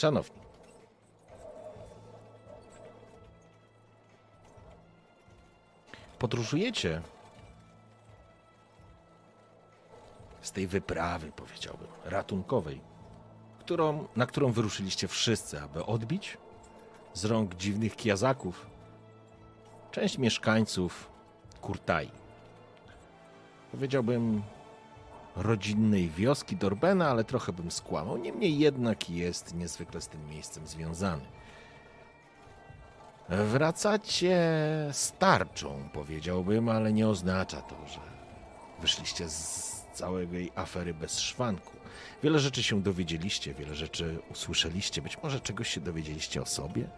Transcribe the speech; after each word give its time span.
Szanowni, 0.00 0.40
podróżujecie? 6.18 7.02
Z 10.42 10.52
tej 10.52 10.66
wyprawy, 10.66 11.32
powiedziałbym, 11.36 11.88
ratunkowej, 12.04 12.80
którą, 13.58 14.08
na 14.16 14.26
którą 14.26 14.52
wyruszyliście 14.52 15.08
wszyscy, 15.08 15.60
aby 15.60 15.84
odbić? 15.84 16.38
Z 17.14 17.24
rąk 17.24 17.54
dziwnych 17.54 17.96
kiazaków 17.96 18.66
część 19.90 20.18
mieszkańców 20.18 21.10
Kurtai. 21.60 22.10
Powiedziałbym 23.72 24.42
rodzinnej 25.36 26.08
wioski 26.08 26.56
Dorbena, 26.56 27.08
ale 27.08 27.24
trochę 27.24 27.52
bym 27.52 27.70
skłamał. 27.70 28.16
Niemniej 28.16 28.58
jednak 28.58 29.10
jest 29.10 29.54
niezwykle 29.54 30.00
z 30.00 30.08
tym 30.08 30.28
miejscem 30.28 30.66
związany. 30.66 31.24
Wracacie 33.28 34.38
starczą, 34.92 35.88
powiedziałbym, 35.92 36.68
ale 36.68 36.92
nie 36.92 37.08
oznacza 37.08 37.62
to, 37.62 37.76
że 37.88 38.00
wyszliście 38.80 39.28
z 39.28 39.70
całej 39.92 40.52
afery 40.54 40.94
bez 40.94 41.20
szwanku. 41.20 41.72
Wiele 42.22 42.38
rzeczy 42.38 42.62
się 42.62 42.82
dowiedzieliście, 42.82 43.54
wiele 43.54 43.74
rzeczy 43.74 44.18
usłyszeliście, 44.30 45.02
być 45.02 45.22
może 45.22 45.40
czegoś 45.40 45.68
się 45.68 45.80
dowiedzieliście 45.80 46.42
o 46.42 46.46
sobie. 46.46 46.88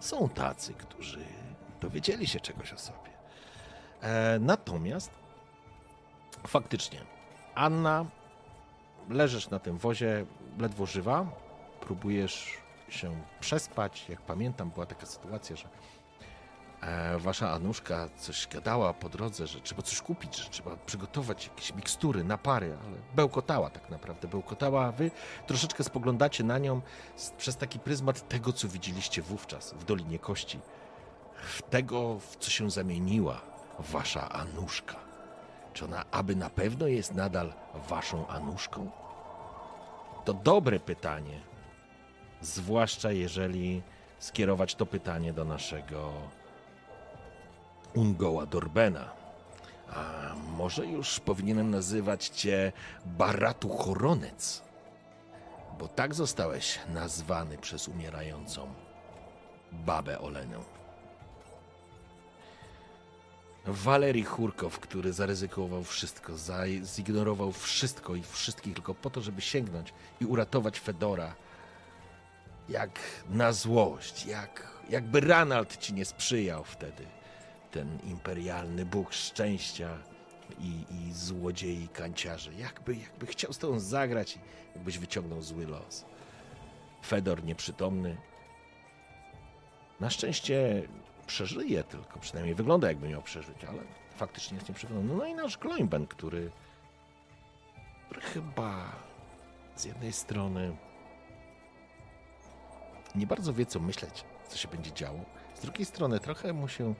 Są 0.00 0.28
tacy, 0.28 0.74
którzy 0.74 1.18
dowiedzieli 1.80 2.26
się 2.26 2.40
czegoś 2.40 2.72
o 2.72 2.78
sobie. 2.78 3.10
E, 4.00 4.38
natomiast 4.40 5.10
faktycznie, 6.46 7.00
Anna, 7.58 8.04
leżysz 9.08 9.50
na 9.50 9.58
tym 9.58 9.78
wozie, 9.78 10.26
ledwo 10.58 10.86
żywa, 10.86 11.26
próbujesz 11.80 12.58
się 12.88 13.22
przespać. 13.40 14.08
Jak 14.08 14.20
pamiętam, 14.20 14.70
była 14.70 14.86
taka 14.86 15.06
sytuacja, 15.06 15.56
że 15.56 15.68
e, 16.80 17.18
wasza 17.18 17.50
Anuszka 17.50 18.08
coś 18.16 18.48
gadała 18.48 18.94
po 18.94 19.08
drodze, 19.08 19.46
że 19.46 19.60
trzeba 19.60 19.82
coś 19.82 20.02
kupić, 20.02 20.36
że 20.36 20.50
trzeba 20.50 20.76
przygotować 20.76 21.46
jakieś 21.46 21.74
mikstury, 21.74 22.24
napary, 22.24 22.76
ale 22.86 22.96
bełkotała 23.14 23.70
tak 23.70 23.90
naprawdę, 23.90 24.28
bełkotała, 24.28 24.84
a 24.86 24.92
wy 24.92 25.10
troszeczkę 25.46 25.84
spoglądacie 25.84 26.44
na 26.44 26.58
nią 26.58 26.80
przez 27.38 27.56
taki 27.56 27.78
pryzmat 27.78 28.28
tego, 28.28 28.52
co 28.52 28.68
widzieliście 28.68 29.22
wówczas 29.22 29.72
w 29.72 29.84
Dolinie 29.84 30.18
Kości. 30.18 30.60
W 31.34 31.62
tego, 31.62 32.18
w 32.18 32.36
co 32.36 32.50
się 32.50 32.70
zamieniła 32.70 33.40
wasza 33.78 34.28
Anuszka. 34.28 35.07
Czy 35.78 35.84
ona 35.84 36.04
aby 36.10 36.36
na 36.36 36.50
pewno 36.50 36.86
jest 36.86 37.14
nadal 37.14 37.52
waszą 37.88 38.26
Anuszką? 38.26 38.90
To 40.24 40.34
dobre 40.34 40.80
pytanie, 40.80 41.40
zwłaszcza 42.40 43.12
jeżeli 43.12 43.82
skierować 44.18 44.74
to 44.74 44.86
pytanie 44.86 45.32
do 45.32 45.44
naszego 45.44 46.12
Ungoła 47.94 48.46
Dorbena. 48.46 49.10
A 49.92 50.34
może 50.56 50.86
już 50.86 51.20
powinienem 51.20 51.70
nazywać 51.70 52.28
cię 52.28 52.72
Baratu 53.06 53.68
Choronec, 53.68 54.62
bo 55.78 55.88
tak 55.88 56.14
zostałeś 56.14 56.78
nazwany 56.88 57.58
przez 57.58 57.88
umierającą 57.88 58.74
babę 59.72 60.18
Olenę. 60.18 60.77
Walerii 63.72 64.24
Churkow, 64.24 64.80
który 64.80 65.12
zaryzykował 65.12 65.84
wszystko, 65.84 66.32
zignorował 66.96 67.52
wszystko 67.52 68.14
i 68.14 68.22
wszystkich 68.22 68.74
tylko 68.74 68.94
po 68.94 69.10
to, 69.10 69.20
żeby 69.20 69.40
sięgnąć 69.40 69.92
i 70.20 70.24
uratować 70.24 70.80
Fedora. 70.80 71.34
Jak 72.68 73.00
na 73.30 73.52
złość, 73.52 74.26
jak, 74.26 74.66
jakby 74.90 75.20
Ranald 75.20 75.76
ci 75.76 75.94
nie 75.94 76.04
sprzyjał 76.04 76.64
wtedy. 76.64 77.06
Ten 77.70 77.98
imperialny 78.04 78.84
bóg 78.84 79.12
szczęścia 79.12 79.98
i, 80.60 80.84
i 80.90 81.12
złodziei 81.12 81.88
kanciarzy. 81.88 82.54
Jakby, 82.54 82.96
jakby 82.96 83.26
chciał 83.26 83.52
z 83.52 83.58
tobą 83.58 83.80
zagrać 83.80 84.36
i 84.36 84.38
jakbyś 84.74 84.98
wyciągnął 84.98 85.42
zły 85.42 85.66
los. 85.66 86.04
Fedor 87.06 87.44
nieprzytomny. 87.44 88.16
Na 90.00 90.10
szczęście 90.10 90.82
przeżyje 91.28 91.84
tylko, 91.84 92.18
przynajmniej 92.18 92.54
wygląda 92.54 92.88
jakby 92.88 93.08
miał 93.08 93.22
przeżyć, 93.22 93.64
ale 93.64 93.78
faktycznie 94.16 94.56
jest 94.56 94.68
nieprzytomny. 94.68 95.14
No 95.14 95.26
i 95.26 95.34
nasz 95.34 95.58
Gloimben, 95.58 96.06
który, 96.06 96.50
który 98.04 98.20
chyba 98.20 98.92
z 99.76 99.84
jednej 99.84 100.12
strony 100.12 100.76
nie 103.14 103.26
bardzo 103.26 103.52
wie, 103.52 103.66
co 103.66 103.80
myśleć, 103.80 104.24
co 104.48 104.56
się 104.56 104.68
będzie 104.68 104.92
działo. 104.92 105.20
Z 105.54 105.60
drugiej 105.60 105.86
strony 105.86 106.20
trochę 106.20 106.52
mu 106.52 106.68
się 106.68 106.94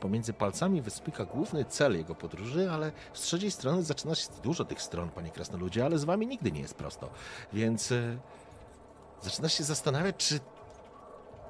pomiędzy 0.00 0.32
palcami 0.32 0.82
wyspyka 0.82 1.24
główny 1.24 1.64
cel 1.64 1.96
jego 1.96 2.14
podróży, 2.14 2.70
ale 2.70 2.92
z 3.12 3.20
trzeciej 3.20 3.50
strony 3.50 3.82
zaczyna 3.82 4.14
się 4.14 4.28
dużo 4.42 4.64
tych 4.64 4.82
stron, 4.82 5.10
panie 5.10 5.30
krasnoludzie, 5.30 5.84
ale 5.84 5.98
z 5.98 6.04
wami 6.04 6.26
nigdy 6.26 6.52
nie 6.52 6.60
jest 6.60 6.74
prosto. 6.74 7.10
Więc 7.52 7.92
e, 7.92 8.18
zaczyna 9.22 9.48
się 9.48 9.64
zastanawiać, 9.64 10.16
czy 10.16 10.40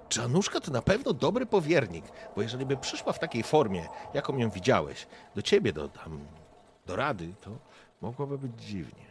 czy 0.08 0.22
Anuszka 0.22 0.60
to 0.60 0.70
na 0.70 0.82
pewno 0.82 1.12
dobry 1.12 1.46
powiernik? 1.46 2.04
Bo 2.36 2.42
jeżeli 2.42 2.66
by 2.66 2.76
przyszła 2.76 3.12
w 3.12 3.18
takiej 3.18 3.42
formie, 3.42 3.88
jaką 4.14 4.38
ją 4.38 4.50
widziałeś, 4.50 5.06
do 5.34 5.42
ciebie, 5.42 5.72
do, 5.72 5.88
tam, 5.88 6.18
do 6.86 6.96
rady, 6.96 7.34
to 7.40 7.50
mogłoby 8.00 8.38
być 8.38 8.64
dziwnie. 8.64 9.04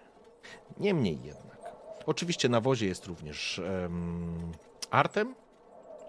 Niemniej 0.78 1.24
jednak. 1.24 1.58
Oczywiście 2.06 2.50
na 2.50 2.62
wozie 2.62 2.88
jest 2.88 3.06
również 3.06 3.62
Artem 4.92 5.36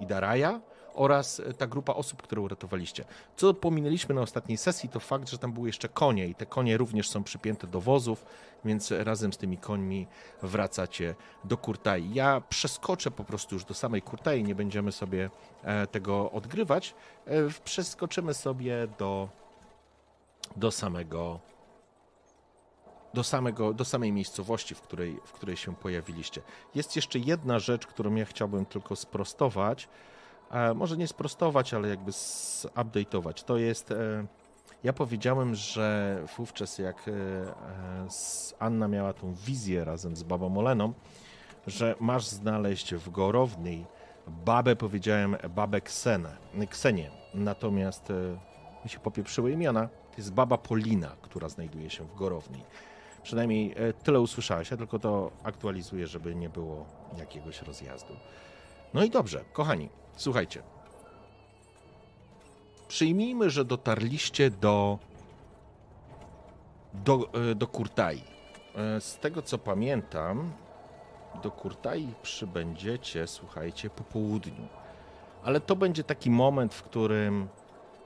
i 0.00 0.06
Daraja, 0.06 0.60
oraz 0.94 1.40
e, 1.40 1.54
ta 1.54 1.66
grupa 1.66 1.92
osób, 1.92 2.22
które 2.22 2.40
uratowaliście. 2.40 3.04
Co 3.36 3.54
pominęliśmy 3.54 4.14
na 4.14 4.20
ostatniej 4.20 4.58
sesji, 4.58 4.88
to 4.88 5.00
fakt, 5.00 5.30
że 5.30 5.38
tam 5.38 5.52
były 5.52 5.68
jeszcze 5.68 5.88
konie 5.88 6.26
i 6.26 6.34
te 6.34 6.46
konie 6.46 6.76
również 6.76 7.08
są 7.08 7.24
przypięte 7.24 7.66
do 7.66 7.80
wozów, 7.80 8.24
więc 8.64 8.90
razem 8.90 9.32
z 9.32 9.36
tymi 9.36 9.58
końmi 9.58 10.06
wracacie 10.42 11.14
do 11.44 11.56
Kurtai. 11.56 12.14
Ja 12.14 12.42
przeskoczę 12.48 13.10
po 13.10 13.24
prostu 13.24 13.54
już 13.54 13.64
do 13.64 13.74
samej 13.74 14.02
Kurtai, 14.02 14.44
nie 14.44 14.54
będziemy 14.54 14.92
sobie 14.92 15.30
e, 15.62 15.86
tego 15.86 16.30
odgrywać. 16.30 16.94
E, 17.26 17.32
przeskoczymy 17.64 18.34
sobie 18.34 18.88
do, 18.98 19.28
do 20.56 20.70
samego 20.70 21.40
do, 23.14 23.24
samego, 23.24 23.74
do 23.74 23.84
samej 23.84 24.12
miejscowości, 24.12 24.74
w 24.74 24.80
której, 24.80 25.20
w 25.24 25.32
której 25.32 25.56
się 25.56 25.76
pojawiliście. 25.76 26.42
Jest 26.74 26.96
jeszcze 26.96 27.18
jedna 27.18 27.58
rzecz, 27.58 27.86
którą 27.86 28.14
ja 28.14 28.24
chciałbym 28.24 28.66
tylko 28.66 28.96
sprostować 28.96 29.88
może 30.74 30.96
nie 30.96 31.08
sprostować, 31.08 31.74
ale 31.74 31.88
jakby 31.88 32.10
zupdate'ować. 32.10 33.44
To 33.44 33.56
jest. 33.56 33.90
E, 33.90 34.26
ja 34.84 34.92
powiedziałem, 34.92 35.54
że 35.54 36.18
wówczas 36.36 36.78
jak 36.78 37.08
e, 37.08 37.12
Anna 38.58 38.88
miała 38.88 39.12
tą 39.12 39.34
wizję 39.34 39.84
razem 39.84 40.16
z 40.16 40.22
babą 40.22 40.58
Oleną, 40.58 40.92
że 41.66 41.94
masz 42.00 42.26
znaleźć 42.26 42.94
w 42.94 43.10
Gorownej 43.10 43.86
babę, 44.26 44.76
powiedziałem 44.76 45.36
babę 45.54 45.80
Ksenę, 45.80 46.36
Ksenię. 46.70 47.10
Natomiast 47.34 48.10
e, 48.10 48.14
mi 48.84 48.90
się 48.90 48.98
popieprzyły 48.98 49.52
imiona. 49.52 49.88
To 49.88 50.16
jest 50.16 50.32
baba 50.32 50.58
Polina, 50.58 51.16
która 51.22 51.48
znajduje 51.48 51.90
się 51.90 52.04
w 52.04 52.14
Gorownej. 52.14 52.62
Przynajmniej 53.22 53.74
tyle 54.02 54.20
usłyszałeś, 54.20 54.70
ja 54.70 54.76
tylko 54.76 54.98
to 54.98 55.30
aktualizuję, 55.42 56.06
żeby 56.06 56.34
nie 56.34 56.48
było 56.48 56.86
jakiegoś 57.18 57.62
rozjazdu. 57.62 58.16
No 58.94 59.04
i 59.04 59.10
dobrze, 59.10 59.44
kochani, 59.52 59.88
Słuchajcie. 60.16 60.62
Przyjmijmy, 62.88 63.50
że 63.50 63.64
dotarliście 63.64 64.50
do, 64.50 64.98
do, 66.94 67.28
e, 67.50 67.54
do 67.54 67.66
Kurtai. 67.66 68.22
E, 68.74 69.00
z 69.00 69.18
tego 69.18 69.42
co 69.42 69.58
pamiętam, 69.58 70.52
do 71.42 71.50
Kurtai 71.50 72.14
przybędziecie, 72.22 73.26
słuchajcie, 73.26 73.90
po 73.90 74.04
południu. 74.04 74.68
Ale 75.44 75.60
to 75.60 75.76
będzie 75.76 76.04
taki 76.04 76.30
moment, 76.30 76.74
w 76.74 76.82
którym 76.82 77.48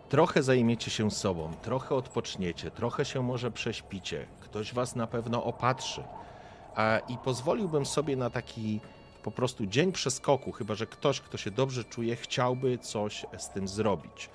trochę 0.09 0.43
zajmiecie 0.43 0.91
się 0.91 1.11
sobą, 1.11 1.53
trochę 1.63 1.95
odpoczniecie, 1.95 2.71
trochę 2.71 3.05
się 3.05 3.23
może 3.23 3.51
prześpicie, 3.51 4.27
ktoś 4.41 4.75
was 4.75 4.97
na 4.97 5.07
pewno 5.07 5.45
opatrzy 5.45 6.05
a, 6.75 6.99
i 7.09 7.19
pozwoliłbym 7.19 7.87
sobie 7.87 8.17
na 8.17 8.31
taki 8.31 8.81
po 9.23 9.31
prostu 9.31 9.67
dzień 9.67 9.93
przeskoku, 9.93 10.53
chyba 10.53 10.75
że 10.75 10.87
ktoś, 10.87 11.21
kto 11.21 11.37
się 11.37 11.51
dobrze 11.51 11.85
czuje, 11.85 12.17
chciałby 12.17 12.79
coś 12.79 13.27
z 13.39 13.49
tym 13.49 13.69
zrobić. 13.69 14.31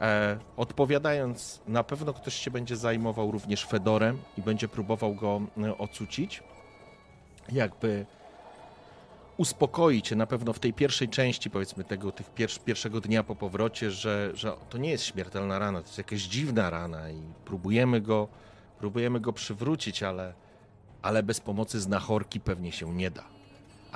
E, 0.00 0.38
odpowiadając, 0.56 1.60
na 1.68 1.84
pewno 1.84 2.12
ktoś 2.12 2.34
się 2.34 2.50
będzie 2.50 2.76
zajmował 2.76 3.30
również 3.30 3.66
Fedorem 3.66 4.18
i 4.38 4.42
będzie 4.42 4.68
próbował 4.68 5.14
go 5.14 5.40
e, 5.62 5.78
ocucić. 5.78 6.42
Jakby 7.52 8.06
uspokoić 9.36 10.10
na 10.10 10.26
pewno 10.26 10.52
w 10.52 10.58
tej 10.58 10.72
pierwszej 10.72 11.08
części, 11.08 11.50
powiedzmy, 11.50 11.84
tego 11.84 12.12
tych 12.12 12.30
pier 12.30 12.50
pierwszego 12.64 13.00
dnia 13.00 13.24
po 13.24 13.36
powrocie, 13.36 13.90
że, 13.90 14.30
że 14.34 14.52
to 14.70 14.78
nie 14.78 14.90
jest 14.90 15.04
śmiertelna 15.04 15.58
rana, 15.58 15.80
to 15.80 15.86
jest 15.86 15.98
jakaś 15.98 16.22
dziwna 16.22 16.70
rana 16.70 17.10
i 17.10 17.22
próbujemy 17.44 18.00
go, 18.00 18.28
próbujemy 18.78 19.20
go 19.20 19.32
przywrócić, 19.32 20.02
ale, 20.02 20.34
ale 21.02 21.22
bez 21.22 21.40
pomocy 21.40 21.80
znachorki 21.80 22.40
pewnie 22.40 22.72
się 22.72 22.94
nie 22.94 23.10
da. 23.10 23.37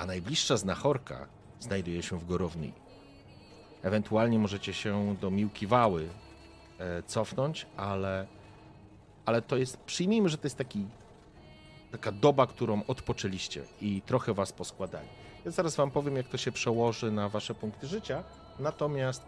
A 0.03 0.05
najbliższa 0.05 0.57
znachorka 0.57 1.27
znajduje 1.59 2.03
się 2.03 2.19
w 2.19 2.25
Gorowni. 2.25 2.73
Ewentualnie 3.83 4.39
możecie 4.39 4.73
się 4.73 5.15
do 5.21 5.31
Miłki 5.31 5.67
Wały 5.67 6.09
e, 6.79 7.03
cofnąć, 7.03 7.65
ale, 7.77 8.27
ale 9.25 9.41
to 9.41 9.57
jest, 9.57 9.77
przyjmijmy, 9.77 10.29
że 10.29 10.37
to 10.37 10.45
jest 10.45 10.57
taki, 10.57 10.85
taka 11.91 12.11
doba, 12.11 12.47
którą 12.47 12.81
odpoczęliście 12.87 13.63
i 13.81 14.01
trochę 14.01 14.33
was 14.33 14.51
poskładali. 14.51 15.07
Ja 15.45 15.51
zaraz 15.51 15.75
wam 15.75 15.91
powiem, 15.91 16.15
jak 16.15 16.27
to 16.27 16.37
się 16.37 16.51
przełoży 16.51 17.11
na 17.11 17.29
wasze 17.29 17.55
punkty 17.55 17.87
życia, 17.87 18.23
natomiast 18.59 19.23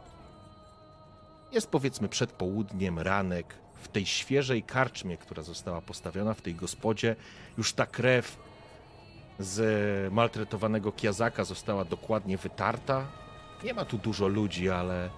jest 1.52 1.70
powiedzmy 1.70 2.10
przed 2.10 2.32
południem, 2.32 3.00
ranek, 3.00 3.56
w 3.82 3.88
tej 3.88 4.06
świeżej 4.06 4.64
karczmie, 4.64 5.18
która 5.18 5.44
została 5.44 5.82
postawiona 5.82 6.34
w 6.34 6.42
tej 6.42 6.56
gospodzie, 6.56 7.16
już 7.58 7.74
ta 7.74 7.86
krew 7.86 8.38
z 9.40 10.14
maltretowanego 10.14 10.92
kiazaka 10.92 11.44
została 11.44 11.86
dokładnie 11.86 12.38
wytarta. 12.38 13.08
Nie 13.64 13.74
ma 13.74 13.86
tu 13.86 13.98
dużo 13.98 14.28
ludzi, 14.28 14.70
ale, 14.70 15.10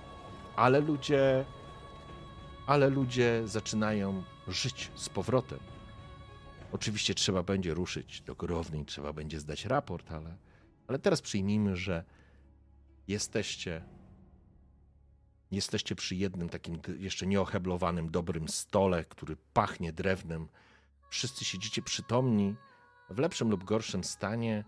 ale 0.56 0.80
ludzie, 0.80 1.46
ale 2.68 2.90
ludzie 2.90 3.42
zaczynają 3.46 4.24
żyć 4.48 4.92
z 4.96 5.10
powrotem. 5.10 5.60
Oczywiście 6.72 7.14
trzeba 7.14 7.44
będzie 7.44 7.74
ruszyć 7.74 8.22
do 8.22 8.36
Growny, 8.36 8.86
trzeba 8.86 9.14
będzie 9.14 9.40
zdać 9.40 9.66
raport, 9.66 10.12
ale, 10.12 10.38
ale 10.88 11.00
teraz 11.00 11.22
przyjmijmy, 11.22 11.76
że 11.76 12.04
jesteście 13.08 13.82
Jesteście 15.52 15.96
przy 15.96 16.16
jednym 16.16 16.50
takim 16.50 16.80
jeszcze 16.98 17.28
nieoheblowanym, 17.28 18.12
dobrym 18.12 18.48
stole, 18.48 19.06
który 19.06 19.38
pachnie 19.54 19.94
drewnem. 19.94 20.48
Wszyscy 21.10 21.46
siedzicie 21.46 21.82
przytomni, 21.82 22.56
w 23.10 23.20
lepszym 23.20 23.50
lub 23.50 23.64
gorszym 23.64 24.04
stanie. 24.04 24.64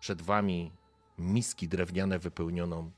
Przed 0.00 0.22
wami 0.22 0.72
miski 1.18 1.68
drewniane 1.68 2.18
wypełnioną, 2.18 2.90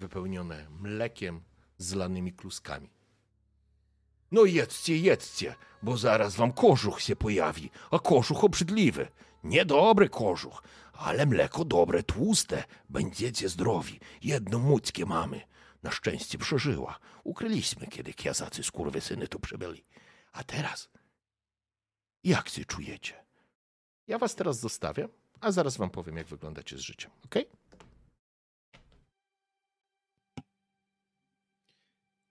wypełnione 0.00 0.66
mlekiem 0.70 1.42
zlanymi 1.78 2.32
kluskami. 2.32 2.90
No 4.32 4.44
jedzcie, 4.44 4.96
jedzcie, 4.96 5.54
bo 5.82 5.96
zaraz 5.96 6.36
wam 6.36 6.52
kożuch 6.52 7.00
się 7.00 7.16
pojawi, 7.16 7.70
a 7.90 7.98
kożuch 7.98 8.44
obrzydliwy. 8.44 9.08
Niedobry 9.44 10.08
kożuch, 10.08 10.62
ale 10.92 11.26
mleko 11.26 11.64
dobre, 11.64 12.02
tłuste. 12.02 12.64
Będziecie 12.88 13.48
zdrowi. 13.48 14.00
Jedno 14.22 14.58
muckie 14.58 15.06
mamy. 15.06 15.40
Na 15.82 15.90
szczęście 15.90 16.38
przeżyła. 16.38 16.98
Ukryliśmy, 17.24 17.86
kiedy 17.86 18.14
kiazacy 18.14 18.62
skurwysyny 18.62 19.28
tu 19.28 19.40
przybyli. 19.40 19.84
A 20.32 20.44
teraz, 20.44 20.88
jak 22.24 22.48
się 22.48 22.64
czujecie? 22.64 23.25
Ja 24.06 24.18
was 24.18 24.34
teraz 24.34 24.60
zostawię, 24.60 25.08
a 25.40 25.52
zaraz 25.52 25.76
wam 25.76 25.90
powiem, 25.90 26.16
jak 26.16 26.26
wyglądacie 26.26 26.78
z 26.78 26.80
życiem, 26.80 27.10
ok? 27.24 27.34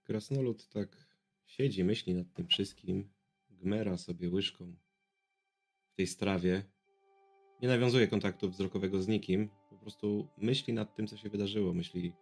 Krasnolud 0.04 0.68
tak 0.68 1.06
siedzi, 1.44 1.84
myśli 1.84 2.14
nad 2.14 2.34
tym 2.34 2.46
wszystkim, 2.46 3.10
gmera 3.50 3.96
sobie 3.96 4.30
łyżką 4.30 4.76
w 5.92 5.94
tej 5.94 6.06
strawie. 6.06 6.64
Nie 7.62 7.68
nawiązuje 7.68 8.08
kontaktu 8.08 8.50
wzrokowego 8.50 9.02
z 9.02 9.08
nikim, 9.08 9.50
po 9.70 9.76
prostu 9.76 10.28
myśli 10.36 10.72
nad 10.72 10.94
tym, 10.94 11.06
co 11.06 11.16
się 11.16 11.28
wydarzyło. 11.28 11.74
Myśli 11.74 12.12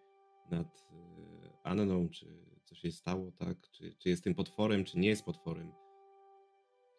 nad 0.51 0.87
e, 0.93 1.59
Anną, 1.63 2.09
czy 2.09 2.45
co 2.65 2.75
się 2.75 2.93
stało, 2.93 3.33
tak? 3.33 3.71
Czy, 3.71 3.95
czy 3.99 4.09
jest 4.09 4.25
tym 4.25 4.35
potworem, 4.35 4.85
czy 4.85 4.99
nie 4.99 5.09
jest 5.09 5.25
potworem. 5.25 5.84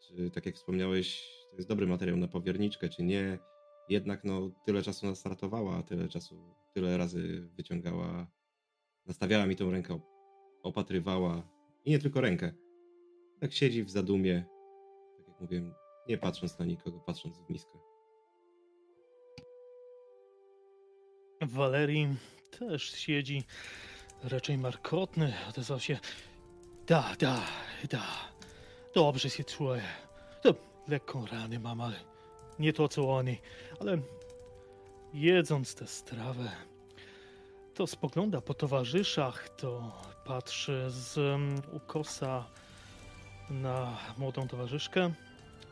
Czy 0.08 0.32
tak 0.32 0.46
jak 0.46 0.56
wspomniałeś, 0.56 1.30
to 1.50 1.56
jest 1.56 1.70
dobry 1.70 1.88
materiał 1.88 2.18
na 2.18 2.28
powierniczkę, 2.28 2.90
czy 2.90 3.04
nie. 3.04 3.40
Jednak 3.90 4.24
no, 4.24 4.52
tyle 4.66 4.84
czasu 4.84 5.06
nas 5.06 5.20
startowała, 5.20 5.84
tyle 5.84 6.08
czasu, 6.08 6.56
tyle 6.74 6.98
razy 6.98 7.50
wyciągała, 7.56 8.28
nastawiała 9.06 9.46
mi 9.46 9.56
tą 9.56 9.72
rękę, 9.72 10.00
opatrywała. 10.64 11.48
I 11.86 11.92
nie 11.92 12.00
tylko 12.00 12.22
rękę. 12.22 12.52
Tak 13.40 13.54
siedzi 13.54 13.84
w 13.84 13.90
zadumie, 13.90 14.46
tak 15.18 15.28
jak 15.28 15.42
mówię, 15.42 15.72
nie 16.08 16.18
patrząc 16.18 16.60
na 16.60 16.66
nikogo, 16.66 17.00
patrząc 17.00 17.38
w 17.38 17.50
miskę. 17.50 17.80
Walerii 21.42 22.08
też 22.60 22.92
siedzi, 22.92 23.44
raczej 24.24 24.58
markotny, 24.58 25.34
odezwał 25.50 25.80
się. 25.80 26.00
Da, 26.88 27.16
da, 27.20 27.42
da, 27.90 28.35
dobrze 28.96 29.30
się 29.30 29.44
czuję. 29.44 29.82
To 30.42 30.56
lekką 30.88 31.26
rany 31.26 31.60
mam, 31.60 31.82
ale 31.82 32.00
nie 32.60 32.74
to 32.74 32.88
co 32.88 33.16
oni. 33.16 33.38
Ale 33.80 33.98
jedząc 35.14 35.76
tę 35.76 35.88
strawę, 35.88 36.52
to 37.74 37.88
spogląda 37.88 38.42
po 38.42 38.54
towarzyszach, 38.54 39.50
to 39.50 39.92
patrzy 40.26 40.86
z 40.88 41.18
um, 41.18 41.62
ukosa 41.74 42.46
na 43.50 43.98
młodą 44.18 44.48
towarzyszkę. 44.48 45.14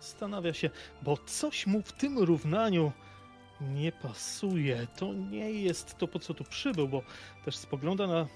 Zastanawia 0.01 0.53
się, 0.53 0.69
bo 1.01 1.17
coś 1.17 1.67
mu 1.67 1.81
w 1.81 1.93
tym 1.93 2.19
równaniu 2.19 2.91
nie 3.61 3.91
pasuje. 3.91 4.87
To 4.97 5.13
nie 5.13 5.51
jest 5.51 5.97
to, 5.97 6.07
po 6.07 6.19
co 6.19 6.33
tu 6.33 6.43
przybył, 6.43 6.87
bo 6.87 7.01
też 7.45 7.57
spogląda 7.57 8.07
na 8.07 8.27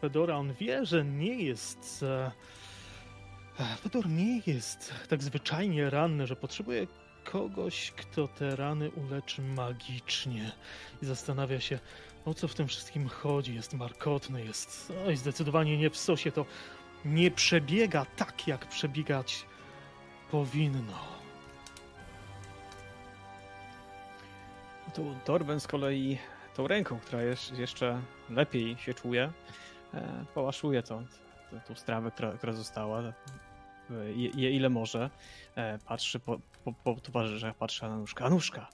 Fedora. 0.00 0.36
On 0.36 0.54
wie, 0.54 0.86
że 0.86 1.04
nie 1.04 1.42
jest. 1.42 2.02
E, 2.02 2.30
Fedor 3.54 4.08
nie 4.08 4.40
jest 4.46 4.94
tak 5.08 5.22
zwyczajnie 5.22 5.90
ranny, 5.90 6.26
że 6.26 6.36
potrzebuje 6.36 6.86
kogoś, 7.24 7.90
kto 7.90 8.28
te 8.28 8.56
rany 8.56 8.90
uleczy 8.90 9.42
magicznie. 9.42 10.52
I 11.02 11.06
zastanawia 11.06 11.60
się, 11.60 11.78
o 12.24 12.34
co 12.34 12.48
w 12.48 12.54
tym 12.54 12.68
wszystkim 12.68 13.08
chodzi. 13.08 13.54
Jest 13.54 13.74
markotny, 13.74 14.44
jest. 14.44 14.92
Oj, 15.06 15.16
zdecydowanie 15.16 15.78
nie 15.78 15.90
w 15.90 15.96
sosie. 15.96 16.32
To 16.32 16.46
nie 17.04 17.30
przebiega 17.30 18.06
tak, 18.16 18.48
jak 18.48 18.68
przebiegać 18.68 19.46
powinno. 20.30 20.98
Tu 24.94 25.14
Dorben 25.26 25.60
z 25.60 25.66
kolei 25.66 26.18
tą 26.54 26.68
ręką, 26.68 26.98
która 27.00 27.22
jeszcze 27.58 28.00
lepiej 28.30 28.76
się 28.76 28.94
czuje, 28.94 29.32
e, 29.94 30.24
połaszuje 30.34 30.82
tą, 31.60 31.74
strawę, 31.74 32.10
która, 32.10 32.32
która 32.32 32.52
została, 32.52 33.02
e, 33.02 33.12
je, 34.12 34.30
je 34.30 34.50
ile 34.50 34.68
może. 34.70 35.10
E, 35.54 35.78
patrzy 35.78 36.20
po, 36.20 36.38
po, 36.64 36.72
po 36.72 37.00
towarzyszach, 37.00 37.56
patrzy 37.56 37.82
na 37.82 37.96
nóżkę. 37.96 38.24
Anuszka, 38.24 38.68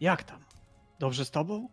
jak 0.00 0.22
tam? 0.22 0.40
Dobrze 0.98 1.24
z 1.24 1.30
tobą? 1.30 1.68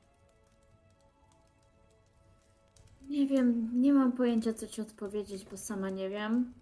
Nie 3.09 3.27
wiem, 3.27 3.69
nie 3.81 3.93
mam 3.93 4.11
pojęcia, 4.11 4.53
co 4.53 4.67
ci 4.67 4.81
odpowiedzieć, 4.81 5.45
bo 5.45 5.57
sama 5.57 5.89
nie 5.89 6.09
wiem. 6.09 6.53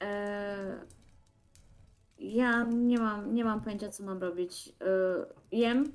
Eee, 0.00 0.74
ja 2.18 2.64
nie 2.64 2.98
mam, 2.98 3.34
nie 3.34 3.44
mam 3.44 3.60
pojęcia, 3.60 3.88
co 3.88 4.04
mam 4.04 4.18
robić. 4.18 4.68
Eee, 4.80 5.58
jem, 5.60 5.92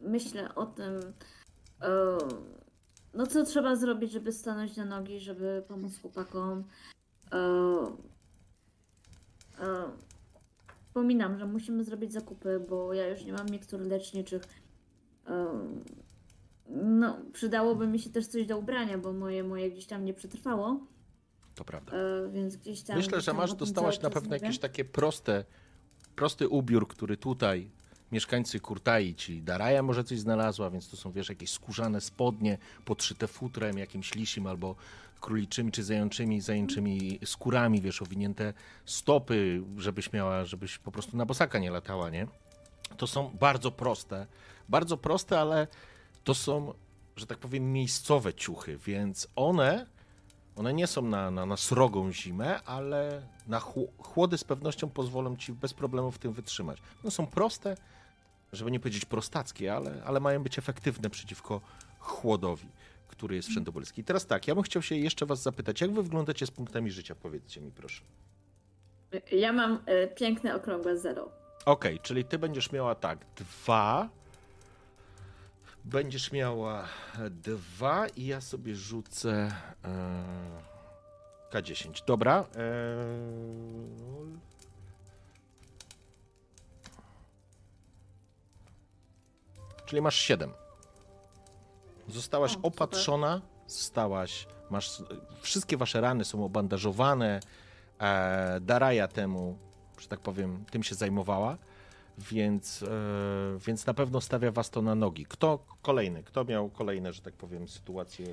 myślę 0.00 0.54
o 0.54 0.66
tym, 0.66 1.00
eee, 1.80 2.18
no 3.16 3.26
co 3.26 3.44
trzeba 3.44 3.76
zrobić, 3.76 4.12
żeby 4.12 4.32
stanąć 4.32 4.76
na 4.76 4.84
nogi, 4.84 5.20
żeby 5.20 5.64
pomóc 5.68 6.00
chłopakom. 6.00 6.64
Eee, 7.32 7.86
eee, 9.60 9.90
Wspominam, 10.86 11.38
że 11.38 11.46
musimy 11.46 11.84
zrobić 11.84 12.12
zakupy, 12.12 12.60
bo 12.68 12.94
ja 12.94 13.08
już 13.08 13.24
nie 13.24 13.32
mam 13.32 13.46
mikstur 13.50 13.80
leczniczych. 13.80 14.42
Eee, 15.28 15.34
no, 16.68 17.18
przydałoby 17.32 17.86
mi 17.86 17.98
się 17.98 18.10
też 18.10 18.26
coś 18.26 18.46
do 18.46 18.58
ubrania, 18.58 18.98
bo 18.98 19.12
moje, 19.12 19.44
moje 19.44 19.70
gdzieś 19.70 19.86
tam 19.86 20.04
nie 20.04 20.14
przetrwało, 20.14 20.80
To 21.54 21.64
prawda. 21.64 21.92
e, 21.92 22.28
więc 22.32 22.56
gdzieś 22.56 22.82
tam... 22.82 22.96
Myślę, 22.96 23.20
że 23.20 23.26
tam 23.26 23.36
masz, 23.36 23.54
dostałaś 23.54 24.00
na 24.00 24.10
pewno 24.10 24.28
mówię. 24.30 24.38
jakieś 24.42 24.58
takie 24.58 24.84
proste, 24.84 25.44
prosty 26.16 26.48
ubiór, 26.48 26.88
który 26.88 27.16
tutaj 27.16 27.70
mieszkańcy 28.12 28.60
Kurtai, 28.60 29.14
ci 29.14 29.42
Daraja 29.42 29.82
może 29.82 30.04
coś 30.04 30.18
znalazła, 30.18 30.70
więc 30.70 30.88
to 30.88 30.96
są, 30.96 31.12
wiesz, 31.12 31.28
jakieś 31.28 31.50
skórzane 31.50 32.00
spodnie 32.00 32.58
podszyte 32.84 33.26
futrem, 33.26 33.78
jakimś 33.78 34.14
lisim 34.14 34.46
albo 34.46 34.74
króliczymi 35.20 35.72
czy 35.72 35.84
zajączymi, 35.84 36.40
zajęczymi 36.40 37.18
skórami, 37.24 37.80
wiesz, 37.80 38.02
owinięte 38.02 38.52
stopy, 38.84 39.62
żebyś 39.76 40.12
miała, 40.12 40.44
żebyś 40.44 40.78
po 40.78 40.92
prostu 40.92 41.16
na 41.16 41.26
bosaka 41.26 41.58
nie 41.58 41.70
latała, 41.70 42.10
nie? 42.10 42.26
To 42.96 43.06
są 43.06 43.30
bardzo 43.40 43.70
proste, 43.70 44.26
bardzo 44.68 44.96
proste, 44.96 45.40
ale 45.40 45.66
to 46.24 46.34
są, 46.34 46.74
że 47.16 47.26
tak 47.26 47.38
powiem, 47.38 47.72
miejscowe 47.72 48.34
ciuchy, 48.34 48.78
więc 48.78 49.28
one, 49.36 49.86
one 50.56 50.74
nie 50.74 50.86
są 50.86 51.02
na, 51.02 51.30
na, 51.30 51.46
na 51.46 51.56
srogą 51.56 52.12
zimę, 52.12 52.62
ale 52.62 53.22
na 53.46 53.60
chł- 53.60 53.88
chłody 53.98 54.38
z 54.38 54.44
pewnością 54.44 54.90
pozwolą 54.90 55.36
ci 55.36 55.52
bez 55.52 55.74
problemu 55.74 56.10
w 56.10 56.18
tym 56.18 56.32
wytrzymać. 56.32 56.78
One 57.04 57.10
są 57.10 57.26
proste, 57.26 57.76
żeby 58.52 58.70
nie 58.70 58.80
powiedzieć 58.80 59.04
prostackie, 59.04 59.74
ale, 59.74 60.02
ale 60.04 60.20
mają 60.20 60.42
być 60.42 60.58
efektywne 60.58 61.10
przeciwko 61.10 61.60
chłodowi, 61.98 62.68
który 63.08 63.36
jest 63.36 63.48
wszędobylski. 63.48 64.00
I 64.00 64.04
teraz 64.04 64.26
tak, 64.26 64.48
ja 64.48 64.54
bym 64.54 64.64
chciał 64.64 64.82
się 64.82 64.94
jeszcze 64.94 65.26
was 65.26 65.42
zapytać, 65.42 65.80
jak 65.80 65.92
wy 65.92 66.02
wyglądacie 66.02 66.46
z 66.46 66.50
punktami 66.50 66.90
życia? 66.90 67.14
Powiedzcie 67.14 67.60
mi 67.60 67.70
proszę. 67.70 68.02
Ja 69.32 69.52
mam 69.52 69.78
e, 69.86 70.06
piękne 70.06 70.54
okrągłe 70.54 70.98
zero. 70.98 71.30
Okej, 71.64 72.00
czyli 72.00 72.24
ty 72.24 72.38
będziesz 72.38 72.72
miała 72.72 72.94
tak, 72.94 73.18
dwa. 73.36 74.08
Będziesz 75.84 76.32
miała 76.32 76.88
dwa 77.30 78.08
i 78.08 78.26
ja 78.26 78.40
sobie 78.40 78.74
rzucę 78.74 79.52
e, 79.84 80.70
K10. 81.52 82.04
Dobra. 82.06 82.44
E, 82.56 82.66
czyli 89.86 90.02
masz 90.02 90.16
7. 90.16 90.52
Zostałaś 92.08 92.50
O, 92.50 92.54
super. 92.54 92.68
opatrzona, 92.72 93.40
zostałaś, 93.66 94.46
masz, 94.70 95.02
wszystkie 95.40 95.76
wasze 95.76 96.00
rany 96.00 96.24
są 96.24 96.44
obandażowane. 96.44 97.40
E, 98.00 98.58
Daraja 98.60 99.08
temu, 99.08 99.58
że 100.00 100.08
tak 100.08 100.20
powiem, 100.20 100.64
tym 100.70 100.82
się 100.82 100.94
zajmowała, 100.94 101.58
więc, 102.18 102.82
e, 102.82 102.86
więc 103.66 103.86
na 103.86 103.94
pewno 103.94 104.20
stawia 104.20 104.50
was 104.52 104.70
to 104.70 104.82
na 104.82 104.94
nogi. 104.94 105.26
Kto 105.26 105.58
kolejny? 105.82 106.22
Kto 106.22 106.44
miał 106.44 106.68
kolejne, 106.70 107.12
że 107.12 107.22
tak 107.22 107.34
powiem, 107.34 107.68
sytuacje? 107.68 108.26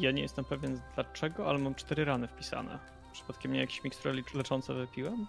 Ja 0.00 0.10
nie 0.10 0.22
jestem 0.22 0.44
pewien 0.44 0.80
dlaczego, 0.94 1.48
ale 1.48 1.58
mam 1.58 1.74
cztery 1.74 2.04
rany 2.04 2.28
wpisane. 2.28 2.78
Przypadkiem 3.12 3.52
nie 3.52 3.60
jakieś 3.60 3.84
mikstury 3.84 4.22
lecz- 4.22 4.34
leczące 4.34 4.74
wypiłem? 4.74 5.26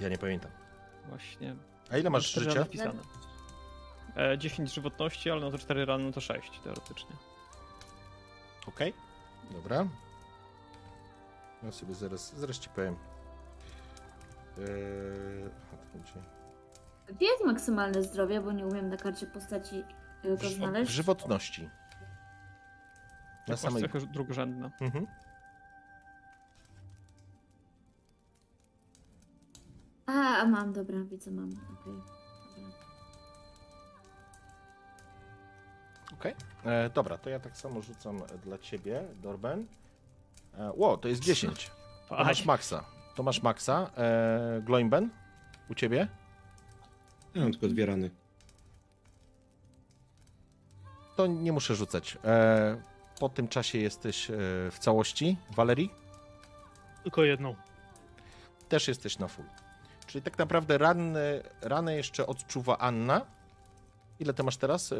Ja 0.00 0.08
nie 0.08 0.18
pamiętam. 0.18 0.50
Właśnie. 1.08 1.56
A 1.90 1.98
ile 1.98 2.10
masz 2.10 2.30
cztery 2.30 2.44
życia? 2.44 2.54
rany 2.54 2.66
wpisane. 2.68 3.00
E, 4.16 4.38
10 4.38 4.74
żywotności, 4.74 5.30
ale 5.30 5.40
no 5.40 5.50
to 5.50 5.58
4 5.58 5.84
rany 5.84 6.04
no 6.04 6.12
to 6.12 6.20
6 6.20 6.60
teoretycznie. 6.60 7.16
Okej, 8.66 8.94
dobra. 9.52 9.86
Ja 11.62 11.72
sobie 11.72 11.94
zaraz, 11.94 12.34
zaraz 12.34 12.58
ci 12.58 12.68
powiem. 12.68 12.96
Eee, 14.58 14.64
to 15.70 17.12
Gdzie 17.14 17.26
jest 17.26 17.44
maksymalne 17.44 18.02
zdrowie, 18.02 18.40
bo 18.40 18.52
nie 18.52 18.66
umiem 18.66 18.88
na 18.88 18.96
karcie 18.96 19.26
postaci 19.26 19.84
e, 20.24 20.36
go 20.36 20.48
znaleźć? 20.50 20.90
w 20.92 20.94
żywotności. 20.94 21.62
Na 21.62 21.70
Jak 23.48 23.58
samej. 23.58 23.82
cechy 23.82 24.06
drugorzędne. 24.06 24.70
Mhm. 24.80 25.06
A, 30.06 30.12
a 30.12 30.44
mam, 30.44 30.72
dobra, 30.72 30.98
widzę, 31.04 31.30
mam. 31.30 31.50
Okej. 31.50 32.19
Okej. 36.20 36.34
E, 36.64 36.90
Dobra, 36.90 37.18
to 37.18 37.30
ja 37.30 37.40
tak 37.40 37.56
samo 37.56 37.82
rzucam 37.82 38.22
dla 38.44 38.58
ciebie, 38.58 39.02
Dorben. 39.22 39.66
E, 40.58 40.72
Ło, 40.72 40.96
to 40.96 41.08
jest 41.08 41.20
10. 41.22 41.70
To 42.08 42.14
masz 42.24 42.44
maksa. 42.44 42.84
To 43.16 43.22
masz 43.22 43.42
maksa. 43.42 43.90
E, 43.96 44.60
Gloimben? 44.64 45.10
U 45.70 45.74
ciebie? 45.74 46.08
Ja 47.34 47.42
mam 47.42 47.52
tylko 47.52 47.68
dwie 47.68 47.86
rany. 47.86 48.10
To 51.16 51.26
nie 51.26 51.52
muszę 51.52 51.74
rzucać. 51.74 52.18
E, 52.24 52.80
po 53.20 53.28
tym 53.28 53.48
czasie 53.48 53.78
jesteś 53.78 54.30
e, 54.30 54.34
w 54.70 54.76
całości. 54.78 55.36
Valerii? 55.56 55.90
Tylko 57.02 57.24
jedną. 57.24 57.54
Też 58.68 58.88
jesteś 58.88 59.18
na 59.18 59.28
full. 59.28 59.44
Czyli 60.06 60.22
tak 60.22 60.38
naprawdę 60.38 60.78
rany, 60.78 61.42
ranę 61.62 61.96
jeszcze 61.96 62.26
odczuwa 62.26 62.78
Anna. 62.78 63.26
Ile 64.20 64.34
ty 64.34 64.42
masz 64.42 64.56
teraz? 64.56 64.94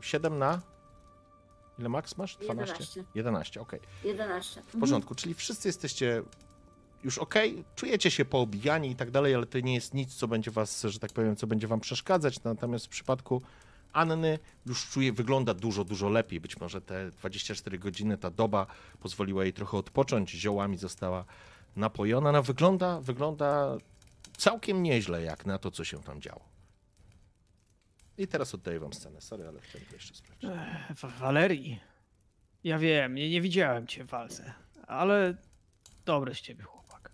E, 0.00 0.04
7 0.04 0.38
na... 0.38 0.60
Ile 1.78 1.88
max 1.88 2.16
masz? 2.16 2.36
12? 2.36 2.72
11. 2.74 3.04
11, 3.14 3.60
okej. 3.60 3.80
11. 4.04 4.62
W 4.62 4.80
porządku, 4.80 5.14
czyli 5.14 5.34
wszyscy 5.34 5.68
jesteście 5.68 6.22
już 7.04 7.18
ok, 7.18 7.34
czujecie 7.76 8.10
się 8.10 8.24
poobijani 8.24 8.90
i 8.90 8.96
tak 8.96 9.10
dalej, 9.10 9.34
ale 9.34 9.46
to 9.46 9.60
nie 9.60 9.74
jest 9.74 9.94
nic, 9.94 10.14
co 10.14 10.28
będzie 10.28 10.50
was, 10.50 10.82
że 10.82 10.98
tak 10.98 11.12
powiem, 11.12 11.36
co 11.36 11.46
będzie 11.46 11.66
wam 11.66 11.80
przeszkadzać. 11.80 12.42
Natomiast 12.42 12.86
w 12.86 12.88
przypadku 12.88 13.42
Anny 13.92 14.38
już 14.66 14.88
czuje, 14.88 15.12
wygląda 15.12 15.54
dużo, 15.54 15.84
dużo 15.84 16.08
lepiej. 16.08 16.40
Być 16.40 16.60
może 16.60 16.80
te 16.80 17.10
24 17.10 17.78
godziny, 17.78 18.18
ta 18.18 18.30
doba 18.30 18.66
pozwoliła 19.00 19.44
jej 19.44 19.52
trochę 19.52 19.76
odpocząć, 19.76 20.30
ziołami 20.30 20.76
została 20.76 21.24
napojona. 21.76 22.32
No 22.32 22.42
wygląda, 22.42 23.00
wygląda 23.00 23.76
całkiem 24.36 24.82
nieźle 24.82 25.22
jak 25.22 25.46
na 25.46 25.58
to, 25.58 25.70
co 25.70 25.84
się 25.84 26.02
tam 26.02 26.20
działo. 26.20 26.57
I 28.18 28.26
teraz 28.28 28.54
oddaję 28.54 28.80
wam 28.80 28.92
scenę. 28.92 29.20
Sorry, 29.20 29.48
ale 29.48 29.60
chciałem 29.60 29.86
to 29.88 29.94
jeszcze 29.94 30.14
sprawdzić. 30.14 30.50
E, 30.50 30.94
Wa- 31.02 31.08
Walerii. 31.08 31.80
Ja 32.64 32.78
wiem, 32.78 33.14
nie, 33.14 33.30
nie 33.30 33.40
widziałem 33.40 33.86
cię 33.86 34.04
w 34.04 34.06
walce, 34.06 34.52
ale 34.86 35.34
dobry 36.04 36.34
z 36.34 36.40
ciebie 36.40 36.64
chłopak. 36.64 37.10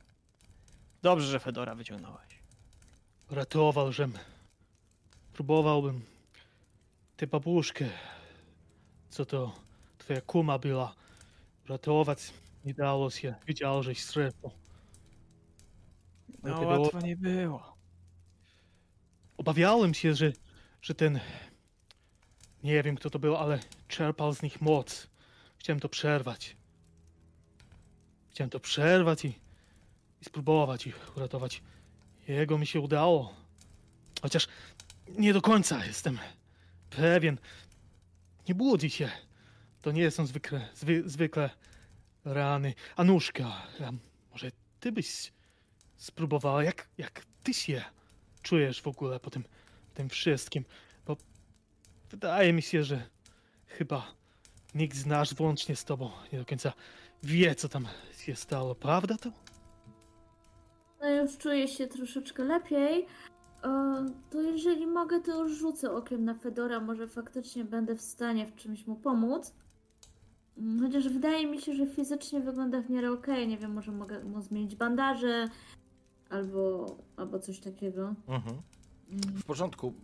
Dobrze, 1.02 1.26
że 1.26 1.40
Fedora 1.40 1.74
wyciągnąłeś. 1.74 2.38
Ratował, 3.30 3.92
żem. 3.92 4.12
Próbowałbym 5.32 6.02
tę 7.16 7.26
babuszkę, 7.26 7.84
co 9.10 9.26
to 9.26 9.54
twoja 9.98 10.20
kuma 10.20 10.58
była, 10.58 10.94
ratować. 11.68 12.32
Nie 12.64 12.74
dało 12.74 13.10
się. 13.10 13.34
Wiedział, 13.46 13.82
żeś 13.82 14.04
strefą. 14.04 14.50
No 16.42 16.60
łatwo 16.60 16.90
było. 16.90 17.06
nie 17.06 17.16
było. 17.16 17.76
Obawiałem 19.36 19.94
się, 19.94 20.14
że, 20.14 20.32
że 20.84 20.94
ten. 20.94 21.20
Nie 22.62 22.82
wiem 22.82 22.96
kto 22.96 23.10
to 23.10 23.18
był, 23.18 23.36
ale 23.36 23.58
czerpał 23.88 24.34
z 24.34 24.42
nich 24.42 24.60
moc. 24.60 25.06
Chciałem 25.58 25.80
to 25.80 25.88
przerwać. 25.88 26.56
Chciałem 28.30 28.50
to 28.50 28.60
przerwać 28.60 29.24
i, 29.24 29.28
i 30.20 30.24
spróbować 30.24 30.86
ich 30.86 31.16
uratować. 31.16 31.62
Jego 32.28 32.58
mi 32.58 32.66
się 32.66 32.80
udało. 32.80 33.34
Chociaż 34.22 34.48
nie 35.08 35.32
do 35.32 35.42
końca 35.42 35.86
jestem 35.86 36.18
pewien. 36.90 37.38
Nie 38.48 38.54
budzi 38.54 38.90
się. 38.90 39.10
To 39.82 39.92
nie 39.92 40.10
są 40.10 40.26
zwykle, 40.26 40.68
zwy, 40.74 41.02
zwykle 41.06 41.50
rany. 42.24 42.74
A 42.96 43.04
może 43.04 44.52
ty 44.80 44.92
byś 44.92 45.32
spróbowała, 45.96 46.64
jak, 46.64 46.88
jak 46.98 47.26
ty 47.42 47.54
się 47.54 47.84
czujesz 48.42 48.82
w 48.82 48.88
ogóle 48.88 49.20
po 49.20 49.30
tym, 49.30 49.44
tym 49.94 50.08
wszystkim? 50.08 50.64
Bo 51.06 51.16
wydaje 52.10 52.52
mi 52.52 52.62
się, 52.62 52.84
że 52.84 53.02
chyba 53.66 54.06
nikt 54.74 54.96
z 54.96 55.06
nas, 55.06 55.32
włącznie 55.32 55.76
z 55.76 55.84
tobą, 55.84 56.10
nie 56.32 56.38
do 56.38 56.44
końca 56.44 56.72
wie, 57.22 57.54
co 57.54 57.68
tam 57.68 57.86
się 58.18 58.36
stało. 58.36 58.74
Prawda 58.74 59.16
to? 59.16 59.30
No 61.00 61.10
już 61.10 61.38
czuję 61.38 61.68
się 61.68 61.86
troszeczkę 61.86 62.44
lepiej. 62.44 63.06
To 64.30 64.42
jeżeli 64.42 64.86
mogę, 64.86 65.20
to 65.20 65.42
już 65.42 65.58
rzucę 65.58 65.92
okiem 65.92 66.24
na 66.24 66.34
Fedora. 66.34 66.80
Może 66.80 67.08
faktycznie 67.08 67.64
będę 67.64 67.94
w 67.94 68.00
stanie 68.00 68.46
w 68.46 68.54
czymś 68.54 68.86
mu 68.86 68.96
pomóc. 68.96 69.54
Mm, 70.58 70.86
Chociaż 70.86 71.08
wydaje 71.08 71.46
mi 71.46 71.60
się, 71.60 71.74
że 71.74 71.86
fizycznie 71.86 72.40
wygląda 72.40 72.80
w 72.80 72.90
miarę 72.90 73.12
okej. 73.12 73.48
Nie 73.48 73.58
wiem, 73.58 73.72
może 73.72 73.92
mogę 73.92 74.24
mu 74.24 74.40
zmienić 74.40 74.76
bandaże 74.76 75.48
albo, 76.30 76.86
albo 77.16 77.38
coś 77.38 77.60
takiego. 77.60 78.14
Mhm. 78.28 78.56
W 79.22 79.44
porządku. 79.44 79.94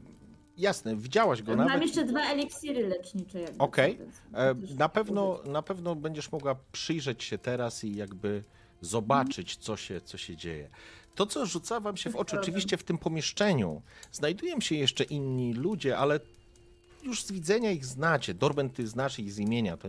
Jasne, 0.58 0.96
widziałaś 0.96 1.42
go 1.42 1.56
Mam 1.56 1.66
nawet. 1.66 1.82
jeszcze 1.82 2.04
dwa 2.04 2.20
eliksiry 2.20 2.86
lecznicze. 2.88 3.40
jakby 3.40 3.58
Okej. 3.64 3.98
więc 3.98 4.14
E, 4.34 4.54
Na 4.78 4.88
pewno, 4.88 5.40
na 5.46 5.62
pewno 5.62 5.94
będziesz 5.94 6.32
mogła 6.32 6.56
przyjrzeć 6.72 7.24
się 7.24 7.38
teraz 7.38 7.84
i 7.84 7.96
jakby 7.96 8.44
zobaczyć, 8.80 9.56
co 9.56 9.76
się, 9.76 10.00
co 10.00 10.18
się 10.18 10.36
dzieje. 10.36 10.70
To, 11.14 11.26
co 11.26 11.46
rzuca 11.46 11.80
wam 11.80 11.96
się 11.96 12.10
w 12.10 12.16
oczy, 12.16 12.40
oczywiście 12.40 12.76
w 12.76 12.82
tym 12.84 12.98
pomieszczeniu 12.98 13.82
znajdują 14.12 14.60
się 14.60 14.74
jeszcze 14.74 15.04
inni 15.04 15.54
ludzie, 15.54 15.98
ale 15.98 16.20
już 17.02 17.22
z 17.24 17.32
widzenia 17.32 17.70
ich 17.70 17.86
znacie. 17.86 18.34
Dorben, 18.34 18.70
ty 18.70 18.86
znasz 18.86 19.18
ich 19.18 19.32
z 19.32 19.38
imienia, 19.38 19.76
to 19.76 19.88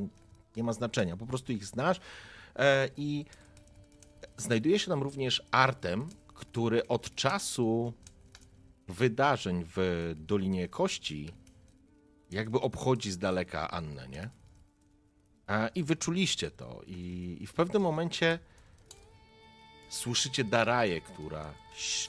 nie 0.56 0.64
ma 0.64 0.74
znaczenia, 0.74 1.18
po 1.18 1.26
prostu 1.26 1.52
ich 1.52 1.66
znasz. 1.66 2.00
E, 2.56 2.90
I 2.98 3.26
znajduje 4.38 4.80
się 4.80 4.88
tam 4.88 5.04
również 5.04 5.44
Artem, 5.52 6.10
który 6.28 6.88
od 6.88 7.16
czasu 7.16 7.94
wydarzeń 8.92 9.66
w 9.76 10.12
Dolinie 10.16 10.68
Kości 10.68 11.34
jakby 12.32 12.62
obchodzi 12.62 13.12
z 13.12 13.18
daleka 13.18 13.72
Annę, 13.72 14.08
nie? 14.08 14.30
A, 15.48 15.68
I 15.68 15.84
wyczuliście 15.84 16.52
to. 16.52 16.82
I, 16.88 17.38
I 17.42 17.48
w 17.48 17.54
pewnym 17.54 17.82
momencie 17.82 18.40
słyszycie 19.90 20.44
Daraję, 20.44 21.02
która 21.02 21.54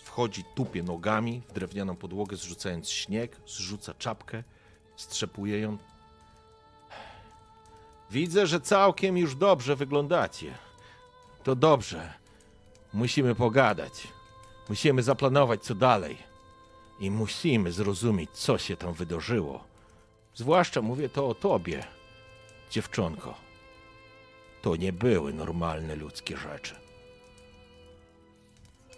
wchodzi, 0.03 0.45
tupie 0.55 0.83
nogami 0.83 1.43
w 1.49 1.53
drewnianą 1.53 1.97
podłogę, 1.97 2.37
zrzucając 2.37 2.91
śnieg, 2.91 3.37
zrzuca 3.47 3.95
czapkę, 3.95 4.45
strzepuje 4.97 5.59
ją. 5.59 5.79
Widzę, 8.11 8.47
że 8.47 8.61
całkiem 8.61 9.19
już 9.19 9.35
dobrze 9.35 9.77
wyglądacie. 9.77 10.55
To 11.43 11.57
dobrze. 11.57 12.12
Musimy 12.93 13.35
pogadać. 13.35 14.09
Musimy 14.69 15.03
zaplanować, 15.03 15.62
co 15.62 15.75
dalej. 15.75 16.32
I 17.02 17.11
musimy 17.11 17.73
zrozumieć, 17.73 18.30
co 18.30 18.59
się 18.59 18.76
tam 18.76 18.92
wydarzyło. 18.92 19.64
Zwłaszcza 20.35 20.82
mówię 20.82 21.09
to 21.09 21.28
o 21.28 21.35
tobie, 21.35 21.85
dziewczonko. 22.71 23.35
To 24.62 24.76
nie 24.76 24.92
były 24.92 25.32
normalne 25.32 25.97
ludzkie 25.97 26.37
rzeczy. 26.37 26.75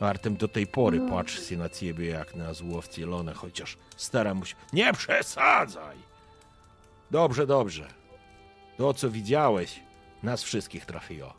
Artem 0.01 0.37
do 0.37 0.49
tej 0.49 0.67
pory 0.67 1.01
No. 1.01 1.11
patrzy 1.11 1.45
się 1.45 1.57
na 1.57 1.69
ciebie 1.69 2.07
jak 2.07 2.35
na 2.35 2.55
zło 2.55 2.81
wcielone, 2.81 3.35
chociaż 3.35 3.79
staram 3.97 4.45
się... 4.45 4.55
Nie 4.73 4.93
przesadzaj! 4.93 5.97
Dobrze, 7.11 7.47
dobrze. 7.47 7.89
To, 8.77 8.95
co 8.95 9.11
widziałeś, 9.11 9.81
nas 10.23 10.43
wszystkich 10.43 10.87
trafiło. 10.87 11.35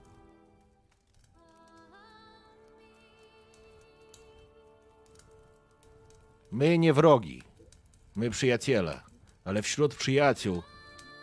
My 6.51 6.77
nie 6.77 6.93
wrogi, 6.93 7.41
my 8.15 8.29
przyjaciele, 8.29 9.01
ale 9.45 9.61
wśród 9.61 9.95
przyjaciół 9.95 10.63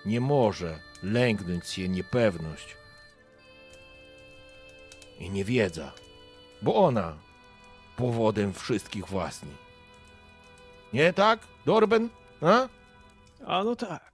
nie 0.07 0.21
może 0.21 0.81
lęknąć 1.03 1.67
się 1.67 1.89
niepewność 1.89 2.77
i 5.19 5.31
niewiedza, 5.31 5.93
bo 6.63 6.75
ona 6.75 7.19
powodem 7.97 8.53
wszystkich 8.53 9.07
własni. 9.07 9.53
Nie 10.93 11.13
tak, 11.13 11.41
Dorben? 11.67 12.09
A? 12.41 12.69
A 13.47 13.65
no 13.65 13.77
tak. 13.77 14.13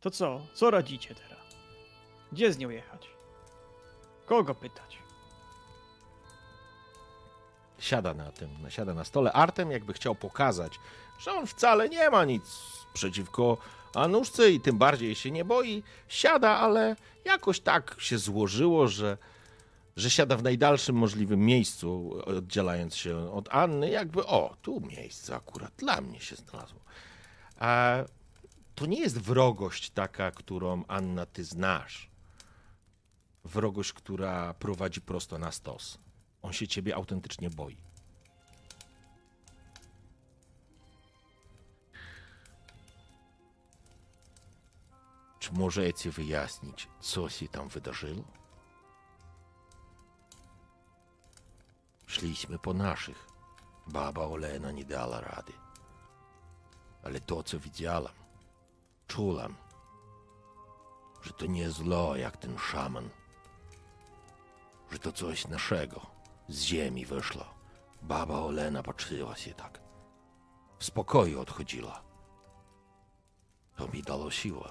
To 0.00 0.10
co? 0.10 0.46
Co 0.54 0.70
radzicie 0.70 1.14
teraz? 1.14 1.56
Gdzie 2.32 2.52
z 2.52 2.58
nią 2.58 2.70
jechać? 2.70 3.08
Kogo 4.26 4.54
pytać? 4.54 4.98
Siada 7.80 8.14
na 8.14 8.32
tym, 8.32 8.50
siada 8.68 8.94
na 8.94 9.04
stole. 9.04 9.32
Artem 9.32 9.70
jakby 9.70 9.92
chciał 9.92 10.14
pokazać, 10.14 10.72
że 11.18 11.32
on 11.32 11.46
wcale 11.46 11.88
nie 11.88 12.10
ma 12.10 12.24
nic 12.24 12.44
przeciwko 12.92 13.58
Anuszce 13.94 14.50
i 14.50 14.60
tym 14.60 14.78
bardziej 14.78 15.14
się 15.14 15.30
nie 15.30 15.44
boi. 15.44 15.82
Siada, 16.08 16.50
ale 16.50 16.96
jakoś 17.24 17.60
tak 17.60 17.96
się 17.98 18.18
złożyło, 18.18 18.88
że, 18.88 19.18
że 19.96 20.10
siada 20.10 20.36
w 20.36 20.42
najdalszym 20.42 20.96
możliwym 20.96 21.40
miejscu, 21.40 22.20
oddzielając 22.26 22.96
się 22.96 23.32
od 23.32 23.48
Anny. 23.54 23.90
Jakby, 23.90 24.26
o, 24.26 24.56
tu 24.62 24.80
miejsce 24.80 25.36
akurat 25.36 25.72
dla 25.76 26.00
mnie 26.00 26.20
się 26.20 26.36
znalazło. 26.36 26.80
A 27.58 27.96
to 28.74 28.86
nie 28.86 29.00
jest 29.00 29.18
wrogość 29.18 29.90
taka, 29.90 30.30
którą 30.30 30.84
Anna 30.88 31.26
ty 31.26 31.44
znasz. 31.44 32.10
Wrogość, 33.44 33.92
która 33.92 34.54
prowadzi 34.54 35.00
prosto 35.00 35.38
na 35.38 35.52
stos. 35.52 35.98
On 36.42 36.52
się 36.52 36.68
ciebie 36.68 36.94
autentycznie 36.94 37.50
boi. 37.50 37.76
Czy 45.38 45.52
możecie 45.52 46.10
wyjaśnić, 46.10 46.88
co 47.00 47.28
się 47.28 47.48
tam 47.48 47.68
wydarzyło? 47.68 48.24
Szliśmy 52.06 52.58
po 52.58 52.74
naszych. 52.74 53.26
Baba 53.86 54.26
Olena 54.26 54.70
nie 54.72 54.84
dała 54.84 55.20
rady. 55.20 55.52
Ale 57.02 57.20
to, 57.20 57.42
co 57.42 57.58
widziałam, 57.58 58.14
czułam, 59.06 59.56
że 61.22 61.32
to 61.32 61.46
nie 61.46 61.70
zło 61.70 62.16
jak 62.16 62.36
ten 62.36 62.58
szaman 62.58 63.10
że 64.90 64.98
to 64.98 65.12
coś 65.12 65.48
naszego 65.48 66.06
z 66.50 66.62
ziemi 66.62 67.06
wyszło. 67.06 67.44
Baba 68.02 68.40
Olena 68.40 68.82
patrzyła 68.82 69.36
się 69.36 69.54
tak. 69.54 69.80
W 70.78 70.84
spokoju 70.84 71.40
odchodziła. 71.40 72.02
To 73.76 73.88
mi 73.88 74.02
dało 74.02 74.30
siłę. 74.30 74.68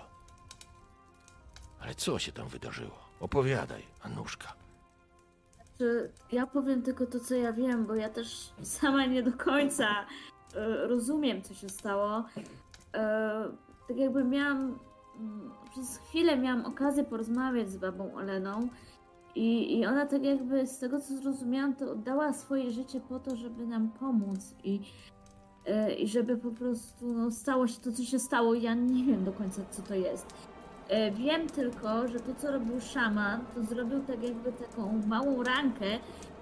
Ale 1.79 1.95
co 1.95 2.19
się 2.19 2.31
tam 2.31 2.47
wydarzyło? 2.47 2.99
Opowiadaj, 3.19 3.83
Anuszka. 4.01 4.53
Czy 5.77 6.11
ja 6.31 6.47
powiem 6.47 6.81
tylko 6.81 7.05
to, 7.05 7.19
co 7.19 7.35
ja 7.35 7.53
wiem, 7.53 7.85
bo 7.85 7.95
ja 7.95 8.09
też 8.09 8.53
sama 8.63 9.05
nie 9.05 9.23
do 9.23 9.33
końca 9.33 9.85
e, 10.55 10.87
rozumiem, 10.87 11.41
co 11.41 11.53
się 11.53 11.69
stało. 11.69 12.23
E, 12.93 13.51
tak 13.87 13.97
jakby 13.97 14.23
miałam, 14.23 14.79
mm, 15.15 15.51
przez 15.71 15.97
chwilę 15.97 16.37
miałam 16.37 16.65
okazję 16.65 17.03
porozmawiać 17.03 17.71
z 17.71 17.77
babą 17.77 18.15
Oleną 18.15 18.69
i, 19.35 19.79
i 19.79 19.85
ona 19.85 20.05
tak 20.05 20.23
jakby, 20.23 20.67
z 20.67 20.79
tego 20.79 20.99
co 20.99 21.17
zrozumiałam, 21.17 21.75
to 21.75 21.91
oddała 21.91 22.33
swoje 22.33 22.71
życie 22.71 23.01
po 23.09 23.19
to, 23.19 23.35
żeby 23.35 23.67
nam 23.67 23.89
pomóc 23.99 24.55
i, 24.63 24.81
e, 25.65 25.93
i 25.93 26.07
żeby 26.07 26.37
po 26.37 26.51
prostu 26.51 27.13
no, 27.13 27.31
stało 27.31 27.67
się 27.67 27.81
to, 27.81 27.91
co 27.91 28.03
się 28.03 28.19
stało. 28.19 28.53
Ja 28.53 28.73
nie 28.73 29.03
wiem 29.03 29.23
do 29.23 29.31
końca, 29.31 29.61
co 29.71 29.81
to 29.81 29.95
jest. 29.95 30.25
E, 30.89 31.11
Wiem 31.11 31.47
tylko, 31.47 32.07
że 32.07 32.19
to 32.19 32.35
co 32.35 32.51
robił 32.51 32.81
szaman, 32.81 33.41
to 33.55 33.63
zrobił 33.63 33.99
tak 33.99 34.23
jakby 34.23 34.51
taką 34.51 35.01
małą 35.07 35.43
rankę, 35.43 35.85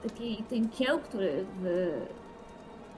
taki 0.03 0.43
ten 0.49 0.69
kieł, 0.69 0.99
który, 0.99 1.45
w, 1.61 1.91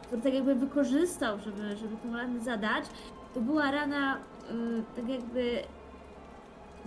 który 0.08 0.21
tak 0.21 0.34
jakby 0.34 0.56
wykorzystał, 0.56 1.39
żeby, 1.39 1.78
żeby 1.78 1.97
tą 2.04 2.17
ranę 2.17 2.39
zadać. 2.39 2.86
To 3.34 3.41
była 3.41 3.71
rana 3.71 4.17
y, 4.17 4.84
tak 4.95 5.10
jakby 5.10 5.63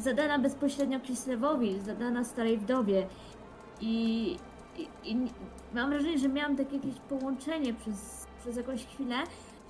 zadana 0.03 0.38
bezpośrednio 0.38 1.01
Kislewowi, 1.01 1.81
zadana 1.81 2.25
starej 2.25 2.59
wdowie. 2.59 3.07
I, 3.81 4.37
i, 4.77 4.88
i 5.05 5.17
mam 5.75 5.91
wrażenie, 5.91 6.19
że 6.19 6.29
miałam 6.29 6.57
takie 6.57 6.77
jakieś 6.77 6.95
połączenie 6.95 7.75
przez, 7.75 8.27
przez 8.41 8.57
jakąś 8.57 8.87
chwilę, 8.87 9.17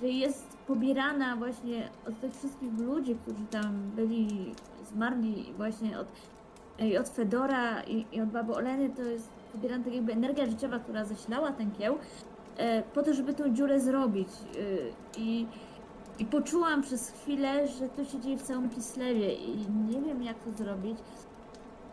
że 0.00 0.08
jest 0.08 0.56
pobierana 0.66 1.36
właśnie 1.36 1.88
od 2.08 2.20
tych 2.20 2.32
wszystkich 2.32 2.78
ludzi, 2.78 3.16
którzy 3.22 3.46
tam 3.50 3.90
byli 3.96 4.54
zmarli 4.84 5.52
właśnie 5.56 5.98
od, 5.98 6.06
i 6.78 6.98
od 6.98 7.08
Fedora 7.08 7.82
i, 7.82 8.06
i 8.12 8.20
od 8.20 8.28
Baby 8.28 8.54
Oleny, 8.54 8.90
to 8.90 9.02
jest 9.02 9.28
pobierana 9.52 9.84
tak 9.84 9.94
jakby 9.94 10.12
energia 10.12 10.46
życiowa, 10.46 10.78
która 10.78 11.04
zasilała 11.04 11.52
ten 11.52 11.70
kieł, 11.70 11.98
e, 12.56 12.82
po 12.82 13.02
to, 13.02 13.14
żeby 13.14 13.34
tą 13.34 13.54
dziurę 13.54 13.80
zrobić. 13.80 14.28
E, 14.28 15.20
I, 15.20 15.46
I 16.18 16.24
poczułam 16.24 16.82
przez 16.82 17.10
chwilę, 17.10 17.68
że 17.68 17.88
to 17.88 18.04
się 18.04 18.20
dzieje 18.20 18.36
w 18.36 18.42
całym 18.42 18.70
Kislewie 18.70 19.34
i 19.34 19.70
nie 19.70 20.00
wiem 20.02 20.22
jak 20.22 20.38
to 20.38 20.52
zrobić, 20.52 20.98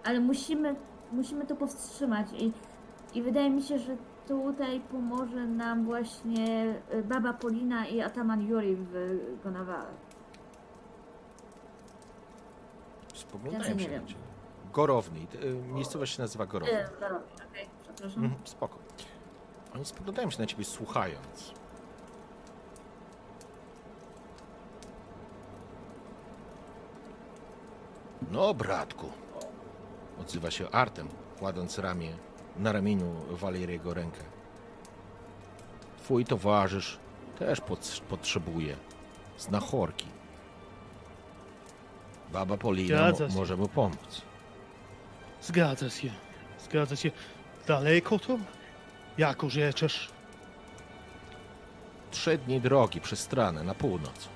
ale 0.04 0.20
musimy, 0.20 0.76
musimy 1.12 1.46
to 1.46 1.56
powstrzymać 1.56 2.28
i, 2.34 2.52
i 3.14 3.22
wydaje 3.22 3.50
mi 3.50 3.64
się, 3.64 3.80
że 3.80 3.98
tutaj 4.28 4.80
pomoże 4.80 5.46
nam 5.48 5.86
właśnie 5.86 6.76
e, 6.90 7.04
Baba 7.04 7.34
Polina 7.34 7.88
i 7.88 8.02
Ataman 8.02 8.42
Yuri 8.48 8.76
w 8.76 9.18
Gonawale. 9.44 9.90
Spoglądają 13.14 13.76
nie 13.76 13.84
się 13.84 13.90
na 13.90 13.94
wiem. 13.94 14.08
ciebie. 14.08 14.20
Gorowny. 14.74 15.20
y, 15.44 15.54
Miejscowość 15.74 16.16
się 16.16 16.22
nazywa 16.22 16.46
Gorowny. 16.46 16.78
E, 16.78 16.90
dobra, 16.90 17.22
okej, 17.50 17.68
przepraszam. 17.84 18.24
Mhm, 18.24 18.42
spoko. 18.48 18.78
Oni 19.76 19.86
spoglądają 19.86 20.30
się 20.30 20.40
na 20.40 20.46
ciebie 20.46 20.66
słuchając. 20.66 21.54
No, 28.32 28.54
bratku. 28.54 29.10
Odzywa 30.22 30.52
się 30.52 30.70
Artem, 30.72 31.08
kładąc 31.40 31.80
ramię 31.80 32.12
na 32.58 32.72
ramieniu 32.72 33.16
Waleriego 33.30 33.94
rękę. 33.94 34.22
Twój 36.04 36.26
towarzysz 36.26 37.00
też 37.40 37.62
pot- 37.62 38.02
potrzebuje 38.10 38.76
znachorki. 39.38 40.08
Baba 42.34 42.58
Polina 42.58 43.12
mo- 43.12 43.36
może 43.36 43.58
mu 43.58 43.68
pomóc. 43.68 44.22
Zgadza 45.42 45.90
się. 45.90 46.10
Zgadza 46.60 46.96
się. 46.96 47.12
Daleko 47.68 48.20
to? 48.20 48.38
Jako 49.18 49.50
rzeczesz? 49.50 50.10
Trzy 52.12 52.38
dni 52.38 52.62
drogi 52.62 53.02
przez 53.02 53.20
stranę 53.20 53.64
na 53.64 53.76
północ. 53.76 54.30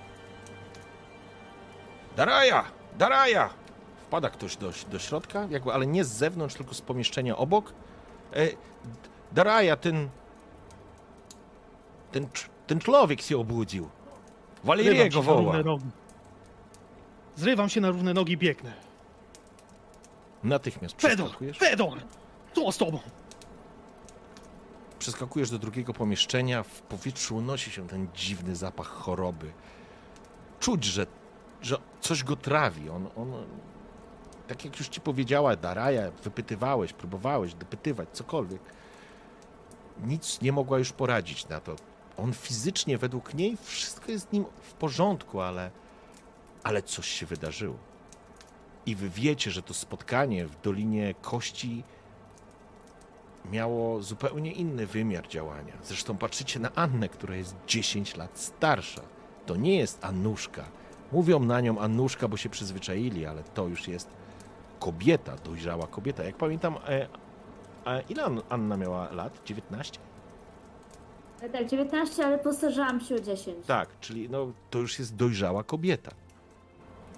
Daraja! 2.15 2.63
Daraja! 2.97 3.49
Wpada 4.13 4.29
ktoś 4.29 4.57
do, 4.57 4.71
do 4.91 4.99
środka, 4.99 5.47
jakby, 5.49 5.73
ale 5.73 5.87
nie 5.87 6.03
z 6.03 6.11
zewnątrz, 6.11 6.55
tylko 6.55 6.73
z 6.73 6.81
pomieszczenia 6.81 7.37
obok. 7.37 7.73
E, 8.33 8.47
Daraja, 9.31 9.77
ten. 9.77 10.09
Ten 12.11 12.27
ten 12.67 12.79
człowiek 12.79 13.21
się 13.21 13.37
obudził. 13.37 13.89
Waleriego 14.63 15.21
woła. 15.21 15.55
Zrywam 17.35 17.69
się 17.69 17.81
na 17.81 17.89
równe 17.89 18.13
nogi, 18.13 18.37
biegnę. 18.37 18.73
Natychmiast 20.43 21.01
Fedor! 21.01 21.25
przeskakujesz, 21.25 21.57
Fedor! 21.57 21.99
Co 22.55 22.71
z 22.71 22.77
tobą? 22.77 22.99
przeskakujesz 24.99 25.49
do 25.49 25.59
drugiego 25.59 25.93
pomieszczenia, 25.93 26.63
w 26.63 26.81
powietrzu 26.81 27.35
unosi 27.35 27.71
się 27.71 27.87
ten 27.87 28.07
dziwny 28.15 28.55
zapach 28.55 28.87
choroby. 28.87 29.51
Czuć, 30.59 30.83
że, 30.83 31.07
że 31.61 31.77
coś 32.01 32.23
go 32.23 32.35
trawi. 32.35 32.89
On, 32.89 33.07
on, 33.15 33.45
tak 34.47 34.65
jak 34.65 34.79
już 34.79 34.87
ci 34.87 35.01
powiedziała 35.01 35.55
Daraja, 35.55 36.11
wypytywałeś, 36.11 36.93
próbowałeś 36.93 37.53
dopytywać, 37.53 38.09
cokolwiek. 38.13 38.61
Nic 40.03 40.41
nie 40.41 40.51
mogła 40.51 40.79
już 40.79 40.91
poradzić 40.91 41.47
na 41.47 41.59
to. 41.59 41.75
On 42.17 42.33
fizycznie, 42.33 42.97
według 42.97 43.33
niej, 43.33 43.57
wszystko 43.63 44.11
jest 44.11 44.29
z 44.29 44.31
nim 44.31 44.45
w 44.61 44.73
porządku, 44.73 45.41
ale, 45.41 45.71
ale 46.63 46.81
coś 46.81 47.07
się 47.07 47.25
wydarzyło. 47.25 47.75
I 48.85 48.95
wy 48.95 49.09
wiecie, 49.09 49.51
że 49.51 49.61
to 49.61 49.73
spotkanie 49.73 50.47
w 50.47 50.61
Dolinie 50.61 51.15
Kości 51.21 51.83
miało 53.51 54.01
zupełnie 54.01 54.51
inny 54.51 54.87
wymiar 54.87 55.27
działania. 55.27 55.73
Zresztą 55.83 56.17
patrzycie 56.17 56.59
na 56.59 56.75
Annę, 56.75 57.09
która 57.09 57.35
jest 57.35 57.55
10 57.67 58.15
lat 58.15 58.39
starsza. 58.39 59.01
To 59.45 59.55
nie 59.55 59.77
jest 59.77 60.05
Annuszka. 60.05 60.63
Mówią 61.11 61.39
na 61.39 61.61
nią 61.61 61.79
Annuszka, 61.79 62.27
bo 62.27 62.37
się 62.37 62.49
przyzwyczaili, 62.49 63.25
ale 63.25 63.43
to 63.43 63.67
już 63.67 63.87
jest 63.87 64.09
kobieta, 64.87 65.35
dojrzała 65.35 65.87
kobieta. 65.87 66.23
Jak 66.23 66.35
pamiętam, 66.37 66.75
e, 66.87 67.07
a 67.85 67.99
ile 67.99 68.23
An- 68.23 68.41
Anna 68.49 68.77
miała 68.77 69.11
lat? 69.11 69.41
19? 69.45 69.99
E, 71.41 71.49
Tak, 71.49 71.67
19, 71.67 72.25
ale 72.25 72.37
postarzałam 72.39 73.01
się 73.01 73.15
o 73.15 73.19
10. 73.19 73.65
Tak, 73.65 73.89
czyli 73.99 74.29
no, 74.29 74.47
to 74.69 74.79
już 74.79 74.99
jest 74.99 75.15
dojrzała 75.15 75.63
kobieta. 75.63 76.11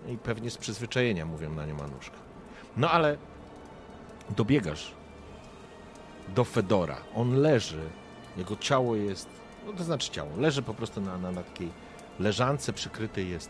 I 0.07 0.17
pewnie 0.17 0.49
z 0.51 0.57
przyzwyczajenia 0.57 1.25
mówią 1.25 1.49
na 1.53 1.65
nią 1.65 1.79
Anuszka. 1.79 2.15
No 2.77 2.91
ale 2.91 3.17
dobiegasz 4.29 4.91
do 6.35 6.43
Fedora. 6.43 6.97
On 7.15 7.35
leży, 7.35 7.81
jego 8.37 8.55
ciało 8.55 8.95
jest, 8.95 9.29
no 9.65 9.73
to 9.73 9.83
znaczy 9.83 10.11
ciało, 10.11 10.29
leży 10.37 10.61
po 10.61 10.73
prostu 10.73 11.01
na, 11.01 11.17
na, 11.17 11.31
na 11.31 11.43
takiej 11.43 11.69
leżance, 12.19 12.73
przykryty 12.73 13.23
jest 13.23 13.49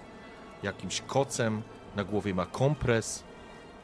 jakimś 0.63 1.01
kocem, 1.01 1.61
na 1.95 2.03
głowie 2.03 2.33
ma 2.33 2.45
kompres, 2.45 3.23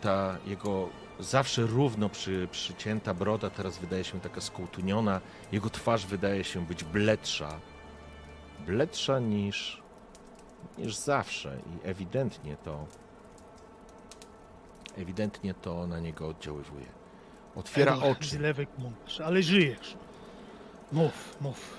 ta 0.01 0.37
jego 0.45 0.89
zawsze 1.19 1.61
równo 1.61 2.09
przy, 2.09 2.47
przycięta 2.51 3.13
broda 3.13 3.49
teraz 3.49 3.77
wydaje 3.77 4.03
się 4.03 4.19
taka 4.19 4.41
skołtuniona, 4.41 5.21
jego 5.51 5.69
twarz 5.69 6.05
wydaje 6.05 6.43
się 6.43 6.65
być 6.65 6.83
bledsza, 6.83 7.59
bledsza 8.65 9.19
niż, 9.19 9.81
niż 10.77 10.95
zawsze 10.95 11.57
i 11.57 11.87
ewidentnie 11.87 12.57
to 12.63 12.85
ewidentnie 14.97 15.53
to 15.53 15.87
na 15.87 15.99
niego 15.99 16.27
oddziaływuje. 16.27 16.85
Otwiera 17.55 17.95
oczy. 17.95 18.29
Zlewek 18.29 18.69
mówisz, 18.77 19.21
ale 19.21 19.43
żyjesz. 19.43 19.97
Mów, 20.91 21.37
mów. 21.41 21.77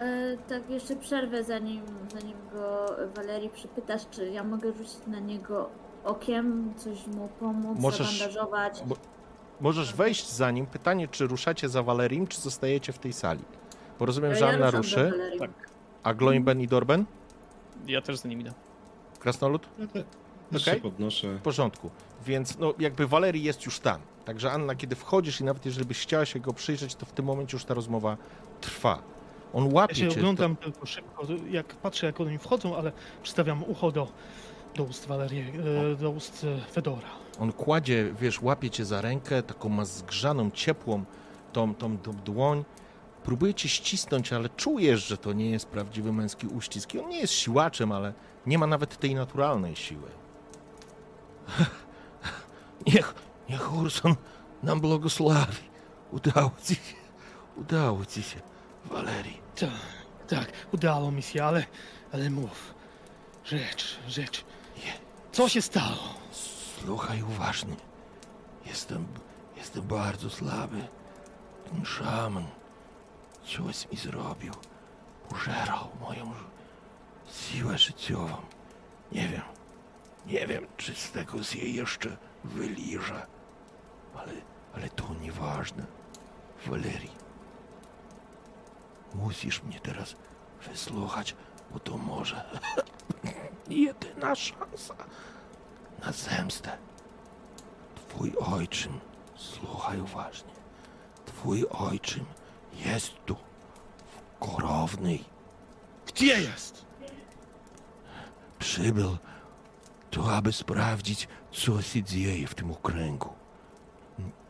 E, 0.00 0.36
tak, 0.48 0.70
jeszcze 0.70 0.96
przerwę, 0.96 1.44
zanim, 1.44 1.82
zanim 2.12 2.36
go 2.52 2.86
Walerii 3.16 3.50
przypytasz, 3.50 4.02
czy 4.10 4.30
ja 4.30 4.44
mogę 4.44 4.72
rzucić 4.72 5.06
na 5.06 5.18
niego 5.18 5.70
okiem, 6.04 6.74
coś 6.76 7.06
mu 7.06 7.28
pomóc, 7.40 7.78
Możesz- 7.80 8.18
zabandażować. 8.18 8.82
Bo- 8.86 8.96
Możesz 9.60 9.94
wejść 9.94 10.30
za 10.30 10.50
nim. 10.50 10.66
Pytanie, 10.66 11.08
czy 11.08 11.26
ruszacie 11.26 11.68
za 11.68 11.82
Valerim, 11.82 12.26
czy 12.26 12.40
zostajecie 12.40 12.92
w 12.92 12.98
tej 12.98 13.12
sali? 13.12 13.40
Bo 13.98 14.06
rozumiem, 14.06 14.34
że 14.34 14.48
Anna 14.48 14.70
ruszam 14.70 15.06
ruszy. 15.06 15.12
Tak. 15.38 15.50
a 16.02 16.14
Gloinben 16.14 16.60
i 16.60 16.68
Dorben? 16.68 17.04
Ja 17.86 18.00
też 18.02 18.16
za 18.18 18.28
nim 18.28 18.40
idę. 18.40 18.52
Krasnolud? 19.18 19.68
Też 20.52 20.62
Okej. 20.62 20.74
się 20.74 20.80
podnoszę. 20.80 21.34
W 21.34 21.40
porządku. 21.40 21.90
Więc 22.26 22.58
no, 22.58 22.74
jakby 22.78 23.06
Walerii 23.06 23.42
jest 23.42 23.66
już 23.66 23.80
tam. 23.80 24.00
Także 24.24 24.52
Anna, 24.52 24.74
kiedy 24.74 24.96
wchodzisz 24.96 25.40
i 25.40 25.44
nawet 25.44 25.66
jeżeli 25.66 25.86
byś 25.86 26.00
chciała 26.00 26.24
się 26.24 26.40
go 26.40 26.52
przyjrzeć, 26.52 26.94
to 26.94 27.06
w 27.06 27.12
tym 27.12 27.24
momencie 27.24 27.56
już 27.56 27.64
ta 27.64 27.74
rozmowa 27.74 28.16
trwa. 28.60 29.02
On 29.54 29.66
Ja 29.66 29.72
łapie 29.74 29.94
się 29.94 30.08
cię. 30.08 30.20
oglądam 30.20 30.56
tylko 30.56 30.86
szybko, 30.86 31.26
jak 31.50 31.66
patrzę, 31.74 32.06
jak 32.06 32.20
oni 32.20 32.38
wchodzą, 32.38 32.76
ale 32.76 32.92
przystawiam 33.22 33.64
ucho 33.64 33.92
do, 33.92 34.08
do 34.76 34.84
ust 34.84 35.06
Walerii, 35.06 35.52
e, 35.92 35.96
do 35.96 36.10
ust 36.10 36.46
Fedora. 36.72 37.08
On 37.40 37.52
kładzie, 37.52 38.14
wiesz, 38.20 38.42
łapie 38.42 38.70
cię 38.70 38.84
za 38.84 39.00
rękę, 39.00 39.42
taką 39.42 39.68
ma 39.68 39.84
zgrzaną, 39.84 40.50
ciepłą 40.50 41.04
tą, 41.52 41.74
tą, 41.74 41.98
tą 41.98 42.12
dłoń. 42.12 42.64
Próbuje 43.24 43.54
cię 43.54 43.68
ścisnąć, 43.68 44.32
ale 44.32 44.48
czujesz, 44.48 45.06
że 45.06 45.16
to 45.16 45.32
nie 45.32 45.50
jest 45.50 45.66
prawdziwy 45.66 46.12
męski 46.12 46.46
uścisk. 46.46 46.94
I 46.94 47.00
on 47.00 47.08
nie 47.08 47.20
jest 47.20 47.32
siłaczem, 47.32 47.92
ale 47.92 48.12
nie 48.46 48.58
ma 48.58 48.66
nawet 48.66 48.98
tej 48.98 49.14
naturalnej 49.14 49.76
siły. 49.76 50.08
Niech, 52.86 53.14
niech 53.48 53.74
Urson 53.74 54.14
nam 54.62 54.80
błogosławi. 54.80 55.62
Udało 56.12 56.50
ci 56.64 56.74
się. 56.74 57.02
Udało 57.56 58.06
ci 58.06 58.22
się, 58.22 58.40
Walerii. 58.84 59.40
Tak, 59.56 59.70
tak, 60.28 60.52
udało 60.72 61.10
mi 61.10 61.22
się, 61.22 61.44
ale, 61.44 61.64
ale 62.12 62.30
mów. 62.30 62.74
Rzecz, 63.44 63.98
rzecz. 64.08 64.44
Co 65.32 65.48
się 65.48 65.62
stało? 65.62 66.14
Słuchaj 66.80 67.22
uważnie. 67.22 67.76
Jestem, 68.66 69.06
jestem 69.56 69.82
bardzo 69.82 70.30
słaby. 70.30 70.88
Ten 71.70 71.84
szaman 71.84 72.46
coś 73.44 73.90
mi 73.90 73.96
zrobił. 73.96 74.52
Użerał 75.34 75.88
moją 76.00 76.32
siłę 77.32 77.78
życiową. 77.78 78.36
Nie 79.12 79.28
wiem, 79.28 79.42
nie 80.26 80.46
wiem, 80.46 80.66
czy 80.76 80.94
z 80.94 81.10
tego 81.10 81.42
się 81.42 81.58
jeszcze 81.58 82.16
wyliżę. 82.44 83.26
Ale, 84.16 84.32
ale 84.74 84.88
to 84.88 85.14
nieważne. 85.20 85.84
Walerii, 86.66 87.10
musisz 89.14 89.62
mnie 89.62 89.80
teraz 89.80 90.16
wysłuchać, 90.68 91.36
bo 91.70 91.78
to 91.78 91.98
może 91.98 92.44
jedyna 93.70 94.34
szansa 94.34 94.94
na 96.06 96.12
zemstę. 96.12 96.78
Twój 98.08 98.32
ojczym, 98.40 99.00
słuchaj 99.36 100.00
uważnie, 100.00 100.52
twój 101.26 101.64
ojczym 101.70 102.24
jest 102.84 103.12
tu, 103.26 103.34
w 103.34 104.38
Korownej. 104.38 105.24
Gdzie 106.06 106.40
jest? 106.40 106.84
Przybył 108.58 109.16
tu, 110.10 110.28
aby 110.28 110.52
sprawdzić, 110.52 111.28
co 111.52 111.82
się 111.82 112.02
dzieje 112.02 112.46
w 112.46 112.54
tym 112.54 112.70
okręgu. 112.70 113.28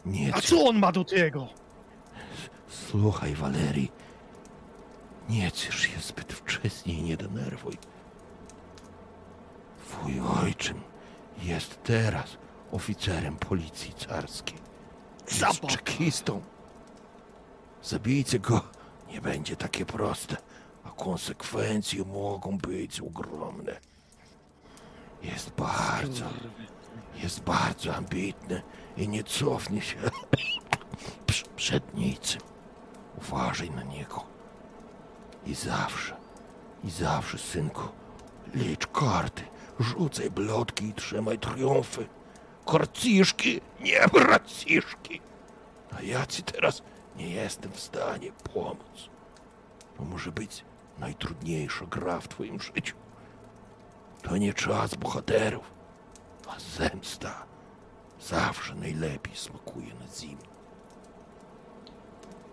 Nie 0.06 0.34
A 0.34 0.40
co 0.40 0.64
on 0.64 0.78
ma 0.78 0.92
do 0.92 1.04
tego? 1.04 1.48
Słuchaj, 2.68 3.34
Walerii, 3.34 3.92
nie 5.28 5.52
ciesz 5.52 5.80
się 5.80 6.00
zbyt 6.00 6.32
wcześnie 6.32 6.94
i 6.94 7.02
nie 7.02 7.16
denerwuj. 7.16 7.78
Twój 9.92 10.20
ojczym 10.42 10.80
jest 11.42 11.82
teraz 11.82 12.36
oficerem 12.72 13.36
policji 13.36 13.94
carskiej. 13.94 14.58
Jest 15.40 15.60
czekistą. 15.66 16.42
Zabijcie 17.82 18.38
go 18.38 18.60
nie 19.08 19.20
będzie 19.20 19.56
takie 19.56 19.86
proste, 19.86 20.36
a 20.84 20.90
konsekwencje 20.90 22.04
mogą 22.04 22.58
być 22.58 23.00
ogromne. 23.00 23.80
Jest 25.22 25.50
bardzo, 25.50 26.24
jest 27.14 27.40
bardzo 27.40 27.94
ambitny 27.94 28.62
i 28.96 29.08
nie 29.08 29.24
cofnie 29.24 29.80
się 29.82 29.98
Prz- 31.26 31.48
przed 31.56 31.94
niczym. 31.94 32.40
Uważaj 33.18 33.70
na 33.70 33.82
niego. 33.82 34.24
I 35.46 35.54
zawsze, 35.54 36.16
i 36.84 36.90
zawsze, 36.90 37.38
synku, 37.38 37.88
licz 38.54 38.86
karty, 38.86 39.42
rzucaj 39.80 40.30
blotki 40.30 40.86
i 40.86 40.94
trzymaj 40.94 41.38
triumfy. 41.38 42.06
Korciszki, 42.64 43.60
nie 43.80 44.00
braciszki. 44.12 45.20
A 45.98 46.02
ja 46.02 46.26
ci 46.26 46.42
teraz 46.42 46.82
nie 47.16 47.30
jestem 47.30 47.72
w 47.72 47.80
stanie 47.80 48.32
pomóc. 48.54 49.10
To 49.96 50.04
może 50.04 50.32
być 50.32 50.64
najtrudniejsza 50.98 51.86
gra 51.86 52.20
w 52.20 52.28
twoim 52.28 52.60
życiu. 52.60 52.96
To 54.22 54.36
nie 54.36 54.54
czas 54.54 54.94
bohaterów, 54.94 55.72
a 56.48 56.60
zemsta 56.60 57.46
zawsze 58.20 58.74
najlepiej 58.74 59.36
smakuje 59.36 59.94
na 59.94 60.06
zimę. 60.20 60.42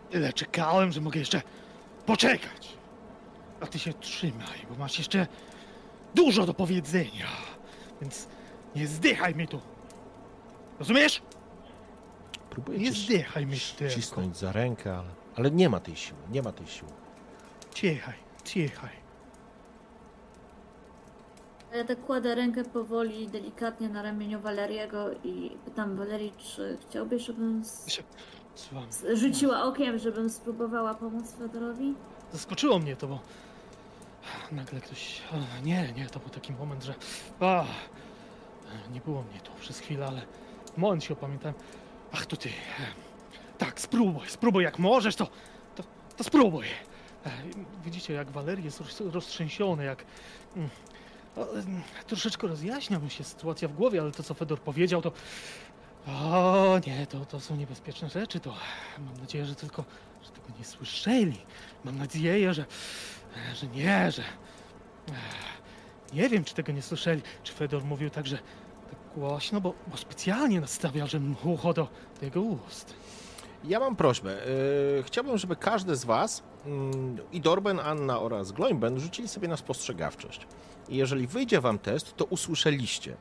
Tyle 0.10 0.34
czekałem, 0.34 0.91
że 0.91 1.01
mogę 1.01 1.19
jeszcze 1.19 1.41
poczekać. 2.05 2.77
A 3.62 3.65
ty 3.67 3.79
się 3.79 3.93
trzymaj, 3.93 4.65
bo 4.69 4.75
masz 4.75 4.97
jeszcze 4.97 5.27
dużo 6.15 6.45
do 6.45 6.54
powiedzenia. 6.54 7.26
Więc 8.02 8.28
nie 8.76 8.88
zdychaj 8.88 9.36
mi 9.36 9.48
tu. 9.48 9.60
Rozumiesz? 10.80 11.22
Próbuję 12.50 12.78
Nie 12.80 12.86
cię 12.86 13.02
zdychaj 13.02 13.45
mi 13.45 13.58
tylko. 13.78 13.93
ścisnąć 13.93 14.38
za 14.38 14.52
rękę, 14.52 14.98
ale, 14.98 15.10
ale 15.36 15.52
nie 15.52 15.69
ma 15.69 15.80
tej 15.80 15.95
siły, 15.95 16.19
nie 16.32 16.41
ma 16.41 16.52
tej 16.52 16.67
siły. 16.67 16.91
cichaj, 17.74 18.15
cichaj. 18.43 19.00
Ja 21.76 21.84
tak 21.84 22.02
kładę 22.02 22.36
rękę 22.36 22.63
powoli, 22.63 23.28
delikatnie 23.28 23.89
na 23.89 24.02
ramieniu 24.02 24.39
Waleriego 24.41 25.06
i 25.24 25.58
pytam 25.65 25.95
Walerii, 25.98 26.34
czy 26.38 26.78
chciałbyś, 26.89 27.26
żebym 27.26 27.65
z... 27.65 28.00
Słucham. 28.56 28.91
z- 28.91 29.19
rzuciła 29.19 29.63
okiem, 29.63 30.00
żebym 30.00 30.30
spróbowała 30.30 30.93
pomóc 30.93 31.32
Fedorowi? 31.34 31.93
Zaskoczyło 32.34 32.80
mnie 32.80 32.95
to, 32.95 33.08
bo 33.08 33.19
nagle 34.51 34.82
ktoś. 34.82 35.21
a, 35.32 35.60
Nie, 35.62 35.93
nie, 35.93 36.05
to 36.05 36.19
był 36.19 36.29
taki 36.29 36.53
moment, 36.53 36.84
że. 36.84 36.93
A, 37.39 37.65
nie 38.93 39.01
było 39.01 39.21
mnie 39.23 39.39
tu 39.39 39.51
przez 39.60 39.79
chwilę, 39.79 40.08
ale 40.08 40.21
moment 40.77 41.03
się 41.03 41.13
opamiętałem. 41.13 41.58
Ach, 42.12 42.25
to 42.25 42.38
ty. 42.38 42.49
Tak, 43.58 43.79
spróbuj, 43.82 44.29
spróbuj 44.29 44.63
jak 44.63 44.79
możesz, 44.79 45.15
to. 45.15 45.27
to, 45.75 45.84
to 46.17 46.23
spróbuj. 46.23 46.65
E, 47.25 47.29
Widzicie, 47.86 48.13
jak 48.13 48.32
Walerii 48.32 48.65
jest 48.65 48.79
roz- 48.82 49.12
roztrzęsiony, 49.13 49.84
jak. 49.84 50.05
mm, 50.55 50.69
o, 51.38 51.51
mm, 51.53 51.82
Troszeczkę 52.08 52.47
rozjaśnia 52.47 52.99
mi 52.99 53.10
się 53.10 53.23
sytuacja 53.23 53.67
w 53.67 53.73
głowie, 53.73 54.01
ale 54.01 54.12
to, 54.12 54.23
co 54.23 54.34
Fedor 54.34 54.60
powiedział, 54.60 55.01
to. 55.01 55.12
O 56.08 56.79
nie, 56.88 57.08
to, 57.08 57.25
to 57.25 57.39
są 57.39 57.55
niebezpieczne 57.55 58.10
rzeczy. 58.10 58.39
To 58.39 58.53
mam 58.97 59.17
nadzieję, 59.17 59.45
że 59.45 59.55
tylko, 59.55 59.86
że 60.23 60.29
tego 60.29 60.47
nie 60.60 60.65
słyszeli. 60.65 61.38
Mam 61.86 61.97
nadzieję, 61.97 62.53
że, 62.53 62.65
że 63.56 63.67
nie, 63.67 64.12
że. 64.12 64.23
Nie 66.13 66.30
wiem, 66.30 66.43
czy 66.43 66.54
tego 66.54 66.71
nie 66.71 66.82
słyszeli. 66.82 67.21
Czy 67.43 67.54
Fedor 67.54 67.84
mówił 67.84 68.10
tak, 68.10 68.28
że 68.28 68.38
tak 68.89 68.99
głośno, 69.15 69.62
bo, 69.62 69.73
bo 69.88 69.97
specjalnie 69.97 70.62
nastawiał, 70.62 71.08
żebym 71.08 71.36
ucho 71.43 71.73
do, 71.73 71.88
jego 72.21 72.41
ust. 72.41 72.93
Ja 73.63 73.80
mam 73.80 73.95
prośbę. 73.95 74.38
Yy, 74.95 75.04
chciałbym, 75.04 75.38
żeby 75.38 75.56
każdy 75.56 75.95
z 75.95 76.06
Was, 76.06 76.43
mm, 76.65 77.17
i 77.32 77.41
Dorben, 77.41 77.80
Anna 77.80 78.19
oraz 78.19 78.52
Gloimben, 78.52 78.99
rzucili 78.99 79.28
sobie 79.28 79.47
na 79.47 79.58
spostrzegawczość. 79.58 80.47
I 80.89 80.95
jeżeli 80.95 81.28
wyjdzie 81.28 81.62
Wam 81.62 81.80
test, 81.80 82.15
to 82.17 82.25
usłyszeliście, 82.25 83.15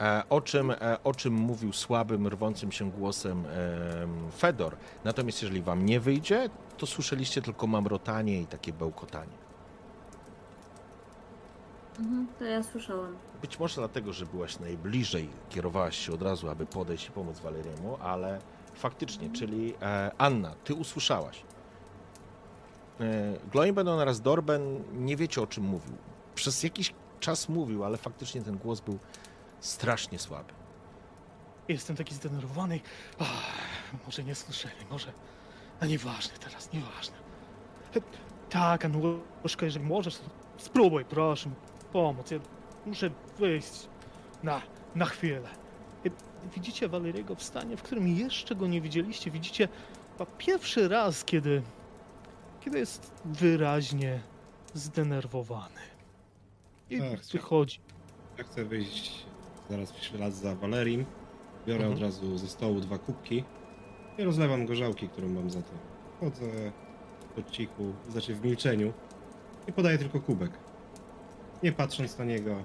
e, 0.00 0.22
o 0.28 0.40
czym, 0.40 0.70
e, 0.70 1.02
o 1.04 1.14
czym 1.14 1.34
mówił 1.34 1.72
słabym, 1.72 2.28
rwącym 2.28 2.72
się 2.72 2.90
głosem 2.90 3.46
em, 3.46 4.30
Fedor. 4.38 4.76
Natomiast 5.04 5.42
jeżeli 5.42 5.62
Wam 5.62 5.86
nie 5.86 6.00
wyjdzie, 6.00 6.50
to 6.78 6.86
słyszeliście 6.86 7.42
tylko 7.42 7.66
mamrotanie 7.66 8.40
i 8.40 8.46
takie 8.46 8.72
bełkotanie. 8.72 9.45
Mhm, 11.98 12.26
to 12.38 12.44
ja 12.44 12.62
słyszałam. 12.62 13.16
Być 13.42 13.58
może 13.58 13.74
dlatego, 13.74 14.12
że 14.12 14.26
byłaś 14.26 14.58
najbliżej, 14.58 15.28
kierowałaś 15.50 15.96
się 15.98 16.12
od 16.12 16.22
razu, 16.22 16.48
aby 16.48 16.66
podejść 16.66 17.08
i 17.08 17.10
pomóc 17.10 17.40
Waleriemu, 17.40 17.96
ale 18.02 18.38
faktycznie, 18.74 19.30
czyli 19.30 19.74
e, 19.82 20.10
Anna, 20.18 20.54
ty 20.64 20.74
usłyszałaś. 20.74 21.42
E, 23.00 23.04
Gloinben 23.52 23.88
oraz 23.88 24.20
Dorben 24.20 24.82
nie 24.92 25.16
wiecie 25.16 25.42
o 25.42 25.46
czym 25.46 25.64
mówił. 25.64 25.94
Przez 26.34 26.62
jakiś 26.62 26.94
czas 27.20 27.48
mówił, 27.48 27.84
ale 27.84 27.96
faktycznie 27.96 28.42
ten 28.42 28.58
głos 28.58 28.80
był 28.80 28.98
strasznie 29.60 30.18
słaby. 30.18 30.52
Jestem 31.68 31.96
taki 31.96 32.14
zdenerwowany. 32.14 32.80
Ach, 33.18 33.52
może 34.06 34.24
nie 34.24 34.34
słyszeli, 34.34 34.74
może. 34.90 35.12
A 35.80 35.86
nieważne 35.86 36.38
teraz, 36.38 36.72
nieważne. 36.72 37.16
E, 37.96 38.00
Tak, 38.50 38.84
Anuszka, 38.84 39.64
jeżeli 39.64 39.84
możesz, 39.84 40.18
to 40.18 40.24
spróbuj, 40.58 41.04
proszę. 41.04 41.50
Pomóc. 41.92 42.30
Ja 42.30 42.38
muszę 42.86 43.10
wyjść 43.38 43.88
na, 44.42 44.62
na 44.94 45.04
chwilę. 45.04 45.48
Widzicie 46.54 46.88
Waleriego 46.88 47.34
w 47.34 47.42
stanie, 47.42 47.76
w 47.76 47.82
którym 47.82 48.08
jeszcze 48.08 48.54
go 48.54 48.66
nie 48.66 48.80
widzieliście. 48.80 49.30
Widzicie 49.30 49.68
pierwszy 50.38 50.88
raz, 50.88 51.24
kiedy, 51.24 51.62
kiedy 52.60 52.78
jest 52.78 53.12
wyraźnie 53.24 54.20
zdenerwowany. 54.74 55.80
I 56.90 57.00
Ach, 57.00 57.24
wychodzi. 57.32 57.80
Ja 58.38 58.44
chcę 58.44 58.64
wyjść 58.64 59.26
zaraz 59.70 59.92
w 59.92 60.04
ślad 60.04 60.34
za 60.34 60.54
Valerim. 60.54 61.04
Biorę 61.66 61.84
Mhm. 61.84 61.94
od 61.94 62.00
razu 62.00 62.38
ze 62.38 62.48
stołu 62.48 62.80
dwa 62.80 62.98
kubki 62.98 63.44
i 64.18 64.24
rozlewam 64.24 64.66
gorzałki, 64.66 65.08
którą 65.08 65.28
mam 65.28 65.50
za 65.50 65.62
to. 65.62 65.70
Chodzę 66.20 66.72
po 67.36 67.42
cichu, 67.50 67.92
znaczy 68.08 68.34
w 68.34 68.44
milczeniu 68.44 68.92
i 69.68 69.72
podaję 69.72 69.98
tylko 69.98 70.20
kubek. 70.20 70.50
Nie 71.62 71.72
patrząc 71.72 72.18
na 72.18 72.24
niego 72.24 72.62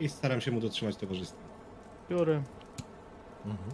i 0.00 0.08
staram 0.08 0.40
się 0.40 0.50
mu 0.50 0.60
dotrzymać 0.60 0.96
towarzystwa. 0.96 1.42
Biorę 2.10 2.42
Mhm. 3.46 3.70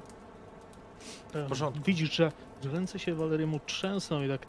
Porządku. 1.49 1.83
Widzisz, 1.85 2.13
że, 2.13 2.33
ręce 2.65 2.99
się 2.99 3.15
Waleriemu 3.15 3.61
trzęsą 3.67 4.23
i 4.23 4.29
tak 4.29 4.47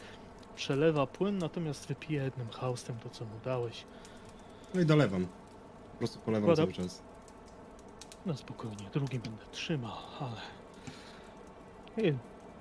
przelewa 0.55 1.07
płyn, 1.07 1.37
natomiast 1.37 1.87
wypije 1.87 2.23
jednym 2.23 2.49
haustem 2.49 2.95
to, 3.03 3.09
co 3.09 3.25
mu 3.25 3.39
dałeś. 3.45 3.85
No 4.73 4.81
i 4.81 4.85
dolewam. 4.85 5.27
Po 5.91 5.97
prostu 5.97 6.19
polewam 6.19 6.55
cały 6.55 6.73
czas. 6.73 7.01
No 8.25 8.37
spokojnie, 8.37 8.89
drugi 8.93 9.19
będę 9.19 9.45
trzymał, 9.51 9.97
ale... 10.19 10.41
I 12.09 12.13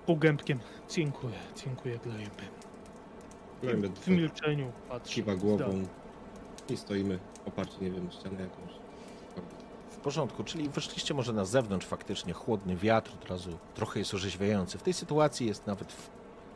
półgębkiem 0.06 0.60
dziękuję, 0.90 1.38
dziękuję 1.64 1.98
Glejby. 1.98 2.42
W 3.88 4.08
milczeniu 4.08 4.72
patrzę. 4.88 5.14
Kiwa 5.14 5.34
głową 5.34 5.84
i 6.70 6.76
stoimy 6.76 7.18
oparci, 7.46 7.76
nie 7.80 7.90
wiem, 7.90 8.08
o 8.08 8.10
ścianę 8.10 8.42
jakąś. 8.42 8.74
W 9.90 9.96
porządku, 9.96 10.44
czyli 10.44 10.68
wyszliście 10.68 11.14
może 11.14 11.32
na 11.32 11.44
zewnątrz 11.44 11.86
faktycznie, 11.86 12.32
chłodny 12.32 12.76
wiatr 12.76 13.10
od 13.22 13.30
razu 13.30 13.58
trochę 13.74 13.98
jest 13.98 14.14
orzeźwiający. 14.14 14.78
W 14.78 14.82
tej 14.82 14.92
sytuacji 14.92 15.46
jest 15.46 15.66
nawet, 15.66 15.92
w, 15.92 16.10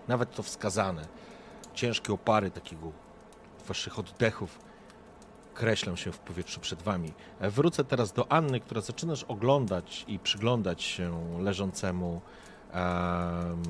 nawet 0.08 0.34
to 0.34 0.42
wskazane. 0.42 1.06
Ciężkie 1.74 2.12
opary 2.12 2.50
takiego 2.50 2.92
waszych 3.68 3.98
oddechów 3.98 4.58
kreślą 5.54 5.96
się 5.96 6.12
w 6.12 6.18
powietrzu 6.18 6.60
przed 6.60 6.82
wami. 6.82 7.12
E, 7.40 7.50
Wrócę 7.50 7.84
teraz 7.84 8.12
do 8.12 8.32
Anny, 8.32 8.60
która 8.60 8.80
zaczynasz 8.80 9.24
oglądać 9.24 10.04
i 10.08 10.18
przyglądać 10.18 10.82
się 10.82 11.38
leżącemu 11.42 12.20
em, 12.72 13.62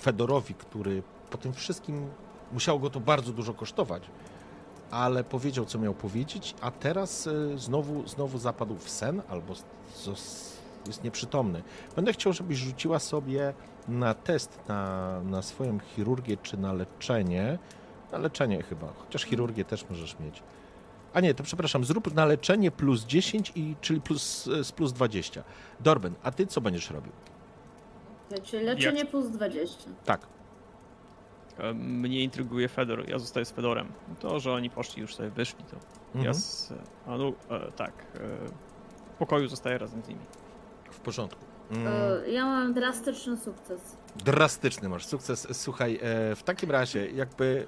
Fedorowi, 0.00 0.54
który 0.54 1.02
po 1.30 1.38
tym 1.38 1.52
wszystkim 1.52 2.10
musiało 2.52 2.78
go 2.78 2.90
to 2.90 3.00
bardzo 3.00 3.32
dużo 3.32 3.54
kosztować 3.54 4.02
ale 4.90 5.24
powiedział, 5.24 5.64
co 5.64 5.78
miał 5.78 5.94
powiedzieć, 5.94 6.54
a 6.60 6.70
teraz 6.70 7.26
y, 7.26 7.58
znowu, 7.58 8.08
znowu 8.08 8.38
zapadł 8.38 8.76
w 8.76 8.90
sen 8.90 9.22
albo 9.28 9.54
jest 10.86 11.04
nieprzytomny. 11.04 11.62
Będę 11.96 12.12
chciał, 12.12 12.32
żebyś 12.32 12.58
rzuciła 12.58 12.98
sobie 12.98 13.54
na 13.88 14.14
test 14.14 14.58
na, 14.68 15.20
na 15.22 15.42
swoją 15.42 15.78
chirurgię 15.78 16.36
czy 16.36 16.56
na 16.56 16.72
leczenie. 16.72 17.58
Na 18.12 18.18
leczenie 18.18 18.62
chyba, 18.62 18.92
chociaż 18.98 19.24
chirurgię 19.24 19.64
też 19.64 19.90
możesz 19.90 20.18
mieć. 20.18 20.42
A 21.12 21.20
nie, 21.20 21.34
to 21.34 21.44
przepraszam, 21.44 21.84
zrób 21.84 22.14
na 22.14 22.26
leczenie 22.26 22.70
plus 22.70 23.04
10, 23.04 23.52
i, 23.54 23.76
czyli 23.80 24.00
plus, 24.00 24.46
y, 24.46 24.64
z 24.64 24.72
plus 24.72 24.92
20. 24.92 25.42
Dorben, 25.80 26.14
a 26.22 26.30
ty 26.30 26.46
co 26.46 26.60
będziesz 26.60 26.90
robił? 26.90 27.12
Czyli 28.42 28.64
leczenie 28.64 29.04
plus 29.04 29.30
20. 29.30 29.90
Tak. 30.04 30.37
E, 31.58 31.74
Mnie 31.74 32.22
intryguje 32.22 32.68
Fedor, 32.68 33.08
ja 33.08 33.18
zostaję 33.18 33.46
z 33.46 33.50
Fedorem. 33.50 33.88
To, 34.20 34.40
że 34.40 34.52
oni 34.52 34.70
poszli 34.70 35.02
już 35.02 35.14
sobie 35.14 35.30
wyszli, 35.30 35.64
to 35.64 35.76
ja 36.14 36.18
Mhm. 36.18 36.34
z... 36.34 36.72
A 37.06 37.16
no, 37.16 37.32
e, 37.50 37.72
tak. 37.72 37.92
E, 38.14 38.18
w 39.14 39.18
pokoju 39.18 39.48
zostaję 39.48 39.78
razem 39.78 40.02
z 40.02 40.08
nimi. 40.08 40.20
W 40.90 41.00
porządku. 41.00 41.44
Mm. 41.70 41.86
E, 41.86 42.28
Ja 42.30 42.46
mam 42.46 42.74
drastyczny 42.74 43.36
sukces. 43.36 43.96
Drastyczny 44.16 44.88
masz 44.88 45.06
sukces. 45.06 45.48
Słuchaj, 45.52 45.98
e, 46.02 46.34
w 46.36 46.42
takim 46.42 46.70
razie 46.70 47.10
jakby 47.10 47.66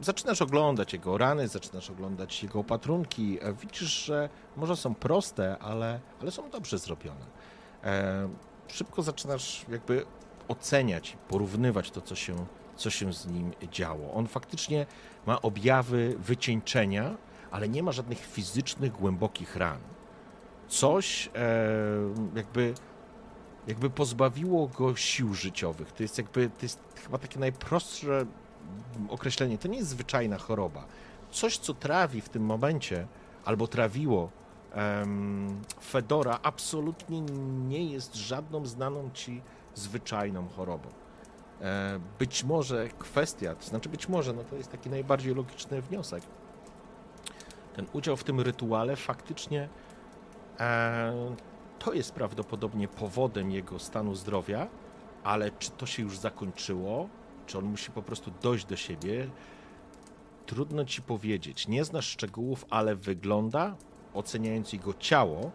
zaczynasz 0.00 0.42
oglądać 0.42 0.92
jego 0.92 1.18
rany, 1.18 1.48
zaczynasz 1.48 1.90
oglądać 1.90 2.42
jego 2.42 2.58
opatrunki. 2.60 3.38
e, 3.42 3.52
Widzisz, 3.52 4.04
że 4.04 4.28
może 4.56 4.76
są 4.76 4.94
proste, 4.94 5.58
ale, 5.58 6.00
ale 6.20 6.30
są 6.30 6.50
dobrze 6.50 6.78
zrobione. 6.78 7.24
E, 7.84 8.28
Szybko 8.68 9.02
zaczynasz 9.02 9.64
jakby 9.68 10.06
oceniać, 10.48 11.16
porównywać 11.28 11.90
to, 11.90 12.00
co 12.00 12.14
się, 12.14 12.46
co 12.76 12.90
się 12.90 13.12
z 13.12 13.26
nim 13.26 13.52
działo. 13.72 14.14
On 14.14 14.26
faktycznie 14.26 14.86
ma 15.26 15.42
objawy 15.42 16.14
wycieńczenia, 16.18 17.14
ale 17.50 17.68
nie 17.68 17.82
ma 17.82 17.92
żadnych 17.92 18.26
fizycznych, 18.26 18.92
głębokich 18.92 19.56
ran. 19.56 19.78
Coś 20.68 21.30
e, 21.34 21.60
jakby 22.34 22.74
jakby 23.66 23.90
pozbawiło 23.90 24.68
go 24.68 24.96
sił 24.96 25.34
życiowych. 25.34 25.92
To 25.92 26.02
jest 26.02 26.18
jakby, 26.18 26.50
to 26.50 26.62
jest 26.62 26.80
chyba 27.04 27.18
takie 27.18 27.40
najprostsze 27.40 28.26
określenie. 29.08 29.58
To 29.58 29.68
nie 29.68 29.78
jest 29.78 29.90
zwyczajna 29.90 30.38
choroba. 30.38 30.84
Coś, 31.30 31.58
co 31.58 31.74
trawi 31.74 32.20
w 32.20 32.28
tym 32.28 32.44
momencie, 32.44 33.06
albo 33.44 33.66
trawiło 33.66 34.30
Fedora, 35.82 36.38
absolutnie 36.42 37.20
nie 37.68 37.84
jest 37.84 38.14
żadną 38.14 38.66
znaną 38.66 39.10
ci 39.14 39.42
zwyczajną 39.74 40.48
chorobą. 40.48 40.88
E, 41.60 42.00
być 42.18 42.44
może 42.44 42.88
kwestia, 42.88 43.54
to 43.54 43.64
znaczy 43.64 43.88
być 43.88 44.08
może, 44.08 44.32
no 44.32 44.44
to 44.44 44.56
jest 44.56 44.72
taki 44.72 44.90
najbardziej 44.90 45.34
logiczny 45.34 45.82
wniosek. 45.82 46.22
Ten 47.76 47.86
udział 47.92 48.16
w 48.16 48.24
tym 48.24 48.40
rytuale 48.40 48.96
faktycznie 48.96 49.68
e, 50.60 51.34
to 51.78 51.92
jest 51.92 52.12
prawdopodobnie 52.12 52.88
powodem 52.88 53.50
jego 53.50 53.78
stanu 53.78 54.14
zdrowia, 54.14 54.66
ale 55.24 55.50
czy 55.50 55.70
to 55.70 55.86
się 55.86 56.02
już 56.02 56.18
zakończyło? 56.18 57.08
czy 57.46 57.58
on 57.58 57.64
musi 57.64 57.90
po 57.90 58.02
prostu 58.02 58.30
dojść 58.42 58.64
do 58.64 58.76
siebie, 58.76 59.28
trudno 60.46 60.84
ci 60.84 61.02
powiedzieć. 61.02 61.68
Nie 61.68 61.84
znasz 61.84 62.06
szczegółów, 62.06 62.64
ale 62.70 62.96
wygląda, 62.96 63.76
oceniając 64.14 64.72
jego 64.72 64.94
ciało. 64.94 65.50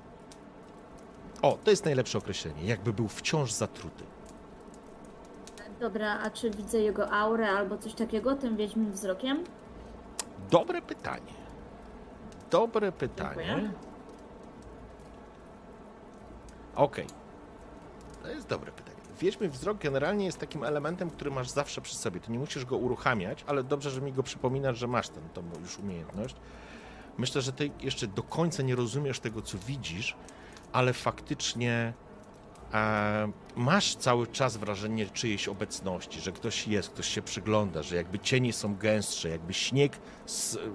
O, 1.42 1.58
to 1.64 1.72
jest 1.72 1.86
najlepsze 1.86 2.18
określenie. 2.18 2.66
Jakby 2.66 2.94
był 2.94 3.08
wciąż 3.08 3.52
zatruty. 3.52 4.04
Dobra, 5.80 6.20
a 6.20 6.30
czy 6.30 6.50
widzę 6.52 6.80
jego 6.80 7.12
aurę 7.12 7.50
albo 7.50 7.78
coś 7.78 7.94
takiego 7.94 8.36
tym 8.36 8.58
wiedźmim 8.58 8.92
wzrokiem? 8.92 9.44
Dobre 10.52 10.82
pytanie. 10.82 11.34
Dobre 12.52 12.92
pytanie. 12.92 13.46
Dziękuję. 13.46 13.72
Okej. 16.76 17.08
To 18.24 18.30
jest 18.30 18.48
dobre 18.48 18.72
pytanie. 18.72 18.98
Wiedźmy 19.20 19.50
wzrok 19.50 19.78
generalnie 19.78 20.26
jest 20.26 20.40
takim 20.40 20.64
elementem, 20.64 21.10
który 21.10 21.32
masz 21.32 21.50
zawsze 21.50 21.82
przy 21.82 21.96
sobie. 21.96 22.20
Ty 22.20 22.32
nie 22.32 22.40
musisz 22.40 22.66
go 22.66 22.78
uruchamiać, 22.78 23.44
ale 23.48 23.64
dobrze, 23.64 23.90
że 23.90 24.02
mi 24.02 24.14
go 24.14 24.24
przypominasz, 24.24 24.78
że 24.78 24.88
masz 24.88 25.10
ten, 25.10 25.24
tą 25.34 25.44
już 25.62 25.80
umiejętność. 25.80 26.36
Myślę, 27.18 27.42
że 27.42 27.54
ty 27.54 27.72
jeszcze 27.82 28.08
do 28.08 28.24
końca 28.24 28.64
nie 28.64 28.76
rozumiesz 28.76 29.20
tego, 29.20 29.42
co 29.42 29.58
widzisz, 29.68 30.16
ale 30.72 30.94
faktycznie 30.94 31.94
masz 33.56 33.96
cały 33.96 34.28
czas 34.28 34.58
wrażenie 34.58 35.06
czyjejś 35.06 35.48
obecności, 35.48 36.22
że 36.22 36.32
ktoś 36.32 36.68
jest, 36.68 36.90
ktoś 36.90 37.08
się 37.08 37.22
przygląda, 37.22 37.84
że 37.84 37.96
jakby 37.96 38.20
cienie 38.20 38.54
są 38.54 38.76
gęstsze, 38.76 39.30
jakby 39.30 39.54
śnieg 39.54 39.98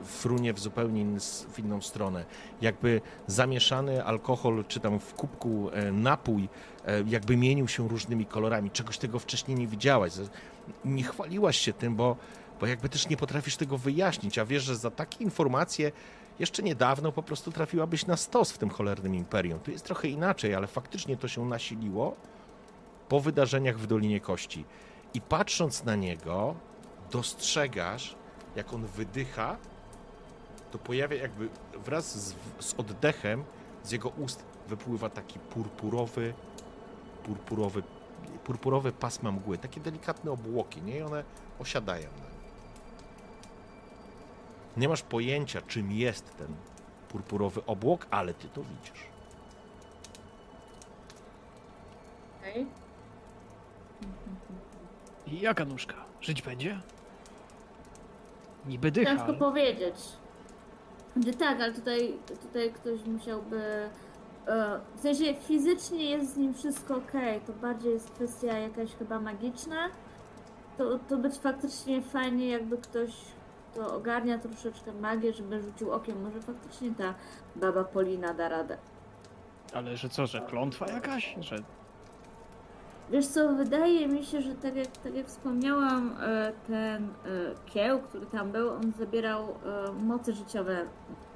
frunie 0.05 0.53
w 0.53 0.61
zupełnie 0.61 1.01
in, 1.01 1.21
w 1.53 1.59
inną 1.59 1.81
stronę, 1.81 2.25
jakby 2.61 3.01
zamieszany 3.27 4.05
alkohol, 4.05 4.65
czy 4.69 4.81
tam 4.81 5.01
w 5.01 5.15
kubku 5.15 5.71
e, 5.73 5.93
napój, 5.93 6.49
e, 6.87 7.03
jakby 7.07 7.37
mienił 7.37 7.69
się 7.69 7.89
różnymi 7.89 8.27
kolorami. 8.27 8.71
Czegoś 8.71 8.99
tego 8.99 9.19
wcześniej 9.19 9.59
nie 9.59 9.67
widziałaś. 9.67 10.13
Nie 10.85 11.03
chwaliłaś 11.03 11.59
się 11.59 11.73
tym, 11.73 11.97
bo, 11.97 12.17
bo 12.61 12.67
jakby 12.67 12.89
też 12.89 13.09
nie 13.09 13.17
potrafisz 13.17 13.57
tego 13.57 13.79
wyjaśnić, 13.79 14.39
a 14.39 14.45
wiesz, 14.45 14.63
że 14.63 14.77
za 14.77 14.91
takie 14.91 15.25
informacje 15.25 15.93
jeszcze 16.39 16.63
niedawno 16.63 17.13
po 17.13 17.23
prostu 17.23 17.53
trafiłabyś 17.53 18.07
na 18.07 18.17
stos 18.17 18.53
w 18.53 18.59
tym 18.59 18.71
cholernym 18.71 19.15
imperium. 19.15 19.61
Tu 19.61 19.71
jest 19.71 19.85
trochę 19.85 20.09
inaczej, 20.09 20.55
ale 20.55 20.67
faktycznie 20.67 21.17
to 21.17 21.29
się 21.29 21.47
nasiliło 21.47 22.17
po 23.09 23.21
wydarzeniach 23.21 23.79
w 23.79 23.87
Dolinie 23.87 24.21
Kości. 24.21 24.65
I 25.15 25.21
patrząc 25.21 25.85
na 25.85 25.97
niego, 25.97 26.55
dostrzegasz, 27.11 28.17
jak 28.57 28.73
on 28.73 28.87
wydycha, 28.87 29.57
to 30.71 30.79
pojawia 30.79 31.17
jakby 31.17 31.49
wraz 31.85 32.19
z, 32.19 32.35
z 32.61 32.75
oddechem 32.75 33.45
z 33.85 33.91
jego 33.91 34.09
ust 34.09 34.45
wypływa 34.69 35.11
taki 35.11 35.39
purpurowy, 35.39 36.35
purpurowy, 37.25 37.83
purpurowe 38.45 38.93
pasma 38.93 39.33
mgły, 39.33 39.59
takie 39.59 39.81
delikatne 39.81 40.31
obłoki, 40.31 40.83
nie? 40.83 40.99
I 40.99 41.03
one 41.03 41.25
osiadają. 41.59 42.24
Nie 44.77 44.89
masz 44.89 45.03
pojęcia, 45.03 45.61
czym 45.63 45.93
jest 45.93 46.37
ten 46.37 46.49
purpurowy 47.09 47.67
obłok, 47.67 48.07
ale 48.11 48.35
ty 48.35 48.49
to 48.49 48.61
widzisz. 48.63 49.05
Okej. 52.41 52.67
I 55.27 55.41
jaka 55.41 55.65
nóżka? 55.65 55.95
Żyć 56.21 56.43
będzie? 56.43 56.81
Niby 58.67 58.91
dycha, 58.91 59.11
Ciężko 59.11 59.25
ale... 59.27 59.39
powiedzieć. 59.39 59.95
Znaczy 61.17 61.39
tak, 61.39 61.61
ale 61.61 61.73
tutaj, 61.75 62.19
tutaj 62.43 62.73
ktoś 62.73 63.05
musiałby. 63.07 63.89
e, 64.47 64.81
W 64.97 65.01
sensie 65.01 65.35
fizycznie 65.35 66.05
jest 66.11 66.35
z 66.35 66.37
nim 66.37 66.55
wszystko 66.55 66.97
ok, 66.97 67.13
to 67.47 67.53
bardziej 67.53 67.93
jest 67.93 68.11
kwestia 68.11 68.59
jakaś 68.59 68.95
chyba 68.95 69.21
magiczna. 69.21 69.89
To, 70.79 70.99
to 70.99 71.17
być 71.17 71.35
faktycznie 71.39 72.03
fajnie, 72.03 72.49
jakby 72.49 72.79
ktoś 72.79 73.11
to 73.75 73.95
ogarnia 73.95 74.39
troszeczkę 74.39 74.93
magię, 74.93 75.33
żeby 75.33 75.63
rzucił 75.63 75.93
okiem. 75.93 76.23
Może 76.23 76.41
faktycznie 76.43 76.91
ta 76.99 77.15
baba 77.57 77.85
Polina 77.85 78.35
da 78.35 78.49
radę. 78.49 78.77
ale 79.75 79.97
że 79.97 80.09
co, 80.09 80.27
że 80.27 80.41
klątwa 80.41 80.87
jakaś? 80.87 81.37
Że 81.41 81.57
Wiesz 83.11 83.27
co, 83.27 83.55
wydaje 83.55 84.09
mi 84.09 84.25
się, 84.25 84.43
że 84.43 84.55
tak 84.55 84.77
jak, 84.77 84.87
tak 84.87 85.15
jak 85.15 85.27
wspomniałam, 85.27 86.17
e, 86.21 86.53
ten 86.67 87.05
e, 87.05 87.09
kieł, 87.67 88.01
który 88.01 88.27
tam 88.27 88.53
był, 88.53 88.71
on 88.71 88.93
zabierał 88.99 89.43
e, 89.43 89.93
moce 89.93 90.33
życiowe, 90.33 90.87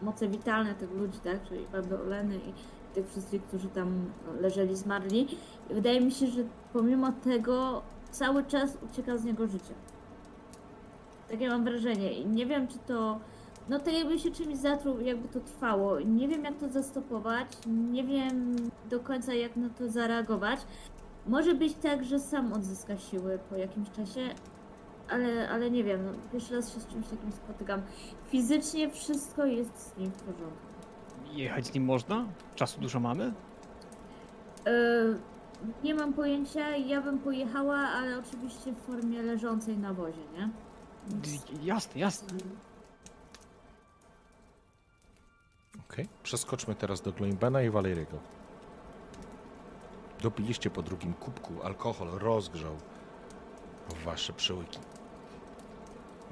moce 0.03 0.29
witalne 0.29 0.75
tych 0.75 0.91
ludzi, 0.91 1.19
tak? 1.25 1.49
Czyli 1.49 1.67
baby 1.73 1.99
Oleny 2.03 2.37
i 2.37 2.53
tych 2.95 3.09
wszystkich, 3.09 3.43
którzy 3.43 3.69
tam 3.69 4.13
leżeli 4.41 4.77
zmarli. 4.77 5.29
I 5.71 5.75
wydaje 5.75 6.01
mi 6.01 6.13
się, 6.13 6.27
że 6.27 6.43
pomimo 6.73 7.13
tego 7.25 7.83
cały 8.11 8.45
czas 8.45 8.79
ucieka 8.91 9.17
z 9.17 9.25
niego 9.25 9.47
życie. 9.47 9.75
Takie 11.31 11.49
mam 11.49 11.65
wrażenie. 11.65 12.13
I 12.13 12.27
nie 12.27 12.47
wiem, 12.47 12.69
czy 12.69 12.79
to. 12.79 13.21
No 13.69 13.79
tak 13.79 13.95
jakby 13.95 14.19
się 14.19 14.31
czymś 14.31 14.57
zatruł, 14.57 15.01
jakby 15.01 15.29
to 15.29 15.41
trwało. 15.41 16.01
Nie 16.01 16.29
wiem, 16.29 16.45
jak 16.45 16.57
to 16.57 16.69
zastopować. 16.69 17.47
Nie 17.67 18.05
wiem 18.05 18.57
do 18.91 19.01
końca, 19.01 19.35
jak 19.35 19.57
na 19.57 19.69
to 19.71 19.89
zareagować. 19.89 20.61
Może 21.27 21.55
być 21.55 21.75
tak, 21.75 22.05
że 22.05 22.19
sam 22.19 22.53
odzyska 22.53 22.97
siły 22.97 23.39
po 23.51 23.57
jakimś 23.57 23.91
czasie, 23.91 24.21
ale, 25.11 25.49
ale 25.51 25.71
nie 25.71 25.85
wiem, 25.85 26.05
no, 26.07 26.13
pierwszy 26.33 26.57
raz 26.57 26.75
się 26.75 26.81
z 26.81 26.87
czymś 26.87 27.07
takim 27.09 27.33
spotykam. 27.33 27.83
Fizycznie 28.31 28.91
wszystko 28.91 29.45
jest 29.47 29.79
z 29.79 29.97
nim 29.97 30.11
w 30.11 30.23
porządku. 30.23 30.67
jechać 31.33 31.67
z 31.67 31.75
nim 31.75 31.85
można? 31.85 32.25
Czasu 32.55 32.81
dużo 32.81 33.01
mamy? 33.01 33.33
E, 34.67 34.73
nie 35.85 35.95
mam 35.95 36.13
pojęcia, 36.13 36.77
ja 36.77 37.01
bym 37.03 37.19
pojechała, 37.19 37.77
ale 37.77 38.19
oczywiście 38.19 38.73
w 38.73 38.79
formie 38.79 39.23
leżącej 39.23 39.79
na 39.79 39.95
wozie, 39.95 40.23
nie? 40.39 40.49
Jasne, 41.63 42.01
jasne. 42.01 42.39
Okej. 45.91 46.09
Przeskoczmy 46.23 46.75
teraz 46.75 47.01
do 47.01 47.13
Gloimbena 47.13 47.63
i 47.63 47.71
Waleriego. 47.71 48.19
Dopiliście 50.23 50.71
po 50.71 50.83
drugim 50.83 51.15
kubku, 51.15 51.63
alkohol 51.63 52.09
rozgrzał 52.09 52.77
wasze 54.05 54.33
przełyki. 54.33 54.79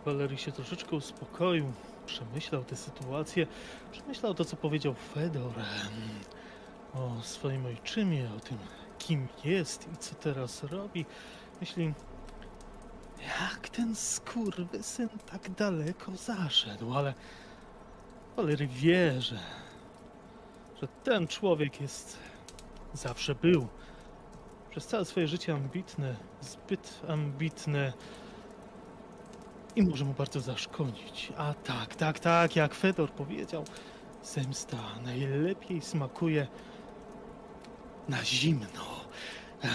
Walery 0.04 0.36
się 0.36 0.52
troszeczkę 0.52 0.96
uspokoił, 0.96 1.72
przemyślał 2.06 2.64
tę 2.64 2.76
sytuację, 2.76 3.46
przemyślał 3.92 4.34
to, 4.34 4.44
co 4.44 4.56
powiedział 4.56 4.94
Fedor 4.94 5.52
o 6.94 7.22
swoim 7.22 7.66
ojczymie, 7.66 8.30
o 8.36 8.40
tym, 8.40 8.58
kim 8.98 9.28
jest 9.44 9.88
i 9.94 9.96
co 9.96 10.14
teraz 10.14 10.64
robi. 10.64 11.06
Myśli, 11.60 11.94
jak 13.22 13.68
ten 13.68 13.94
skurwysyn 13.94 15.08
tak 15.30 15.50
daleko 15.50 16.16
zaszedł, 16.16 16.94
ale 16.94 17.14
Walery 18.36 18.66
wie, 18.66 19.20
że, 19.20 19.38
że 20.82 20.88
ten 21.04 21.26
człowiek 21.26 21.80
jest, 21.80 22.18
zawsze 22.94 23.34
był, 23.34 23.68
przez 24.70 24.86
całe 24.86 25.04
swoje 25.04 25.28
życie 25.28 25.54
ambitny, 25.54 26.16
zbyt 26.40 27.00
ambitny, 27.08 27.92
i 29.76 29.82
może 29.82 30.04
mu 30.04 30.12
bardzo 30.12 30.40
zaszkodzić. 30.40 31.32
A 31.36 31.54
tak, 31.54 31.94
tak, 31.94 32.18
tak, 32.18 32.56
jak 32.56 32.74
Fedor 32.74 33.10
powiedział, 33.10 33.64
zemsta 34.24 34.76
najlepiej 35.04 35.80
smakuje 35.80 36.46
na 38.08 38.24
zimno. 38.24 39.00
A, 39.62 39.66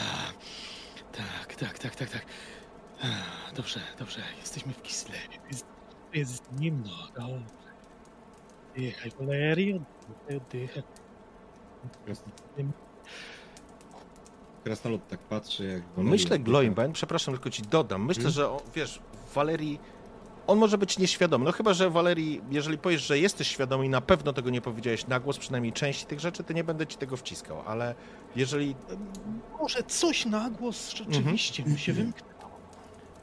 tak, 1.11 1.55
tak, 1.55 1.79
tak, 1.79 1.95
tak, 1.95 2.09
tak. 2.09 2.25
Dobrze, 3.55 3.79
dobrze, 3.99 4.21
jesteśmy 4.39 4.73
w 4.73 4.81
Kislewie. 4.81 5.37
Jest, 5.51 5.65
jest 6.13 6.43
zimno, 6.59 6.89
dobrze. 7.15 7.41
Oddychaj, 8.75 9.11
Valerio, 9.19 9.79
oddychaj. 10.37 10.83
Krasnolud 14.63 15.07
tak 15.07 15.19
patrzy, 15.19 15.63
jak... 15.97 16.05
Myślę. 16.05 16.39
Gloimben, 16.39 16.93
przepraszam, 16.93 17.33
tylko 17.33 17.49
ci 17.49 17.61
dodam. 17.61 18.05
Myślę, 18.05 18.21
Mhm. 18.25 18.33
że 18.33 18.49
o, 18.49 18.61
wiesz, 18.75 18.99
Walerii. 19.35 19.79
On 20.47 20.57
może 20.57 20.77
być 20.77 20.97
nieświadomy. 20.97 21.45
No 21.45 21.51
chyba, 21.51 21.73
że 21.73 21.89
Walerii, 21.89 22.41
jeżeli 22.51 22.77
powiesz, 22.77 23.01
że 23.01 23.19
jesteś 23.19 23.47
świadomy 23.47 23.85
i 23.85 23.89
na 23.89 24.01
pewno 24.01 24.33
tego 24.33 24.49
nie 24.49 24.61
powiedziałeś 24.61 25.07
na 25.07 25.19
głos, 25.19 25.37
przynajmniej 25.37 25.73
części 25.73 26.05
tych 26.05 26.19
rzeczy, 26.19 26.43
to 26.43 26.53
nie 26.53 26.63
będę 26.63 26.87
ci 26.87 26.97
tego 26.97 27.17
wciskał, 27.17 27.61
ale 27.67 27.95
jeżeli 28.35 28.75
Może 29.59 29.83
coś 29.83 30.25
na 30.25 30.49
głos 30.49 30.89
rzeczywiście 30.93 31.63
mu 31.65 31.77
się 31.77 31.93
wymknęło. 31.93 32.30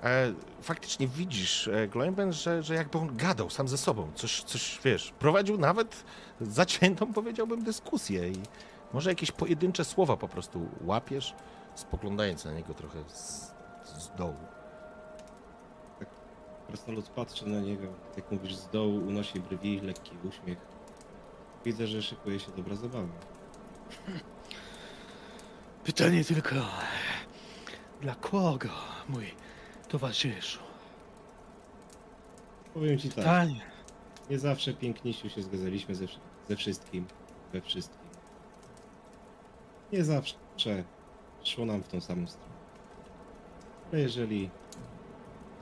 E, 0.02 0.32
faktycznie 0.62 1.08
widzisz, 1.08 1.68
e, 1.68 1.88
Gloimben, 1.88 2.32
że, 2.32 2.62
że 2.62 2.74
jakby 2.74 2.98
on 2.98 3.16
gadał 3.16 3.50
sam 3.50 3.68
ze 3.68 3.78
sobą, 3.78 4.10
coś, 4.14 4.42
coś, 4.42 4.80
wiesz, 4.84 5.12
prowadził 5.18 5.58
nawet 5.58 6.04
zaciętą, 6.40 7.12
powiedziałbym, 7.12 7.64
dyskusję 7.64 8.28
i 8.28 8.42
może 8.92 9.10
jakieś 9.10 9.32
pojedyncze 9.32 9.84
słowa 9.84 10.16
po 10.16 10.28
prostu 10.28 10.68
łapiesz, 10.84 11.34
spoglądając 11.74 12.44
na 12.44 12.52
niego 12.52 12.74
trochę 12.74 12.98
z, 13.08 13.54
z 13.98 14.10
dołu. 14.18 14.36
Krasnolud 16.66 17.08
patrzy 17.08 17.48
na 17.48 17.60
niego, 17.60 17.86
jak 18.16 18.32
mówisz, 18.32 18.56
z 18.56 18.68
dołu 18.68 18.96
unosi 18.96 19.40
brwi, 19.40 19.80
lekki 19.80 20.12
uśmiech. 20.28 20.58
Widzę, 21.64 21.86
że 21.86 22.02
szykuje 22.02 22.40
się 22.40 22.52
dobra 22.56 22.76
zabawa. 22.76 23.08
Pytanie 25.84 26.24
tylko, 26.24 26.54
dla 28.00 28.14
kogo, 28.14 28.68
mój 29.08 29.34
towarzyszu. 29.88 30.58
Powiem 32.74 32.98
ci 32.98 33.08
tak, 33.08 33.16
Pytanie. 33.16 33.60
nie 34.30 34.38
zawsze 34.38 34.74
pięknisiu 34.74 35.30
się 35.30 35.42
zgadzaliśmy 35.42 35.94
ze, 35.94 36.06
wszy- 36.06 36.18
ze 36.48 36.56
wszystkim, 36.56 37.06
we 37.52 37.60
wszystkim. 37.60 38.08
Nie 39.92 40.04
zawsze 40.04 40.34
szło 41.44 41.64
nam 41.64 41.82
w 41.82 41.88
tą 41.88 42.00
samą 42.00 42.26
stronę. 42.26 42.48
Ale 43.92 44.00
jeżeli 44.00 44.50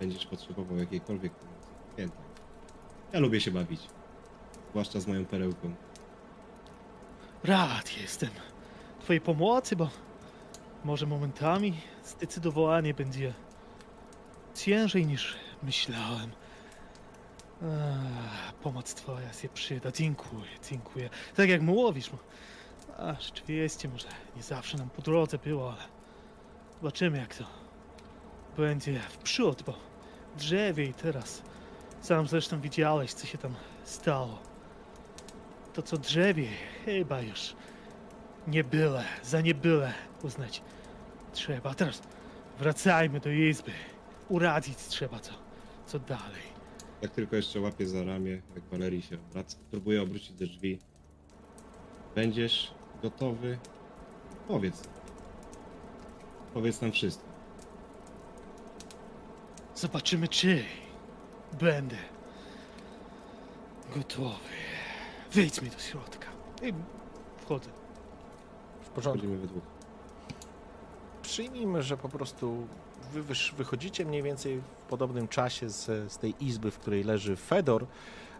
będziesz 0.00 0.26
potrzebował 0.26 0.76
jakiejkolwiek 0.78 1.32
pomocy, 1.32 1.66
pamiętaj. 1.96 2.24
Ja 3.12 3.20
lubię 3.20 3.40
się 3.40 3.50
bawić. 3.50 3.80
Zwłaszcza 4.70 5.00
z 5.00 5.06
moją 5.06 5.26
perełką. 5.26 5.74
Rad 7.44 7.96
jestem 8.02 8.30
twojej 9.00 9.20
pomocy, 9.20 9.76
bo 9.76 9.88
może 10.84 11.06
momentami 11.06 11.74
zdecydowanie 12.04 12.94
będzie 12.94 13.34
ciężej 14.56 15.06
niż 15.06 15.36
myślałem. 15.62 16.30
Ach, 17.62 18.52
pomoc 18.52 18.94
twoja 18.94 19.32
się 19.32 19.48
przyda. 19.48 19.92
Dziękuję, 19.92 20.50
dziękuję. 20.70 21.10
Tak 21.36 21.48
jak 21.48 21.62
mówisz, 21.62 22.10
no, 22.12 22.18
a, 22.98 23.20
rzeczywiście 23.20 23.88
może 23.88 24.08
nie 24.36 24.42
zawsze 24.42 24.78
nam 24.78 24.90
po 24.90 25.02
drodze 25.02 25.38
było, 25.38 25.72
ale 25.72 25.82
zobaczymy 26.74 27.18
jak 27.18 27.34
to 27.34 27.44
będzie 28.56 29.00
w 29.00 29.16
przód, 29.18 29.62
bo 29.62 29.74
drzewie 30.36 30.84
i 30.84 30.94
teraz 30.94 31.42
sam 32.00 32.28
zresztą 32.28 32.60
widziałeś, 32.60 33.12
co 33.12 33.26
się 33.26 33.38
tam 33.38 33.54
stało. 33.84 34.38
To 35.74 35.82
co 35.82 35.98
drzewie 35.98 36.48
chyba 36.84 37.20
już 37.20 37.54
nie 38.46 38.64
byle, 38.64 39.04
za 39.22 39.40
nie 39.40 39.54
byle 39.54 39.92
uznać 40.22 40.62
trzeba. 41.32 41.74
Teraz 41.74 42.02
wracajmy 42.58 43.20
do 43.20 43.30
izby. 43.30 43.72
Uradzić 44.28 44.78
trzeba 44.78 45.20
co, 45.20 45.32
co 45.86 45.98
dalej. 45.98 46.42
Jak 47.02 47.10
tylko 47.10 47.36
jeszcze 47.36 47.60
łapię 47.60 47.86
za 47.86 48.04
ramię, 48.04 48.42
jak 48.54 48.64
Walerii 48.64 49.02
się 49.02 49.16
obraca, 49.30 49.56
próbuję 49.70 50.02
obrócić 50.02 50.32
do 50.32 50.46
drzwi. 50.46 50.78
Będziesz 52.14 52.74
gotowy? 53.02 53.58
Powiedz. 54.48 54.82
Powiedz 56.54 56.80
nam 56.80 56.92
wszystko. 56.92 57.26
Zobaczymy 59.74 60.28
czy 60.28 60.64
będę 61.60 61.96
gotowy. 63.94 64.56
Wejdźmy 65.32 65.70
do 65.70 65.78
środka. 65.78 66.26
I 66.62 66.72
wchodzę. 67.38 67.70
W 68.82 68.88
porządku. 68.88 69.20
Chodzimy 69.20 69.38
we 69.38 69.46
dwóch. 69.46 69.62
Przyjmijmy, 71.22 71.82
że 71.82 71.96
po 71.96 72.08
prostu 72.08 72.66
wy 73.12 73.22
wychodzicie 73.56 74.04
mniej 74.04 74.22
więcej 74.22 74.60
w 74.78 74.82
podobnym 74.88 75.28
czasie 75.28 75.70
z, 75.70 76.12
z 76.12 76.18
tej 76.18 76.34
izby, 76.44 76.70
w 76.70 76.78
której 76.78 77.04
leży 77.04 77.36
Fedor. 77.36 77.86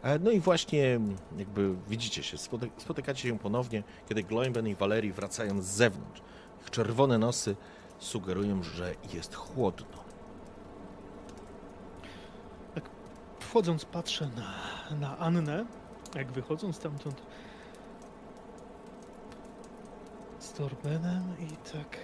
E, 0.03 0.19
No 0.19 0.31
i 0.31 0.41
właśnie 0.41 1.01
jakby 1.39 1.75
widzicie 1.89 2.23
się, 2.23 2.37
spoty- 2.37 2.71
spotykacie 2.77 3.29
się 3.29 3.39
ponownie, 3.39 3.83
kiedy 4.09 4.23
Gloimben 4.23 4.67
i 4.69 4.75
Valerii 4.75 5.13
wracają 5.13 5.63
z 5.63 5.67
zewnątrz. 5.67 6.21
Ich 6.63 6.71
czerwone 6.71 7.19
nosy 7.19 7.57
sugerują, 7.99 8.63
że 8.63 8.95
jest 9.15 9.35
chłodno. 9.35 10.07
Wchodząc 13.41 13.85
patrzę 13.85 14.29
na, 14.37 14.55
na 14.99 15.19
Annę, 15.19 15.65
jak 16.15 16.33
wychodzą 16.33 16.73
stamtąd 16.73 17.23
z 20.39 20.53
Torbenem 20.53 21.23
i 21.41 21.57
tak 21.73 21.97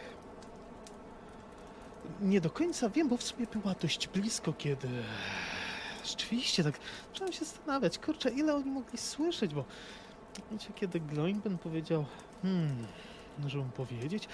nie 2.21 2.41
do 2.41 2.51
końca 2.51 2.89
wiem, 2.91 3.09
bo 3.09 3.17
w 3.17 3.23
sumie 3.23 3.47
była 3.47 3.75
dość 3.75 4.09
blisko, 4.09 4.53
kiedy 4.53 4.89
rzeczywiście 6.05 6.65
tak 6.65 6.79
zacząłem 7.13 7.33
się 7.33 7.45
zastanawiać, 7.45 7.99
kurczę, 7.99 8.31
ile 8.31 8.55
oni 8.55 8.71
mogli 8.71 8.99
słyszeć, 8.99 9.55
bo 9.55 9.65
wiecie, 10.53 10.73
kiedy 10.75 11.01
Gloinben 11.01 11.59
powiedział, 11.59 12.05
hmm, 12.43 12.87
może 13.39 13.59
mu 13.59 13.65
powiedzieć, 13.65 14.29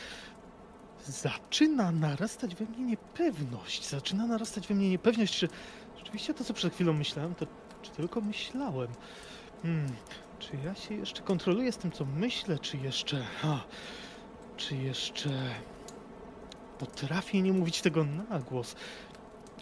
zaczyna 1.07 1.91
narastać 1.91 2.55
we 2.55 2.65
mnie 2.65 2.85
niepewność, 2.85 3.89
zaczyna 3.89 4.27
narastać 4.27 4.67
we 4.67 4.75
mnie 4.75 4.91
niepewność, 4.91 5.39
czy 5.39 5.49
Rzeczywiście 6.09 6.35
to, 6.35 6.45
co 6.45 6.55
przed 6.55 6.75
chwilą 6.75 6.93
myślałem, 6.93 7.35
to 7.35 7.47
czy 7.83 7.91
tylko 7.91 8.21
myślałem? 8.21 8.89
Hmm, 9.63 9.93
czy 10.39 10.51
ja 10.65 10.75
się 10.75 10.95
jeszcze 10.95 11.23
kontroluję 11.23 11.73
z 11.73 11.77
tym, 11.77 11.93
co 11.93 12.05
myślę, 12.05 12.59
czy 12.59 12.77
jeszcze... 12.77 13.27
A, 13.43 13.61
czy 14.57 14.77
jeszcze... 14.77 15.31
Potrafię 16.79 17.43
nie 17.43 17.53
mówić 17.53 17.83
tego 17.83 18.05
na 18.05 18.41
głos. 18.41 18.77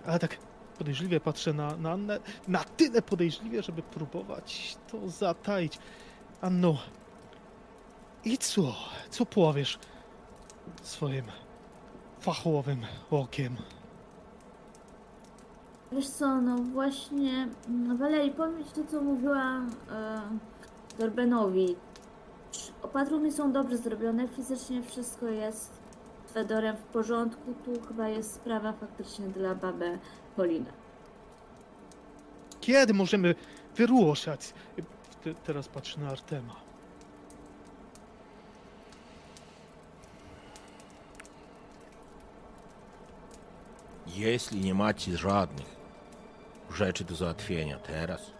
Ale 0.06 0.18
tak 0.18 0.36
podejrzliwie 0.78 1.20
patrzę 1.20 1.52
na, 1.52 1.76
na 1.76 1.90
Annę. 1.90 2.20
Na 2.48 2.64
tyle 2.64 3.02
podejrzliwie, 3.02 3.62
żeby 3.62 3.82
próbować 3.82 4.76
to 4.90 5.08
zataić. 5.08 5.78
Anno, 6.40 6.78
i 8.24 8.38
co? 8.38 8.74
Co 9.10 9.26
powiesz 9.26 9.78
swoim 10.82 11.24
fachowym 12.20 12.86
okiem? 13.10 13.56
Wiesz 15.92 16.08
co, 16.08 16.40
no 16.40 16.56
właśnie, 16.56 17.48
Walerii, 17.98 18.30
powiem 18.30 18.64
ci 18.64 18.70
to, 18.70 18.84
co 18.90 19.00
mówiłam 19.00 19.70
e, 19.90 20.20
Dorbenowi. 20.98 21.76
Opatrumy 22.82 23.32
są 23.32 23.52
dobrze 23.52 23.78
zrobione, 23.78 24.28
fizycznie 24.28 24.82
wszystko 24.82 25.26
jest 25.26 25.85
Fedorem 26.36 26.76
w 26.76 26.82
porządku, 26.82 27.54
tu 27.64 27.86
chyba 27.88 28.08
jest 28.08 28.34
sprawa 28.34 28.72
faktycznie 28.72 29.28
dla 29.28 29.54
babę 29.54 29.98
Poliny. 30.36 30.72
Kiedy 32.60 32.94
możemy 32.94 33.34
wyruszać? 33.76 34.54
Te, 35.24 35.34
teraz 35.34 35.68
patrzę 35.68 36.00
na 36.00 36.08
Artema. 36.08 36.56
Jeśli 44.06 44.60
nie 44.60 44.74
macie 44.74 45.16
żadnych 45.16 45.76
rzeczy 46.70 47.04
do 47.04 47.14
załatwienia 47.14 47.78
teraz, 47.78 48.30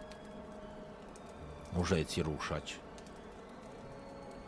możecie 1.73 2.23
ruszać. 2.23 2.79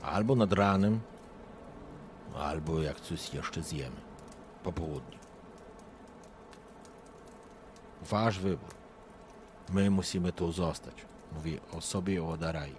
Albo 0.04 0.36
nad 0.36 0.54
ranem, 0.54 1.00
albo 2.36 2.82
jak 2.82 3.00
coś 3.00 3.34
jeszcze 3.34 3.64
zjemy. 3.64 3.96
Po 4.64 4.72
południu. 4.72 5.20
Wasz 8.02 8.40
wybór. 8.40 8.70
My 9.70 9.90
musimy 9.90 10.32
tu 10.32 10.52
zostać. 10.52 10.94
Mówię 11.36 11.60
o 11.72 11.82
sobie 11.82 12.14
i 12.14 12.20
o 12.20 12.38
Darai. 12.38 12.76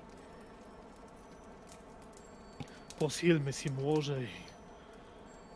Posilmy 2.98 3.52
się 3.52 3.70
może 3.70 4.22
i, 4.22 4.28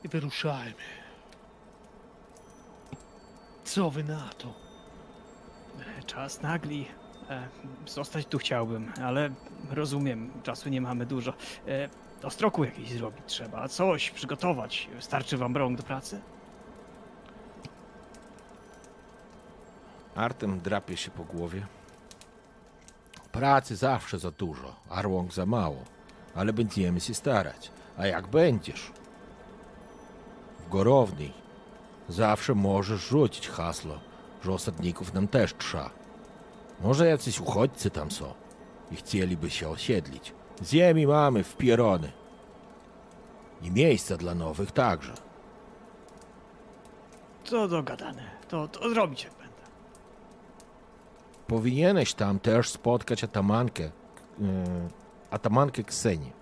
i 0.04 0.08
wyruszajmy. 0.08 0.74
Co 3.64 3.90
wy 3.90 4.04
na 4.04 4.28
to? 4.38 4.54
E, 5.98 6.02
Czas 6.02 6.42
nagli. 6.42 6.86
E, 7.30 7.48
zostać 7.86 8.26
tu 8.26 8.38
chciałbym, 8.38 8.92
ale 9.02 9.30
rozumiem, 9.70 10.30
czasu 10.42 10.68
nie 10.68 10.80
mamy 10.80 11.06
dużo. 11.06 11.32
E, 11.68 11.88
ostroku 12.24 12.64
jakiś 12.64 12.90
zrobić 12.90 13.22
trzeba, 13.26 13.68
coś 13.68 14.10
przygotować. 14.10 14.88
Starczy 15.00 15.36
wam 15.36 15.56
rąk 15.56 15.76
do 15.78 15.82
pracy? 15.82 16.20
Artem 20.14 20.60
drapie 20.60 20.96
się 20.96 21.10
po 21.10 21.24
głowie. 21.24 21.66
Pracy 23.32 23.76
zawsze 23.76 24.18
za 24.18 24.30
dużo, 24.30 24.76
a 24.90 25.02
rąk 25.02 25.32
za 25.32 25.46
mało, 25.46 25.84
ale 26.34 26.52
będziemy 26.52 27.00
się 27.00 27.14
starać. 27.14 27.70
A 27.98 28.06
jak 28.06 28.26
będziesz? 28.26 28.92
W 30.58 30.68
Gorownej 30.68 31.32
zawsze 32.08 32.54
możesz 32.54 33.00
rzucić 33.00 33.48
hasło, 33.48 33.98
że 34.44 34.52
osadników 34.52 35.14
nam 35.14 35.28
też 35.28 35.54
trza. 35.54 35.90
Może 36.80 37.06
jacyś 37.06 37.40
uchodźcy 37.40 37.90
tam 37.90 38.10
są 38.10 38.34
i 38.90 38.96
chcieliby 38.96 39.50
się 39.50 39.68
osiedlić. 39.68 40.32
Ziemi 40.64 41.06
mamy 41.06 41.44
w 41.44 41.56
pierony. 41.56 42.12
I 43.62 43.70
miejsca 43.70 44.16
dla 44.16 44.34
nowych 44.34 44.72
także. 44.72 45.12
To 47.44 47.68
dogadane. 47.68 48.22
To, 48.48 48.68
to 48.68 48.90
zrobić 48.90 49.24
jak 49.24 49.32
będę. 49.32 49.54
Powinieneś 51.46 52.14
tam 52.14 52.38
też 52.38 52.68
spotkać 52.68 53.24
atamankę, 53.24 53.84
e, 53.84 53.90
atamankę 55.30 55.84
Kseni. 55.84 56.32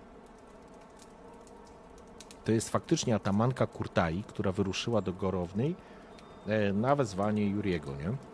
To 2.45 2.53
jest 2.53 2.71
faktycznie 2.71 3.15
atamanka 3.15 3.67
Kurtai, 3.67 4.25
która 4.27 4.53
wyruszyła 4.53 5.01
do 5.01 5.13
Gorownej 5.13 5.75
e, 6.47 6.73
na 6.73 6.97
wezwanie 6.97 7.47
Juriego, 7.47 7.97
nie? 7.97 8.32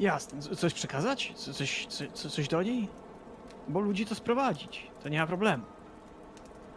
Jasne. 0.00 0.40
Coś 0.56 0.74
przekazać? 0.74 1.32
Co- 1.36 1.54
Coś, 1.54 1.86
co, 2.14 2.30
coś 2.30 2.48
do 2.48 2.62
niej? 2.62 2.88
Bo 3.68 3.80
ludzi 3.80 4.06
to 4.06 4.14
sprowadzić. 4.14 4.86
To 5.02 5.08
nie 5.08 5.18
ma 5.20 5.26
problemu. 5.26 5.64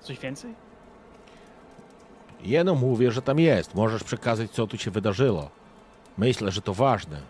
Coś 0.01 0.19
więcej? 0.19 0.53
Jeno 2.41 2.75
mówię, 2.75 3.11
że 3.11 3.21
tam 3.21 3.39
jest. 3.39 3.75
Możesz 3.75 4.03
przekazać, 4.03 4.51
co 4.51 4.67
tu 4.67 4.77
się 4.77 4.91
wydarzyło. 4.91 5.49
Myślę, 6.17 6.51
że 6.51 6.61
to 6.61 6.73
ważne. 6.73 7.21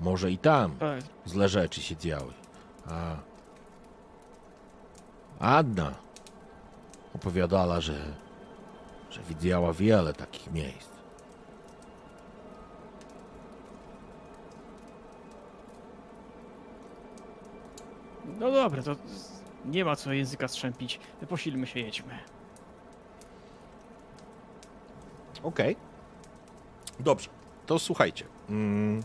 Może 0.00 0.30
i 0.30 0.38
tam 0.38 0.76
Tak, 0.76 1.00
złe 1.24 1.48
rzeczy 1.48 1.82
się 1.82 1.96
działy. 1.96 2.32
A 2.90 3.16
Anna 5.40 5.94
opowiadała, 7.14 7.80
że, 7.80 8.04
że 9.10 9.20
widziała 9.28 9.72
wiele 9.72 10.12
takich 10.14 10.52
miejsc. 10.52 10.88
No 18.38 18.50
dobra, 18.50 18.82
to 18.82 18.96
nie 19.64 19.84
ma 19.84 19.96
co 19.96 20.12
języka 20.12 20.48
strzępić. 20.48 21.00
Posilmy 21.28 21.66
się, 21.66 21.80
jedźmy. 21.80 22.18
Okej. 25.42 25.76
Dobrze, 27.00 27.28
to 27.66 27.78
słuchajcie. 27.78 28.24
Mm. 28.50 29.02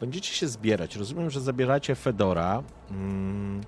Będziecie 0.00 0.34
się 0.34 0.48
zbierać. 0.48 0.96
Rozumiem, 0.96 1.30
że 1.30 1.40
zabieracie 1.40 1.94
Fedora. 1.94 2.62
Mm. 2.90 3.60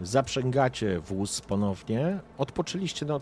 Zaprzęgacie 0.00 1.00
wóz 1.00 1.40
ponownie. 1.40 2.18
Odpoczęliście, 2.38 3.06
no, 3.06 3.20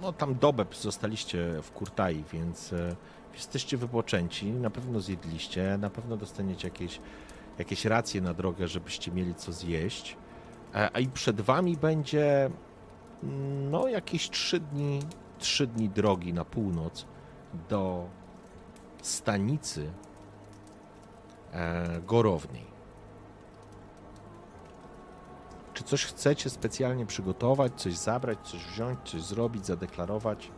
no 0.00 0.12
tam 0.12 0.34
dobę 0.34 0.66
zostaliście 0.72 1.62
w 1.62 1.70
Kurtai, 1.70 2.24
więc 2.32 2.72
e, 2.72 2.96
jesteście 3.34 3.76
wypoczęci. 3.76 4.46
Na 4.46 4.70
pewno 4.70 5.00
zjedliście, 5.00 5.78
na 5.78 5.90
pewno 5.90 6.16
dostaniecie 6.16 6.68
jakieś, 6.68 7.00
jakieś 7.58 7.84
racje 7.84 8.20
na 8.20 8.34
drogę, 8.34 8.68
żebyście 8.68 9.12
mieli 9.12 9.34
co 9.34 9.52
zjeść. 9.52 10.16
E, 10.74 10.90
A 10.92 10.98
i 10.98 11.08
przed 11.08 11.40
wami 11.40 11.76
będzie 11.76 12.50
mm, 13.22 13.70
no 13.70 13.88
jakieś 13.88 14.30
trzy 14.30 14.60
dni, 14.60 15.00
trzy 15.38 15.66
dni 15.66 15.88
drogi 15.88 16.32
na 16.32 16.44
północ 16.44 17.06
do 17.68 18.06
stanicy 19.02 19.90
e, 21.52 22.00
Gorownej. 22.06 22.72
Czy 25.74 25.84
coś 25.84 26.04
chcecie 26.04 26.50
specjalnie 26.50 27.06
przygotować, 27.06 27.72
coś 27.76 27.96
zabrać, 27.96 28.38
coś 28.44 28.64
wziąć, 28.66 28.98
coś 29.04 29.22
zrobić, 29.22 29.66
zadeklarować? 29.66 30.50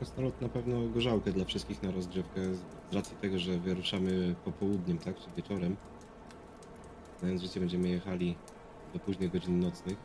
Krasnolud 0.00 0.40
na 0.40 0.48
pewno 0.48 0.88
gorzałkę 0.88 1.32
dla 1.32 1.44
wszystkich 1.44 1.82
na 1.82 1.90
rozgrzewkę 1.90 2.40
z 2.90 2.94
racji 2.94 3.16
tego, 3.16 3.38
że 3.38 3.58
wyruszamy 3.58 4.34
popołudniem, 4.44 4.98
tak, 4.98 5.16
czy 5.16 5.26
wieczorem. 5.36 5.76
Znając 7.20 7.42
życie 7.42 7.60
będziemy 7.60 7.88
jechali 7.88 8.36
do 8.94 8.98
późnych 9.00 9.32
godzin 9.32 9.60
nocnych. 9.60 9.96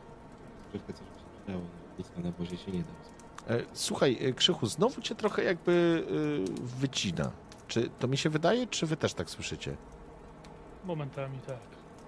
Rozgrzewkę 0.64 0.92
coś 0.92 1.02
by 1.06 1.18
się 1.20 1.26
przydało, 1.42 1.64
nic 1.98 2.08
na 2.24 2.30
wozie 2.32 2.56
się 2.56 2.72
nie 2.72 2.78
da. 2.82 3.54
E, 3.54 3.62
Słuchaj, 3.72 4.18
e, 4.20 4.32
Krzychu, 4.32 4.66
znowu 4.66 5.00
cię 5.00 5.14
trochę 5.14 5.44
jakby 5.44 6.04
e, 6.46 6.78
wycina. 6.80 7.30
Czy 7.68 7.90
to 7.98 8.08
mi 8.08 8.16
się 8.16 8.30
wydaje, 8.30 8.66
czy 8.66 8.86
wy 8.86 8.96
też 8.96 9.14
tak 9.14 9.30
słyszycie? 9.30 9.76
Momentami 10.84 11.38
tak. 11.46 11.58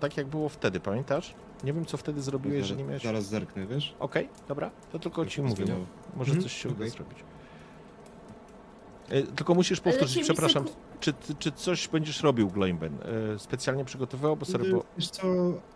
Tak 0.01 0.17
jak 0.17 0.27
było 0.27 0.49
wtedy, 0.49 0.81
pamiętasz? 0.81 1.35
Nie 1.65 1.73
wiem, 1.73 1.87
co 1.87 1.97
wtedy 1.97 2.23
zrobiłeś, 2.23 2.67
że 2.67 2.77
nie 2.77 2.85
miałeś... 2.85 3.03
Zaraz 3.03 3.25
zerknę, 3.27 3.67
wiesz? 3.67 3.95
Okej, 3.99 4.29
dobra, 4.49 4.71
to 4.93 4.99
tylko 4.99 5.27
ci 5.27 5.31
się 5.31 5.43
mówię. 5.43 5.57
zmieniało. 5.57 5.87
Może 6.17 6.31
Mhm, 6.31 6.43
coś 6.43 6.53
się 6.53 6.69
uda 6.69 6.77
okej. 6.79 6.91
zrobić. 6.91 7.19
E, 9.11 9.23
Tylko 9.23 9.55
musisz 9.55 9.81
powtórzyć, 9.81 10.17
Lecimy 10.17 10.25
przepraszam, 10.25 10.65
seku- 10.65 10.75
czy, 11.01 11.13
czy 11.39 11.53
coś 11.53 11.89
będziesz 11.89 12.23
robił, 12.23 12.49
Gloimben? 12.51 12.99
E, 13.35 13.39
Specjalnie 13.39 13.85
przygotowywał, 13.85 14.37
bo 14.37 14.45
sorry, 14.45 14.71
bo... 14.73 14.85
Wiesz 14.99 15.11
co, 15.11 15.23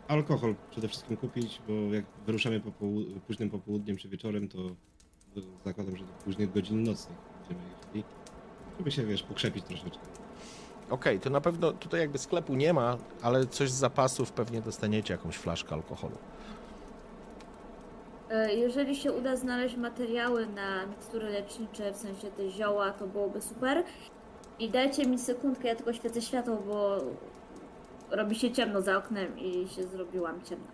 alkohol 0.09 0.55
przede 0.70 0.89
wszystkim 0.89 1.16
kupić, 1.16 1.61
bo 1.68 1.95
jak 1.95 2.05
wyruszamy 2.26 2.61
po 2.61 2.70
połu- 2.70 3.20
późnym 3.26 3.51
popołudniem 3.51 3.97
czy 3.97 4.09
wieczorem, 4.09 4.49
to 4.49 4.59
zakładam, 5.64 5.97
że 5.97 6.05
do 6.05 6.12
późnych 6.24 6.53
godzin 6.53 6.83
nocnych 6.83 7.18
będziemy 7.41 7.61
jechali. 7.80 8.05
Żeby 8.78 8.91
się, 8.91 9.05
wiesz, 9.07 9.22
pokrzepić 9.22 9.64
troszeczkę. 9.64 9.99
Okej, 10.91 11.20
to 11.20 11.30
na 11.30 11.41
pewno 11.41 11.72
tutaj 11.72 12.01
jakby 12.01 12.18
sklepu 12.18 12.55
nie 12.55 12.72
ma, 12.72 12.97
ale 13.22 13.47
coś 13.47 13.70
z 13.70 13.74
zapasów 13.74 14.33
pewnie 14.33 14.62
dostaniecie, 14.62 15.14
jakąś 15.14 15.37
flaszkę 15.37 15.74
alkoholu. 15.74 16.16
E, 18.33 18.55
Jeżeli 18.55 18.97
się 18.97 19.12
uda 19.12 19.37
znaleźć 19.37 19.76
materiały 19.76 20.47
na 20.47 20.87
mikstury 20.87 21.28
lecznicze, 21.30 21.93
w 21.93 21.97
sensie 21.97 22.30
te 22.30 22.51
zioła, 22.51 22.91
to 22.91 23.07
byłoby 23.07 23.41
super. 23.41 23.85
I 24.59 24.70
dajcie 24.70 25.07
mi 25.07 25.18
sekundkę, 25.18 25.68
ja 25.68 25.76
tylko 25.76 25.93
świecę 25.93 26.22
światło, 26.22 26.57
bo 26.57 26.99
robi 28.11 28.35
się 28.35 28.51
ciemno 28.53 28.83
za 28.83 28.97
oknem 28.97 29.39
i 29.39 29.68
się 29.68 29.83
zrobiłam 29.85 30.43
ciemna. 30.43 30.66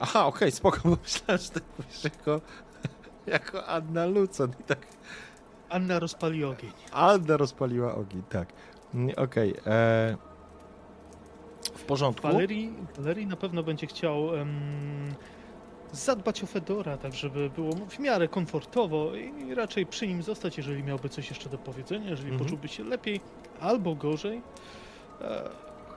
Aha, 0.00 0.26
okej, 0.26 0.52
spoko, 0.52 0.80
bo 0.84 0.96
myślałem, 1.02 1.42
że 1.42 1.48
tak 1.50 1.62
mówisz 1.78 2.04
jako, 2.04 2.40
jako 3.36 3.66
Anna 3.66 4.06
Lucen 4.06 4.50
i 4.60 4.62
tak 4.62 4.78
Anna 5.68 5.98
rozpali 5.98 6.44
ogień. 6.44 6.72
Anna 6.92 7.36
rozpaliła 7.36 7.94
ogień, 7.94 8.22
tak. 8.28 8.48
Mm, 8.94 9.14
Okej, 9.16 9.54
e, 9.66 10.16
w 11.74 11.84
porządku. 11.84 12.26
Valerii, 12.28 12.72
Valerii 12.98 13.26
na 13.26 13.36
pewno 13.36 13.62
będzie 13.62 13.86
chciał 13.86 14.34
em, 14.36 15.14
zadbać 15.92 16.42
o 16.42 16.46
Fedora, 16.46 16.96
tak 16.96 17.14
żeby 17.14 17.50
było 17.50 17.76
mu 17.76 17.86
w 17.86 17.98
miarę 17.98 18.28
komfortowo 18.28 19.14
i 19.14 19.54
raczej 19.54 19.86
przy 19.86 20.06
nim 20.06 20.22
zostać, 20.22 20.56
jeżeli 20.56 20.82
miałby 20.82 21.08
coś 21.08 21.28
jeszcze 21.30 21.48
do 21.48 21.58
powiedzenia, 21.58 22.10
jeżeli 22.10 22.28
Mhm. 22.30 22.44
poczułby 22.44 22.68
się 22.68 22.84
lepiej 22.84 23.20
albo 23.60 23.94
gorzej. 23.94 24.42
E, 25.20 25.50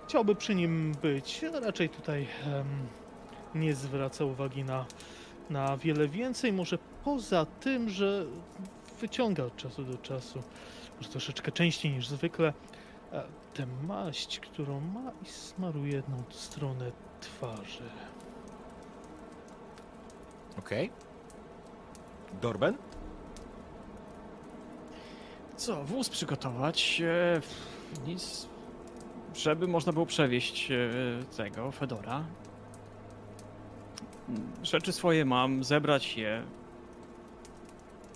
chciałby 0.08 0.36
przy 0.36 0.56
nim 0.56 0.96
być, 1.02 1.42
raczej 1.62 1.90
tutaj 1.90 2.28
em, 2.46 2.66
nie 3.56 3.76
zwraca 3.76 4.26
uwagi 4.26 4.64
na, 4.64 4.86
na 5.50 5.78
wiele 5.78 6.08
więcej, 6.08 6.54
może 6.54 6.78
poza 7.04 7.46
tym, 7.46 7.90
że 7.90 8.26
wyciąga 9.02 9.44
od 9.44 9.56
czasu 9.56 9.84
do 9.84 9.98
czasu, 9.98 10.44
może 10.98 11.10
troszeczkę 11.10 11.52
częściej 11.52 11.92
niż 11.92 12.08
zwykle, 12.08 12.54
e, 13.14 13.24
tę 13.54 13.66
maść, 13.88 14.40
którą 14.40 14.80
ma 14.82 15.12
i 15.24 15.30
smaruje 15.30 15.92
jedną 15.94 16.24
stronę 16.30 16.92
twarzy. 17.22 17.84
Okej. 20.60 20.92
Dorben? 22.42 22.78
Co, 25.56 25.84
wóz 25.84 26.10
przygotować? 26.10 27.02
E, 27.06 27.42
nic, 28.08 28.48
żeby 29.36 29.68
można 29.68 29.94
było 29.94 30.06
przewieźć 30.06 30.72
e, 30.72 30.76
tego 31.38 31.72
Fedora. 31.72 32.24
Rzeczy 34.64 34.92
swoje 34.94 35.26
mam, 35.26 35.64
zebrać 35.64 36.18
je. 36.18 36.44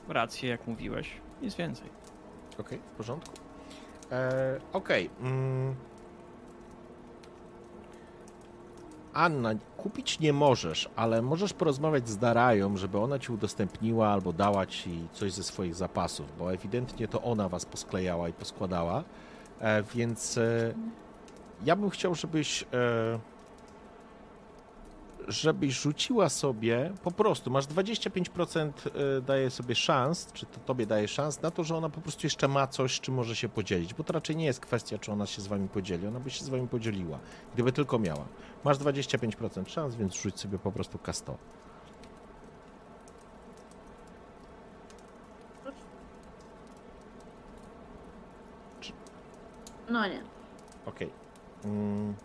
Rację, 0.07 0.49
jak 0.49 0.67
mówiłeś. 0.67 1.11
Nic 1.41 1.55
więcej. 1.55 1.89
Okej, 2.59 2.79
w 2.93 2.97
porządku. 2.97 3.35
E, 4.11 4.59
Okej. 4.73 5.09
mm. 5.21 5.75
Anna, 9.13 9.49
kupić 9.77 10.19
nie 10.19 10.33
możesz, 10.33 10.89
ale 10.95 11.21
możesz 11.21 11.53
porozmawiać 11.53 12.09
z 12.09 12.17
Darają, 12.17 12.77
żeby 12.77 12.99
ona 12.99 13.19
ci 13.19 13.31
udostępniła 13.31 14.07
albo 14.07 14.33
dała 14.33 14.65
ci 14.65 15.07
coś 15.13 15.31
ze 15.31 15.43
swoich 15.43 15.75
zapasów, 15.75 16.37
bo 16.39 16.53
ewidentnie 16.53 17.07
to 17.07 17.21
ona 17.21 17.49
was 17.49 17.65
posklejała 17.65 18.29
i 18.29 18.33
poskładała. 18.33 19.03
E, 19.59 19.83
więc 19.83 20.37
e, 20.37 20.73
ja 21.65 21.75
bym 21.75 21.89
chciał, 21.89 22.15
żebyś. 22.15 22.63
E, 22.63 23.32
żebyś 25.27 25.81
rzuciła 25.81 26.29
sobie 26.29 26.93
po 27.03 27.11
prostu, 27.11 27.51
masz 27.51 27.65
25% 27.65 28.71
e, 29.17 29.21
daje 29.21 29.49
sobie 29.49 29.75
szans, 29.75 30.27
czy 30.33 30.45
to 30.45 30.59
tobie 30.59 30.85
daje 30.85 31.07
szans 31.07 31.41
na 31.41 31.51
to, 31.51 31.63
że 31.63 31.75
ona 31.75 31.89
po 31.89 32.01
prostu 32.01 32.25
jeszcze 32.25 32.47
ma 32.47 32.67
coś, 32.67 32.99
czym 32.99 33.13
może 33.13 33.35
się 33.35 33.49
podzielić, 33.49 33.93
bo 33.93 34.03
to 34.03 34.13
raczej 34.13 34.35
nie 34.35 34.45
jest 34.45 34.59
kwestia, 34.59 34.97
czy 34.97 35.11
ona 35.11 35.25
się 35.25 35.41
z 35.41 35.47
wami 35.47 35.69
podzieli, 35.69 36.07
ona 36.07 36.19
by 36.19 36.29
się 36.29 36.45
z 36.45 36.49
wami 36.49 36.67
podzieliła, 36.67 37.19
gdyby 37.53 37.71
tylko 37.71 37.99
miała. 37.99 38.25
Masz 38.63 38.77
25% 38.77 39.69
szans, 39.69 39.95
więc 39.95 40.13
rzuć 40.13 40.39
sobie 40.39 40.59
po 40.59 40.71
prostu 40.71 40.97
K100. 40.97 41.33
No 49.89 50.07
nie. 50.07 50.23
Okej. 50.85 51.09
Mm. 51.65 52.15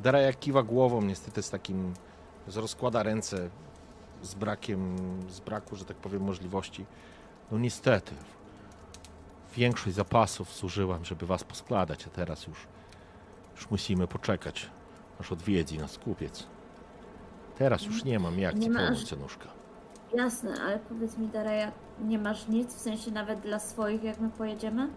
Dara 0.00 0.20
jak 0.20 0.38
kiwa 0.38 0.62
głową, 0.62 1.02
niestety 1.02 1.42
z 1.42 1.50
takim, 1.50 1.94
z 2.48 2.56
rozkłada 2.56 3.02
ręce, 3.02 3.50
z 4.22 4.34
brakiem, 4.34 4.96
z 5.28 5.40
braku, 5.40 5.76
że 5.76 5.84
tak 5.84 5.96
powiem, 5.96 6.22
możliwości. 6.22 6.86
No 7.52 7.58
niestety, 7.58 8.12
większość 9.56 9.96
zapasów 9.96 10.54
zużyłam, 10.56 11.04
żeby 11.04 11.26
was 11.26 11.44
poskładać, 11.44 12.06
a 12.06 12.10
teraz 12.10 12.46
już, 12.46 12.58
już 13.56 13.70
musimy 13.70 14.06
poczekać, 14.06 14.70
aż 15.20 15.32
odwiedzi 15.32 15.78
nas 15.78 15.98
kupiec. 15.98 16.46
Teraz 17.58 17.82
już 17.82 18.04
nie 18.04 18.18
mam 18.18 18.38
jak 18.38 18.54
Nie 18.54 18.62
ci 18.62 18.70
masz. 18.70 18.88
pomóc, 18.88 19.04
cenuszka. 19.08 19.48
Jasne, 20.14 20.54
ale 20.62 20.78
powiedz 20.78 21.18
mi 21.18 21.28
Dareja, 21.28 21.72
nie 22.04 22.18
masz 22.18 22.48
nic, 22.48 22.74
w 22.74 22.80
sensie 22.80 23.10
nawet 23.10 23.40
dla 23.40 23.58
swoich, 23.58 24.02
jak 24.02 24.20
my 24.20 24.30
pojedziemy? 24.30 24.88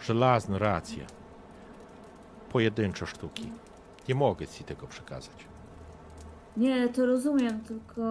Żelazne 0.00 0.58
racje. 0.58 1.06
Pojedyncze 2.52 3.06
sztuki. 3.06 3.52
Nie 4.08 4.14
mogę 4.14 4.46
ci 4.46 4.64
tego 4.64 4.86
przekazać. 4.86 5.46
Nie, 6.56 6.88
to 6.88 7.06
rozumiem, 7.06 7.60
tylko 7.60 8.02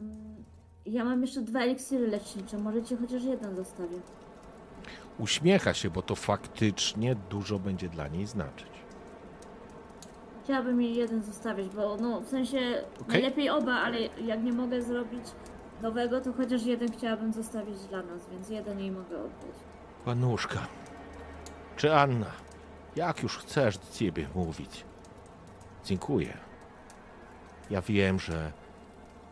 mm, 0.00 0.44
ja 0.86 1.04
mam 1.04 1.22
jeszcze 1.22 1.40
dwa 1.42 1.60
eliksiry 1.60 2.06
lecznicze, 2.06 2.58
możecie 2.58 2.96
chociaż 2.96 3.22
jeden 3.22 3.56
zostawię. 3.56 3.98
Uśmiecha 5.18 5.74
się, 5.74 5.90
bo 5.90 6.02
to 6.02 6.16
faktycznie 6.16 7.16
dużo 7.30 7.58
będzie 7.58 7.88
dla 7.88 8.08
niej 8.08 8.26
znaczyć. 8.26 8.68
Chciałabym 10.44 10.82
jej 10.82 10.94
jeden 10.94 11.22
zostawić, 11.22 11.68
bo 11.68 11.96
no 11.96 12.20
w 12.20 12.28
sensie 12.28 12.58
najlepiej 13.08 13.50
oba, 13.50 13.72
ale 13.72 13.98
jak 14.24 14.42
nie 14.42 14.52
mogę 14.52 14.82
zrobić 14.82 15.24
nowego, 15.82 16.20
to 16.20 16.32
chociaż 16.32 16.62
jeden 16.62 16.92
chciałabym 16.92 17.32
zostawić 17.32 17.78
dla 17.78 18.02
nas, 18.02 18.28
więc 18.30 18.48
jeden 18.50 18.80
jej 18.80 18.90
mogę 18.90 19.18
oddać. 19.18 19.56
Panuszka, 20.04 20.66
czy 21.76 21.94
Anna, 21.94 22.30
jak 22.96 23.22
już 23.22 23.38
chcesz 23.38 23.78
do 23.78 23.92
ciebie 23.92 24.28
mówić? 24.34 24.84
Dziękuję. 25.84 26.38
Ja 27.70 27.82
wiem, 27.82 28.20
że 28.20 28.52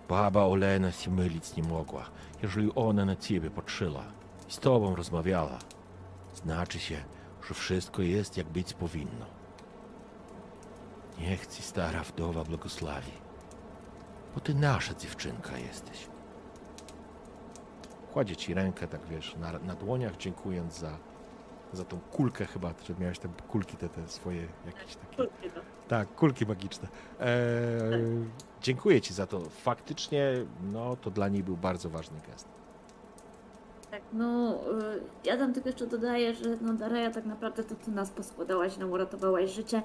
baba 0.08 0.44
Olena 0.44 0.92
się 0.92 1.10
mylić 1.10 1.56
nie 1.56 1.62
mogła. 1.62 2.04
Jeżeli 2.42 2.70
ona 2.74 3.04
na 3.04 3.16
ciebie 3.16 3.50
patrzyła 3.50 4.04
i 4.48 4.52
z 4.52 4.58
tobą 4.58 4.96
rozmawiała, 4.96 5.58
znaczy 6.34 6.78
się, 6.78 7.04
że 7.48 7.54
wszystko 7.54 8.02
jest 8.02 8.36
jak 8.36 8.46
być 8.46 8.74
powinno. 8.74 9.26
Niech 11.18 11.46
ci 11.46 11.62
stara 11.62 12.02
wdowa 12.02 12.44
błogosławi, 12.44 13.12
bo 14.34 14.40
ty 14.40 14.54
nasza 14.54 14.94
dziewczynka 14.94 15.58
jesteś. 15.58 16.08
Kładzie 18.12 18.36
ci 18.36 18.54
rękę, 18.54 18.88
tak 18.88 19.06
wiesz, 19.06 19.36
na, 19.36 19.52
na 19.52 19.74
dłoniach, 19.74 20.16
dziękując 20.16 20.78
za, 20.78 20.98
za 21.72 21.84
tą 21.84 22.00
kulkę 22.00 22.46
chyba, 22.46 22.74
że 22.88 22.94
miałeś 22.98 23.18
te 23.18 23.28
kulki, 23.48 23.76
te, 23.76 23.88
te 23.88 24.08
swoje 24.08 24.46
jakieś 24.66 24.96
takie... 24.96 25.28
Tak, 25.88 26.14
kulki 26.14 26.46
magiczne. 26.46 26.88
Eee, 27.20 27.28
dziękuję 28.62 29.00
ci 29.00 29.14
za 29.14 29.26
to. 29.26 29.40
Faktycznie, 29.40 30.32
no, 30.72 30.96
to 30.96 31.10
dla 31.10 31.28
niej 31.28 31.42
był 31.42 31.56
bardzo 31.56 31.90
ważny 31.90 32.20
gest. 32.30 32.48
Tak, 33.90 34.02
no 34.12 34.54
y, 34.54 35.00
ja 35.24 35.36
tam 35.36 35.52
tylko 35.52 35.68
jeszcze 35.68 35.86
dodaję, 35.86 36.34
że 36.34 36.56
no 36.60 36.74
Daraja 36.74 37.10
tak 37.10 37.26
naprawdę 37.26 37.64
to 37.64 37.74
ty 37.74 37.90
nas 37.90 38.10
poskładałaś, 38.10 38.76
nam 38.76 38.92
uratowałaś 38.92 39.50
życie 39.50 39.82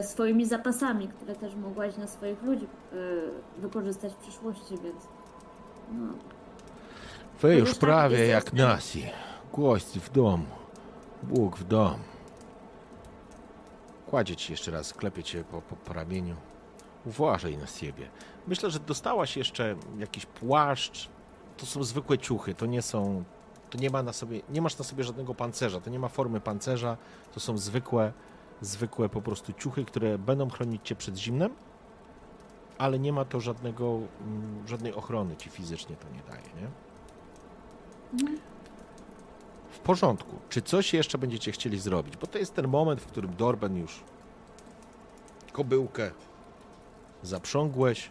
y, 0.00 0.02
swoimi 0.02 0.46
zapasami, 0.46 1.08
które 1.08 1.34
też 1.34 1.54
mogłaś 1.54 1.96
na 1.96 2.06
swoich 2.06 2.42
ludzi 2.42 2.66
y, 2.92 3.60
wykorzystać 3.60 4.12
w 4.12 4.16
przyszłości, 4.16 4.74
więc 4.84 5.08
no, 5.92 6.12
Wy 7.40 7.54
już 7.54 7.60
Chociaż 7.60 7.78
tam 7.78 7.88
prawie 7.88 8.26
jak 8.26 8.52
nasi. 8.52 9.10
Gości 9.52 10.00
w 10.00 10.10
domu. 10.10 10.59
Bóg 11.22 11.56
w 11.56 11.64
dom. 11.64 11.98
Kładzie 14.06 14.36
ci 14.36 14.52
jeszcze 14.52 14.70
raz, 14.70 14.94
klepie 14.94 15.22
cię 15.22 15.44
po, 15.44 15.62
po, 15.62 15.76
po 15.76 15.92
ramieniu. 15.92 16.36
Uważaj 17.06 17.58
na 17.58 17.66
siebie. 17.66 18.10
Myślę, 18.46 18.70
że 18.70 18.80
dostałaś 18.80 19.36
jeszcze 19.36 19.76
jakiś 19.98 20.26
płaszcz. 20.26 21.08
To 21.56 21.66
są 21.66 21.84
zwykłe 21.84 22.18
ciuchy, 22.18 22.54
to 22.54 22.66
nie 22.66 22.82
są. 22.82 23.24
To 23.70 23.78
nie 23.78 23.90
ma 23.90 24.02
na 24.02 24.12
sobie. 24.12 24.40
Nie 24.48 24.62
masz 24.62 24.78
na 24.78 24.84
sobie 24.84 25.04
żadnego 25.04 25.34
pancerza. 25.34 25.80
To 25.80 25.90
nie 25.90 25.98
ma 25.98 26.08
formy 26.08 26.40
pancerza. 26.40 26.96
To 27.34 27.40
są 27.40 27.58
zwykłe, 27.58 28.12
zwykłe 28.60 29.08
po 29.08 29.22
prostu 29.22 29.52
ciuchy, 29.52 29.84
które 29.84 30.18
będą 30.18 30.50
chronić 30.50 30.88
cię 30.88 30.96
przed 30.96 31.16
zimnem, 31.16 31.54
ale 32.78 32.98
nie 32.98 33.12
ma 33.12 33.24
to 33.24 33.40
żadnego, 33.40 33.98
mm, 34.20 34.68
żadnej 34.68 34.94
ochrony 34.94 35.36
ci 35.36 35.50
fizycznie 35.50 35.96
to 35.96 36.08
nie 36.08 36.22
daje, 36.22 36.62
nie? 36.62 36.70
W 39.80 39.82
porządku. 39.82 40.36
Czy 40.48 40.62
coś 40.62 40.94
jeszcze 40.94 41.18
będziecie 41.18 41.52
chcieli 41.52 41.78
zrobić? 41.78 42.16
Bo 42.16 42.26
to 42.26 42.38
jest 42.38 42.54
ten 42.54 42.68
moment, 42.68 43.00
w 43.00 43.06
którym 43.06 43.36
Dorben 43.36 43.76
już 43.76 44.04
kobyłkę 45.52 46.10
zaprzągłeś. 47.22 48.10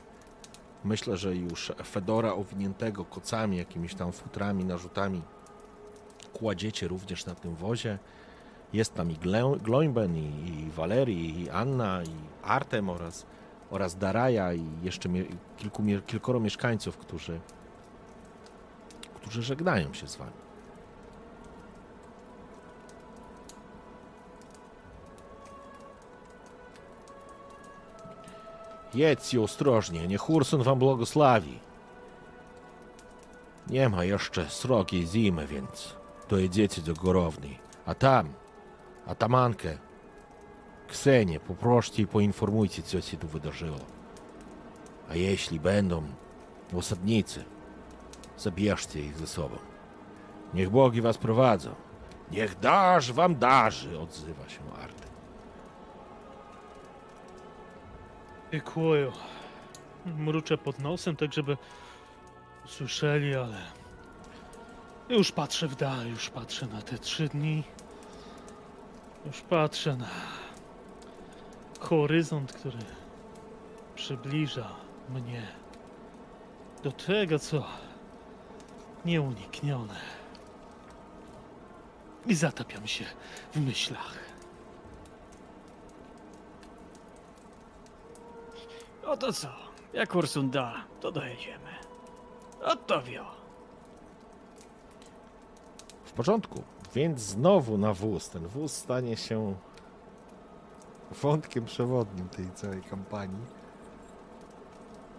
Myślę, 0.83 1.17
że 1.17 1.35
już 1.35 1.71
Fedora 1.85 2.33
owiniętego 2.33 3.05
kocami, 3.05 3.57
jakimiś 3.57 3.95
tam 3.95 4.11
futrami, 4.11 4.65
narzutami 4.65 5.21
kładziecie 6.33 6.87
również 6.87 7.25
na 7.25 7.35
tym 7.35 7.55
wozie. 7.55 7.99
Jest 8.73 8.93
tam 8.93 9.11
i 9.11 9.15
Gloimben, 9.63 10.17
i, 10.17 10.49
i 10.49 10.71
Valerii, 10.71 11.41
i 11.41 11.49
Anna, 11.49 12.03
i 12.03 12.43
Artem 12.43 12.89
oraz, 12.89 13.25
oraz 13.69 13.97
Daraja 13.97 14.53
i 14.53 14.65
jeszcze 14.83 15.09
kilku, 15.57 15.83
kilkoro 16.07 16.39
mieszkańców, 16.39 16.97
którzy, 16.97 17.39
którzy 19.15 19.43
żegnają 19.43 19.93
się 19.93 20.07
z 20.07 20.15
wami. 20.15 20.48
Jedźcie 28.93 29.41
ostrożnie, 29.41 30.07
niech 30.07 30.29
Ursun 30.29 30.63
wam 30.63 30.79
błogosławi. 30.79 31.59
Nie 33.67 33.89
ma 33.89 34.03
jeszcze 34.03 34.49
srogiej 34.49 35.07
zimy, 35.07 35.47
więc 35.47 35.95
dojedziecie 36.29 36.81
do 36.81 36.93
Gorowni. 36.93 37.59
A 37.85 37.95
tam, 37.95 38.33
atamankę, 39.07 39.77
Ksenię, 40.87 41.39
poproście 41.39 42.03
i 42.03 42.07
poinformujcie, 42.07 42.83
co 42.83 43.01
się 43.01 43.17
tu 43.17 43.27
wydarzyło. 43.27 43.79
A 45.09 45.15
jeśli 45.15 45.59
będą 45.59 46.03
osadnicy, 46.75 47.43
zabierzcie 48.37 49.01
ich 49.01 49.17
ze 49.17 49.27
sobą. 49.27 49.57
Niech 50.53 50.69
bogi 50.69 51.01
was 51.01 51.17
prowadzą. 51.17 51.75
Niech 52.31 52.59
dasz 52.59 53.11
wam 53.11 53.35
darzy, 53.35 53.99
odzywa 53.99 54.49
się 54.49 54.59
Artem. 58.49 58.59
Dziękuję. 58.59 59.11
Mruczę 60.05 60.57
pod 60.57 60.79
nosem, 60.79 61.15
tak 61.15 61.33
żeby 61.33 61.57
słyszeli, 62.65 63.35
ale 63.35 63.57
już 65.09 65.31
patrzę 65.31 65.67
w 65.67 65.75
dal, 65.75 66.07
już 66.07 66.29
patrzę 66.29 66.67
na 66.67 66.81
te 66.81 66.97
trzy 66.97 67.27
dni. 67.27 67.63
Już 69.25 69.41
patrzę 69.41 69.95
na 69.95 70.09
horyzont, 71.79 72.53
który 72.53 72.77
przybliża 73.95 74.75
mnie 75.09 75.47
do 76.83 76.91
tego, 76.91 77.39
co 77.39 77.63
nieuniknione. 79.05 79.95
I 82.25 82.35
zatapiam 82.35 82.87
się 82.87 83.05
w 83.53 83.59
myślach. 83.59 84.28
No 89.09 89.17
to 89.17 89.33
co? 89.33 89.47
Jak 89.93 90.15
Ursun 90.15 90.49
da, 90.49 90.73
to 91.01 91.11
dojedziemy. 91.11 91.69
Wio. 93.05 93.25
W 96.03 96.11
porządku, 96.11 96.63
więc 96.95 97.19
znowu 97.19 97.77
na 97.77 97.93
wóz. 97.93 98.29
Ten 98.29 98.47
wóz 98.47 98.73
stanie 98.73 99.17
się 99.17 99.55
wątkiem 101.21 101.65
przewodnim 101.65 102.29
tej 102.29 102.51
całej 102.51 102.81
kampanii. 102.81 103.45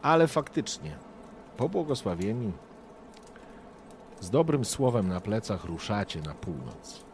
Ale 0.03 0.28
faktycznie, 0.28 0.99
pobłogosławieni, 1.57 2.53
z 4.20 4.30
dobrym 4.30 4.64
słowem 4.64 5.09
na 5.09 5.20
plecach 5.20 5.64
ruszacie 5.64 6.20
na 6.20 6.34
północ. 6.34 7.05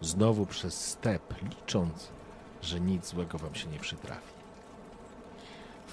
Znowu 0.00 0.46
przez 0.46 0.90
step, 0.90 1.42
licząc, 1.42 2.08
że 2.62 2.80
nic 2.80 3.06
złego 3.06 3.38
wam 3.38 3.54
się 3.54 3.68
nie 3.68 3.78
przytrafi. 3.78 4.37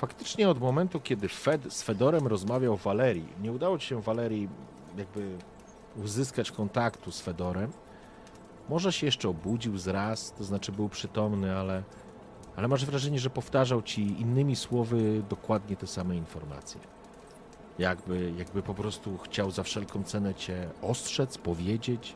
Faktycznie 0.05 0.49
od 0.49 0.59
momentu, 0.59 0.99
kiedy 0.99 1.29
Fed 1.29 1.73
z 1.73 1.81
Fedorem 1.81 2.27
rozmawiał 2.27 2.77
Walerii, 2.77 3.27
nie 3.41 3.51
udało 3.51 3.77
ci 3.77 3.87
się 3.87 4.01
Walerii 4.01 4.49
jakby 4.97 5.37
uzyskać 6.03 6.51
kontaktu 6.51 7.11
z 7.11 7.21
Fedorem. 7.21 7.71
Może 8.69 8.93
się 8.93 9.05
jeszcze 9.05 9.29
obudził 9.29 9.77
z 9.77 9.87
raz, 9.87 10.33
to 10.33 10.43
znaczy 10.43 10.71
był 10.71 10.89
przytomny, 10.89 11.57
ale, 11.57 11.83
ale 12.55 12.67
masz 12.67 12.85
wrażenie, 12.85 13.19
że 13.19 13.29
powtarzał 13.29 13.81
ci 13.81 14.21
innymi 14.21 14.55
słowy 14.55 15.23
dokładnie 15.29 15.75
te 15.75 15.87
same 15.87 16.15
informacje. 16.15 16.81
Jakby, 17.79 18.33
jakby 18.37 18.63
po 18.63 18.73
prostu 18.73 19.17
chciał 19.17 19.51
za 19.51 19.63
wszelką 19.63 20.03
cenę 20.03 20.33
cię 20.33 20.69
ostrzec, 20.81 21.37
powiedzieć. 21.37 22.15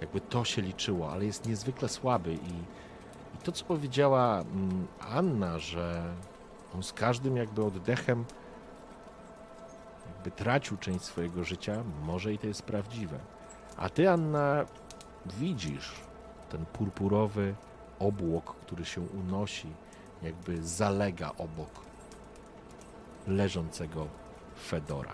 Jakby 0.00 0.20
to 0.20 0.44
się 0.44 0.62
liczyło, 0.62 1.12
ale 1.12 1.24
jest 1.24 1.48
niezwykle 1.48 1.88
słaby 1.88 2.34
i, 2.34 2.54
i 3.34 3.38
to, 3.42 3.52
co 3.52 3.64
powiedziała 3.64 4.40
mm, 4.40 4.86
Anna, 5.00 5.58
że 5.58 6.14
on 6.74 6.82
z 6.82 6.92
każdym 6.92 7.36
jakby 7.36 7.64
oddechem 7.64 8.24
jakby 10.06 10.30
tracił 10.30 10.76
część 10.76 11.04
swojego 11.04 11.44
życia, 11.44 11.84
może 12.02 12.32
i 12.32 12.38
to 12.38 12.46
jest 12.46 12.62
prawdziwe. 12.62 13.18
A 13.76 13.88
ty, 13.88 14.10
Anna, 14.10 14.64
widzisz 15.26 15.92
ten 16.50 16.66
purpurowy 16.66 17.54
obłok, 17.98 18.54
który 18.54 18.84
się 18.84 19.00
unosi, 19.00 19.68
jakby 20.22 20.62
zalega 20.62 21.32
obok 21.38 21.70
leżącego 23.26 24.06
Fedora. 24.64 25.12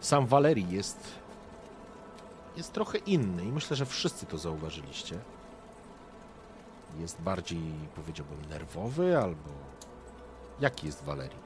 Sam 0.00 0.26
Walerii 0.26 0.70
jest, 0.70 1.12
jest 2.56 2.72
trochę 2.72 2.98
inny 2.98 3.44
i 3.44 3.52
myślę, 3.52 3.76
że 3.76 3.86
wszyscy 3.86 4.26
to 4.26 4.38
zauważyliście. 4.38 5.18
Jest 7.00 7.20
bardziej, 7.20 7.62
powiedziałbym, 7.94 8.44
nerwowy 8.50 9.18
albo... 9.18 9.50
Jaki 10.60 10.86
jest 10.86 11.04
Walerii? 11.04 11.38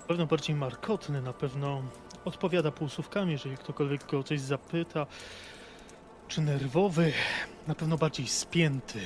Na 0.00 0.06
pewno 0.06 0.26
bardziej 0.26 0.56
markotny, 0.56 1.22
na 1.22 1.32
pewno 1.32 1.82
odpowiada 2.24 2.70
półsłówkami, 2.70 3.32
jeżeli 3.32 3.56
ktokolwiek 3.56 4.06
go 4.06 4.18
o 4.18 4.22
coś 4.22 4.40
zapyta. 4.40 5.06
Czy 6.28 6.40
nerwowy? 6.40 7.12
Na 7.66 7.74
pewno 7.74 7.98
bardziej 7.98 8.28
spięty. 8.28 9.00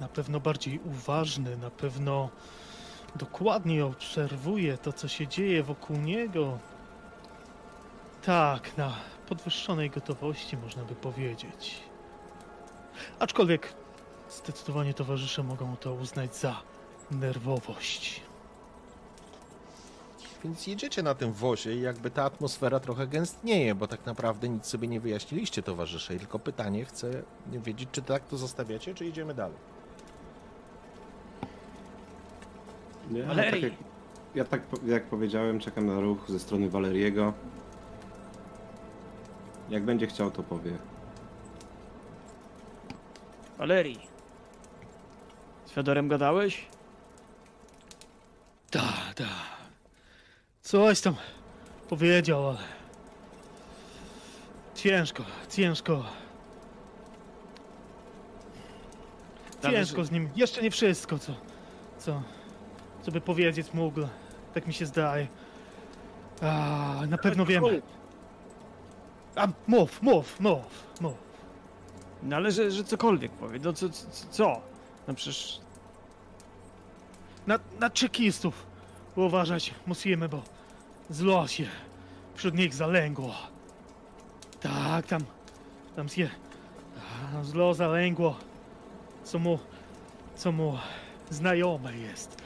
Na 0.00 0.08
pewno 0.08 0.40
bardziej 0.40 0.80
uważny, 0.84 1.56
na 1.56 1.70
pewno 1.70 2.30
dokładnie 3.16 3.86
obserwuje 3.86 4.78
to, 4.78 4.92
co 4.92 5.08
się 5.08 5.28
dzieje 5.28 5.62
wokół 5.62 5.96
niego. 5.96 6.58
Tak, 8.22 8.76
na 8.76 8.92
podwyższonej 9.28 9.90
gotowości 9.90 10.56
można 10.56 10.84
by 10.84 10.94
powiedzieć. 10.94 11.80
Aczkolwiek 13.18 13.74
zdecydowanie 14.32 14.94
towarzysze 14.94 15.42
mogą 15.42 15.76
to 15.76 15.94
uznać 15.94 16.36
za 16.36 16.62
nerwowość. 17.10 18.20
Więc 20.44 20.66
jedziecie 20.66 21.02
na 21.02 21.14
tym 21.14 21.32
wozie 21.32 21.74
i 21.74 21.80
jakby 21.80 22.10
ta 22.10 22.24
atmosfera 22.24 22.80
trochę 22.80 23.06
gęstnieje, 23.06 23.74
bo 23.74 23.86
tak 23.88 24.06
naprawdę 24.06 24.48
nic 24.48 24.66
sobie 24.66 24.88
nie 24.88 25.00
wyjaśniliście, 25.00 25.62
towarzysze. 25.62 26.14
I 26.14 26.18
tylko 26.18 26.38
pytanie, 26.38 26.84
chcę 26.84 27.22
wiedzieć, 27.46 27.88
czy 27.92 28.02
tak 28.02 28.26
to 28.26 28.36
zostawiacie, 28.36 28.94
czy 28.94 29.06
idziemy 29.06 29.34
dalej. 29.34 29.56
Nie, 33.10 33.28
ale 33.28 33.50
tak 33.50 33.62
jak, 33.62 33.72
ja 34.34 34.44
tak 34.44 34.62
jak 34.86 35.04
powiedziałem, 35.04 35.60
czekam 35.60 35.86
na 35.86 36.00
ruch 36.00 36.18
ze 36.28 36.38
strony 36.38 36.70
Waleriego. 36.70 37.32
Jak 39.70 39.84
będzie 39.84 40.06
chciał, 40.06 40.30
to 40.30 40.42
powie. 40.42 40.72
Walerii. 43.58 44.11
Z 45.72 45.74
Fedorem 45.74 46.08
gadałeś? 46.08 46.66
Da, 48.72 48.92
da. 49.16 49.28
Coś 50.62 51.00
tam 51.00 51.14
powiedział, 51.88 52.48
ale. 52.48 52.58
Ciężko, 54.74 55.24
ciężko. 55.50 56.04
Ciężko 59.62 60.04
z 60.04 60.10
nim. 60.10 60.30
Jeszcze 60.36 60.62
nie 60.62 60.70
wszystko, 60.70 61.18
co. 61.18 61.32
Co. 61.98 62.22
Co 63.02 63.12
by 63.12 63.20
powiedzieć 63.20 63.74
mógł. 63.74 64.00
Tak 64.54 64.66
mi 64.66 64.74
się 64.74 64.86
zdaje. 64.86 65.26
A, 66.42 67.02
na 67.08 67.18
pewno 67.18 67.46
wiem. 67.46 67.64
A, 69.36 69.48
mów, 69.66 70.02
mów, 70.02 70.40
mów, 70.40 70.84
mów. 71.00 71.14
No 72.22 72.36
ale 72.36 72.52
że, 72.52 72.70
że 72.70 72.84
cokolwiek 72.84 73.32
powie. 73.32 73.58
No 73.62 73.72
co, 73.72 73.88
co, 73.88 74.06
co? 74.30 74.71
No 75.08 75.14
przecież 75.14 75.60
Na, 77.46 77.58
na 77.80 77.90
czekistów 77.90 78.66
uważać 79.16 79.74
musimy, 79.86 80.28
bo 80.28 80.42
zło 81.10 81.48
się 81.48 81.66
wśród 82.34 82.54
nich 82.54 82.74
zalęgło. 82.74 83.34
Tak, 84.60 85.06
tam, 85.06 85.24
tam 85.96 86.08
się 86.08 86.30
zło 87.42 87.74
zalęgło, 87.74 88.36
co 89.24 89.38
mu, 89.38 89.58
co 90.36 90.52
mu 90.52 90.78
znajome 91.30 91.98
jest. 91.98 92.36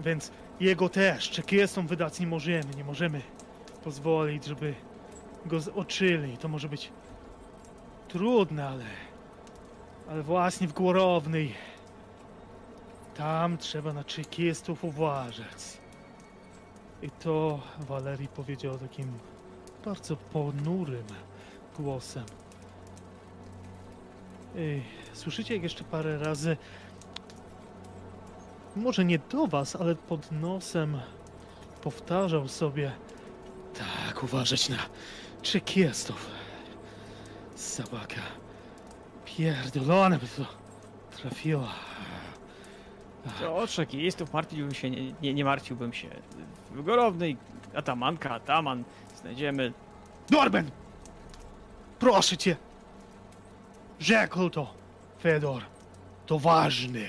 Więc 0.00 0.30
jego 0.60 0.88
też 0.88 1.30
czekistom 1.30 1.86
wydać 1.86 2.20
nie 2.20 2.26
możemy, 2.26 2.74
nie 2.76 2.84
możemy 2.84 3.22
pozwolić, 3.84 4.44
żeby 4.44 4.74
go 5.46 5.60
zoczyli. 5.60 6.38
To 6.38 6.48
może 6.48 6.68
być 6.68 6.90
trudne, 8.08 8.68
ale, 8.68 8.84
ale 10.10 10.22
właśnie 10.22 10.68
w 10.68 10.72
Głorownej 10.72 11.54
tam 13.16 13.58
trzeba 13.58 13.92
na 13.92 14.04
czekistów 14.04 14.84
uważać. 14.84 15.80
I 17.02 17.10
to 17.10 17.60
Walerii 17.78 18.28
powiedział 18.28 18.78
takim 18.78 19.18
bardzo 19.84 20.16
ponurym 20.16 21.06
głosem. 21.78 22.24
Słyszycie 25.12 25.54
jak 25.54 25.62
jeszcze 25.62 25.84
parę 25.84 26.18
razy, 26.18 26.56
może 28.76 29.04
nie 29.04 29.18
do 29.18 29.46
was, 29.46 29.76
ale 29.76 29.94
pod 29.94 30.32
nosem 30.32 31.00
powtarzał 31.82 32.48
sobie 32.48 32.92
tak, 33.74 34.22
uważać 34.22 34.68
na 34.68 34.78
czekistów. 35.42 36.30
Sabaka. 37.54 38.20
Pierdolone 39.24 40.18
by 40.18 40.26
to 40.26 40.46
trafiła. 41.16 41.68
To 43.40 43.56
o 43.56 43.66
czekistów 43.66 44.32
martwiłbym 44.32 44.74
się, 44.74 44.90
nie, 44.90 45.12
nie, 45.22 45.34
nie 45.34 45.44
martwiłbym 45.44 45.92
się. 45.92 46.08
W 46.70 46.82
Gorownej 46.84 47.36
atamanka, 47.74 48.30
ataman. 48.30 48.84
Znajdziemy. 49.20 49.72
Dorben! 50.30 50.70
Proszę 51.98 52.36
cię! 52.36 52.56
Rzekł 54.00 54.50
to, 54.50 54.74
Fedor. 55.20 55.62
To 56.26 56.38
ważne. 56.38 57.00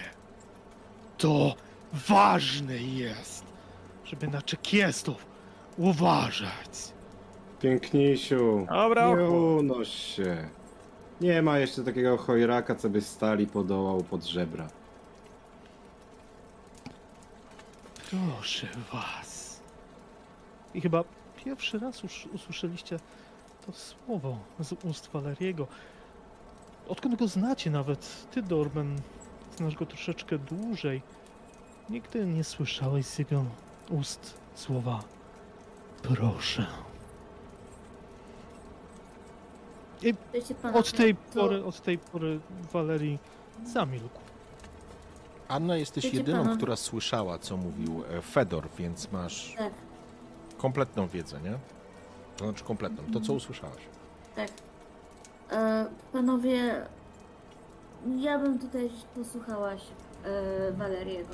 To 1.18 1.56
ważne 1.94 2.78
jest, 2.78 3.46
żeby 4.06 4.28
na 4.28 4.42
czekistów 4.42 5.26
uważać. 5.78 6.94
Pięknisiu, 7.62 8.66
Dobra, 8.70 9.08
nie 9.08 9.14
ochu. 9.24 9.56
unoś 9.56 9.88
się. 9.90 10.50
Nie 11.22 11.42
ma 11.42 11.60
jeszcze 11.60 11.84
takiego 11.84 12.18
chojraka, 12.18 12.76
co 12.76 12.90
by 12.90 13.02
stali 13.02 13.48
podołał 13.48 14.04
pod 14.04 14.24
żebra. 14.24 14.68
Proszę 18.10 18.68
was. 18.94 19.62
I 20.74 20.82
chyba 20.82 21.04
pierwszy 21.46 21.80
raz 21.80 22.04
już 22.04 22.26
usłyszeliście 22.34 23.00
to 23.66 23.72
słowo 23.72 24.38
z 24.60 24.74
ust 24.86 25.10
Waleriego. 25.14 25.68
Odkąd 26.88 27.16
go 27.16 27.28
znacie 27.28 27.70
nawet, 27.72 28.28
ty 28.32 28.42
Dorben, 28.42 29.02
znasz 29.58 29.76
go 29.76 29.86
troszeczkę 29.86 30.38
dłużej. 30.38 31.02
Nigdy 31.90 32.26
nie 32.26 32.44
słyszałeś 32.44 33.06
z 33.06 33.20
jego 33.20 33.46
ust 33.90 34.34
słowa 34.56 35.04
proszę. 36.04 36.66
Panowie, 40.62 40.80
Od 40.80 40.92
tej 40.92 41.16
pory, 41.16 41.66
od 41.66 41.82
tej 41.82 41.98
pory 41.98 42.40
Walerii 42.74 43.20
zamilkł. 43.66 44.25
Anna, 45.48 45.78
jesteś 45.78 46.04
Wiecie, 46.04 46.18
jedyną, 46.18 46.38
panowie- 46.44 46.58
która 46.58 46.76
słyszała, 46.76 47.38
co 47.40 47.58
mówił 47.58 48.04
e, 48.18 48.22
Fedor, 48.22 48.68
więc 48.78 49.12
masz 49.12 49.56
Tak, 49.58 49.74
kompletną 50.58 51.08
wiedzę, 51.08 51.40
nie? 51.42 51.58
To 52.38 52.46
znaczy 52.46 52.64
kompletną. 52.64 53.04
To, 53.14 53.20
co 53.22 53.34
usłyszałaś. 53.34 53.82
tak. 54.36 54.50
E, 55.52 55.86
panowie, 56.14 56.86
ja 58.18 58.40
bym 58.40 58.60
tutaj 58.60 58.90
posłuchałaś 59.16 59.82
e, 60.26 60.72
Waleriego. 60.72 61.34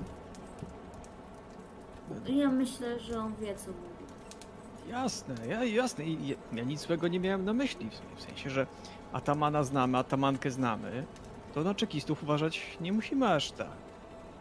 Ja 2.25 2.49
myślę, 2.49 2.99
że 2.99 3.19
on 3.19 3.35
wie, 3.41 3.55
co 3.55 3.67
mówi. 3.67 4.91
Jasne, 4.91 5.35
ja, 5.47 5.63
jasne. 5.63 6.03
I 6.05 6.27
ja, 6.27 6.35
ja 6.53 6.63
nic 6.63 6.81
złego 6.81 7.07
nie 7.07 7.19
miałem 7.19 7.45
na 7.45 7.53
myśli. 7.53 7.89
W 7.89 7.93
sensie- 7.93 8.15
W 8.15 8.21
sensie, 8.21 8.49
że 8.49 8.67
atamana 9.13 9.63
znamy, 9.63 9.97
atamankę 9.97 10.51
znamy. 10.51 11.05
To 11.53 11.63
na 11.63 11.75
czekistów 11.75 12.23
uważać 12.23 12.77
nie 12.81 12.93
musimy 12.93 13.33
aż 13.33 13.51
tak. 13.51 13.67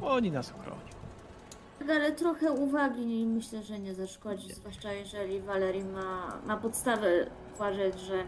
Oni 0.03 0.30
nas 0.30 0.51
chronią. 0.53 0.80
Tak, 1.78 1.90
ale 1.90 2.12
trochę 2.12 2.53
uwagi 2.53 3.26
myślę, 3.26 3.62
że 3.62 3.78
nie 3.78 3.94
zaszkodzi, 3.94 4.53
zwłaszcza 4.55 4.92
jeżeli 4.92 5.40
Walerii 5.40 5.84
ma, 5.84 6.32
ma 6.46 6.57
podstawę 6.57 7.09
uważać, 7.55 8.01
że 8.01 8.24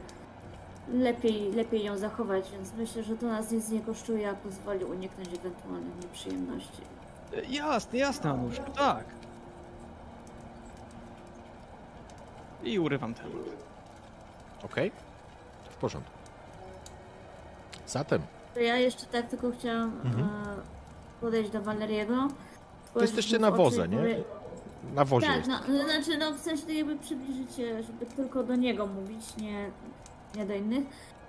lepiej, 0.94 1.52
lepiej 1.52 1.84
ją 1.84 1.98
zachować, 1.98 2.50
więc 2.52 2.72
myślę, 2.78 3.02
że 3.02 3.16
to 3.16 3.26
nas 3.26 3.50
nic 3.50 3.68
nie 3.68 3.80
kosztuje, 3.80 4.30
a 4.30 4.34
pozwoli 4.34 4.84
uniknąć 4.84 5.28
ewentualnych 5.28 5.96
nieprzyjemności. 6.02 6.82
E, 7.36 7.42
Jasne, 7.44 7.98
jasne, 7.98 8.30
Anusz, 8.30 8.56
tak. 8.76 9.04
I 12.64 12.78
urywam 12.78 13.14
temat. 13.14 13.32
Okej? 14.64 14.92
W 15.70 15.76
porządku. 15.76 16.12
Zatem, 17.86 18.22
To 18.54 18.60
ja 18.60 18.76
jeszcze 18.76 19.06
tak 19.06 19.26
tylko 19.28 19.50
chciałam 19.50 20.00
Mhm. 20.04 20.24
e, 20.24 20.28
podejść 21.22 21.50
do 21.50 21.62
Waleriego. 21.62 22.28
to 22.94 23.00
jesteście 23.00 23.38
na 23.38 23.50
woze, 23.50 23.88
nie? 23.88 23.98
Na 24.94 25.04
wozie 25.04 25.26
Tak, 25.26 25.46
no, 25.48 25.84
znaczy 25.84 26.18
no 26.18 26.32
w 26.32 26.40
sensie 26.40 26.62
tak 26.62 26.74
jakby 26.74 26.96
przybliżyć 26.96 27.54
się, 27.54 27.82
żeby 27.82 28.06
tylko 28.06 28.42
do 28.42 28.56
niego 28.56 28.86
mówić, 28.86 29.36
nie, 29.36 29.70
nie 30.36 30.46
do 30.46 30.54
innych. 30.54 30.84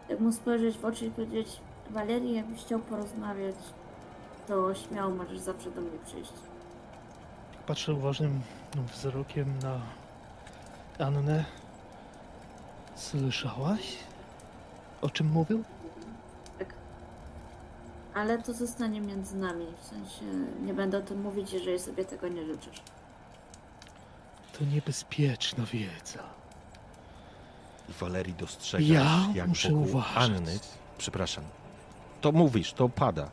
Tak 0.07 0.19
mu 0.19 0.31
spojrzeć 0.31 0.77
w 0.77 0.85
oczy 0.85 1.05
i 1.05 1.11
powiedzieć 1.11 1.47
Walerii, 1.89 2.35
jakbyś 2.35 2.61
chciał 2.61 2.79
porozmawiać, 2.79 3.55
to 4.47 4.75
śmiało 4.75 5.15
możesz 5.15 5.39
zawsze 5.39 5.71
do 5.71 5.81
mnie 5.81 5.99
przyjść. 6.05 6.33
Patrzę 7.67 7.93
uważnym 7.93 8.41
wzrokiem 8.93 9.59
na 9.63 9.79
Annę. 11.05 11.45
Słyszałaś? 12.95 13.97
O 15.01 15.09
czym 15.09 15.27
mówił? 15.27 15.63
Ale 18.15 18.41
to 18.41 18.53
zostanie 18.53 19.01
między 19.01 19.37
nami. 19.37 19.65
W 19.81 19.85
sensie 19.85 20.25
nie 20.61 20.73
będę 20.73 20.97
o 20.97 21.01
tym 21.01 21.21
mówić, 21.21 21.53
jeżeli 21.53 21.79
sobie 21.79 22.05
tego 22.05 22.27
nie 22.27 22.45
życzysz. 22.45 22.81
To 24.59 24.65
niebezpieczna 24.65 25.65
wiedza. 25.65 26.23
I 27.89 27.93
Walerii 27.93 28.33
dostrzegasz, 28.33 28.87
Ja 28.87 29.27
jak 29.33 29.47
muszę 29.47 29.69
wokół 29.69 29.83
uważać. 29.83 30.15
Anny, 30.15 30.59
przepraszam, 30.97 31.43
to 32.21 32.31
mówisz, 32.31 32.73
to 32.73 32.89
pada, 32.89 33.29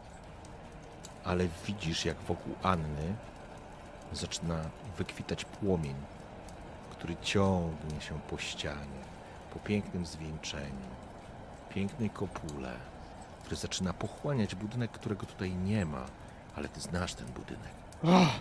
ale 1.24 1.48
widzisz, 1.66 2.04
jak 2.04 2.16
wokół 2.16 2.54
Anny 2.62 3.14
zaczyna 4.12 4.60
wykwitać 4.98 5.44
płomień, 5.44 5.94
który 6.90 7.16
ciągnie 7.22 8.00
się 8.00 8.20
po 8.30 8.38
ścianie, 8.38 9.00
po 9.54 9.58
pięknym 9.58 10.06
zwieńczeniu, 10.06 10.88
pięknej 11.74 12.10
kopule, 12.10 12.72
który 13.50 13.60
zaczyna 13.60 13.92
pochłaniać 13.92 14.54
budynek, 14.54 14.90
którego 14.90 15.26
tutaj 15.26 15.54
nie 15.54 15.86
ma, 15.86 16.06
ale 16.56 16.68
ty 16.68 16.80
znasz 16.80 17.14
ten 17.14 17.26
budynek 17.26 17.72
Ach, 18.04 18.40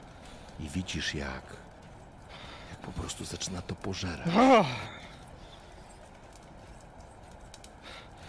i 0.60 0.70
widzisz, 0.70 1.16
jak, 1.16 1.44
jak 2.70 2.80
po 2.82 2.92
prostu 2.92 3.26
zaczyna 3.26 3.62
to 3.62 3.76
pożerać. 3.76 4.28
ach, 4.38 4.66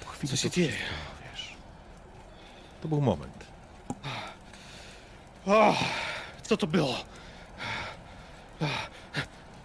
Po 0.05 0.11
chwili 0.11 0.29
Co 0.31 0.37
się 0.37 0.51
dzieje? 0.51 0.73
Wiesz, 1.33 1.55
to 2.83 2.89
był 2.89 3.01
moment. 3.01 3.45
ach, 5.47 5.77
co 6.43 6.57
to 6.57 6.67
było? 6.67 6.95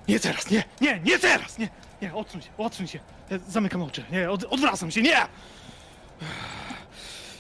Nie 0.08 0.20
teraz, 0.20 0.50
nie, 0.50 0.64
nie, 0.82 1.00
nie 1.00 1.20
teraz, 1.20 1.58
nie, 1.58 1.70
nie, 2.02 2.14
odsuń 2.16 2.42
się, 2.42 2.50
odsuń 2.58 2.88
się. 2.88 3.00
Ja 3.30 3.38
Zamykam 3.48 3.82
oczy, 3.84 4.06
nie, 4.12 4.32
od, 4.32 4.44
odwracam 4.44 4.92
się, 4.92 5.02
nie! 5.02 5.28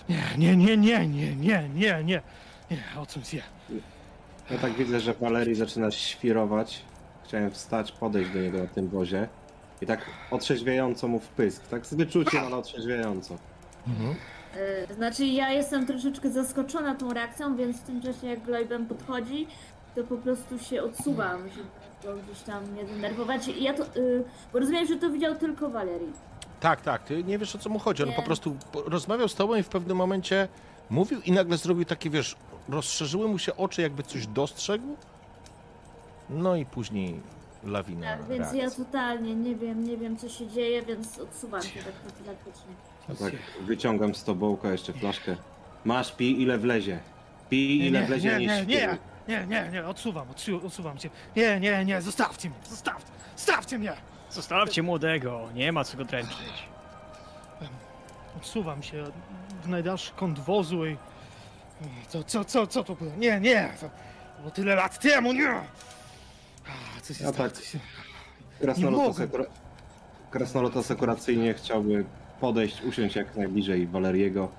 Nie, 0.09 0.23
nie, 0.37 0.55
nie, 0.57 0.77
nie, 0.77 1.07
nie, 1.07 1.35
nie, 1.35 1.69
nie, 1.75 2.03
nie. 2.03 2.21
Nie, 2.71 3.01
o 3.01 3.05
czym 3.05 3.21
je. 3.33 3.41
Ja 4.51 4.57
tak 4.57 4.73
widzę, 4.73 4.99
że 4.99 5.13
Walerii 5.13 5.55
zaczyna 5.55 5.91
świrować. 5.91 6.81
Chciałem 7.23 7.51
wstać, 7.51 7.91
podejść 7.91 8.31
do 8.31 8.39
niego 8.39 8.57
na 8.57 8.67
tym 8.67 8.87
wozie. 8.87 9.27
I 9.81 9.85
tak 9.85 10.05
otrzeźwiająco 10.31 11.07
mu 11.07 11.19
wpysk. 11.19 11.67
Tak 11.67 11.85
z 11.85 11.93
wyczuciem, 11.93 12.45
ale 12.45 12.55
otrzeźwiająco. 12.55 13.37
Mhm. 13.87 14.15
E, 14.89 14.93
znaczy 14.93 15.25
ja 15.25 15.51
jestem 15.51 15.85
troszeczkę 15.85 16.31
zaskoczona 16.31 16.95
tą 16.95 17.13
reakcją, 17.13 17.55
więc 17.55 17.77
w 17.77 17.83
tym 17.83 18.01
czasie 18.01 18.27
jak 18.27 18.43
Gloibem 18.43 18.85
podchodzi, 18.85 19.47
to 19.95 20.03
po 20.03 20.17
prostu 20.17 20.59
się 20.59 20.83
odsuwam, 20.83 21.49
żeby 21.49 21.67
go 22.03 22.21
gdzieś 22.23 22.41
tam 22.43 22.75
nie 22.75 22.83
denerwować. 22.83 23.47
I 23.47 23.63
ja 23.63 23.73
to, 23.73 23.83
e, 23.83 23.89
bo 24.53 24.59
rozumiem, 24.59 24.87
że 24.87 24.95
to 24.95 25.09
widział 25.09 25.35
tylko 25.35 25.69
Valerii. 25.69 26.13
Tak, 26.59 26.81
tak, 26.81 27.03
ty 27.03 27.23
nie 27.23 27.37
wiesz 27.37 27.55
o 27.55 27.59
co 27.59 27.69
mu 27.69 27.79
chodzi. 27.79 28.03
On 28.03 28.09
Nie. 28.09 28.15
po 28.15 28.21
prostu 28.21 28.57
rozmawiał 28.85 29.27
z 29.27 29.35
tobą 29.35 29.55
i 29.55 29.63
w 29.63 29.67
pewnym 29.69 29.97
momencie 29.97 30.47
mówił 30.89 31.21
i 31.21 31.31
nagle 31.31 31.57
zrobił 31.57 31.85
takie, 31.85 32.09
wiesz, 32.09 32.35
rozszerzyły 32.69 33.27
mu 33.27 33.39
się 33.39 33.55
oczy, 33.55 33.81
jakby 33.81 34.03
coś 34.03 34.27
dostrzegł. 34.27 34.95
No 36.29 36.55
i 36.55 36.65
później 36.65 37.19
lawina 37.63 38.17
Tak, 38.17 38.27
więc 38.27 38.39
reakcji. 38.39 38.59
ja 38.59 38.71
totalnie 38.71 39.35
nie 39.35 39.55
wiem, 39.55 39.83
nie 39.83 39.97
wiem 39.97 40.17
co 40.17 40.29
się 40.29 40.47
dzieje, 40.47 40.81
więc 40.81 41.19
odsuwam 41.19 41.61
się 41.61 41.79
tak 41.83 41.93
profilaktycznie. 41.93 42.73
Tak 43.19 43.33
wyciągam 43.65 44.15
z 44.15 44.23
tobołka 44.23 44.71
jeszcze 44.71 44.93
flaszkę. 44.93 45.35
Masz, 45.85 46.11
pij 46.11 46.41
ile 46.41 46.57
wlezie. 46.57 46.99
Pij 47.49 47.87
ile 47.87 48.01
nie, 48.01 48.07
wlezie, 48.07 48.29
nie, 48.29 48.37
nie, 48.47 48.65
nie, 48.65 48.65
nie, 48.65 48.97
nie, 49.27 49.47
nie, 49.47 49.69
nie, 49.73 49.85
odsuwam, 49.87 50.27
odsu- 50.27 50.65
odsuwam 50.65 50.99
się. 50.99 51.09
Nie, 51.35 51.59
nie, 51.59 51.85
nie, 51.85 52.01
zostawcie 52.01 52.49
mnie, 52.49 52.57
zostawcie, 52.69 53.11
zostawcie 53.37 53.79
mnie! 53.79 53.93
Zostawcie 54.35 54.83
młodego, 54.83 55.49
nie 55.53 55.71
ma 55.71 55.83
co 55.83 55.97
go 55.97 56.05
dręczyć. 56.05 56.63
Odsuwam 58.37 58.83
się 58.83 59.03
w 59.63 59.67
najdalszy 59.67 60.11
kąt 60.11 60.39
wozu 60.39 60.85
i... 60.85 60.97
Co, 62.07 62.23
co, 62.23 62.45
co, 62.45 62.67
co 62.67 62.83
to 62.83 62.95
było? 62.95 63.11
Nie, 63.17 63.39
nie, 63.39 63.69
to 63.81 63.89
było 64.39 64.51
tyle 64.51 64.75
lat 64.75 64.99
temu, 64.99 65.33
nie! 65.33 65.49
A, 65.49 67.01
Co 67.01 67.13
się 67.13 67.23
Ja 67.23 67.31
stało? 67.33 67.49
tak. 67.49 67.57
Co 67.57 67.63
się... 67.65 67.79
Krasnolud, 68.61 68.99
Nie 68.99 69.05
mogę. 69.07 69.23
asekura... 69.23 69.45
Krasnolud 70.31 70.77
asekuracyjnie 70.77 71.53
chciałby 71.53 72.05
podejść, 72.39 72.81
usiąść 72.81 73.15
jak 73.15 73.35
najbliżej 73.35 73.87
Waleriego. 73.87 74.51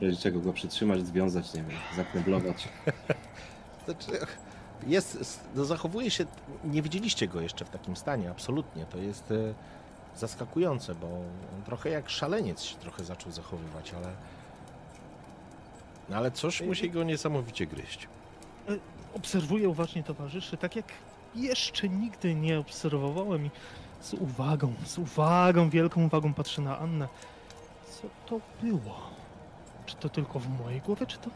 W 0.00 0.02
razie 0.02 0.16
czego 0.16 0.40
go 0.40 0.52
przytrzymać, 0.52 1.06
związać, 1.06 1.54
nie 1.54 1.62
wiem, 1.62 1.78
zakneblować. 1.96 2.68
Znaczy, 3.84 4.26
jest, 4.86 5.40
no 5.54 5.64
zachowuje 5.64 6.10
się, 6.10 6.26
nie 6.64 6.82
widzieliście 6.82 7.28
go 7.28 7.40
jeszcze 7.40 7.64
w 7.64 7.70
takim 7.70 7.96
stanie, 7.96 8.30
absolutnie. 8.30 8.86
To 8.86 8.98
jest 8.98 9.30
e, 9.30 9.54
zaskakujące, 10.16 10.94
bo 10.94 11.06
on 11.56 11.62
trochę 11.64 11.90
jak 11.90 12.10
szaleniec 12.10 12.62
się 12.62 12.76
trochę 12.76 13.04
zaczął 13.04 13.32
zachowywać, 13.32 13.94
ale... 13.94 14.08
no 16.08 16.16
Ale 16.16 16.30
coś 16.30 16.60
musi 16.60 16.90
go 16.90 17.04
niesamowicie 17.04 17.66
gryźć. 17.66 18.08
Obserwuję 19.14 19.68
uważnie 19.68 20.02
towarzyszy, 20.02 20.56
tak 20.56 20.76
jak 20.76 20.86
jeszcze 21.34 21.88
nigdy 21.88 22.34
nie 22.34 22.58
obserwowałem 22.58 23.46
i 23.46 23.50
z 24.00 24.14
uwagą, 24.14 24.74
z 24.86 24.98
uwagą, 24.98 25.70
wielką 25.70 26.04
uwagą 26.04 26.34
patrzę 26.34 26.62
na 26.62 26.78
Annę. 26.78 27.08
Co 27.90 28.08
to 28.26 28.40
było? 28.62 29.10
Czy 29.86 29.96
to 29.96 30.08
tylko 30.08 30.38
w 30.38 30.48
mojej 30.48 30.80
głowie, 30.80 31.06
czy 31.06 31.18
to, 31.18 31.30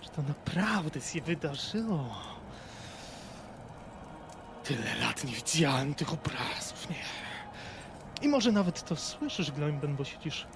czy 0.00 0.10
to 0.10 0.22
naprawdę 0.22 1.00
się 1.00 1.20
wydarzyło? 1.20 2.04
Tyle 4.68 4.96
lat 5.00 5.24
nie 5.24 5.32
widziałem 5.32 5.94
tych 5.94 6.12
obrazów, 6.12 6.90
nie. 6.90 7.02
I 8.22 8.28
może 8.28 8.52
nawet 8.52 8.84
to 8.84 8.96
słyszysz, 8.96 9.52
Gloimben, 9.52 9.96
bo 9.96 10.04
siedzisz 10.04 10.46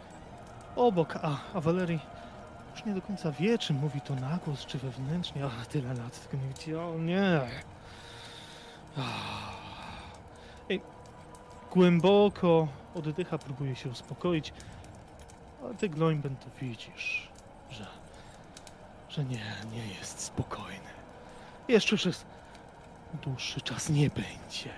obok, 0.76 1.16
a, 1.22 1.36
a 1.54 1.60
Valerii 1.60 2.00
już 2.74 2.84
nie 2.84 2.94
do 2.94 3.02
końca 3.02 3.32
wie, 3.32 3.58
czy 3.58 3.72
mówi 3.72 4.00
to 4.00 4.14
na 4.14 4.38
głos, 4.44 4.66
czy 4.66 4.78
wewnętrznie. 4.78 5.46
Ach, 5.46 5.66
tyle 5.66 5.94
lat 5.94 6.28
tego 6.30 6.42
nie 6.42 6.48
widziałem, 6.48 7.06
nie. 7.06 7.40
Ej, 10.70 10.82
głęboko 11.72 12.68
oddycha, 12.94 13.38
próbuje 13.38 13.76
się 13.76 13.88
uspokoić, 13.88 14.52
ale 15.62 15.74
ty, 15.74 15.88
Gloimben, 15.88 16.36
to 16.36 16.46
widzisz, 16.60 17.28
że, 17.70 17.86
że 19.08 19.24
nie, 19.24 19.54
nie 19.72 19.86
jest 19.98 20.20
spokojny. 20.20 20.90
Jeszcze 21.68 21.96
przez 21.96 22.24
dłuższy 23.22 23.60
czas 23.60 23.90
nie 23.90 24.10
będzie. 24.10 24.70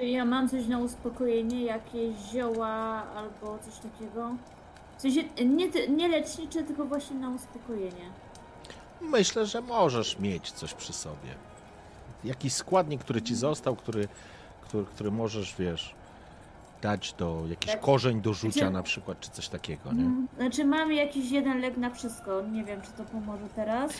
Ja 0.00 0.24
mam 0.24 0.48
coś 0.48 0.66
na 0.66 0.78
uspokojenie, 0.78 1.64
jakieś 1.64 2.16
zioła 2.32 3.02
albo 3.16 3.58
coś 3.58 3.74
takiego. 3.78 4.30
W 4.98 5.02
sensie 5.02 5.22
nie, 5.46 5.70
ty- 5.72 5.88
nie 5.88 6.08
lecznicze, 6.08 6.62
tylko 6.62 6.84
właśnie 6.84 7.16
na 7.16 7.30
uspokojenie. 7.30 8.10
Myślę, 9.00 9.46
że 9.46 9.60
możesz 9.60 10.18
mieć 10.18 10.50
coś 10.52 10.74
przy 10.74 10.92
sobie. 10.92 11.34
Jakiś 12.24 12.52
składnik, 12.52 13.00
który 13.00 13.22
ci 13.22 13.34
został, 13.34 13.76
który, 13.76 14.08
który, 14.62 14.84
który 14.84 15.10
możesz, 15.10 15.54
wiesz, 15.58 15.94
dać 16.82 17.12
do 17.12 17.42
jakiś 17.48 17.72
Tak. 17.72 17.80
korzeń 17.80 18.20
do 18.20 18.34
rzucia 18.34 18.52
Znaczy- 18.60 18.70
na 18.72 18.82
przykład, 18.82 19.20
czy 19.20 19.30
coś 19.30 19.48
takiego, 19.48 19.92
nie? 19.92 20.00
Mm, 20.04 20.28
Znaczy 20.36 20.64
mam 20.64 20.92
jakiś 20.92 21.30
jeden 21.30 21.60
lek 21.60 21.76
na 21.76 21.90
wszystko. 21.90 22.42
Nie 22.42 22.64
wiem, 22.64 22.80
czy 22.82 22.90
to 22.92 23.04
pomoże 23.04 23.46
teraz. 23.56 23.92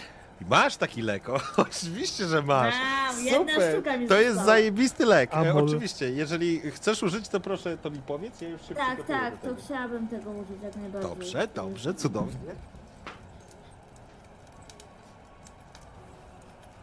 Masz 0.51 0.77
taki 0.77 1.03
lek, 1.03 1.29
o, 1.29 1.41
oczywiście, 1.57 2.27
że 2.27 2.43
masz. 2.43 2.75
Mam, 2.75 3.25
jedna 3.25 3.53
sztuka 3.73 3.97
mi 3.97 4.09
to 4.09 4.15
jest 4.15 4.29
została. 4.35 4.47
zajebisty 4.47 5.07
lek. 5.07 5.31
E, 5.31 5.37
Amol. 5.37 5.65
oczywiście, 5.65 6.11
jeżeli 6.11 6.61
chcesz 6.71 7.03
użyć, 7.03 7.29
to 7.29 7.41
proszę 7.41 7.79
to 7.79 7.91
mi 7.91 7.99
powiedz, 7.99 8.41
ja 8.41 8.49
już 8.49 8.63
się 8.69 8.75
Tak, 8.75 8.87
przygotuję 8.89 9.19
tak, 9.19 9.35
do 9.35 9.41
to 9.41 9.49
tego. 9.55 9.63
chciałabym 9.67 10.09
tego 10.09 10.31
użyć 10.31 10.63
jak 10.63 10.77
najbardziej. 10.77 11.11
Dobrze, 11.11 11.49
dobrze, 11.55 11.95
cudownie. 11.95 12.55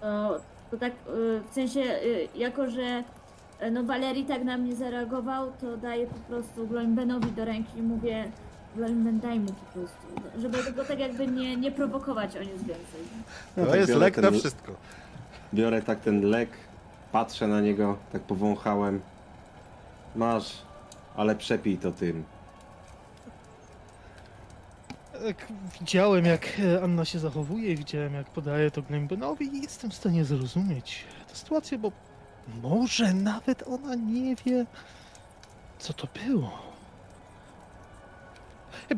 To, 0.02 0.40
to 0.72 0.78
tak 0.78 0.92
y, 0.94 1.42
w 1.52 1.54
sensie, 1.54 1.80
y, 1.80 2.28
jako 2.36 2.70
że 2.70 3.04
y, 3.64 3.72
no 3.72 3.84
Valerii 3.84 4.26
tak 4.26 4.44
na 4.44 4.58
mnie 4.58 4.76
zareagował, 4.76 5.52
to 5.62 5.78
daję 5.78 6.08
po 6.08 6.20
prostu 6.20 6.68
Gloimbenowi 6.68 7.32
do 7.32 7.46
ręki 7.46 7.78
i 7.80 7.82
mówię 7.82 8.32
daj 9.22 9.40
mu 9.40 9.48
po 9.54 9.66
prostu, 9.80 10.32
żeby 10.42 10.72
go 10.74 10.86
tak 10.86 11.00
jakby 11.00 11.28
nie, 11.28 11.56
nie 11.58 11.72
prowokować 11.72 12.36
o 12.38 12.40
nic 12.40 12.58
więcej. 12.58 13.02
Ja 13.58 13.66
To 13.66 13.72
tak 13.72 13.80
jest 13.80 13.90
biorę 13.92 14.00
lek 14.06 14.16
ten- 14.16 14.24
na 14.24 14.32
wszystko. 14.32 14.76
Biorę 15.54 15.82
tak 15.82 16.00
ten 16.00 16.22
lek, 16.22 16.50
patrzę 17.12 17.48
na 17.48 17.62
niego, 17.62 17.98
tak 18.12 18.22
powąchałem. 18.22 19.02
Masz, 20.16 20.58
ale 21.16 21.36
przepij 21.36 21.78
to 21.78 21.92
tym. 21.92 22.24
Tak, 25.28 25.48
widziałem 25.80 26.26
jak 26.26 26.48
e, 26.60 26.84
Anna 26.84 27.06
się 27.06 27.20
zachowuje, 27.20 27.76
widziałem 27.76 28.14
jak 28.14 28.28
podaje 28.30 28.72
to 28.72 28.82
Glembenowi 28.82 29.56
i 29.58 29.62
jestem 29.62 29.92
w 29.92 29.94
stanie 29.94 30.26
zrozumieć 30.26 31.04
tę 31.30 31.36
sytuację, 31.36 31.78
bo 31.78 31.92
może 32.62 33.14
nawet 33.14 33.64
ona 33.68 33.96
nie 33.96 34.36
wie, 34.36 34.66
co 35.80 35.94
to 35.94 36.08
było. 36.26 36.48
E, 38.92 38.96
Jak 38.96 38.98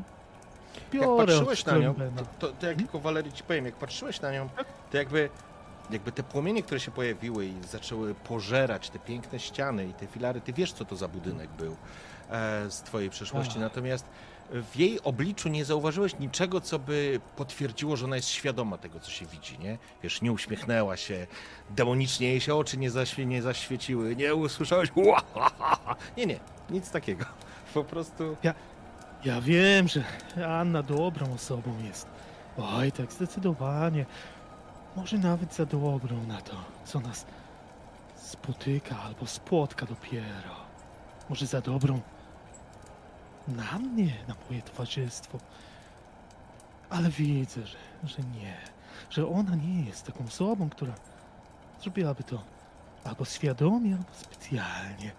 Biorę 0.93 1.25
patrzyłeś 1.33 1.65
na 1.65 1.77
nią, 1.77 1.93
Glembena. 1.93 2.27
to, 2.39 2.47
to, 2.47 2.53
to 2.59 2.67
jak 2.67 2.77
tylko 2.77 2.99
Walerii 2.99 3.33
ci 3.33 3.43
powiem, 3.43 3.65
jak 3.65 3.75
patrzyłeś 3.75 4.21
na 4.21 4.31
nią, 4.31 4.49
to 4.91 4.97
jakby 4.97 5.29
jakby 5.91 6.11
te 6.11 6.23
płomienie, 6.23 6.63
które 6.63 6.79
się 6.79 6.91
pojawiły 6.91 7.45
i 7.45 7.53
zaczęły 7.69 8.15
pożerać 8.15 8.89
te 8.89 8.99
piękne 8.99 9.39
ściany 9.39 9.85
i 9.87 9.93
te 9.93 10.07
filary, 10.07 10.41
ty 10.41 10.53
wiesz, 10.53 10.73
co 10.73 10.85
to 10.85 10.95
za 10.95 11.07
budynek 11.07 11.49
był 11.49 11.75
e, 12.29 12.71
z 12.71 12.81
twojej 12.81 13.09
przeszłości. 13.09 13.53
Tak. 13.53 13.61
Natomiast 13.61 14.05
w 14.51 14.75
jej 14.75 15.01
obliczu 15.03 15.49
nie 15.49 15.65
zauważyłeś 15.65 16.19
niczego, 16.19 16.61
co 16.61 16.79
by 16.79 17.19
potwierdziło, 17.35 17.95
że 17.97 18.05
ona 18.05 18.15
jest 18.15 18.27
świadoma 18.29 18.77
tego, 18.77 18.99
co 18.99 19.11
się 19.11 19.25
widzi, 19.25 19.59
nie? 19.59 19.77
Wiesz, 20.03 20.21
nie 20.21 20.31
uśmiechnęła 20.31 20.97
się, 20.97 21.27
demonicznie 21.69 22.27
jej 22.27 22.41
się 22.41 22.55
oczy 22.55 22.77
nie, 22.77 22.91
zaświe, 22.91 23.25
nie 23.25 23.41
zaświeciły, 23.41 24.15
nie 24.15 24.35
usłyszałeś 24.35 24.89
"Ła, 24.95 25.21
ha, 25.35 25.51
ha, 25.59 25.77
ha". 25.85 25.95
Nie, 26.17 26.25
nie, 26.25 26.39
nic 26.69 26.91
takiego. 26.91 27.25
Po 27.73 27.83
prostu... 27.83 28.37
Ja 28.43 28.53
wiem, 29.41 29.87
że 29.87 30.03
Anna 30.59 30.83
dobrą 30.83 31.33
osobą 31.33 31.79
jest. 31.83 32.07
Oj, 32.57 32.91
tak 32.91 33.13
zdecydowanie. 33.13 34.05
Może 34.95 35.17
nawet 35.17 35.53
za 35.53 35.65
dobrą 35.65 36.23
na 36.27 36.41
to, 36.41 36.55
co 36.85 36.99
nas 36.99 37.25
spotyka 38.15 38.99
albo 38.99 39.27
spotka 39.27 39.85
dopiero. 39.85 40.55
Może 41.29 41.45
za 41.45 41.61
dobrą 41.61 42.01
na 43.47 43.79
mnie, 43.79 44.13
na 44.27 44.35
moje 44.49 44.61
towarzystwo. 44.61 45.37
Ale 46.89 47.09
widzę, 47.09 47.67
że, 47.67 47.77
że 48.03 48.17
nie. 48.23 48.57
Że 49.09 49.27
ona 49.27 49.55
nie 49.55 49.85
jest 49.85 50.05
taką 50.05 50.25
osobą, 50.25 50.69
która 50.69 50.93
zrobiłaby 51.81 52.23
to 52.23 52.43
albo 53.03 53.25
świadomie, 53.25 53.91
albo 53.91 54.13
specjalnie. 54.13 55.11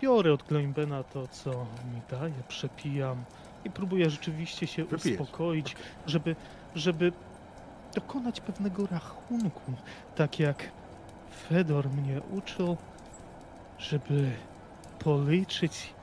Biorę 0.00 0.32
od 0.32 0.42
Gloimbena 0.42 1.02
to, 1.02 1.28
co 1.28 1.50
mi 1.94 2.00
daje, 2.10 2.42
przepijam 2.48 3.24
i 3.64 3.70
próbuję 3.70 4.10
rzeczywiście 4.10 4.66
się 4.66 4.86
uspokoić, 4.86 5.76
żeby, 6.06 6.36
żeby 6.74 7.12
dokonać 7.94 8.40
pewnego 8.40 8.86
rachunku, 8.86 9.72
tak 10.16 10.38
jak 10.38 10.70
Fedor 11.48 11.90
mnie 11.90 12.20
uczył, 12.32 12.76
żeby 13.78 14.32
policzyć 14.98 15.94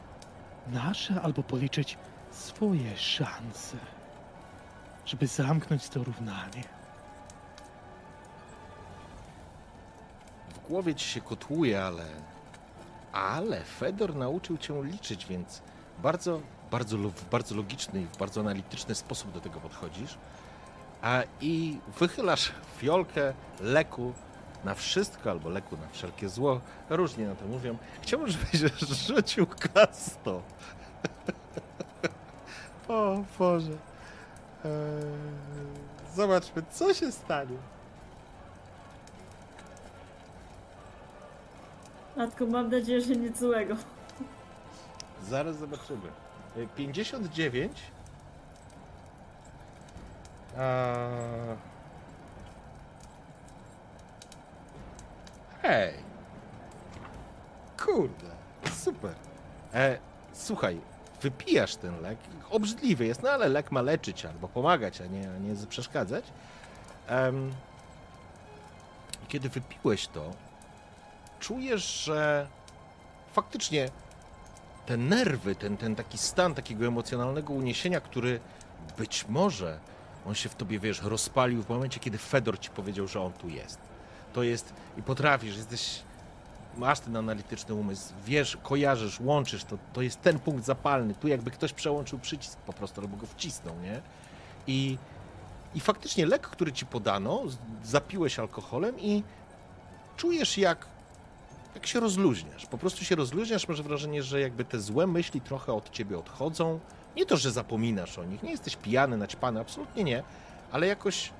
nasze 0.68 1.22
albo 1.22 1.44
policzyć 1.44 1.98
swoje 2.32 2.98
szanse, 2.98 3.78
żeby 5.06 5.28
zamknąć 5.28 5.90
to 5.90 6.04
równanie. 6.04 6.64
W 10.54 10.68
głowie 10.68 10.96
ci 10.96 11.10
się 11.10 11.22
kotłuje, 11.22 11.84
ale... 11.84 12.33
Ale 13.14 13.64
Fedor 13.64 14.16
nauczył 14.16 14.58
cię 14.58 14.84
liczyć, 14.84 15.26
więc 15.26 15.62
bardzo, 16.04 16.42
bardzo, 16.72 16.98
w 16.98 17.30
bardzo 17.30 17.56
logiczny 17.56 18.02
i 18.02 18.06
w 18.06 18.18
bardzo 18.18 18.42
analityczny 18.42 18.96
sposób 18.96 19.32
do 19.32 19.40
tego 19.40 19.60
podchodzisz. 19.60 20.18
A 21.02 21.24
i 21.42 21.78
wychylasz 22.00 22.52
fiolkę 22.78 23.34
leku 23.62 24.14
na 24.64 24.74
wszystko, 24.74 25.32
albo 25.32 25.50
leku 25.50 25.78
na 25.78 25.88
wszelkie 25.92 26.30
zło. 26.30 26.62
Różnie 26.90 27.28
na 27.28 27.36
to 27.36 27.46
mówią. 27.46 27.78
Chciałbym, 28.02 28.30
żebyś 28.30 28.74
rzucił 29.08 29.48
kasto. 29.74 30.42
o 32.88 33.24
Boże. 33.40 33.72
Eee, 34.66 34.72
zobaczmy, 36.16 36.64
co 36.72 36.94
się 36.94 37.12
stanie. 37.12 37.58
Matko, 42.16 42.46
mam 42.46 42.70
nadzieję, 42.70 43.02
że 43.02 43.16
nic 43.16 43.40
złego. 43.40 43.76
Zaraz 45.24 45.58
zobaczymy. 45.58 46.08
Y, 46.58 46.68
59. 46.76 47.72
A... 50.58 50.98
Hej. 55.62 55.94
Kurde, 57.86 58.28
super. 58.72 59.16
E, 59.74 59.98
słuchaj, 60.34 60.82
wypijasz 61.22 61.76
ten 61.76 62.02
lek. 62.02 62.18
Obrzydliwy 62.50 63.06
jest, 63.06 63.24
no 63.24 63.30
ale 63.30 63.50
lek 63.50 63.72
ma 63.72 63.82
leczyć 63.82 64.26
albo 64.26 64.48
pomagać, 64.48 65.02
a 65.02 65.06
nie, 65.06 65.32
a 65.36 65.38
nie 65.38 65.68
przeszkadzać. 65.68 66.26
Kiedy 69.28 69.50
wypiłeś 69.50 70.08
to, 70.08 70.32
czujesz, 71.44 72.04
że 72.04 72.48
faktycznie 73.34 73.90
te 74.86 74.98
nerwy, 74.98 75.56
ten, 75.56 75.78
ten 75.78 75.96
taki 75.96 76.18
stan 76.18 76.56
takiego 76.56 76.86
emocjonalnego 76.86 77.54
uniesienia, 77.54 78.02
który 78.02 78.40
być 78.98 79.26
może 79.30 79.80
on 80.26 80.36
się 80.36 80.50
w 80.50 80.56
tobie, 80.56 80.80
wiesz, 80.80 81.02
rozpalił 81.02 81.64
w 81.64 81.70
momencie, 81.70 82.00
kiedy 82.00 82.18
Fedor 82.18 82.60
ci 82.60 82.70
powiedział, 82.70 83.08
że 83.08 83.22
on 83.22 83.34
tu 83.34 83.50
jest. 83.50 83.78
To 84.34 84.44
jest 84.44 84.74
i 84.98 85.02
potrafisz, 85.02 85.58
jesteś, 85.58 86.02
masz 86.78 87.00
ten 87.00 87.18
analityczny 87.18 87.76
umysł, 87.76 88.14
wiesz, 88.26 88.58
kojarzysz, 88.64 89.20
łączysz, 89.20 89.64
to, 89.64 89.78
to 89.94 90.02
jest 90.02 90.22
ten 90.22 90.40
punkt 90.40 90.66
zapalny. 90.66 91.14
Tu 91.14 91.28
jakby 91.28 91.52
ktoś 91.52 91.74
przełączył 91.74 92.20
przycisk 92.20 92.58
po 92.58 92.74
prostu, 92.74 93.02
albo 93.02 93.18
go 93.18 93.28
wcisnął, 93.28 93.76
nie? 93.80 94.02
I, 94.68 94.98
i 95.76 95.80
faktycznie 95.80 96.26
lek, 96.26 96.48
który 96.48 96.72
ci 96.72 96.86
podano, 96.86 97.42
zapiłeś 97.84 98.40
alkoholem 98.40 99.00
i 99.00 99.24
czujesz 100.18 100.58
jak 100.58 100.93
jak 101.76 101.88
się 101.88 102.00
rozluźniasz. 102.00 102.66
Po 102.66 102.78
prostu 102.78 103.06
się 103.06 103.16
rozluźniasz, 103.16 103.68
masz 103.68 103.82
wrażenie, 103.82 104.24
że 104.24 104.40
jakby 104.40 104.66
te 104.66 104.80
złe 104.80 105.08
myśli 105.08 105.42
trochę 105.42 105.74
od 105.74 105.90
ciebie 105.90 106.18
odchodzą. 106.18 106.80
Nie 107.16 107.26
to, 107.26 107.38
że 107.38 107.52
zapominasz 107.52 108.20
o 108.20 108.24
nich, 108.24 108.44
nie 108.44 108.52
jesteś 108.52 108.76
pijany, 108.76 109.18
naćpany, 109.18 109.60
absolutnie 109.60 110.04
nie, 110.04 110.24
ale 110.72 110.88
jakoś 110.88 111.32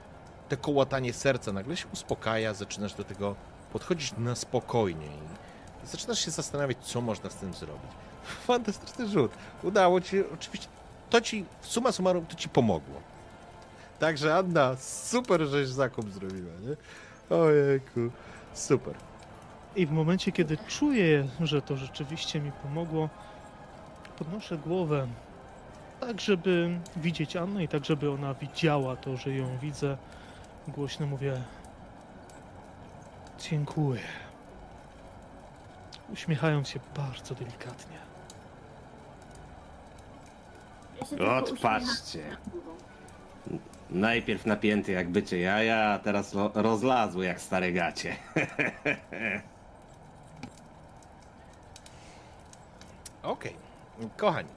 te 0.50 0.58
kołatanie 0.58 1.14
serca 1.14 1.54
nagle 1.54 1.78
się 1.78 1.88
uspokaja, 1.94 2.54
zaczynasz 2.54 2.94
do 2.94 3.04
tego 3.04 3.36
podchodzić 3.74 4.14
na 4.18 4.36
spokojnie 4.36 5.06
i 5.06 5.88
zaczynasz 5.88 6.26
się 6.26 6.32
zastanawiać, 6.32 6.78
co 6.82 7.02
można 7.02 7.30
z 7.30 7.36
tym 7.36 7.54
zrobić. 7.54 7.92
Fantastyczny 8.48 9.08
rzut. 9.08 9.32
Udało 9.64 10.02
ci 10.02 10.24
oczywiście, 10.34 10.68
to 11.10 11.22
ci, 11.22 11.46
suma 11.62 11.92
summarum, 11.92 12.26
to 12.26 12.36
ci 12.36 12.50
pomogło. 12.50 13.02
Także 14.00 14.36
Anna, 14.36 14.76
super, 14.80 15.42
żeś 15.42 15.68
zakup 15.68 16.12
zrobiła, 16.12 16.52
nie? 16.62 16.76
Ojejku, 17.38 18.00
super. 18.54 19.13
I 19.76 19.86
w 19.86 19.92
momencie, 19.92 20.32
kiedy 20.32 20.58
czuję, 20.58 21.28
że 21.42 21.62
to 21.62 21.78
rzeczywiście 21.78 22.40
mi 22.40 22.52
pomogło, 22.52 23.10
podnoszę 24.18 24.58
głowę, 24.58 25.08
tak 26.00 26.22
żeby 26.22 26.80
widzieć 26.98 27.36
Annę 27.36 27.64
i 27.64 27.68
tak 27.68 27.86
żeby 27.86 28.12
ona 28.12 28.34
widziała 28.34 28.96
to, 28.96 29.18
że 29.18 29.36
ją 29.36 29.58
widzę. 29.58 29.98
Głośno 30.68 31.08
mówię: 31.08 31.42
Dziękuję. 33.40 34.02
Uśmiechając 36.14 36.70
się 36.70 36.80
bardzo 36.96 37.36
delikatnie. 37.36 37.98
Odpatrzcie. 41.20 42.38
Najpierw 43.90 44.46
napięty 44.46 44.92
jak 44.92 45.10
bycie 45.10 45.40
jaja, 45.40 45.90
a 45.90 46.00
teraz 46.00 46.36
rozlazły 46.54 47.26
jak 47.26 47.42
stare 47.42 47.72
gacie. 47.72 48.16
Okej, 53.24 53.56
kochani. 54.18 54.50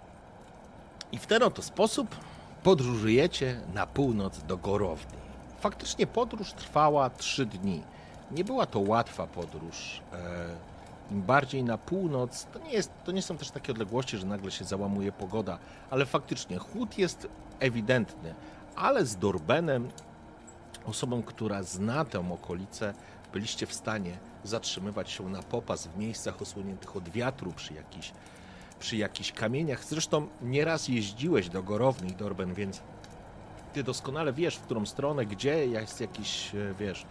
I 1.12 1.18
w 1.18 1.26
ten 1.26 1.42
oto 1.42 1.62
sposób 1.62 2.16
podróżujecie 2.62 3.60
na 3.74 3.86
północ 3.86 4.42
do 4.42 4.56
Gorowni. 4.56 5.18
Faktycznie 5.60 6.06
podróż 6.06 6.52
trwała 6.52 7.10
trzy 7.10 7.46
dni. 7.46 7.82
Nie 8.30 8.44
była 8.44 8.66
to 8.66 8.80
łatwa 8.80 9.26
podróż. 9.26 10.00
E, 10.12 10.76
Im 11.10 11.22
bardziej 11.22 11.64
na 11.64 11.78
północ, 11.78 12.46
to 12.52 12.58
nie, 12.58 12.72
jest, 12.72 12.90
to 13.04 13.12
nie 13.12 13.22
są 13.22 13.38
też 13.38 13.50
takie 13.50 13.72
odległości, 13.72 14.18
że 14.18 14.26
nagle 14.26 14.50
się 14.50 14.64
załamuje 14.64 15.12
pogoda, 15.12 15.58
ale 15.90 16.06
faktycznie 16.06 16.58
chłód 16.58 16.98
jest 16.98 17.28
ewidentny. 17.60 18.34
Ale 18.76 19.06
z 19.06 19.16
Dorbenem, 19.16 19.88
osobą, 20.86 21.22
która 21.22 21.62
zna 21.62 22.04
tę 22.04 22.32
okolicę, 22.32 22.94
byliście 23.32 23.66
w 23.66 23.74
stanie 23.74 24.18
zatrzymywać 24.44 25.10
się 25.10 25.28
na 25.28 25.42
popas 25.42 25.86
w 25.86 25.96
miejscach 25.96 26.42
osłoniętych 26.42 26.96
od 26.96 27.08
wiatru 27.08 27.52
przy 27.52 27.74
jakichś 27.74 28.12
przy 28.78 28.96
jakichś 28.96 29.32
kamieniach. 29.32 29.84
Zresztą 29.84 30.28
nieraz 30.42 30.88
jeździłeś 30.88 31.48
do 31.48 31.62
Gorowni, 31.62 32.12
Dorben, 32.12 32.54
więc 32.54 32.82
ty 33.72 33.82
doskonale 33.82 34.32
wiesz, 34.32 34.56
w 34.56 34.60
którą 34.62 34.86
stronę, 34.86 35.26
gdzie 35.26 35.66
jest 35.66 36.00
jakiś, 36.00 36.54
e, 36.54 36.74
wiesz, 36.78 37.06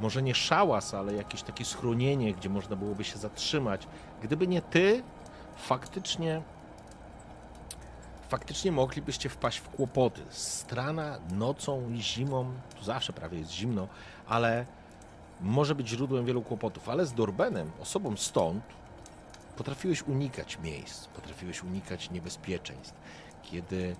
może 0.00 0.22
nie 0.22 0.34
szałas, 0.34 0.94
ale 0.94 1.14
jakieś 1.14 1.42
takie 1.42 1.64
schronienie, 1.64 2.34
gdzie 2.34 2.48
można 2.48 2.76
byłoby 2.76 3.04
się 3.04 3.18
zatrzymać. 3.18 3.86
Gdyby 4.22 4.46
nie 4.48 4.62
ty, 4.62 5.02
faktycznie 5.56 6.42
faktycznie 8.32 8.72
moglibyście 8.72 9.28
wpaść 9.28 9.58
w 9.58 9.68
kłopoty. 9.68 10.20
Strana 10.30 11.18
nocą 11.30 11.90
i 11.90 12.02
zimą, 12.02 12.52
tu 12.78 12.84
zawsze 12.84 13.12
prawie 13.12 13.38
jest 13.38 13.50
zimno, 13.50 13.88
ale 14.26 14.66
może 15.40 15.74
być 15.74 15.88
źródłem 15.88 16.24
wielu 16.24 16.42
kłopotów. 16.42 16.88
Ale 16.88 17.06
z 17.06 17.12
Dorbenem, 17.12 17.70
osobą 17.80 18.16
stąd, 18.16 18.64
potrafiłeś 19.56 20.02
unikać 20.02 20.58
miejsc, 20.58 21.06
potrafiłeś 21.06 21.62
unikać 21.62 22.10
niebezpieczeństw. 22.10 22.94
Kiedy 23.42 23.96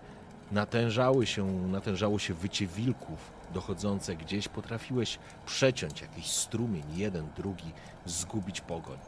natężały 0.52 1.26
się, 1.26 1.46
natężało 1.68 2.18
się 2.18 2.34
wycie 2.34 2.66
wilków 2.66 3.32
dochodzące 3.54 4.16
gdzieś, 4.16 4.48
potrafiłeś 4.48 5.18
przeciąć 5.46 6.00
jakiś 6.00 6.26
strumień, 6.26 6.84
jeden, 6.94 7.28
drugi, 7.36 7.72
zgubić 8.06 8.60
pogoń. 8.60 8.98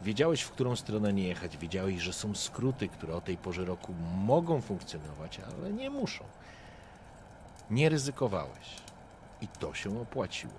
Wiedziałeś, 0.00 0.42
w 0.42 0.50
którą 0.50 0.76
stronę 0.76 1.12
nie 1.12 1.28
jechać, 1.28 1.56
wiedziałeś, 1.56 2.02
że 2.02 2.12
są 2.12 2.34
skróty, 2.34 2.88
które 2.88 3.14
o 3.14 3.20
tej 3.20 3.36
porze 3.36 3.64
roku 3.64 3.94
mogą 4.24 4.60
funkcjonować, 4.60 5.40
ale 5.40 5.72
nie 5.72 5.90
muszą. 5.90 6.24
Nie 7.70 7.88
ryzykowałeś 7.88 8.76
i 9.40 9.48
to 9.48 9.74
się 9.74 10.00
opłaciło. 10.00 10.52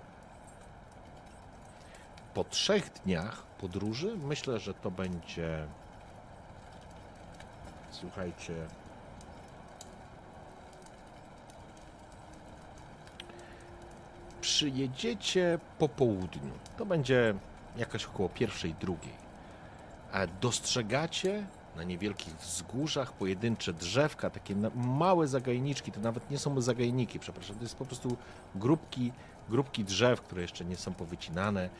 Po 2.34 2.44
trzech 2.44 2.90
dniach 3.04 3.45
podróży 3.60 4.16
myślę, 4.22 4.60
że 4.60 4.74
to 4.74 4.90
będzie. 4.90 5.66
Słuchajcie. 7.90 8.54
Przyjedziecie 14.40 15.58
po 15.78 15.88
południu. 15.88 16.52
To 16.78 16.86
będzie 16.86 17.34
jakaś 17.76 18.04
około 18.04 18.28
pierwszej, 18.28 18.74
drugiej. 18.74 19.14
A 20.12 20.26
dostrzegacie 20.26 21.46
na 21.76 21.82
niewielkich 21.82 22.36
wzgórzach 22.36 23.12
pojedyncze 23.12 23.72
drzewka, 23.72 24.30
takie 24.30 24.54
małe 24.74 25.28
zagajniczki, 25.28 25.92
to 25.92 26.00
nawet 26.00 26.30
nie 26.30 26.38
są 26.38 26.60
zagajniki, 26.60 27.18
przepraszam, 27.18 27.56
to 27.56 27.62
jest 27.62 27.76
po 27.76 27.84
prostu 27.84 28.16
grupki, 28.54 29.12
grupki 29.48 29.84
drzew, 29.84 30.20
które 30.20 30.42
jeszcze 30.42 30.64
nie 30.64 30.76
są 30.76 30.94
powycinane, 30.94 31.70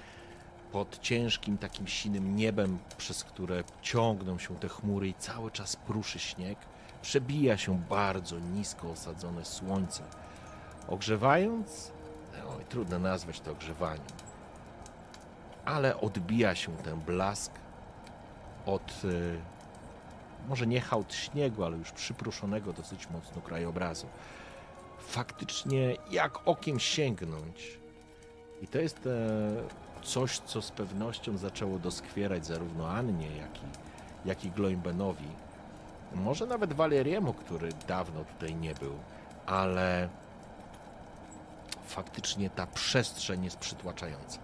pod 0.77 1.01
ciężkim 1.01 1.59
takim 1.59 1.87
sinym 1.87 2.37
niebem, 2.37 2.79
przez 2.99 3.25
które 3.25 3.65
ciągną 3.83 4.39
się 4.39 4.57
te 4.57 4.69
chmury 4.69 5.09
i 5.09 5.15
cały 5.15 5.51
czas 5.51 5.77
pruszy 5.77 6.19
śnieg, 6.19 6.59
przebija 7.03 7.57
się 7.57 7.79
bardzo 7.91 8.39
nisko 8.39 8.91
osadzone 8.91 9.45
słońce, 9.45 10.03
ogrzewając, 10.89 11.93
trudno 12.69 12.99
nazwać 12.99 13.41
to 13.41 13.53
ogrzewaniem, 13.53 14.07
ale 15.65 16.01
odbija 16.01 16.55
się 16.55 16.77
ten 16.77 17.01
blask 17.01 17.53
od 18.67 19.05
y, 19.05 19.39
może 20.49 20.67
nie 20.67 20.81
hałd 20.81 21.15
śniegu, 21.15 21.65
ale 21.65 21.77
już 21.77 21.93
przypruszonego 21.93 22.73
dosyć 22.73 23.11
mocno 23.11 23.43
krajobrazu. 23.43 24.07
Faktycznie 24.99 25.97
jak 26.11 26.49
okiem 26.49 26.81
sięgnąć. 26.81 27.79
I 28.63 28.67
to 28.67 28.79
jest 28.79 29.07
e, 29.07 29.86
coś, 30.07 30.39
co 30.39 30.63
z 30.63 30.71
pewnością 30.71 31.39
zaczęło 31.39 31.79
doskwierać 31.79 32.47
zarówno 32.47 32.91
Annie, 32.91 33.37
jak 33.37 33.57
i, 33.57 33.67
jak 34.29 34.45
i 34.45 34.51
Gloimbenowi. 34.51 35.29
Może 36.15 36.47
nawet 36.47 36.73
Waleriemu, 36.73 37.33
który 37.33 37.69
dawno 37.89 38.25
tutaj 38.25 38.55
nie 38.55 38.75
był, 38.75 38.93
ale 39.47 40.09
faktycznie 41.87 42.51
ta 42.51 42.67
przestrzeń 42.67 43.45
jest 43.45 43.57
przytłaczająca. 43.57 44.39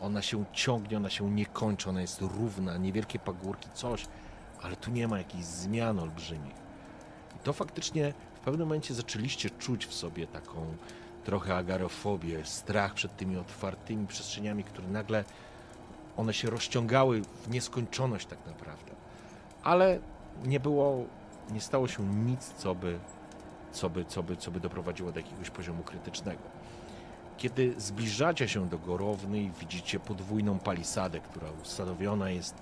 Ona 0.00 0.22
się 0.22 0.44
ciągnie, 0.52 0.96
ona 0.96 1.10
się 1.10 1.30
nie 1.30 1.46
kończy, 1.46 1.90
ona 1.90 2.00
jest 2.00 2.20
równa, 2.20 2.76
niewielkie 2.76 3.18
pagórki, 3.18 3.68
coś, 3.74 4.06
ale 4.62 4.76
tu 4.76 4.90
nie 4.90 5.08
ma 5.08 5.18
jakichś 5.18 5.44
zmian 5.44 5.98
olbrzymich. 5.98 6.56
I 7.36 7.38
to 7.38 7.52
faktycznie 7.52 8.14
w 8.34 8.40
pewnym 8.40 8.68
momencie 8.68 8.94
zaczęliście 8.94 9.50
czuć 9.50 9.86
w 9.86 9.94
sobie 9.94 10.26
taką 10.26 10.76
trochę 11.28 11.56
agarofobię, 11.56 12.44
strach 12.44 12.94
przed 12.94 13.16
tymi 13.16 13.36
otwartymi 13.36 14.06
przestrzeniami, 14.06 14.64
które 14.64 14.88
nagle 14.88 15.24
one 16.16 16.34
się 16.34 16.50
rozciągały 16.50 17.22
w 17.22 17.50
nieskończoność 17.50 18.26
tak 18.26 18.46
naprawdę. 18.46 18.92
Ale 19.62 19.98
nie 20.44 20.60
było, 20.60 21.04
nie 21.50 21.60
stało 21.60 21.88
się 21.88 22.02
nic, 22.02 22.54
co 22.56 22.74
by, 22.74 22.98
co 23.72 23.90
by, 23.90 24.04
co 24.04 24.22
by, 24.22 24.36
co 24.36 24.50
by 24.50 24.60
doprowadziło 24.60 25.12
do 25.12 25.20
jakiegoś 25.20 25.50
poziomu 25.50 25.82
krytycznego. 25.82 26.42
Kiedy 27.36 27.74
zbliżacie 27.78 28.48
się 28.48 28.68
do 28.68 28.78
Gorowny 28.78 29.50
widzicie 29.60 30.00
podwójną 30.00 30.58
palisadę, 30.58 31.20
która 31.20 31.48
ustanowiona 31.62 32.30
jest 32.30 32.54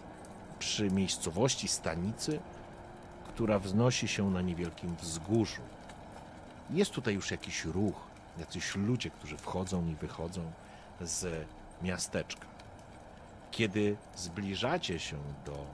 przy 0.58 0.90
miejscowości 0.90 1.68
stanicy, 1.68 2.40
która 3.28 3.58
wznosi 3.58 4.08
się 4.08 4.30
na 4.30 4.40
niewielkim 4.40 4.96
wzgórzu. 4.96 5.62
Jest 6.70 6.90
tutaj 6.90 7.14
już 7.14 7.30
jakiś 7.30 7.64
ruch, 7.64 8.15
jacyś 8.38 8.76
ludzie, 8.76 9.10
którzy 9.10 9.36
wchodzą 9.36 9.86
i 9.86 9.94
wychodzą 9.94 10.52
z 11.00 11.46
miasteczka. 11.82 12.46
Kiedy 13.50 13.96
zbliżacie 14.16 14.98
się 14.98 15.16
do 15.44 15.66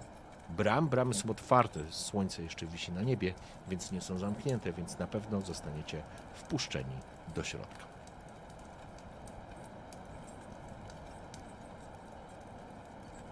bram, 0.49 0.89
bramy 0.89 1.15
są 1.15 1.31
otwarte, 1.31 1.81
słońce 1.91 2.43
jeszcze 2.43 2.67
wisi 2.67 2.93
na 2.93 3.03
niebie, 3.03 3.35
więc 3.69 3.93
nie 3.93 4.01
są 4.01 4.19
zamknięte, 4.19 4.73
więc 4.73 4.99
na 4.99 5.07
pewno 5.07 5.41
zostaniecie 5.41 6.03
wpuszczeni 6.35 6.97
do 7.35 7.45
środka. 7.45 7.85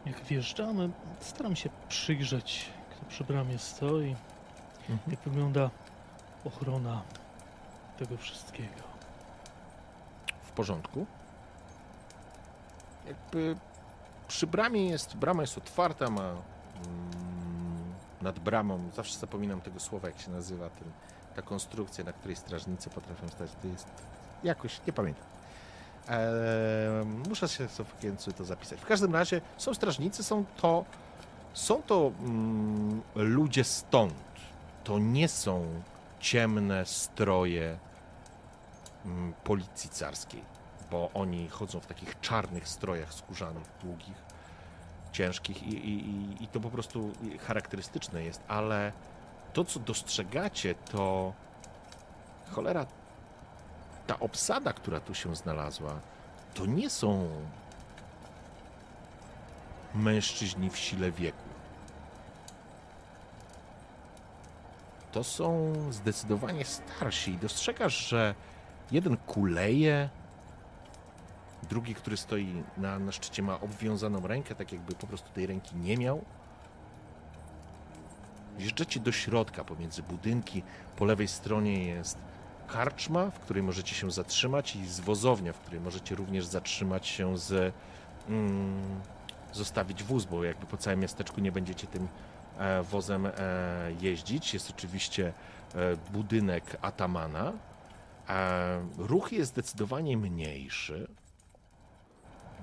Jak 0.06 0.24
wjeżdżamy, 0.24 0.90
staram 1.20 1.56
się 1.56 1.70
przyjrzeć, 1.88 2.66
kto 2.90 3.06
przy 3.06 3.24
bramie 3.24 3.58
stoi, 3.58 4.16
jak 5.08 5.20
wygląda 5.20 5.70
ochrona 6.44 7.02
tego 7.98 8.16
wszystkiego. 8.16 8.89
Porządku. 10.60 11.06
Jakby 13.06 13.56
przy 14.28 14.46
bramie 14.46 14.86
jest, 14.86 15.16
brama 15.16 15.42
jest 15.42 15.58
otwarta, 15.58 16.10
ma 16.10 16.22
mm, 16.22 16.40
nad 18.22 18.38
bramą, 18.38 18.90
zawsze 18.96 19.18
zapominam 19.18 19.60
tego 19.60 19.80
słowa, 19.80 20.08
jak 20.08 20.20
się 20.20 20.30
nazywa 20.30 20.70
ten, 20.70 20.88
ta 21.36 21.42
konstrukcja, 21.42 22.04
na 22.04 22.12
której 22.12 22.36
strażnicy 22.36 22.90
potrafią 22.90 23.28
stać. 23.28 23.50
To 23.62 23.68
jest 23.68 23.86
jakoś, 24.44 24.80
nie 24.86 24.92
pamiętam. 24.92 25.24
Eee, 26.08 27.04
muszę 27.28 27.48
się 27.48 27.68
w 27.68 27.80
okiencu 27.80 28.32
to 28.32 28.44
zapisać. 28.44 28.80
W 28.80 28.86
każdym 28.86 29.14
razie 29.14 29.40
są 29.56 29.74
strażnicy, 29.74 30.24
są 30.24 30.44
to, 30.56 30.84
są 31.52 31.82
to 31.82 32.12
mm, 32.20 33.02
ludzie 33.14 33.64
stąd. 33.64 34.14
To 34.84 34.98
nie 34.98 35.28
są 35.28 35.82
ciemne 36.20 36.86
stroje 36.86 37.78
mm, 39.04 39.32
policji 39.44 39.90
carskiej, 39.90 40.49
bo 40.90 41.10
oni 41.14 41.48
chodzą 41.48 41.80
w 41.80 41.86
takich 41.86 42.20
czarnych 42.20 42.68
strojach 42.68 43.14
skórzanych, 43.14 43.62
długich, 43.82 44.16
ciężkich 45.12 45.62
i, 45.62 45.74
i, 45.88 46.44
i- 46.44 46.48
to 46.48 46.60
po 46.60 46.70
prostu 46.70 47.12
charakterystyczne 47.46 48.22
jest, 48.24 48.42
ale 48.48 48.92
to, 49.52 49.64
co 49.64 49.80
dostrzegacie, 49.80 50.74
to 50.74 51.32
cholera, 52.50 52.86
ta 54.06 54.18
obsada, 54.20 54.72
która 54.72 55.00
tu 55.00 55.14
się 55.14 55.36
znalazła, 55.36 56.00
to 56.54 56.66
nie 56.66 56.90
są 56.90 57.28
mężczyźni 59.94 60.70
w 60.70 60.76
sile 60.78 61.12
wieku. 61.12 61.38
To 65.12 65.24
są 65.24 65.74
zdecydowanie 65.90 66.64
starsi 66.64 67.30
i 67.30 67.38
dostrzegasz, 67.38 68.08
że 68.08 68.34
jeden 68.90 69.16
kuleje, 69.16 70.08
drugi, 71.68 71.94
który 71.94 72.16
stoi 72.16 72.62
na, 72.76 72.98
na 72.98 73.12
szczycie, 73.12 73.42
ma 73.42 73.60
obwiązaną 73.60 74.26
rękę, 74.26 74.54
tak 74.54 74.72
jakby 74.72 74.94
po 74.94 75.06
prostu 75.06 75.30
tej 75.30 75.46
ręki 75.46 75.76
nie 75.76 75.96
miał. 75.96 76.24
Wjeżdżacie 78.58 79.00
do 79.00 79.12
środka 79.12 79.64
pomiędzy 79.64 80.02
budynki. 80.02 80.62
Po 80.96 81.04
lewej 81.04 81.28
stronie 81.28 81.84
jest 81.84 82.18
karczma, 82.68 83.30
w 83.30 83.38
której 83.40 83.62
możecie 83.62 83.94
się 83.94 84.10
zatrzymać 84.10 84.76
i 84.76 84.86
zwozownia, 84.86 85.52
w 85.52 85.58
której 85.58 85.80
możecie 85.80 86.14
również 86.14 86.46
zatrzymać 86.46 87.06
się 87.06 87.38
z... 87.38 87.74
Mm, 88.28 89.00
zostawić 89.52 90.02
wóz, 90.02 90.24
bo 90.24 90.44
jakby 90.44 90.66
po 90.66 90.76
całym 90.76 91.00
miasteczku 91.00 91.40
nie 91.40 91.52
będziecie 91.52 91.86
tym 91.86 92.08
e, 92.58 92.82
wozem 92.82 93.26
e, 93.26 93.32
jeździć. 94.00 94.54
Jest 94.54 94.70
oczywiście 94.70 95.32
e, 95.74 95.96
budynek 96.12 96.76
Atamana. 96.82 97.52
E, 98.28 98.88
ruch 98.98 99.32
jest 99.32 99.50
zdecydowanie 99.50 100.16
mniejszy. 100.16 101.08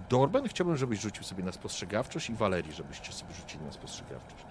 Dorben 0.10 0.48
chciałbym, 0.48 0.78
żebyś 0.78 1.00
rzucił 1.00 1.24
sobie 1.24 1.44
na 1.44 1.52
spostrzegawczość 1.52 2.30
i 2.30 2.34
Walerii, 2.34 2.74
żebyście 2.74 3.14
sobie 3.14 3.34
rzucili 3.34 3.66
na 3.66 3.72
spostrzegawczość. 3.72 4.46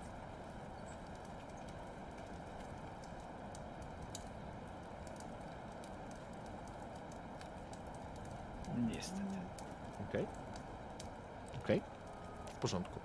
Niestety. 8.94 9.22
Okej. 10.08 10.26
Okej. 11.64 11.82
W 12.46 12.58
porządku. 12.58 13.00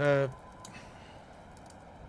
E, 0.00 0.28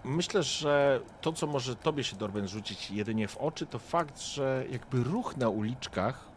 myślę, 0.03 0.43
że 0.43 1.01
to, 1.21 1.33
co 1.33 1.47
może 1.47 1.75
tobie 1.75 2.03
się, 2.03 2.15
Dorben, 2.15 2.47
rzucić 2.47 2.91
jedynie 2.91 3.27
w 3.27 3.37
oczy, 3.37 3.65
to 3.65 3.79
fakt, 3.79 4.21
że 4.21 4.65
jakby 4.69 5.03
ruch 5.03 5.37
na 5.37 5.49
uliczkach, 5.49 6.32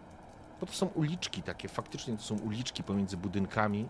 bo 0.60 0.66
to 0.66 0.72
są 0.72 0.86
uliczki 0.86 1.42
takie, 1.42 1.68
faktycznie 1.68 2.16
to 2.16 2.22
są 2.22 2.38
uliczki 2.38 2.82
pomiędzy 2.82 3.16
budynkami, 3.16 3.88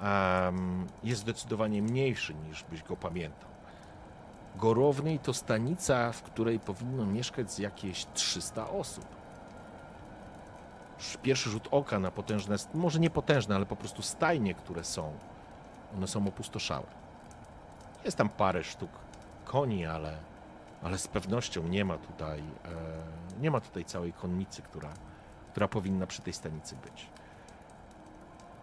em, 0.00 0.86
jest 1.04 1.20
zdecydowanie 1.20 1.82
mniejszy 1.82 2.34
niż 2.34 2.64
byś 2.64 2.82
go 2.82 2.96
pamiętał. 2.96 3.50
Gorownej 4.56 5.18
to 5.18 5.34
stanica, 5.34 6.12
w 6.12 6.22
której 6.22 6.60
powinno 6.60 7.06
mieszkać 7.06 7.58
jakieś 7.58 8.06
300 8.14 8.70
osób. 8.70 9.06
Pierwszy 11.22 11.50
rzut 11.50 11.68
oka 11.70 11.98
na 11.98 12.10
potężne, 12.10 12.56
może 12.74 13.00
nie 13.00 13.10
potężne, 13.10 13.54
ale 13.54 13.66
po 13.66 13.76
prostu 13.76 14.02
stajnie, 14.02 14.54
które 14.54 14.84
są, 14.84 15.12
one 15.96 16.08
są 16.08 16.26
opustoszałe. 16.26 16.86
Jest 18.04 18.16
tam 18.16 18.28
parę 18.28 18.64
sztuk 18.64 18.90
koni, 19.44 19.86
ale, 19.86 20.18
ale 20.82 20.98
z 20.98 21.08
pewnością 21.08 21.68
nie 21.68 21.84
ma 21.84 21.98
tutaj, 21.98 22.40
e, 22.40 22.42
nie 23.40 23.50
ma 23.50 23.60
tutaj 23.60 23.84
całej 23.84 24.12
konnicy, 24.12 24.62
która, 24.62 24.92
która 25.52 25.68
powinna 25.68 26.06
przy 26.06 26.22
tej 26.22 26.32
stanicy 26.32 26.76
być. 26.76 27.06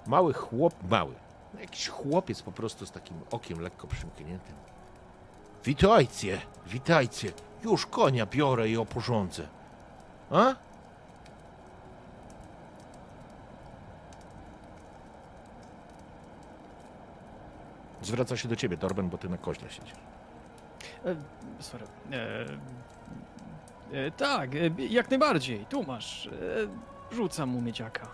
Mały 0.07 0.34
chłop, 0.34 0.74
mały, 0.90 1.14
jakiś 1.60 1.88
chłopiec 1.88 2.41
po 2.41 2.52
prostu 2.52 2.86
z 2.86 2.91
takim 2.91 3.18
okiem 3.32 3.60
lekko 3.60 3.88
przymkniętym. 3.88 4.56
Witajcie, 5.66 6.41
witajcie. 6.66 7.32
Już 7.64 7.86
konia 7.86 8.26
biorę 8.26 8.70
i 8.70 8.78
oporządzę. 8.78 9.48
A? 10.32 10.56
Zwraca 18.02 18.38
się 18.38 18.48
do 18.48 18.56
ciebie, 18.56 18.78
Torben, 18.78 19.10
bo 19.10 19.18
ty 19.18 19.30
na 19.30 19.38
koźle 19.38 19.70
siedzisz. 19.70 19.94
E, 21.06 21.16
sorry. 21.60 21.86
E, 23.94 24.11
tak, 24.11 24.56
e, 24.56 24.60
jak 24.90 25.10
najbardziej. 25.10 25.66
Tu 25.66 25.84
masz. 25.84 26.28
E, 26.28 27.16
rzucam 27.16 27.49
mu 27.49 27.61
miedziaka. 27.61 28.07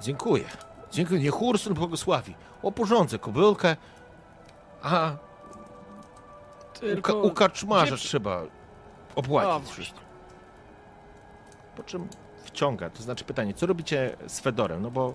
Dziękuję. 0.00 0.44
Dziękuję. 0.92 1.20
Niech 1.20 1.42
Ursun 1.42 1.74
błogosławi. 1.74 2.34
Oporządzę 2.62 3.18
kobylkę, 3.18 3.76
a 4.82 5.10
u, 6.76 6.78
Tylko... 6.80 7.12
ka- 7.12 7.18
u 7.18 7.30
karczmarza 7.30 7.86
gdzie- 7.96 8.08
trzeba 8.08 8.32
A, 8.36 9.14
opłacić 9.14 9.50
właśnie. 9.50 9.72
wszystko. 9.72 10.00
Po 11.76 11.82
czym 11.82 12.08
wciąga, 12.44 12.90
to 12.90 13.02
znaczy 13.02 13.24
pytanie, 13.24 13.54
co 13.54 13.66
robicie 13.66 14.16
z 14.26 14.40
Fedorem? 14.40 14.82
No 14.82 14.90
bo 14.90 15.14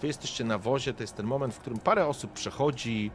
wy 0.00 0.06
jesteście 0.06 0.44
na 0.44 0.58
wozie, 0.58 0.94
to 0.94 1.02
jest 1.02 1.16
ten 1.16 1.26
moment, 1.26 1.54
w 1.54 1.58
którym 1.58 1.78
parę 1.78 2.06
osób 2.06 2.32
przechodzi, 2.32 3.10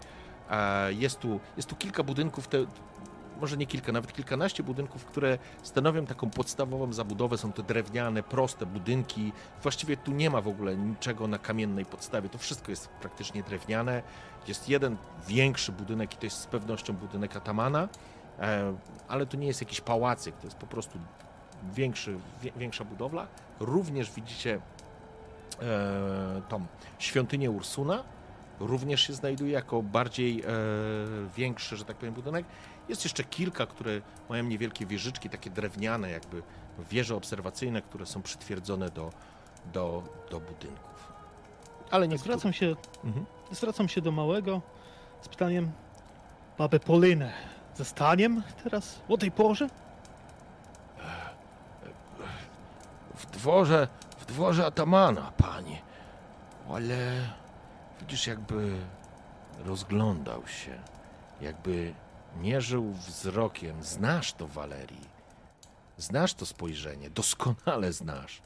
e, 0.49 0.93
jest 0.93 1.19
tu, 1.19 1.39
jest 1.57 1.69
tu 1.69 1.75
kilka 1.75 2.03
budynków, 2.03 2.47
te, 2.47 2.57
może 3.43 3.57
nie 3.57 3.67
kilka, 3.67 3.91
nawet 3.91 4.13
kilkanaście 4.13 4.63
budynków, 4.63 5.05
które 5.05 5.37
stanowią 5.63 6.05
taką 6.05 6.29
podstawową 6.29 6.93
zabudowę. 6.93 7.37
Są 7.37 7.53
to 7.53 7.63
drewniane, 7.63 8.23
proste 8.23 8.65
budynki. 8.65 9.31
Właściwie 9.61 9.97
tu 9.97 10.11
nie 10.11 10.29
ma 10.29 10.41
w 10.41 10.47
ogóle 10.47 10.75
niczego 10.75 11.27
na 11.27 11.37
kamiennej 11.37 11.85
podstawie. 11.85 12.29
To 12.29 12.37
wszystko 12.37 12.71
jest 12.71 12.87
praktycznie 12.87 13.43
drewniane. 13.43 14.03
Jest 14.47 14.69
jeden 14.69 14.97
większy 15.27 15.71
budynek 15.71 16.13
i 16.13 16.17
to 16.17 16.25
jest 16.25 16.37
z 16.37 16.45
pewnością 16.45 16.93
budynek 16.93 17.35
Atamana, 17.35 17.89
e, 18.39 18.75
ale 19.07 19.25
to 19.25 19.37
nie 19.37 19.47
jest 19.47 19.61
jakiś 19.61 19.81
pałacyk, 19.81 20.35
to 20.35 20.47
jest 20.47 20.57
po 20.57 20.67
prostu 20.67 20.99
większy, 21.73 22.17
większa 22.57 22.85
budowla. 22.85 23.27
Również 23.59 24.11
widzicie 24.11 24.61
e, 25.61 26.41
tą 26.49 26.65
świątynię 26.99 27.51
Ursuna. 27.51 28.03
Również 28.59 29.01
się 29.01 29.13
znajduje 29.13 29.51
jako 29.51 29.81
bardziej 29.81 30.41
e, 30.41 30.45
większy, 31.35 31.77
że 31.77 31.85
tak 31.85 31.97
powiem, 31.97 32.13
budynek. 32.13 32.45
Jest 32.89 33.03
jeszcze 33.03 33.23
kilka, 33.23 33.65
które 33.65 34.01
mają 34.29 34.43
niewielkie 34.43 34.85
wieżyczki, 34.85 35.29
takie 35.29 35.49
drewniane, 35.49 36.09
jakby 36.09 36.43
wieże 36.89 37.15
obserwacyjne, 37.15 37.81
które 37.81 38.05
są 38.05 38.21
przytwierdzone 38.21 38.89
do, 38.89 39.09
do, 39.73 40.03
do 40.31 40.39
budynków. 40.39 41.13
Ale 41.91 42.07
nie 42.07 42.17
Zwracam 42.17 42.53
się, 42.53 42.75
Mhm. 43.03 43.25
zwracam 43.51 43.89
się 43.89 44.01
do 44.01 44.11
małego 44.11 44.61
z 45.21 45.27
pytaniem, 45.27 45.71
babę 46.57 46.79
Polynę, 46.79 47.33
zastaniem 47.75 48.43
teraz 48.63 48.99
o 49.09 49.17
tej 49.17 49.31
porze? 49.31 49.69
W 53.15 53.25
dworze, 53.25 53.87
w 54.17 54.25
dworze 54.25 54.65
Atamana, 54.65 55.31
panie. 55.37 55.81
Ale 56.73 56.95
widzisz, 57.99 58.27
jakby 58.27 58.77
rozglądał 59.65 60.47
się, 60.47 60.79
jakby 61.41 61.93
mierzył 62.41 62.91
wzrokiem. 62.91 63.83
Znasz 63.83 64.33
to, 64.33 64.47
Walerii. 64.47 65.13
Znasz 65.97 66.33
to 66.33 66.45
spojrzenie, 66.45 67.09
doskonale 67.09 67.93
znasz. 67.93 68.41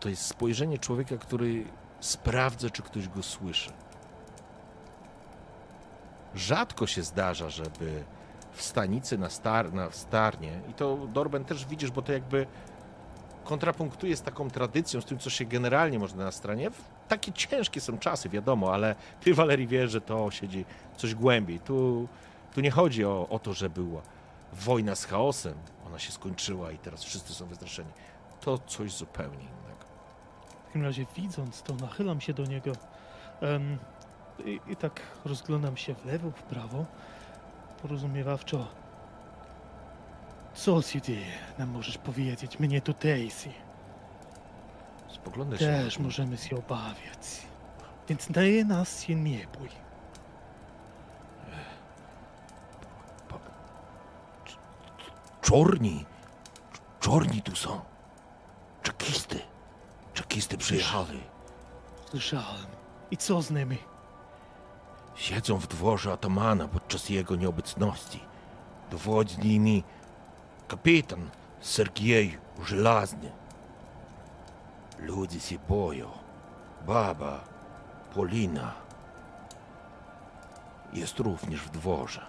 To 0.00 0.08
jest 0.08 0.26
spojrzenie 0.26 0.78
człowieka, 0.78 1.16
który 1.16 1.64
sprawdza, 2.00 2.70
czy 2.70 2.82
ktoś 2.82 3.08
go 3.08 3.22
słyszy. 3.22 3.70
Rzadko 6.34 6.86
się 6.86 7.02
zdarza, 7.02 7.50
żeby 7.50 8.04
w 8.52 8.62
stanicy 8.62 9.18
na, 9.18 9.30
star, 9.30 9.72
na 9.72 9.90
Starnie, 9.90 10.60
i 10.70 10.74
to 10.74 10.96
Dorben 10.96 11.44
też 11.44 11.66
widzisz, 11.66 11.90
bo 11.90 12.02
to 12.02 12.12
jakby 12.12 12.46
kontrapunktuje 13.44 14.16
z 14.16 14.22
taką 14.22 14.50
tradycją, 14.50 15.00
z 15.00 15.04
tym, 15.04 15.18
co 15.18 15.30
się 15.30 15.44
generalnie 15.44 15.98
można 15.98 16.24
na 16.24 16.32
stronie. 16.32 16.70
Takie 17.08 17.32
ciężkie 17.32 17.80
są 17.80 17.98
czasy, 17.98 18.28
wiadomo, 18.28 18.72
ale 18.72 18.94
ty, 19.20 19.34
Walerii, 19.34 19.66
wiesz, 19.66 19.90
że 19.90 20.00
to 20.00 20.30
siedzi 20.30 20.64
coś 20.96 21.14
głębiej. 21.14 21.60
Tu, 21.60 22.08
tu 22.54 22.60
nie 22.60 22.70
chodzi 22.70 23.04
o, 23.04 23.26
o 23.30 23.38
to, 23.38 23.52
że 23.52 23.70
była 23.70 24.02
wojna 24.52 24.94
z 24.94 25.04
chaosem. 25.04 25.54
Ona 25.86 25.98
się 25.98 26.12
skończyła 26.12 26.72
i 26.72 26.78
teraz 26.78 27.04
wszyscy 27.04 27.34
są 27.34 27.46
wystraszeni. 27.46 27.90
To 28.40 28.58
coś 28.58 28.92
zupełnie 28.92 29.42
innego. 29.42 29.84
W 30.62 30.66
takim 30.66 30.82
razie 30.82 31.06
widząc 31.16 31.62
to, 31.62 31.74
nachylam 31.74 32.20
się 32.20 32.34
do 32.34 32.44
niego 32.44 32.72
em, 33.40 33.78
i, 34.44 34.60
i 34.66 34.76
tak 34.76 35.00
rozglądam 35.24 35.76
się 35.76 35.94
w 35.94 36.04
lewo, 36.04 36.30
w 36.30 36.42
prawo, 36.42 36.84
porozumiewawczo. 37.82 38.66
Co 40.54 40.82
ci 40.82 41.00
ty 41.00 41.16
nam 41.58 41.68
możesz 41.68 41.98
powiedzieć, 41.98 42.58
mnie 42.58 42.80
tutejsi? 42.80 43.63
Spoglądaj 45.14 45.58
się. 45.58 45.64
Też 45.64 45.98
możemy 45.98 46.36
się 46.38 46.56
obawiać. 46.56 47.46
Więc 48.08 48.30
daje 48.30 48.64
nas 48.64 49.02
się 49.02 49.14
nie 49.14 49.46
bój. 49.58 49.68
Czorni. 55.42 56.06
Czorni 57.00 57.42
tu 57.42 57.56
są. 57.56 57.80
Czekisty. 58.82 59.40
Czekisty 60.14 60.58
przyjechali. 60.58 61.20
Słyszałem. 62.10 62.66
I 63.10 63.16
co 63.16 63.42
z 63.42 63.50
nimi? 63.50 63.78
Siedzą 65.14 65.58
w 65.58 65.66
dworze 65.66 66.12
Atamana 66.12 66.68
podczas 66.68 67.08
jego 67.08 67.36
nieobecności. 67.36 68.20
Dowodzi 68.90 69.38
nimi 69.38 69.84
kapitan 70.68 71.30
Sergiej 71.60 72.38
Żelazny. 72.64 73.32
Ludzie 74.98 75.40
się 75.40 75.58
boją. 75.68 76.10
Baba 76.86 77.44
Polina 78.14 78.74
jest 80.92 81.18
również 81.18 81.60
w 81.60 81.70
dworze. 81.70 82.26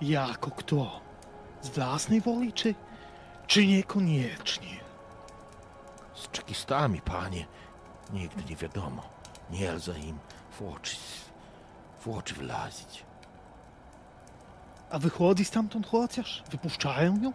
Jako 0.00 0.50
kto? 0.50 1.00
Z 1.62 1.68
własnej 1.68 2.20
woli, 2.20 2.52
czy, 2.52 2.74
czy 3.46 3.66
niekoniecznie? 3.66 4.80
Z 6.14 6.30
czekistami, 6.30 7.00
panie, 7.00 7.46
nigdy 8.12 8.44
nie 8.44 8.56
wiadomo. 8.56 9.02
Nie 9.50 9.78
za 9.78 9.92
im 9.92 10.18
w 10.50 10.62
oczy, 10.62 10.96
w 12.00 12.08
oczy 12.08 12.34
wlazić. 12.34 13.04
A 14.90 14.98
wychodzi 14.98 15.44
stamtąd 15.44 15.86
chociaż? 15.86 16.42
Wypuszczają 16.50 17.22
ją? 17.22 17.32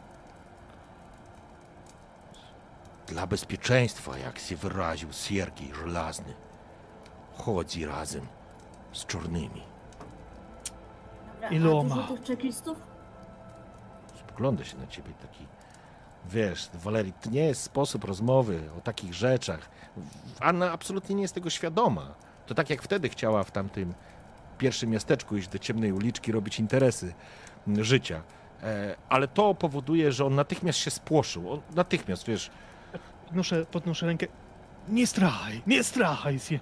Dla 3.07 3.27
bezpieczeństwa, 3.27 4.17
jak 4.17 4.39
się 4.39 4.55
wyraził 4.55 5.13
Siergiej 5.13 5.73
Żelazny, 5.73 6.33
chodzi 7.33 7.85
razem 7.85 8.27
z 8.91 9.05
czarnymi. 9.05 9.61
Dobra, 11.33 11.49
Iloma? 11.49 11.95
A 11.95 11.97
dużo 11.97 12.13
tych 12.13 12.23
czekistów? 12.23 12.77
Spogląda 14.19 14.63
się 14.63 14.77
na 14.77 14.87
ciebie 14.87 15.13
taki, 15.21 15.45
wiesz, 16.25 16.69
Walerii, 16.73 17.13
to 17.13 17.29
nie 17.29 17.45
jest 17.45 17.63
sposób 17.63 18.03
rozmowy 18.03 18.69
o 18.77 18.81
takich 18.81 19.13
rzeczach. 19.13 19.69
Anna 20.39 20.71
absolutnie 20.71 21.15
nie 21.15 21.21
jest 21.21 21.33
tego 21.33 21.49
świadoma. 21.49 22.15
To 22.45 22.55
tak 22.55 22.69
jak 22.69 22.81
wtedy 22.81 23.09
chciała 23.09 23.43
w 23.43 23.51
tamtym 23.51 23.93
pierwszym 24.57 24.89
miasteczku 24.89 25.37
iść 25.37 25.47
do 25.47 25.59
ciemnej 25.59 25.91
uliczki, 25.91 26.31
robić 26.31 26.59
interesy 26.59 27.13
życia. 27.67 28.21
E, 28.63 28.95
ale 29.09 29.27
to 29.27 29.55
powoduje, 29.55 30.11
że 30.11 30.25
on 30.25 30.35
natychmiast 30.35 30.79
się 30.79 30.91
spłoszył. 30.91 31.53
On 31.53 31.61
natychmiast, 31.75 32.25
wiesz, 32.25 32.51
Podnoszę, 33.27 33.65
podnoszę 33.65 34.05
rękę. 34.05 34.27
Nie 34.89 35.07
strachaj, 35.07 35.61
nie 35.67 35.83
strachaj 35.83 36.39
się. 36.39 36.59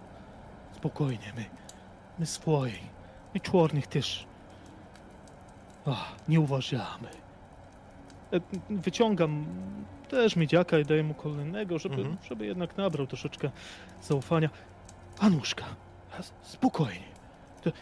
Spokojnie, 0.76 1.34
my, 1.36 1.46
my 2.20 2.26
swojej. 2.26 2.80
My 3.34 3.40
czarnych 3.40 3.88
też. 3.88 4.28
Ach, 5.86 6.16
nie 6.28 6.40
uważamy. 6.40 7.08
E, 8.34 8.40
Wyciągam 8.70 9.46
też 10.10 10.36
miedziaka 10.36 10.80
i 10.80 10.86
daję 10.86 11.04
mu 11.04 11.14
kolejnego, 11.14 11.80
żeby, 11.80 11.96
Mhm. 11.96 12.18
żeby 12.30 12.46
jednak 12.46 12.78
nabrał 12.78 13.08
troszeczkę 13.08 13.52
zaufania. 14.02 14.50
Anuszka, 15.20 15.66
spokojnie. 16.42 17.16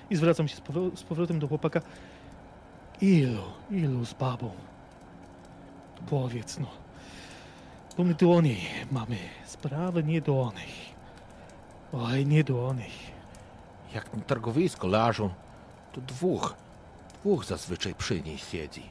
I 0.10 0.15
zwracam 0.15 0.47
się 0.47 0.55
z 0.95 1.03
powrotem 1.03 1.39
do 1.39 1.47
chłopaka. 1.47 1.81
Ilu, 3.01 3.41
ilu 3.72 4.05
z 4.05 4.14
babą? 4.14 4.51
Powiedz 6.10 6.60
no. 6.60 6.68
Bo 7.98 8.03
my 8.03 8.14
do 8.14 8.41
mamy 8.91 9.18
sprawę, 9.45 10.03
nie 10.03 10.22
do 10.22 10.52
niej. 10.56 10.74
Oj, 11.94 12.26
nie 12.26 12.44
do 12.44 12.74
niej. 12.74 12.91
Jak 13.94 14.14
na 14.14 14.22
targowisko 14.22 14.88
lażą, 14.88 15.30
to 15.91 16.02
dwóch, 16.02 16.56
dwóch 17.14 17.45
zazwyczaj 17.45 17.95
przy 17.95 18.22
niej 18.22 18.38
siedzi. 18.38 18.90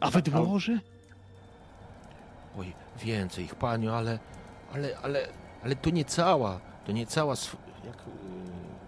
A 0.00 0.10
we 0.10 0.22
dworze? 0.22 0.78
Oj, 2.58 2.72
więcej 2.96 3.44
ich, 3.44 3.54
paniu, 3.54 3.92
ale, 3.92 4.18
ale, 4.74 4.98
ale, 5.02 5.28
ale 5.64 5.76
to 5.76 5.90
nie 5.90 6.04
cała, 6.04 6.60
to 6.86 6.92
nie 6.92 7.06
cała, 7.06 7.34
jak, 7.84 7.96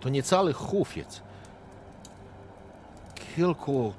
to 0.01 0.09
nie 0.09 0.23
cały 0.23 0.53
hufiec. 0.53 1.23
Kilku, 3.15 3.93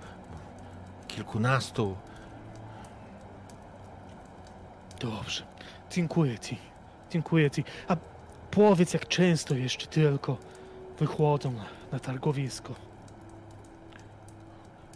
kilkunastu, 1.07 1.95
Dobrze. 5.01 5.43
Dziękuję 5.91 6.39
ci. 6.39 6.57
Dziękuję 7.09 7.51
ci. 7.51 7.63
A 7.87 7.95
powiedz, 8.51 8.93
jak 8.93 9.07
często 9.07 9.55
jeszcze 9.55 9.87
tylko 9.87 10.37
wychodzą 10.99 11.51
na, 11.51 11.65
na 11.91 11.99
targowisko. 11.99 12.73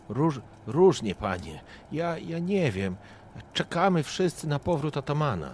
róż, 0.10 0.40
różnie, 0.68 1.16
panie. 1.16 1.62
Ja, 1.92 2.18
ja 2.18 2.40
nie 2.40 2.72
wiem. 2.72 2.96
Czekamy 3.54 4.04
wszyscy 4.04 4.48
na 4.48 4.60
powrót 4.60 4.98
Atamana. 4.98 5.54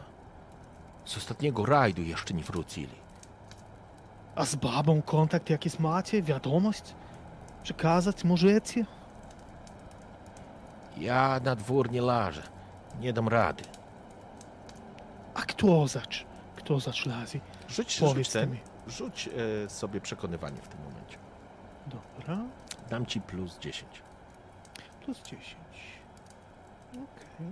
Z 1.05 1.17
ostatniego 1.17 1.65
rajdu 1.65 2.01
jeszcze 2.01 2.33
nie 2.33 2.43
wrócili. 2.43 2.95
A 4.35 4.45
z 4.45 4.55
babą 4.55 5.01
kontakt 5.01 5.49
jakiś 5.49 5.79
macie? 5.79 6.21
Wiadomość? 6.21 6.95
Przekazać 7.63 8.23
możecie? 8.23 8.85
Ja 10.97 11.39
na 11.43 11.55
dwór 11.55 11.91
nie 11.91 12.01
lażę. 12.01 12.43
Nie 12.99 13.13
dam 13.13 13.27
rady. 13.27 13.63
A 15.33 15.41
kto 15.41 15.87
zacz? 15.87 16.25
Kto? 16.55 16.79
Rzuć, 17.69 17.97
Powiedz 17.99 18.15
rzuć, 18.27 18.29
ten, 18.29 18.51
mi. 18.51 18.59
rzuć 18.87 19.29
e, 19.65 19.69
sobie 19.69 20.01
przekonywanie 20.01 20.57
w 20.61 20.67
tym 20.67 20.79
momencie. 20.83 21.17
Dobra. 21.87 22.37
Dam 22.89 23.05
ci 23.05 23.21
plus 23.21 23.59
10. 23.59 24.01
Plus 25.05 25.21
10. 25.23 25.43
Okej. 26.93 27.47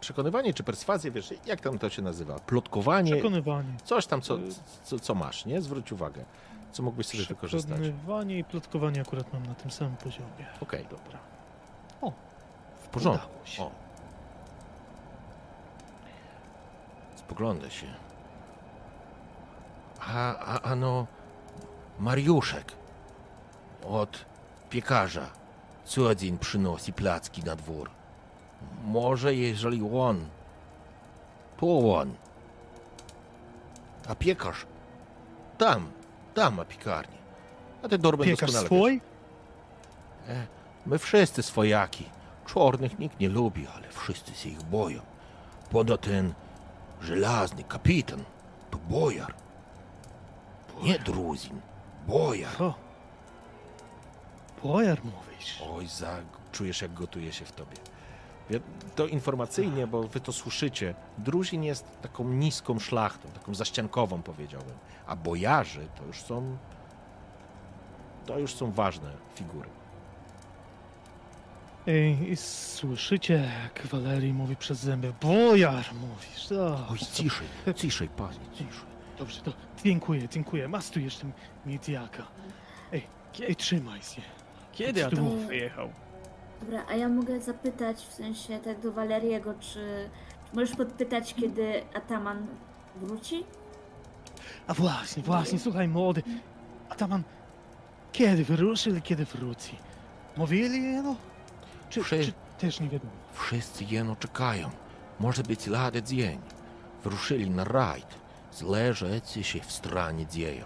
Przekonywanie 0.00 0.54
czy 0.54 0.62
perswazję, 0.62 1.10
wiesz, 1.10 1.34
jak 1.46 1.60
tam 1.60 1.78
to 1.78 1.90
się 1.90 2.02
nazywa? 2.02 2.38
Plotkowanie, 2.38 3.12
Przekonywanie. 3.12 3.74
coś 3.84 4.06
tam, 4.06 4.20
co, 4.22 4.38
co, 4.84 4.98
co 4.98 5.14
masz, 5.14 5.46
nie? 5.46 5.60
Zwróć 5.62 5.92
uwagę, 5.92 6.24
co 6.72 6.82
mógłbyś 6.82 7.06
sobie 7.06 7.24
wykorzystać. 7.24 7.72
Okej, 7.78 7.92
Przekonywanie 7.92 8.38
i 8.38 8.44
plotkowanie 8.44 9.00
akurat 9.00 9.32
mam 9.32 9.46
na 9.46 9.54
tym 9.54 9.70
samym 9.70 9.96
poziomie. 9.96 10.46
Dobra. 10.90 11.18
w 12.82 12.88
porządku. 12.88 13.28
O. 13.58 13.70
Spogląda 17.30 17.70
się. 17.70 17.86
A, 20.00 20.36
a 20.38 20.60
ano, 20.60 21.06
Mariuszek 21.98 22.72
od 23.88 24.24
piekarza 24.70 25.30
co 25.84 26.14
dzień 26.14 26.38
przynosi 26.38 26.92
placki 26.92 27.42
na 27.42 27.56
dwór. 27.56 27.90
Może 28.84 29.34
jeżeli 29.34 29.90
on, 29.94 30.28
to 31.60 31.96
on. 31.96 32.14
A 34.08 34.14
piekarz 34.14 34.66
tam, 35.58 35.90
tam 36.34 36.54
ma 36.54 36.64
piekarnię. 36.64 37.18
A 37.82 37.88
ty 37.88 37.98
Dorben 37.98 38.26
Piekarz 38.26 38.52
swój? 38.52 39.00
E, 40.28 40.46
my 40.86 40.98
wszyscy 40.98 41.42
swojaki. 41.42 42.04
Czarnych 42.46 42.98
nikt 42.98 43.20
nie 43.20 43.28
lubi, 43.28 43.66
ale 43.76 43.88
wszyscy 43.88 44.34
się 44.34 44.48
ich 44.48 44.62
boją. 44.62 45.00
Poza 45.70 45.98
ten 45.98 46.34
żelazny 47.00 47.64
kapitan 47.64 48.24
to 48.70 48.78
bojar. 48.78 49.34
Nie 50.82 50.98
druzin, 50.98 51.60
bojar. 52.06 52.56
Co? 52.58 52.74
Bojar 54.62 54.98
mówisz. 55.04 55.62
Oj, 55.74 55.86
za, 55.86 56.16
czujesz 56.52 56.82
jak 56.82 56.94
gotuje 56.94 57.32
się 57.32 57.44
w 57.44 57.52
tobie. 57.52 57.76
To 58.94 59.06
informacyjnie, 59.06 59.86
bo 59.86 60.02
wy 60.02 60.20
to 60.20 60.32
słyszycie. 60.32 60.94
Druzin 61.18 61.64
jest 61.64 62.00
taką 62.02 62.24
niską 62.24 62.78
szlachtą, 62.78 63.28
taką 63.28 63.54
zaściankową 63.54 64.22
powiedziałbym. 64.22 64.74
A 65.06 65.16
bojarzy 65.16 65.88
to 65.98 66.04
już 66.04 66.22
są... 66.22 66.56
To 68.26 68.38
już 68.38 68.54
są 68.54 68.72
ważne 68.72 69.12
figury. 69.34 69.68
Ej, 71.86 72.30
i 72.30 72.36
słyszycie, 72.36 73.50
jak 73.62 73.86
Walerii 73.86 74.32
mówi 74.32 74.56
przez 74.56 74.78
zęby. 74.78 75.12
Bojar 75.20 75.84
mówisz. 75.94 76.52
O, 76.52 76.86
Oj, 76.90 76.98
ciszej, 76.98 77.46
ciszej, 77.76 78.08
panie, 78.08 78.38
ciszej. 78.52 78.90
Dobrze, 79.18 79.40
to 79.40 79.52
dziękuję, 79.84 80.28
dziękuję. 80.28 80.68
Masz 80.68 80.90
tu 80.90 81.00
jeszcze 81.00 81.26
miediaka. 81.66 82.26
Ej, 82.92 83.06
ej, 83.48 83.56
trzymaj 83.56 84.02
się. 84.02 84.22
Kiedy 84.72 85.04
Chodź 85.04 85.14
tu. 85.14 85.36
Wyjechał? 85.46 85.90
Dobra, 86.60 86.84
a 86.88 86.94
ja 86.94 87.08
mogę 87.08 87.40
zapytać 87.40 87.96
w 87.96 88.12
sensie 88.12 88.58
tak 88.58 88.80
do 88.80 88.92
Waleriego, 88.92 89.54
czy, 89.60 90.08
czy 90.50 90.54
możesz 90.56 90.76
podpytać, 90.76 91.34
kiedy 91.34 91.82
Ataman 91.94 92.46
wróci? 92.96 93.44
A 94.66 94.74
właśnie, 94.74 95.22
właśnie, 95.22 95.58
słuchaj 95.58 95.88
młody. 95.88 96.22
A 96.88 96.94
tam 96.94 97.22
kiedy 98.12 98.44
wyruszył 98.44 98.96
i 98.96 99.02
kiedy 99.02 99.24
wróci? 99.24 99.76
Mówili 100.36 100.80
no? 100.80 101.16
Czy, 101.90 102.00
Przy- 102.02 102.24
czy 102.24 102.32
też 102.58 102.80
nie 102.80 102.88
wiadomo? 102.88 103.12
Wszyscy 103.32 103.84
jeno 103.84 104.16
czekają. 104.16 104.70
Może 105.20 105.42
być 105.42 105.66
lada 105.66 106.00
dzień. 106.00 106.40
Wyruszyli 107.04 107.50
na 107.50 107.64
rajd. 107.64 108.06
Zależy, 108.52 109.20
co 109.20 109.42
się 109.42 109.60
w 109.60 109.72
stronie 109.72 110.26
dzieje. 110.26 110.64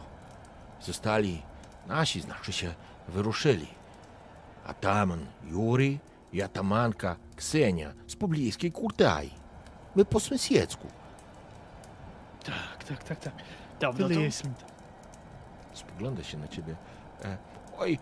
Zostali 0.80 1.42
nasi, 1.86 2.20
znaczy 2.20 2.52
się, 2.52 2.74
wyruszyli. 3.08 3.66
Ataman 4.66 5.26
Juri 5.44 5.98
i 6.32 6.42
atamanka 6.42 7.16
Ksenia 7.36 7.92
z 8.06 8.16
pobliskiej 8.16 8.72
Kurtai. 8.72 9.30
My 9.96 10.04
po 10.04 10.20
sąsiedzku. 10.20 10.88
Tak, 12.44 12.84
tak, 12.88 13.04
tak, 13.04 13.20
tak. 13.20 13.32
Dawno 13.80 13.98
Tyle 14.08 14.14
to? 14.14 14.20
jest 14.20 14.44
mi 14.44 14.54
tam. 14.54 14.68
Spogląda 15.74 16.24
się 16.24 16.38
na 16.38 16.48
ciebie. 16.48 16.76
E, 17.24 17.36
oj, 17.78 17.98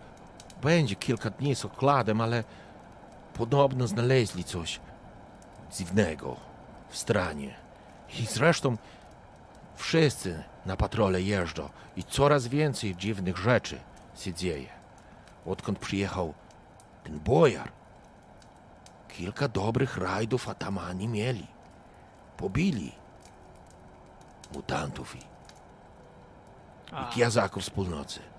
będzie 0.61 0.95
kilka 0.95 1.29
dni 1.29 1.55
z 1.55 1.65
okładem, 1.65 2.21
ale 2.21 2.43
podobno 3.33 3.87
znaleźli 3.87 4.43
coś 4.43 4.79
dziwnego 5.71 6.35
w 6.89 6.97
stranie. 6.97 7.55
I 8.19 8.25
zresztą 8.25 8.77
wszyscy 9.75 10.43
na 10.65 10.77
patrole 10.77 11.21
jeżdżą 11.21 11.69
i 11.95 12.03
coraz 12.03 12.47
więcej 12.47 12.95
dziwnych 12.95 13.37
rzeczy 13.37 13.79
się 14.15 14.33
dzieje. 14.33 14.69
Odkąd 15.45 15.79
przyjechał 15.79 16.33
ten 17.03 17.19
bojar, 17.19 17.71
kilka 19.07 19.47
dobrych 19.47 19.97
rajdów 19.97 20.49
atamani 20.49 21.07
mieli. 21.07 21.47
Pobili 22.37 22.91
mutantów 24.53 25.15
i, 25.15 25.19
i 27.19 27.23
z 27.61 27.69
północy. 27.69 28.32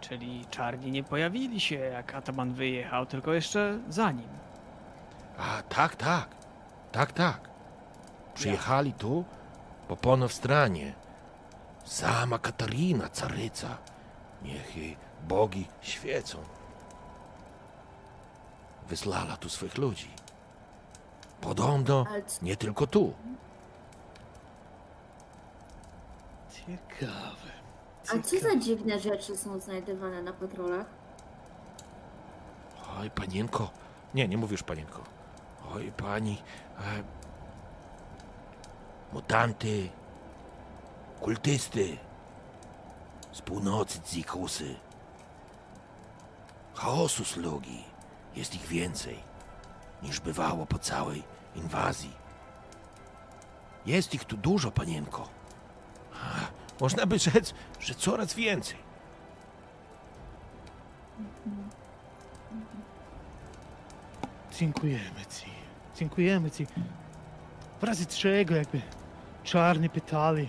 Czyli 0.00 0.46
czarni 0.46 0.90
nie 0.90 1.02
pojawili 1.04 1.60
się, 1.60 1.76
jak 1.76 2.14
Ataman 2.14 2.52
wyjechał, 2.54 3.06
tylko 3.06 3.32
jeszcze 3.32 3.78
za 3.88 4.12
nim. 4.12 4.28
A, 5.38 5.62
tak, 5.62 5.96
tak. 5.96 6.28
Tak, 6.92 7.12
tak. 7.12 7.50
Przyjechali 8.34 8.92
tu 8.92 9.24
po 9.88 9.96
ponow 9.96 10.32
stronie. 10.32 10.94
Sama 11.84 12.38
Katarina, 12.38 13.08
caryca. 13.08 13.78
Niech 14.42 14.76
jej 14.76 14.96
bogi 15.28 15.68
świecą. 15.80 16.38
Wysłała 18.88 19.36
tu 19.36 19.48
swych 19.48 19.78
ludzi. 19.78 20.10
Podobno 21.40 22.04
nie 22.42 22.56
tylko 22.56 22.86
tu. 22.86 23.14
Ciekawe. 26.52 27.59
A 28.14 28.18
co 28.22 28.40
za 28.40 28.56
dziwne 28.56 29.00
rzeczy 29.00 29.36
są 29.36 29.58
znajdowane 29.58 30.22
na 30.22 30.32
patrolach? 30.32 30.86
Oj, 33.00 33.10
panienko. 33.10 33.70
Nie, 34.14 34.28
nie 34.28 34.36
mówisz 34.38 34.62
panienko. 34.62 35.02
Oj, 35.74 35.92
pani. 35.96 36.42
E, 36.78 37.02
mutanty. 39.12 39.88
Kultysty. 41.20 41.96
Z 43.32 43.40
północy 43.42 44.00
dzikusy. 44.00 44.76
Chaosu 46.74 47.24
slugi. 47.24 47.84
Jest 48.36 48.54
ich 48.54 48.66
więcej 48.66 49.18
niż 50.02 50.20
bywało 50.20 50.66
po 50.66 50.78
całej 50.78 51.22
inwazji. 51.54 52.12
Jest 53.86 54.14
ich 54.14 54.24
tu 54.24 54.36
dużo, 54.36 54.70
panienko. 54.70 55.28
Można 56.80 57.06
by 57.06 57.18
rzec, 57.18 57.54
że 57.80 57.94
coraz 57.94 58.34
więcej. 58.34 58.76
Dziękujemy 64.58 65.26
ci. 65.40 65.50
Dziękujemy 65.96 66.50
ci. 66.50 66.66
W 67.80 67.84
razie 67.84 68.06
czego 68.06 68.54
jakby 68.54 68.80
czarni 69.44 69.90
pytali, 69.90 70.48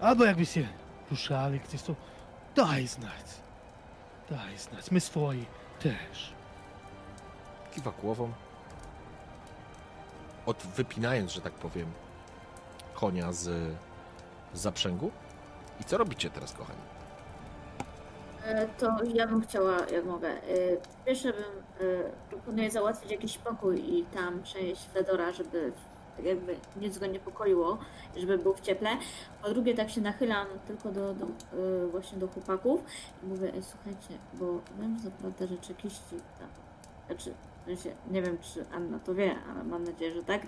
albo 0.00 0.24
jakby 0.24 0.46
się 0.46 0.68
ruszali 1.10 1.60
gdzieś, 1.60 1.82
to 1.82 1.94
daj 2.56 2.86
znać. 2.86 3.26
Daj 4.30 4.58
znać. 4.58 4.90
My 4.90 5.00
swoi 5.00 5.46
też. 5.80 6.32
Kiwa 7.74 7.92
głową. 8.02 8.32
Od, 10.46 10.56
wypinając, 10.56 11.32
że 11.32 11.40
tak 11.40 11.52
powiem, 11.52 11.86
konia 12.94 13.32
z, 13.32 13.74
z 14.54 14.60
zaprzęgu. 14.60 15.10
I 15.80 15.84
co 15.84 15.98
robicie 15.98 16.30
teraz, 16.30 16.52
kochani? 16.52 16.78
E, 18.44 18.66
To 18.68 18.96
ja 19.14 19.26
bym 19.26 19.40
chciała, 19.42 19.76
jak 19.92 20.04
mogę. 20.04 20.28
e, 20.28 20.38
pierwsze 21.06 21.32
bym 21.32 21.42
e, 21.80 22.10
proponuję 22.30 22.70
załatwić 22.70 23.10
jakiś 23.12 23.38
pokój 23.38 23.94
i 23.98 24.04
tam 24.04 24.42
przenieść 24.42 24.86
Fedora, 24.94 25.32
żeby 25.32 25.72
tak 26.16 26.24
jakby 26.26 26.56
nic 26.76 26.98
go 26.98 27.06
niepokoiło, 27.06 27.78
żeby 28.16 28.38
był 28.38 28.54
w 28.54 28.60
cieple. 28.60 28.90
Po 29.42 29.48
drugie 29.48 29.74
tak 29.74 29.90
się 29.90 30.00
nachylam 30.00 30.46
tylko 30.66 30.92
do, 30.92 31.14
do 31.14 31.26
właśnie 31.90 32.18
do 32.18 32.28
chłopaków 32.28 32.80
i 33.22 33.26
mówię, 33.26 33.52
"Ej, 33.54 33.62
słuchajcie, 33.62 34.18
bo 34.34 34.46
wiem, 34.80 34.96
że 34.98 35.04
zaprawdę, 35.04 35.46
że 35.46 35.58
czekiści 35.58 36.16
tam, 36.38 36.48
znaczy, 37.06 37.34
nie 38.10 38.22
wiem 38.22 38.38
czy 38.38 38.64
Anna 38.74 38.98
to 38.98 39.14
wie, 39.14 39.34
ale 39.54 39.64
mam 39.64 39.84
nadzieję, 39.84 40.14
że 40.14 40.22
tak. 40.22 40.42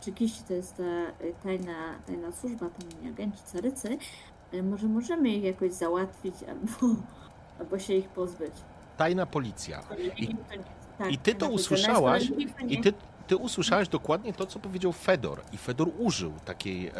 Czekiści 0.00 0.42
to 0.48 0.52
jest 0.54 0.76
ta 0.76 0.82
e, 0.82 1.12
tajna, 1.42 1.74
tajna 2.06 2.32
służba, 2.32 2.66
tajni 2.70 3.08
agenci 3.08 3.42
carycy. 3.52 3.98
E, 4.52 4.62
Może 4.62 4.86
możemy 4.86 5.28
ich 5.28 5.44
jakoś 5.44 5.72
załatwić 5.72 6.34
albo 6.48 6.96
albo 7.60 7.78
się 7.78 7.94
ich 7.94 8.08
pozbyć. 8.08 8.52
Tajna 8.96 9.26
policja. 9.26 9.80
I- 10.16 10.36
tak, 10.98 11.12
i 11.12 11.18
ty 11.18 11.34
to 11.34 11.48
usłyszałaś, 11.48 12.32
I 12.68 12.80
ty, 12.80 12.92
ty 13.26 13.36
usłyszałeś 13.36 13.88
dokładnie 13.88 14.32
to, 14.32 14.46
co 14.46 14.58
powiedział 14.58 14.92
Fedor. 14.92 15.40
I 15.52 15.56
Fedor 15.58 15.88
użył 15.98 16.32
takiej, 16.44 16.88
e, 16.88 16.92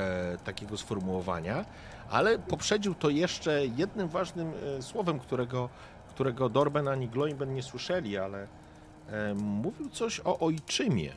takiego 0.45 0.77
sformułowania, 0.77 1.65
ale 2.11 2.39
poprzedził 2.39 2.95
to 2.95 3.11
jeszcze 3.11 3.67
jednym 3.67 4.09
ważnym 4.09 4.53
e, 4.79 4.83
słowem, 4.83 5.19
którego, 5.19 5.69
którego 6.09 6.49
Dorben 6.49 6.89
ani 6.89 7.09
Gloimben 7.09 7.55
nie 7.55 7.63
słyszeli, 7.63 8.19
ale 8.19 8.49
e, 9.09 9.35
mówił 9.35 9.89
coś 9.91 10.21
o 10.25 10.39
ojczymie. 10.39 11.13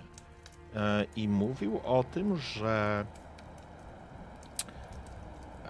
E, 0.76 1.06
I 1.16 1.28
mówił 1.30 1.82
o 1.86 2.04
tym, 2.04 2.38
że 2.38 3.06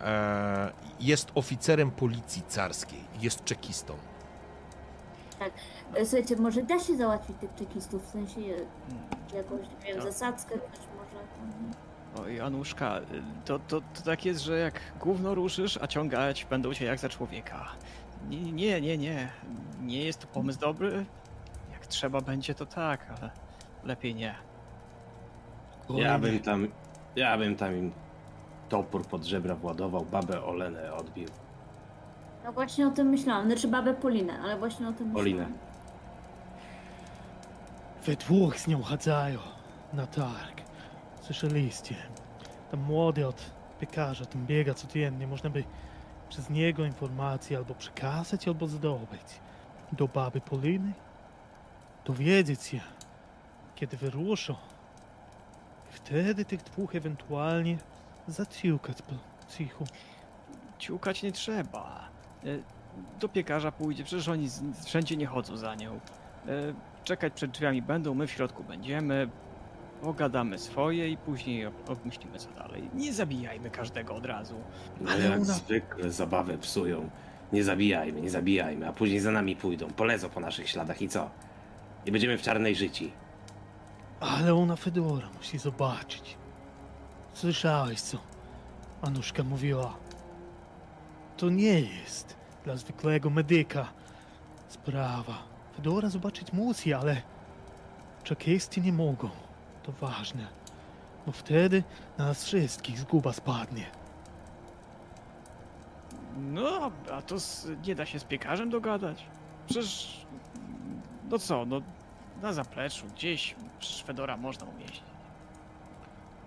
e, 0.02 0.72
jest 1.00 1.32
oficerem 1.36 1.92
policji 1.92 2.44
carskiej, 2.48 3.04
jest 3.20 3.44
czekistą. 3.44 3.94
E, 5.96 6.06
Słuchajcie, 6.06 6.36
może 6.36 6.64
da 6.64 6.80
się 6.80 6.98
załatwić 6.98 7.38
tych 7.38 7.56
czekistów, 7.56 8.06
w 8.08 8.10
sensie 8.10 8.42
e, 8.42 9.36
jakąś, 9.38 9.62
nie 9.62 9.86
wiem, 9.86 9.98
Ja- 9.98 10.02
zasadzkę 10.04 10.58
też 10.58 10.80
może. 10.98 11.28
tam, 11.36 11.72
Oj, 12.26 12.42
Anuszka, 12.42 12.98
y, 13.00 13.04
to, 13.46 13.60
to, 13.60 13.82
to 13.82 14.02
tak 14.06 14.26
jest, 14.26 14.42
że 14.42 14.60
jak 14.60 14.80
gówno 15.00 15.36
ruszysz, 15.36 15.78
a 15.82 15.88
ciągać 15.88 16.46
będą 16.46 16.74
cię 16.74 16.86
jak 16.86 17.00
za 17.00 17.10
człowieka. 17.10 17.66
Nie, 18.30 18.52
nie, 18.52 18.82
nie, 18.82 18.98
nie. 18.98 19.30
Nie 19.82 20.04
jest 20.04 20.20
to 20.20 20.28
pomysł 20.28 20.60
dobry. 20.60 21.06
Jak 21.72 21.88
trzeba 21.88 22.22
będzie, 22.22 22.56
to 22.56 22.66
tak, 22.66 23.14
ale 23.20 23.32
lepiej 23.84 24.16
nie. 24.16 24.36
Ja 25.90 26.20
bym 26.20 26.40
tam, 26.40 26.68
ja 27.16 27.38
bym 27.38 27.56
tam 27.56 27.78
im 27.78 27.92
topór 28.70 29.06
pod 29.06 29.24
żebra 29.24 29.56
władował, 29.56 30.06
babę 30.06 30.44
Olenę 30.44 30.94
odbił. 30.94 31.28
No 32.44 32.52
właśnie 32.52 32.88
o 32.88 32.92
tym 32.92 33.08
myślałam, 33.10 33.46
znaczy 33.46 33.68
babę 33.68 33.94
Polinę, 33.94 34.40
ale 34.40 34.58
właśnie 34.58 34.88
o 34.88 34.92
tym 34.94 35.12
Polinę. 35.12 35.38
myślałam. 35.40 35.72
We 38.06 38.16
dwóch 38.16 38.60
z 38.60 38.68
nią 38.68 38.82
chadzają 38.84 39.40
na 39.94 40.08
targ. 40.08 40.62
Słyszeliście? 41.22 41.96
Tam 42.72 42.80
młody 42.80 43.28
od 43.28 43.52
piekarza 43.80 44.26
tam 44.26 44.46
biega 44.46 44.74
codziennie. 44.74 45.28
Można 45.28 45.50
by 45.50 45.64
przez 46.30 46.50
niego 46.50 46.86
informacje 46.86 47.58
albo 47.58 47.76
przekazać, 47.76 48.48
albo 48.48 48.68
zdobyć. 48.68 49.40
Do 49.92 50.08
baby 50.08 50.42
Poliny 50.42 50.94
dowiedzieć 52.06 52.64
się, 52.64 52.80
kiedy 53.76 53.98
wyruszą. 53.98 54.56
Wtedy 55.92 56.46
tych 56.46 56.64
dwóch 56.64 56.96
ewentualnie 56.96 57.78
zaciukać 58.28 59.02
po 59.02 59.14
cichu. 59.58 59.86
Ciukać 60.80 61.24
nie 61.24 61.32
trzeba. 61.32 62.10
Y, 62.46 62.64
Do 63.20 63.30
piekarza 63.30 63.72
pójdzie, 63.72 64.04
przecież 64.04 64.28
oni 64.28 64.50
z- 64.50 64.86
wszędzie 64.86 65.18
nie 65.18 65.26
chodzą 65.26 65.58
za 65.58 65.76
nią. 65.76 65.96
Y, 65.96 66.00
Czekać 67.04 67.34
przed 67.34 67.52
drzwiami 67.52 67.82
będą, 67.82 68.14
my 68.14 68.28
w 68.28 68.32
środku 68.32 68.64
będziemy. 68.64 69.30
Pogadamy 70.02 70.58
swoje 70.60 71.10
i 71.10 71.18
później 71.18 71.66
ob- 71.66 71.90
obmyślimy 71.90 72.38
co 72.40 72.50
dalej. 72.52 72.90
Nie 72.94 73.14
zabijajmy 73.14 73.70
każdego 73.70 74.16
od 74.16 74.26
razu. 74.26 74.56
Ale 75.10 75.24
jak 75.24 75.36
ona- 75.36 75.44
zwykle 75.46 76.12
zabawę 76.12 76.58
psują. 76.58 77.10
Nie 77.54 77.64
zabijajmy, 77.64 78.22
nie 78.22 78.30
zabijajmy, 78.30 78.88
a 78.88 78.94
później 78.94 79.20
za 79.20 79.32
nami 79.32 79.56
pójdą, 79.56 79.88
polezą 79.88 80.30
po 80.30 80.40
naszych 80.40 80.70
śladach 80.70 81.02
i 81.02 81.10
co? 81.10 81.30
I 82.06 82.12
będziemy 82.12 82.38
w 82.38 82.42
czarnej 82.42 82.76
życi. 82.76 83.12
Ale 84.22 84.54
ona 84.54 84.76
Fedora 84.76 85.30
musi 85.38 85.58
zobaczyć. 85.58 86.38
Słyszałeś, 87.34 88.02
co 88.02 88.18
Anuszka 89.02 89.44
mówiła? 89.44 89.98
To 91.38 91.50
nie 91.50 91.80
jest 91.80 92.36
dla 92.64 92.78
zwykłego 92.78 93.30
medyka 93.30 93.88
sprawa. 94.68 95.38
Fedora 95.76 96.10
zobaczyć 96.10 96.54
musi, 96.54 96.94
ale 96.94 97.22
czekiści 98.24 98.82
nie 98.82 98.94
mogą. 98.94 99.30
To 99.84 99.92
ważne, 99.92 100.48
bo 101.26 101.32
wtedy 101.32 101.84
na 102.18 102.26
nas 102.26 102.44
wszystkich 102.46 103.00
zguba 103.00 103.34
spadnie. 103.34 103.86
No, 106.38 106.92
a 107.12 107.22
to 107.22 107.40
z, 107.40 107.68
nie 107.88 107.96
da 107.96 108.06
się 108.06 108.20
z 108.20 108.24
piekarzem 108.24 108.70
dogadać? 108.70 109.26
Przecież. 109.66 110.26
No 111.30 111.40
co, 111.40 111.66
no. 111.66 111.82
Na 112.42 112.54
zapleczu, 112.54 113.06
gdzieś 113.16 113.56
Fedora 114.06 114.38
można 114.38 114.66
umieścić. 114.66 115.04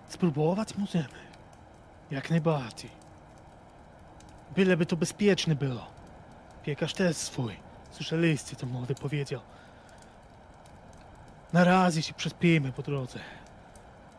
Spróbować 0.09 0.77
możemy. 0.79 1.25
Jak 2.11 2.31
najbardziej. 2.31 2.91
Byleby 4.57 4.87
to 4.87 4.97
bezpieczne 4.97 5.55
było. 5.55 5.87
Piekarz 6.63 6.95
też 6.95 7.17
swój. 7.17 7.57
Słyszeliście, 7.91 8.57
co 8.57 8.67
młody 8.67 8.95
powiedział. 8.95 9.41
Na 11.53 11.65
razie 11.65 12.03
się 12.03 12.15
przespimy 12.15 12.73
po 12.73 12.83
drodze. 12.83 13.19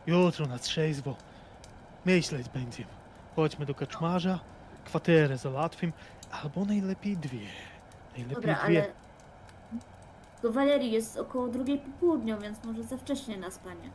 Jutro 0.06 0.46
na 0.46 0.58
trzeźwo 0.58 1.16
myśleć 2.04 2.48
będziemy. 2.48 2.90
Chodźmy 3.36 3.66
do 3.66 3.74
kaczmarza, 3.74 4.38
kwaterę 4.84 5.38
załatwim, 5.38 5.92
albo 6.30 6.64
najlepiej 6.64 7.16
dwie. 7.16 7.48
Najlepiej 8.12 8.34
Dobra, 8.34 8.54
dwie. 8.54 8.82
ale 8.82 8.92
do 10.42 10.52
Walerii 10.52 10.90
jest 10.92 11.16
około 11.16 11.48
drugiej 11.48 11.78
po 11.78 11.90
południu, 12.00 12.38
więc 12.40 12.64
może 12.64 12.82
za 12.82 12.96
wcześnie 12.96 13.36
na 13.36 13.50
spanie. 13.50 13.90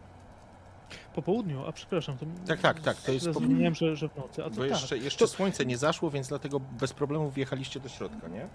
Po 1.15 1.21
południu, 1.21 1.65
a 1.67 1.71
przepraszam, 1.71 2.17
to... 2.17 2.25
Tak, 2.47 2.59
tak, 2.59 2.79
tak, 2.79 2.97
to 2.97 3.11
jest 3.11 3.25
po- 3.25 3.33
Zrozumiałem, 3.33 3.75
że, 3.75 3.95
że 3.95 4.09
w 4.09 4.15
nocy, 4.15 4.45
a 4.45 4.49
to 4.49 4.55
Bo 4.55 4.61
tak. 4.61 4.69
jeszcze, 4.69 4.97
jeszcze 4.97 5.27
słońce 5.27 5.65
nie 5.65 5.77
zaszło, 5.77 6.09
więc 6.11 6.27
dlatego 6.27 6.59
bez 6.59 6.93
problemu 6.93 7.31
wjechaliście 7.31 7.79
do 7.79 7.89
środka, 7.89 8.27
nie? 8.27 8.47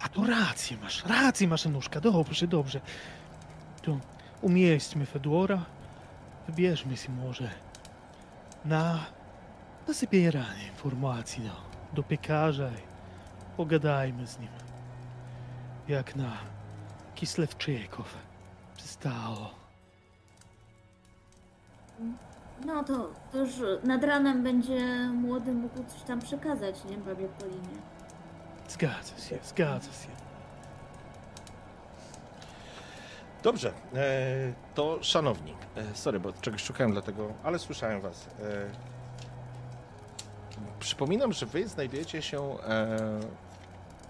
A 0.00 0.08
to 0.08 0.26
rację 0.26 0.76
masz, 0.82 1.04
rację 1.04 1.48
masz, 1.48 1.66
Anuszka. 1.66 2.00
Dobrze, 2.00 2.46
dobrze. 2.46 2.80
To 3.82 3.98
umieśćmy 4.42 5.06
Fedora. 5.06 5.64
Wybierzmy 6.46 6.96
się 6.96 7.12
może 7.12 7.50
na, 8.64 8.98
na 9.88 9.94
zbieranie 9.94 10.66
informacji 10.70 11.42
do, 11.44 11.50
do 11.92 12.02
piekarza 12.02 12.68
i 12.68 12.82
pogadajmy 13.56 14.26
z 14.26 14.38
nim. 14.38 14.48
Jak 15.88 16.16
na 16.16 16.30
Kislewczyków 17.14 18.18
przystało. 18.76 19.50
No 22.66 22.84
to, 22.84 23.10
to 23.32 23.38
już 23.38 23.50
nad 23.84 24.04
ranem 24.04 24.42
będzie 24.42 25.08
młody 25.14 25.52
mógł 25.52 25.84
coś 25.84 26.02
tam 26.02 26.20
przekazać, 26.20 26.84
nie? 26.84 26.96
Babie 26.96 27.28
Polinie. 27.28 27.78
Zgadza 28.68 29.18
się, 29.18 29.38
zgadza 29.44 29.92
się. 29.92 30.08
Dobrze, 33.42 33.72
e, 33.94 34.52
to 34.74 34.98
szanowni, 35.02 35.54
e, 35.76 35.94
sorry, 35.94 36.20
bo 36.20 36.32
czegoś 36.32 36.62
szukałem 36.62 36.92
dlatego, 36.92 37.32
ale 37.42 37.58
słyszałem 37.58 38.00
was. 38.00 38.26
E, 38.26 38.70
przypominam, 40.80 41.32
że 41.32 41.46
wy 41.46 41.68
znajdujecie 41.68 42.22
się 42.22 42.58
e, 42.60 43.20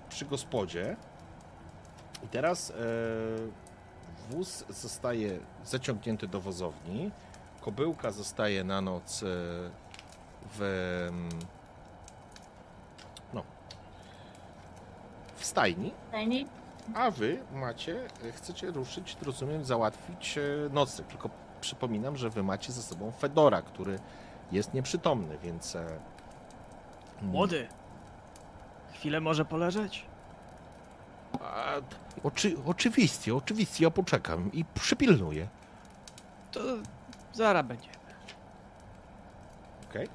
przy 0.08 0.24
gospodzie 0.24 0.96
i 2.24 2.28
teraz 2.28 2.70
e, 2.70 2.74
wóz 4.30 4.64
zostaje 4.68 5.38
zaciągnięty 5.64 6.28
do 6.28 6.40
wozowni, 6.40 7.10
kobyłka 7.60 8.10
zostaje 8.10 8.64
na 8.64 8.80
noc 8.80 9.22
e, 9.22 9.26
w, 10.52 10.60
mm, 11.08 11.28
no, 13.34 13.42
w 15.36 15.44
stajni, 15.44 15.92
stajni, 16.08 16.46
a 16.94 17.10
wy 17.10 17.38
macie, 17.52 18.08
chcecie 18.32 18.70
ruszyć, 18.70 19.16
rozumiem, 19.22 19.64
załatwić 19.64 20.38
e, 20.38 20.42
nocleg. 20.72 21.08
Tylko 21.08 21.30
przypominam, 21.60 22.16
że 22.16 22.30
wy 22.30 22.42
macie 22.42 22.72
ze 22.72 22.82
sobą 22.82 23.10
Fedora, 23.10 23.62
który 23.62 23.98
jest 24.52 24.74
nieprzytomny, 24.74 25.38
więc... 25.38 25.76
Mm. 25.76 25.98
Młody, 27.22 27.68
chwilę 28.92 29.20
może 29.20 29.44
poleżeć? 29.44 30.06
A, 31.40 31.74
oczy, 32.22 32.56
oczywiście, 32.66 33.34
oczywiście, 33.34 33.84
ja 33.84 33.90
poczekam 33.90 34.52
i 34.52 34.64
przypilnuję. 34.64 35.48
To 36.52 36.60
zaraz 37.32 37.66
będzie. 37.66 37.88
Okej? 39.90 40.08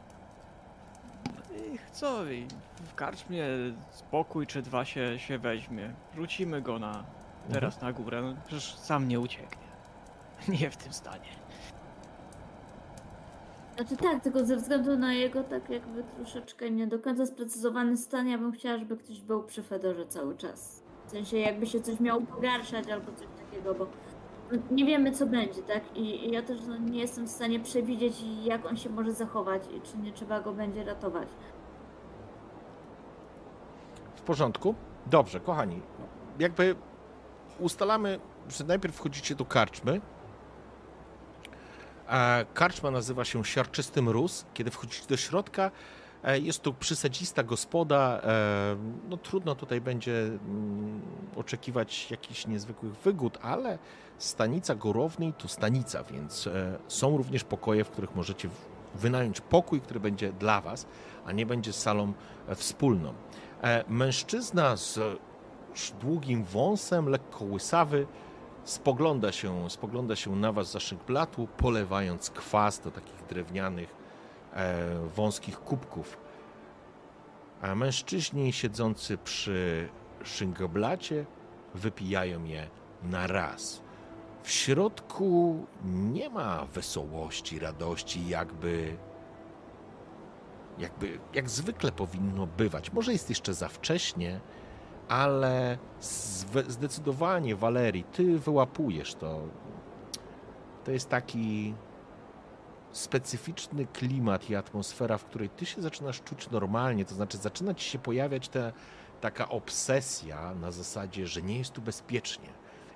I 1.74 1.80
co? 1.92 2.26
I 2.26 2.48
w 2.76 2.96
karczmie 2.96 3.46
spokój 3.92 4.48
czy 4.48 4.62
dwa 4.62 4.86
się, 4.86 5.20
się 5.20 5.38
weźmie. 5.38 5.94
Rzucimy 6.16 6.62
go 6.62 6.80
na 6.80 7.04
teraz 7.54 7.82
na 7.82 7.94
górę. 7.94 8.22
No, 8.22 8.36
przecież 8.48 8.76
sam 8.76 9.08
nie 9.08 9.20
ucieknie. 9.20 9.70
Nie 10.60 10.70
w 10.70 10.78
tym 10.78 10.94
stanie. 10.94 11.30
Znaczy 13.76 13.98
tak, 13.98 14.24
tylko 14.24 14.46
ze 14.46 14.56
względu 14.56 14.98
na 14.98 15.14
jego 15.14 15.44
tak 15.44 15.70
jakby 15.70 16.04
troszeczkę 16.04 16.72
nie 16.72 16.88
do 16.88 17.00
końca 17.00 17.26
sprecyzowany 17.26 17.98
stan, 17.98 18.28
ja 18.28 18.38
bym 18.38 18.52
chciała, 18.52 18.78
żeby 18.78 18.98
ktoś 18.98 19.22
był 19.22 19.44
przy 19.44 19.64
Fedorze 19.64 20.08
cały 20.08 20.38
czas. 20.38 20.79
W 21.10 21.12
sensie 21.12 21.38
jakby 21.38 21.68
się 21.68 21.82
coś 21.82 22.00
miało 22.00 22.22
pogarszać 22.22 22.90
albo 22.90 23.12
coś 23.12 23.28
takiego, 23.38 23.76
bo 23.76 23.88
nie 24.72 24.86
wiemy 24.86 25.12
co 25.12 25.26
będzie, 25.26 25.62
tak? 25.62 25.98
I, 25.98 26.32
ja 26.32 26.42
też 26.42 26.58
no, 26.68 26.78
nie 26.78 27.00
jestem 27.00 27.28
w 27.28 27.32
stanie 27.32 27.60
przewidzieć 27.60 28.16
jak 28.44 28.66
on 28.66 28.78
się 28.78 28.90
może 28.90 29.14
zachować 29.14 29.64
i 29.78 29.82
czy 29.82 29.98
nie 29.98 30.14
trzeba 30.14 30.42
go 30.42 30.54
będzie 30.54 30.84
ratować. 30.84 31.28
W 34.16 34.22
porządku? 34.22 34.76
Dobrze, 35.06 35.40
kochani. 35.40 35.82
Jakby 36.40 36.76
ustalamy, 37.60 38.20
że 38.50 38.64
najpierw 38.64 38.96
wchodzicie 38.96 39.36
do 39.36 39.46
karczmy. 39.46 40.02
E, 42.10 42.46
Karczma 42.54 42.92
nazywa 42.92 43.26
się 43.26 43.46
Siarczysty 43.46 44.02
Mróz. 44.02 44.46
Kiedy 44.54 44.72
wchodzicie 44.72 45.08
do 45.08 45.18
środka, 45.18 45.72
jest 46.42 46.62
tu 46.62 46.74
przysadzista 46.74 47.44
gospoda. 47.44 48.22
e, 48.24 48.76
No 49.10 49.18
trudno 49.18 49.56
tutaj 49.56 49.82
będzie 49.82 50.22
mm, 50.24 51.02
oczekiwać 51.36 52.12
jakichś 52.12 52.48
niezwykłych 52.48 52.94
wygód, 52.94 53.38
ale 53.42 53.80
stanica 54.18 54.76
Gorownej 54.76 55.34
to 55.34 55.48
stanica, 55.48 56.04
więc 56.04 56.48
e, 56.48 56.78
są 56.88 57.18
również 57.18 57.44
pokoje, 57.44 57.84
w 57.84 57.90
których 57.90 58.16
możecie 58.16 58.50
wynająć 58.96 59.42
pokój, 59.42 59.82
który 59.82 60.00
będzie 60.00 60.32
dla 60.34 60.62
was, 60.62 60.86
a 61.26 61.32
nie 61.32 61.46
będzie 61.46 61.74
salą 61.74 62.14
e, 62.48 62.56
wspólną. 62.56 63.14
E, 63.62 63.84
Mężczyzna 63.88 64.78
z 64.78 65.00
długim 66.02 66.44
wąsem, 66.44 67.10
lekko 67.10 67.46
łysawy, 67.46 68.08
spogląda 68.64 69.32
się, 69.32 69.70
spogląda 69.70 70.16
się 70.16 70.36
na 70.36 70.52
was 70.52 70.72
za 70.72 70.80
szynklatu, 70.80 71.48
polewając 71.58 72.30
kwas 72.30 72.80
do 72.80 72.92
takich 72.92 73.26
drewnianych, 73.30 73.90
e, 73.90 73.99
wąskich 75.16 75.60
kubków. 75.60 76.18
A 77.62 77.76
mężczyźni 77.76 78.54
siedzący 78.54 79.18
przy 79.18 79.90
szynkoblacie 80.24 81.26
wypijają 81.76 82.44
je 82.44 82.68
na 83.04 83.28
raz. 83.28 83.82
W 84.44 84.52
środku 84.52 85.66
nie 85.86 86.30
ma 86.30 86.66
wesołości, 86.66 87.60
radości, 87.60 88.28
jakby 88.28 88.98
jakby 90.78 91.20
jak 91.34 91.50
zwykle 91.50 91.92
powinno 91.92 92.48
bywać. 92.48 92.94
Może 92.94 93.12
jest 93.12 93.30
jeszcze 93.30 93.54
za 93.54 93.68
wcześnie, 93.68 94.40
ale 95.08 95.78
zdecydowanie, 96.68 97.56
Walerii, 97.56 98.04
ty 98.04 98.40
wyłapujesz 98.40 99.16
to. 99.16 99.42
To 100.84 100.92
jest 100.92 101.10
taki 101.10 101.74
specyficzny 102.92 103.86
klimat 103.86 104.50
i 104.50 104.56
atmosfera, 104.56 105.18
w 105.18 105.26
której 105.26 105.50
ty 105.50 105.66
się 105.66 105.82
zaczynasz 105.82 106.22
czuć 106.22 106.50
normalnie, 106.50 107.06
to 107.06 107.16
znaczy 107.16 107.38
zaczyna 107.38 107.74
ci 107.74 107.90
się 107.90 108.00
pojawiać 108.00 108.50
ta, 108.50 108.72
taka 109.22 109.50
obsesja 109.50 110.56
na 110.56 110.72
zasadzie, 110.72 111.28
że 111.28 111.42
nie 111.42 111.58
jest 111.58 111.72
tu 111.72 111.82
bezpiecznie. 111.82 112.50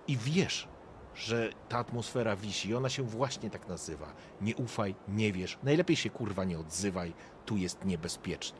I 0.07 0.17
wiesz, 0.17 0.67
że 1.15 1.49
ta 1.69 1.77
atmosfera 1.77 2.35
wisi 2.35 2.75
ona 2.75 2.89
się 2.89 3.03
właśnie 3.03 3.49
tak 3.49 3.67
nazywa. 3.67 4.13
Nie 4.41 4.55
ufaj, 4.55 4.95
nie 5.07 5.31
wiesz, 5.31 5.57
najlepiej 5.63 5.95
się 5.95 6.09
kurwa 6.09 6.43
nie 6.43 6.59
odzywaj, 6.59 7.13
tu 7.45 7.57
jest 7.57 7.85
niebezpiecznie. 7.85 8.59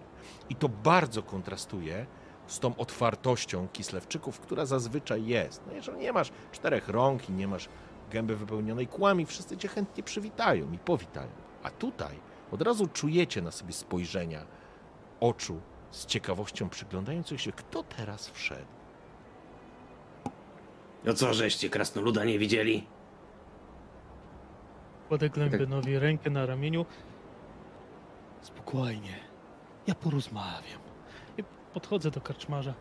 I 0.50 0.56
to 0.56 0.70
bardzo 0.70 1.24
kontrastuje 1.24 2.06
z 2.48 2.60
tą 2.60 2.76
otwartością 2.76 3.68
Kislewczyków, 3.68 4.40
która 4.40 4.66
zazwyczaj 4.66 5.26
jest. 5.26 5.62
No 5.68 5.74
jeżeli 5.74 5.98
nie 5.98 6.14
masz 6.14 6.32
czterech 6.52 6.90
rąk 6.90 7.30
i 7.30 7.34
nie 7.34 7.48
masz 7.48 7.70
gęby 8.14 8.36
wypełnionej 8.36 8.88
kłami, 8.88 9.26
wszyscy 9.26 9.58
cię 9.58 9.68
chętnie 9.68 10.04
przywitają 10.04 10.72
i 10.72 10.78
powitają. 10.78 11.32
A 11.64 11.70
tutaj 11.70 12.20
od 12.52 12.62
razu 12.62 12.88
czujecie 12.88 13.42
na 13.42 13.52
sobie 13.52 13.74
spojrzenia 13.74 14.46
oczu 15.20 15.62
z 15.92 16.06
ciekawością 16.06 16.70
przyglądających 16.70 17.42
się, 17.42 17.52
kto 17.52 17.84
teraz 17.84 18.30
wszedł. 18.30 18.66
No 21.06 21.14
co 21.14 21.34
żeście 21.34 21.70
krasnoluda 21.70 22.24
nie 22.24 22.40
widzieli? 22.40 22.88
Kładę 25.08 25.30
Glębenowi 25.30 26.00
rękę 26.00 26.30
na 26.30 26.46
ramieniu. 26.46 26.86
Spokojnie. 28.42 29.20
Ja 29.88 29.96
porozmawiam. 29.96 30.82
I 31.38 31.44
podchodzę 31.74 32.12
do 32.12 32.22
karczmarza. 32.22 32.74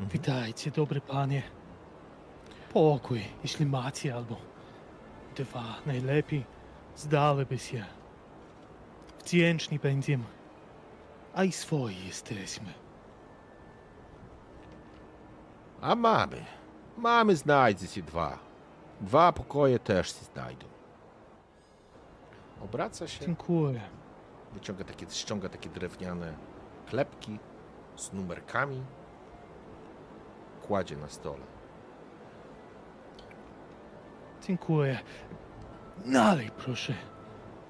Witajcie, 0.00 0.70
dobry 0.70 1.00
panie. 1.00 1.42
Pokój, 2.72 3.22
jeśli 3.42 3.66
macie, 3.66 4.14
albo 4.14 4.49
dwa, 5.44 5.64
najlepiej 5.86 6.44
zdaliby 6.96 7.58
się. 7.58 7.84
Wdzięczni 9.20 9.78
będziemy. 9.78 10.24
A 11.34 11.44
i 11.44 11.52
swoi 11.52 12.06
jesteśmy. 12.06 12.72
A 15.80 15.94
mamy. 15.94 16.44
Mamy, 16.96 17.36
znajdzie 17.36 17.86
się 17.86 18.02
dwa. 18.02 18.38
Dwa 19.00 19.32
pokoje 19.32 19.78
też 19.78 20.08
się 20.08 20.24
znajdą. 20.34 20.66
Obraca 22.64 23.08
się, 23.08 23.26
Dziękuję. 23.26 23.80
wyciąga 24.52 24.84
takie, 24.84 25.06
ściąga 25.10 25.48
takie 25.48 25.68
drewniane 25.68 26.34
klepki 26.86 27.38
z 27.96 28.12
numerkami. 28.12 28.82
Kładzie 30.66 30.96
na 30.96 31.08
stole. 31.08 31.59
Dziękuję. 34.46 34.98
Nalej, 36.04 36.50
proszę. 36.58 36.94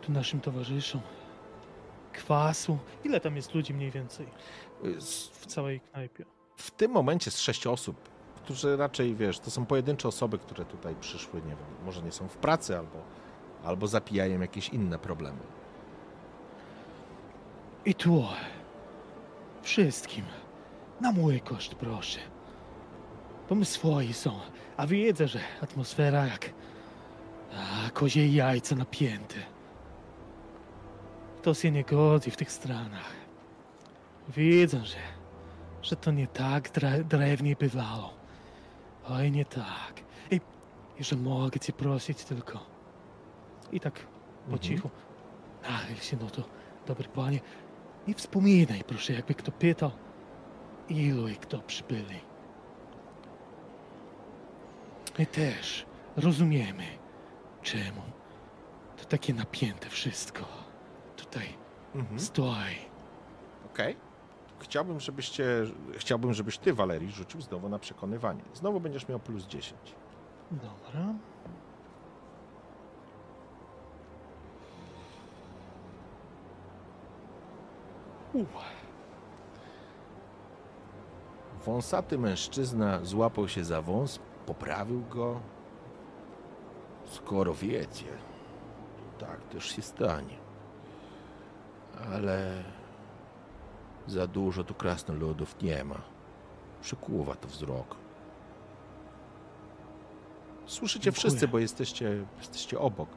Tu 0.00 0.12
naszym 0.12 0.40
towarzyszom. 0.40 1.00
Kwasu. 2.12 2.78
Ile 3.04 3.20
tam 3.20 3.36
jest 3.36 3.54
ludzi 3.54 3.74
mniej 3.74 3.90
więcej 3.90 4.26
w 5.32 5.46
całej 5.46 5.80
knajpie? 5.80 6.24
w 6.60 6.70
tym 6.70 6.90
momencie 6.90 7.30
z 7.30 7.38
sześć 7.38 7.66
osób, 7.66 7.96
którzy 8.36 8.76
raczej, 8.76 9.14
wiesz, 9.14 9.38
to 9.38 9.50
są 9.50 9.66
pojedyncze 9.66 10.08
osoby, 10.08 10.38
które 10.38 10.64
tutaj 10.64 10.94
przyszły, 11.00 11.40
nie 11.40 11.48
wiem, 11.48 11.84
może 11.84 12.02
nie 12.02 12.12
są 12.12 12.28
w 12.28 12.36
pracy 12.36 12.78
albo, 12.78 12.98
albo 13.64 13.86
zapijają 13.86 14.40
jakieś 14.40 14.68
inne 14.68 14.98
problemy. 14.98 15.38
I 17.84 17.94
tu. 17.94 18.24
Wszystkim. 19.62 20.24
Na 21.00 21.12
mój 21.12 21.40
koszt, 21.40 21.74
proszę. 21.74 22.20
Bo 23.48 23.54
my 23.54 23.64
swoi 23.64 24.12
są. 24.12 24.40
A 24.76 24.86
wiedzę, 24.86 25.28
że 25.28 25.40
atmosfera 25.62 26.26
jak 26.26 26.50
a, 27.56 27.90
kozie 27.90 28.28
jajca 28.28 28.76
napięte. 28.76 29.34
Kto 31.38 31.54
się 31.54 31.70
nie 31.70 31.84
godzi 31.84 32.30
w 32.30 32.36
tych 32.36 32.52
stronach. 32.52 33.12
Widzę, 34.28 34.84
że, 34.84 34.96
że 35.82 35.96
to 35.96 36.10
nie 36.10 36.26
tak 36.26 36.70
dre, 36.70 37.04
drewnie 37.04 37.56
bywało. 37.56 38.14
Oj, 39.08 39.30
nie 39.30 39.44
tak. 39.44 39.94
I, 40.30 40.40
I 40.98 41.04
że 41.04 41.16
mogę 41.16 41.60
cię 41.60 41.72
prosić 41.72 42.24
tylko. 42.24 42.66
I 43.72 43.80
tak 43.80 43.94
po 43.94 44.52
Mhm. 44.52 44.58
cichu. 44.60 44.90
Nachyl 45.62 45.96
się, 45.96 46.16
no 46.20 46.30
to, 46.30 46.42
dobry 46.86 47.08
panie. 47.08 47.40
I 48.06 48.14
wspominaj, 48.14 48.84
proszę, 48.86 49.12
jakby 49.12 49.34
kto 49.34 49.52
pytał, 49.52 49.90
ilu 50.88 51.28
i 51.28 51.36
kto 51.36 51.58
przybyli. 51.58 52.20
My 55.18 55.26
też 55.26 55.86
rozumiemy, 56.16 56.84
czemu 57.62 58.02
to 58.96 59.04
takie 59.04 59.34
napięte 59.34 59.88
wszystko 59.88 60.44
tutaj 61.16 61.46
Mhm. 61.94 62.20
stoi. 62.20 62.76
Okej. 63.72 63.96
Chciałbym, 64.58 65.00
żebyście, 65.00 65.44
chciałbym, 65.96 66.32
żebyś 66.34 66.58
ty, 66.58 66.74
Walerii, 66.74 67.10
rzucił 67.10 67.40
znowu 67.40 67.68
na 67.68 67.78
przekonywanie. 67.78 68.42
Znowu 68.54 68.80
będziesz 68.80 69.08
miał 69.08 69.20
plus 69.20 69.46
10. 69.46 69.94
Dobra. 70.50 71.14
Uff. 78.32 78.48
Wąsaty 81.66 82.18
mężczyzna 82.18 83.04
złapał 83.04 83.48
się 83.48 83.64
za 83.64 83.82
wąs, 83.82 84.18
poprawił 84.46 85.02
go. 85.10 85.40
Skoro 87.10 87.54
wiecie, 87.54 88.06
tak 89.18 89.40
też 89.44 89.76
się 89.76 89.82
stanie. 89.82 90.36
Ale 92.14 92.64
za 94.06 94.26
dużo 94.26 94.64
tu 94.64 94.74
krasnoludów 94.74 95.62
nie 95.62 95.84
ma. 95.84 96.00
Przykuwa 96.82 97.34
to 97.34 97.48
wzrok. 97.48 97.96
Słyszycie 100.66 101.04
Dziękuję. 101.04 101.20
wszyscy, 101.20 101.48
bo 101.48 101.58
jesteście, 101.58 102.24
jesteście 102.38 102.78
obok. 102.78 103.08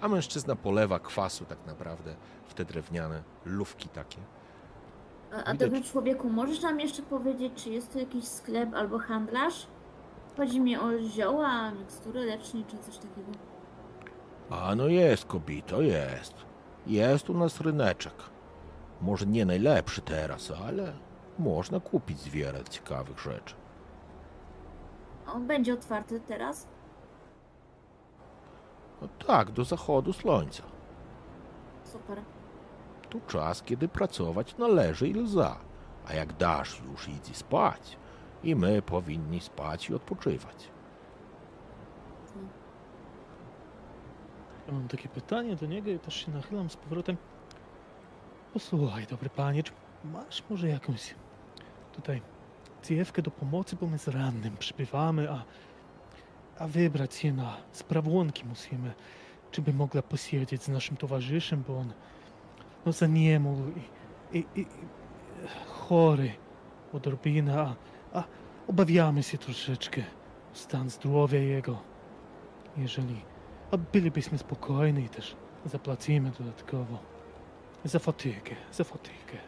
A 0.00 0.08
mężczyzna 0.08 0.56
polewa 0.56 0.98
kwasu 0.98 1.44
tak 1.44 1.58
naprawdę 1.66 2.14
w 2.46 2.54
te 2.54 2.64
drewniane 2.64 3.22
lufki 3.44 3.88
takie. 3.88 4.18
A, 5.32 5.34
a 5.36 5.52
Widać. 5.52 5.58
dobry 5.58 5.82
człowieku, 5.82 6.30
możesz 6.30 6.62
nam 6.62 6.80
jeszcze 6.80 7.02
powiedzieć, 7.02 7.52
czy 7.64 7.70
jest 7.70 7.92
tu 7.92 7.98
jakiś 7.98 8.24
sklep 8.24 8.74
albo 8.74 8.98
handlarz? 8.98 9.66
Chodzi 10.38 10.60
mi 10.60 10.76
o 10.76 10.98
zioła, 10.98 11.70
mikstury 11.70 12.24
lecznicze, 12.24 12.78
coś 12.78 12.98
takiego. 12.98 13.32
A 14.50 14.74
no 14.74 14.88
jest, 14.88 15.24
kobito, 15.24 15.82
jest. 15.82 16.34
Jest 16.86 17.30
u 17.30 17.34
nas 17.34 17.60
ryneczek. 17.60 18.14
Może 19.00 19.26
nie 19.26 19.46
najlepszy 19.46 20.02
teraz, 20.02 20.52
ale 20.68 20.92
można 21.38 21.80
kupić 21.80 22.30
wiele 22.30 22.64
ciekawych 22.64 23.18
rzeczy. 23.18 23.54
On 25.34 25.46
będzie 25.46 25.74
otwarty 25.74 26.20
teraz? 26.20 26.66
No 29.02 29.08
tak, 29.26 29.50
do 29.50 29.64
zachodu 29.64 30.12
słońca. 30.12 30.62
Super. 31.84 32.22
Tu 33.10 33.20
czas, 33.20 33.62
kiedy 33.62 33.88
pracować 33.88 34.56
należy 34.56 35.08
i 35.08 35.14
lza. 35.14 35.56
A 36.08 36.14
jak 36.14 36.32
dasz, 36.32 36.82
już 36.92 37.08
idź 37.08 37.36
spać. 37.36 37.98
I 38.44 38.56
my 38.56 38.82
powinni 38.82 39.40
spać 39.40 39.90
i 39.90 39.94
odpoczywać. 39.94 40.70
Ja 44.66 44.74
mam 44.74 44.88
takie 44.88 45.08
pytanie 45.08 45.56
do 45.56 45.66
niego 45.66 45.90
i 45.90 45.98
też 45.98 46.14
się 46.14 46.32
nachylam 46.32 46.70
z 46.70 46.76
powrotem. 46.76 47.16
Posłuchaj, 48.52 49.06
dobry 49.06 49.30
panie, 49.30 49.62
czy 49.62 49.72
masz 50.04 50.42
może 50.50 50.68
jakąś 50.68 51.14
tutaj 51.92 52.22
dziewkę 52.84 53.22
do 53.22 53.30
pomocy, 53.30 53.76
bo 53.80 53.86
my 53.86 53.98
z 53.98 54.08
rannym 54.08 54.56
przybywamy, 54.56 55.30
a, 55.30 55.44
a 56.58 56.66
wybrać 56.66 57.14
się 57.14 57.32
na 57.32 57.56
sprawłonki 57.72 58.44
musimy, 58.44 58.92
czy 59.50 59.62
by 59.62 59.72
mogła 59.72 60.02
posiedzieć 60.02 60.62
z 60.62 60.68
naszym 60.68 60.96
towarzyszem, 60.96 61.64
bo 61.68 61.78
on 61.78 61.92
no 62.86 62.92
zaniemógł 62.92 63.62
i, 64.32 64.38
i, 64.38 64.60
i, 64.60 64.66
chory 65.66 66.32
odrobinę, 66.92 67.60
a, 67.60 67.64
a 67.64 67.74
obawiamy 68.68 69.22
się 69.22 69.38
troszeczkę 69.38 70.02
stan 70.52 70.90
zdrowia 70.90 71.38
jego. 71.38 71.78
Jeżeli 72.76 73.22
a 73.70 73.76
bylibyśmy 73.76 74.38
spokojni 74.38 75.08
też 75.08 75.36
zapłacimy 75.64 76.30
dodatkowo. 76.38 76.98
Za 77.84 77.98
fatygę, 77.98 78.56
za 78.72 78.84
fatygę. 78.84 79.38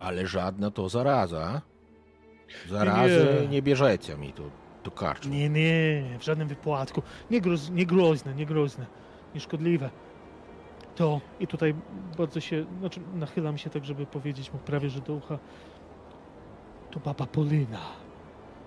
Ale 0.00 0.26
żadna 0.26 0.70
to 0.70 0.88
zaraza. 0.88 1.62
Zarazy 2.68 3.38
Nie. 3.42 3.48
nie 3.48 3.62
bierzecie 3.62 4.16
mi 4.16 4.32
tu 4.32 4.50
do 4.84 4.90
karczmy. 4.90 5.30
Nie, 5.36 5.48
nie, 5.48 6.18
w 6.18 6.24
żadnym 6.24 6.48
wypadku. 6.48 7.02
Nie, 7.30 7.40
groz, 7.40 7.70
nie 7.70 7.86
groźne, 7.86 8.34
nie 8.34 8.46
groźne, 8.46 8.86
nieszkodliwe. 9.34 9.90
To 10.96 11.20
i 11.40 11.46
tutaj 11.46 11.74
bardzo 12.18 12.40
się, 12.40 12.66
znaczy 12.80 13.00
nachylam 13.14 13.58
się 13.58 13.70
tak, 13.70 13.84
żeby 13.84 14.06
powiedzieć 14.06 14.52
mu 14.52 14.58
prawie, 14.58 14.90
że 14.90 15.00
do 15.00 15.14
ucha. 15.14 15.38
To 16.94 17.00
baba 17.00 17.26
Polina. 17.26 17.80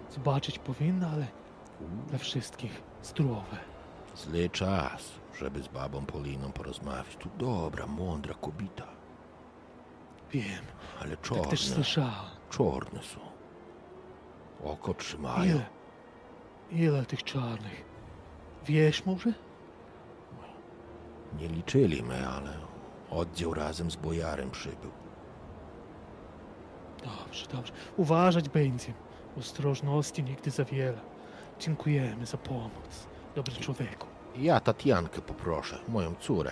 Zobaczyć 0.09 0.59
powinna, 0.59 1.09
ale 1.09 1.27
dla 2.07 2.17
wszystkich 2.17 2.81
zdrowe. 3.03 3.57
Zły 4.15 4.49
czas, 4.49 5.11
żeby 5.39 5.63
z 5.63 5.67
babą 5.67 6.05
Poliną 6.05 6.51
porozmawiać. 6.51 7.15
Tu 7.15 7.29
dobra, 7.37 7.87
mądra 7.87 8.33
kobita. 8.33 8.87
Wiem, 10.31 10.63
Ale 11.01 11.17
tak 11.17 11.47
też 11.49 11.59
czarne, 11.61 11.75
słyszałam. 11.75 12.29
czarne 12.49 13.03
są. 13.03 13.19
Oko 14.63 14.93
trzymają. 14.93 15.55
Ile? 15.55 15.65
Ile 16.71 17.05
tych 17.05 17.23
czarnych? 17.23 17.85
Wiesz 18.65 19.05
może? 19.05 19.33
Nie 21.39 21.47
liczyli 21.47 22.03
my, 22.03 22.27
ale 22.27 22.53
oddział 23.09 23.53
razem 23.53 23.91
z 23.91 23.95
bojarem 23.95 24.51
przybył. 24.51 24.91
Dobrze, 27.07 27.47
dobrze. 27.47 27.73
Uważać 27.97 28.49
będzie. 28.49 28.93
Ostrożności 29.39 30.23
nigdy 30.23 30.51
za 30.51 30.65
wiele. 30.65 30.99
Dziękujemy 31.59 32.25
za 32.25 32.37
pomoc, 32.37 33.07
dobry 33.35 33.55
człowieku. 33.55 34.07
Ja 34.35 34.59
Tatiankę 34.59 35.21
poproszę, 35.21 35.79
moją 35.87 36.15
córę. 36.15 36.51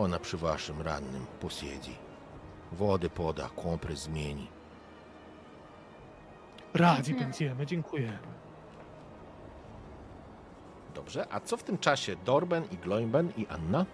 Ona 0.00 0.18
przy 0.18 0.36
waszym 0.36 0.82
rannym 0.82 1.26
posiedzi. 1.40 1.94
Wody 2.72 3.10
poda, 3.10 3.50
kompres 3.62 3.98
zmieni. 3.98 4.48
Radzi 6.74 7.14
będziemy, 7.14 7.66
dziękujemy. 7.66 8.18
Dobrze, 10.94 11.26
a 11.30 11.40
co 11.40 11.56
w 11.56 11.62
tym 11.62 11.78
czasie 11.78 12.16
Dorben 12.24 12.64
i 12.72 12.76
Gloimben 12.76 13.32
i 13.36 13.46
Anna? 13.46 13.86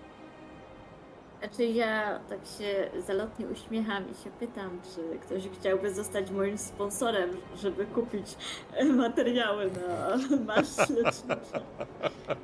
Znaczy 1.42 1.64
ja 1.64 2.18
tak 2.28 2.38
się 2.58 2.90
zalotnie 3.06 3.46
uśmiecham 3.46 4.04
i 4.10 4.14
się 4.24 4.30
pytam, 4.30 4.80
czy 4.94 5.18
ktoś 5.18 5.42
chciałby 5.60 5.94
zostać 5.94 6.30
moim 6.30 6.58
sponsorem, 6.58 7.30
żeby 7.56 7.86
kupić 7.86 8.26
e, 8.74 8.84
materiały 8.84 9.70
na 9.70 10.16
masz 10.54 10.76
lecznicze. 10.78 11.62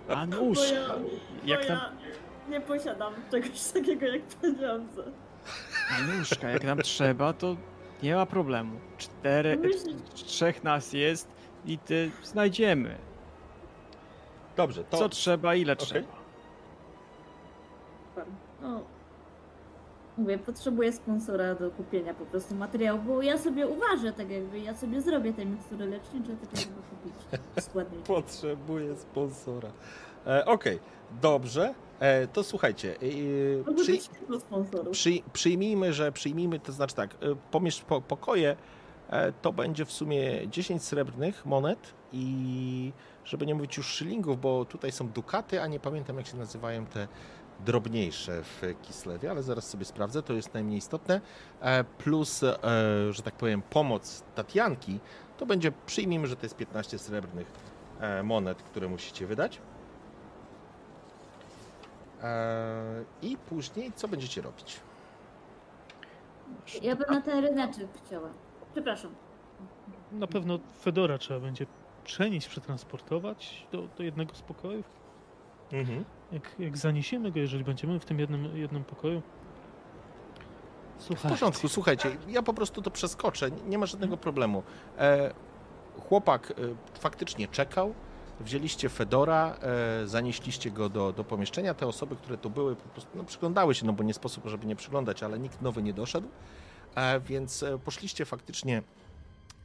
A 0.08 0.26
nóż! 0.26 0.58
Bo 0.58 0.64
ja, 0.64 0.88
Jak 1.44 1.60
bo 1.60 1.66
tam, 1.66 1.76
ja 1.78 1.90
nie 2.48 2.60
posiadam 2.60 3.14
czegoś 3.30 3.64
takiego 3.64 4.06
jak 4.06 4.22
pieniądze. 4.42 5.02
Anuszka, 5.98 6.50
jak 6.50 6.64
nam 6.64 6.78
trzeba, 6.78 7.32
to 7.32 7.56
nie 8.02 8.14
ma 8.14 8.26
problemu. 8.26 8.80
Cztery, 8.98 9.56
Myślisz- 9.56 10.12
trzech 10.14 10.64
nas 10.64 10.92
jest 10.92 11.28
i 11.66 11.78
ty 11.78 12.10
znajdziemy. 12.22 12.96
Dobrze, 14.56 14.84
to... 14.84 14.98
Co 14.98 15.08
trzeba, 15.08 15.54
ile 15.54 15.72
Okej. 15.72 15.86
trzeba. 15.86 16.18
No, 18.62 18.82
mówię, 20.18 20.38
potrzebuję 20.38 20.92
sponsora 20.92 21.54
do 21.54 21.70
kupienia 21.70 22.14
po 22.14 22.26
prostu 22.26 22.54
materiału, 22.54 22.98
bo 23.06 23.22
ja 23.22 23.38
sobie 23.38 23.66
uważę, 23.66 24.12
tak 24.12 24.30
jakby 24.30 24.60
ja 24.60 24.74
sobie 24.74 25.00
zrobię 25.00 25.32
te 25.32 25.46
mikstury 25.46 25.86
lecznicze, 25.86 26.36
tylko 26.36 26.56
żeby 26.56 26.74
kupić 26.90 27.64
składniki. 27.64 28.04
Potrzebuję 28.14 28.96
sponsora. 28.96 29.68
E, 30.26 30.44
Okej, 30.44 30.78
dobrze. 31.22 31.74
E, 32.00 32.26
to 32.26 32.44
słuchajcie, 32.44 32.96
e, 33.68 33.74
przy, 33.74 33.92
być 33.92 34.08
tylko 34.08 34.40
sponsorów. 34.40 34.88
przy, 34.90 35.10
przyjmijmy, 35.32 35.92
że 35.92 36.12
przyjmijmy, 36.12 36.60
to 36.60 36.72
znaczy 36.72 36.94
tak, 36.94 37.14
e, 37.14 37.16
pomiesz, 37.50 37.80
po, 37.80 38.00
pokoje 38.00 38.56
e, 39.10 39.32
to 39.32 39.52
będzie 39.52 39.84
w 39.84 39.92
sumie 39.92 40.48
10 40.48 40.82
srebrnych 40.84 41.46
monet 41.46 41.94
i 42.12 42.92
żeby 43.24 43.46
nie 43.46 43.54
mówić 43.54 43.76
już 43.76 43.86
szylingów, 43.86 44.40
bo 44.40 44.64
tutaj 44.64 44.92
są 44.92 45.08
dukaty, 45.08 45.62
a 45.62 45.66
nie 45.66 45.80
pamiętam 45.80 46.16
jak 46.16 46.26
się 46.26 46.36
nazywają 46.36 46.86
te 46.86 47.08
drobniejsze 47.60 48.42
w 48.42 48.62
Kislewie, 48.82 49.30
ale 49.30 49.42
zaraz 49.42 49.68
sobie 49.68 49.84
sprawdzę, 49.84 50.22
to 50.22 50.32
jest 50.32 50.54
najmniej 50.54 50.78
istotne. 50.78 51.20
E, 51.60 51.84
Plus, 51.84 52.42
e, 52.42 52.56
że 53.10 53.22
tak 53.22 53.34
powiem, 53.34 53.62
pomoc 53.62 54.22
Tatianki, 54.34 55.00
to 55.38 55.46
będzie, 55.46 55.72
przyjmijmy, 55.86 56.26
że 56.26 56.36
to 56.36 56.42
jest 56.42 56.56
15 56.56 56.98
srebrnych 56.98 57.52
e, 58.00 58.22
monet, 58.22 58.62
które 58.62 58.88
musicie 58.88 59.26
wydać. 59.26 59.60
I 63.22 63.36
później 63.36 63.92
co 63.92 64.08
będziecie 64.08 64.42
robić? 64.42 64.80
Ja 66.82 66.96
bym 66.96 67.10
na 67.10 67.20
ten 67.20 67.44
ryneczek 67.44 67.88
chciała. 68.06 68.28
Przepraszam. 68.72 69.14
Na 70.12 70.26
pewno 70.26 70.58
Fedora 70.80 71.18
trzeba 71.18 71.40
będzie 71.40 71.66
przenieść, 72.04 72.48
przetransportować 72.48 73.66
do, 73.72 73.88
do 73.96 74.02
jednego 74.02 74.34
z 74.34 74.42
pokojów. 74.42 74.97
Jak, 76.32 76.54
jak 76.58 76.76
zaniesiemy 76.76 77.32
go, 77.32 77.38
jeżeli 77.40 77.64
będziemy 77.64 78.00
w 78.00 78.04
tym 78.04 78.18
jednym, 78.18 78.56
jednym 78.56 78.84
pokoju. 78.84 79.22
W 80.98 81.02
Słuchajcie, 81.02 81.28
porządku, 81.28 81.68
słuchajcie, 81.68 82.16
ja 82.28 82.42
po 82.42 82.54
prostu 82.54 82.82
to 82.82 82.90
przeskoczę, 82.90 83.50
nie 83.50 83.78
ma 83.78 83.86
żadnego 83.86 84.16
problemu. 84.16 84.62
E, 84.98 85.34
chłopak 86.08 86.50
e, 86.50 86.54
faktycznie 87.00 87.48
czekał, 87.48 87.94
wzięliście 88.40 88.88
Fedora, 88.88 89.56
e, 90.02 90.06
zanieśliście 90.06 90.70
go 90.70 90.88
do, 90.88 91.12
do 91.12 91.24
pomieszczenia. 91.24 91.74
Te 91.74 91.86
osoby, 91.86 92.16
które 92.16 92.38
tu 92.38 92.50
były, 92.50 92.76
po 92.76 92.88
prostu 92.88 93.10
no, 93.14 93.24
przyglądały 93.24 93.74
się, 93.74 93.86
no 93.86 93.92
bo 93.92 94.02
nie 94.02 94.14
sposób, 94.14 94.46
żeby 94.46 94.66
nie 94.66 94.76
przyglądać, 94.76 95.22
ale 95.22 95.38
nikt 95.38 95.62
nowy 95.62 95.82
nie 95.82 95.92
doszedł. 95.92 96.28
E, 96.94 97.20
więc 97.20 97.62
e, 97.62 97.78
poszliście 97.78 98.24
faktycznie 98.24 98.82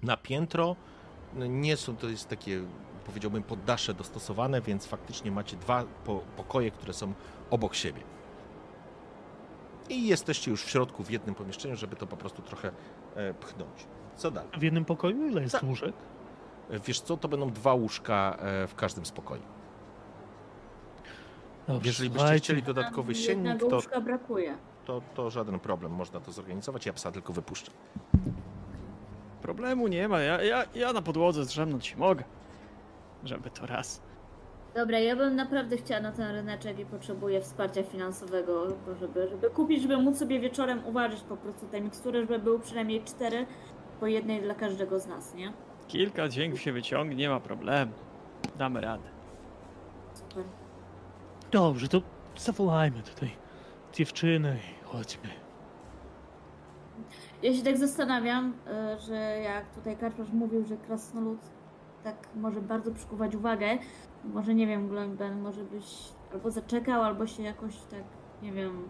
na 0.04 0.18
piętro. 0.18 0.76
No, 1.34 1.46
Nie 1.46 1.78
są 1.78 1.98
to 1.98 2.10
jest 2.10 2.30
takie, 2.30 2.62
powiedziałbym, 3.06 3.44
poddasze 3.44 3.94
dostosowane, 3.94 4.62
więc 4.62 4.86
faktycznie 4.86 5.32
macie 5.32 5.58
dwa 5.58 5.84
po, 6.06 6.22
pokoje, 6.38 6.72
które 6.72 6.94
są 6.94 7.14
obok 7.50 7.76
siebie. 7.76 8.02
i 9.90 10.08
jesteście 10.08 10.52
już 10.52 10.64
w 10.64 10.70
środku 10.70 11.04
w 11.04 11.10
jednym 11.12 11.36
pomieszczeniu, 11.36 11.76
żeby 11.76 11.96
to 11.96 12.08
po 12.08 12.18
prostu 12.18 12.42
trochę 12.42 12.72
e, 13.16 13.34
pchnąć. 13.34 13.88
Co 14.16 14.32
dalej? 14.32 14.50
W 14.60 14.62
jednym 14.64 14.86
pokoju 14.86 15.28
ile 15.28 15.42
jest 15.42 15.52
Tak. 15.54 15.64
łóżek? 15.64 15.94
E, 16.70 16.80
Wiesz 16.80 17.02
co, 17.02 17.18
to 17.18 17.28
będą 17.28 17.50
dwa 17.50 17.74
łóżka 17.74 18.38
e, 18.40 18.68
w 18.68 18.76
każdym 18.76 19.06
spokoju. 19.06 19.42
Dobrze, 21.68 21.88
Jeżeli 21.90 22.10
byście 22.10 22.20
słuchajcie, 22.20 22.44
chcieli 22.44 22.64
dodatkowy 22.64 23.16
siennik, 23.16 23.60
to, 23.60 23.76
łóżka 23.76 24.02
brakuje. 24.02 24.58
to, 24.86 25.02
to 25.14 25.30
żaden 25.30 25.60
problem, 25.60 25.92
można 25.92 26.20
to 26.20 26.32
zorganizować. 26.32 26.86
Ja 26.86 26.94
psa 26.94 27.12
tylko 27.12 27.34
wypuszczę. 27.34 27.72
Problemu 29.42 29.88
nie 29.88 30.08
ma, 30.08 30.22
ja, 30.22 30.42
ja, 30.42 30.64
ja 30.76 30.94
na 30.94 31.02
podłodze 31.02 31.44
zdrzemnąć 31.46 31.88
się 31.88 31.98
mogę. 31.98 32.24
Żeby 33.26 33.50
to 33.50 33.66
raz. 33.66 34.02
Dobra, 34.76 35.00
ja 35.00 35.16
bym 35.16 35.36
naprawdę 35.36 35.78
chciała 35.78 36.02
na 36.02 36.12
ten 36.12 36.32
ryneczek 36.36 36.80
i 36.80 36.86
potrzebuję 36.86 37.42
wsparcia 37.42 37.84
finansowego, 37.84 38.68
żeby, 39.00 39.28
żeby 39.30 39.50
kupić, 39.50 39.82
żeby 39.82 39.98
móc 39.98 40.18
sobie 40.18 40.40
wieczorem 40.40 40.86
uważać 40.86 41.22
po 41.22 41.38
prostu 41.38 41.68
te 41.68 41.82
mikstury, 41.82 42.22
żeby 42.22 42.40
były 42.40 42.60
przynajmniej 42.60 43.04
cztery, 43.04 43.46
po 44.00 44.08
jednej 44.08 44.42
dla 44.42 44.54
każdego 44.56 45.00
z 45.00 45.08
nas, 45.08 45.34
nie? 45.36 45.54
Kilka 45.88 46.30
dźwięków 46.30 46.62
się 46.62 46.72
wyciągnie, 46.72 47.16
nie 47.16 47.30
ma 47.30 47.40
problemu. 47.40 47.92
Damy 48.58 48.82
radę. 48.82 49.10
Super. 50.14 50.44
Dobrze, 51.52 51.88
to 51.88 52.02
zawołajmy 52.38 53.04
tutaj 53.04 53.32
dziewczynę 53.94 54.56
i 54.56 54.86
chodźmy. 54.86 55.30
Ja 57.44 57.54
się 57.54 57.64
tak 57.64 57.78
zastanawiam, 57.78 58.54
y, 58.96 59.00
że 59.00 59.16
jak 59.44 59.76
tutaj 59.76 59.98
Karpasz 59.98 60.30
mówił, 60.30 60.66
że 60.66 60.78
krasnolud 60.78 61.40
tak 62.04 62.16
może 62.36 62.62
bardzo 62.62 62.92
przykuwać 62.92 63.36
uwagę, 63.36 63.78
może 64.24 64.54
nie 64.54 64.68
wiem, 64.68 64.90
Gloinben, 64.90 65.42
może 65.42 65.64
byś 65.64 65.86
albo 66.34 66.52
zaczekał, 66.52 67.04
albo 67.04 67.28
się 67.28 67.44
jakoś 67.44 67.76
tak, 67.92 68.04
nie 68.42 68.52
wiem, 68.52 68.90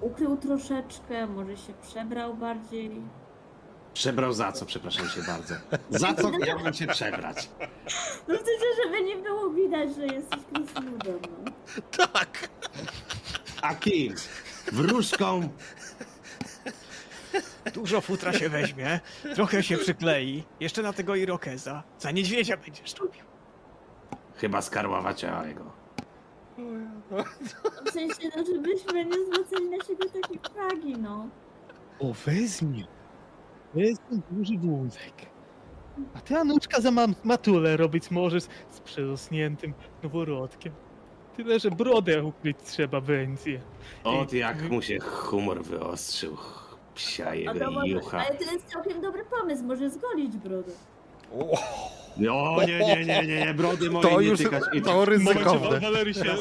ukrył 0.00 0.36
troszeczkę, 0.36 1.26
może 1.26 1.56
się 1.56 1.72
przebrał 1.82 2.34
bardziej. 2.34 3.02
Przebrał 3.94 4.32
za 4.32 4.52
co, 4.52 4.66
przepraszam 4.66 5.08
się 5.08 5.22
bardzo. 5.22 5.54
Za 5.90 6.14
co 6.14 6.30
miałbym 6.30 6.74
się 6.74 6.86
przebrać? 6.86 7.48
No 8.28 8.34
sensie, 8.36 8.66
żeby 8.84 9.02
nie 9.04 9.16
było 9.16 9.50
widać, 9.50 9.94
że 9.94 10.06
jesteś 10.06 10.40
krasnoludem, 10.52 11.18
no. 11.44 11.52
Tak! 12.06 12.48
A 13.62 13.74
kim? 13.74 14.14
Wróżką? 14.72 15.48
Dużo 17.74 18.00
futra 18.00 18.32
się 18.32 18.48
weźmie, 18.48 19.00
trochę 19.34 19.62
się 19.62 19.76
przyklei. 19.76 20.44
Jeszcze 20.60 20.82
na 20.82 20.92
tego 20.92 21.14
irokeza. 21.14 21.82
Za 21.98 22.10
niedźwiedzia 22.10 22.56
będziesz 22.56 22.94
robił. 22.94 23.22
Chyba 24.36 24.62
z 24.62 24.70
Karła 24.70 25.14
Ciałego. 25.14 25.72
W 27.86 27.90
sensie, 27.90 28.28
no 28.36 28.44
żebyśmy 28.44 29.04
nie 29.04 29.24
zwracali 29.26 29.70
na 29.70 29.84
siebie 29.84 30.08
takiej 30.22 30.38
uwagi, 30.50 30.98
no. 30.98 31.28
O, 32.00 32.12
weźmie. 32.26 32.84
Weźmie 33.74 34.20
duży 34.30 34.58
wózek. 34.58 35.12
A 36.14 36.20
ty, 36.20 36.36
Anuczka, 36.36 36.80
za 36.80 36.90
mam 36.90 37.14
matulę 37.24 37.76
robić 37.76 38.10
możesz 38.10 38.42
z 38.70 38.80
przerosniętym 38.80 39.74
noworodkiem. 40.02 40.72
Tyle, 41.36 41.60
że 41.60 41.70
brodę 41.70 42.24
ukryć 42.24 42.56
trzeba 42.64 43.00
będzie. 43.00 43.60
Ot 44.04 44.32
jak 44.32 44.70
mu 44.70 44.82
się 44.82 44.98
humor 44.98 45.62
wyostrzył. 45.64 46.36
Psia 47.00 47.28
A 47.28 47.34
jego 47.34 47.54
to 47.60 47.70
może, 47.70 47.88
jucha. 47.88 48.18
ale 48.26 48.34
to 48.38 48.52
jest 48.52 48.66
całkiem 48.66 49.00
dobry 49.00 49.24
pomysł, 49.24 49.64
może 49.64 49.90
zgolić 49.90 50.36
brodę. 50.36 50.72
O, 51.38 51.58
No 52.16 52.56
nie, 52.66 52.78
nie, 52.78 53.04
nie, 53.04 53.26
nie, 53.26 53.46
nie, 53.46 53.54
brody 53.54 53.90
moje 53.90 54.08
to 54.08 54.20
nie 54.20 54.26
już 54.28 54.38
tykać. 54.38 54.62
I 54.72 54.82
to 54.82 54.92
Momencie, 54.92 55.10
ryzykowne. 55.10 55.80
Walery 55.80 56.14
się 56.14 56.34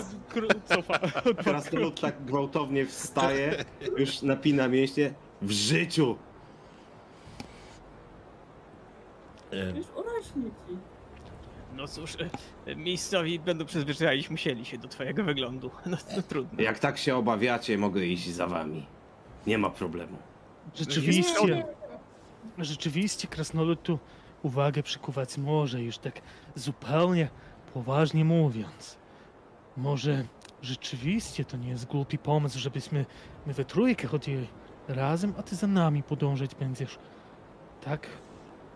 cofa. 0.65 0.99
Krasnolud 1.44 2.02
tak 2.02 2.26
gwałtownie 2.26 2.86
wstaje, 2.86 3.65
już 3.98 4.22
napina 4.22 4.68
mięśnie. 4.68 5.14
W 5.41 5.52
życiu! 5.52 6.18
Już 9.76 9.86
urośnie 9.95 10.44
ci. 10.44 10.77
No 11.76 11.88
cóż, 11.88 12.14
e, 12.65 12.76
miejscowi 12.76 13.40
będą 13.40 13.65
przyzwyczaić 13.65 14.30
musieli 14.30 14.65
się 14.65 14.77
do 14.77 14.88
twojego 14.88 15.23
wyglądu. 15.23 15.72
No, 15.86 15.98
no 16.15 16.22
trudno. 16.22 16.61
Jak 16.61 16.80
tak 16.80 16.98
się 16.98 17.15
obawiacie, 17.15 17.77
mogę 17.77 18.06
iść 18.06 18.30
za 18.30 18.48
wami. 18.48 18.86
Nie 19.48 19.57
ma 19.57 19.69
problemu. 19.69 20.18
Rzeczywiście, 20.76 21.66
rzeczywiście 22.58 23.28
krasnolud 23.28 23.84
tu 23.84 24.00
uwagę 24.44 24.84
przykuwać 24.84 25.38
może, 25.38 25.82
już 25.82 25.98
tak 25.98 26.22
zupełnie 26.56 27.30
poważnie 27.74 28.26
mówiąc. 28.26 28.98
Może 29.78 30.26
rzeczywiście 30.62 31.46
to 31.46 31.58
nie 31.58 31.70
jest 31.70 31.86
głupi 31.86 32.18
pomysł, 32.18 32.60
żebyśmy 32.60 33.06
my 33.46 33.54
we 33.54 33.66
trójkę 33.66 34.08
chodzili 34.08 34.48
razem, 34.88 35.34
a 35.38 35.44
ty 35.44 35.56
za 35.56 35.68
nami 35.68 36.04
podążać 36.04 36.56
będziesz. 36.56 37.00
Tak, 37.82 38.08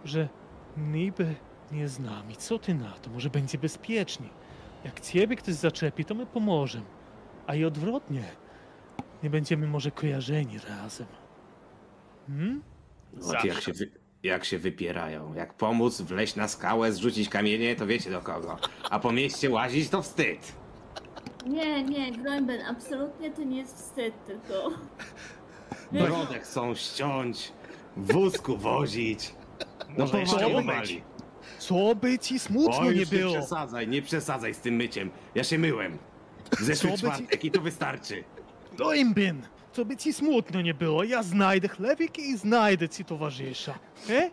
że 0.05 0.29
niby 0.77 1.35
nie 1.71 1.87
z 1.87 1.99
nami. 1.99 2.35
Co 2.35 2.59
ty 2.59 2.73
na 2.73 2.91
to? 2.91 3.09
Może 3.09 3.29
będzie 3.29 3.57
bezpiecznie. 3.57 4.29
Jak 4.85 4.99
ciebie 4.99 5.35
ktoś 5.35 5.55
zaczepi, 5.55 6.05
to 6.05 6.15
my 6.15 6.25
pomożemy. 6.25 6.85
A 7.47 7.55
i 7.55 7.65
odwrotnie. 7.65 8.23
Nie 9.23 9.29
będziemy 9.29 9.67
może 9.67 9.91
kojarzeni 9.91 10.59
razem. 10.59 11.07
Hmm? 12.27 12.61
Ot 13.27 13.43
jak 13.45 13.61
się, 13.61 13.73
wy, 13.73 13.91
jak 14.23 14.45
się 14.45 14.59
wypierają. 14.59 15.33
Jak 15.33 15.53
pomóc, 15.53 16.01
wleźć 16.01 16.35
na 16.35 16.47
skałę, 16.47 16.91
zrzucić 16.91 17.29
kamienie, 17.29 17.75
to 17.75 17.87
wiecie 17.87 18.11
do 18.11 18.21
kogo. 18.21 18.57
A 18.89 18.99
po 18.99 19.11
mieście 19.11 19.49
łazić, 19.49 19.89
to 19.89 20.01
wstyd. 20.01 20.53
Nie, 21.45 21.83
nie, 21.83 22.11
Groenben, 22.11 22.61
absolutnie 22.65 23.31
to 23.31 23.43
nie 23.43 23.57
jest 23.57 23.75
wstyd, 23.75 24.13
tylko... 24.25 24.69
Brodę 25.91 26.39
chcą 26.39 26.75
ściąć, 26.75 27.51
w 27.97 28.13
wózku 28.13 28.57
wozić. 28.57 29.35
No 29.89 30.05
Może 30.05 30.19
jeszcze 30.19 30.35
powariowali. 30.35 31.03
Co 31.59 31.95
by 31.95 32.19
ci 32.19 32.39
smutno 32.39 32.77
O, 32.77 32.83
nie 32.83 32.99
już 32.99 33.11
nie 33.11 33.17
było? 33.17 33.33
przesadzaj, 33.33 33.87
nie 33.87 34.01
przesadzaj 34.01 34.53
z 34.53 34.59
tym 34.59 34.75
myciem. 34.75 35.09
Ja 35.35 35.43
się 35.43 35.57
myłem. 35.57 35.97
W 36.51 36.63
zeszły 36.63 36.97
czwartek 36.97 37.45
i 37.45 37.51
to 37.51 37.61
wystarczy. 37.61 38.23
No 38.79 38.93
imbin, 38.93 39.41
co 39.73 39.85
by 39.85 39.97
ci 39.97 40.13
smutno 40.13 40.61
nie 40.61 40.73
było? 40.73 41.03
Ja 41.03 41.23
znajdę 41.23 41.67
chlebik 41.67 42.17
i 42.19 42.37
znajdę 42.37 42.89
ci 42.89 43.05
towarzysza. 43.05 43.73
E? 44.09 44.31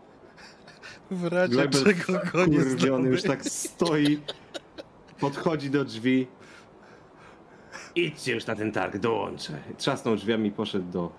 W 1.10 1.24
razie 1.26 1.52
Glebel 1.52 1.84
czego 1.84 2.20
go 2.32 2.46
nie 2.46 2.60
znamy. 2.60 3.08
już 3.08 3.22
tak 3.22 3.44
stoi, 3.44 4.20
podchodzi 5.20 5.70
do 5.70 5.84
drzwi. 5.84 6.26
Idźcie 7.94 8.32
już 8.32 8.46
na 8.46 8.56
ten 8.56 8.72
targ, 8.72 8.98
dołączę. 8.98 9.58
Trzasnął 9.78 10.16
drzwiami, 10.16 10.50
poszedł 10.50 10.90
do 10.90 11.12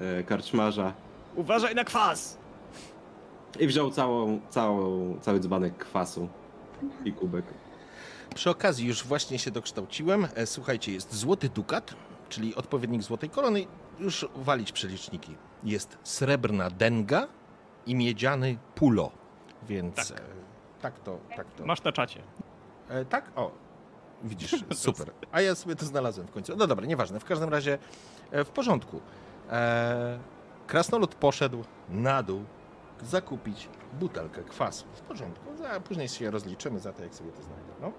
e, 0.00 0.22
karczmarza 0.22 0.92
Uważaj 1.36 1.74
na 1.74 1.84
kwas! 1.84 2.38
i 3.60 3.66
wziął 3.66 3.90
całą, 3.90 4.40
całą, 4.50 5.16
cały 5.20 5.40
dzbanek 5.40 5.76
kwasu 5.76 6.28
i 7.04 7.12
kubek. 7.12 7.44
Przy 8.34 8.50
okazji 8.50 8.86
już 8.86 9.04
właśnie 9.04 9.38
się 9.38 9.50
dokształciłem. 9.50 10.28
E, 10.34 10.46
Słuchajcie, 10.46 10.92
jest 10.92 11.14
złoty 11.14 11.48
dukat, 11.48 11.94
czyli 12.34 12.54
odpowiednik 12.54 13.02
złotej 13.02 13.30
korony. 13.30 13.66
Już 13.98 14.26
walić 14.36 14.72
przeliczniki. 14.72 15.36
Jest 15.64 15.98
srebrna 16.02 16.70
denga 16.70 17.28
i 17.86 17.94
miedziany 17.94 18.58
pulo. 18.74 19.10
Więc 19.62 19.96
tak, 19.96 20.22
tak 20.82 21.00
to, 21.00 21.18
tak 21.36 21.46
to. 21.54 21.66
Masz 21.66 21.82
na 21.82 21.92
czacie. 21.92 22.22
E, 22.88 23.04
tak? 23.04 23.30
O, 23.36 23.50
widzisz, 24.24 24.64
super. 24.74 25.10
A 25.32 25.40
ja 25.40 25.54
sobie 25.54 25.76
to 25.76 25.86
znalazłem 25.86 26.26
w 26.26 26.30
końcu. 26.30 26.56
No 26.56 26.66
dobra, 26.66 26.86
nieważne. 26.86 27.20
W 27.20 27.24
każdym 27.24 27.48
razie 27.48 27.78
e, 28.30 28.44
w 28.44 28.50
porządku. 28.50 29.00
E, 29.50 30.18
krasnolud 30.66 31.14
poszedł 31.14 31.64
na 31.88 32.22
dół 32.22 32.44
zakupić 33.02 33.68
butelkę 34.00 34.42
kwasu. 34.42 34.84
W 34.94 35.00
porządku. 35.00 35.44
A 35.76 35.80
później 35.80 36.08
się 36.08 36.30
rozliczymy 36.30 36.80
za 36.80 36.92
to, 36.92 37.02
jak 37.02 37.14
sobie 37.14 37.32
to 37.32 37.42
znajdę. 37.42 37.72
No. 37.80 37.92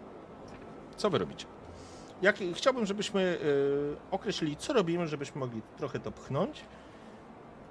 Co 0.97 1.09
wy 1.09 1.17
robicie? 1.17 1.45
Jak, 2.21 2.35
chciałbym, 2.53 2.85
żebyśmy 2.85 3.21
e, 4.11 4.11
określili, 4.11 4.55
co 4.57 4.73
robimy, 4.73 5.07
żebyśmy 5.07 5.39
mogli 5.39 5.61
trochę 5.77 5.99
to 5.99 6.11
pchnąć 6.11 6.65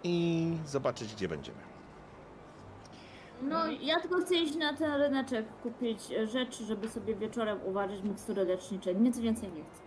i 0.04 0.46
zobaczyć, 0.66 1.14
gdzie 1.14 1.28
będziemy. 1.28 1.58
No, 3.42 3.66
ja 3.66 4.00
tylko 4.00 4.16
chcę 4.20 4.34
iść 4.34 4.54
na 4.56 4.72
ten 4.76 4.92
ryneczek, 4.92 5.46
kupić 5.62 6.00
rzeczy, 6.32 6.64
żeby 6.64 6.88
sobie 6.88 7.14
wieczorem 7.14 7.58
uważać 7.64 8.02
mikstury 8.02 8.44
lecznicze. 8.44 8.94
Nic 8.94 9.18
więcej 9.18 9.52
nie 9.52 9.62
chcę. 9.64 9.82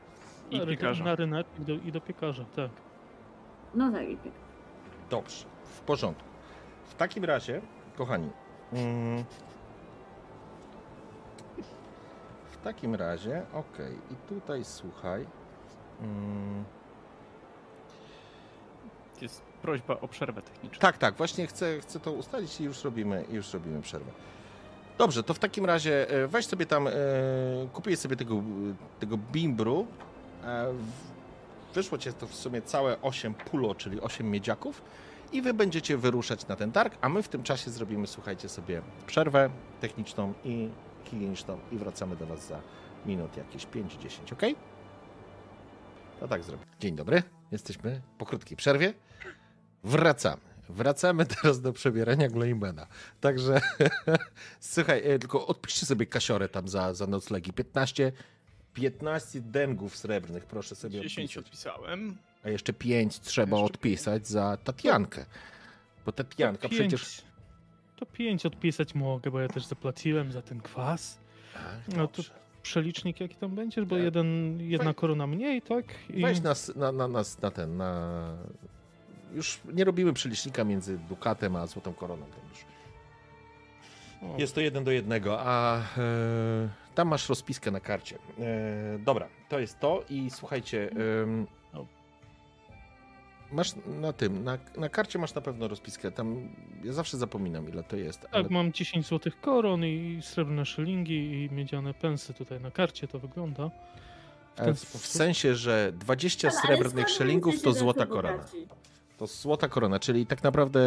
I 0.52 0.60
Na 0.60 0.66
piekarza. 0.66 1.04
Na 1.04 1.16
rynek 1.16 1.48
i 1.60 1.62
do, 1.62 1.74
i 1.74 1.92
do 1.92 2.02
piekarza, 2.02 2.46
tak. 2.56 2.72
No 3.76 3.92
tak, 3.92 4.10
i 4.10 4.18
piek. 4.18 4.34
Dobrze, 5.10 5.46
w 5.64 5.80
porządku. 5.82 6.24
W 6.86 6.96
takim 6.96 7.26
razie, 7.26 7.62
kochani, 7.98 8.30
mm, 8.74 9.24
takim 12.68 12.96
razie, 12.96 13.42
okej, 13.54 13.94
i 14.12 14.16
tutaj 14.30 14.66
słuchaj. 14.66 15.26
mm, 16.02 16.64
Jest 19.22 19.42
prośba 19.62 19.94
o 20.02 20.08
przerwę 20.08 20.42
techniczną. 20.42 20.80
tak, 20.80 20.98
tak, 20.98 21.16
właśnie 21.16 21.48
chcę, 21.48 21.80
chcę 21.80 22.00
to 22.00 22.12
ustalić 22.12 22.62
i 22.62 22.64
już 22.64 22.84
robimy, 22.84 23.26
już 23.30 23.54
robimy 23.54 23.82
przerwę. 23.82 24.12
Dobrze, 24.98 25.24
to 25.24 25.34
w 25.34 25.40
takim 25.40 25.66
razie 25.66 26.10
e, 26.10 26.28
weź 26.28 26.46
sobie 26.46 26.66
tam, 26.66 26.88
e, 26.88 26.92
kupię 27.74 27.98
sobie 27.98 28.16
tego, 28.16 28.42
tego 29.00 29.18
bimbru, 29.32 29.88
e, 30.44 30.74
wyszło 31.74 31.98
cię 31.98 32.14
to 32.14 32.28
w 32.28 32.36
sumie 32.36 32.62
całe 32.62 33.02
8 33.02 33.34
pulo, 33.34 33.76
czyli 33.76 34.02
8 34.02 34.32
miedziaków 34.32 34.82
i 35.32 35.42
wy 35.42 35.54
będziecie 35.54 35.98
wyruszać 35.98 36.48
na 36.48 36.56
ten 36.56 36.72
targ, 36.72 36.98
a 37.02 37.10
my 37.10 37.24
w 37.24 37.28
tym 37.28 37.44
czasie 37.44 37.72
zrobimy, 37.72 38.08
słuchajcie 38.08 38.50
sobie, 38.50 38.82
przerwę 39.08 39.50
techniczną 39.82 40.34
i 40.44 40.70
higieniczną 41.04 41.60
i 41.72 41.78
wracamy 41.78 42.16
do 42.16 42.26
was 42.26 42.48
za 42.48 42.62
minut 43.06 43.38
jakieś 43.38 43.68
5-10, 43.68 44.34
ok? 44.34 44.42
No 46.22 46.28
tak 46.28 46.44
zrobię. 46.44 46.64
Dzień 46.80 46.96
dobry, 46.96 47.24
jesteśmy 47.52 48.02
po 48.18 48.26
krótkiej 48.26 48.58
przerwie. 48.58 48.94
Wracamy. 49.84 50.42
Wracamy 50.70 51.26
teraz 51.26 51.62
do 51.62 51.74
przebierania 51.74 52.30
Gloimena. 52.30 52.88
Także 53.22 53.62
słuchaj, 54.60 55.02
e, 55.04 55.20
tylko 55.20 55.48
odpiszcie 55.48 55.86
sobie 55.86 56.06
kasiorę 56.06 56.50
tam 56.50 56.68
za, 56.68 56.94
za 56.94 57.08
noclegi. 57.08 57.54
15, 57.54 58.12
15 58.74 59.42
dengów 59.42 59.98
srebrnych, 59.98 60.46
proszę 60.46 60.76
sobie 60.76 61.02
10 61.02 61.38
odpisać. 61.38 61.46
odpisałem. 61.46 62.18
A 62.44 62.50
jeszcze 62.50 62.74
5 62.74 63.20
trzeba 63.20 63.58
Jeszcze 63.58 63.74
odpisać 63.74 64.28
za 64.28 64.58
Tatiankę. 64.64 65.26
Bo 66.06 66.12
Tatianka 66.12 66.70
przecież... 66.70 67.22
To 67.98 68.06
pięć 68.06 68.46
odpisać 68.46 68.96
mogę, 68.96 69.32
bo 69.32 69.40
ja 69.40 69.48
też 69.48 69.66
zapłaciłem 69.66 70.32
za 70.32 70.42
ten 70.42 70.62
kwas. 70.62 71.20
No 71.96 72.08
to 72.08 72.24
przelicznik 72.62 73.20
jaki 73.20 73.36
tam 73.36 73.56
będziesz, 73.56 73.86
bo 73.86 73.98
E, 73.98 74.00
jeden, 74.00 74.58
jedna 74.62 74.92
weź- 74.92 74.96
korona 74.96 75.28
mniej, 75.28 75.62
tak? 75.62 75.86
I... 76.10 76.22
Weź 76.22 76.42
nas 76.42 76.76
na, 76.76 76.92
na, 76.92 77.08
na, 77.08 77.22
na 77.42 77.52
ten, 77.52 77.78
na... 77.78 78.20
Już 79.34 79.60
nie 79.74 79.84
robimy 79.84 80.14
przelicznika 80.14 80.64
między 80.64 80.98
Dukatem 80.98 81.56
a 81.56 81.68
Złotą 81.68 81.94
Koroną. 81.94 82.26
Tam 82.26 82.50
już. 82.50 82.66
O, 84.22 84.38
Jest 84.40 84.56
to 84.56 84.62
jeden 84.62 84.84
do 84.84 84.92
jednego, 84.92 85.38
a 85.42 85.78
e, 85.78 85.82
tam 86.96 87.08
masz 87.08 87.30
rozpiskę 87.30 87.72
na 87.72 87.80
karcie. 87.80 88.16
E, 88.40 89.00
dobra, 89.00 89.28
to 89.50 89.60
jest 89.60 89.80
to 89.80 90.04
i 90.10 90.30
słuchajcie. 90.30 90.90
Masz 93.52 93.72
na 93.86 94.14
tym, 94.14 94.44
na, 94.44 94.58
na 94.78 94.90
karcie 94.90 95.20
masz 95.20 95.34
na 95.36 95.42
pewno 95.42 95.68
rozpiskę. 95.68 96.12
Tam 96.12 96.50
ja 96.84 96.94
zawsze 96.94 97.18
zapominam, 97.18 97.70
ile 97.70 97.84
to 97.84 97.96
jest. 97.96 98.28
Ale 98.32 98.44
Tak, 98.44 98.52
mam 98.52 98.74
10 98.74 99.08
złotych 99.08 99.42
koron 99.42 99.86
i 99.86 100.20
srebrne 100.22 100.66
szylingi 100.66 101.44
i 101.44 101.56
miedziane 101.56 101.94
pensy 101.94 102.34
tutaj 102.34 102.62
na 102.62 102.72
karcie 102.72 103.08
to 103.08 103.20
wygląda. 103.20 103.70
W 104.56 104.58
ten 104.58 104.70
e, 104.70 104.74
w 104.74 104.80
sposób. 104.80 105.08
sensie, 105.08 105.56
że 105.56 105.94
20 106.00 106.48
Ale 106.48 106.58
srebrnych 106.58 107.06
skąd 107.06 107.18
szylingów 107.18 107.62
to 107.62 107.74
złota 107.74 108.06
korona. 108.06 108.44
To 109.18 109.28
złota 109.28 109.68
korona, 109.70 110.00
czyli 110.00 110.26
tak 110.26 110.44
naprawdę 110.44 110.80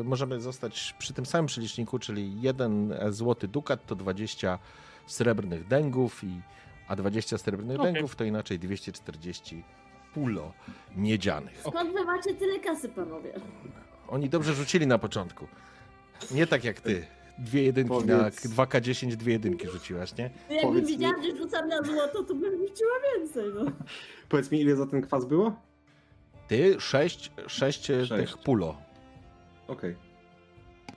y, 0.00 0.04
możemy 0.04 0.40
zostać 0.40 0.94
przy 0.98 1.12
tym 1.12 1.26
samym 1.26 1.46
przeliczniku, 1.46 1.98
czyli 1.98 2.40
jeden 2.42 2.92
e, 2.92 3.12
złoty 3.12 3.48
dukat 3.48 3.86
to 3.86 3.94
20 3.94 4.58
srebrnych 5.06 5.66
dęgów, 5.68 6.24
i, 6.24 6.40
a 6.88 6.96
20 6.96 7.38
srebrnych 7.38 7.80
Okej. 7.80 7.92
dęgów 7.92 8.16
to 8.16 8.24
inaczej 8.24 8.58
240 8.58 9.64
pulo 10.14 10.52
miedzianych. 10.96 11.60
Skąd 11.60 11.92
wy 11.92 12.04
macie 12.04 12.34
tyle 12.34 12.60
kasy, 12.60 12.88
panowie? 12.88 13.32
Oni 14.08 14.28
dobrze 14.28 14.54
rzucili 14.54 14.86
na 14.86 14.98
początku. 14.98 15.46
Nie 16.30 16.46
tak 16.46 16.64
jak 16.64 16.80
ty. 16.80 17.06
Dwie 17.38 17.62
jedynki 17.62 17.88
Powiedz- 17.90 18.06
na 18.08 18.30
2K10, 18.30 19.14
dwie 19.16 19.32
jedynki 19.32 19.68
rzuciłaś, 19.68 20.16
nie? 20.16 20.24
Jakbym 20.50 20.60
Powiedz 20.62 20.84
mi- 20.84 20.90
widziała, 20.96 21.22
że 21.22 21.36
rzucam 21.36 21.68
na 21.68 21.82
złoto, 21.82 22.22
to 22.24 22.34
bym 22.34 22.58
rzuciła 22.68 22.92
więcej, 23.16 23.44
no. 23.54 23.72
Powiedz 24.28 24.50
mi, 24.50 24.60
ile 24.60 24.76
za 24.76 24.86
ten 24.86 25.02
kwas 25.02 25.24
było? 25.24 25.52
Ty 26.48 26.80
sześć, 26.80 27.30
sześć, 27.46 27.90
e, 27.90 28.06
Sześć. 28.06 28.32
tych 28.32 28.42
pulo. 28.42 28.76
Okej. 29.68 29.96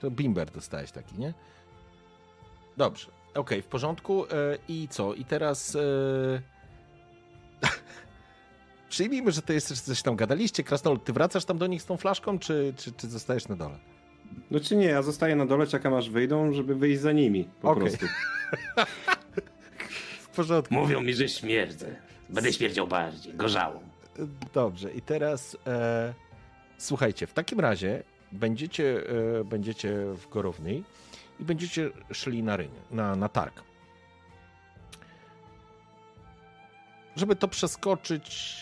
To 0.00 0.10
bimber 0.10 0.50
dostałeś 0.50 0.90
taki, 0.92 1.18
nie? 1.18 1.34
Dobrze. 2.76 3.06
Okej, 3.34 3.62
w 3.62 3.66
porządku. 3.66 4.24
E, 4.24 4.28
I 4.68 4.88
co? 4.88 5.14
I 5.14 5.24
teraz. 5.24 5.76
E... 5.76 5.80
Przyjmijmy, 8.88 9.32
że 9.32 9.42
to 9.42 9.52
jest 9.52 9.86
coś 9.86 10.02
tam 10.02 10.16
gadaliście. 10.16 10.64
Krasnolud, 10.64 11.04
ty 11.04 11.12
wracasz 11.12 11.44
tam 11.44 11.58
do 11.58 11.66
nich 11.66 11.82
z 11.82 11.86
tą 11.86 11.96
flaszką, 11.96 12.38
czy, 12.38 12.74
czy, 12.76 12.92
czy 12.92 13.08
zostajesz 13.08 13.48
na 13.48 13.56
dole? 13.56 13.78
No 14.50 14.60
czy 14.60 14.76
nie, 14.76 14.86
ja 14.86 15.02
zostaję 15.02 15.36
na 15.36 15.46
dole, 15.46 15.66
czekam 15.66 15.94
aż 15.94 16.10
wyjdą, 16.10 16.52
żeby 16.52 16.74
wyjść 16.74 17.00
za 17.00 17.12
nimi 17.12 17.48
po 17.60 17.70
Okej. 17.70 17.82
prostu. 17.82 18.06
W 20.20 20.28
porządku. 20.36 20.74
Mówią 20.74 21.00
mi, 21.00 21.14
że 21.14 21.28
śmierdzę. 21.28 21.96
Będę 22.28 22.52
śmierdział 22.52 22.86
bardziej, 22.86 23.34
gorzałą. 23.34 23.80
Dobrze, 24.54 24.92
i 24.92 25.02
teraz 25.02 25.56
e, 25.66 26.14
słuchajcie, 26.78 27.26
w 27.26 27.32
takim 27.32 27.60
razie 27.60 28.02
będziecie, 28.32 29.02
e, 29.40 29.44
będziecie 29.44 29.94
w 30.14 30.28
Gorownej 30.28 30.84
i 31.40 31.44
będziecie 31.44 31.90
szli 32.12 32.42
na 32.42 32.56
rynie, 32.56 32.80
na, 32.90 33.16
na 33.16 33.28
targ. 33.28 33.62
Żeby 37.16 37.36
to 37.36 37.48
przeskoczyć, 37.48 38.56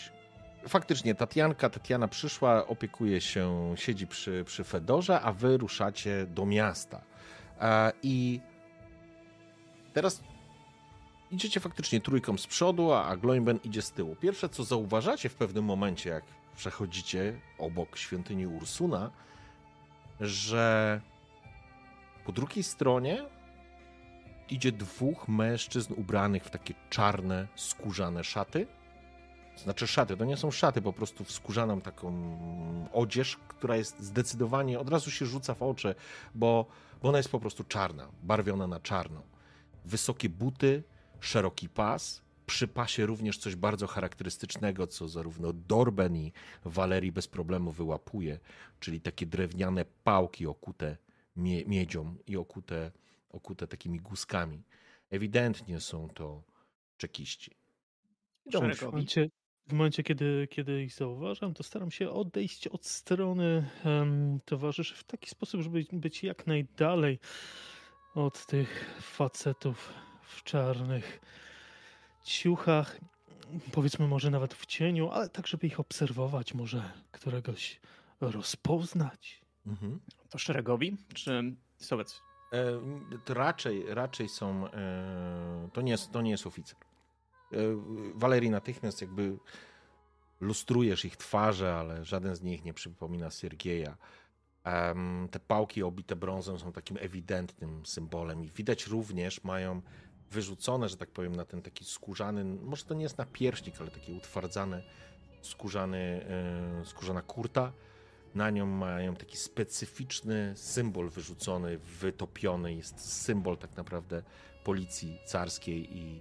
faktycznie 0.68 1.14
Tatianka, 1.14 1.70
Tatiana 1.70 2.08
przyszła, 2.08 2.66
opiekuje 2.66 3.20
się, 3.20 3.74
siedzi 3.76 4.06
przy, 4.06 4.44
przy 4.46 4.64
Fedorze, 4.64 5.20
a 5.20 5.32
wy 5.32 5.56
ruszacie 5.56 6.26
do 6.26 6.46
miasta. 6.46 7.00
E, 7.60 7.92
I 8.02 8.40
teraz 9.92 10.22
idziecie 11.30 11.60
faktycznie 11.60 12.00
trójką 12.00 12.38
z 12.38 12.46
przodu, 12.46 12.92
a 12.92 13.16
Gloimben 13.16 13.58
idzie 13.64 13.82
z 13.82 13.92
tyłu. 13.92 14.16
Pierwsze, 14.16 14.48
co 14.48 14.64
zauważacie 14.64 15.28
w 15.28 15.34
pewnym 15.34 15.64
momencie, 15.64 16.10
jak 16.10 16.24
przechodzicie 16.56 17.40
obok 17.58 17.96
świątyni 17.96 18.46
Ursuna, 18.46 19.10
że 20.20 21.00
po 22.24 22.32
drugiej 22.32 22.62
stronie 22.62 23.24
idzie 24.50 24.72
dwóch 24.72 25.28
mężczyzn 25.28 25.94
ubranych 25.96 26.44
w 26.44 26.50
takie 26.50 26.74
czarne, 26.90 27.46
skórzane 27.54 28.24
szaty. 28.24 28.66
Znaczy 29.56 29.86
szaty, 29.86 30.16
to 30.16 30.24
nie 30.24 30.36
są 30.36 30.50
szaty, 30.50 30.82
po 30.82 30.92
prostu 30.92 31.24
w 31.24 31.32
skórzaną 31.32 31.80
taką 31.80 32.38
odzież, 32.92 33.36
która 33.48 33.76
jest 33.76 34.00
zdecydowanie, 34.00 34.78
od 34.80 34.88
razu 34.88 35.10
się 35.10 35.26
rzuca 35.26 35.54
w 35.54 35.62
oczy, 35.62 35.94
bo, 36.34 36.66
bo 37.02 37.08
ona 37.08 37.18
jest 37.18 37.30
po 37.30 37.40
prostu 37.40 37.64
czarna, 37.64 38.08
barwiona 38.22 38.66
na 38.66 38.80
czarną. 38.80 39.20
Wysokie 39.84 40.28
buty, 40.28 40.82
szeroki 41.20 41.68
pas, 41.68 42.22
przy 42.46 42.68
pasie 42.68 43.06
również 43.06 43.38
coś 43.38 43.56
bardzo 43.56 43.86
charakterystycznego, 43.86 44.86
co 44.86 45.08
zarówno 45.08 45.52
Dorben 45.52 46.16
i 46.16 46.32
Walerii 46.64 47.12
bez 47.12 47.28
problemu 47.28 47.70
wyłapuje, 47.72 48.38
czyli 48.80 49.00
takie 49.00 49.26
drewniane 49.26 49.84
pałki 50.04 50.46
okute 50.46 50.96
mie- 51.36 51.66
miedzią 51.66 52.16
i 52.26 52.36
okute, 52.36 52.92
okute 53.30 53.66
takimi 53.66 54.00
guskami. 54.00 54.62
Ewidentnie 55.10 55.80
są 55.80 56.08
to 56.08 56.42
czekiści. 56.96 57.56
Idą 58.46 58.60
W 59.68 59.72
momencie, 59.72 60.02
kiedy, 60.02 60.48
kiedy 60.50 60.82
ich 60.82 60.92
zauważam, 60.92 61.54
to 61.54 61.62
staram 61.62 61.90
się 61.90 62.10
odejść 62.10 62.68
od 62.68 62.86
strony 62.86 63.70
em, 63.84 64.40
towarzyszy 64.44 64.94
w 64.94 65.04
taki 65.04 65.30
sposób, 65.30 65.62
żeby 65.62 65.84
być 65.92 66.22
jak 66.22 66.46
najdalej 66.46 67.18
od 68.14 68.46
tych 68.46 68.98
facetów 69.00 69.92
w 70.22 70.42
czarnych 70.42 71.20
ciuchach. 72.24 73.00
Powiedzmy 73.72 74.08
może 74.08 74.30
nawet 74.30 74.54
w 74.54 74.66
cieniu, 74.66 75.10
ale 75.10 75.28
tak, 75.28 75.46
żeby 75.46 75.66
ich 75.66 75.80
obserwować, 75.80 76.54
może 76.54 76.92
któregoś 77.12 77.80
rozpoznać. 78.20 79.40
Mhm. 79.66 80.00
To 80.30 80.38
szeregowi, 80.38 80.96
czy 81.14 81.54
sowiec? 81.76 82.22
E, 82.52 83.34
raczej, 83.34 83.94
raczej 83.94 84.28
są. 84.28 84.68
E, 84.70 85.68
to, 85.72 85.80
nie 85.80 85.92
jest, 85.92 86.12
to 86.12 86.22
nie 86.22 86.30
jest 86.30 86.46
oficer. 86.46 86.76
E, 87.52 87.56
Walerii 88.14 88.50
natychmiast 88.50 89.00
jakby 89.00 89.36
lustrujesz 90.40 91.04
ich 91.04 91.16
twarze, 91.16 91.74
ale 91.74 92.04
żaden 92.04 92.36
z 92.36 92.42
nich 92.42 92.64
nie 92.64 92.74
przypomina 92.74 93.30
Siergieja. 93.30 93.96
Em, 94.64 95.28
te 95.30 95.40
pałki 95.40 95.82
obite 95.82 96.16
brązem 96.16 96.58
są 96.58 96.72
takim 96.72 96.96
ewidentnym 97.00 97.86
symbolem 97.86 98.44
i 98.44 98.50
widać 98.50 98.86
również 98.86 99.44
mają 99.44 99.82
wyrzucone, 100.30 100.88
że 100.88 100.96
tak 100.96 101.10
powiem, 101.10 101.36
na 101.36 101.44
ten 101.44 101.62
taki 101.62 101.84
skórzany, 101.84 102.44
może 102.44 102.84
to 102.84 102.94
nie 102.94 103.02
jest 103.02 103.18
napierśnik, 103.18 103.80
ale 103.80 103.90
taki 103.90 104.12
utwardzany 104.12 104.82
skórzany, 105.42 106.26
e, 106.80 106.84
skórzana 106.84 107.22
kurta. 107.22 107.72
Na 108.34 108.50
nią 108.50 108.66
mają 108.66 109.16
taki 109.16 109.36
specyficzny 109.36 110.52
symbol 110.56 111.10
wyrzucony, 111.10 111.78
wytopiony. 111.78 112.74
Jest 112.74 113.22
symbol 113.22 113.58
tak 113.58 113.76
naprawdę 113.76 114.22
policji 114.64 115.18
carskiej 115.26 115.98
i 115.98 116.20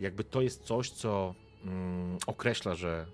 jakby 0.00 0.24
to 0.24 0.40
jest 0.40 0.64
coś, 0.64 0.90
co 0.90 1.34
mm, 1.64 2.18
określa, 2.26 2.74
że 2.74 3.06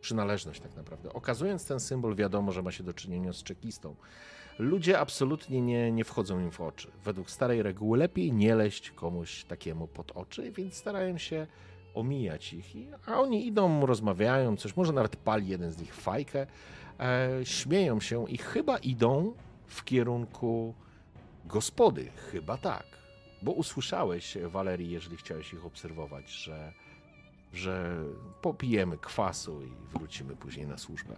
przynależność 0.00 0.60
tak 0.60 0.76
naprawdę. 0.76 1.12
Okazując 1.12 1.66
ten 1.66 1.80
symbol, 1.80 2.14
wiadomo, 2.14 2.52
że 2.52 2.62
ma 2.62 2.72
się 2.72 2.84
do 2.84 2.94
czynienia 2.94 3.32
z 3.32 3.42
czekistą. 3.42 3.94
Ludzie 4.58 4.98
absolutnie 4.98 5.60
nie, 5.60 5.92
nie 5.92 6.04
wchodzą 6.04 6.40
im 6.40 6.50
w 6.50 6.60
oczy. 6.60 6.90
Według 7.04 7.30
starej 7.30 7.62
reguły 7.62 7.98
lepiej 7.98 8.32
nie 8.32 8.54
leść 8.54 8.90
komuś 8.90 9.44
takiemu 9.44 9.86
pod 9.86 10.12
oczy, 10.12 10.52
więc 10.52 10.74
starają 10.74 11.18
się 11.18 11.46
omijać 11.94 12.52
ich. 12.52 12.66
A 13.06 13.20
oni 13.20 13.46
idą, 13.46 13.86
rozmawiają, 13.86 14.56
coś, 14.56 14.76
może 14.76 14.92
nawet 14.92 15.16
pali 15.16 15.48
jeden 15.48 15.70
z 15.70 15.78
nich 15.78 15.94
fajkę, 15.94 16.46
e, 17.00 17.28
śmieją 17.44 18.00
się 18.00 18.30
i 18.30 18.38
chyba 18.38 18.78
idą 18.78 19.34
w 19.66 19.84
kierunku 19.84 20.74
gospody. 21.46 22.10
Chyba 22.32 22.56
tak. 22.56 23.03
Bo 23.44 23.52
usłyszałeś, 23.52 24.38
Walerii, 24.46 24.90
jeżeli 24.90 25.16
chciałeś 25.16 25.52
ich 25.52 25.66
obserwować, 25.66 26.30
że 26.30 26.72
że 27.52 27.96
popijemy 28.42 28.98
kwasu 28.98 29.62
i 29.62 29.68
wrócimy 29.98 30.36
później 30.36 30.66
na 30.66 30.78
służbę. 30.78 31.16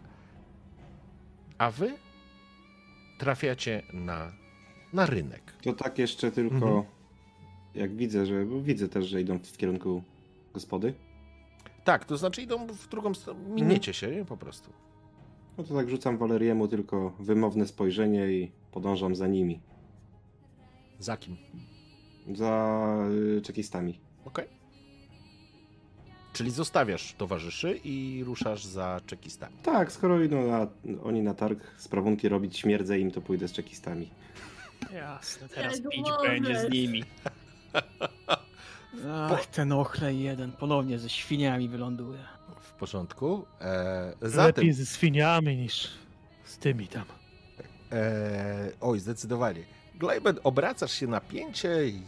A 1.58 1.70
wy 1.70 1.94
trafiacie 3.18 3.82
na, 3.92 4.32
na 4.92 5.06
rynek. 5.06 5.52
To 5.62 5.72
tak 5.72 5.98
jeszcze 5.98 6.30
tylko, 6.32 6.54
Mhm. 6.56 6.82
jak 7.74 7.96
widzę, 7.96 8.26
że 8.26 8.46
widzę 8.62 8.88
też, 8.88 9.06
że 9.06 9.20
idą 9.20 9.38
w 9.38 9.56
kierunku 9.56 10.02
gospody. 10.54 10.94
Tak, 11.84 12.04
to 12.04 12.16
znaczy 12.16 12.42
idą 12.42 12.66
w 12.66 12.88
drugą 12.88 13.14
stronę, 13.14 13.40
miniecie 13.48 13.94
się 13.94 14.08
nie? 14.10 14.24
po 14.24 14.36
prostu. 14.36 14.72
No 15.58 15.64
to 15.64 15.74
tak 15.74 15.90
rzucam 15.90 16.18
Waleriemu 16.18 16.68
tylko 16.68 17.10
wymowne 17.18 17.66
spojrzenie 17.66 18.32
i 18.32 18.50
podążam 18.72 19.14
za 19.16 19.26
nimi. 19.26 19.60
Za 20.98 21.16
kim? 21.16 21.36
Za 22.34 22.86
y, 23.38 23.42
czekistami. 23.42 24.00
Okej. 24.24 24.46
Czyli 26.32 26.50
zostawiasz 26.50 27.14
towarzyszy 27.18 27.80
i 27.84 28.22
ruszasz 28.26 28.64
za 28.64 29.00
czekistami. 29.06 29.56
Tak, 29.62 29.92
skoro 29.92 30.20
idą 30.22 30.46
na, 30.50 30.66
oni 31.04 31.22
na 31.22 31.34
targ 31.34 31.60
sprawunki 31.78 32.28
robić, 32.28 32.58
śmierdzę 32.58 32.98
im, 32.98 33.10
to 33.10 33.20
pójdę 33.20 33.48
z 33.48 33.52
czekistami. 33.52 34.10
Jasne, 34.92 35.48
teraz 35.48 35.78
Jak 35.80 35.88
pić 35.88 36.00
możesz. 36.08 36.22
będzie 36.30 36.60
z 36.60 36.70
nimi. 36.72 37.04
Ach, 39.30 39.46
ten 39.46 39.72
ochlej 39.72 40.20
jeden 40.20 40.52
ponownie 40.52 40.98
ze 40.98 41.08
świniami 41.08 41.68
wyląduje. 41.68 42.18
W 42.60 42.72
porządku. 42.72 43.46
E, 43.60 44.12
zatem, 44.22 44.46
Lepiej 44.46 44.72
ze 44.72 44.86
świniami 44.96 45.56
niż 45.56 45.88
z 46.44 46.58
tymi 46.58 46.88
tam. 46.88 47.04
e, 47.92 48.70
oj, 48.80 49.00
zdecydowanie. 49.00 49.62
Glejben, 49.96 50.38
obracasz 50.44 50.92
się 50.92 51.06
na 51.06 51.20
pięcie 51.20 51.88
i, 51.88 52.02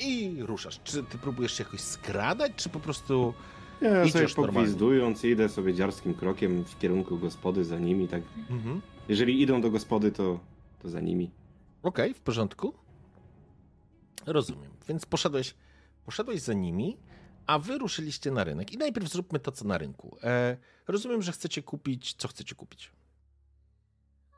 i 0.00 0.42
ruszasz. 0.42 0.80
Czy 0.84 1.02
ty 1.02 1.18
próbujesz 1.18 1.52
się 1.52 1.64
jakoś 1.64 1.80
skradać, 1.80 2.52
czy 2.56 2.68
po 2.68 2.80
prostu... 2.80 3.34
Ja 3.80 3.90
sobie 3.90 4.08
Idziesz 4.08 4.34
pogwizdując 4.34 5.24
idę 5.24 5.48
sobie 5.48 5.74
dziarskim 5.74 6.14
krokiem 6.14 6.64
w 6.64 6.78
kierunku 6.78 7.18
gospody 7.18 7.64
za 7.64 7.78
nimi, 7.78 8.08
tak. 8.08 8.22
Mhm. 8.50 8.82
Jeżeli 9.08 9.42
idą 9.42 9.60
do 9.60 9.70
gospody, 9.70 10.12
to, 10.12 10.40
to 10.78 10.88
za 10.88 11.00
nimi. 11.00 11.30
Okej, 11.82 12.14
w 12.14 12.20
porządku. 12.20 12.74
Rozumiem. 14.26 14.70
Więc 14.88 15.06
poszedłeś, 15.06 15.54
poszedłeś 16.04 16.40
za 16.40 16.52
nimi, 16.52 16.96
a 17.46 17.58
wy 17.58 17.78
ruszyliście 17.78 18.30
na 18.30 18.44
rynek. 18.44 18.72
I 18.72 18.78
najpierw 18.78 19.08
zróbmy 19.08 19.38
to, 19.38 19.52
co 19.52 19.64
na 19.64 19.78
rynku. 19.78 20.16
E, 20.22 20.56
rozumiem, 20.88 21.22
że 21.22 21.32
chcecie 21.32 21.62
kupić. 21.62 22.14
Co 22.14 22.28
chcecie 22.28 22.54
kupić? 22.54 22.92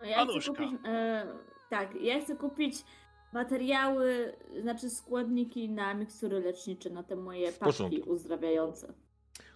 Ja 0.02 0.06
chcę 0.06 0.26
Paluszka. 0.26 0.52
kupić. 0.52 0.80
E, 0.84 1.26
tak, 1.70 1.94
ja 2.00 2.20
chcę 2.20 2.36
kupić 2.36 2.84
materiały, 3.32 4.36
znaczy 4.62 4.90
składniki 4.90 5.68
na 5.70 5.94
mikstury 5.94 6.40
lecznicze, 6.40 6.90
na 6.90 7.02
te 7.02 7.16
moje 7.16 7.52
paczki 7.52 8.00
uzdrawiające. 8.00 8.86
Chcę 8.86 8.94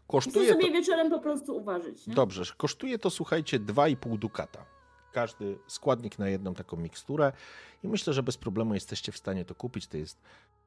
Kosztuje 0.06 0.52
sobie 0.52 0.66
to. 0.66 0.72
wieczorem 0.72 1.10
po 1.10 1.18
prostu 1.20 1.56
uważać. 1.56 2.06
Nie? 2.06 2.14
Dobrze, 2.14 2.42
kosztuje 2.56 2.98
to, 2.98 3.10
słuchajcie, 3.10 3.60
2,5 3.60 4.18
dukata. 4.18 4.64
Każdy 5.12 5.58
składnik 5.66 6.18
na 6.18 6.28
jedną 6.28 6.54
taką 6.54 6.76
miksturę. 6.76 7.32
I 7.82 7.88
myślę, 7.88 8.12
że 8.12 8.22
bez 8.22 8.36
problemu 8.36 8.74
jesteście 8.74 9.12
w 9.12 9.16
stanie 9.16 9.44
to 9.44 9.54
kupić. 9.54 9.86
To 9.86 9.96
jest. 9.96 10.22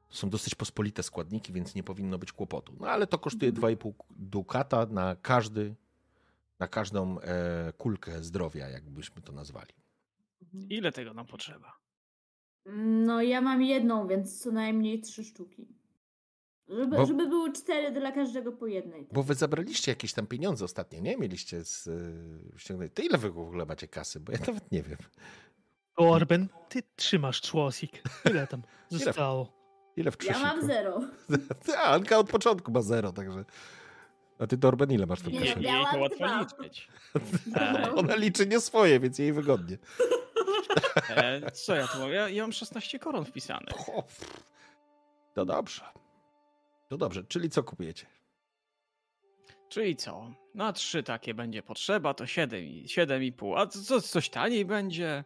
To 0.08 0.16
są 0.16 0.30
dosyć 0.30 0.54
pospolite 0.54 1.02
składniki, 1.02 1.52
więc 1.52 1.74
nie 1.74 1.82
powinno 1.82 2.18
być 2.18 2.32
kłopotu. 2.32 2.72
No 2.80 2.88
ale 2.88 3.06
to 3.06 3.18
kosztuje 3.18 3.52
2,5 3.52 3.92
dukata 4.10 4.86
na 4.86 5.16
każdy, 5.22 5.74
na 6.58 6.68
każdą 6.68 7.20
e, 7.20 7.72
kulkę 7.78 8.22
zdrowia, 8.22 8.68
jakbyśmy 8.68 9.22
to 9.22 9.32
nazwali. 9.32 9.74
Mhm. 10.42 10.68
Ile 10.70 10.92
tego 10.92 11.14
nam 11.14 11.26
potrzeba? 11.26 11.72
No 13.06 13.22
ja 13.22 13.40
mam 13.40 13.62
jedną, 13.62 14.06
więc 14.08 14.42
co 14.42 14.52
najmniej 14.52 15.00
trzy 15.00 15.24
sztuki. 15.24 15.68
Żeby, 16.68 16.96
Bo- 16.96 17.06
żeby 17.06 17.26
były 17.28 17.52
cztery 17.52 17.92
dla 17.92 18.12
każdego 18.12 18.52
po 18.52 18.66
jednej. 18.66 19.04
Tak. 19.06 19.14
Bo 19.14 19.22
wy 19.22 19.34
zabraliście 19.34 19.92
jakieś 19.92 20.12
tam 20.12 20.26
pieniądze 20.26 20.64
ostatnio, 20.64 21.00
nie? 21.00 21.16
Mieliście 21.16 21.64
z, 21.64 21.88
e, 21.88 22.58
ściągnąć. 22.58 22.92
To 22.94 23.02
ile 23.02 23.18
wy 23.18 23.30
w 23.30 23.38
ogóle 23.38 23.66
macie 23.66 23.88
kasy? 23.88 24.20
Bo 24.20 24.32
ja 24.32 24.38
nawet 24.48 24.72
nie 24.72 24.82
wiem. 24.82 24.98
Orben, 25.96 26.48
ty 26.68 26.82
trzymasz 26.96 27.40
człosik. 27.40 28.02
Ile 28.30 28.46
tam 28.46 28.62
zostało? 28.90 29.52
Ile 29.96 30.10
w 30.10 30.24
Ja 30.24 30.38
mam 30.38 30.66
zero. 30.66 31.00
A, 31.78 31.82
Anka 31.82 32.18
od 32.18 32.30
początku 32.30 32.72
ma 32.72 32.82
zero, 32.82 33.12
także... 33.12 33.44
A 34.38 34.46
ty, 34.46 34.56
Dorben, 34.56 34.92
ile 34.92 35.06
masz 35.06 35.20
w 35.20 35.22
tym 35.24 35.32
Nie, 35.32 35.40
jej 35.40 35.86
to 35.92 35.98
łatwo 35.98 36.26
liczyć. 36.40 36.88
Ona 37.96 38.16
liczy 38.16 38.46
nie 38.46 38.60
swoje, 38.60 39.00
więc 39.00 39.18
jej 39.18 39.32
wygodnie. 39.32 39.78
E, 41.10 41.50
co 41.50 41.74
ja 41.74 41.88
tu 41.88 41.98
mam? 41.98 42.10
Ja, 42.12 42.28
ja 42.28 42.42
mam 42.42 42.52
16 42.52 42.98
koron 42.98 43.24
wpisanych. 43.24 43.76
To 45.34 45.44
dobrze. 45.44 45.84
To 46.88 46.96
dobrze, 46.96 47.24
czyli 47.24 47.50
co 47.50 47.62
kupujecie? 47.62 48.06
Czyli 49.68 49.96
co? 49.96 50.30
Na 50.54 50.72
trzy 50.72 51.02
takie 51.02 51.34
będzie 51.34 51.62
potrzeba, 51.62 52.14
to 52.14 52.26
7, 52.26 52.64
i- 52.64 52.86
7,5. 52.88 53.54
A 53.58 53.66
co, 53.66 53.82
co, 53.82 54.00
coś 54.00 54.30
taniej 54.30 54.64
będzie? 54.64 55.24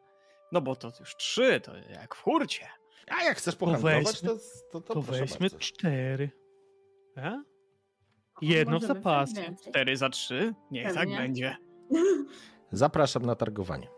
No 0.53 0.61
bo 0.61 0.77
to 0.77 0.93
już 1.01 1.17
trzy, 1.17 1.61
to 1.61 1.77
jak 1.77 2.15
w 2.15 2.21
hurcie. 2.23 2.67
A 3.09 3.23
jak 3.23 3.37
chcesz 3.39 3.57
pohandlować, 3.57 4.21
to, 4.21 4.37
to, 4.73 4.81
to, 4.81 4.95
To 4.95 5.03
weźmy 5.03 5.39
bardzo. 5.41 5.59
cztery. 5.59 6.31
A? 7.17 7.43
Jedno 8.43 8.79
w 8.79 8.83
więcej. 9.37 9.57
Cztery 9.71 9.97
za 9.97 10.09
trzy? 10.11 10.55
Niech 10.71 10.87
tak 10.87 10.95
Pewnie. 10.95 11.17
będzie. 11.17 11.57
Zapraszam 12.73 13.27
na 13.27 13.35
targowanie. 13.35 13.89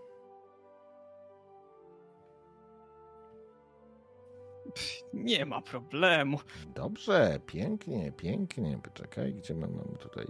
Nie 5.14 5.46
ma 5.46 5.60
problemu. 5.60 6.38
Dobrze, 6.74 7.40
pięknie, 7.46 8.12
pięknie. 8.12 8.78
Poczekaj, 8.82 9.34
gdzie 9.34 9.54
mam, 9.54 9.74
mam 9.76 9.96
tutaj... 9.98 10.26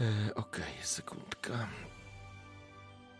E, 0.00 0.34
Okej, 0.34 0.74
sekundka. 0.82 1.68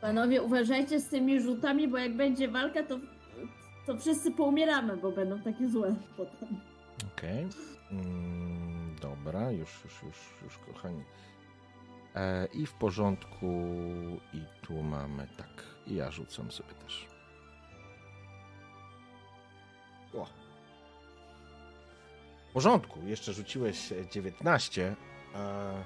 Panowie, 0.01 0.43
uważajcie 0.43 1.01
z 1.01 1.09
tymi 1.09 1.41
rzutami, 1.41 1.89
bo 1.89 1.99
jak 1.99 2.17
będzie 2.17 2.49
walka, 2.49 2.83
to, 2.83 2.99
to 3.87 3.99
wszyscy 3.99 4.31
poumieramy, 4.33 4.97
bo 4.97 5.13
będą 5.13 5.41
takie 5.41 5.69
złe 5.69 5.95
potem. 6.17 6.61
Okej. 7.17 7.47
Mm, 7.93 8.97
dobra, 9.01 9.51
już, 9.51 9.85
już, 9.85 10.03
już, 10.03 10.17
już, 10.43 10.59
kochani. 10.59 11.05
E, 12.15 12.47
I 12.47 12.67
w 12.67 12.73
porządku. 12.73 13.47
I 14.33 14.43
tu 14.63 14.83
mamy 14.83 15.29
tak. 15.37 15.65
I 15.87 15.95
ja 15.95 16.11
rzucam 16.11 16.51
sobie 16.51 16.75
też. 16.75 17.07
O. 20.15 20.27
W 22.51 22.53
porządku. 22.53 23.01
Jeszcze 23.07 23.33
rzuciłeś 23.33 23.93
e, 23.93 24.07
19. 24.09 24.97
E, 25.35 25.83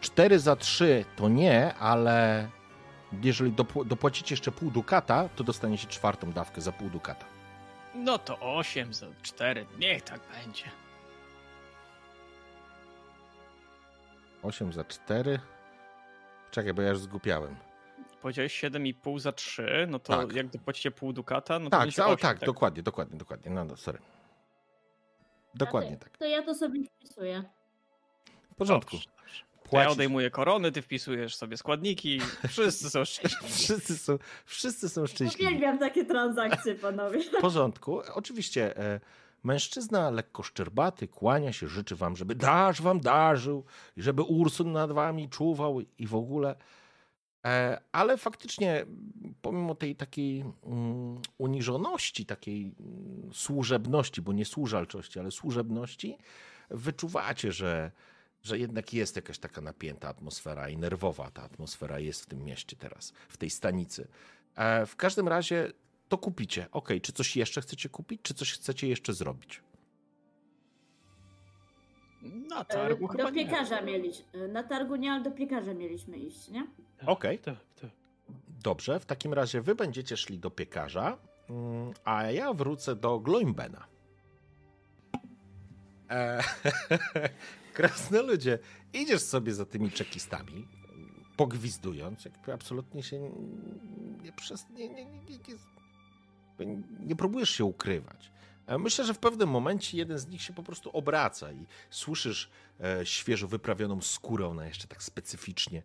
4 0.00 0.38
za 0.38 0.56
3 0.56 1.04
to 1.16 1.28
nie, 1.28 1.74
ale 1.74 2.48
jeżeli 3.22 3.52
dopł- 3.52 3.84
dopłacicie 3.84 4.32
jeszcze 4.32 4.52
pół 4.52 4.70
dukata, 4.70 5.28
to 5.36 5.44
dostaniecie 5.44 5.86
czwartą 5.86 6.32
dawkę 6.32 6.60
za 6.60 6.72
pół 6.72 6.90
dukata. 6.90 7.26
No 7.94 8.18
to 8.18 8.38
8 8.40 8.94
za 8.94 9.06
4. 9.22 9.66
Niech 9.78 10.02
tak 10.02 10.20
będzie. 10.32 10.64
8 14.42 14.72
za 14.72 14.84
4. 14.84 15.38
Czekaj, 16.50 16.74
bo 16.74 16.82
ja 16.82 16.90
już 16.90 16.98
zgupiałem. 16.98 17.56
Powiedziałeś 18.22 18.64
7,5 18.64 19.18
za 19.18 19.32
3, 19.32 19.86
no 19.88 19.98
to 19.98 20.16
Tak. 20.16 20.32
jak 20.32 20.46
dopłacicie 20.48 20.90
pół 20.90 21.12
dukata, 21.12 21.58
no 21.58 21.64
to 21.64 21.70
Tak, 21.70 21.80
będzie 21.80 21.96
za, 21.96 22.06
8, 22.06 22.18
tak, 22.18 22.38
dokładnie, 22.38 22.82
dokładnie, 22.82 23.18
dokładnie. 23.18 23.50
No, 23.50 23.64
no 23.64 23.76
sorry. 23.76 23.98
Dokładnie 25.54 25.96
to, 25.96 26.04
tak. 26.04 26.18
To 26.18 26.24
ja 26.24 26.42
to 26.42 26.54
sobie 26.54 26.84
wpisuję. 26.84 27.44
W 28.52 28.54
porządku. 28.54 28.90
Dobrze, 28.96 29.10
dobrze. 29.18 29.44
To 29.70 29.76
ja 29.80 29.88
odejmuję 29.88 30.30
korony, 30.30 30.72
ty 30.72 30.82
wpisujesz 30.82 31.36
sobie 31.36 31.56
składniki, 31.56 32.20
wszyscy 32.48 32.90
są 32.90 33.04
szczęśliwi. 33.04 33.52
Wszyscy 33.54 33.98
są, 33.98 34.18
wszyscy 34.44 34.88
są 34.88 35.06
szczęśliwi. 35.06 35.46
Uwielbiam 35.46 35.78
takie 35.78 36.04
transakcje, 36.04 36.74
panowie. 36.74 37.22
W 37.22 37.40
porządku. 37.40 38.02
Oczywiście 38.14 38.76
e, 38.76 39.00
mężczyzna 39.42 40.10
lekko 40.10 40.42
szczerbaty 40.42 41.08
kłania 41.08 41.52
się, 41.52 41.68
życzy 41.68 41.96
wam, 41.96 42.16
żeby 42.16 42.34
daż 42.34 42.82
wam 42.82 43.00
darzył, 43.00 43.64
i 43.96 44.02
żeby 44.02 44.22
Ursun 44.22 44.72
nad 44.72 44.92
wami 44.92 45.28
czuwał 45.28 45.80
i 45.98 46.06
w 46.06 46.14
ogóle. 46.14 46.54
E, 47.44 47.80
ale 47.92 48.16
faktycznie, 48.16 48.86
pomimo 49.42 49.74
tej 49.74 49.96
takiej 49.96 50.40
mm, 50.40 51.20
uniżoności, 51.38 52.26
takiej 52.26 52.74
mm, 52.80 53.30
służebności, 53.34 54.22
bo 54.22 54.32
nie 54.32 54.44
służalczości, 54.44 55.18
ale 55.18 55.30
służebności, 55.30 56.18
wyczuwacie, 56.70 57.52
że, 57.52 57.90
że 58.42 58.58
jednak 58.58 58.94
jest 58.94 59.16
jakaś 59.16 59.38
taka 59.38 59.60
napięta 59.60 60.08
atmosfera 60.08 60.68
i 60.68 60.76
nerwowa 60.76 61.30
ta 61.30 61.42
atmosfera 61.42 61.98
jest 61.98 62.22
w 62.22 62.26
tym 62.26 62.44
mieście 62.44 62.76
teraz, 62.76 63.12
w 63.28 63.36
tej 63.36 63.50
stanicy. 63.50 64.08
E, 64.56 64.86
w 64.86 64.96
każdym 64.96 65.28
razie 65.28 65.72
to 66.08 66.18
kupicie. 66.18 66.66
Ok, 66.72 66.88
czy 67.02 67.12
coś 67.12 67.36
jeszcze 67.36 67.60
chcecie 67.60 67.88
kupić, 67.88 68.20
czy 68.22 68.34
coś 68.34 68.52
chcecie 68.52 68.88
jeszcze 68.88 69.14
zrobić? 69.14 69.62
Na 72.22 72.64
targu 72.64 73.04
E, 73.04 73.08
chyba 73.08 73.24
Do 73.24 73.30
nie. 73.30 73.44
piekarza 73.44 73.80
mieliśmy. 73.82 74.48
Na 74.48 74.62
targu 74.62 74.96
nie, 74.96 75.12
ale 75.12 75.22
do 75.22 75.30
piekarza 75.30 75.74
mieliśmy 75.74 76.16
iść, 76.18 76.48
nie? 76.48 76.66
Tak, 76.98 77.08
Okej. 77.08 77.38
Tak, 77.38 77.56
tak. 77.80 77.90
Dobrze, 78.62 79.00
w 79.00 79.06
takim 79.06 79.34
razie 79.34 79.60
wy 79.60 79.74
będziecie 79.74 80.16
szli 80.16 80.38
do 80.38 80.50
piekarza, 80.50 81.18
mm, 81.50 81.92
a 82.04 82.22
ja 82.30 82.52
wrócę 82.54 82.96
do 82.96 83.18
Gloimbena. 83.20 83.86
E, 86.10 86.42
Krasnoludzie, 87.74 88.58
idziesz 88.92 89.22
sobie 89.22 89.54
za 89.54 89.64
tymi 89.64 89.90
czekistami, 89.90 90.66
pogwizdując, 91.36 92.24
jakby 92.24 92.52
absolutnie 92.52 93.02
się 93.02 93.18
nie, 93.20 93.30
nie, 94.22 94.32
przez, 94.32 94.66
nie, 94.70 94.88
nie, 94.88 95.04
nie, 95.04 95.20
nie, 96.58 96.66
nie, 96.66 96.82
nie 97.06 97.16
próbujesz 97.16 97.50
się 97.50 97.64
ukrywać. 97.64 98.32
E, 98.70 98.78
Myślę, 98.78 99.04
że 99.04 99.14
w 99.14 99.18
pewnym 99.18 99.48
momencie 99.48 99.98
jeden 99.98 100.18
z 100.18 100.28
nich 100.28 100.42
się 100.42 100.52
po 100.52 100.62
prostu 100.62 100.90
obraca 100.90 101.52
i 101.52 101.66
słyszysz 101.90 102.50
e, 102.80 103.06
świeżo 103.06 103.48
wyprawioną 103.48 104.00
skórę, 104.00 104.46
ona 104.46 104.66
jeszcze 104.66 104.88
tak 104.88 105.02
specyficznie 105.02 105.82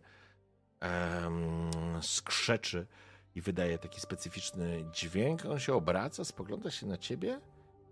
em, 0.80 1.70
skrzeczy 2.02 2.86
i 3.34 3.40
wydaje 3.40 3.78
taki 3.78 4.00
specyficzny 4.00 4.84
dźwięk. 4.92 5.44
On 5.44 5.58
się 5.58 5.74
obraca, 5.74 6.24
spogląda 6.24 6.70
się 6.70 6.86
na 6.86 6.96
ciebie, 6.96 7.40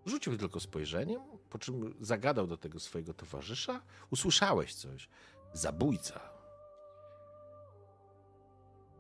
rzucił 0.07 0.39
tylko 0.39 0.61
spojrzeniem, 0.61 1.23
po 1.51 1.59
czym 1.59 1.95
zagadał 2.01 2.47
do 2.47 2.57
tego 2.57 2.81
swojego 2.81 3.15
towarzysza. 3.15 3.83
Usłyszałeś 4.11 4.75
coś. 4.75 5.09
Zabójca. 5.53 6.21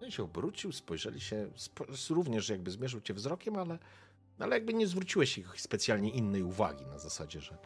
No 0.00 0.06
i 0.06 0.12
się 0.12 0.22
obrócił, 0.22 0.72
spojrzeli 0.72 1.20
się, 1.20 1.50
również 2.10 2.48
jakby 2.48 2.70
zmierzył 2.70 3.00
cię 3.00 3.14
wzrokiem, 3.14 3.56
ale, 3.56 3.78
ale 4.38 4.56
jakby 4.56 4.74
nie 4.74 4.86
zwróciłeś 4.86 5.38
ich 5.38 5.60
specjalnie 5.60 6.10
innej 6.10 6.42
uwagi 6.42 6.86
na 6.86 6.98
zasadzie, 6.98 7.40
że, 7.40 7.56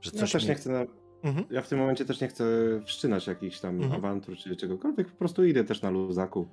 że 0.00 0.10
Ja 0.14 0.20
coś 0.20 0.32
też 0.32 0.42
mi- 0.42 0.48
nie 0.48 0.54
chcę. 0.54 0.70
Na... 0.70 0.80
Mhm. 1.22 1.46
Ja 1.50 1.62
w 1.62 1.68
tym 1.68 1.78
momencie 1.78 2.04
też 2.04 2.20
nie 2.20 2.28
chcę 2.28 2.44
wszczynać 2.84 3.26
jakichś 3.26 3.60
tam 3.60 3.74
Mhm. 3.76 3.92
awantur 3.92 4.36
czy 4.36 4.56
czegokolwiek. 4.56 5.08
Po 5.10 5.18
prostu 5.18 5.44
idę 5.44 5.64
też 5.64 5.82
na 5.82 5.90
luzaku. 5.90 6.48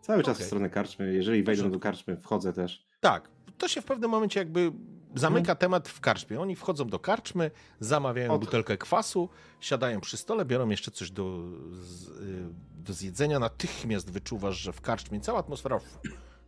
Cały 0.00 0.22
czas 0.22 0.36
Okej. 0.36 0.44
w 0.44 0.46
stronę 0.46 0.70
karczmy. 0.70 1.14
Jeżeli 1.14 1.42
porządku. 1.42 1.72
do 1.72 1.80
karczmy, 1.80 2.16
wchodzę 2.16 2.52
też. 2.52 2.86
Tak, 3.00 3.28
to 3.58 3.68
się 3.68 3.80
w 3.80 3.84
pewnym 3.84 4.10
momencie 4.10 4.40
jakby 4.40 4.72
zamyka 5.14 5.40
Mhm. 5.40 5.58
temat 5.58 5.88
w 5.88 6.00
karczmie. 6.00 6.40
Oni 6.40 6.56
wchodzą 6.56 6.84
do 6.88 6.98
karczmy, 6.98 7.50
zamawiają 7.80 8.32
Od- 8.32 8.40
butelkę 8.44 8.76
kwasu, 8.78 9.28
siadają 9.60 10.00
przy 10.00 10.16
stole, 10.16 10.44
biorą 10.44 10.68
jeszcze 10.68 10.90
coś 10.90 11.10
do, 11.10 11.42
z, 11.72 12.08
y, 12.08 12.44
do 12.76 12.92
zjedzenia. 12.92 13.38
Natychmiast 13.38 14.10
wyczuwasz, 14.10 14.56
że 14.58 14.72
w 14.72 14.80
karczmie 14.80 15.20
cała 15.20 15.38
atmosfera 15.38 15.80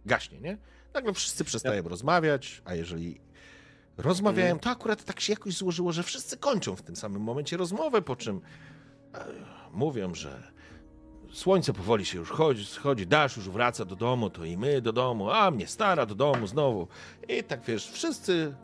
gaśnie, 0.07 0.41
nie? 0.41 0.59
Nagle 0.95 1.13
wszyscy 1.13 1.45
przestają 1.45 1.83
rozmawiać, 1.83 2.63
a 2.65 2.75
jeżeli 2.75 3.21
rozmawiają, 3.97 4.47
Mhm. 4.55 4.61
to 4.61 4.71
akurat 4.71 5.05
tak 5.05 5.21
się 5.21 5.33
jakoś 5.33 5.55
złożyło, 5.57 5.93
że 5.93 6.03
wszyscy 6.03 6.37
kończą 6.37 6.77
w 6.77 6.83
tym 6.83 6.97
samym 6.97 7.23
momencie 7.23 7.57
rozmowę, 7.57 8.03
po 8.03 8.17
czym 8.17 8.41
e, 9.15 9.25
mówią, 9.73 10.15
że 10.15 10.53
Słońce 11.33 11.73
powoli 11.73 12.05
się 12.05 12.19
już 12.19 12.31
chodzi, 12.31 12.67
schodzi, 12.67 13.07
Dasz 13.07 13.37
już 13.37 13.49
wraca 13.51 13.85
do 13.85 13.97
domu, 13.97 14.31
to 14.31 14.45
i 14.45 14.57
my 14.57 14.81
do 14.81 14.93
domu, 14.93 15.31
a 15.31 15.51
mnie 15.51 15.67
stara 15.67 16.07
do 16.07 16.15
domu 16.15 16.47
znowu. 16.47 16.89
I 17.29 17.45
tak 17.45 17.61
wiesz, 17.65 17.91
wszyscy 17.91 18.55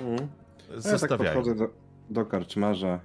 Mhm. 0.00 0.28
A 0.70 0.74
Ja 0.74 0.82
tak 0.82 0.90
zostawiają. 0.90 1.34
podchodzę 1.34 1.54
do, 1.54 1.68
do 2.10 2.26
karczmarza. 2.26 3.00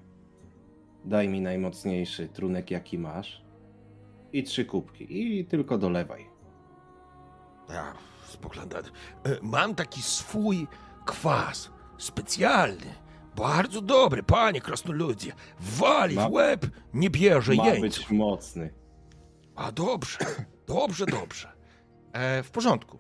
Daj 1.06 1.28
mi 1.30 1.42
najmocniejszy 1.42 2.28
trunek, 2.28 2.72
jaki 2.72 2.98
masz. 3.00 3.42
I 4.34 4.44
trzy 4.44 4.66
kubki. 4.66 5.08
I 5.40 5.46
tylko 5.46 5.78
dolewaj. 5.78 6.26
Ja, 7.70 7.94
spoglądam. 8.30 8.84
E, 8.84 8.90
Mam 9.42 9.76
taki 9.76 10.02
swój 10.02 10.68
kwas, 11.06 11.70
specjalny, 11.98 12.94
bardzo 13.36 13.82
dobry, 13.82 14.24
panie 14.24 14.62
krasnoludzie. 14.62 15.34
Wali 15.60 16.16
Ma- 16.16 16.30
w 16.30 16.32
łeb, 16.32 16.66
nie 16.94 17.10
bierze 17.10 17.54
Ma 17.54 17.66
jeńców. 17.66 17.82
być 17.82 18.12
mocny. 18.12 18.74
A 19.56 19.72
dobrze, 19.72 20.18
dobrze, 20.68 21.06
dobrze. 21.06 21.52
E, 22.14 22.44
w 22.44 22.52
porządku. 22.52 23.00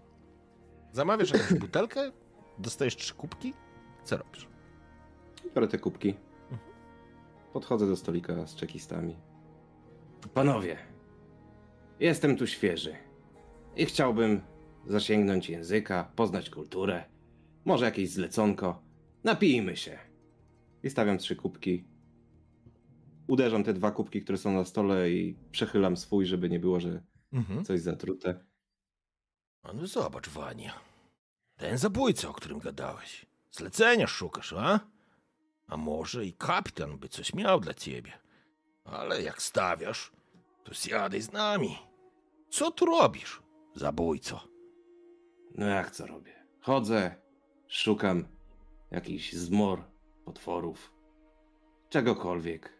Zamawiasz 0.91 1.31
jakąś 1.31 1.59
butelkę, 1.65 2.11
dostajesz 2.57 2.95
trzy 2.95 3.13
kubki, 3.13 3.53
co 4.03 4.17
robisz? 4.17 4.47
Biorę 5.55 5.67
te 5.67 5.77
kubki. 5.79 6.15
Podchodzę 7.53 7.87
do 7.87 7.95
stolika 7.95 8.47
z 8.47 8.55
czekistami. 8.55 9.15
Panowie, 10.33 10.77
jestem 11.99 12.37
tu 12.37 12.47
świeży 12.47 12.95
i 13.75 13.85
chciałbym 13.85 14.41
zasięgnąć 14.87 15.49
języka, 15.49 16.11
poznać 16.15 16.49
kulturę, 16.49 17.03
może 17.65 17.85
jakieś 17.85 18.09
zleconko. 18.09 18.83
Napijmy 19.23 19.77
się. 19.77 19.99
I 20.83 20.89
stawiam 20.89 21.17
trzy 21.17 21.35
kubki. 21.35 21.85
Uderzam 23.27 23.63
te 23.63 23.73
dwa 23.73 23.91
kubki, 23.91 24.21
które 24.21 24.37
są 24.37 24.51
na 24.53 24.65
stole 24.65 25.11
i 25.11 25.37
przechylam 25.51 25.97
swój, 25.97 26.25
żeby 26.25 26.49
nie 26.49 26.59
było, 26.59 26.79
że 26.79 27.03
Mhm. 27.33 27.65
coś 27.65 27.81
zatrute. 27.81 28.45
A 29.63 29.73
no 29.73 29.87
zobacz, 29.87 30.29
Wania. 30.29 30.73
Ten 31.57 31.77
zabójca, 31.77 32.29
o 32.29 32.33
którym 32.33 32.59
gadałeś. 32.59 33.25
Zlecenia 33.51 34.07
szukasz, 34.07 34.53
a? 34.53 34.79
A 35.67 35.77
może 35.77 36.25
i 36.25 36.33
kapitan 36.33 36.97
by 36.97 37.09
coś 37.09 37.33
miał 37.33 37.59
dla 37.59 37.73
ciebie. 37.73 38.11
Ale 38.83 39.21
jak 39.21 39.41
stawiasz, 39.41 40.11
to 40.63 40.73
zjadaj 40.73 41.21
z 41.21 41.31
nami. 41.31 41.77
Co 42.49 42.71
tu 42.71 42.85
robisz, 42.85 43.41
zabójco? 43.75 44.47
No 45.59 45.67
jak 45.67 45.91
co 45.91 46.07
robię? 46.07 46.45
Chodzę, 46.61 47.15
szukam 47.67 48.27
jakichś 48.91 49.33
zmor, 49.33 49.83
potworów, 50.25 50.93
czegokolwiek. 51.89 52.73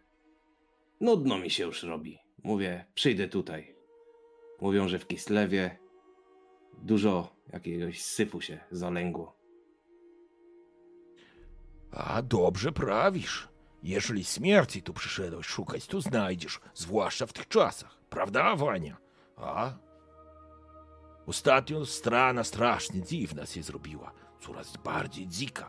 Nudno 1.00 1.38
mi 1.38 1.50
się 1.50 1.64
już 1.64 1.82
robi. 1.82 2.18
Mówię, 2.44 2.84
przyjdę 2.94 3.28
tutaj. 3.28 3.76
Mówią, 4.60 4.88
że 4.88 4.98
w 4.98 5.06
Kislewie 5.06 5.78
dużo 6.82 7.36
jakiegoś 7.52 8.02
syfu 8.02 8.40
się 8.40 8.60
zalęgło. 8.70 9.36
A 11.90 12.22
dobrze 12.22 12.72
prawisz. 12.72 13.48
Jeżeli 13.82 14.24
śmierci 14.24 14.82
tu 14.82 14.92
przyszedłeś 14.92 15.46
szukać, 15.46 15.86
to 15.86 16.00
znajdziesz, 16.00 16.60
zwłaszcza 16.74 17.26
w 17.26 17.32
tych 17.32 17.48
czasach. 17.48 18.00
Prawda, 18.10 18.56
Wania? 18.56 18.96
A? 19.36 19.89
Ostatnio 21.30 21.86
strana 21.86 22.44
strasznie 22.44 23.02
dziwna 23.02 23.46
się 23.46 23.62
zrobiła. 23.62 24.12
Coraz 24.40 24.76
bardziej 24.76 25.28
dzika. 25.28 25.68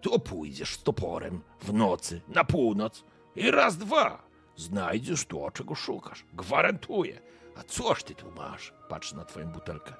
To 0.00 0.18
pójdziesz 0.18 0.74
z 0.74 0.82
toporem 0.82 1.40
w 1.60 1.72
nocy 1.72 2.20
na 2.28 2.44
północ 2.44 3.04
i 3.36 3.50
raz, 3.50 3.76
dwa 3.76 4.22
znajdziesz 4.56 5.24
to, 5.26 5.50
czego 5.50 5.74
szukasz. 5.74 6.24
Gwarantuję. 6.34 7.20
A 7.56 7.62
coś 7.62 8.04
ty 8.04 8.14
tu 8.14 8.30
masz? 8.30 8.74
Patrz 8.88 9.12
na 9.12 9.24
twoją 9.24 9.52
butelkę. 9.52 9.92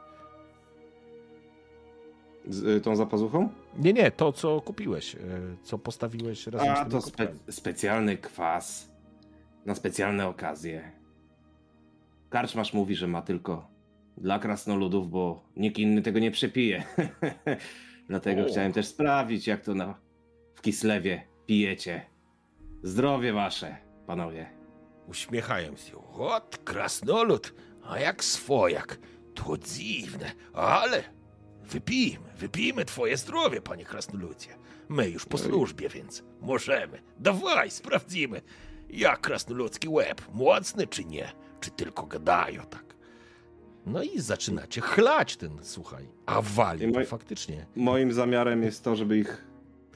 Z 2.48 2.62
y, 2.62 2.80
tą 2.80 2.96
zapazuchą? 2.96 3.48
Nie, 3.76 3.92
nie, 3.92 4.10
to 4.10 4.32
co 4.32 4.60
kupiłeś, 4.60 5.14
e, 5.14 5.18
co 5.62 5.78
postawiłeś 5.78 6.46
razem 6.46 6.70
A 6.70 6.76
z 6.76 6.78
tymi 6.78 6.90
to 6.90 7.00
spe 7.00 7.28
specjalny 7.50 8.16
kwas 8.18 8.90
na 9.66 9.74
specjalne 9.74 10.28
okazje. 10.28 10.92
Karczmasz 12.30 12.72
mówi, 12.74 12.94
że 12.94 13.06
ma 13.06 13.22
tylko 13.22 13.71
dla 14.16 14.38
krasnoludów, 14.38 15.10
bo 15.10 15.44
nikt 15.56 15.78
inny 15.78 16.02
tego 16.02 16.18
nie 16.18 16.30
przepije. 16.30 16.84
Dlatego 18.08 18.42
O. 18.42 18.48
chciałem 18.48 18.72
też 18.72 18.86
sprawdzić, 18.86 19.46
jak 19.46 19.64
to 19.64 19.74
na, 19.74 19.94
w 20.54 20.60
Kislewie 20.60 21.26
pijecie. 21.46 22.06
Zdrowie 22.82 23.32
wasze, 23.32 23.76
panowie. 24.06 24.50
Uśmiechają 25.06 25.76
się. 25.76 25.96
Ot, 26.12 26.58
krasnolud, 26.64 27.54
a 27.84 27.98
jak 28.00 28.24
swojak. 28.24 28.98
To 29.34 29.58
dziwne, 29.58 30.32
ale 30.52 31.02
wypijmy, 31.62 32.32
wypijmy 32.36 32.84
twoje 32.84 33.16
zdrowie, 33.16 33.60
panie 33.60 33.84
krasnoludzie. 33.84 34.48
My 34.88 35.10
już 35.10 35.26
po 35.26 35.38
służbie, 35.38 35.88
więc 35.88 36.22
możemy. 36.40 37.02
Dawaj, 37.18 37.70
sprawdzimy, 37.70 38.42
jak 38.90 39.20
krasnoludzki 39.20 39.88
łeb, 39.88 40.22
mocny 40.32 40.86
czy 40.86 41.04
nie, 41.04 41.32
czy 41.60 41.70
tylko 41.70 42.06
gadają 42.06 42.62
tak. 42.62 42.91
No 43.86 44.02
i 44.02 44.20
zaczynacie 44.20 44.80
chlać 44.80 45.36
ten, 45.36 45.58
słuchaj, 45.62 46.08
a 46.26 46.42
wali 46.42 47.06
faktycznie. 47.06 47.66
Moim 47.76 48.12
zamiarem 48.12 48.62
jest 48.62 48.84
to, 48.84 48.96
żeby 48.96 49.18
ich 49.18 49.44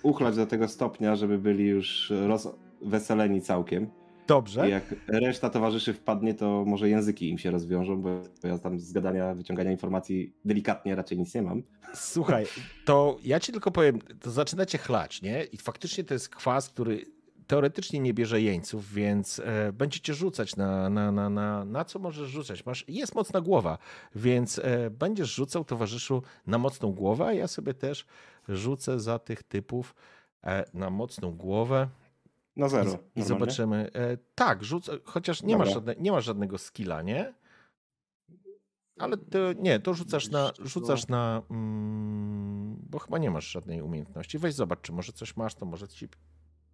uchlać 0.02 0.36
do 0.36 0.46
tego 0.46 0.68
stopnia, 0.68 1.16
żeby 1.16 1.38
byli 1.38 1.64
już 1.66 2.12
rozweseleni 2.26 3.42
całkiem. 3.42 3.90
Dobrze. 4.26 4.68
I 4.68 4.70
jak 4.70 4.94
reszta 5.08 5.50
towarzyszy 5.50 5.92
wpadnie, 5.94 6.34
to 6.34 6.64
może 6.66 6.88
języki 6.88 7.30
im 7.30 7.38
się 7.38 7.50
rozwiążą, 7.50 8.02
bo 8.02 8.22
ja 8.44 8.58
tam 8.58 8.80
z 8.80 8.92
gadania, 8.92 9.34
wyciągania 9.34 9.70
informacji 9.70 10.32
delikatnie 10.44 10.94
raczej 10.94 11.18
nic 11.18 11.34
nie 11.34 11.42
mam. 11.42 11.62
Słuchaj, 11.94 12.46
to 12.84 13.18
ja 13.24 13.40
ci 13.40 13.52
tylko 13.52 13.70
powiem, 13.70 13.98
to 14.20 14.30
zaczynacie 14.30 14.78
chlać, 14.78 15.22
nie? 15.22 15.44
I 15.44 15.56
faktycznie 15.56 16.04
to 16.04 16.14
jest 16.14 16.28
kwas, 16.28 16.68
który 16.68 17.04
teoretycznie 17.46 18.00
nie 18.00 18.14
bierze 18.14 18.40
jeńców, 18.40 18.92
więc 18.92 19.38
e, 19.38 19.72
będziecie 19.72 20.14
rzucać 20.14 20.56
na, 20.56 20.90
na, 20.90 21.12
na, 21.12 21.30
na, 21.30 21.64
na 21.64 21.84
co 21.84 21.98
możesz 21.98 22.28
rzucać. 22.28 22.66
Masz, 22.66 22.84
jest 22.88 23.14
mocna 23.14 23.40
głowa, 23.40 23.78
więc 24.14 24.58
e, 24.58 24.90
będziesz 24.90 25.34
rzucał 25.34 25.64
towarzyszu 25.64 26.22
na 26.46 26.58
mocną 26.58 26.92
głowę, 26.92 27.26
a 27.26 27.32
ja 27.32 27.48
sobie 27.48 27.74
też 27.74 28.06
rzucę 28.48 29.00
za 29.00 29.18
tych 29.18 29.42
typów 29.42 29.94
e, 30.44 30.64
na 30.74 30.90
mocną 30.90 31.36
głowę. 31.36 31.88
Na 32.56 32.68
zero. 32.68 32.98
I, 33.16 33.20
i 33.20 33.22
zobaczymy. 33.22 33.90
Tak, 34.34 34.64
rzucę, 34.64 34.92
chociaż 35.04 35.42
nie 35.42 35.56
masz, 35.56 35.74
żadne, 35.74 35.94
nie 35.98 36.12
masz 36.12 36.24
żadnego 36.24 36.58
skilla, 36.58 37.02
nie? 37.02 37.34
Ale 38.98 39.16
to, 39.16 39.52
nie, 39.52 39.80
to 39.80 39.94
rzucasz 39.94 40.30
na, 40.30 40.52
rzucasz 40.58 41.08
na, 41.08 41.42
mm, 41.50 42.76
bo 42.90 42.98
chyba 42.98 43.18
nie 43.18 43.30
masz 43.30 43.50
żadnej 43.50 43.82
umiejętności. 43.82 44.38
Weź 44.38 44.54
zobacz, 44.54 44.80
czy 44.80 44.92
może 44.92 45.12
coś 45.12 45.36
masz, 45.36 45.54
to 45.54 45.66
może 45.66 45.88
ci 45.88 46.08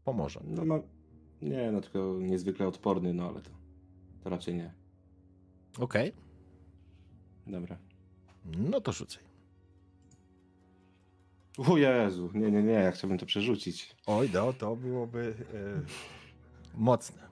Pomoże. 0.05 0.41
No 0.45 0.65
ma... 0.65 0.81
Nie, 1.43 1.73
no 1.73 1.81
tylko 1.81 2.19
niezwykle 2.21 2.67
odporny, 2.69 3.15
no 3.15 3.29
ale 3.29 3.41
to, 3.43 3.51
to 4.25 4.31
raczej 4.31 4.55
nie. 4.55 4.73
Okej, 5.79 6.13
Dobra. 7.47 7.77
no 8.45 8.81
to 8.81 8.93
rzucaj. 8.93 9.23
O 11.59 11.77
Jezu, 11.77 12.31
nie, 12.35 12.51
nie, 12.51 12.63
nie, 12.63 12.73
ja 12.73 12.91
chciałbym 12.93 13.19
to 13.19 13.27
przerzucić. 13.27 13.97
Oj, 14.07 14.31
no 14.35 14.53
to 14.53 14.77
byłoby 14.77 15.35
e, 15.55 15.81
mocne. 16.75 17.23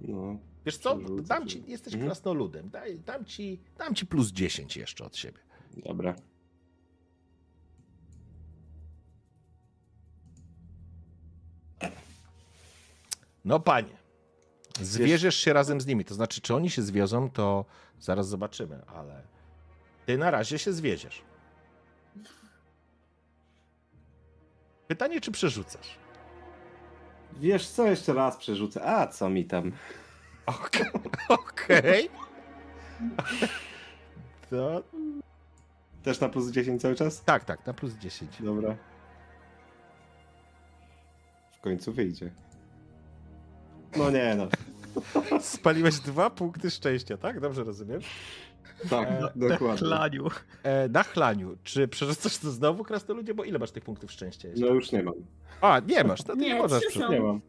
No, 0.00 0.36
Wiesz 0.66 0.78
co, 0.78 0.98
dam 1.22 1.46
ci, 1.48 1.62
jesteś 1.66 1.94
Mhm. 1.94 2.08
krasnoludem, 2.08 2.70
daj, 2.70 2.98
dam, 2.98 3.24
ci, 3.24 3.60
dam 3.78 3.94
ci 3.94 4.06
plus 4.06 4.28
10 4.32 4.76
jeszcze 4.76 5.04
od 5.04 5.16
siebie. 5.16 5.38
dobra. 5.76 6.16
No 13.46 13.60
panie, 13.60 13.96
zwierzysz 14.80 15.36
się 15.36 15.52
razem 15.52 15.80
z 15.80 15.86
nimi, 15.86 16.04
to 16.04 16.14
znaczy, 16.14 16.40
czy 16.40 16.54
oni 16.54 16.70
się 16.70 16.82
zwiozą, 16.82 17.30
to 17.30 17.64
zaraz 18.00 18.28
zobaczymy, 18.28 18.82
ale 18.86 19.22
ty 20.06 20.18
na 20.18 20.30
razie 20.30 20.58
się 20.58 20.72
zwieziesz. 20.72 21.22
Pytanie, 24.88 25.20
czy 25.20 25.30
przerzucasz? 25.30 25.98
Wiesz 27.32 27.68
co, 27.68 27.86
jeszcze 27.86 28.14
raz 28.14 28.36
przerzucę. 28.36 28.84
A, 28.84 29.06
co 29.06 29.28
mi 29.28 29.44
tam? 29.44 29.72
Okej. 30.46 30.86
Okej. 31.28 32.10
To... 34.50 34.82
Też 36.02 36.20
na 36.20 36.28
plus 36.28 36.50
10 36.50 36.82
cały 36.82 36.94
czas? 36.94 37.24
Tak, 37.24 37.44
tak, 37.44 37.66
na 37.66 37.74
plus 37.74 37.94
10. 37.94 38.42
Dobra. 38.42 38.76
W 41.52 41.60
końcu 41.60 41.92
wyjdzie. 41.92 42.30
No 43.98 44.10
nie, 44.10 44.34
no. 44.38 44.48
Spaliłeś 45.40 45.98
dwa 46.00 46.30
punkty 46.30 46.70
szczęścia, 46.70 47.16
tak? 47.16 47.40
Dobrze 47.40 47.64
rozumiem? 47.64 48.00
Tak, 48.90 49.08
E, 49.08 49.32
dokładnie. 49.36 49.78
Chlaniu. 49.88 50.28
E, 50.62 50.88
na 50.88 51.02
chlaniu, 51.02 51.56
czy 51.62 51.88
przerzucasz 51.88 52.38
to 52.38 52.50
znowu, 52.50 52.84
krasnoludzie? 52.84 53.34
Bo 53.34 53.44
ile 53.44 53.58
masz 53.58 53.70
tych 53.70 53.84
punktów 53.84 54.12
szczęścia? 54.12 54.48
jeszcze? 54.48 54.66
No 54.66 54.74
już 54.74 54.92
nie 54.92 55.02
mam. 55.02 55.14
A, 55.60 55.80
nie 55.80 56.04
masz, 56.04 56.22
to 56.22 56.32
ty 56.32 56.38
nie, 56.38 56.48
Nie, 56.48 56.54
możesz. 56.62 56.80
trzy 56.80 56.88
prze- 56.90 57.00
są. 57.00 57.12
Nie 57.12 57.20
mam. 57.20 57.40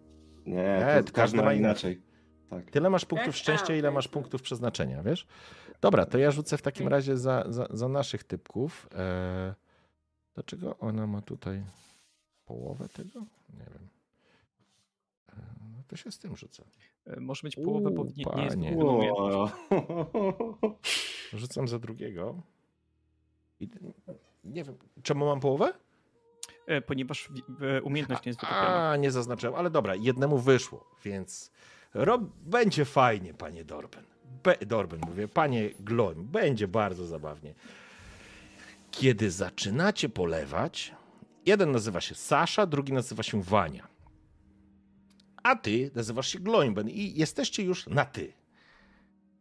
Nie, 0.45 1.03
to 1.05 1.11
każdy 1.13 1.37
ma 1.43 1.53
inaczej. 1.53 2.01
Tak. 2.49 2.71
Tyle 2.71 2.89
masz 2.89 3.05
punktów 3.05 3.27
Tak? 3.35 3.35
szczęścia, 3.35 3.73
A, 3.73 3.75
ile 3.75 3.87
okej. 3.87 3.95
masz 3.95 4.07
punktów 4.07 4.41
przeznaczenia, 4.41 5.03
wiesz? 5.03 5.27
Dobra, 5.81 6.05
to 6.05 6.17
ja 6.17 6.31
rzucę 6.31 6.57
w 6.57 6.61
takim 6.61 6.87
razie 6.87 7.17
za, 7.17 7.43
za, 7.49 7.67
za 7.69 7.87
naszych 7.87 8.23
typków. 8.23 8.87
E, 8.95 9.55
dlaczego 10.35 10.77
ona 10.77 11.07
ma 11.07 11.21
tutaj 11.21 11.63
połowę 12.45 12.89
tego? 12.89 13.19
Nie 13.53 13.65
wiem. 13.65 13.87
To 15.87 15.95
się 15.95 16.11
z 16.11 16.19
tym 16.19 16.35
rzucę. 16.35 16.63
E, 17.05 17.19
Może 17.19 17.41
mieć 17.43 17.55
połowę, 17.55 17.91
bo 17.91 18.03
nie, 18.03 18.11
nie 18.37 18.43
jest 18.43 18.57
Rzucam 21.33 21.67
za 21.67 21.79
drugiego. 21.79 22.41
I, 23.59 23.69
nie 24.43 24.63
wiem, 24.63 24.77
czemu 25.03 25.25
mam 25.25 25.39
połowę? 25.39 25.73
E, 26.67 26.81
Ponieważ 26.81 27.29
e, 27.77 27.81
umiejętność 27.81 28.25
nie 28.25 28.29
jest 28.29 28.39
wykupiona. 28.39 28.89
A, 28.91 28.95
nie 28.95 29.11
zaznaczyłem, 29.11 29.55
ale 29.55 29.69
dobra, 29.69 29.95
jednemu 29.95 30.37
wyszło, 30.37 30.89
więc 31.03 31.51
rob, 31.93 32.21
będzie 32.45 32.85
fajnie, 32.85 33.33
panie 33.33 33.65
Dorben. 33.65 34.03
Be, 34.43 34.55
Dorben 34.65 34.99
mówię, 35.07 35.27
panie 35.27 35.69
Gloim, 35.79 36.27
będzie 36.27 36.67
bardzo 36.67 37.05
zabawnie. 37.05 37.53
Kiedy 38.91 39.31
zaczynacie 39.31 40.09
polewać, 40.09 40.95
jeden 41.45 41.71
nazywa 41.71 42.01
się 42.01 42.15
Sasza, 42.15 42.65
drugi 42.65 42.93
nazywa 42.93 43.23
się 43.23 43.43
Wania. 43.43 43.87
A 45.47 45.55
ty 45.55 45.91
nazywasz 45.95 46.27
się 46.27 46.39
Gloimben 46.39 46.89
i 46.89 47.13
jesteście 47.15 47.63
już 47.63 47.87
na 47.87 48.05
ty. 48.05 48.33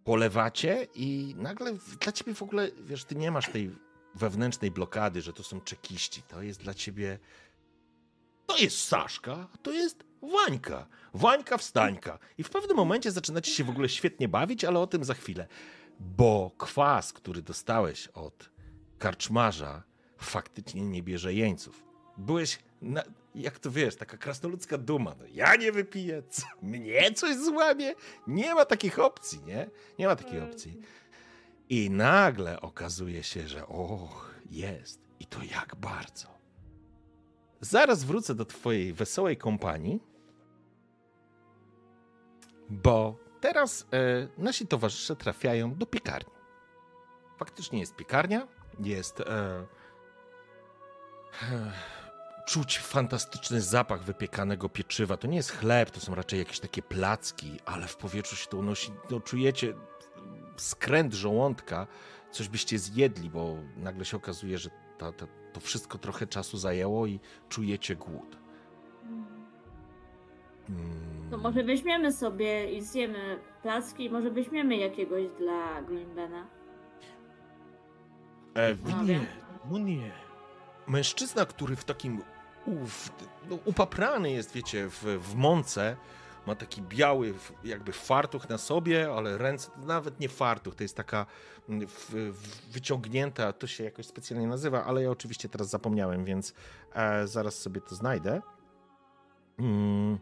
Polewacie 0.05 0.87
i 0.95 1.35
nagle 1.39 1.73
dla 2.01 2.13
ciebie 2.13 2.35
w 2.35 2.43
ogóle, 2.43 2.71
wiesz, 2.81 3.05
ty 3.05 3.15
nie 3.15 3.31
masz 3.31 3.49
tej 3.49 3.71
wewnętrznej 4.15 4.71
blokady, 4.71 5.23
że 5.23 5.33
to 5.33 5.43
są 5.43 5.61
czekiści. 5.61 6.23
To 6.23 6.43
jest 6.43 6.61
dla 6.61 6.75
ciebie 6.75 7.19
to 8.47 8.57
jest 8.57 8.79
Saszka, 8.83 9.49
to 9.63 9.73
jest 9.73 10.05
Wańka. 10.23 10.87
Wańka 11.15 11.59
wstańka. 11.59 12.19
I 12.39 12.43
w 12.43 12.51
pewnym 12.51 12.77
momencie 12.77 13.13
zaczynacie 13.13 13.53
się 13.53 13.65
w 13.65 13.71
ogóle 13.71 13.89
świetnie 13.89 14.29
bawić, 14.29 14.65
ale 14.65 14.79
o 14.79 14.87
tym 14.87 15.05
za 15.05 15.15
chwilę. 15.15 15.47
Bo 16.01 16.51
kwas, 16.59 17.13
który 17.13 17.43
dostałeś 17.43 18.09
od 18.09 18.51
karczmarza, 18.99 19.83
faktycznie 20.19 20.85
nie 20.85 21.03
bierze 21.03 21.35
jeńców. 21.35 21.85
Byłeś, 22.17 22.59
na, 22.83 23.03
jak 23.43 23.59
to 23.59 23.71
wiesz, 23.71 23.97
taka 23.97 24.17
krasnoludzka 24.17 24.79
duma. 24.79 25.15
No, 25.19 25.25
ja 25.33 25.57
nie 25.57 25.73
wypiję, 25.73 26.23
co, 26.29 26.47
mnie 26.63 27.13
coś 27.13 27.37
złamie? 27.37 27.95
Nie 28.27 28.55
ma 28.55 28.65
takich 28.65 28.99
opcji, 28.99 29.45
nie? 29.45 29.71
Nie 29.99 30.07
ma 30.07 30.17
takiej 30.17 30.41
opcji. 30.41 30.81
I 31.69 31.91
nagle 31.91 32.61
okazuje 32.61 33.23
się, 33.23 33.49
że 33.49 33.67
och, 33.67 34.35
jest. 34.51 35.01
I 35.21 35.27
to 35.27 35.43
jak 35.43 35.77
bardzo. 35.77 36.29
Zaraz 37.61 38.05
wrócę 38.05 38.35
do 38.35 38.45
twojej 38.45 38.93
wesołej 38.93 39.37
kompanii, 39.37 40.01
bo 42.69 43.19
teraz 43.41 43.87
e, 43.93 44.29
nasi 44.39 44.67
towarzysze 44.67 45.17
trafiają 45.17 45.75
do 45.75 45.87
piekarni. 45.87 46.33
Faktycznie 47.39 47.81
jest 47.81 47.97
piekarnia, 47.97 48.49
jest 48.79 49.21
e, 49.21 49.25
e, 51.43 51.73
czuć 52.47 52.79
fantastyczny 52.79 53.61
zapach 53.61 54.03
wypiekanego 54.03 54.69
pieczywa. 54.69 55.17
To 55.17 55.27
nie 55.27 55.37
jest 55.37 55.51
chleb, 55.51 55.91
to 55.91 56.01
są 56.01 56.15
raczej 56.15 56.39
jakieś 56.39 56.61
takie 56.61 56.83
placki, 56.83 57.61
ale 57.65 57.87
w 57.87 57.97
powietrzu 57.97 58.37
się 58.37 58.47
to 58.47 58.57
unosi. 58.57 58.93
No, 59.11 59.21
czujecie 59.21 59.75
skręt 60.57 61.15
żołądka, 61.15 61.87
coś 62.31 62.49
byście 62.49 62.79
zjedli, 62.79 63.31
bo 63.31 63.57
nagle 63.77 64.05
się 64.05 64.17
okazuje, 64.17 64.59
że 64.59 64.71
ta, 64.99 65.13
ta, 65.13 65.27
to 65.53 65.61
wszystko 65.61 65.99
trochę 65.99 66.27
czasu 66.27 66.59
zajęło 66.59 67.07
i 67.07 67.21
czujecie 67.49 67.97
głód. 67.97 68.37
Hmm. 70.67 71.29
No 71.31 71.39
może 71.39 71.63
weźmiemy 71.63 72.13
sobie 72.13 72.73
i 72.73 72.83
zjemy 72.83 73.39
placki, 73.63 74.11
może 74.11 74.31
weźmiemy 74.31 74.77
jakiegoś 74.77 75.25
dla 75.39 75.83
Greenbena. 75.83 76.47
E, 78.55 78.77
nie, 79.05 79.27
no 79.71 79.79
nie. 79.79 80.11
Mężczyzna, 80.87 81.47
który 81.47 81.77
w 81.77 81.85
takim 81.85 82.23
u, 82.67 82.87
w, 82.87 83.11
no, 83.51 83.59
upaprany 83.65 84.31
jest, 84.31 84.53
wiecie, 84.53 84.89
w, 84.89 85.03
w 85.03 85.35
mące, 85.35 85.97
ma 86.47 86.55
taki 86.55 86.83
biały 86.83 87.35
jakby 87.65 87.93
fartuch 87.93 88.49
na 88.49 88.59
sobie, 88.59 89.13
ale 89.17 89.39
ręce, 89.39 89.71
nawet 89.87 90.21
nie 90.21 90.29
fartuch, 90.29 90.75
to 90.75 90.85
jest 90.85 90.97
taka 90.97 91.27
mm, 91.69 91.89
w, 91.89 92.11
w, 92.11 92.73
wyciągnięta, 92.73 93.53
to 93.53 93.67
się 93.67 93.85
jakoś 93.85 94.07
specjalnie 94.07 94.47
nazywa, 94.47 94.85
ale 94.85 95.03
ja 95.03 95.11
oczywiście 95.11 95.49
teraz 95.49 95.69
zapomniałem, 95.69 96.25
więc 96.25 96.55
e, 96.95 97.27
zaraz 97.27 97.59
sobie 97.59 97.81
to 97.81 97.95
znajdę. 97.95 98.43
Mm. 99.59 100.19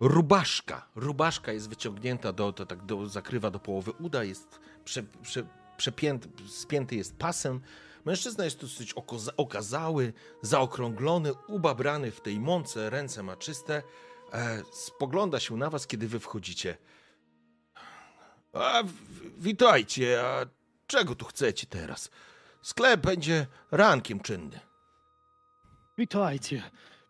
Rubaszka. 0.00 0.86
Rubaszka 0.94 1.52
jest 1.52 1.68
wyciągnięta 1.68 2.32
do, 2.32 2.52
to 2.52 2.66
tak 2.66 2.82
do, 2.82 3.06
zakrywa 3.06 3.50
do 3.50 3.58
połowy 3.58 3.92
uda, 3.92 4.24
jest 4.24 4.60
prze, 4.84 5.02
prze, 5.22 5.44
przepięty, 5.76 6.28
spięty 6.48 6.96
jest 6.96 7.16
pasem. 7.16 7.60
Mężczyzna 8.04 8.44
jest 8.44 8.60
dosyć 8.60 8.94
okazały, 9.36 10.12
zaokrąglony, 10.42 11.32
ubabrany 11.48 12.10
w 12.10 12.20
tej 12.20 12.40
mące, 12.40 12.90
ręce 12.90 13.22
ma 13.22 13.36
czyste. 13.36 13.82
E, 14.32 14.62
spogląda 14.72 15.40
się 15.40 15.56
na 15.56 15.70
was, 15.70 15.86
kiedy 15.86 16.08
wy 16.08 16.20
wchodzicie. 16.20 16.76
A, 18.52 18.82
witajcie, 19.38 20.26
a 20.26 20.46
czego 20.86 21.14
tu 21.14 21.24
chcecie 21.24 21.66
teraz? 21.66 22.10
Sklep 22.62 23.00
będzie 23.00 23.46
rankiem 23.70 24.20
czynny. 24.20 24.60
Witajcie, 25.98 26.62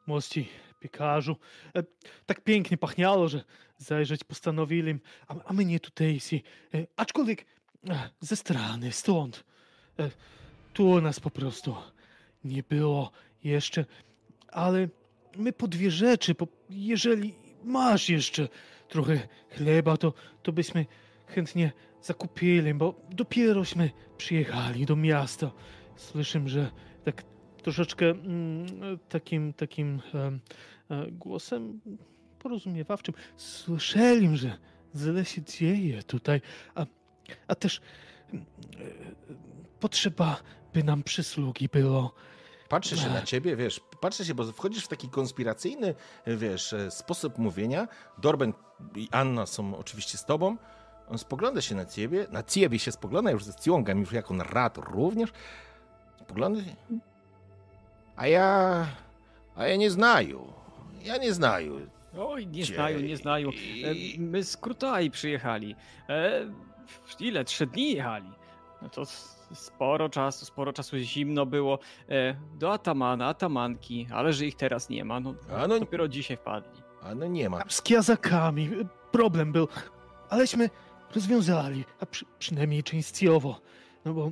mości 0.06 0.48
piekarzu. 0.80 1.36
E, 1.76 1.82
tak 2.26 2.44
pięknie 2.44 2.76
pachniało, 2.76 3.28
że 3.28 3.44
zajrzeć 3.78 4.24
postanowili, 4.24 4.98
a, 5.28 5.34
a 5.44 5.52
my 5.52 5.64
nie 5.64 5.80
tutejsi. 5.80 6.42
E, 6.74 6.86
aczkolwiek 6.96 7.46
e, 7.88 8.10
ze 8.20 8.36
strony, 8.36 8.92
stąd. 8.92 9.44
E, 9.98 10.10
tu 10.72 11.00
nas 11.00 11.20
po 11.20 11.30
prostu 11.30 11.74
nie 12.44 12.62
było 12.62 13.10
jeszcze, 13.44 13.84
ale 14.48 14.88
my 15.36 15.52
po 15.52 15.68
dwie 15.68 15.90
rzeczy, 15.90 16.34
bo 16.34 16.46
jeżeli 16.70 17.34
masz 17.64 18.08
jeszcze 18.08 18.48
trochę 18.88 19.28
chleba, 19.50 19.96
to, 19.96 20.12
to 20.42 20.52
byśmy 20.52 20.86
chętnie 21.26 21.72
zakupili, 22.02 22.74
bo 22.74 22.94
dopierośmy 23.10 23.90
przyjechali 24.16 24.86
do 24.86 24.96
miasta. 24.96 25.50
Słyszę, 25.96 26.42
że 26.46 26.70
tak 27.04 27.22
troszeczkę 27.62 28.10
mm, 28.10 28.98
takim, 29.08 29.52
takim 29.52 30.00
e, 30.14 31.10
głosem 31.10 31.80
porozumiewawczym. 32.38 33.14
Słyszeli, 33.36 34.36
że 34.36 34.58
źle 34.96 35.24
się 35.24 35.42
dzieje 35.42 36.02
tutaj, 36.02 36.40
a, 36.74 36.86
a 37.46 37.54
też 37.54 37.80
potrzeba 39.80 40.36
by 40.74 40.84
nam 40.84 41.02
przysługi 41.02 41.68
było. 41.68 42.14
patrzy 42.68 42.96
się 42.98 43.08
na 43.10 43.22
ciebie, 43.22 43.56
wiesz, 43.56 43.80
patrzy 44.00 44.24
się, 44.24 44.34
bo 44.34 44.44
wchodzisz 44.52 44.84
w 44.84 44.88
taki 44.88 45.08
konspiracyjny, 45.08 45.94
wiesz, 46.26 46.72
e, 46.72 46.90
sposób 46.90 47.38
mówienia. 47.38 47.88
Dorben 48.18 48.52
i 48.96 49.08
Anna 49.10 49.46
są 49.46 49.76
oczywiście 49.76 50.18
z 50.18 50.24
tobą. 50.24 50.56
On 51.08 51.18
spogląda 51.18 51.60
się 51.60 51.74
na 51.74 51.84
ciebie, 51.86 52.26
na 52.30 52.42
ciebie 52.42 52.78
się 52.78 52.92
spogląda, 52.92 53.30
już 53.30 53.44
ze 53.44 53.52
Cjongam, 53.52 54.00
już 54.00 54.12
jako 54.12 54.34
narrator 54.34 54.84
również. 54.92 55.30
Spogląda 56.20 56.60
się. 56.64 56.76
A 58.16 58.26
ja, 58.26 58.86
a 59.56 59.66
ja 59.66 59.76
nie 59.76 59.90
znaju. 59.90 60.52
Ja 61.04 61.16
nie 61.16 61.32
znaju. 61.32 61.80
Oj, 62.18 62.46
nie 62.46 62.64
Dzie- 62.64 62.74
znają, 62.74 63.00
nie 63.00 63.16
znają. 63.16 63.48
E, 63.48 63.52
My 64.18 64.44
z 64.44 64.56
Krutaj 64.56 65.10
przyjechali. 65.10 65.76
E, 66.08 66.40
ile? 67.20 67.44
Trzy 67.44 67.66
dni 67.66 67.92
jechali. 67.92 68.32
No 68.82 68.88
to 68.88 69.02
sporo 69.54 70.08
czasu, 70.08 70.44
sporo 70.44 70.72
czasu 70.72 70.96
zimno 70.98 71.46
było. 71.46 71.78
E, 72.08 72.34
do 72.58 72.72
Atamana, 72.72 73.26
Atamanki, 73.26 74.08
ale 74.12 74.32
że 74.32 74.46
ich 74.46 74.56
teraz 74.56 74.88
nie 74.88 75.04
ma, 75.04 75.20
no, 75.20 75.34
A 75.56 75.66
no- 75.66 75.80
dopiero 75.80 76.08
dzisiaj 76.08 76.36
wpadli. 76.36 76.82
A 77.02 77.14
no 77.14 77.26
nie 77.26 77.50
ma. 77.50 77.62
Z 77.68 77.82
kiazakami 77.82 78.70
problem 79.12 79.52
był, 79.52 79.68
aleśmy 80.30 80.70
rozwiązali, 81.14 81.84
a 82.00 82.06
przy, 82.06 82.24
przynajmniej 82.38 82.82
częściowo. 82.82 83.60
No 84.04 84.14
bo, 84.14 84.30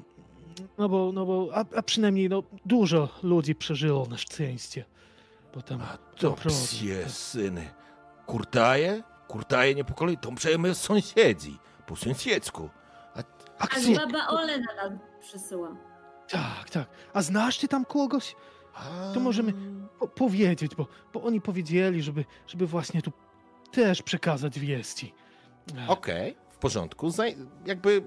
no 0.78 0.88
bo, 0.88 1.12
no 1.12 1.26
bo, 1.26 1.48
a, 1.54 1.64
a 1.76 1.82
przynajmniej 1.82 2.28
no, 2.28 2.42
dużo 2.66 3.08
ludzi 3.22 3.54
przeżyło 3.54 4.06
na 4.06 4.16
szczęście. 4.16 4.84
Bo 5.54 5.62
tam 5.62 5.80
A 5.82 5.96
to 6.16 6.32
psie 6.32 7.08
syny. 7.08 7.70
Kurtaje? 8.26 9.02
Kurtaje 9.28 9.74
nie 9.74 9.84
po 9.84 9.94
kolei, 9.94 10.18
to 10.18 10.32
przejmy 10.32 10.74
sąsiedzi. 10.74 11.58
Po 11.90 11.96
sąsiedzku. 11.96 12.70
A, 13.14 13.18
a 13.58 13.62
A 13.64 13.66
ksie... 13.66 13.94
baba 13.94 14.26
Olena 14.28 14.74
nam 14.82 14.98
przysyła. 15.20 15.76
Tak, 16.28 16.70
tak. 16.70 16.88
A 17.14 17.22
znasz 17.22 17.58
ty 17.58 17.68
tam 17.68 17.84
kogoś? 17.84 18.36
A... 18.74 19.12
To 19.14 19.20
możemy 19.20 19.52
po, 19.98 20.08
powiedzieć, 20.08 20.74
bo, 20.74 20.86
bo 21.12 21.22
oni 21.22 21.40
powiedzieli, 21.40 22.02
żeby, 22.02 22.24
żeby 22.46 22.66
właśnie 22.66 23.02
tu 23.02 23.12
też 23.72 24.02
przekazać 24.02 24.58
wieści. 24.58 25.14
Okej, 25.88 26.36
w 26.50 26.56
porządku. 26.56 27.08
Zaj- 27.08 27.46
jakby 27.66 28.02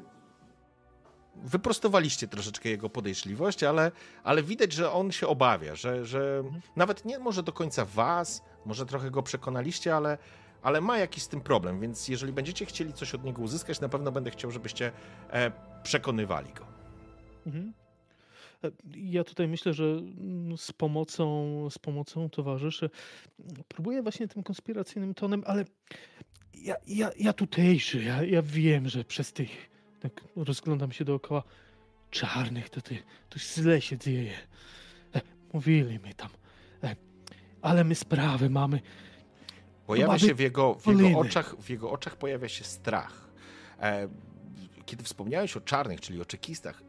wyprostowaliście 1.35 2.27
troszeczkę 2.27 2.69
jego 2.69 2.89
podejrzliwość, 2.89 3.63
ale, 3.63 3.91
ale 4.23 4.43
widać, 4.43 4.73
że 4.73 4.91
on 4.91 5.11
się 5.11 5.27
obawia, 5.27 5.75
że, 5.75 6.05
że 6.05 6.37
Mhm. 6.43 6.61
nawet 6.75 7.05
nie 7.05 7.19
może 7.19 7.43
do 7.43 7.51
końca 7.53 7.85
was, 7.85 8.43
może 8.65 8.85
trochę 8.85 9.11
go 9.11 9.23
przekonaliście, 9.23 9.95
ale, 9.95 10.17
ale 10.63 10.81
ma 10.81 10.97
jakiś 10.97 11.23
z 11.23 11.27
tym 11.27 11.41
problem, 11.41 11.79
więc 11.79 12.07
jeżeli 12.07 12.33
będziecie 12.33 12.65
chcieli 12.65 12.93
coś 12.93 13.15
od 13.15 13.23
niego 13.23 13.41
uzyskać, 13.41 13.79
na 13.79 13.89
pewno 13.89 14.11
będę 14.11 14.31
chciał, 14.31 14.51
żebyście 14.51 14.91
e, 15.29 15.51
przekonywali 15.83 16.53
go. 16.53 16.65
Mhm. 17.45 17.73
Ja 18.95 19.23
tutaj 19.23 19.47
myślę, 19.47 19.73
że 19.73 19.83
mm, 19.85 20.57
z 20.57 20.71
pomocą, 20.71 21.69
z 21.69 21.79
pomocą 21.79 22.29
towarzyszy 22.29 22.89
mm, 23.39 23.63
próbuję 23.67 24.01
właśnie 24.01 24.27
tym 24.27 24.43
konspiracyjnym 24.43 25.13
tonem, 25.13 25.43
ale 25.45 25.65
ja, 26.53 26.75
ja, 26.87 27.11
ja 27.19 27.33
tutejszy, 27.33 28.03
ja, 28.03 28.23
ja 28.23 28.41
wiem, 28.41 28.89
że 28.89 29.03
przez 29.03 29.33
tych, 29.33 29.69
tak 29.99 30.21
rozglądam 30.35 30.91
się 30.91 31.05
dookoła, 31.05 31.43
czarnych, 32.09 32.69
to, 32.69 32.81
ty, 32.81 32.97
to 33.29 33.39
źle 33.39 33.81
się 33.81 33.97
dzieje. 33.97 34.33
E, 35.15 35.21
mówili 35.53 35.99
mi 35.99 36.13
tam. 36.13 36.29
E, 36.83 36.95
ale 37.61 37.83
my 37.83 37.95
sprawy 37.95 38.49
mamy. 38.49 38.79
Pojawia 39.87 40.19
się 40.19 40.35
w 40.35 40.39
jego, 40.39 40.73
w 40.73 40.87
jego 40.87 41.19
oczach, 41.19 41.55
w 41.55 41.69
jego 41.69 41.91
oczach 41.91 42.15
pojawia 42.15 42.49
się 42.49 42.63
strach. 42.63 43.29
E, 43.79 44.07
kiedy 44.85 45.03
wspomniałeś 45.03 45.57
o 45.57 45.61
czarnych, 45.61 46.01
czyli 46.01 46.21
o 46.21 46.25
czekistach, 46.25 46.83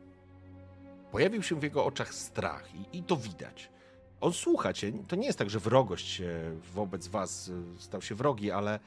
pojawił 1.12 1.42
się 1.42 1.60
w 1.60 1.62
jego 1.62 1.84
oczach 1.84 2.14
strach 2.14 2.74
i, 2.74 2.98
i 2.98 3.02
to 3.02 3.16
widać. 3.16 3.70
On 4.20 4.32
słucha 4.32 4.72
cię, 4.72 4.92
to 5.08 5.16
nie 5.16 5.26
jest 5.26 5.38
tak, 5.38 5.50
że 5.50 5.60
wrogość 5.60 6.20
e, 6.20 6.26
wobec 6.74 7.08
was 7.08 7.50
e, 7.76 7.80
stał 7.80 8.02
się 8.02 8.14
wrogi, 8.14 8.50
ale, 8.50 8.80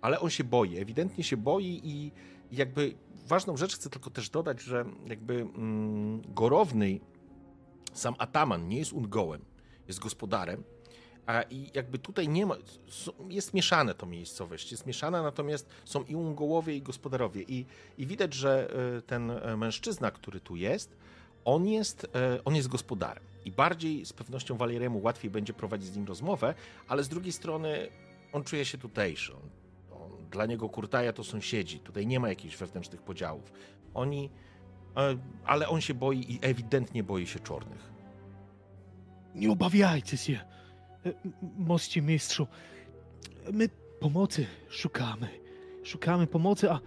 ale 0.00 0.20
on 0.20 0.30
się 0.30 0.44
boi, 0.44 0.78
ewidentnie 0.78 1.24
się 1.24 1.36
boi 1.36 1.80
i 1.84 2.12
i 2.50 2.56
jakby 2.56 2.94
ważną 3.26 3.56
rzecz 3.56 3.74
chcę 3.74 3.90
tylko 3.90 4.10
też 4.10 4.30
dodać, 4.30 4.60
że 4.60 4.84
jakby 5.06 5.34
mm, 5.34 6.22
Gorowny, 6.34 7.00
sam 7.92 8.14
Ataman 8.18 8.68
nie 8.68 8.78
jest 8.78 8.92
Ungołem, 8.92 9.44
jest 9.88 10.00
gospodarem, 10.00 10.64
a 11.28 11.42
i 11.42 11.70
jakby 11.74 11.98
tutaj 11.98 12.28
nie 12.28 12.46
ma, 12.46 12.56
jest 13.28 13.54
mieszane 13.54 13.94
to 13.94 14.06
miejscowość, 14.06 14.70
jest 14.70 14.86
mieszana, 14.86 15.22
natomiast 15.22 15.68
są 15.84 16.04
i 16.04 16.14
Ungołowie, 16.14 16.76
i 16.76 16.82
gospodarowie. 16.82 17.42
I, 17.42 17.66
i 17.98 18.06
widać, 18.06 18.34
że 18.34 18.70
e, 18.96 19.02
ten 19.02 19.30
e, 19.30 19.56
mężczyzna, 19.56 20.10
który 20.10 20.40
tu 20.40 20.56
jest, 20.56 20.96
on 21.44 21.66
jest, 21.66 22.06
e, 22.14 22.44
on 22.44 22.56
jest 22.56 22.68
gospodarem. 22.68 23.24
I 23.44 23.52
bardziej 23.52 24.06
z 24.06 24.12
pewnością 24.12 24.56
Waleriemu 24.56 25.02
łatwiej 25.02 25.30
będzie 25.30 25.52
prowadzić 25.52 25.88
z 25.88 25.96
nim 25.96 26.06
rozmowę, 26.06 26.54
ale 26.88 27.04
z 27.04 27.08
drugiej 27.08 27.32
strony 27.32 27.88
on 28.32 28.44
czuje 28.44 28.64
się 28.64 28.78
tutejszy. 28.78 29.32
On, 29.32 29.50
on, 30.02 30.30
dla 30.30 30.46
niego 30.46 30.68
Kurtaja 30.68 31.12
to 31.12 31.24
sąsiedzi. 31.24 31.80
Tutaj 31.80 32.06
nie 32.06 32.20
ma 32.20 32.28
jakichś 32.28 32.56
wewnętrznych 32.56 33.02
podziałów. 33.02 33.52
Oni, 33.94 34.30
ale 35.44 35.68
on 35.68 35.80
się 35.80 35.94
boi 35.94 36.18
i 36.18 36.38
ewidentnie 36.42 37.02
boi 37.02 37.26
się 37.26 37.40
czarnych. 37.40 37.92
Nie 39.34 39.50
obawiajcie 39.50 40.16
się, 40.16 40.40
mości 41.58 42.02
mistrzu. 42.02 42.46
My 43.52 43.68
pomocy 44.00 44.46
szukamy. 44.68 45.28
Szukamy 45.84 46.26
pomocy, 46.26 46.70
a 46.70 46.80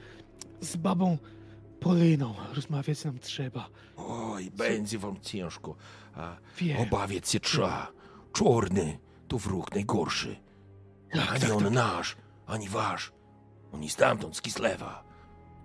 z 0.62 0.76
babą 0.76 1.18
Poliną 1.82 2.36
rozmawiać 2.54 3.04
nam 3.04 3.20
trzeba. 3.20 3.70
Oj, 3.98 4.52
będzie 4.52 5.00
wam 5.00 5.20
ciężko. 5.22 5.76
A 6.16 6.38
Wiem. 6.58 6.78
obawiać 6.78 7.30
się 7.30 7.40
trzeba. 7.40 7.92
Czarny 8.34 9.00
to 9.28 9.38
wróg 9.38 9.76
najgorszy. 9.76 10.36
Tak, 11.12 11.32
ani 11.32 11.40
tak, 11.40 11.52
on 11.52 11.64
tak. 11.64 11.74
nasz, 11.74 12.16
ani 12.48 12.70
wasz. 12.70 13.12
Oni 13.72 13.90
stamtąd, 13.90 14.38
z 14.38 14.42
Kislewa. 14.42 15.04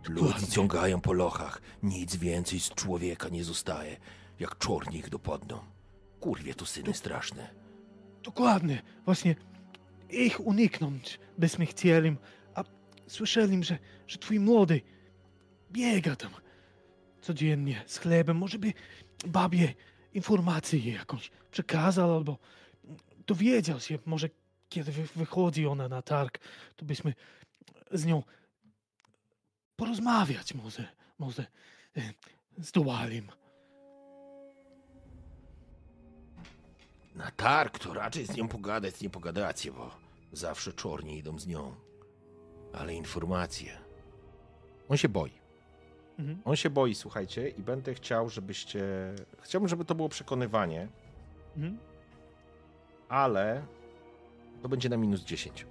Ludzi 0.08 0.46
ciągają 0.46 1.00
po 1.00 1.12
lochach. 1.12 1.62
Nic 1.82 2.16
więcej 2.16 2.60
z 2.60 2.68
człowieka 2.68 3.28
nie 3.28 3.44
zostaje, 3.44 3.96
jak 4.40 4.58
czorni 4.58 4.96
ich 4.96 5.08
dopadną. 5.08 5.58
Kurwie 6.20 6.54
to 6.54 6.66
syny 6.66 6.94
straszne. 6.94 7.65
Dokładnie. 8.26 8.82
Właśnie 9.04 9.34
ich 10.10 10.40
uniknąć 10.40 11.18
byśmy 11.38 11.66
chcieli. 11.66 12.16
A 12.54 12.64
słyszeli, 13.06 13.64
że, 13.64 13.78
że 14.06 14.18
twój 14.18 14.40
młody 14.40 14.80
biega 15.72 16.16
tam 16.16 16.30
codziennie 17.20 17.84
z 17.86 17.98
chlebem. 17.98 18.36
Może 18.36 18.58
by 18.58 18.72
babie 19.26 19.74
informację 20.14 20.92
jakąś 20.92 21.30
przekazał 21.50 22.14
albo 22.16 22.38
dowiedział 23.26 23.80
się. 23.80 23.98
Może 24.06 24.28
kiedy 24.68 24.92
wy- 24.92 25.08
wychodzi 25.16 25.66
ona 25.66 25.88
na 25.88 26.02
targ, 26.02 26.38
to 26.76 26.84
byśmy 26.84 27.14
z 27.90 28.04
nią 28.04 28.22
porozmawiać 29.76 30.54
może, 30.54 30.88
może 31.18 31.46
e, 31.96 32.12
zdołali. 32.58 33.22
Na 37.16 37.30
targ 37.30 37.78
to 37.78 37.94
raczej 37.94 38.26
z 38.26 38.36
nią 38.36 38.48
pogadać 38.48 39.00
nie 39.00 39.10
pogadacie, 39.10 39.72
bo 39.72 39.90
zawsze 40.32 40.72
czorni 40.72 41.18
idą 41.18 41.38
z 41.38 41.46
nią. 41.46 41.74
Ale 42.72 42.94
informacje. 42.94 43.78
On 44.88 44.96
się 44.96 45.08
boi. 45.08 45.30
Mhm. 46.18 46.38
On 46.44 46.56
się 46.56 46.70
boi, 46.70 46.94
słuchajcie, 46.94 47.48
i 47.48 47.62
będę 47.62 47.94
chciał, 47.94 48.28
żebyście. 48.28 48.84
Chciałbym, 49.40 49.68
żeby 49.68 49.84
to 49.84 49.94
było 49.94 50.08
przekonywanie, 50.08 50.88
Mhm. 51.56 51.78
ale 53.08 53.62
to 54.62 54.68
będzie 54.68 54.88
na 54.88 54.96
minus 54.96 55.20
10. 55.20 55.66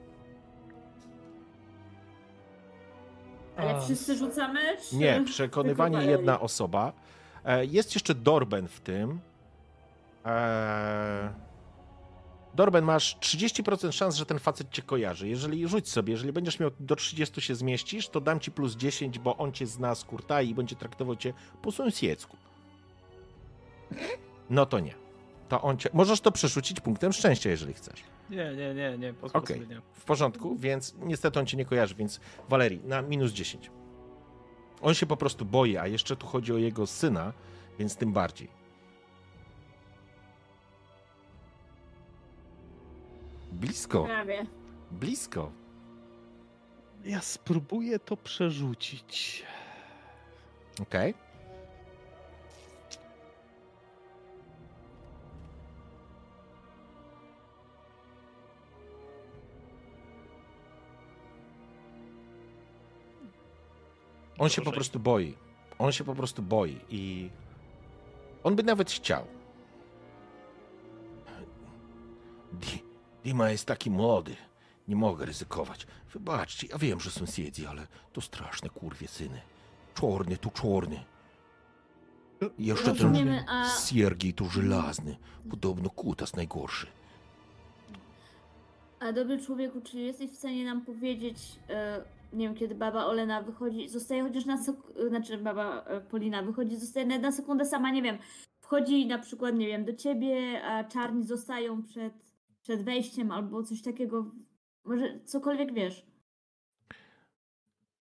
Ale 3.58 3.82
wszyscy 3.82 4.16
rzucamy? 4.18 4.78
Czy... 4.90 4.96
Nie, 4.96 5.24
przekonywanie 5.26 6.06
jedna 6.06 6.40
osoba. 6.40 6.94
E, 7.46 7.66
Jest 7.66 7.96
jeszcze 7.96 8.16
Dorben 8.16 8.68
w 8.68 8.80
tym. 8.82 9.20
E, 10.26 11.34
Dorben, 12.56 12.86
masz 12.86 13.18
30% 13.18 13.92
szans, 13.92 14.16
że 14.16 14.26
ten 14.26 14.40
facet 14.40 14.70
cię 14.70 14.82
kojarzy. 14.82 15.28
Jeżeli 15.28 15.68
rzuć 15.68 15.90
sobie, 15.90 16.14
jeżeli 16.14 16.34
będziesz 16.34 16.60
miał 16.60 16.72
do 16.80 16.96
30 16.96 17.42
się 17.42 17.56
zmieścisz, 17.56 18.10
to 18.10 18.22
dam 18.22 18.40
ci 18.40 18.52
plus 18.52 18.76
10, 18.76 19.20
bo 19.20 19.38
on 19.38 19.52
cię 19.52 19.68
zna 19.68 19.96
z 19.96 20.04
kurtai 20.04 20.50
i 20.50 20.56
będzie 20.56 20.76
traktował 20.76 21.16
cię 21.16 21.34
po 21.62 21.72
sąsiedzku. 21.72 22.38
No 24.50 24.66
to 24.66 24.80
nie. 24.80 24.94
To 25.50 25.62
on 25.62 25.78
cię... 25.78 25.90
Możesz 25.94 26.22
to 26.22 26.32
przerzucić 26.32 26.80
punktem 26.80 27.14
szczęścia, 27.14 27.50
jeżeli 27.50 27.74
chcesz. 27.74 28.04
Nie, 28.30 28.56
nie, 28.56 28.74
nie, 28.74 28.98
nie, 28.98 29.14
Okej. 29.34 29.58
sobie 29.58 29.76
nie. 29.76 29.82
W 29.94 30.04
porządku, 30.04 30.56
więc 30.60 30.96
niestety 31.00 31.40
on 31.40 31.46
cię 31.46 31.58
nie 31.58 31.66
kojarzy, 31.66 31.96
więc 31.96 32.20
Walerii, 32.50 32.82
na 32.84 33.02
minus 33.02 33.32
10. 33.32 33.72
On 34.82 34.94
się 34.94 35.06
po 35.06 35.18
prostu 35.18 35.46
boi, 35.46 35.78
a 35.78 35.88
jeszcze 35.88 36.16
tu 36.16 36.28
chodzi 36.28 36.54
o 36.54 36.58
jego 36.58 36.88
syna, 36.88 37.34
więc 37.80 37.96
tym 37.96 38.14
bardziej. 38.14 38.65
Blisko. 43.56 44.04
Prawie. 44.04 44.46
Blisko. 44.92 45.52
Ja 47.06 47.22
spróbuję 47.22 48.00
to 48.00 48.18
przerzucić. 48.18 49.44
Okej. 50.82 51.12
Okay. 51.12 51.26
On 64.38 64.50
się 64.50 64.62
po 64.62 64.72
prostu 64.72 65.00
boi. 65.00 65.38
On 65.78 65.92
się 65.92 66.04
po 66.04 66.16
prostu 66.16 66.42
boi 66.42 66.80
i 66.90 67.30
on 68.44 68.56
by 68.56 68.64
nawet 68.64 68.92
chciał. 68.92 69.26
Di, 73.26 73.32
Dima 73.32 73.52
jest 73.52 73.66
taki 73.66 73.92
młody. 73.92 74.36
Nie 74.88 74.96
mogę 74.96 75.26
ryzykować. 75.26 75.88
Wybaczcie, 76.14 76.68
ja 76.68 76.78
wiem, 76.78 77.00
że 77.00 77.12
sąsiedzi, 77.12 77.66
ale 77.66 77.88
to 78.14 78.22
straszne 78.22 78.70
kurwie 78.70 79.08
syny. 79.08 79.42
Czorny 79.94 80.38
tu 80.38 80.50
czorny. 80.50 81.04
I 82.58 82.66
Jeszcze 82.66 82.86
ten 82.86 82.94
Rozumiemy, 82.94 83.46
a 83.50 83.70
Siergiej 83.70 84.34
tu 84.34 84.50
żelazny. 84.50 85.18
Podobno 85.50 85.90
kutas 85.90 86.36
najgorszy. 86.36 86.88
A 89.00 89.12
dobry 89.12 89.38
człowieku, 89.42 89.82
czy 89.82 90.00
jesteś 90.00 90.32
w 90.32 90.36
stanie 90.36 90.66
nam 90.66 90.82
powiedzieć, 90.86 91.38
e, 91.70 92.02
nie 92.34 92.48
wiem, 92.48 92.56
kiedy 92.56 92.76
baba 92.76 93.06
Olena 93.06 93.42
wychodzi, 93.42 93.90
zostaje 93.90 94.24
chociaż 94.24 94.46
na 94.46 94.58
sek- 94.58 95.08
znaczy 95.10 95.38
baba 95.38 95.84
e, 95.84 96.02
Polina 96.02 96.44
wychodzi, 96.44 96.78
zostaje 96.78 97.06
na, 97.06 97.20
na 97.20 97.32
sekundę 97.32 97.66
sama, 97.66 97.92
nie 97.92 98.02
wiem, 98.02 98.18
wchodzi 98.62 99.08
na 99.08 99.20
przykład, 99.20 99.56
nie 99.56 99.68
wiem, 99.68 99.86
do 99.86 99.94
ciebie, 99.94 100.64
a 100.64 100.84
czarni 100.84 101.24
zostają 101.24 101.84
przed, 101.84 102.14
przed 102.66 102.84
wejściem 102.84 103.32
albo 103.32 103.64
coś 103.64 103.82
takiego, 103.82 104.26
może 104.86 105.20
cokolwiek 105.26 105.74
wiesz. 105.74 106.06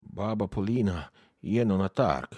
Baba 0.03 0.47
Polina 0.47 1.09
jeno 1.43 1.77
na 1.77 1.89
targ. 1.89 2.35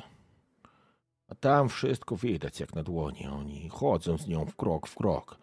A 1.28 1.36
tam 1.36 1.70
wszystko 1.70 2.16
widać 2.16 2.60
jak 2.60 2.76
na 2.76 2.84
dłoni. 2.84 3.28
Oni 3.28 3.70
chodzą 3.70 4.18
z 4.18 4.28
nią 4.28 4.46
w 4.46 4.56
krok 4.56 4.88
w 4.88 4.96
krok. 4.96 5.38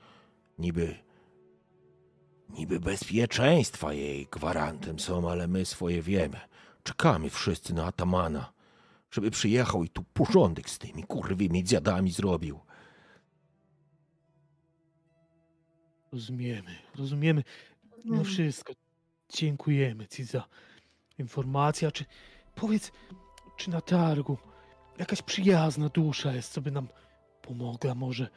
Niby. 0.58 0.94
Niby 2.48 2.80
bezpieczeństwa 2.80 3.92
jej 3.92 4.26
gwarantem 4.26 4.98
są, 4.98 5.30
ale 5.30 5.48
my 5.48 5.64
swoje 5.64 6.02
wiemy. 6.02 6.40
Czekamy 6.82 7.30
wszyscy 7.30 7.74
na 7.74 7.86
atamana, 7.86 8.52
żeby 9.10 9.30
przyjechał 9.30 9.84
i 9.84 9.88
tu 9.88 10.04
porządek 10.12 10.70
z 10.70 10.78
tymi 10.78 11.02
kurwymi 11.04 11.64
dziadami 11.64 12.10
zrobił. 12.10 12.60
Rozumiemy, 16.12 16.76
rozumiemy. 16.94 17.44
No 18.04 18.24
wszystko. 18.24 18.72
Dziękujemy 19.32 20.06
ci 20.06 20.24
za 20.24 20.44
informację. 21.18 21.92
Czy 21.92 22.04
powiedz, 22.54 22.92
czy 23.56 23.70
na 23.70 23.80
targu 23.80 24.38
jakaś 24.98 25.22
przyjazna 25.22 25.88
dusza 25.88 26.32
jest, 26.32 26.52
co 26.52 26.60
by 26.60 26.70
nam 26.70 26.88
pomogła 27.42 27.94
może? 27.94 28.28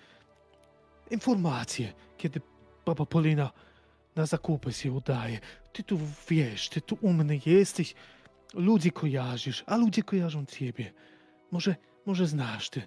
Informacje, 1.11 1.93
kiedy 2.17 2.41
baba 2.85 3.05
Polina 3.05 3.51
na 4.15 4.25
zakupy 4.25 4.73
się 4.73 4.91
udaje. 4.91 5.39
Ty 5.73 5.83
tu 5.83 5.99
wiesz, 6.29 6.69
ty 6.69 6.81
tu 6.81 6.97
umny 7.01 7.39
jesteś, 7.45 7.95
ludzi 8.53 8.91
kojarzysz, 8.91 9.63
a 9.65 9.77
ludzie 9.77 10.03
kojarzą 10.03 10.45
ciebie. 10.45 10.93
Może, 11.51 11.75
może 12.05 12.27
znasz 12.27 12.69
ty. 12.69 12.81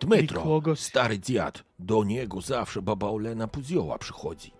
Dmytro, 0.00 0.60
stary 0.76 1.18
dziad, 1.18 1.64
do 1.78 2.04
niego 2.04 2.40
zawsze 2.40 2.82
baba 2.82 3.06
Olena 3.06 3.48
Puzioła 3.48 3.98
przychodzi. 3.98 4.52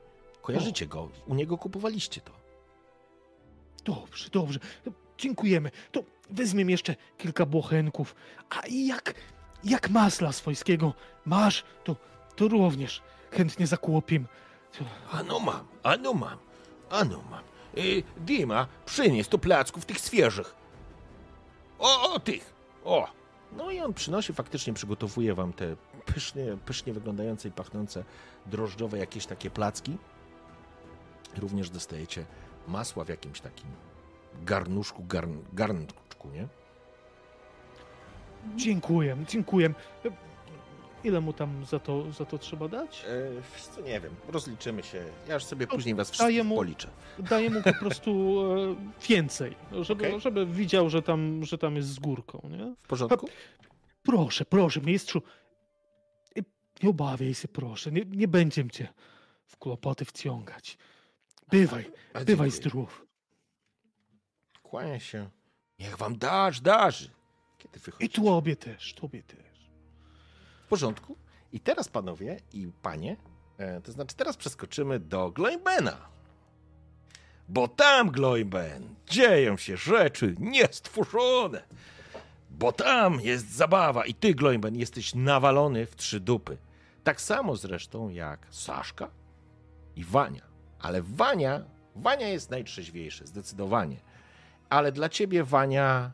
Kojarzycie 0.42 0.86
go? 0.86 1.08
U 1.26 1.34
niego 1.34 1.58
kupowaliście 1.58 2.20
to. 2.20 2.32
Dobrze, 3.84 4.28
dobrze. 4.30 4.60
Dziękujemy. 5.18 5.70
To 5.92 6.02
weźmiemy 6.30 6.70
jeszcze 6.70 6.96
kilka 7.18 7.46
błochenków. 7.46 8.14
A 8.50 8.60
jak, 8.68 9.14
jak 9.64 9.90
masla 9.90 10.32
swojskiego 10.32 10.94
masz, 11.24 11.64
to, 11.84 11.96
to 12.36 12.48
również 12.48 13.02
chętnie 13.30 13.66
zakłopim. 13.66 14.26
Ano 15.12 15.40
mam, 15.40 15.66
ano 15.82 16.14
mam, 16.14 16.38
ano 16.90 17.22
mam. 17.30 17.44
Y, 17.78 18.02
Dima, 18.16 18.66
przynieś 18.86 19.28
tu 19.28 19.38
placków 19.38 19.84
tych 19.84 19.98
świeżych. 19.98 20.54
O, 21.78 22.14
o, 22.14 22.20
tych, 22.20 22.54
o. 22.84 23.08
No 23.56 23.70
i 23.70 23.80
on 23.80 23.94
przynosi, 23.94 24.32
faktycznie 24.32 24.72
przygotowuje 24.72 25.34
wam 25.34 25.52
te 25.52 25.76
pysznie, 26.06 26.56
pysznie 26.66 26.92
wyglądające 26.92 27.48
i 27.48 27.52
pachnące 27.52 28.04
drożdżowe 28.46 28.98
jakieś 28.98 29.26
takie 29.26 29.50
placki. 29.50 29.96
Również 31.36 31.70
dostajecie 31.70 32.24
masła 32.68 33.04
w 33.04 33.08
jakimś 33.08 33.40
takim 33.40 33.70
garnuszku, 34.44 35.04
garn, 35.04 35.38
garnczku, 35.52 36.28
nie? 36.30 36.48
Dziękuję, 38.56 39.16
dziękuję. 39.28 39.74
Ile 41.06 41.20
mu 41.20 41.32
tam 41.32 41.64
za 41.64 41.78
to, 41.78 42.12
za 42.12 42.24
to 42.24 42.38
trzeba 42.38 42.68
dać? 42.68 43.04
E, 43.78 43.82
nie 43.82 44.00
wiem, 44.00 44.14
rozliczymy 44.28 44.82
się. 44.82 45.04
Ja 45.28 45.34
już 45.34 45.44
sobie 45.44 45.66
To 45.66 45.74
później 45.76 45.94
was 45.94 46.10
wszystkich 46.10 46.44
mu- 46.44 46.56
policzę. 46.56 46.88
Daję 47.18 47.50
mu 47.50 47.62
po 47.62 47.72
prostu 47.82 48.40
e, 48.72 48.76
więcej, 49.08 49.56
żeby, 49.82 50.06
Okej. 50.06 50.20
żeby 50.20 50.46
widział, 50.46 50.90
że 50.90 51.02
tam, 51.02 51.44
że 51.44 51.58
tam 51.58 51.76
jest 51.76 51.88
z 51.88 51.98
górką, 51.98 52.48
nie? 52.50 52.74
W 52.82 52.86
porządku? 52.88 53.28
Proszę, 54.02 54.44
proszę, 54.44 54.80
mistrzu. 54.80 55.22
Y, 56.38 56.44
Nie 56.82 56.90
obawiaj 56.90 57.34
się, 57.34 57.48
proszę. 57.48 57.92
Nie, 57.92 58.02
nie 58.06 58.28
będziemy 58.28 58.70
cię 58.70 58.88
w 59.46 59.56
kłopoty 59.56 60.04
wciągać. 60.04 60.78
Bywaj, 61.50 61.90
A 62.14 62.20
bywaj 62.20 62.50
zdrów. 62.50 63.06
Kłania 64.62 65.00
się. 65.00 65.30
Niech 65.78 65.96
wam 65.96 66.18
dasz, 66.18 66.60
darzy. 66.60 67.10
Kiedy 67.58 67.78
I 67.78 67.80
wychodzicie? 67.80 68.22
tobie 68.22 68.56
też, 68.56 68.94
tobie 68.94 69.22
też. 69.22 69.55
W 70.66 70.68
porządku. 70.68 71.16
I 71.52 71.60
teraz, 71.60 71.88
panowie 71.88 72.40
i 72.52 72.68
panie, 72.82 73.16
e, 73.58 73.80
to 73.80 73.92
znaczy 73.92 74.16
teraz 74.16 74.36
przeskoczymy 74.36 75.00
do 75.00 75.30
Gloimbena. 75.30 75.96
Bo 77.48 77.68
tam, 77.68 78.10
Gloimben, 78.10 78.94
dzieją 79.06 79.56
się 79.56 79.76
rzeczy 79.76 80.34
niestworzone. 80.38 81.62
Bo 82.50 82.72
tam 82.72 83.20
jest 83.20 83.52
zabawa 83.52 84.06
i 84.06 84.14
ty, 84.14 84.34
Gloimben, 84.34 84.76
jesteś 84.76 85.14
nawalony 85.14 85.86
w 85.86 85.96
trzy 85.96 86.20
dupy. 86.20 86.56
Tak 87.04 87.20
samo 87.20 87.56
zresztą 87.56 88.08
jak 88.08 88.46
Saszka 88.50 89.10
i 89.96 90.04
Wania. 90.04 90.42
Ale 90.80 91.02
Wania, 91.02 91.64
Wania 91.96 92.28
jest 92.28 92.50
najtrzeźwiejszy, 92.50 93.26
zdecydowanie. 93.26 93.96
Ale 94.68 94.92
dla 94.92 95.08
ciebie, 95.08 95.44
Wania, 95.44 96.10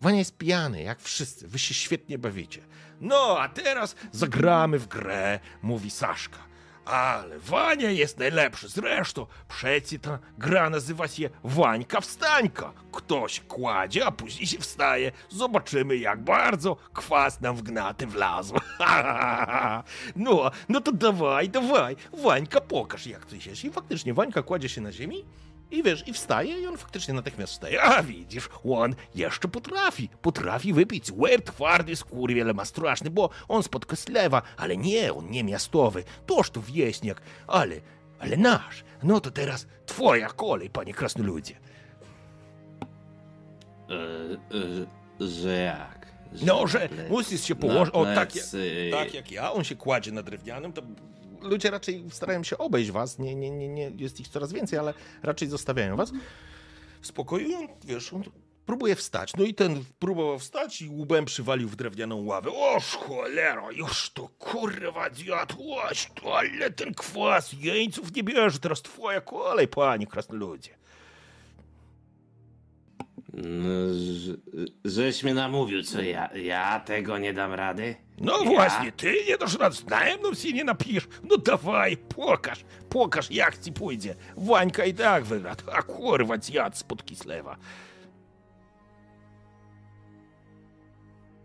Wania 0.00 0.18
jest 0.18 0.36
pijany, 0.36 0.82
jak 0.82 1.00
wszyscy. 1.00 1.48
Wy 1.48 1.58
się 1.58 1.74
świetnie 1.74 2.18
bawicie. 2.18 2.60
No, 3.00 3.40
a 3.40 3.48
teraz 3.48 3.96
zagramy 4.12 4.78
w 4.78 4.86
grę, 4.86 5.40
mówi 5.62 5.90
Saszka. 5.90 6.38
Ale 6.84 7.38
Wania 7.38 7.90
jest 7.90 8.18
najlepszy. 8.18 8.68
Zresztą, 8.68 9.26
przecie 9.48 9.98
ta 9.98 10.18
gra 10.38 10.70
nazywa 10.70 11.08
się 11.08 11.30
Wańka 11.44 12.00
Wstańka. 12.00 12.72
Ktoś 12.92 13.40
kładzie, 13.40 14.06
a 14.06 14.10
później 14.10 14.46
się 14.46 14.58
wstaje. 14.58 15.12
Zobaczymy, 15.28 15.96
jak 15.96 16.20
bardzo 16.20 16.76
kwas 16.92 17.40
nam 17.40 17.56
w 17.56 17.62
gnaty 17.62 18.06
wlazł. 18.06 18.54
no, 20.16 20.50
no 20.68 20.80
to 20.80 20.92
dawaj, 20.92 21.48
dawaj. 21.48 21.96
Wańka, 22.22 22.60
pokaż, 22.60 23.06
jak 23.06 23.26
ty 23.26 23.40
się. 23.40 23.68
I 23.68 23.70
faktycznie 23.70 24.14
Wańka 24.14 24.42
kładzie 24.42 24.68
się 24.68 24.80
na 24.80 24.92
ziemi 24.92 25.24
i 25.70 25.82
wiesz, 25.82 26.08
i 26.08 26.12
wstaje, 26.12 26.60
i 26.60 26.66
on 26.66 26.76
faktycznie 26.76 27.14
natychmiast 27.14 27.52
wstaje. 27.52 27.82
A 27.82 28.02
widzisz, 28.02 28.48
on 28.64 28.94
jeszcze 29.14 29.48
potrafi. 29.48 30.08
Potrafi 30.22 30.72
wypić. 30.72 31.12
Łeb 31.16 31.44
twardy, 31.44 31.96
skurwiel, 31.96 32.54
ma 32.54 32.64
straszny, 32.64 33.10
bo 33.10 33.30
on 33.48 33.62
spod 33.62 33.86
Koslewa, 33.86 34.42
ale 34.56 34.76
nie, 34.76 35.12
on 35.14 35.30
nie 35.30 35.44
miastowy. 35.44 36.04
Toż 36.26 36.50
to 36.50 36.62
wieśniak, 36.62 37.20
ale, 37.46 37.74
ale 38.18 38.36
nasz. 38.36 38.84
No 39.02 39.20
to 39.20 39.30
teraz 39.30 39.66
twoja 39.86 40.28
kolej, 40.28 40.70
panie 40.70 40.94
krasnoludzie. 40.94 41.54
E, 43.90 43.94
e, 45.20 45.28
że 45.28 45.58
jak? 45.58 46.08
No, 46.42 46.66
że 46.66 46.78
ple- 46.88 47.08
musisz 47.10 47.44
się 47.44 47.54
położyć, 47.54 47.94
o 47.94 48.04
tak, 48.04 48.36
jak- 48.36 48.44
tak 48.90 49.14
jak 49.14 49.32
ja, 49.32 49.52
on 49.52 49.64
się 49.64 49.76
kładzie 49.76 50.12
na 50.12 50.22
drewnianym, 50.22 50.72
to 50.72 50.82
ludzie 51.42 51.70
raczej 51.70 52.04
starają 52.10 52.44
się 52.44 52.58
obejść 52.58 52.90
was, 52.90 53.18
nie, 53.18 53.34
nie, 53.34 53.50
nie, 53.50 53.68
nie, 53.68 53.92
jest 53.96 54.20
ich 54.20 54.28
coraz 54.28 54.52
więcej, 54.52 54.78
ale 54.78 54.94
raczej 55.22 55.48
zostawiają 55.48 55.96
was 55.96 56.12
w 57.00 57.06
spokoju 57.06 57.48
wiesz, 57.84 58.12
on 58.12 58.22
próbuje 58.66 58.96
wstać. 58.96 59.32
No 59.36 59.44
i 59.44 59.54
ten 59.54 59.84
próbował 59.98 60.38
wstać 60.38 60.82
i 60.82 60.88
łbem 60.88 61.24
przywalił 61.24 61.68
w 61.68 61.76
drewnianą 61.76 62.24
ławę. 62.24 62.50
Oż 62.54 62.84
cholera, 62.84 63.72
już 63.72 64.10
to 64.10 64.28
kurwa 64.28 65.10
zjadłaś, 65.10 66.10
to 66.14 66.38
ale 66.38 66.70
ten 66.70 66.94
kwas 66.94 67.52
jeńców 67.52 68.14
nie 68.14 68.22
bierze, 68.22 68.58
teraz 68.58 68.82
twoja 68.82 69.20
kolej, 69.20 69.68
panie 69.68 70.06
krasnoludzie. 70.06 70.77
No, 73.32 73.94
że, 73.94 74.32
żeś 74.84 75.24
mnie 75.24 75.34
namówił, 75.34 75.82
co 75.82 76.02
ja, 76.02 76.30
ja 76.36 76.80
tego 76.80 77.18
nie 77.18 77.32
dam 77.34 77.52
rady? 77.54 77.94
No 78.20 78.38
Ja? 78.44 78.50
właśnie, 78.50 78.92
ty 78.92 79.14
nie 79.28 79.38
dasz 79.38 79.58
rad, 79.58 79.74
znajem, 79.74 80.18
no 80.22 80.34
się 80.34 80.52
nie 80.52 80.64
napijesz. 80.64 81.08
No 81.30 81.36
dawaj, 81.36 81.96
pokaż, 81.96 82.64
pokaż 82.88 83.30
jak 83.30 83.58
ci 83.58 83.72
pójdzie. 83.72 84.14
Wańka 84.36 84.84
i 84.84 84.94
tak 84.94 85.24
wygra, 85.24 85.54
a 85.72 85.82
kurwa 85.82 86.36
zjadł 86.36 86.76
spod 86.76 87.04
Kislewa. 87.04 87.56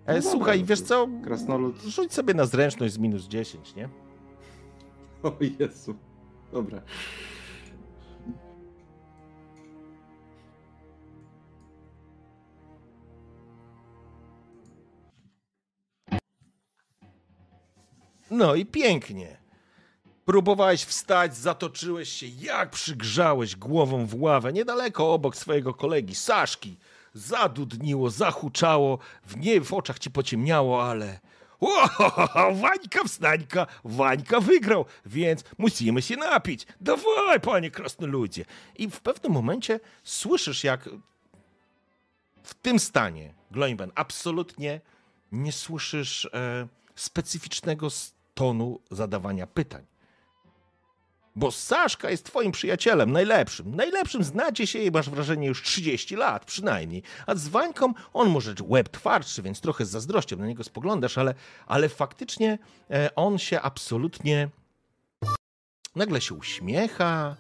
E, 0.06 0.16
No 0.16 0.22
słuchaj, 0.22 0.60
dobra, 0.60 0.70
wiesz 0.70 0.82
co? 0.82 1.08
Krasnolud. 1.24 1.82
Rzuć 1.82 2.14
sobie 2.14 2.34
na 2.34 2.46
zręczność 2.46 2.94
z 2.94 2.98
minus 2.98 3.28
10, 3.28 3.76
nie? 3.76 3.90
O 5.24 5.34
Jezu. 5.60 5.96
Dobra. 6.52 6.82
No 18.34 18.56
i 18.56 18.66
pięknie. 18.66 19.38
Próbowałeś 20.26 20.84
wstać, 20.84 21.38
zatoczyłeś 21.38 22.10
się, 22.10 22.26
jak 22.28 22.70
przygrzałeś 22.70 23.56
głową 23.56 24.06
w 24.06 24.22
ławę, 24.22 24.54
niedaleko 24.54 25.14
obok 25.14 25.36
swojego 25.36 25.74
kolegi 25.74 26.16
Saszki. 26.16 26.78
Zadudniło, 27.14 28.10
zahuczało, 28.10 29.00
w 29.24 29.38
nie 29.38 29.62
w 29.62 29.74
oczach 29.74 30.00
ci 30.00 30.12
pociemniało, 30.12 30.90
ale... 30.90 31.20
O, 31.60 31.90
Wańka 32.62 33.04
wstańka, 33.08 33.68
Wańka 33.84 34.40
wygrał, 34.40 34.86
więc 35.06 35.44
musimy 35.58 36.02
się 36.02 36.16
napić. 36.16 36.68
Dawaj, 36.82 37.40
panie 37.42 37.72
krasnoludzie. 37.72 38.46
I 38.76 38.90
w 38.90 39.00
pewnym 39.00 39.32
momencie 39.32 39.80
słyszysz, 40.04 40.64
jak 40.64 40.90
w 42.44 42.54
tym 42.54 42.80
stanie, 42.80 43.34
Gloinben, 43.52 43.92
absolutnie 43.96 44.82
nie 45.32 45.52
słyszysz 45.52 46.26
e, 46.26 46.68
specyficznego 46.96 47.88
tonu 48.34 48.80
zadawania 48.92 49.48
pytań. 49.48 49.86
Bo 51.36 51.52
Saszka 51.52 52.10
jest 52.10 52.26
twoim 52.26 52.52
przyjacielem, 52.52 53.12
najlepszym. 53.12 53.76
Najlepszym 53.76 54.24
znacie 54.24 54.68
się 54.68 54.80
i 54.80 54.92
masz 54.92 55.10
wrażenie 55.10 55.48
już 55.48 55.64
30 55.64 56.16
lat 56.16 56.46
przynajmniej. 56.46 57.04
A 57.28 57.36
z 57.36 57.48
Wańką 57.48 57.94
on 58.14 58.30
może 58.30 58.56
łeb 58.62 58.90
twardszy, 58.90 59.42
więc 59.42 59.62
trochę 59.62 59.86
z 59.86 59.90
zazdrością 59.90 60.38
na 60.38 60.48
niego 60.48 60.64
spoglądasz, 60.64 61.18
ale, 61.18 61.34
ale 61.68 61.90
faktycznie 61.90 62.58
e, 62.92 63.16
on 63.16 63.38
się 63.38 63.62
absolutnie 63.62 64.50
nagle 65.96 66.22
się 66.22 66.36
uśmiecha. 66.36 67.36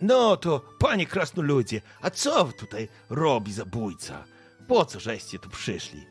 No 0.00 0.36
to, 0.36 0.60
panie 0.78 1.06
krasnoludzie, 1.06 1.80
a 2.00 2.10
co 2.10 2.44
tutaj 2.44 2.88
robi 3.10 3.52
zabójca? 3.52 4.24
Po 4.68 4.84
co 4.84 5.00
żeście 5.00 5.38
tu 5.38 5.50
przyszli? 5.50 6.06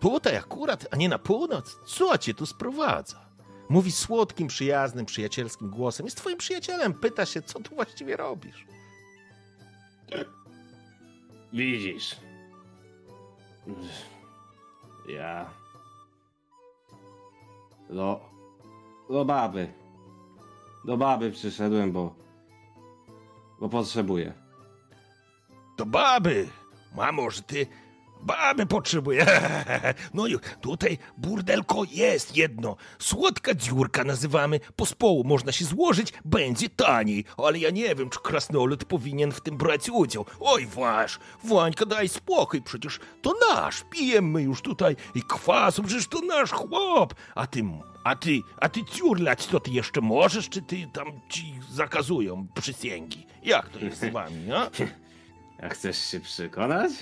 Tutaj 0.00 0.36
akurat, 0.36 0.86
a 0.90 0.96
nie 0.96 1.08
na 1.08 1.18
północ? 1.18 1.80
Co 1.86 2.18
cię 2.18 2.34
tu 2.34 2.46
sprowadza? 2.46 3.26
Mówi 3.68 3.92
słodkim, 3.92 4.48
przyjaznym, 4.48 5.06
przyjacielskim 5.06 5.70
głosem. 5.70 6.06
Jest 6.06 6.16
twoim 6.16 6.38
przyjacielem. 6.38 6.94
Pyta 6.94 7.26
się, 7.26 7.42
co 7.42 7.60
tu 7.60 7.74
właściwie 7.74 8.16
robisz. 8.16 8.66
Widzisz. 11.52 12.16
Ja. 15.08 15.50
Do. 17.90 18.20
Do 19.10 19.24
baby. 19.24 19.72
Do 20.84 20.96
baby 20.96 21.30
przyszedłem, 21.30 21.92
bo. 21.92 22.14
Bo 23.60 23.68
potrzebuję. 23.68 24.32
Do 25.78 25.86
baby. 25.86 26.48
Mamo, 26.96 27.30
że 27.30 27.42
ty 27.42 27.66
baby 28.26 28.66
potrzebuje. 28.66 29.26
No 30.14 30.24
tutaj 30.60 30.98
burdelko 31.18 31.84
jest 31.90 32.36
jedno. 32.36 32.76
Słodka 32.98 33.54
dziurka 33.54 34.04
nazywamy. 34.04 34.60
Po 34.76 34.86
społu 34.86 35.24
można 35.24 35.52
się 35.52 35.64
złożyć, 35.64 36.12
będzie 36.24 36.68
taniej. 36.68 37.24
Ale 37.36 37.58
ja 37.58 37.70
nie 37.70 37.94
wiem, 37.94 38.10
czy 38.10 38.18
krasnolud 38.20 38.84
powinien 38.84 39.32
w 39.32 39.40
tym 39.40 39.56
brać 39.56 39.90
udział. 39.90 40.26
Oj, 40.40 40.66
wasz, 40.66 41.18
Wańka, 41.44 41.86
daj 41.86 42.08
spokój, 42.08 42.62
przecież 42.62 43.00
to 43.22 43.34
nasz. 43.50 43.84
Pijemy 43.90 44.42
już 44.42 44.62
tutaj 44.62 44.96
i 45.14 45.22
kwasu, 45.22 45.82
przecież 45.82 46.08
to 46.08 46.20
nasz 46.20 46.50
chłop. 46.50 47.14
A 47.34 47.46
ty, 47.46 47.64
a 48.04 48.16
ty, 48.16 48.40
a 48.60 48.68
ty 48.68 48.84
ciurlać 48.84 49.46
to 49.46 49.60
ty 49.60 49.70
jeszcze 49.70 50.00
możesz, 50.00 50.48
czy 50.48 50.62
ty 50.62 50.88
tam 50.92 51.06
ci 51.28 51.54
zakazują 51.70 52.46
przysięgi? 52.54 53.26
Jak 53.42 53.68
to 53.68 53.78
jest 53.78 54.00
z 54.00 54.12
wami, 54.12 54.36
no? 54.48 54.70
A 55.62 55.68
chcesz 55.68 56.10
się 56.10 56.20
przekonać? 56.20 56.92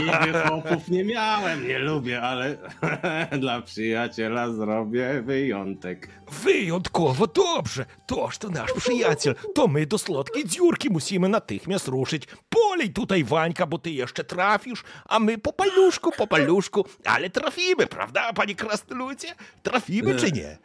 Nigdy 0.00 0.38
chłopów 0.46 0.88
nie 0.88 1.04
miałem, 1.04 1.68
nie 1.68 1.78
lubię, 1.78 2.22
ale 2.22 2.56
dla 3.40 3.62
przyjaciela 3.62 4.52
zrobię 4.52 5.22
wyjątek. 5.22 6.08
Wyjątkowo 6.44 7.26
dobrze. 7.26 7.86
Toż 8.06 8.38
to 8.38 8.48
nasz 8.48 8.72
przyjaciel. 8.72 9.34
To 9.54 9.68
my 9.68 9.86
do 9.86 9.98
słodkiej 9.98 10.44
dziurki 10.44 10.90
musimy 10.90 11.28
natychmiast 11.28 11.88
ruszyć. 11.88 12.22
Polej 12.48 12.90
tutaj, 12.90 13.24
Wańka, 13.24 13.66
bo 13.66 13.78
ty 13.78 13.90
jeszcze 13.90 14.24
trafisz, 14.24 14.82
a 15.08 15.18
my 15.18 15.38
po 15.38 15.52
paluszku, 15.52 16.12
po 16.16 16.26
paluszku, 16.26 16.84
ale 17.04 17.30
trafimy, 17.30 17.86
prawda, 17.86 18.32
panie 18.32 18.54
krasnoludzie? 18.54 19.28
Trafimy 19.62 20.16
czy 20.16 20.32
nie? 20.32 20.58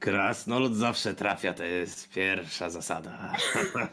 Krasnolud 0.00 0.76
zawsze 0.76 1.14
trafia, 1.14 1.54
to 1.54 1.64
jest 1.64 2.08
pierwsza 2.08 2.70
zasada. 2.70 3.32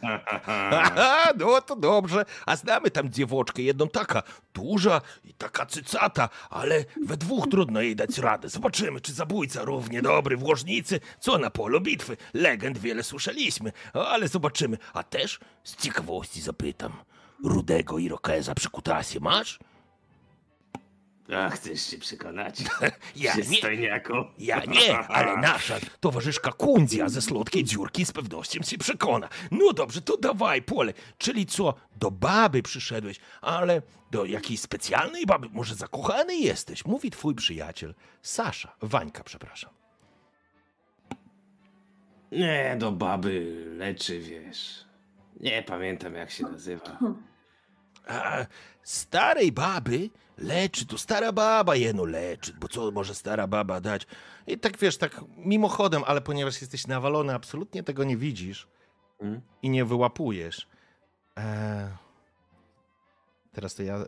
Aha, 0.72 1.32
no 1.38 1.62
to 1.62 1.76
dobrze. 1.76 2.26
A 2.46 2.56
znamy 2.56 2.92
tam 2.92 3.12
dziewuczkę, 3.12 3.62
jedną 3.62 3.88
taka 3.90 4.24
duża 4.54 5.02
i 5.24 5.34
taka 5.34 5.66
cycata, 5.66 6.30
ale 6.50 6.86
we 7.06 7.18
dwóch 7.18 7.48
trudno 7.48 7.82
jej 7.82 7.96
dać 7.96 8.18
radę. 8.18 8.50
Zobaczymy, 8.50 9.02
czy 9.02 9.14
zabójca 9.14 9.64
równie 9.64 10.02
dobry 10.02 10.38
w 10.38 10.44
łożnicy, 10.44 11.00
co 11.20 11.38
na 11.38 11.50
polu 11.50 11.82
bitwy. 11.82 12.18
Legend 12.34 12.78
wiele 12.78 13.04
słyszeliśmy, 13.04 13.72
ale 13.94 14.28
zobaczymy. 14.28 14.78
A 14.94 15.04
też 15.04 15.40
z 15.64 15.76
ciekawości 15.76 16.42
zapytam. 16.42 16.94
Rudego 17.44 17.98
irokeza 17.98 18.56
przy 18.56 18.70
kutasie 18.70 19.20
masz? 19.20 19.60
A 21.36 21.50
chcesz 21.50 21.82
się 21.82 21.98
przekonać? 21.98 22.56
Ja 23.16 23.36
nie. 23.36 23.44
Przystojniaku. 23.44 24.14
Ja 24.38 24.62
nie, 24.66 24.98
ale 24.98 25.38
nasza 25.38 25.76
towarzyszka 26.00 26.52
Kundzia 26.52 27.10
ze 27.10 27.22
słodkiej 27.22 27.64
dziurki 27.64 28.06
z 28.06 28.12
pewnością 28.12 28.64
się 28.64 28.78
przekona. 28.78 29.30
No 29.52 29.74
dobrze, 29.74 30.02
to 30.02 30.18
dawaj, 30.18 30.62
pole. 30.62 30.94
Czyli 31.18 31.46
co, 31.46 31.74
do 31.96 32.12
baby 32.12 32.64
przyszedłeś, 32.64 33.20
ale 33.42 33.82
do 34.12 34.26
jakiejś 34.26 34.60
specjalnej 34.60 35.26
baby? 35.26 35.50
Może 35.50 35.76
zakochany 35.76 36.36
jesteś? 36.36 36.86
Mówi 36.86 37.12
twój 37.12 37.36
przyjaciel. 37.36 37.96
Sasza, 38.22 38.76
Wańka, 38.82 39.24
przepraszam. 39.24 39.72
Nie, 42.32 42.76
do 42.80 42.92
baby 42.92 43.66
leczy, 43.78 44.20
wiesz. 44.20 44.86
Nie 45.40 45.64
pamiętam 45.64 46.14
jak 46.16 46.32
się 46.32 46.44
nazywa. 46.44 47.00
A 48.08 48.46
starej 48.88 49.52
baby 49.52 50.10
leczy, 50.38 50.86
to 50.86 50.98
stara 50.98 51.32
baba 51.32 51.76
jeno 51.76 52.06
leczy, 52.06 52.54
bo 52.60 52.68
co 52.68 52.92
może 52.92 53.16
stara 53.16 53.48
baba 53.48 53.82
dać? 53.82 54.08
I 54.48 54.58
tak 54.58 54.78
wiesz, 54.78 54.98
tak 54.98 55.22
mimochodem, 55.38 56.04
ale 56.06 56.22
ponieważ 56.22 56.62
jesteś 56.62 56.88
nawalony, 56.88 57.34
absolutnie 57.34 57.84
tego 57.84 58.04
nie 58.04 58.18
widzisz 58.18 58.68
Mm? 59.20 59.42
i 59.62 59.70
nie 59.70 59.86
wyłapujesz. 59.86 60.68
E... 61.38 61.98
Teraz 63.54 63.76
to 63.76 63.84
ja... 63.84 64.06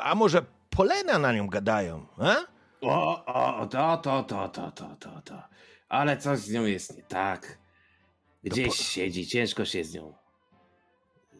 A 0.00 0.14
może 0.14 0.44
polena 0.70 1.18
na 1.18 1.32
nią 1.32 1.46
gadają, 1.46 2.06
a? 2.18 2.36
O, 2.80 3.24
o, 3.24 3.66
to, 3.66 3.96
to, 3.96 4.22
to, 4.22 4.48
to, 4.48 4.70
to, 4.72 4.96
to, 5.00 5.22
to. 5.24 5.42
Ale 5.88 6.16
coś 6.16 6.38
z 6.38 6.50
nią 6.50 6.64
jest 6.64 6.96
nie 6.96 7.02
tak. 7.02 7.58
Gdzieś 8.44 8.66
po- 8.68 8.82
siedzi, 8.82 9.26
ciężko 9.26 9.64
się 9.64 9.84
z 9.84 9.94
nią 9.94 10.14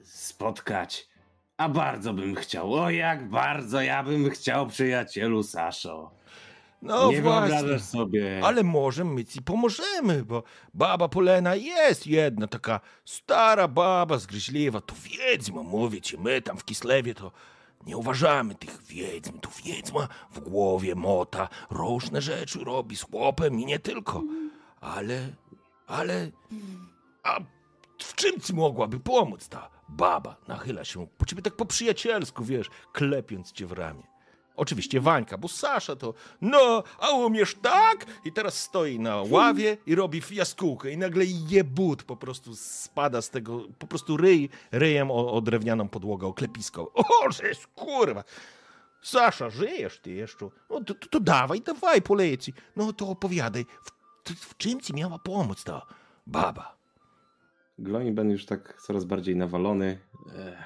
spotkać. 0.05 1.09
A 1.57 1.69
bardzo 1.69 2.13
bym 2.13 2.35
chciał, 2.35 2.75
o 2.75 2.91
jak 2.91 3.29
bardzo 3.29 3.81
ja 3.81 4.03
bym 4.03 4.31
chciał, 4.31 4.67
przyjacielu 4.67 5.43
Saszo. 5.43 6.11
No 6.83 7.11
nie 7.11 7.23
właśnie. 7.23 7.79
sobie. 7.79 8.41
Ale 8.45 8.63
może 8.63 9.05
my 9.05 9.25
ci 9.25 9.43
pomożemy, 9.43 10.25
bo 10.25 10.43
baba 10.75 11.09
Polena 11.09 11.55
jest 11.55 12.07
jedna 12.07 12.47
taka 12.47 12.81
stara 13.05 13.69
baba, 13.69 14.19
zgryźliwa. 14.19 14.81
To 14.81 14.95
wiedźma, 15.03 15.63
mówię 15.63 16.01
ci, 16.01 16.19
my 16.19 16.43
tam 16.43 16.57
w 16.57 16.65
Kislewie 16.65 17.15
to 17.15 17.33
nie 17.87 17.97
uważamy 17.97 18.55
tych 18.55 18.83
wiedźm. 18.83 19.39
Tu 19.39 19.51
wiedźma 19.65 20.09
w 20.31 20.41
głowie 20.41 20.95
mota, 20.95 21.49
różne 21.71 22.23
rzeczy 22.23 22.65
robi 22.65 22.97
z 22.97 23.03
chłopem 23.03 23.61
i 23.61 23.67
nie 23.67 23.79
tylko. 23.79 24.23
Ale, 24.81 25.29
ale, 25.87 26.31
a 27.23 27.41
w 27.99 28.15
czym 28.15 28.41
ci 28.41 28.55
mogłaby 28.55 29.01
pomóc 29.01 29.49
ta 29.49 29.76
baba? 29.89 30.37
Nachyla 30.49 30.85
się 30.85 31.07
po 31.19 31.27
ciebie 31.27 31.43
tak 31.43 31.57
po 31.57 31.67
przyjacielsku, 31.67 32.45
wiesz, 32.45 32.71
klepiąc 32.93 33.53
cię 33.53 33.67
w 33.67 33.73
ramię. 33.73 34.03
Oczywiście 34.57 35.01
Wańka, 35.01 35.39
bo 35.39 35.49
Sasza 35.49 35.97
to, 35.97 36.15
no, 36.41 36.83
a 36.99 37.11
umiesz 37.11 37.55
tak? 37.63 38.07
I 38.25 38.33
teraz 38.33 38.63
stoi 38.63 38.99
na 38.99 39.23
ławie 39.23 39.77
i 39.87 39.95
robi 39.95 40.23
jaskółkę 40.31 40.91
i 40.91 40.97
nagle 40.97 41.25
jebut 41.25 42.03
po 42.03 42.17
prostu 42.17 42.57
spada 42.57 43.23
z 43.23 43.31
tego, 43.31 43.61
po 43.79 43.87
prostu 43.87 44.17
ryj, 44.17 44.49
ryjem 44.73 45.11
o, 45.11 45.33
o 45.33 45.41
drewnianą 45.41 45.89
podłogę, 45.89 46.27
o 46.27 46.33
klepisko. 46.33 46.93
O, 46.95 47.31
żeś 47.33 47.67
kurwa! 47.67 48.25
Sasza, 49.03 49.51
żyjesz 49.51 49.99
ty 49.99 50.11
jeszcze? 50.11 50.49
No 50.71 50.81
to, 50.85 50.95
to, 50.95 51.07
to 51.07 51.21
dawaj, 51.21 51.61
dawaj, 51.61 52.03
poleję 52.03 52.39
ci. 52.39 52.53
No 52.77 52.93
to 52.93 53.09
opowiadaj, 53.09 53.67
w, 54.25 54.31
w 54.31 54.57
czym 54.57 54.81
ci 54.81 54.95
miała 54.95 55.19
pomóc 55.19 55.65
ta 55.65 55.87
baba? 56.27 56.76
Gloinben 57.79 58.31
już 58.31 58.47
tak 58.47 58.81
coraz 58.81 59.05
bardziej 59.05 59.37
nawalony. 59.37 59.99
Ech, 60.39 60.59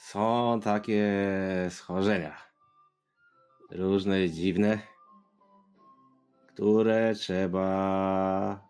Są 0.00 0.60
takie 0.64 1.08
schorzenia. 1.70 2.36
Różne 3.70 4.30
dziwne, 4.30 4.78
które 6.46 7.14
trzeba 7.14 8.68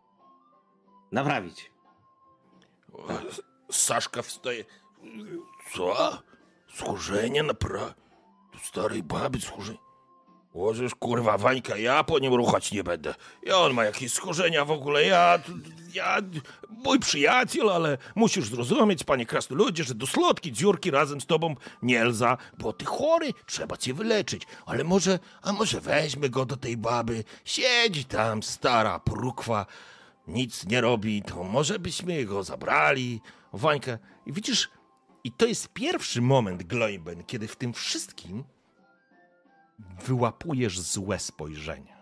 naprawić. 1.13 1.73
Saszka 3.71 4.23
wstaje. 4.23 4.65
Co? 5.73 6.23
Schorzenie 6.69 7.43
na 7.43 7.55
pra... 7.55 7.95
Do 8.53 8.59
starej 8.59 9.03
baby 9.03 9.41
schorzenie. 9.41 9.79
Łożysz, 10.55 10.95
kurwa, 10.95 11.39
Wańka, 11.39 11.77
ja 11.77 12.05
po 12.05 12.19
nim 12.19 12.35
ruchać 12.35 12.73
nie 12.73 12.85
będę. 12.85 13.15
Ja 13.43 13.59
on 13.59 13.75
ma 13.75 13.85
jakieś 13.85 14.13
schorzenia 14.13 14.65
w 14.65 14.71
ogóle, 14.71 15.05
ja, 15.05 15.39
ja, 15.95 16.19
mój 16.69 16.99
przyjaciel, 16.99 17.71
ale 17.71 17.99
musisz 18.15 18.49
zrozumieć, 18.49 19.05
panie 19.05 19.27
krasnoludzie, 19.27 19.85
że 19.85 19.95
do 19.95 20.07
slotki 20.07 20.53
dziurki 20.53 20.91
razem 20.91 21.21
z 21.21 21.27
tobą 21.27 21.55
nie 21.83 22.05
lza, 22.05 22.37
bo 22.59 22.73
ty 22.73 22.85
chory, 22.85 23.33
trzeba 23.47 23.77
cię 23.77 23.95
wyleczyć. 23.95 24.43
Ale 24.67 24.85
może, 24.85 25.19
a 25.43 25.53
może 25.53 25.81
weźmy 25.81 26.31
go 26.31 26.45
do 26.45 26.57
tej 26.57 26.77
baby, 26.77 27.25
siedzi 27.45 28.05
tam 28.05 28.43
stara 28.43 28.99
prukwa, 28.99 29.67
nic 30.29 30.67
nie 30.67 30.81
robi, 30.81 31.23
to 31.23 31.45
może 31.45 31.79
byśmy 31.79 32.25
go 32.25 32.43
zabrali. 32.43 33.21
Wańka, 33.53 33.99
i 34.27 34.33
widzisz, 34.33 34.71
i 35.25 35.33
to 35.33 35.47
jest 35.47 35.69
pierwszy 35.69 36.23
moment, 36.23 36.63
Gloiben, 36.63 37.25
kiedy 37.25 37.49
w 37.49 37.57
tym 37.57 37.73
wszystkim 37.73 38.45
wyłapujesz 40.07 40.81
złe 40.81 41.19
spojrzenie, 41.19 41.97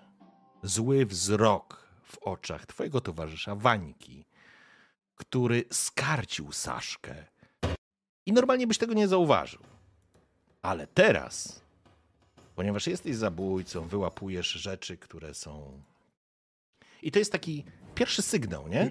zły 0.62 1.06
wzrok 1.06 1.88
w 2.04 2.18
oczach 2.18 2.66
twojego 2.66 3.00
towarzysza 3.00 3.54
Wańki, 3.54 4.24
który 5.14 5.64
skarcił 5.70 6.52
Saszkę. 6.52 7.24
I 8.26 8.32
normalnie 8.32 8.66
byś 8.66 8.78
tego 8.78 8.94
nie 8.94 9.08
zauważył. 9.08 9.60
Ale 10.62 10.86
teraz, 10.86 11.60
ponieważ 12.54 12.86
jesteś 12.86 13.16
zabójcą, 13.16 13.88
wyłapujesz 13.88 14.48
rzeczy, 14.48 14.96
które 14.96 15.34
są. 15.34 15.82
I 17.02 17.10
to 17.10 17.18
jest 17.18 17.32
taki 17.32 17.64
pierwszy 17.94 18.22
sygnał, 18.22 18.68
nie? 18.68 18.90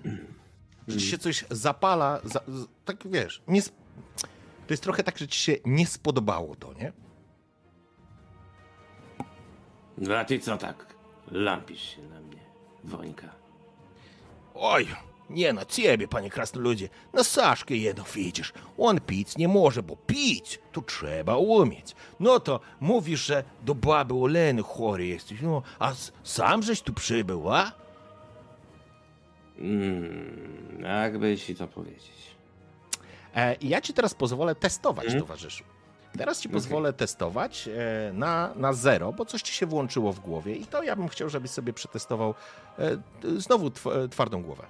Że 0.88 0.98
ci 0.98 1.08
się 1.08 1.18
coś 1.18 1.46
zapala, 1.52 2.22
za, 2.24 2.42
tak 2.86 3.08
wiesz, 3.08 3.42
nie, 3.48 3.62
to 4.68 4.74
jest 4.74 4.84
trochę 4.84 5.04
tak, 5.04 5.18
że 5.18 5.28
ci 5.28 5.40
się 5.40 5.56
nie 5.66 5.88
spodobało 5.88 6.56
to, 6.56 6.74
nie? 6.74 6.94
No 9.98 10.15
a 10.18 10.26
ty 10.26 10.40
co 10.40 10.57
tak 10.57 10.86
lampisz 11.32 11.82
się 11.95 12.02
na 12.02 12.19
mnie, 12.22 12.40
Wońka? 12.84 13.30
Oj, 14.56 14.88
nie 15.30 15.53
na 15.53 15.65
ciebie, 15.65 16.07
panie 16.07 16.30
krasnoludzie, 16.30 16.90
na 17.14 17.24
Saszkę 17.24 17.76
jedno 17.76 18.03
widzisz. 18.15 18.53
On 18.78 18.99
pić 19.02 19.38
nie 19.38 19.48
może, 19.48 19.84
bo 19.84 19.95
pić 19.95 20.60
to 20.72 20.82
trzeba 20.82 21.38
umieć. 21.38 21.95
No 22.19 22.40
to 22.40 22.60
mówisz, 22.80 23.26
że 23.26 23.44
do 23.65 23.76
baby 23.76 24.14
Oleny 24.14 24.64
chory 24.64 25.07
jesteś, 25.07 25.41
no, 25.41 25.61
a 25.80 25.94
sam 26.24 26.64
żeś 26.64 26.82
tu 26.82 26.94
przybył, 26.94 27.53
a? 27.53 27.72
Mm, 29.60 30.80
jakby 30.84 31.38
ci 31.38 31.56
to 31.56 31.68
powiedzieć. 31.68 32.11
E, 33.36 33.56
ja 33.61 33.82
ci 33.82 33.94
teraz 33.94 34.14
pozwolę 34.14 34.56
testować, 34.56 35.06
Mhm. 35.06 35.22
towarzyszu. 35.24 35.64
Teraz 36.18 36.41
ci 36.41 36.49
pozwolę 36.49 36.94
testować 36.94 37.68
e, 37.68 38.14
na, 38.14 38.53
na 38.56 38.73
zero, 38.73 39.14
bo 39.14 39.26
coś 39.26 39.41
ci 39.41 39.53
się 39.53 39.65
włączyło 39.65 40.14
w 40.14 40.19
głowie 40.19 40.56
i 40.56 40.65
to 40.65 40.84
ja 40.84 40.95
bym 40.95 41.07
chciał, 41.07 41.30
żebyś 41.30 41.52
sobie 41.52 41.73
przetestował 41.73 42.34
e, 42.80 42.98
znowu 43.38 43.68
e, 43.68 44.07
twardą 44.07 44.44
głowę. 44.44 44.65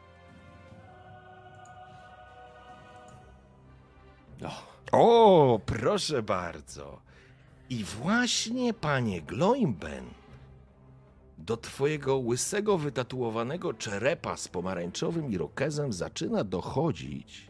O, 4.43 4.67
O, 4.91 5.59
proszę 5.65 6.23
bardzo. 6.23 7.01
I 7.69 7.83
właśnie, 7.83 8.73
panie 8.73 9.21
Gloimben, 9.21 10.05
do 11.37 11.57
twojego 11.57 12.17
łysego, 12.17 12.77
wytatuowanego 12.77 13.73
czerepa 13.73 14.37
z 14.37 14.47
pomarańczowym 14.47 15.31
irokezem 15.31 15.93
zaczyna 15.93 16.43
dochodzić, 16.43 17.47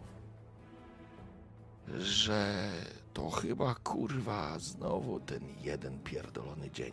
że 1.98 2.70
to 3.18 3.30
chyba 3.30 3.76
kurwa 3.76 4.60
znowu 4.60 5.20
ten 5.20 5.42
jeden 5.62 6.00
pierdolony 6.00 6.72
dzień. 6.72 6.92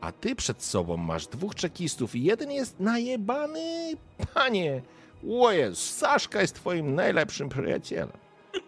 A 0.00 0.12
ty 0.12 0.36
przed 0.36 0.62
sobą 0.62 0.96
masz 0.96 1.26
dwóch 1.26 1.54
czekistów 1.54 2.14
i 2.14 2.24
jeden 2.24 2.50
jest 2.50 2.80
najebany, 2.80 3.92
panie. 4.34 4.82
Łoje, 5.22 5.74
Saszka 5.74 6.40
jest 6.40 6.54
twoim 6.54 6.94
najlepszym 6.94 7.48
przyjacielem. 7.48 8.16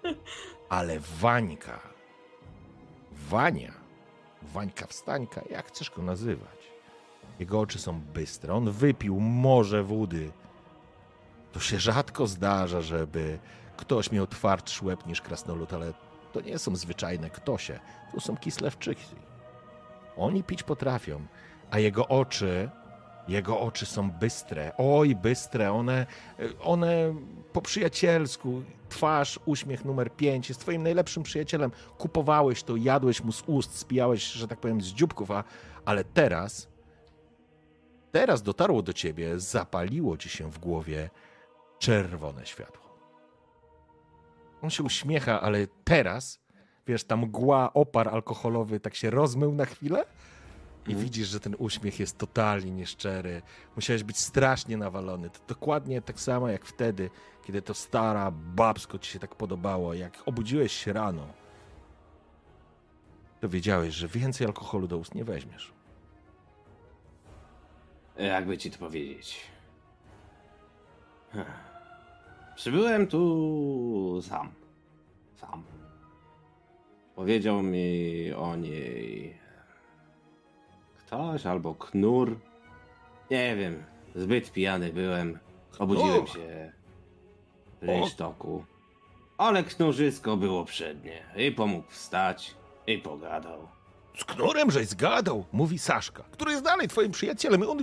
Ale 0.69 1.01
Wańka, 1.01 1.81
Wania, 3.13 3.73
Wańka 4.43 4.87
Wstańka, 4.87 5.43
jak 5.51 5.67
chcesz 5.67 5.91
go 5.91 6.03
nazywać? 6.03 6.59
Jego 7.39 7.61
oczy 7.61 7.79
są 7.79 8.01
bystre, 8.01 8.55
on 8.55 8.71
wypił 8.71 9.21
morze 9.21 9.83
wody. 9.83 10.31
To 11.53 11.61
się 11.61 11.79
rzadko 11.79 12.27
zdarza, 12.27 12.81
żeby 12.81 13.39
ktoś 13.77 14.13
miał 14.13 14.27
twardszy 14.27 14.85
łeb 14.85 15.07
niż 15.07 15.21
krasnolud, 15.21 15.73
ale 15.73 15.93
to 16.33 16.41
nie 16.41 16.59
są 16.59 16.77
zwyczajne 16.77 17.31
ktosie, 17.31 17.81
to 18.15 18.21
są 18.21 18.37
kislewczyki. 18.37 19.17
Oni 20.17 20.45
pić 20.45 20.63
potrafią, 20.63 21.27
a 21.71 21.79
jego 21.79 22.09
oczy, 22.09 22.71
jego 23.29 23.61
oczy 23.61 23.87
są 23.87 24.11
bystre, 24.11 24.73
oj 24.79 25.15
bystre, 25.15 25.73
one, 25.73 26.07
one 26.61 27.15
po 27.53 27.63
przyjacielsku, 27.63 28.63
twarz, 28.89 29.41
uśmiech 29.45 29.85
numer 29.85 30.13
5, 30.17 30.49
jest 30.49 30.61
twoim 30.61 30.83
najlepszym 30.83 31.23
przyjacielem. 31.23 31.71
Kupowałeś 31.99 32.63
to, 32.63 32.77
jadłeś 32.77 33.25
mu 33.25 33.33
z 33.33 33.43
ust, 33.47 33.79
spijałeś, 33.79 34.25
że 34.25 34.49
tak 34.49 34.61
powiem, 34.61 34.81
z 34.81 34.87
dzióbków, 34.87 35.31
a, 35.31 35.45
ale 35.85 36.05
teraz, 36.05 36.69
teraz 38.13 38.43
dotarło 38.43 38.83
do 38.83 38.93
ciebie, 38.93 39.41
zapaliło 39.41 40.17
ci 40.17 40.29
się 40.29 40.51
w 40.51 40.59
głowie 40.59 41.11
czerwone 41.79 42.47
światło. 42.47 42.82
On 44.63 44.71
się 44.71 44.83
uśmiecha, 44.83 45.41
ale 45.41 45.67
teraz, 45.85 46.41
wiesz, 46.87 47.05
ta 47.05 47.17
mgła, 47.17 47.73
opar 47.73 48.09
alkoholowy 48.09 48.81
tak 48.81 48.95
się 48.95 49.11
rozmył 49.11 49.55
na 49.55 49.65
chwilę 49.65 50.05
i 50.87 50.91
Mhm. 50.91 50.99
widzisz, 51.05 51.29
że 51.29 51.41
ten 51.41 51.55
uśmiech 51.59 52.01
jest 52.01 52.19
totalnie 52.19 52.71
nieszczery. 52.71 53.43
Musiałeś 53.77 54.03
być 54.03 54.19
strasznie 54.19 54.77
nawalony. 54.77 55.31
To 55.31 55.39
dokładnie 55.49 56.03
tak 56.03 56.21
samo 56.21 56.49
jak 56.49 56.65
wtedy, 56.65 57.11
kiedy 57.45 57.63
to 57.63 57.75
stara 57.75 58.31
babsko 58.31 58.99
ci 58.99 59.11
się 59.13 59.19
tak 59.19 59.35
podobało. 59.35 59.95
Jak 59.95 60.19
obudziłeś 60.27 60.73
się 60.73 60.93
rano, 60.93 61.27
to 63.41 63.49
wiedziałeś, 63.49 63.95
że 63.95 64.09
więcej 64.09 64.47
alkoholu 64.47 64.87
do 64.89 64.97
ust 64.99 65.15
nie 65.15 65.25
weźmiesz. 65.25 65.73
jakby 68.17 68.59
ci 68.59 68.71
to 68.71 68.79
powiedzieć. 68.79 69.41
Ech. 71.35 71.72
Przybyłem 72.63 73.07
tu 73.07 74.21
sam. 74.29 74.53
Sam. 75.41 75.63
Powiedział 77.15 77.63
mi 77.63 78.33
o 78.33 78.57
niej 78.57 79.37
ktoś 80.99 81.47
albo 81.47 81.75
knur. 81.75 82.39
Nie 83.31 83.57
wiem, 83.57 83.85
zbyt 84.15 84.53
pijany 84.53 84.93
byłem. 84.93 85.39
Obudziłem 85.79 86.27
się 86.27 86.73
w 87.83 87.85
rynsztoku. 87.85 88.65
Ale 89.39 89.65
knurzysko 89.65 90.37
było 90.37 90.65
przednie. 90.65 91.23
I 91.37 91.53
pomógł 91.53 91.91
wstać, 91.91 92.55
i 92.87 92.99
pogadał. 92.99 93.69
Z 94.19 94.25
knurem 94.25 94.71
żeś 94.71 94.87
zgadał, 94.87 95.45
mówi 95.53 95.79
Saszka, 95.79 96.23
który 96.31 96.53
jest 96.53 96.65
dalej 96.65 96.89
twoim 96.89 97.13
przyjacielem. 97.13 97.63
On, 97.63 97.79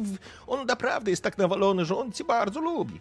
on 0.48 0.66
naprawdę 0.66 1.11
jest 1.11 1.24
tak 1.24 1.38
nawalony, 1.38 1.85
że 1.85 1.98
on 1.98 2.11
cię 2.11 2.24
bardzo 2.24 2.61
lubi. 2.61 2.99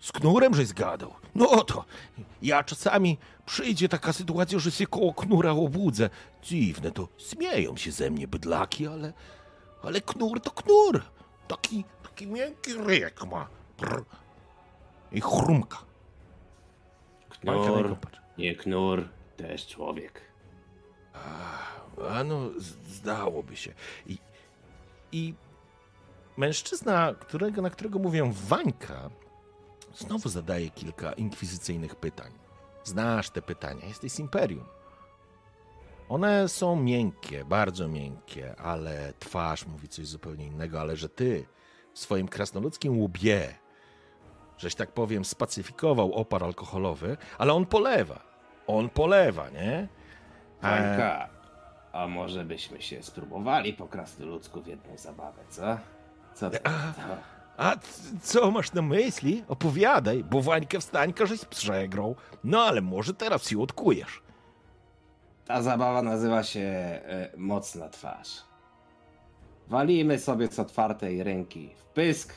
Z 0.00 0.12
knurem 0.12 0.54
żeś 0.54 0.66
zgadał. 0.66 1.14
No 1.34 1.64
to, 1.64 1.84
ja 2.42 2.64
czasami 2.64 3.18
przyjdzie 3.46 3.88
taka 3.88 4.12
sytuacja, 4.12 4.58
że 4.58 4.70
się 4.70 4.86
koło 4.86 5.14
knura 5.14 5.50
obudzę. 5.50 6.10
Dziwne 6.42 6.90
to, 6.90 7.08
śmieją 7.18 7.76
się 7.76 7.92
ze 7.92 8.10
mnie 8.10 8.28
bydlaki, 8.28 8.86
ale, 8.86 9.12
ale 9.82 10.00
knur 10.00 10.40
to 10.40 10.50
knur. 10.50 11.02
Taki, 11.48 11.84
taki 12.02 12.26
miękki 12.26 12.74
ryjek 12.74 13.26
ma. 13.26 13.48
Brr. 13.78 14.04
I 15.12 15.20
chrumka. 15.20 15.78
Knur, 17.40 17.96
nie 18.38 18.54
knur, 18.56 19.08
też 19.36 19.66
człowiek. 19.66 20.20
A 22.10 22.24
no, 22.24 22.50
zdałoby 22.88 23.56
się. 23.56 23.74
I, 24.06 24.18
i 25.12 25.34
mężczyzna, 26.36 27.14
którego, 27.20 27.62
na 27.62 27.70
którego 27.70 27.98
mówię 27.98 28.30
Wańka, 28.32 29.10
znowu 29.98 30.28
zadaje 30.28 30.70
kilka 30.70 31.12
inkwizycyjnych 31.12 31.96
pytań. 31.96 32.32
Znasz 32.84 33.30
te 33.30 33.42
pytania, 33.42 33.86
jesteś 33.86 34.12
z 34.12 34.18
imperium. 34.18 34.64
One 36.08 36.48
są 36.48 36.76
miękkie, 36.76 37.44
bardzo 37.44 37.88
miękkie, 37.88 38.56
ale 38.60 39.12
twarz 39.18 39.66
mówi 39.66 39.88
coś 39.88 40.06
zupełnie 40.06 40.46
innego, 40.46 40.80
ale 40.80 40.96
że 40.96 41.08
ty 41.08 41.46
w 41.94 41.98
swoim 41.98 42.28
krasnoludzkim 42.28 43.00
łbie, 43.00 43.54
żeś 44.58 44.74
tak 44.74 44.92
powiem, 44.92 45.24
spacyfikował 45.24 46.12
opar 46.12 46.44
alkoholowy, 46.44 47.16
ale 47.38 47.52
on 47.52 47.66
polewa. 47.66 48.20
On 48.66 48.88
polewa, 48.88 49.50
nie? 49.50 49.88
Fańka, 50.60 51.28
a 51.92 52.06
może 52.06 52.44
byśmy 52.44 52.82
się 52.82 53.02
spróbowali 53.02 53.72
po 53.72 53.88
krasnoludzku 53.88 54.62
w 54.62 54.66
jedną 54.66 54.96
zabawę, 54.96 55.42
co? 55.48 55.78
Co 56.34 56.50
to? 56.50 56.58
A 57.58 57.76
co 58.22 58.50
masz 58.50 58.72
na 58.72 58.82
myśli? 58.82 59.44
Opowiadaj, 59.48 60.24
bo 60.24 60.42
Wańkę 60.42 60.80
wstańka 60.80 61.26
żeś 61.26 61.44
przegrał. 61.44 62.16
No 62.44 62.62
ale 62.62 62.80
może 62.80 63.14
teraz 63.14 63.48
się 63.48 63.60
odkujesz. 63.62 64.22
Ta 65.46 65.62
zabawa 65.62 66.02
nazywa 66.02 66.42
się 66.42 66.60
e, 66.60 67.30
Mocna 67.36 67.88
Twarz. 67.88 68.28
Walimy 69.68 70.18
sobie 70.18 70.48
z 70.48 70.58
otwartej 70.58 71.22
ręki 71.22 71.70
w 71.76 71.84
pysk 71.84 72.34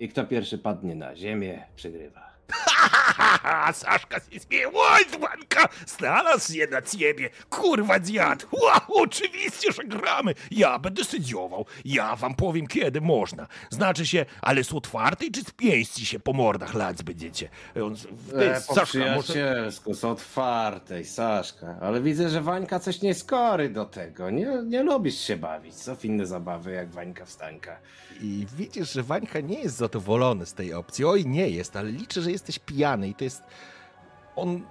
i 0.00 0.08
kto 0.08 0.24
pierwszy 0.24 0.58
padnie 0.58 0.94
na 0.94 1.16
ziemię, 1.16 1.66
przegrywa. 1.76 2.30
Haha, 2.50 2.79
Saszka 3.72 4.20
się 4.20 4.40
śmieje. 4.40 4.70
Oj, 4.74 5.04
Dzwanka, 5.10 5.68
znalazł 5.86 6.52
się 6.54 6.66
na 6.66 6.82
ciebie. 6.82 7.30
Kurwa 7.50 8.00
dziad. 8.00 8.46
Ła, 8.52 8.80
oczywiście, 8.88 9.72
że 9.72 9.84
gramy. 9.84 10.34
Ja 10.50 10.78
będę 10.78 11.04
sędziował. 11.04 11.66
Ja 11.84 12.16
wam 12.16 12.34
powiem, 12.34 12.66
kiedy 12.66 13.00
można. 13.00 13.46
Znaczy 13.70 14.06
się, 14.06 14.26
ale 14.42 14.64
z 14.64 14.72
otwartej 14.72 15.30
czy 15.30 15.40
z 15.40 15.50
pięści 15.50 16.06
się 16.06 16.20
po 16.20 16.32
mordach 16.32 16.74
lać 16.74 17.02
będziecie? 17.02 17.48
On, 17.84 17.96
ty, 17.96 18.50
E, 18.50 18.60
po 18.60 18.74
Saszka, 18.74 18.98
może... 19.14 19.68
z 19.90 20.04
otwartej, 20.04 21.04
Saszka. 21.04 21.76
Ale 21.80 22.00
widzę, 22.00 22.28
że 22.28 22.40
Wańka 22.40 22.80
coś 22.80 23.02
nie 23.02 23.14
skory 23.14 23.68
do 23.68 23.84
tego. 23.84 24.30
Nie, 24.30 24.46
nie 24.66 24.82
lubisz 24.82 25.18
się 25.20 25.36
bawić. 25.36 25.74
Co 25.74 25.96
w 25.96 26.04
inne 26.04 26.26
zabawy 26.26 26.72
jak 26.72 26.90
Wańka 26.90 27.24
wstańka. 27.24 27.76
I 28.22 28.46
widzisz, 28.56 28.92
że 28.92 29.02
Wańka 29.02 29.40
nie 29.40 29.60
jest 29.60 29.76
zadowolony 29.76 30.46
z 30.46 30.54
tej 30.54 30.74
opcji. 30.74 31.04
Oj, 31.04 31.26
nie 31.26 31.48
jest, 31.50 31.76
ale 31.76 31.90
liczę, 31.90 32.22
że 32.22 32.30
jesteś 32.30 32.58
pijany 32.70 33.08
i 33.08 33.14
to 33.14 33.24
jest... 33.24 33.42
On 34.36 34.62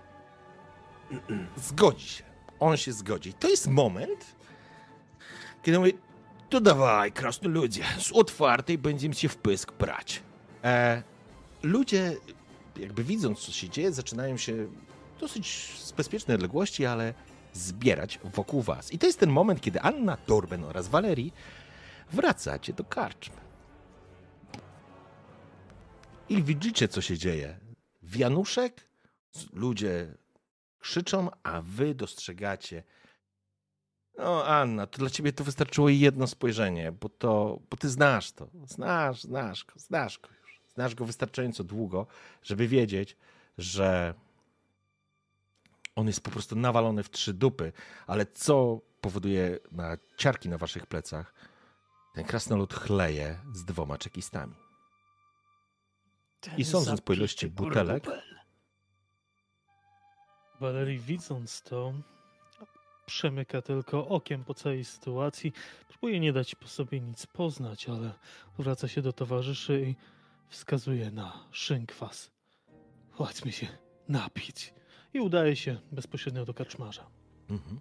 zgodzi 1.58 2.08
się. 2.08 2.24
On 2.60 2.78
się 2.78 2.94
zgodzi. 2.94 3.34
To 3.34 3.50
jest 3.50 3.68
moment, 3.68 4.36
kiedy 5.64 5.80
mówi, 5.80 5.94
to 6.50 6.62
dawaj, 6.62 7.12
krasny 7.12 7.50
ludzie, 7.50 7.84
z 8.00 8.12
otwartej 8.12 8.78
będziemy 8.78 9.16
się 9.16 9.30
w 9.30 9.38
pysk 9.38 9.74
brać. 9.74 10.22
E, 10.64 11.04
ludzie, 11.64 12.16
jakby 12.78 13.04
widząc, 13.04 13.40
co 13.40 13.52
się 13.52 13.70
dzieje, 13.70 13.92
zaczynają 13.92 14.38
się 14.38 14.68
dosyć 15.20 15.76
z 15.80 15.92
bezpiecznej 15.92 16.36
odległości, 16.36 16.86
ale 16.86 17.14
zbierać 17.54 18.20
wokół 18.24 18.62
was. 18.62 18.94
I 18.94 19.00
to 19.00 19.08
jest 19.08 19.20
ten 19.20 19.30
moment, 19.30 19.62
kiedy 19.62 19.82
Anna, 19.82 20.18
Torben 20.18 20.64
oraz 20.64 20.88
Valerii 20.88 21.34
wracacie 22.12 22.74
do 22.74 22.84
karczmy. 22.84 23.38
I 26.30 26.44
widzicie, 26.44 26.88
co 26.88 27.02
się 27.02 27.18
dzieje. 27.18 27.69
Wianuszek, 28.10 28.88
ludzie 29.54 30.18
krzyczą, 30.80 31.30
a 31.44 31.62
wy 31.62 31.96
dostrzegacie. 31.96 32.84
No, 34.18 34.46
Anna, 34.46 34.88
to 34.88 34.98
dla 34.98 35.10
ciebie 35.10 35.34
to 35.34 35.44
wystarczyło 35.44 35.90
jedno 35.90 36.28
spojrzenie, 36.28 36.92
bo 36.92 37.10
to, 37.10 37.60
bo 37.70 37.78
ty 37.78 37.90
znasz 37.90 38.32
to. 38.32 38.50
Znasz, 38.66 39.24
znasz 39.24 39.66
go, 39.66 39.74
znasz 39.80 40.20
go 40.20 40.30
już. 40.42 40.62
Znasz 40.74 40.96
go 40.96 41.06
wystarczająco 41.06 41.64
długo, 41.64 42.08
żeby 42.44 42.68
wiedzieć, 42.68 43.18
że 43.58 44.14
on 45.96 46.08
jest 46.08 46.22
po 46.22 46.32
prostu 46.32 46.56
nawalony 46.56 47.04
w 47.04 47.10
trzy 47.10 47.34
dupy, 47.34 47.72
ale 48.08 48.26
co 48.26 48.82
powoduje 49.02 49.60
na 49.72 49.98
ciarki 50.18 50.50
na 50.50 50.58
waszych 50.58 50.86
plecach? 50.86 51.34
Ten 52.16 52.26
krasnolud 52.26 52.74
chleje 52.74 53.40
z 53.54 53.66
dwoma 53.66 53.98
czekistami. 53.98 54.69
I 56.58 56.66
sądząc 56.66 57.02
po 57.02 57.14
ilości 57.14 57.48
butelek, 57.48 58.08
Walerii 60.60 61.00
widząc 61.00 61.62
to, 61.62 61.94
przemyka 63.06 63.62
tylko 63.62 64.08
okiem 64.08 64.44
po 64.44 64.54
całej 64.54 64.86
sytuacji. 64.86 65.54
Próbuje 65.88 66.20
nie 66.20 66.34
dać 66.34 66.56
po 66.56 66.68
sobie 66.68 67.00
nic 67.00 67.26
poznać, 67.26 67.90
ale 67.90 68.14
wraca 68.58 68.88
się 68.88 69.02
do 69.02 69.14
towarzyszy 69.14 69.82
i 69.82 69.96
wskazuje 70.50 71.12
na 71.12 71.48
szynkwas. 71.52 72.32
Chodźmy 73.12 73.52
się 73.52 73.68
napić. 74.08 74.74
I 75.14 75.20
udaje 75.20 75.56
się 75.56 75.78
bezpośrednio 75.92 76.46
do 76.46 76.54
kaczmarza. 76.54 77.06
Mhm. 77.50 77.80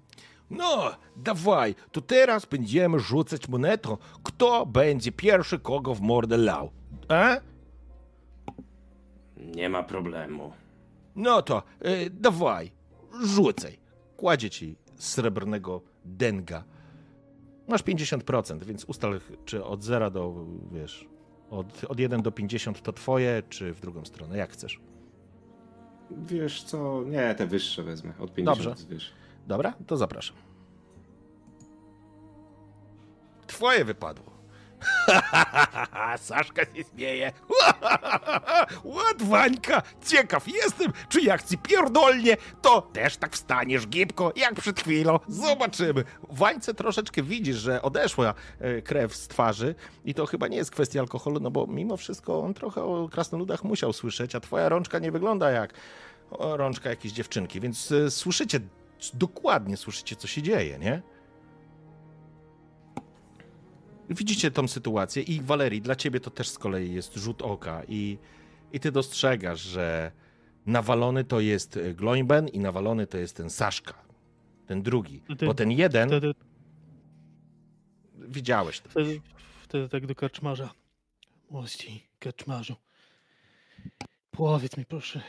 No, 0.51 0.97
dawaj, 1.17 1.75
to 1.93 2.01
teraz 2.01 2.47
będziemy 2.47 3.01
rzucać 3.01 3.49
monetą, 3.49 3.97
kto 4.23 4.67
będzie 4.67 5.13
pierwszy 5.13 5.59
kogo 5.59 5.95
w 5.95 6.01
mordę 6.01 6.37
lał. 6.37 6.73
A? 7.09 7.37
Nie 9.39 9.69
ma 9.69 9.83
problemu. 9.83 10.53
No 11.17 11.43
to 11.43 11.63
y, 11.87 12.11
dawaj, 12.11 12.71
rzucaj. 13.25 13.79
Kładzie 14.17 14.51
ci 14.51 14.77
srebrnego 14.97 15.83
denga. 16.05 16.65
Masz 17.69 17.83
50%, 17.83 18.65
więc 18.65 18.85
ustal, 18.85 19.21
czy 19.45 19.65
od 19.65 19.83
0 19.83 20.11
do, 20.11 20.35
wiesz, 20.73 21.09
od, 21.51 21.85
od 21.85 22.01
1 22.01 22.23
do 22.23 22.33
50 22.33 22.83
to 22.83 22.93
twoje, 22.93 23.43
czy 23.49 23.73
w 23.73 23.81
drugą 23.81 24.05
stronę, 24.05 24.37
jak 24.37 24.51
chcesz. 24.53 24.81
Wiesz 26.11 26.63
co, 26.63 27.05
nie, 27.07 27.35
te 27.35 27.47
wyższe 27.47 27.83
wezmę, 27.83 28.13
od 28.19 28.35
50 28.35 28.69
Dobrze. 28.69 28.87
wyższe. 28.87 29.13
Dobra, 29.47 29.75
to 29.87 29.97
zapraszam. 29.97 30.37
Twoje 33.47 33.85
wypadło. 33.85 34.38
Saszka 36.29 36.63
się 36.63 36.85
śmieje. 36.95 37.33
Ład, 38.85 39.23
Wańka, 39.23 39.83
ciekaw 40.07 40.49
jestem, 40.49 40.93
czy 41.09 41.21
jak 41.21 41.43
ci 41.43 41.59
pierdolnie, 41.59 42.37
to 42.63 42.83
też 42.83 43.17
tak 43.17 43.33
wstaniesz 43.33 43.87
gibko, 43.87 44.33
jak 44.37 44.55
przed 44.55 44.81
chwilą. 44.81 45.19
Zobaczymy. 45.29 46.05
Wańce 46.31 46.75
troszeczkę 46.75 47.23
widzisz, 47.23 47.57
że 47.57 47.83
odeszła 47.83 48.35
e, 48.61 48.83
krew 48.83 49.17
z 49.17 49.29
twarzy 49.29 49.75
i 50.05 50.15
to 50.15 50.27
chyba 50.27 50.49
nie 50.49 50.57
jest 50.57 50.71
kwestia 50.71 51.01
alkoholu, 51.01 51.41
no 51.41 51.51
bo 51.51 51.67
mimo 51.67 51.97
wszystko 51.97 52.41
on 52.41 52.55
trochę 52.55 52.83
o 52.83 53.09
krasnoludach 53.09 53.65
musiał 53.65 53.93
słyszeć, 53.93 54.35
a 54.35 54.41
twoja 54.41 54.69
rączka 54.69 54.99
nie 54.99 55.13
wygląda 55.13 55.51
jak 55.51 55.75
rączka 56.31 56.91
jakiejś 56.91 57.15
dziewczynki, 57.15 57.61
więc 57.61 57.93
e, 57.93 58.11
słyszycie, 58.11 58.61
dokładnie 59.15 59.77
słyszycie, 59.77 60.17
co 60.17 60.27
się 60.27 60.43
dzieje, 60.43 60.79
nie? 60.79 61.03
Widzicie 64.11 64.51
tą 64.51 64.69
sytuację 64.69 65.23
i 65.23 65.41
Walerii, 65.41 65.81
dla 65.83 65.97
ciebie 65.97 66.21
to 66.21 66.31
też 66.31 66.49
z 66.49 66.59
kolei 66.59 66.95
jest 66.95 67.15
rzut 67.15 67.43
oka 67.43 67.83
i, 67.89 68.19
i 68.73 68.81
ty 68.81 68.93
dostrzegasz, 68.93 69.61
że 69.61 70.13
nawalony 70.67 71.25
to 71.25 71.41
jest 71.41 71.77
e, 71.77 71.95
Gloinben 71.95 72.49
i 72.49 72.59
nawalony 72.61 73.07
to 73.07 73.19
jest 73.19 73.37
ten 73.37 73.51
Saszka, 73.51 73.95
ten 74.67 74.83
drugi, 74.83 75.21
Wtedy- 75.25 75.47
bo 75.47 75.55
ten 75.55 75.71
jeden, 75.71 76.09
Wtedy, 76.09 76.35
widziałeś 78.15 78.81
to. 78.81 78.89
wtedy, 78.89 79.21
wtedy 79.63 79.89
tak 79.89 80.07
do 80.07 80.15
kaczmarza. 80.15 80.75
Mości, 81.51 82.07
kaczmarzu. 82.19 82.77
Powiedz 84.31 84.77
mi 84.77 84.85
proszę, 84.85 85.23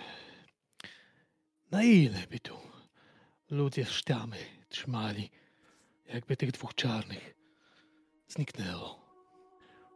na 1.72 1.83
ile 1.83 2.27
by 2.32 2.40
tu 2.40 2.53
ludzie 3.49 3.85
sztamy 3.85 4.38
trzymali, 4.69 5.30
jakby 6.14 6.38
tych 6.38 6.51
dwóch 6.51 6.75
czarnych 6.75 7.35
zniknęło? 8.30 8.99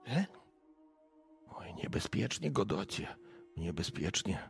E? 0.07 0.25
Oj, 1.49 1.73
niebezpiecznie, 1.73 2.51
Godocie, 2.51 3.15
niebezpiecznie. 3.57 4.49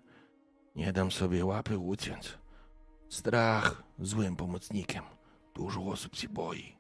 Nie 0.76 0.94
dam 0.94 1.12
sobie 1.12 1.46
łapy 1.46 1.78
uciąć. 1.78 2.38
Strach 3.10 3.84
złym 4.00 4.36
pomocnikiem. 4.36 5.04
Dużo 5.56 5.82
osób 5.82 6.16
się 6.16 6.30
boi. 6.30 6.78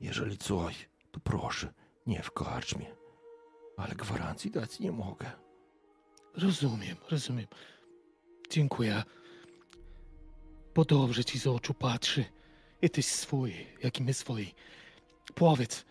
Jeżeli 0.00 0.38
coś, 0.38 0.88
to 1.10 1.20
proszę, 1.20 1.72
nie 2.06 2.22
w 2.22 2.30
karczmie. 2.30 2.96
Ale 3.76 3.94
gwarancji 3.94 4.50
dać 4.50 4.80
nie 4.80 4.92
mogę. 4.92 5.30
Rozumiem, 6.36 6.96
rozumiem. 7.10 7.46
Dziękuję. 8.50 9.02
Bo 10.74 10.84
dobrze 10.84 11.24
ci 11.24 11.38
z 11.38 11.46
oczu 11.46 11.74
patrzy. 11.74 12.24
Jesteś 12.82 13.06
swój, 13.06 13.66
jak 13.82 14.00
i 14.00 14.02
my 14.02 14.14
swoi. 15.32 15.48
Powiedz, 15.48 15.84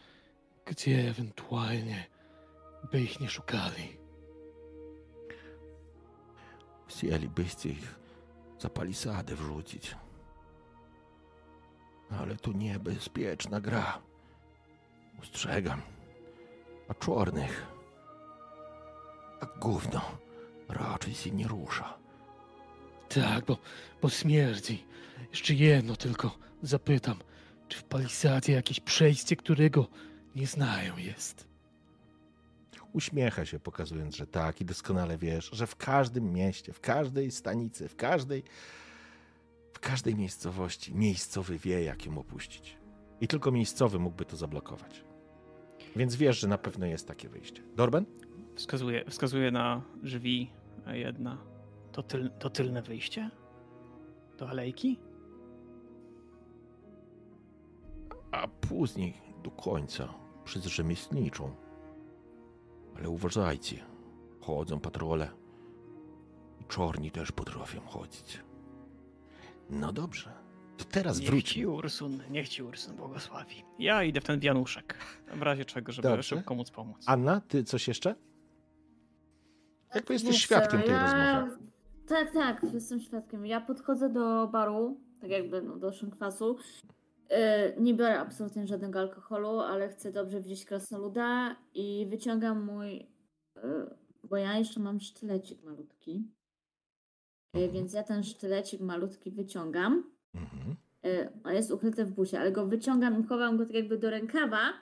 gdzie 0.65 1.09
ewentualnie 1.09 2.05
by 2.91 3.01
ich 3.01 3.19
nie 3.19 3.29
szukali. 3.29 3.97
Chcielibyście 6.87 7.69
ich 7.69 7.95
za 8.59 8.69
palisadę 8.69 9.35
wrzucić. 9.35 9.95
Ale 12.09 12.35
to 12.35 12.51
niebezpieczna 12.51 13.61
gra. 13.61 14.01
Ustrzegam. 15.21 15.81
A 16.89 16.93
czarnych, 16.93 17.67
jak 19.41 19.59
gówno, 19.59 20.01
raczej 20.69 21.13
się 21.13 21.31
nie 21.31 21.47
rusza. 21.47 21.97
Tak, 23.09 23.45
bo, 23.45 23.57
bo 24.01 24.09
śmierdzi. 24.09 24.85
Jeszcze 25.31 25.53
jedno 25.53 25.95
tylko 25.95 26.37
zapytam. 26.63 27.17
Czy 27.71 27.77
w 27.77 27.83
palisadzie 27.83 28.53
jakieś 28.53 28.79
przejście, 28.79 29.35
którego 29.35 29.87
nie 30.35 30.47
znają 30.47 30.97
jest? 30.97 31.47
Uśmiecha 32.93 33.45
się, 33.45 33.59
pokazując, 33.59 34.15
że 34.15 34.27
tak 34.27 34.61
i 34.61 34.65
doskonale 34.65 35.17
wiesz, 35.17 35.49
że 35.53 35.67
w 35.67 35.75
każdym 35.75 36.33
mieście, 36.33 36.73
w 36.73 36.79
każdej 36.79 37.31
stanicy, 37.31 37.87
w 37.87 37.95
każdej, 37.95 38.43
w 39.73 39.79
każdej 39.79 40.15
miejscowości 40.15 40.95
miejscowy 40.95 41.57
wie, 41.57 41.83
jak 41.83 42.05
ją 42.05 42.17
opuścić. 42.17 42.77
I 43.21 43.27
tylko 43.27 43.51
miejscowy 43.51 43.99
mógłby 43.99 44.25
to 44.25 44.37
zablokować. 44.37 45.03
Więc 45.95 46.15
wiesz, 46.15 46.39
że 46.39 46.47
na 46.47 46.57
pewno 46.57 46.85
jest 46.85 47.07
takie 47.07 47.29
wyjście. 47.29 47.63
Dorben? 47.75 48.05
Wskazuje, 48.55 49.05
wskazuje 49.09 49.51
na 49.51 49.81
drzwi 50.03 50.51
a 50.85 50.95
jedna. 50.95 51.37
To, 51.91 52.03
tyl, 52.03 52.31
to 52.39 52.49
tylne 52.49 52.81
wyjście? 52.81 53.29
Do 54.37 54.49
alejki? 54.49 54.99
A 58.31 58.47
później, 58.47 59.13
do 59.43 59.51
końca 59.51 60.13
przez 60.43 60.65
rzemieślniczą. 60.65 61.55
Ale 62.97 63.09
uważajcie, 63.09 63.85
chodzą 64.39 64.79
patrole. 64.79 65.29
I 66.59 66.65
czorni 66.65 67.11
też 67.11 67.31
potrafią 67.31 67.81
chodzić. 67.81 68.39
No 69.69 69.93
dobrze, 69.93 70.33
to 70.77 70.85
teraz 70.85 71.19
Niech 71.19 71.43
ci 71.43 71.65
Ursun, 71.65 72.19
niech 72.29 72.49
ci 72.49 72.63
Ursun 72.63 72.95
błogosławi. 72.95 73.63
Ja 73.79 74.03
idę 74.03 74.21
w 74.21 74.23
ten 74.23 74.39
wianuszek, 74.39 74.97
w 75.33 75.41
razie 75.41 75.65
czego, 75.65 75.91
żeby 75.91 76.07
Dobrze. 76.07 76.23
szybko 76.23 76.55
móc 76.55 76.71
pomóc. 76.71 77.03
Anna, 77.05 77.41
ty 77.47 77.63
coś 77.63 77.87
jeszcze? 77.87 78.15
Jakby 79.95 80.13
jesteś 80.13 80.31
Wiesz 80.31 80.41
co, 80.41 80.45
świadkiem 80.45 80.81
tej 80.81 80.91
ja... 80.91 81.39
rozmowy. 81.41 81.61
Tak, 82.07 82.33
tak, 82.33 82.65
jestem 82.73 82.99
świadkiem. 82.99 83.45
Ja 83.45 83.61
podchodzę 83.61 84.09
do 84.09 84.47
baru, 84.47 84.97
tak 85.21 85.29
jakby 85.29 85.61
no, 85.61 85.75
do 85.77 85.93
szynkwasu. 85.93 86.57
Yy, 87.31 87.37
nie 87.77 87.93
biorę 87.93 88.19
absolutnie 88.19 88.67
żadnego 88.67 88.99
alkoholu, 88.99 89.59
ale 89.59 89.89
chcę 89.89 90.11
dobrze 90.11 90.41
wziąć 90.41 90.65
krasnoluda 90.65 91.55
i 91.73 92.07
wyciągam 92.09 92.65
mój. 92.65 92.95
Yy, 93.55 93.95
bo 94.23 94.37
ja 94.37 94.57
jeszcze 94.57 94.79
mam 94.79 94.99
sztylecik 94.99 95.63
malutki. 95.63 96.11
Yy, 97.53 97.61
Mhm. 97.63 97.73
więc 97.73 97.93
ja 97.93 98.03
ten 98.03 98.23
sztylecik 98.23 98.81
malutki 98.81 99.31
wyciągam. 99.31 100.03
Mhm. 100.35 100.75
On 101.43 101.53
jest 101.53 101.71
ukryty 101.71 102.05
w 102.05 102.11
busie, 102.11 102.39
ale 102.39 102.51
go 102.51 102.65
wyciągam 102.65 103.21
i 103.21 103.23
chowam 103.23 103.57
go 103.57 103.65
tak 103.65 103.75
jakby 103.75 103.97
do 103.97 104.09
rękawa, 104.09 104.73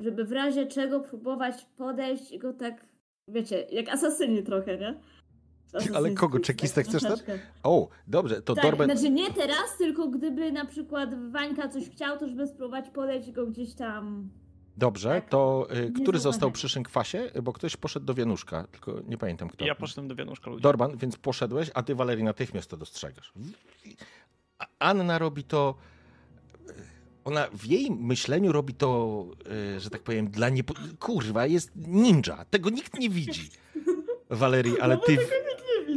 żeby 0.00 0.24
w 0.24 0.32
razie 0.32 0.66
czego 0.66 1.00
próbować 1.00 1.64
podejść 1.64 2.32
i 2.32 2.38
go 2.38 2.52
tak, 2.52 2.86
wiecie, 3.28 3.66
jak 3.72 3.88
asasyni 3.88 4.42
trochę, 4.42 4.78
nie? 4.78 5.00
Ale 5.94 6.10
kogo, 6.10 6.40
czekistę 6.40 6.80
tak 6.80 6.88
chcesz 6.90 7.02
też? 7.02 7.10
troszeczkę. 7.10 7.38
O, 7.62 7.88
dobrze, 8.06 8.42
to 8.42 8.54
Tak, 8.54 8.64
Dorben... 8.64 8.90
znaczy 8.90 9.10
nie 9.10 9.32
teraz, 9.32 9.76
tylko 9.78 10.08
gdyby 10.08 10.52
na 10.52 10.64
przykład 10.64 11.30
Wańka 11.30 11.68
coś 11.68 11.90
chciał, 11.90 12.18
to 12.18 12.28
żeby 12.28 12.46
spróbować 12.46 12.90
podejść 12.90 13.28
i 13.28 13.32
go 13.32 13.46
gdzieś 13.46 13.74
tam... 13.74 14.30
Dobrze, 14.76 15.08
tak, 15.08 15.28
to 15.28 15.68
y, 15.76 15.90
nie 15.90 16.02
który 16.02 16.18
został 16.18 16.50
przy 16.50 16.68
szynkwasie? 16.68 17.30
Bo 17.42 17.52
ktoś 17.52 17.76
poszedł 17.76 18.06
do 18.06 18.14
Wianuszka, 18.14 18.66
tylko 18.72 19.00
nie 19.08 19.18
pamiętam 19.18 19.48
kto. 19.48 19.64
Ja 19.64 19.74
poszedłem 19.74 20.08
do 20.08 20.14
wianuszka 20.14 20.50
ludzi. 20.50 20.62
Dorban, 20.62 20.96
więc 20.96 21.16
poszedłeś, 21.16 21.70
a 21.74 21.82
ty 21.82 21.94
Walerii 21.94 22.24
natychmiast 22.24 22.70
to 22.70 22.76
dostrzegasz. 22.76 23.32
A 24.58 24.66
Anna 24.78 25.18
robi 25.18 25.44
to. 25.44 25.74
Ona 27.24 27.48
w 27.52 27.64
jej 27.64 27.90
myśleniu 27.90 28.52
robi 28.52 28.74
to, 28.74 29.24
y, 29.76 29.80
że 29.80 29.90
tak 29.90 30.02
powiem, 30.02 30.30
dla 30.30 30.48
niepo... 30.48 30.74
Kurwa, 31.00 31.46
jest 31.46 31.70
ninja. 31.76 32.44
Tego 32.50 32.70
nikt 32.70 32.98
nie 32.98 33.10
widzi. 33.10 33.50
Walerii, 34.30 34.80
ale 34.80 34.94
No 34.94 35.00
ty. 35.00 35.18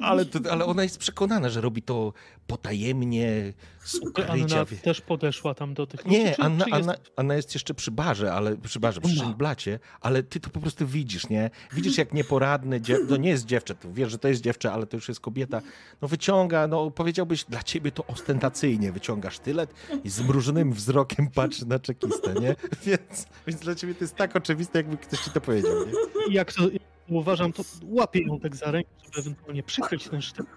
Ale, 0.04 0.26
to, 0.26 0.52
ale 0.52 0.66
ona 0.66 0.84
jest 0.84 0.98
przekonana, 0.98 1.50
że 1.50 1.62
robi 1.62 1.82
to 1.82 2.14
potajemnie, 2.48 3.54
z 3.84 3.96
ukrycia. 3.96 4.30
Anna 4.34 4.66
wie- 4.66 4.78
też 4.78 5.02
podeszła 5.02 5.54
tam 5.54 5.74
do 5.74 5.88
tych 5.88 6.06
Nie, 6.06 6.36
czy, 6.36 6.42
Anna, 6.42 6.66
czy 6.66 6.70
jest... 6.72 6.82
Anna, 6.90 6.96
Anna 7.16 7.36
jest 7.36 7.54
jeszcze 7.54 7.74
przy 7.74 7.92
barze, 7.92 8.34
ale 8.34 8.58
przy 8.58 8.80
barze, 8.80 9.02
przy 9.02 9.16
No. 9.16 9.24
szynblacie, 9.24 9.80
ale 10.02 10.24
ty 10.24 10.40
to 10.40 10.50
po 10.50 10.60
prostu 10.60 10.88
widzisz, 10.88 11.30
nie? 11.30 11.50
Widzisz 11.74 11.98
jak 11.98 12.14
nieporadny, 12.14 12.82
dziew... 12.82 13.00
to 13.10 13.18
nie 13.18 13.30
jest 13.30 13.46
dziewczę, 13.46 13.76
to 13.76 13.92
wiesz, 13.94 14.12
że 14.12 14.18
to 14.20 14.28
jest 14.28 14.42
dziewczę, 14.42 14.72
ale 14.72 14.86
to 14.88 14.98
już 14.98 15.08
jest 15.08 15.20
kobieta, 15.22 15.62
no 16.02 16.08
wyciąga, 16.08 16.68
no 16.68 16.92
powiedziałbyś, 16.92 17.44
dla 17.46 17.64
ciebie 17.64 17.92
to 17.92 18.06
ostentacyjnie, 18.08 18.92
wyciąga 18.92 19.30
sztylet 19.32 19.74
i 20.04 20.10
z 20.10 20.22
mrużonym 20.22 20.74
wzrokiem 20.74 21.28
patrzy 21.28 21.66
na 21.66 21.80
czekistę, 21.80 22.34
nie? 22.34 22.56
Więc, 22.86 23.26
więc 23.48 23.62
dla 23.62 23.76
ciebie 23.76 23.96
to 23.96 24.04
jest 24.04 24.16
tak 24.16 24.36
oczywiste, 24.36 24.80
jakby 24.80 24.98
ktoś 24.98 25.20
ci 25.20 25.32
to 25.32 25.42
powiedział, 25.42 25.72
nie? 25.86 26.34
Jak 26.36 26.54
to 26.54 26.64
uważam, 27.10 27.54
to 27.54 27.64
łapię 27.84 28.22
ją 28.22 28.40
tak 28.40 28.56
za 28.56 28.72
rękę, 28.72 28.90
żeby 29.04 29.20
ewentualnie 29.20 29.64
przykryć 29.64 30.08
ten 30.10 30.22
sztylet. 30.22 30.52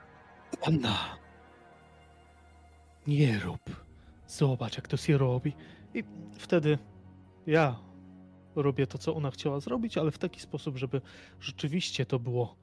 Anna, 0.67 1.19
nie 3.07 3.39
rób. 3.39 3.85
Zobacz, 4.27 4.77
jak 4.77 4.89
to 4.89 4.97
się 4.97 5.19
robi. 5.19 5.53
I 5.95 6.05
wtedy 6.39 6.79
ja 7.47 7.79
robię 8.57 8.87
to, 8.87 8.99
co 8.99 9.15
ona 9.15 9.31
chciała 9.31 9.61
zrobić, 9.61 9.99
ale 9.99 10.11
w 10.11 10.19
taki 10.19 10.41
sposób, 10.41 10.79
żeby 10.79 11.01
rzeczywiście 11.41 12.07
to 12.07 12.19
było 12.19 12.57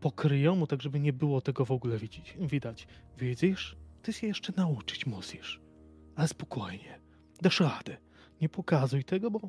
pokryjomu, 0.00 0.66
tak 0.66 0.82
żeby 0.82 1.00
nie 1.00 1.12
było 1.12 1.40
tego 1.40 1.64
w 1.64 1.70
ogóle 1.70 1.98
widzieć, 1.98 2.36
widać. 2.40 2.86
Widzisz? 3.18 3.76
Ty 4.02 4.12
się 4.12 4.26
jeszcze 4.26 4.52
nauczyć 4.56 5.06
musisz. 5.06 5.60
Ale 6.16 6.28
spokojnie. 6.28 7.00
Dasz 7.42 7.60
radę. 7.60 7.96
Nie 8.40 8.48
pokazuj 8.48 9.04
tego, 9.04 9.30
bo 9.30 9.40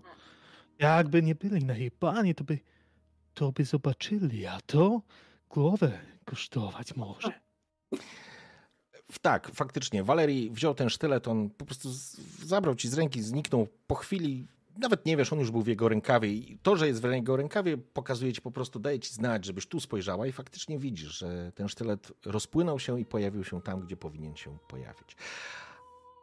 jakby 0.79 1.23
nie 1.23 1.35
byli 1.35 1.65
najebani, 1.65 2.35
to 2.35 2.43
by 2.43 2.59
to 3.33 3.51
by 3.51 3.65
zobaczyli, 3.65 4.45
a 4.45 4.61
to 4.65 5.01
głowę 5.49 5.99
kosztować 6.25 6.95
może. 6.95 7.33
Tak, 9.21 9.51
faktycznie. 9.53 10.03
Walerii 10.03 10.51
wziął 10.51 10.73
ten 10.73 10.89
sztylet, 10.89 11.27
on 11.27 11.49
po 11.49 11.65
prostu 11.65 11.89
zabrał 12.45 12.75
ci 12.75 12.89
z 12.89 12.93
ręki, 12.93 13.21
zniknął 13.21 13.67
po 13.87 13.95
chwili. 13.95 14.47
Nawet 14.77 15.05
nie 15.05 15.17
wiesz, 15.17 15.33
on 15.33 15.39
już 15.39 15.51
był 15.51 15.61
w 15.61 15.67
jego 15.67 15.89
rękawie 15.89 16.29
i 16.33 16.57
to, 16.63 16.75
że 16.75 16.87
jest 16.87 17.01
w 17.01 17.11
jego 17.11 17.35
rękawie 17.35 17.77
pokazuje 17.77 18.33
ci 18.33 18.41
po 18.41 18.51
prostu, 18.51 18.79
daje 18.79 18.99
ci 18.99 19.13
znać, 19.13 19.45
żebyś 19.45 19.67
tu 19.67 19.79
spojrzała 19.79 20.27
i 20.27 20.31
faktycznie 20.31 20.79
widzisz, 20.79 21.17
że 21.17 21.51
ten 21.55 21.69
sztylet 21.69 22.11
rozpłynął 22.25 22.79
się 22.79 22.99
i 22.99 23.05
pojawił 23.05 23.43
się 23.43 23.61
tam, 23.61 23.81
gdzie 23.81 23.97
powinien 23.97 24.35
się 24.35 24.57
pojawić. 24.67 25.15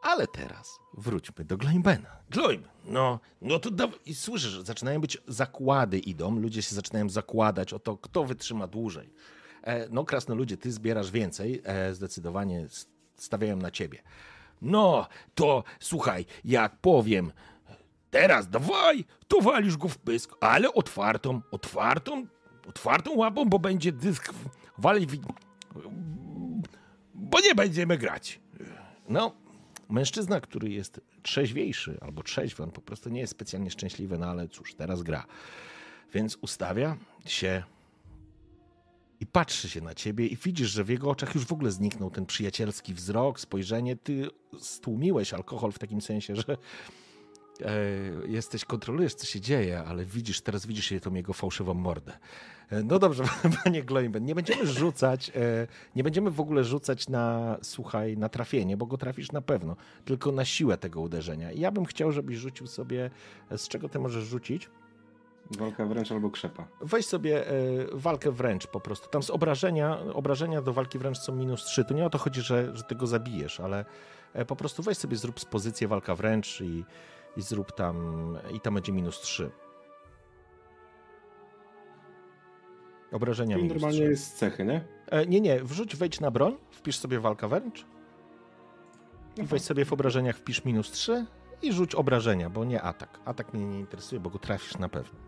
Ale 0.03 0.27
teraz 0.27 0.79
wróćmy 0.95 1.45
do 1.45 1.57
Gloimbena. 1.57 2.17
Gloim, 2.31 2.63
no, 2.85 3.21
no 3.43 3.59
to 3.59 3.71
daw- 3.71 3.99
i 4.07 4.15
słyszysz, 4.15 4.61
zaczynają 4.61 5.01
być 5.01 5.19
zakłady 5.29 5.99
idą, 5.99 6.39
ludzie 6.41 6.63
się 6.63 6.75
zaczynają 6.75 7.09
zakładać 7.09 7.73
o 7.73 7.79
to, 7.79 7.97
kto 7.97 8.25
wytrzyma 8.25 8.67
dłużej. 8.67 9.13
E, 9.63 9.89
no, 9.89 10.05
krasnoludzie, 10.05 10.57
ty 10.57 10.73
zbierasz 10.73 11.11
więcej, 11.11 11.63
e, 11.65 11.95
zdecydowanie 11.95 12.67
stawiają 13.17 13.57
na 13.57 13.71
ciebie. 13.71 14.03
No, 14.63 15.09
to 15.35 15.65
słuchaj, 15.81 16.25
jak 16.45 16.77
powiem, 16.77 17.33
teraz 18.11 18.49
dawaj, 18.49 19.05
to 19.29 19.41
walisz 19.41 19.77
go 19.77 19.89
w 19.89 19.99
pysk, 19.99 20.35
ale 20.41 20.75
otwartą, 20.75 21.41
otwartą, 21.51 22.27
otwartą 22.69 23.17
łapą, 23.17 23.45
bo 23.45 23.59
będzie 23.59 23.93
dysk 23.93 24.33
wali, 24.79 25.07
bo 27.15 27.41
nie 27.41 27.55
będziemy 27.55 27.99
grać. 27.99 28.41
No, 29.09 29.33
mężczyzna, 29.91 30.41
który 30.41 30.71
jest 30.71 31.01
trzeźwiejszy 31.23 31.99
albo 32.01 32.23
trzeźwy, 32.23 32.63
on 32.63 32.71
po 32.71 32.81
prostu 32.81 33.11
nie 33.11 33.21
jest 33.21 33.31
specjalnie 33.31 33.71
szczęśliwy, 33.71 34.19
no 34.19 34.27
ale 34.27 34.49
cóż, 34.49 34.75
teraz 34.75 35.03
gra. 35.03 35.27
Więc 36.13 36.39
ustawia 36.41 36.97
się 37.27 37.63
i 39.21 39.27
patrzy 39.27 39.69
się 39.69 39.81
na 39.81 39.95
ciebie 39.95 40.27
i 40.27 40.37
widzisz, 40.37 40.71
że 40.71 40.85
w 40.85 40.89
jego 40.89 41.11
oczach 41.11 41.35
już 41.35 41.45
w 41.45 41.53
ogóle 41.53 41.71
zniknął 41.71 42.11
ten 42.11 42.27
przyjacielski 42.27 42.95
wzrok, 42.95 43.41
spojrzenie. 43.41 43.97
Ty 43.97 44.29
stłumiłeś 44.59 45.35
alkohol 45.35 45.73
w 45.73 45.79
takim 45.79 46.01
sensie, 46.01 46.37
że 46.37 46.57
jesteś, 48.27 48.65
kontrolujesz, 48.65 49.15
co 49.15 49.27
się 49.27 49.41
dzieje, 49.41 49.79
ale 49.79 50.05
widzisz, 50.05 50.41
teraz 50.41 50.67
widzisz 50.67 50.91
jej 50.91 51.01
tą 51.01 51.15
jego 51.15 51.33
fałszywą 51.33 51.75
mordę. 51.75 52.19
E, 52.71 52.83
no 52.83 52.99
dobrze, 52.99 53.25
panie 53.65 53.83
Gloimben, 53.83 54.25
nie 54.25 54.35
będziemy 54.35 54.67
rzucać, 54.67 55.31
e, 55.31 55.67
nie 55.97 56.05
będziemy 56.05 56.31
w 56.31 56.41
ogóle 56.41 56.65
rzucać 56.65 57.09
na, 57.09 57.57
słuchaj, 57.63 58.17
na 58.17 58.29
trafienie, 58.29 58.77
bo 58.77 58.87
go 58.87 58.97
trafisz 58.97 59.33
na 59.33 59.41
pewno, 59.41 59.77
tylko 60.05 60.33
na 60.33 60.45
siłę 60.45 60.79
tego 60.79 61.01
uderzenia. 61.01 61.53
I 61.53 61.61
ja 61.61 61.71
bym 61.71 61.85
chciał, 61.85 62.13
żebyś 62.13 62.37
rzucił 62.37 62.67
sobie, 62.67 63.11
e, 63.51 63.59
z 63.59 63.69
czego 63.69 63.89
ty 63.89 63.99
możesz 63.99 64.25
rzucić? 64.25 64.71
Walka 65.59 65.87
wręcz 65.87 66.13
albo 66.13 66.31
krzepa. 66.31 66.69
Weź 66.81 67.07
sobie 67.07 67.49
e, 67.49 67.53
walkę 67.93 68.33
wręcz 68.33 68.67
po 68.67 68.81
prostu. 68.81 69.09
Tam 69.09 69.23
z 69.23 69.31
obrażenia, 69.31 69.99
obrażenia 70.13 70.63
do 70.63 70.73
walki 70.73 70.99
wręcz 70.99 71.19
są 71.19 71.35
minus 71.35 71.65
3. 71.65 71.85
To 71.85 71.95
nie 71.95 72.07
o 72.07 72.11
to 72.11 72.19
chodzi, 72.19 72.41
że, 72.41 72.77
że 72.77 72.83
ty 72.83 72.95
go 72.95 73.07
zabijesz, 73.07 73.61
ale 73.61 73.85
e, 74.33 74.45
po 74.45 74.57
prostu 74.57 74.83
weź 74.83 74.99
sobie, 74.99 75.17
zrób 75.17 75.41
z 75.41 75.45
pozycję 75.45 75.89
walka 75.89 76.15
wręcz 76.15 76.61
i, 76.61 76.85
i 77.37 77.43
zrób 77.43 77.73
tam, 77.73 78.39
i 78.55 78.61
tam 78.61 78.75
będzie 78.75 78.93
minus 78.93 79.21
3. 79.21 79.51
Obrażenia 83.13 83.57
Czyli 83.57 83.63
minus 83.63 83.75
normalnie 83.83 84.01
3. 84.01 84.11
jest 84.11 84.39
cechy, 84.39 84.65
nie? 84.65 84.85
E, 85.07 85.27
nie, 85.27 85.41
nie, 85.41 85.65
wrzuć, 85.65 85.97
wejdź 85.97 86.21
na 86.21 86.31
broń, 86.31 86.57
wpisz 86.71 86.97
sobie 86.99 87.21
walka 87.21 87.49
wręcz 87.49 87.87
i 89.37 89.43
weź 89.43 89.63
sobie 89.63 89.85
w 89.85 89.93
obrażeniach 89.93 90.37
wpisz 90.37 90.65
minus 90.65 90.91
3 90.91 91.27
i 91.63 91.73
rzuć 91.73 91.95
obrażenia, 91.95 92.51
bo 92.51 92.65
nie 92.65 92.83
atak. 92.83 93.21
Atak 93.25 93.55
mnie 93.55 93.67
nie 93.67 93.79
interesuje, 93.81 94.21
bo 94.21 94.31
go 94.31 94.39
trafisz 94.39 94.79
na 94.79 94.89
pewno. 94.89 95.19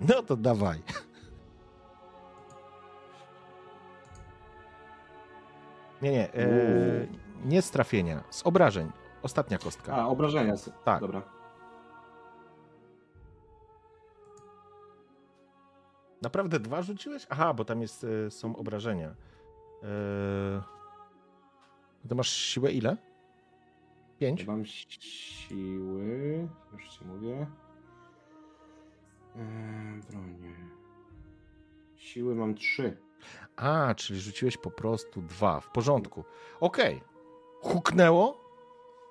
No 0.00 0.22
to 0.22 0.36
dawaj. 0.36 0.82
Nie, 6.02 6.10
nie, 6.10 6.34
e, 6.34 6.48
nie 7.44 7.62
z 7.62 7.70
trafienia, 7.70 8.24
z 8.30 8.42
obrażeń. 8.46 8.92
Ostatnia 9.26 9.58
kostka. 9.58 9.96
A, 9.96 10.06
obrażenia. 10.06 10.54
Tak. 10.84 11.00
Dobra. 11.00 11.22
Naprawdę 16.22 16.60
dwa 16.60 16.82
rzuciłeś? 16.82 17.26
Aha, 17.30 17.54
bo 17.54 17.64
tam 17.64 17.82
jest, 17.82 18.06
e, 18.26 18.30
są 18.30 18.56
obrażenia. 18.56 19.14
To 22.08 22.14
masz 22.14 22.28
siłę 22.28 22.72
ile? 22.72 22.96
Pięć? 24.18 24.40
Ja 24.40 24.46
mam 24.46 24.64
siły. 24.64 26.48
Już 26.72 26.88
ci 26.88 27.04
mówię. 27.04 27.46
Eee, 29.36 30.00
bronie. 30.10 30.54
Siły 31.96 32.34
mam 32.34 32.54
trzy. 32.54 32.96
A, 33.56 33.94
czyli 33.94 34.20
rzuciłeś 34.20 34.56
po 34.56 34.70
prostu 34.70 35.22
dwa. 35.22 35.60
W 35.60 35.70
porządku. 35.70 36.24
Okej. 36.60 37.02
Huknęło. 37.60 38.45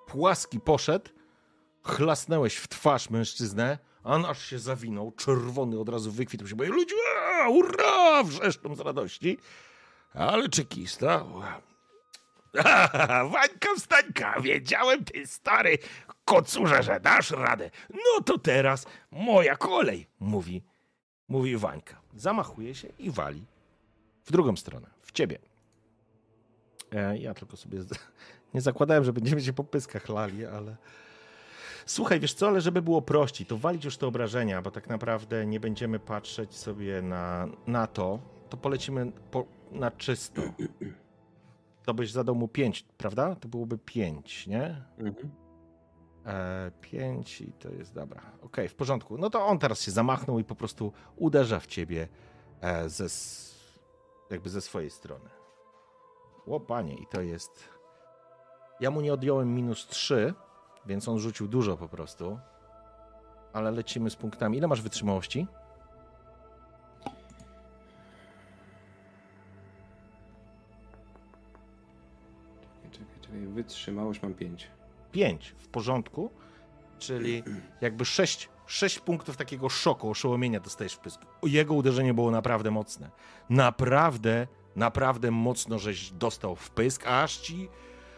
Płaski 0.08 0.60
poszedł. 0.60 1.10
chlasnęłeś 1.84 2.56
w 2.56 2.68
twarz 2.68 3.10
mężczyznę, 3.10 3.78
a 4.04 4.10
on 4.10 4.26
aż 4.26 4.46
się 4.46 4.60
zawinął, 4.60 5.12
czerwony 5.12 5.80
od 5.80 5.90
razu 5.90 6.12
wykwitł 6.12 6.48
się, 6.48 6.56
bo 6.56 6.64
ludzie, 6.64 6.96
a, 7.44 7.50
ura, 7.50 8.24
wrzeszczą 8.24 8.76
z 8.76 8.80
radości. 8.80 9.38
Ale 10.14 10.50
czekista. 10.50 11.26
Wańka 13.34 13.70
wstańka, 13.78 14.40
wiedziałem 14.42 15.06
ty 15.06 15.28
stary 15.28 15.78
kocurze, 16.26 16.84
że 16.84 17.00
dasz 17.00 17.32
radę. 17.32 17.72
No 17.90 18.24
to 18.26 18.38
teraz 18.38 18.86
moja 19.12 19.56
kolej, 19.56 20.08
mówi, 20.20 20.64
mówi 21.28 21.58
Wańka. 21.58 22.02
Zamachuje 22.16 22.76
się 22.76 22.88
i 23.00 23.12
wali 23.12 23.46
w 24.26 24.32
drugą 24.32 24.56
stronę, 24.56 24.88
w 25.02 25.12
ciebie. 25.12 25.40
E, 26.92 27.18
ja 27.18 27.34
tylko 27.34 27.58
sobie. 27.58 27.80
Nie 28.56 28.62
zakładałem, 28.62 29.04
że 29.04 29.14
będziemy 29.14 29.42
się 29.42 29.54
po 29.54 29.64
pyskach 29.64 30.10
lali, 30.10 30.46
ale... 30.46 30.76
Słuchaj, 31.86 32.20
wiesz 32.20 32.34
co, 32.34 32.48
ale 32.48 32.62
żeby 32.62 32.82
było 32.82 33.02
prościej, 33.02 33.48
to 33.48 33.58
walić 33.58 33.86
już 33.86 33.98
te 33.98 34.08
obrażenia, 34.08 34.62
bo 34.62 34.72
tak 34.72 34.90
naprawdę 34.90 35.46
nie 35.46 35.60
będziemy 35.60 36.00
patrzeć 36.00 36.56
sobie 36.56 37.02
na, 37.02 37.48
na 37.68 37.88
to, 37.88 38.20
to 38.50 38.58
polecimy 38.58 39.12
po, 39.32 39.46
na 39.72 39.92
czysto. 39.92 40.42
To 41.86 41.94
byś 41.94 42.12
zadał 42.12 42.36
mu 42.36 42.48
5, 42.48 42.86
prawda? 42.98 43.36
To 43.36 43.48
byłoby 43.48 43.78
5, 43.78 44.48
nie? 44.48 44.82
Mhm. 44.98 45.32
E, 46.26 46.72
5 46.82 47.42
i 47.42 47.54
to 47.54 47.70
jest 47.70 47.94
dobra. 47.94 48.22
Okej, 48.42 48.70
w 48.70 48.76
porządku. 48.76 49.18
No 49.18 49.30
to 49.30 49.46
on 49.46 49.60
teraz 49.60 49.82
się 49.82 49.92
zamachnął 49.92 50.40
i 50.40 50.44
po 50.44 50.56
prostu 50.56 50.94
uderza 51.16 51.60
w 51.60 51.68
ciebie 51.68 52.08
e, 52.62 52.90
ze, 52.90 53.06
jakby 54.30 54.50
ze 54.50 54.62
swojej 54.62 54.90
strony. 54.90 55.30
O 56.48 56.60
panie, 56.60 56.96
i 56.96 57.08
to 57.08 57.22
jest. 57.22 57.75
Ja 58.80 58.92
mu 58.92 59.02
nie 59.02 59.14
odjąłem 59.14 59.56
minus 59.56 59.88
3, 59.88 60.34
więc 60.86 61.08
on 61.08 61.20
rzucił 61.20 61.48
dużo 61.48 61.78
po 61.78 61.88
prostu. 61.88 62.40
Ale 63.54 63.72
lecimy 63.72 64.10
z 64.10 64.16
punktami. 64.16 64.58
Ile 64.58 64.68
masz 64.68 64.82
wytrzymałości? 64.82 65.48
Czekaj, 72.92 73.20
czekaj, 73.22 73.40
wytrzymałość 73.48 74.22
mam 74.22 74.34
5. 74.34 74.68
5 75.12 75.56
w 75.58 75.68
porządku, 75.68 76.32
czyli 77.00 77.44
jakby 77.82 78.06
6, 78.06 78.50
6 78.66 79.00
punktów 79.00 79.38
takiego 79.38 79.70
szoku, 79.70 80.10
oszołomienia 80.10 80.60
dostajesz 80.60 80.94
w 80.94 81.00
pysk. 81.00 81.22
Jego 81.44 81.74
uderzenie 81.74 82.14
było 82.14 82.32
naprawdę 82.32 82.72
mocne. 82.72 83.10
Naprawdę, 83.50 84.48
naprawdę 84.76 85.32
mocno 85.32 85.80
żeś 85.80 86.12
dostał 86.12 86.56
w 86.56 86.72
pysk, 86.72 87.08
aż 87.08 87.38
ci, 87.38 87.70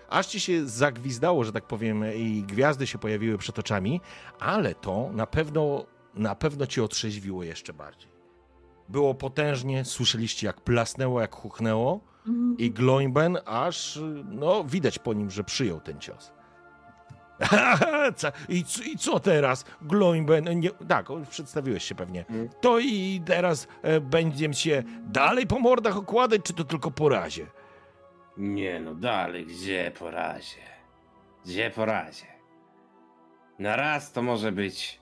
aż 0.10 0.28
ci 0.28 0.40
się 0.40 0.68
zagwizdało, 0.68 1.44
że 1.44 1.52
tak 1.52 1.66
powiem, 1.66 2.04
i 2.16 2.44
gwiazdy 2.48 2.88
się 2.88 2.98
pojawiły 2.98 3.38
przed 3.38 3.60
oczami, 3.60 4.02
ale 4.40 4.76
to 4.76 5.10
na 5.14 5.28
pewno, 5.28 5.86
na 6.14 6.36
pewno 6.36 6.68
ci 6.68 6.82
otrzeźwiło 6.82 7.44
jeszcze 7.44 7.74
bardziej. 7.74 8.10
Było 8.90 9.16
potężnie, 9.16 9.86
słyszeliście 9.86 10.48
jak 10.48 10.62
plasnęło, 10.62 11.22
jak 11.22 11.36
huchnęło 11.36 12.00
Mhm. 12.28 12.58
i 12.58 12.72
Gloimben 12.72 13.38
aż, 13.46 14.00
no 14.30 14.64
widać 14.64 15.00
po 15.00 15.14
nim, 15.14 15.32
że 15.32 15.44
przyjął 15.44 15.80
ten 15.82 16.00
cios. 16.00 16.32
Co- 18.16 18.32
I, 18.50 18.64
c- 18.64 18.84
I 18.86 18.98
co 18.98 19.20
teraz? 19.20 19.66
Gloimben, 19.82 20.60
nie, 20.60 20.70
tak, 20.72 21.06
przedstawiłeś 21.30 21.84
się 21.84 21.96
pewnie. 21.96 22.26
Mm. 22.30 22.50
To 22.62 22.80
i 22.80 23.22
teraz 23.26 23.68
e, 23.82 24.02
będziemy 24.02 24.54
się 24.54 24.84
dalej 25.04 25.48
po 25.48 25.60
mordach 25.60 25.98
okładać, 25.98 26.42
czy 26.44 26.54
to 26.54 26.64
tylko 26.64 26.92
po 26.92 27.10
razie? 27.10 27.46
Nie 28.38 28.80
no, 28.80 28.96
dalej, 28.96 29.46
gdzie 29.46 29.92
po 30.00 30.12
razie? 30.12 30.62
Gdzie 31.46 31.70
po 31.70 31.86
razie? 31.86 32.26
Na 33.60 33.76
raz 33.76 34.12
to 34.12 34.22
może 34.22 34.52
być 34.52 35.00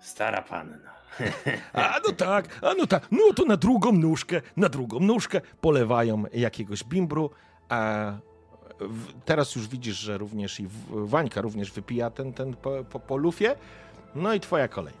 stara 0.00 0.42
panna. 0.42 0.92
A 1.72 2.00
no 2.06 2.12
tak, 2.12 2.58
a 2.62 2.74
no 2.74 2.86
tak, 2.86 3.08
no 3.10 3.32
to 3.36 3.44
na 3.44 3.56
drugą 3.56 3.92
nóżkę, 3.92 4.40
na 4.56 4.68
drugą 4.68 5.00
nóżkę 5.00 5.40
polewają 5.60 6.24
jakiegoś 6.32 6.84
bimbru, 6.84 7.30
a 7.68 8.12
teraz 9.24 9.56
już 9.56 9.68
widzisz, 9.68 9.96
że 9.96 10.18
również 10.18 10.60
i 10.60 10.68
Wańka 10.90 11.40
również 11.40 11.72
wypija 11.72 12.10
ten, 12.10 12.32
ten 12.32 12.56
po, 12.56 12.84
po, 12.84 13.00
po 13.00 13.16
lufie. 13.16 13.56
No 14.14 14.34
i 14.34 14.40
twoja 14.40 14.68
kolej. 14.68 14.94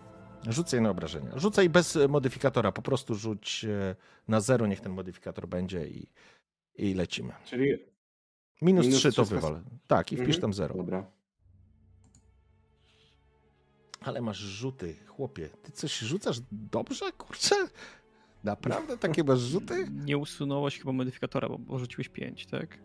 Rzucaj 0.48 0.80
na 0.80 0.90
obrażenia. 0.90 1.30
Rzucaj 1.36 1.68
bez 1.68 1.98
modyfikatora, 2.08 2.72
po 2.72 2.82
prostu 2.82 3.14
rzuć 3.14 3.64
e, 3.64 3.96
na 4.28 4.40
zero, 4.40 4.66
niech 4.66 4.80
ten 4.80 4.92
modyfikator 4.92 5.48
będzie 5.48 5.86
i, 5.86 6.06
i 6.74 6.94
lecimy. 6.94 7.32
Czyli. 7.44 7.70
Minus, 8.62 8.86
Minus 8.86 8.98
3 8.98 9.12
to 9.12 9.24
wywal. 9.24 9.60
Tak, 9.86 10.12
i 10.12 10.16
wpisz 10.16 10.26
Mhm. 10.36 10.40
tam 10.40 10.52
zero. 10.52 10.74
Dobra. 10.74 11.10
Ale 14.00 14.20
masz 14.20 14.36
rzuty, 14.38 14.96
chłopie. 15.06 15.48
Ty 15.62 15.72
coś 15.72 15.98
rzucasz 15.98 16.40
dobrze, 16.52 17.12
kurczę? 17.12 17.54
Naprawdę 18.44 18.98
takie 18.98 19.24
masz 19.24 19.40
rzuty? 19.52 19.86
Nie 19.90 20.18
usunąłeś 20.18 20.78
chyba 20.78 20.92
modyfikatora, 20.92 21.48
bo, 21.48 21.58
bo 21.58 21.78
rzuciłeś 21.78 22.08
5, 22.08 22.46
tak? 22.46 22.78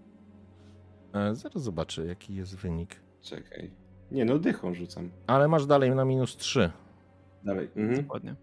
E, 1.13 1.35
zaraz 1.35 1.63
zobaczę, 1.63 2.05
jaki 2.05 2.35
jest 2.35 2.55
wynik. 2.55 2.95
Czekaj. 3.21 3.71
Nie 4.11 4.25
no, 4.25 4.39
dychą 4.39 4.73
rzucam. 4.73 5.09
Ale 5.27 5.47
masz 5.47 5.65
dalej 5.65 5.91
na 5.95 6.05
minus 6.05 6.37
3. 6.37 6.71
Dalej. 7.43 7.69
Mhm. 7.75 8.01
Dokładnie. 8.03 8.35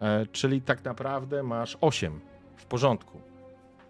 E, 0.00 0.26
czyli 0.26 0.62
tak 0.62 0.84
naprawdę 0.84 1.42
masz 1.42 1.78
8. 1.80 2.20
W 2.56 2.64
porządku. 2.66 3.20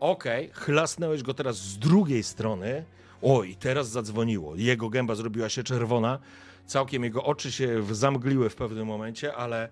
Okej, 0.00 0.50
chlasnąłeś 0.52 1.22
go 1.22 1.34
teraz 1.34 1.56
z 1.56 1.78
drugiej 1.78 2.22
strony. 2.22 2.84
Oj, 3.22 3.56
teraz 3.60 3.88
zadzwoniło. 3.88 4.56
Jego 4.56 4.88
gęba 4.88 5.14
zrobiła 5.14 5.48
się 5.48 5.62
czerwona. 5.62 6.18
Całkiem 6.66 7.04
jego 7.04 7.24
oczy 7.24 7.52
się 7.52 7.94
zamgliły 7.94 8.50
w 8.50 8.56
pewnym 8.56 8.86
momencie, 8.86 9.34
ale 9.34 9.68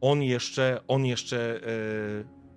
on 0.00 0.22
jeszcze, 0.22 0.80
on 0.88 1.06
jeszcze 1.06 1.60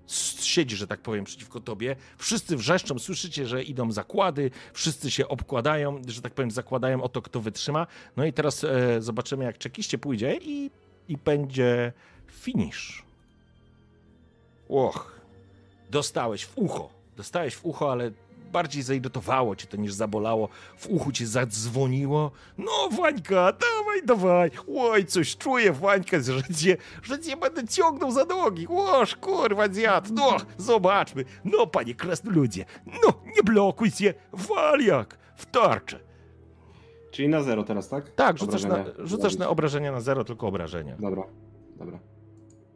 s- 0.08 0.44
siedzi, 0.44 0.76
że 0.76 0.88
tak 0.88 1.00
powiem, 1.02 1.26
przeciwko 1.26 1.60
tobie. 1.60 1.96
Wszyscy 2.18 2.58
wrzeszczą, 2.58 3.00
słyszycie, 3.00 3.48
że 3.48 3.64
idą 3.64 3.92
zakłady, 3.92 4.52
wszyscy 4.74 5.12
się 5.12 5.28
obkładają, 5.28 6.02
że 6.08 6.22
tak 6.22 6.34
powiem, 6.34 6.52
zakładają 6.52 7.02
o 7.04 7.10
to, 7.10 7.22
kto 7.22 7.42
wytrzyma. 7.42 7.88
No 8.18 8.26
i 8.26 8.34
teraz 8.34 8.64
e, 8.64 9.02
zobaczymy, 9.02 9.44
jak 9.46 9.58
czekiście 9.58 9.98
pójdzie 9.98 10.38
i, 10.42 10.72
i 11.10 11.18
będzie 11.18 11.94
finish. 12.28 13.04
Och, 14.70 15.20
dostałeś 15.90 16.46
w 16.46 16.58
ucho. 16.58 16.97
Dostałeś 17.18 17.56
w 17.56 17.66
ucho, 17.66 17.92
ale 17.92 18.12
bardziej 18.52 18.84
zairytowało 18.84 19.56
cię 19.56 19.68
to 19.68 19.78
niż 19.78 19.94
zabolało. 19.94 20.50
W 20.78 20.88
uchu 20.88 21.12
cię 21.12 21.28
zadzwoniło. 21.28 22.32
No, 22.58 22.90
Wańka, 23.02 23.54
dawaj, 23.54 24.04
dawaj. 24.06 24.52
Oj, 24.78 25.06
coś 25.06 25.38
czuję, 25.38 25.74
Wańka, 25.74 26.20
że 26.20 26.44
cię, 26.44 26.78
że 27.04 27.20
cię 27.20 27.38
będę 27.38 27.68
ciągnął 27.68 28.12
za 28.12 28.26
nogi. 28.26 28.68
Łoż, 28.70 29.16
kurwa, 29.16 29.68
zjadł. 29.68 30.14
No, 30.14 30.38
zobaczmy. 30.58 31.26
No, 31.46 31.68
panie 31.68 31.96
krasnoludzie, 31.96 32.66
no, 32.86 33.14
nie 33.36 33.44
blokuj 33.44 33.92
się. 33.92 34.14
Waliak, 34.34 35.18
w 35.36 35.46
tarczę. 35.46 36.00
Czyli 37.12 37.30
na 37.30 37.44
zero 37.44 37.64
teraz, 37.64 37.90
tak? 37.90 38.10
Tak, 38.10 38.38
rzucasz 38.38 38.64
na, 38.64 38.86
rzucasz 39.00 39.38
na 39.38 39.50
obrażenia 39.50 39.92
na 39.92 40.02
zero, 40.02 40.24
tylko 40.24 40.48
obrażenia. 40.48 40.96
Dobra, 41.00 41.24
dobra. 41.76 42.00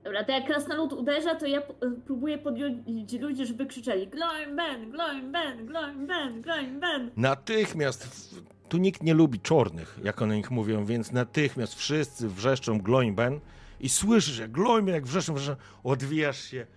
Dobra, 0.03 0.23
to 0.23 0.31
jak 0.31 0.45
krasnolud 0.45 0.93
uderza, 0.93 1.35
to 1.35 1.45
ja 1.45 1.61
próbuję 2.05 2.37
podjąć 2.37 3.13
ludzi, 3.19 3.45
żeby 3.45 3.65
krzyczeli 3.65 4.07
Gloim 4.07 4.55
Ben, 4.55 4.91
Gloim 4.91 5.31
Ben, 5.31 5.65
Gloim 5.65 6.07
Ben, 6.07 6.41
Gloim 6.41 6.79
Ben. 6.79 7.11
Natychmiast, 7.17 8.35
tu 8.69 8.77
nikt 8.77 9.03
nie 9.03 9.13
lubi 9.13 9.39
czarnych, 9.39 9.99
jak 10.03 10.21
one 10.21 10.35
nich 10.37 10.51
mówią, 10.51 10.85
więc 10.85 11.11
natychmiast 11.11 11.75
wszyscy 11.75 12.29
wrzeszczą 12.29 12.81
Gloimben 12.81 13.39
i 13.79 13.89
słyszysz, 13.89 14.37
jak 14.37 14.51
Gloimben, 14.51 14.95
jak 14.95 15.05
wrzeszczą, 15.05 15.33
wrzeszczą, 15.33 15.55
odwijasz 15.83 16.43
się, 16.43 16.67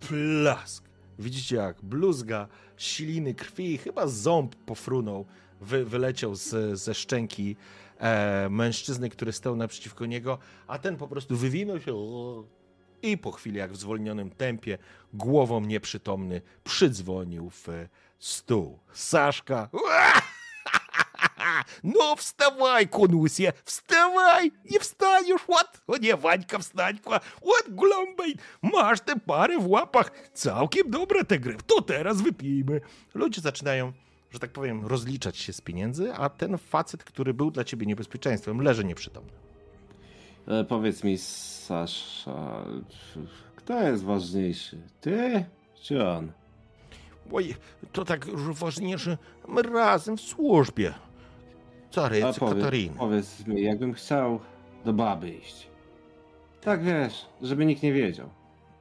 plask. 0.00 0.84
Widzicie, 1.18 1.56
jak 1.56 1.76
bluzga 1.82 2.48
siliny 2.76 3.34
krwi, 3.34 3.78
chyba 3.78 4.06
ząb 4.06 4.56
pofrunął, 4.56 5.26
wy, 5.60 5.84
wyleciał 5.84 6.34
z, 6.34 6.78
ze 6.78 6.94
szczęki 6.94 7.56
e, 7.98 8.48
mężczyzny, 8.50 9.10
który 9.10 9.32
stał 9.32 9.56
naprzeciwko 9.56 10.06
niego, 10.06 10.38
a 10.66 10.78
ten 10.78 10.96
po 10.96 11.08
prostu 11.08 11.36
wywinął 11.36 11.80
się 11.80 11.94
i 13.04 13.18
po 13.18 13.32
chwili, 13.32 13.58
jak 13.58 13.72
w 13.72 13.76
zwolnionym 13.76 14.30
tempie, 14.30 14.78
głową 15.12 15.60
nieprzytomny, 15.60 16.40
przydzwonił 16.64 17.50
w 17.50 17.68
stół. 18.18 18.78
Saszka. 18.92 19.68
No 21.84 22.16
wstawaj, 22.16 22.88
konusie, 22.88 23.52
wstawaj, 23.64 24.52
nie 24.70 24.80
wstaniesz, 24.80 25.42
what? 25.42 25.80
O 25.86 25.96
nie, 25.96 26.16
Wańka, 26.16 26.58
wstań, 26.58 26.98
what, 27.04 27.64
Glombej, 27.68 28.36
masz 28.62 29.00
te 29.00 29.20
pary 29.20 29.58
w 29.58 29.66
łapach, 29.66 30.30
całkiem 30.34 30.90
dobre 30.90 31.24
te 31.24 31.38
gry, 31.38 31.56
to 31.66 31.82
teraz 31.82 32.22
wypijmy. 32.22 32.80
Ludzie 33.14 33.40
zaczynają, 33.40 33.92
że 34.30 34.38
tak 34.38 34.50
powiem, 34.50 34.86
rozliczać 34.86 35.38
się 35.38 35.52
z 35.52 35.60
pieniędzy, 35.60 36.14
a 36.14 36.28
ten 36.28 36.58
facet, 36.58 37.04
który 37.04 37.34
był 37.34 37.50
dla 37.50 37.64
ciebie 37.64 37.86
niebezpieczeństwem, 37.86 38.60
leży 38.60 38.84
nieprzytomny. 38.84 39.32
E, 40.48 40.64
powiedz 40.64 41.04
mi, 41.04 41.18
Sasza, 41.18 42.64
kto 43.56 43.82
jest 43.82 44.04
ważniejszy? 44.04 44.78
Ty 45.00 45.44
czy 45.82 46.08
on? 46.08 46.32
Oj, 47.32 47.54
to 47.92 48.04
tak 48.04 48.26
ważniejsze, 48.36 49.18
my 49.48 49.62
razem 49.62 50.16
w 50.16 50.20
służbie. 50.20 50.94
Carycy 51.90 52.40
powie- 52.40 52.54
Katariny. 52.54 52.94
Powiedz 52.98 53.46
mi, 53.46 53.62
jakbym 53.62 53.92
chciał 53.94 54.40
do 54.84 54.92
baby 54.92 55.30
iść. 55.30 55.68
Tak 56.60 56.82
wiesz, 56.84 57.26
żeby 57.42 57.66
nikt 57.66 57.82
nie 57.82 57.92
wiedział. 57.92 58.28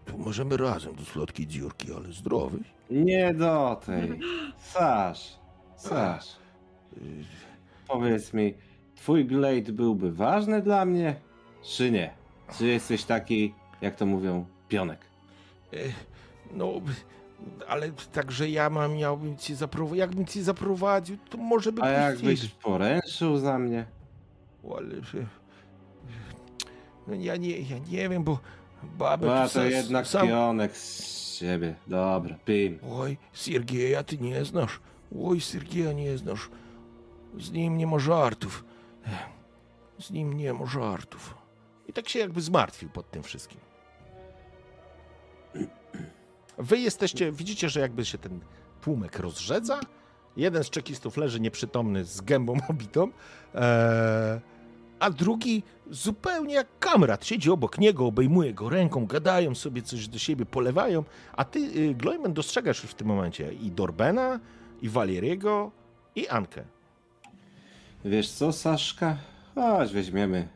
To 0.06 0.18
możemy 0.18 0.58
razem 0.58 0.96
do 0.96 1.04
słodkiej 1.04 1.48
dziurki, 1.48 1.94
ale 1.94 2.12
zdrowej. 2.12 2.64
Nie 2.92 3.34
do 3.34 3.82
tej. 3.86 4.20
Sasz, 4.58 5.38
Sasz. 5.76 6.36
Y, 6.98 7.00
Powiedz 7.88 8.34
mi, 8.34 8.54
twój 8.96 9.26
glade 9.26 9.72
byłby 9.72 10.12
ważny 10.12 10.62
dla 10.62 10.86
mnie, 10.86 11.16
czy 11.64 11.92
nie? 11.92 12.14
Czy 12.58 12.68
jesteś 12.68 13.04
taki, 13.04 13.54
jak 13.82 13.96
to 13.96 14.06
mówią, 14.06 14.46
pionek? 14.70 15.00
E, 15.74 15.78
No, 16.52 16.82
ale 17.68 17.92
także 17.92 18.50
ja 18.50 18.70
mam, 18.70 18.94
miałbym 18.94 19.38
ci 19.38 19.56
zaprowadzić, 19.56 20.00
jakbym 20.00 20.26
ci 20.26 20.44
zaprowadził, 20.44 21.18
to 21.30 21.38
może 21.38 21.72
by 21.72 21.82
A 21.82 21.90
jakbyś 21.90 22.48
poręczył 22.48 23.38
za 23.38 23.60
mnie? 23.60 23.86
O, 24.64 24.78
Ale, 24.78 24.96
no 27.08 27.16
ja 27.16 27.36
nie, 27.38 27.60
ja 27.60 27.78
nie 27.78 28.10
wiem, 28.10 28.24
bo 28.24 28.40
baba 28.84 29.26
No, 29.28 29.34
A 29.34 29.50
to 29.50 29.64
jednak 29.64 30.08
sam... 30.08 30.28
pionek 30.28 30.78
z 30.78 31.24
siebie. 31.34 31.76
Dobra, 31.88 32.36
pijmy. 32.46 32.80
Oj, 32.92 33.18
Siergieja 33.34 34.04
ty 34.04 34.18
nie 34.18 34.46
znasz. 34.46 34.80
Oj, 35.24 35.42
Siergieja 35.42 35.94
nie 35.94 36.18
znasz. 36.18 36.50
Z 37.40 37.52
nim 37.52 37.78
nie 37.78 37.88
ma 37.88 38.00
żartów. 38.00 38.66
Ech, 39.06 39.14
Z 40.00 40.12
nim 40.12 40.34
nie 40.34 40.54
ma 40.54 40.66
żartów. 40.66 41.36
I 41.88 41.94
tak 41.94 42.10
się 42.10 42.20
jakby 42.20 42.42
zmartwił 42.42 42.90
pod 42.90 43.12
tym 43.12 43.24
wszystkim. 43.24 43.60
Wy 46.58 46.78
jesteście, 46.78 47.32
widzicie, 47.32 47.70
że 47.70 47.80
jakby 47.80 48.06
się 48.06 48.18
ten 48.18 48.40
tłumek 48.82 49.20
rozrzedza. 49.20 49.80
Jeden 50.38 50.64
z 50.64 50.70
czekistów 50.70 51.18
leży 51.18 51.40
nieprzytomny 51.40 52.06
z 52.06 52.22
gębą 52.22 52.58
obitą, 52.70 53.04
eee, 53.56 54.40
a 55.00 55.10
drugi 55.10 55.64
zupełnie 55.92 56.56
jak 56.56 56.68
kamrat. 56.80 57.26
Siedzi 57.26 57.52
obok 57.52 57.78
niego, 57.78 58.06
obejmuje 58.06 58.54
go 58.54 58.70
ręką, 58.70 59.06
gadają 59.06 59.56
sobie 59.56 59.82
coś 59.82 60.08
do 60.08 60.20
siebie, 60.20 60.46
polewają. 60.46 61.04
A 61.34 61.46
ty, 61.46 61.60
y, 61.60 61.96
Gloyman, 61.96 62.34
dostrzegasz 62.34 62.84
już 62.84 62.92
w 62.92 62.96
tym 62.96 63.08
momencie 63.08 63.54
i 63.54 63.72
Dorbena, 63.72 64.40
i 64.82 64.90
Waleriego, 64.90 65.72
i 66.16 66.28
Ankę. 66.28 66.64
Wiesz 68.06 68.30
co, 68.32 68.52
Saszka? 68.52 69.18
Chodź, 69.56 69.94
weźmiemy. 69.94 70.48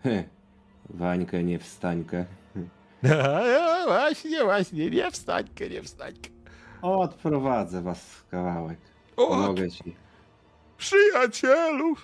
Wańkę, 0.90 1.44
nie 1.44 1.60
wstańkę. 1.60 2.26
właśnie, 3.88 4.44
właśnie, 4.44 4.90
nie 4.90 5.12
wstańkę, 5.12 5.70
nie 5.70 5.84
wstańkę. 5.84 6.30
Odprowadzę 6.82 7.82
was 7.82 8.26
kawałek. 8.32 8.80
Pomogę 9.16 9.72
ci. 9.72 9.96
przyjacielu! 10.78 11.96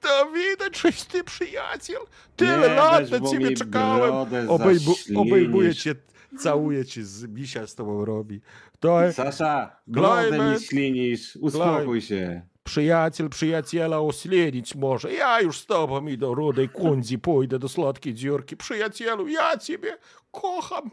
To 0.00 0.30
widać, 0.30 0.80
żeś 0.80 1.02
ty 1.02 1.24
przyjaciel. 1.24 2.00
Tyle 2.36 2.68
Nie 2.68 2.74
lat 2.74 3.10
na 3.10 3.20
ciebie 3.20 3.50
czekałem. 3.56 4.14
Obejmu, 4.48 4.94
obejmuje 5.16 5.74
cię, 5.74 5.94
całuje 6.38 6.84
cię, 6.84 7.04
z 7.04 7.24
misia 7.26 7.66
z 7.66 7.74
tobą 7.74 8.04
robi. 8.04 8.40
To 8.80 9.12
Sasza, 9.12 9.76
brodę 9.86 10.50
mi 10.50 10.60
ślinisz. 10.60 11.36
Uspokój 11.36 12.00
się. 12.00 12.42
Przyjaciel 12.66 13.28
przyjaciela 13.28 14.00
oślenić 14.00 14.74
może. 14.74 15.12
Ja 15.12 15.40
już 15.40 15.58
z 15.58 15.66
tobą 15.66 16.06
i 16.06 16.18
do 16.18 16.34
rudej 16.34 16.68
kundzi 16.68 17.18
pójdę 17.18 17.58
do 17.58 17.68
słodkiej 17.68 18.14
dziurki. 18.14 18.56
Przyjacielu, 18.56 19.28
ja 19.28 19.56
ciebie 19.58 19.98
kocham. 20.30 20.90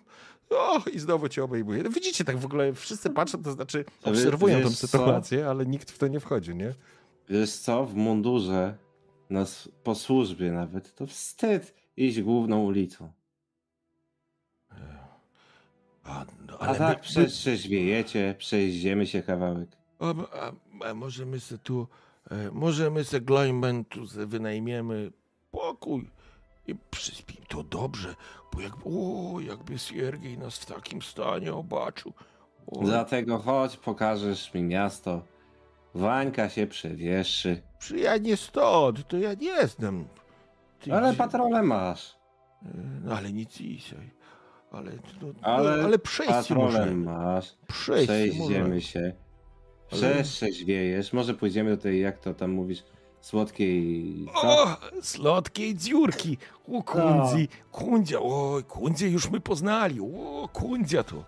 O, 0.49 0.81
i 0.93 0.99
znowu 0.99 1.29
cię 1.29 1.43
obejmuję. 1.43 1.83
No 1.83 1.89
Widzicie, 1.89 2.23
tak 2.23 2.37
w 2.37 2.45
ogóle 2.45 2.73
wszyscy 2.73 3.09
patrzą, 3.09 3.43
to 3.43 3.51
znaczy 3.51 3.85
obserwują 4.03 4.57
tę 4.57 4.63
wiesz 4.63 4.79
co? 4.79 4.87
sytuację, 4.87 5.47
ale 5.47 5.65
nikt 5.65 5.91
w 5.91 5.97
to 5.97 6.07
nie 6.07 6.19
wchodzi, 6.19 6.55
nie? 6.55 6.73
Wiesz 7.29 7.53
co, 7.53 7.85
w 7.85 7.95
mundurze, 7.95 8.77
nas 9.29 9.69
po 9.83 9.95
służbie 9.95 10.51
nawet, 10.51 10.95
to 10.95 11.07
wstyd 11.07 11.73
iść 11.97 12.21
główną 12.21 12.63
ulicą. 12.63 13.11
A, 16.03 16.25
no, 16.47 16.57
A 16.59 16.75
tak 16.75 17.01
przetrzeźwiejecie, 17.01 18.35
przejeździemy 18.37 19.07
się 19.07 19.23
kawałek. 19.23 19.69
A, 19.99 20.09
a 20.39 20.51
możemy 20.95 21.39
se 21.39 21.57
tu, 21.57 21.87
e, 22.31 22.51
możemy 22.51 23.03
se 23.03 23.21
Glajmen 23.21 23.85
tu 23.85 24.07
se 24.07 24.25
wynajmiemy 24.25 25.11
pokój 25.51 26.09
i 26.67 26.75
przyspimy. 26.91 27.45
To 27.47 27.63
dobrze, 27.63 28.15
bo 28.53 28.61
jakby, 28.61 28.83
o, 28.85 29.39
jakby 29.39 29.79
Siergiej 29.79 30.37
nas 30.37 30.57
w 30.57 30.65
takim 30.65 31.01
stanie 31.01 31.47
zobaczył. 31.47 32.13
O, 32.67 32.79
Dlatego 32.83 33.37
chodź, 33.37 33.77
pokażesz 33.77 34.53
mi 34.53 34.63
miasto. 34.63 35.21
Wańka 35.95 36.49
się 36.49 36.67
przewieszy. 36.67 37.61
Ja 37.95 38.17
nie 38.17 38.37
stąd, 38.37 39.07
to 39.07 39.17
ja 39.17 39.33
nie 39.33 39.67
znam. 39.67 40.05
Ty 40.79 40.93
Ale 40.93 41.09
gdzie- 41.09 41.17
patrole 41.17 41.63
masz. 41.63 42.15
E, 42.65 42.67
No, 43.03 43.15
ale 43.17 43.33
nic 43.33 43.53
dzisiaj. 43.53 44.11
Ale, 44.71 44.91
no, 45.21 45.27
Ale 45.41 45.77
no, 45.77 45.83
ale 45.83 45.99
przejść 45.99 46.31
Patrole 46.33 46.65
możemy. 46.65 46.95
masz. 46.95 47.55
Przejść 47.67 48.07
Przejdziemy 48.07 48.39
możemy. 48.59 48.81
się. 48.81 49.13
Ale- 49.93 50.13
Przetrzeźwiejesz. 50.23 51.13
Może 51.13 51.33
pójdziemy 51.33 51.69
do 51.75 51.81
tej, 51.81 52.01
jak 52.01 52.19
to 52.19 52.33
tam 52.33 52.51
mówisz, 52.51 52.83
słodkiej... 53.21 54.25
Co? 54.41 54.63
O, 54.63 54.77
słodkiej 55.01 55.75
dziurki. 55.75 56.37
O, 56.73 56.83
kundzi, 56.83 57.47
kundzia, 57.71 58.17
oj, 58.21 58.63
kundzie 58.63 59.09
już 59.09 59.29
my 59.29 59.39
poznali. 59.39 59.99
O, 60.01 60.49
kundzia 60.53 61.03
to, 61.03 61.23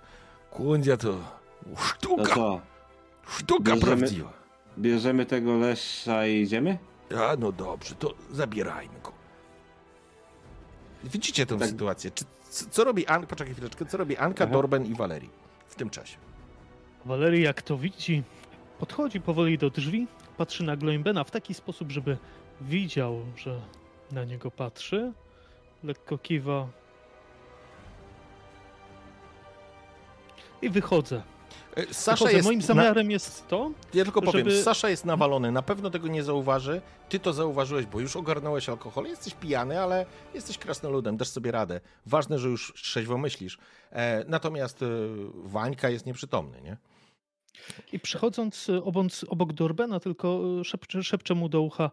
kundzia 0.52 0.98
to 0.98 1.18
No 1.68 1.76
sztuka, 1.78 2.36
co? 2.36 2.62
sztuka 3.28 3.72
bierzemy- 3.74 3.82
prawdziwa. 3.82 4.34
Bierzemy 4.78 5.26
tego 5.26 5.58
lesza 5.58 6.28
i 6.28 6.42
idziemy? 6.42 6.78
A, 7.18 7.36
no 7.40 7.52
dobrze, 7.52 7.96
to 7.96 8.14
zabierajmy 8.32 9.00
go. 9.04 9.12
Widzicie 11.04 11.46
tę 11.46 11.58
Tak. 11.58 11.68
sytuację. 11.70 12.12
Czy, 12.12 12.26
co, 12.50 12.66
co 12.70 12.84
robi 12.84 13.08
Anka, 13.08 13.28
poczekaj 13.28 13.54
chwileczkę, 13.54 13.86
co 13.86 13.98
robi 13.98 14.18
Anka, 14.18 14.44
Aha. 14.44 14.54
Dorben 14.54 14.86
i 14.86 14.94
Walerii 14.96 15.30
w 15.68 15.76
tym 15.76 15.90
czasie? 15.90 16.18
Walery, 17.06 17.40
jak 17.40 17.62
to 17.62 17.78
widzi, 17.78 18.24
podchodzi 18.80 19.22
powoli 19.22 19.58
do 19.58 19.70
drzwi, 19.70 20.08
patrzy 20.38 20.64
na 20.64 20.76
Gloimbena 20.76 21.24
w 21.24 21.32
taki 21.32 21.54
sposób, 21.54 21.92
żeby 21.92 22.18
widział, 22.62 23.20
że 23.38 23.60
na 24.12 24.24
niego 24.24 24.52
patrzy. 24.52 25.14
Lekko 25.84 26.18
kiwa. 26.18 26.68
I 30.62 30.70
wychodzę. 30.70 31.22
E, 31.76 31.94
Sasza 31.94 32.12
wychodzę. 32.12 32.34
jest 32.34 32.46
Moim 32.46 32.60
na- 32.60 32.66
zamiarem 32.66 33.12
jest 33.12 33.48
to, 33.48 33.72
Ja 33.94 34.04
tylko 34.04 34.22
powiem, 34.22 34.50
żeby- 34.50 34.64
Sasza 34.64 34.90
jest 34.90 35.06
nawalony, 35.06 35.52
na 35.52 35.62
pewno 35.62 35.90
tego 35.90 36.08
nie 36.08 36.24
zauważy. 36.24 36.82
Ty 37.10 37.20
to 37.20 37.34
zauważyłeś, 37.34 37.86
bo 37.86 38.00
już 38.00 38.16
ogarnąłeś 38.16 38.70
alkohol. 38.70 39.06
Jesteś 39.06 39.34
pijany, 39.34 39.82
ale 39.82 40.06
jesteś 40.34 40.58
krasnoludem, 40.58 41.18
dasz 41.18 41.28
sobie 41.28 41.52
radę. 41.52 41.82
Ważne, 42.06 42.40
że 42.40 42.48
już 42.50 42.74
trzeźwo 42.74 43.18
myślisz. 43.18 43.58
E, 43.92 44.24
natomiast 44.28 44.82
e, 44.82 44.86
Wańka 45.44 45.90
jest 45.90 46.06
nieprzytomny, 46.06 46.62
nie? 46.62 46.78
I 47.92 48.00
przychodząc 48.00 48.70
y, 48.70 48.84
obok, 49.28 49.54
Dorbena, 49.54 50.00
tylko 50.00 50.42
y, 50.62 51.04
szepcze, 51.04 51.36
mu 51.36 51.50
do 51.50 51.62
ucha 51.62 51.92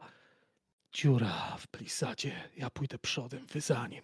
dziura 0.92 1.56
w 1.58 1.66
plisadzie, 1.68 2.32
ja 2.56 2.70
pójdę 2.70 2.98
przodem, 2.98 3.46
wy 3.46 3.60
za 3.60 3.86
nim. 3.86 4.02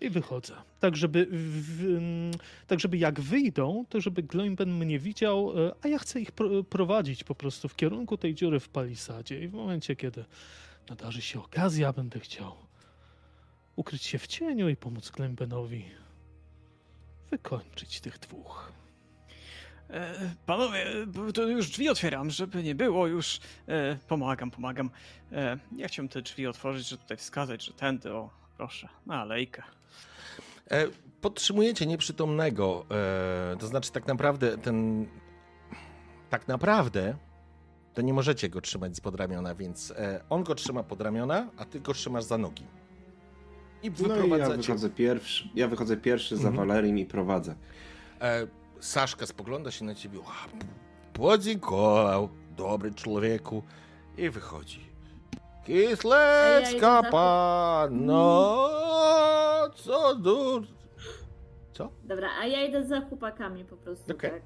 I 0.00 0.10
wychodzę. 0.10 0.54
Tak 0.80 0.96
żeby, 0.96 1.26
w, 1.30 1.80
mm, 1.80 2.32
tak, 2.66 2.80
żeby 2.80 2.98
jak 2.98 3.20
wyjdą, 3.20 3.84
to 3.88 4.00
żeby 4.00 4.22
Gloimben 4.22 4.78
mnie 4.78 4.98
widział, 4.98 5.58
y, 5.58 5.72
a 5.82 5.88
ja 5.88 5.98
chcę 5.98 6.20
ich 6.20 6.32
pro, 6.32 6.64
prowadzić 6.64 7.24
po 7.24 7.34
prostu 7.34 7.68
w 7.68 7.76
kierunku 7.76 8.16
tej 8.16 8.34
dziury 8.34 8.60
w 8.60 8.68
palisadzie. 8.68 9.40
I 9.40 9.48
w 9.48 9.52
momencie, 9.52 9.96
kiedy 9.96 10.24
nadarzy 10.88 11.22
się 11.22 11.40
okazja, 11.40 11.92
będę 11.92 12.20
chciał 12.20 12.56
ukryć 13.76 14.02
się 14.02 14.18
w 14.18 14.26
cieniu 14.26 14.68
i 14.68 14.76
pomóc 14.76 15.10
Gloimbenowi 15.10 15.84
wykończyć 17.30 18.00
tych 18.00 18.18
dwóch. 18.18 18.72
E, 19.92 20.14
panowie, 20.46 20.86
to 21.34 21.42
już 21.42 21.70
drzwi 21.70 21.88
otwieram, 21.88 22.30
żeby 22.30 22.62
nie 22.62 22.74
było 22.74 23.06
już. 23.06 23.40
E, 23.68 23.96
pomagam, 24.08 24.50
pomagam. 24.50 24.90
E, 25.32 25.58
ja 25.76 25.88
chciałem 25.88 26.08
te 26.08 26.22
drzwi 26.22 26.46
otworzyć, 26.46 26.88
żeby 26.88 27.02
tutaj 27.02 27.16
wskazać, 27.16 27.64
że 27.64 27.72
tędy, 27.72 28.12
o, 28.12 28.30
proszę, 28.56 28.88
na 29.06 29.20
alejkę. 29.20 29.62
E, 30.70 30.86
podtrzymujecie 31.20 31.86
nieprzytomnego, 31.86 32.86
e, 32.90 33.56
to 33.58 33.66
znaczy 33.66 33.92
tak 33.92 34.06
naprawdę 34.06 34.58
ten... 34.58 35.06
Tak 36.30 36.48
naprawdę 36.48 37.16
to 37.94 38.02
nie 38.02 38.12
możecie 38.12 38.48
go 38.48 38.60
trzymać 38.60 38.96
z 38.96 39.00
pod 39.00 39.14
ramiona, 39.14 39.54
więc 39.54 39.90
e, 39.90 40.20
on 40.30 40.44
go 40.44 40.54
trzyma 40.54 40.82
pod 40.82 41.00
ramiona, 41.00 41.46
a 41.56 41.64
ty 41.64 41.80
go 41.80 41.92
trzymasz 41.94 42.24
za 42.24 42.38
nogi. 42.38 42.64
I 43.82 43.90
No 43.90 44.06
i 44.06 44.08
ja 44.08 44.14
wyprowadzacie... 44.14 44.56
wychodzę 44.56 44.90
pierwszy, 44.90 45.48
ja 45.54 45.68
wychodzę 45.68 45.96
pierwszy 45.96 46.36
za 46.36 46.48
Mhm. 46.48 46.68
Walerim 46.68 46.98
i 46.98 47.04
prowadzę. 47.06 47.54
Saszka 48.82 49.26
spogląda 49.26 49.70
się 49.70 49.84
na 49.84 49.94
ciebie. 49.94 50.18
"A, 50.26 50.48
p- 50.48 50.66
Podziękował, 51.12 52.28
dobry 52.56 52.94
człowieku. 52.94 53.62
I 54.18 54.30
wychodzi. 54.30 54.80
A 56.14 56.60
ja 56.76 57.02
panno, 57.10 58.58
co 59.74 60.14
dur... 60.16 60.66
Co? 61.72 61.90
Dobra, 62.04 62.28
a 62.42 62.46
ja 62.46 62.64
idę 62.64 62.86
za 62.86 63.00
chłopakami 63.00 63.64
po 63.64 63.76
prostu, 63.76 64.12
Okej. 64.12 64.30
tak. 64.30 64.42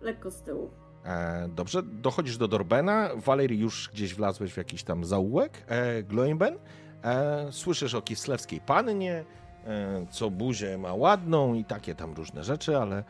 Lekko 0.00 0.30
z 0.30 0.42
tyłu. 0.42 0.70
E, 1.04 1.48
dobrze, 1.48 1.82
dochodzisz 1.82 2.36
do 2.36 2.48
Dorbena. 2.48 3.10
Walerii 3.16 3.58
już 3.60 3.90
gdzieś 3.92 4.14
wlazłeś 4.14 4.52
w 4.52 4.56
jakiś 4.56 4.82
tam 4.82 5.04
zaułek. 5.04 5.52
E, 5.68 6.02
Gloimben. 6.02 6.58
E, 7.04 7.46
słyszysz 7.52 7.94
o 7.94 8.02
kislewskiej 8.02 8.60
pannie, 8.60 9.24
e, 9.66 10.06
co 10.10 10.30
buzię 10.30 10.78
ma 10.78 10.94
ładną 10.94 11.54
i 11.54 11.64
takie 11.64 11.94
tam 11.94 12.14
różne 12.14 12.44
rzeczy, 12.44 12.78
ale, 12.78 13.04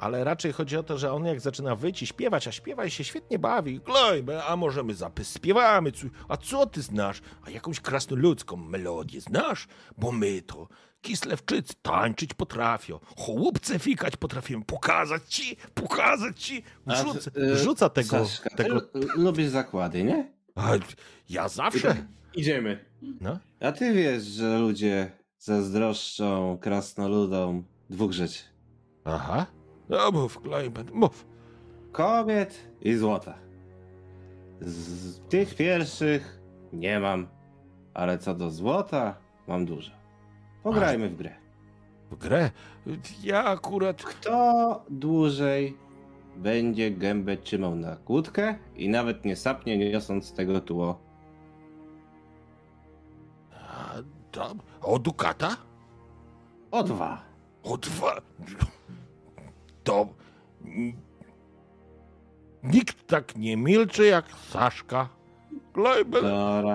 ale 0.00 0.24
raczej 0.24 0.52
chodzi 0.52 0.76
o 0.76 0.82
to, 0.82 0.98
że 0.98 1.12
on 1.12 1.24
jak 1.24 1.40
zaczyna 1.40 1.74
wyć 1.76 2.02
i 2.02 2.06
śpiewać, 2.06 2.48
a 2.48 2.52
śpiewa 2.52 2.84
i 2.84 2.90
się 2.90 3.04
świetnie 3.04 3.38
bawi. 3.38 3.80
Gloimben, 3.80 4.40
a 4.46 4.56
może 4.56 4.82
my 4.82 4.94
zapy 4.94 5.24
śpiewamy? 5.24 5.92
A 6.28 6.36
co 6.36 6.66
ty 6.66 6.82
znasz? 6.82 7.20
A 7.46 7.50
jakąś 7.50 7.80
krasnoludzką 7.80 8.56
melodię 8.56 9.20
znasz? 9.20 9.66
Bo 9.98 10.12
my 10.12 10.42
to 10.42 10.68
Kislewczycy 11.02 11.74
tańczyć 11.82 12.34
potrafią, 12.34 12.98
chłopce 13.18 13.78
fikać 13.78 14.16
potrafimy, 14.16 14.64
pokazać 14.64 15.22
ci, 15.34 15.56
pokazać 15.74 16.42
ci. 16.42 16.62
A, 16.86 16.94
Wrzuca, 17.02 17.30
y, 17.36 17.54
wrzuca 17.54 17.88
tego, 17.88 18.08
Saszka, 18.26 18.50
tego. 18.56 18.74
lu- 18.74 18.90
lubisz 19.16 19.48
zakłady, 19.48 20.04
nie? 20.04 20.32
A, 20.54 20.70
ja 21.28 21.48
zawsze. 21.48 22.06
Idziemy. 22.34 22.84
No. 23.20 23.38
A 23.60 23.72
ty 23.72 23.92
wiesz, 23.92 24.22
że 24.24 24.58
ludzie 24.58 25.10
zazdroszczą 25.38 26.58
krasnoludom 26.60 27.64
dwóch 27.90 28.12
rzeczy. 28.12 28.42
Aha. 29.04 29.46
No 29.90 30.10
mów, 30.10 30.40
Klejben, 30.40 30.86
mów. 30.92 31.26
Kobiet 31.92 32.70
i 32.80 32.94
złota. 32.94 33.34
Z 34.60 35.18
tych 35.28 35.54
pierwszych 35.54 36.40
nie 36.72 37.00
mam, 37.00 37.26
ale 37.94 38.18
co 38.18 38.34
do 38.34 38.50
złota 38.50 39.14
mam 39.48 39.66
dużo. 39.66 39.90
Pograjmy 40.62 41.08
w 41.08 41.16
grę. 41.16 41.34
W 42.10 42.16
grę. 42.16 42.50
Ja 43.22 43.44
akurat. 43.44 44.02
Kto 44.02 44.84
dłużej 44.90 45.76
będzie 46.36 46.90
gębę 46.90 47.36
trzymał 47.36 47.76
na 47.76 47.96
kłódkę 47.96 48.54
i 48.76 48.88
nawet 48.88 49.24
nie 49.24 49.36
sapnie, 49.36 49.78
nie 49.78 49.90
niosąc 49.92 50.32
tego 50.32 50.60
tło. 50.60 50.98
A, 53.52 53.94
tam, 54.32 54.58
o 54.82 54.98
Dukata? 54.98 55.56
O 56.70 56.82
dwa. 56.82 57.22
O 57.62 57.76
dwa. 57.76 58.20
To. 59.84 60.08
Nikt 62.62 63.06
tak 63.06 63.36
nie 63.36 63.56
milczy 63.56 64.06
jak 64.06 64.24
Saszka. 64.50 65.08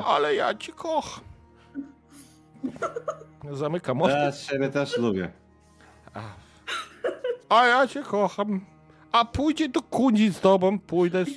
Ale 0.06 0.36
ja 0.36 0.54
ci 0.54 0.74
kocham. 0.74 1.24
Zamykam 3.52 4.02
oczy. 4.02 4.14
Ja 4.14 4.32
siebie 4.32 4.70
też 4.70 4.98
lubię. 4.98 5.32
A, 6.14 6.22
a 7.50 7.66
ja 7.66 7.88
cię 7.88 8.04
kocham. 8.04 8.66
A 9.12 9.26
pójdzie 9.26 9.70
do 9.70 9.82
kuni 9.82 10.30
z 10.30 10.40
tobą, 10.40 10.80
pójdę. 10.80 11.26
Z, 11.26 11.30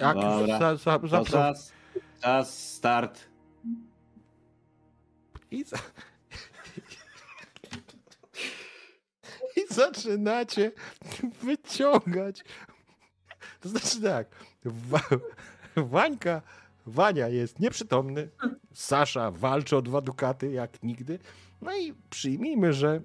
jak 0.00 0.14
Dobra. 0.14 0.58
za, 0.58 0.76
za, 0.76 0.98
za, 1.08 1.24
czas, 1.24 1.72
czas, 2.20 2.72
start. 2.74 3.28
i, 5.50 5.64
za, 5.64 5.76
zaczynacie 9.76 10.72
wyciągać. 11.42 12.44
To 13.60 13.68
znaczy 13.68 14.02
tak. 14.02 14.28
Wa, 14.64 15.00
Wańka, 15.76 16.42
Wania 16.86 17.28
jest 17.28 17.60
nieprzytomny. 17.60 18.28
Sasza 18.74 19.30
walczy 19.30 19.76
o 19.76 19.82
dwa 19.82 20.00
dukaty 20.00 20.52
jak 20.52 20.82
nigdy. 20.82 21.18
No 21.62 21.76
i 21.76 21.94
przyjmijmy, 22.10 22.72
że 22.72 23.00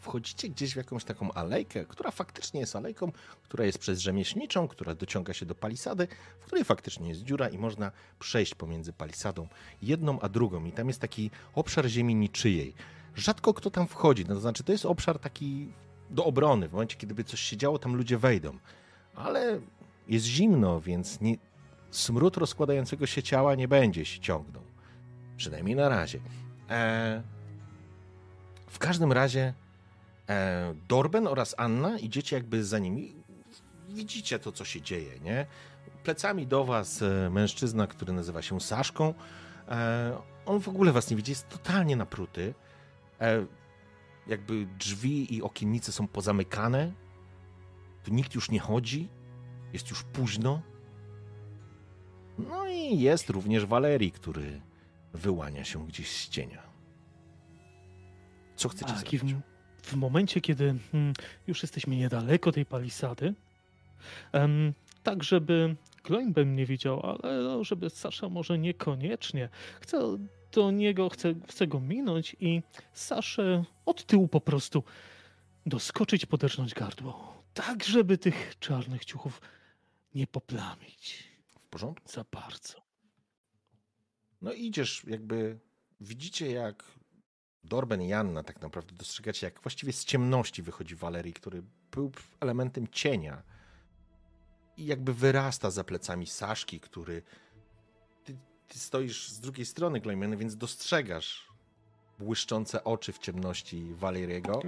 wchodzicie 0.00 0.48
gdzieś 0.48 0.72
w 0.72 0.76
jakąś 0.76 1.04
taką 1.04 1.32
alejkę, 1.32 1.84
która 1.84 2.10
faktycznie 2.10 2.60
jest 2.60 2.76
alejką, 2.76 3.12
która 3.42 3.64
jest 3.64 3.78
przez 3.78 3.98
rzemieślniczą, 3.98 4.68
która 4.68 4.94
dociąga 4.94 5.32
się 5.32 5.46
do 5.46 5.54
palisady, 5.54 6.08
w 6.40 6.44
której 6.44 6.64
faktycznie 6.64 7.08
jest 7.08 7.22
dziura 7.22 7.48
i 7.48 7.58
można 7.58 7.92
przejść 8.18 8.54
pomiędzy 8.54 8.92
palisadą 8.92 9.48
jedną 9.82 10.20
a 10.20 10.28
drugą. 10.28 10.64
I 10.64 10.72
tam 10.72 10.88
jest 10.88 11.00
taki 11.00 11.30
obszar 11.54 11.86
ziemi 11.86 12.14
niczyjej. 12.14 12.74
Rzadko 13.16 13.54
kto 13.54 13.70
tam 13.70 13.86
wchodzi, 13.86 14.24
no 14.28 14.34
to 14.34 14.40
znaczy 14.40 14.64
to 14.64 14.72
jest 14.72 14.86
obszar 14.86 15.18
taki 15.18 15.72
do 16.10 16.24
obrony. 16.24 16.68
W 16.68 16.72
momencie, 16.72 16.96
kiedy 16.96 17.14
by 17.14 17.24
coś 17.24 17.40
się 17.40 17.56
działo, 17.56 17.78
tam 17.78 17.96
ludzie 17.96 18.18
wejdą. 18.18 18.58
Ale 19.14 19.60
jest 20.08 20.26
zimno, 20.26 20.80
więc 20.80 21.20
nie, 21.20 21.36
smród 21.90 22.36
rozkładającego 22.36 23.06
się 23.06 23.22
ciała 23.22 23.54
nie 23.54 23.68
będzie 23.68 24.04
się 24.04 24.20
ciągnął. 24.20 24.62
Przynajmniej 25.36 25.76
na 25.76 25.88
razie. 25.88 26.18
E, 26.70 27.22
w 28.66 28.78
każdym 28.78 29.12
razie 29.12 29.54
e, 30.28 30.74
Dorben 30.88 31.26
oraz 31.26 31.54
Anna 31.58 31.98
idziecie 31.98 32.36
jakby 32.36 32.64
za 32.64 32.78
nimi. 32.78 33.14
Widzicie 33.88 34.38
to, 34.38 34.52
co 34.52 34.64
się 34.64 34.82
dzieje, 34.82 35.20
nie? 35.20 35.46
Plecami 36.04 36.46
do 36.46 36.64
was 36.64 37.02
e, 37.02 37.30
mężczyzna, 37.30 37.86
który 37.86 38.12
nazywa 38.12 38.42
się 38.42 38.60
Saszką. 38.60 39.14
E, 39.68 40.18
on 40.46 40.60
w 40.60 40.68
ogóle 40.68 40.92
was 40.92 41.10
nie 41.10 41.16
widzi, 41.16 41.32
jest 41.32 41.48
totalnie 41.48 41.96
napruty. 41.96 42.54
E, 43.22 43.46
jakby 44.26 44.66
drzwi 44.78 45.34
i 45.34 45.42
okiennice 45.42 45.92
są 45.92 46.08
pozamykane. 46.08 46.92
Tu 48.04 48.14
nikt 48.14 48.34
już 48.34 48.50
nie 48.50 48.60
chodzi. 48.60 49.08
Jest 49.72 49.90
już 49.90 50.02
późno. 50.02 50.62
No 52.38 52.68
i 52.68 53.00
jest 53.00 53.30
również 53.30 53.66
Walerii, 53.66 54.12
który 54.12 54.60
wyłania 55.14 55.64
się 55.64 55.86
gdzieś 55.86 56.10
z 56.10 56.28
cienia. 56.28 56.62
Co 58.56 58.68
chcecie 58.68 58.92
i 58.92 58.96
w, 58.96 59.20
zrobić? 59.20 59.34
w 59.82 59.94
momencie, 59.94 60.40
kiedy 60.40 60.74
mm, 60.94 61.12
już 61.46 61.62
jesteśmy 61.62 61.96
niedaleko 61.96 62.52
tej 62.52 62.66
palisady, 62.66 63.34
em, 64.32 64.72
tak 65.02 65.24
żeby 65.24 65.76
Kloimben 66.02 66.54
nie 66.54 66.66
widział, 66.66 67.00
ale 67.06 67.42
no, 67.42 67.64
żeby 67.64 67.90
Sasza 67.90 68.28
może 68.28 68.58
niekoniecznie, 68.58 69.48
chcę 69.80 70.18
do 70.52 70.70
niego, 70.70 71.08
chcę, 71.08 71.34
chcę 71.48 71.66
go 71.66 71.80
minąć 71.80 72.36
i 72.40 72.62
Saszę 72.92 73.64
od 73.86 74.06
tyłu 74.06 74.28
po 74.28 74.40
prostu 74.40 74.84
doskoczyć, 75.66 76.26
poderżnąć 76.26 76.74
gardło. 76.74 77.42
Tak, 77.54 77.84
żeby 77.84 78.18
tych 78.18 78.58
czarnych 78.58 79.04
ciuchów 79.04 79.40
nie 80.14 80.26
poplamić 80.26 81.24
W 81.50 81.60
porządku? 81.60 82.08
za 82.12 82.24
bardzo. 82.32 82.82
No 84.42 84.52
idziesz, 84.52 85.04
jakby 85.06 85.58
widzicie 86.00 86.50
jak 86.52 86.84
Dorben 87.64 88.02
i 88.02 88.08
Janna 88.08 88.42
tak 88.42 88.62
naprawdę 88.62 88.94
dostrzegacie, 88.94 89.46
jak 89.46 89.62
właściwie 89.62 89.92
z 89.92 90.04
ciemności 90.04 90.62
wychodzi 90.62 90.96
Walerii, 90.96 91.32
który 91.32 91.62
był 91.90 92.12
elementem 92.40 92.88
cienia 92.88 93.42
i 94.76 94.86
jakby 94.86 95.14
wyrasta 95.14 95.70
za 95.70 95.84
plecami 95.84 96.26
Saszki, 96.26 96.80
który 96.80 97.22
ty, 98.72 98.78
stoisz 98.78 99.28
z 99.28 99.40
drugiej 99.40 99.66
strony 99.66 100.00
Glojmeny, 100.00 100.36
więc 100.36 100.56
dostrzegasz 100.56 101.48
błyszczące 102.18 102.84
oczy 102.84 103.12
w 103.12 103.18
ciemności 103.18 103.94
Waleriego. 103.94 104.62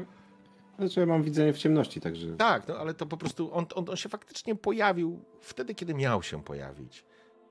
Znaczy 0.79 1.01
ja 1.01 1.07
mam 1.07 1.23
widzenie 1.23 1.53
w 1.53 1.59
ciemności, 1.59 2.01
także... 2.01 2.37
Tak, 2.37 2.69
no 2.69 2.77
ale 2.77 2.95
to 2.95 3.07
po 3.07 3.17
prostu 3.17 3.55
on, 3.55 3.67
on, 3.75 3.91
on 3.91 3.97
się 3.97 4.09
faktycznie 4.09 4.55
pojawił 4.55 5.25
wtedy, 5.41 5.75
kiedy 5.75 5.95
miał 5.95 6.23
się 6.23 6.43
pojawić. 6.43 7.05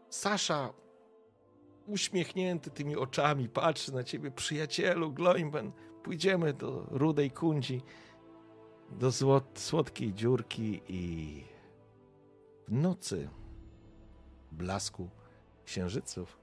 Sasza 0.09 0.73
uśmiechnięty 1.87 2.71
tymi 2.71 2.95
oczami 2.95 3.49
patrzy 3.49 3.93
na 3.93 4.03
ciebie, 4.03 4.31
przyjacielu 4.31 5.11
Gloimben. 5.11 5.71
Pójdziemy 6.03 6.53
do 6.53 6.87
rudej 6.91 7.31
kundzi, 7.31 7.81
do 8.91 9.11
złot, 9.11 9.59
słodkiej 9.59 10.13
dziurki 10.13 10.81
i 10.87 11.43
w 12.67 12.71
nocy 12.71 13.29
blasku 14.51 15.09
księżyców, 15.65 16.42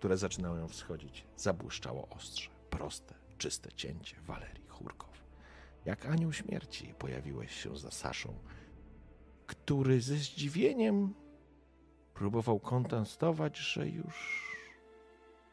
które 0.00 0.16
zaczynają 0.16 0.68
wschodzić, 0.68 1.26
zabłyszczało 1.36 2.08
ostrze, 2.08 2.50
proste, 2.70 3.14
czyste 3.38 3.72
cięcie 3.72 4.16
Walerii 4.20 4.68
Chórkow. 4.68 5.24
Jak 5.84 6.06
anioł 6.06 6.32
śmierci 6.32 6.94
pojawiłeś 6.98 7.62
się 7.62 7.76
za 7.76 7.90
Saszą, 7.90 8.34
który 9.46 10.00
ze 10.00 10.14
zdziwieniem 10.14 11.14
próbował 12.14 12.60
kontestować, 12.60 13.58
że 13.58 13.88
już 13.88 14.46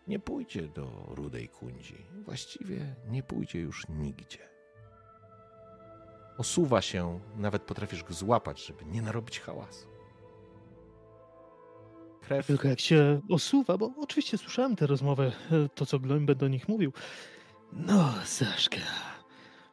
nie 0.08 0.20
pójdzie 0.20 0.68
do 0.68 1.06
Rudej 1.08 1.50
Kundzi. 1.50 2.06
Właściwie 2.26 2.96
nie 3.10 3.24
pójdzie 3.24 3.60
już 3.60 3.88
nigdzie. 3.90 4.50
Osuwa 6.38 6.82
się, 6.82 7.20
nawet 7.36 7.64
potrafisz 7.64 8.04
go 8.04 8.14
złapać, 8.14 8.66
żeby 8.66 8.86
nie 8.86 9.02
narobić 9.02 9.40
hałasu. 9.40 9.97
Krew 12.28 12.48
Tylko 12.48 12.68
jak 12.68 12.80
się 12.80 13.22
osuwa, 13.30 13.78
bo 13.78 13.92
oczywiście 13.98 14.38
słyszałem 14.38 14.76
tę 14.76 14.88
rozmowę, 14.88 15.32
e, 15.52 15.70
to 15.76 15.86
co 15.86 16.00
Gloimben 16.00 16.38
do 16.38 16.48
nich 16.48 16.68
mówił. 16.68 16.94
No, 17.74 18.14
Saszka, 18.26 18.78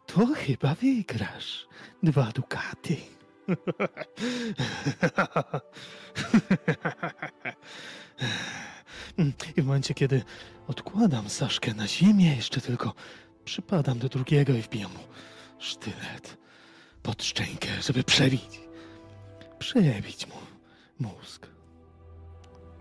to 0.06 0.26
chyba 0.26 0.74
wygrasz. 0.74 1.66
Dwa 2.02 2.32
dukaty. 2.34 2.96
I 9.56 9.62
w 9.62 9.66
momencie, 9.66 9.94
kiedy 9.94 10.22
odkładam 10.66 11.28
Saszkę 11.30 11.74
na 11.74 11.88
ziemię, 11.88 12.36
jeszcze 12.36 12.60
tylko 12.60 12.94
przypadam 13.44 13.98
do 13.98 14.08
drugiego 14.08 14.52
i 14.52 14.62
wbijam 14.62 14.92
mu 14.92 15.04
sztylet 15.58 16.36
pod 17.02 17.24
szczękę, 17.24 17.68
żeby 17.82 18.04
przebić. 18.04 18.60
przebić 19.58 20.26
mu 20.26 20.34
mózg. 21.00 21.53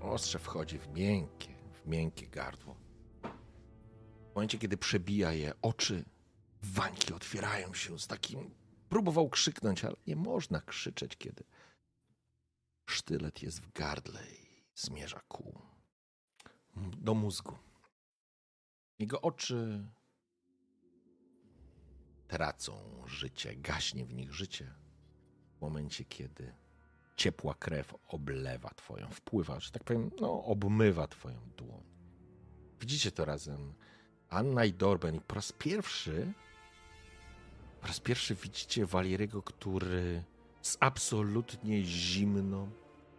Ostrze 0.04 0.40
wchodzi 0.40 0.80
w 0.80 0.88
miękkie, 0.88 1.56
w 1.74 1.88
miękkie 1.88 2.28
gardło. 2.28 2.76
W 4.32 4.36
momencie, 4.36 4.58
kiedy 4.58 4.78
przebija 4.78 5.34
je, 5.34 5.54
oczy 5.62 6.06
Wańki 6.62 7.14
otwierają 7.14 7.74
się 7.74 8.00
z 8.00 8.08
takim... 8.08 8.56
Próbował 8.90 9.30
krzyknąć, 9.30 9.86
ale 9.86 9.96
nie 10.08 10.16
można 10.16 10.62
krzyczeć, 10.62 11.18
kiedy 11.18 11.44
sztylet 12.86 13.44
jest 13.44 13.62
w 13.62 13.72
gardle 13.72 14.22
i 14.32 14.64
zmierza 14.76 15.20
ku... 15.28 15.62
do 16.98 17.14
mózgu. 17.14 17.58
Jego 19.00 19.22
oczy 19.22 19.88
tracą 22.28 23.04
życie, 23.06 23.56
gaśnie 23.56 24.06
w 24.06 24.14
nich 24.14 24.34
życie 24.34 24.74
w 25.58 25.62
momencie, 25.62 26.06
kiedy 26.06 26.54
ciepła 27.16 27.54
krew 27.54 27.96
oblewa 28.08 28.70
twoją, 28.70 29.08
wpływa, 29.10 29.60
że 29.60 29.72
tak 29.72 29.84
powiem, 29.84 30.12
no, 30.22 30.44
obmywa 30.44 31.08
twoją 31.08 31.38
dłoń. 31.58 31.84
Widzicie 32.80 33.12
to 33.12 33.26
razem. 33.26 33.74
Anna 34.30 34.66
i 34.66 34.74
Dorben 34.74 35.16
i 35.16 35.22
po 35.22 35.36
raz 35.36 35.52
pierwszy 35.52 36.34
po 37.84 37.88
raz 37.88 38.00
pierwszy 38.00 38.36
widzicie 38.36 38.86
Walierego, 38.86 39.42
który 39.42 40.24
z 40.62 40.78
absolutnie 40.80 41.84
zimną 41.84 42.70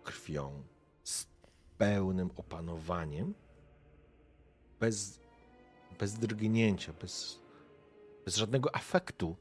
krwią, 0.04 0.62
z 1.02 1.26
pełnym 1.78 2.30
opanowaniem, 2.36 3.34
bez, 4.80 5.20
bez 5.98 6.14
drgnięcia, 6.14 6.92
bez, 7.00 7.38
bez 8.24 8.36
żadnego 8.36 8.74
afektu, 8.76 9.36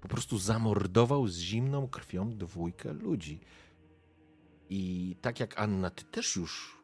po 0.00 0.08
prostu 0.08 0.38
zamordował 0.38 1.28
z 1.28 1.38
zimną 1.38 1.88
krwią 1.88 2.30
dwójkę 2.30 2.92
ludzi. 2.92 3.40
I 4.70 5.16
tak 5.20 5.40
jak 5.40 5.60
Anna, 5.60 5.90
ty 5.90 6.04
też 6.04 6.36
już 6.36 6.78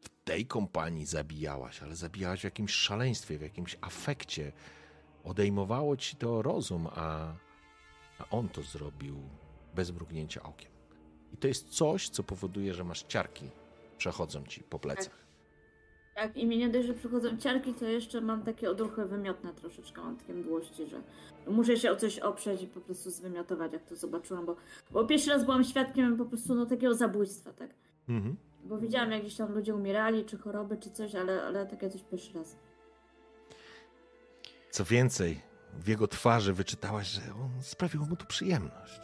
w 0.00 0.08
tej 0.24 0.46
kompanii 0.46 1.06
zabijałaś, 1.06 1.82
ale 1.82 1.96
zabijałaś 1.96 2.40
w 2.40 2.44
jakimś 2.44 2.72
szaleństwie, 2.72 3.38
w 3.38 3.42
jakimś 3.42 3.76
afekcie. 3.80 4.52
Odejmowało 5.24 5.96
ci 5.96 6.16
to 6.16 6.42
rozum, 6.42 6.86
a, 6.86 7.34
a 8.18 8.28
on 8.30 8.48
to 8.48 8.62
zrobił 8.62 9.22
bez 9.74 9.90
mrugnięcia 9.90 10.42
okiem. 10.42 10.72
I 11.32 11.36
to 11.36 11.48
jest 11.48 11.68
coś, 11.68 12.08
co 12.08 12.22
powoduje, 12.22 12.74
że 12.74 12.84
masz 12.84 13.02
ciarki. 13.02 13.50
Przechodzą 13.98 14.44
ci 14.44 14.62
po 14.62 14.78
plecach. 14.78 15.21
Jak 16.16 16.36
i 16.36 16.46
mi 16.46 16.58
nie 16.58 16.68
dość, 16.68 16.86
że 16.86 16.94
przychodzą 16.94 17.36
ciarki, 17.36 17.74
to 17.74 17.84
jeszcze 17.84 18.20
mam 18.20 18.42
takie 18.42 18.70
odruchy 18.70 19.04
wymiotne 19.04 19.54
troszeczkę, 19.54 20.02
mam 20.02 20.16
takie 20.16 20.34
mdłości, 20.34 20.86
że 20.86 21.02
muszę 21.46 21.76
się 21.76 21.90
o 21.90 21.96
coś 21.96 22.18
oprzeć 22.18 22.62
i 22.62 22.66
po 22.66 22.80
prostu 22.80 23.10
zwymiotować, 23.10 23.72
jak 23.72 23.84
to 23.84 23.96
zobaczyłam, 23.96 24.46
bo, 24.46 24.56
bo 24.90 25.04
pierwszy 25.06 25.30
raz 25.30 25.44
byłam 25.44 25.64
świadkiem 25.64 26.16
po 26.16 26.24
prostu 26.24 26.54
no, 26.54 26.66
takiego 26.66 26.94
zabójstwa, 26.94 27.52
tak? 27.52 27.70
Mhm. 28.08 28.36
Bo 28.64 28.78
widziałam, 28.78 29.10
jak 29.10 29.22
gdzieś 29.22 29.36
tam 29.36 29.54
ludzie 29.54 29.74
umierali, 29.74 30.24
czy 30.24 30.38
choroby, 30.38 30.76
czy 30.76 30.90
coś, 30.90 31.14
ale, 31.14 31.42
ale 31.42 31.66
takie 31.66 31.90
coś 31.90 32.02
pierwszy 32.02 32.38
raz. 32.38 32.56
Co 34.70 34.84
więcej, 34.84 35.40
w 35.78 35.88
jego 35.88 36.08
twarzy 36.08 36.52
wyczytałaś, 36.52 37.06
że 37.06 37.20
on 37.20 37.62
sprawiło 37.62 38.06
mu 38.06 38.16
to 38.16 38.26
przyjemność. 38.26 39.00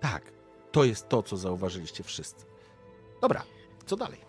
Tak, 0.00 0.32
to 0.72 0.84
jest 0.84 1.08
to, 1.08 1.22
co 1.22 1.36
zauważyliście 1.36 2.04
wszyscy. 2.04 2.46
Dobra, 3.20 3.42
co 3.86 3.96
dalej? 3.96 4.27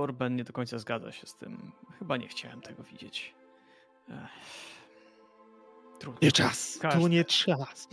Dorben 0.00 0.36
nie 0.36 0.44
do 0.44 0.52
końca 0.52 0.78
zgadza 0.78 1.12
się 1.12 1.26
z 1.26 1.34
tym. 1.34 1.72
Chyba 1.98 2.16
nie 2.16 2.28
chciałem 2.28 2.60
tego 2.60 2.82
widzieć. 2.82 3.34
Ech. 4.10 4.16
Trudno. 5.98 6.18
Nie 6.22 6.32
czas, 6.32 6.78
Każdy- 6.82 7.00
to 7.00 7.08
nie 7.08 7.24
czas. 7.24 7.88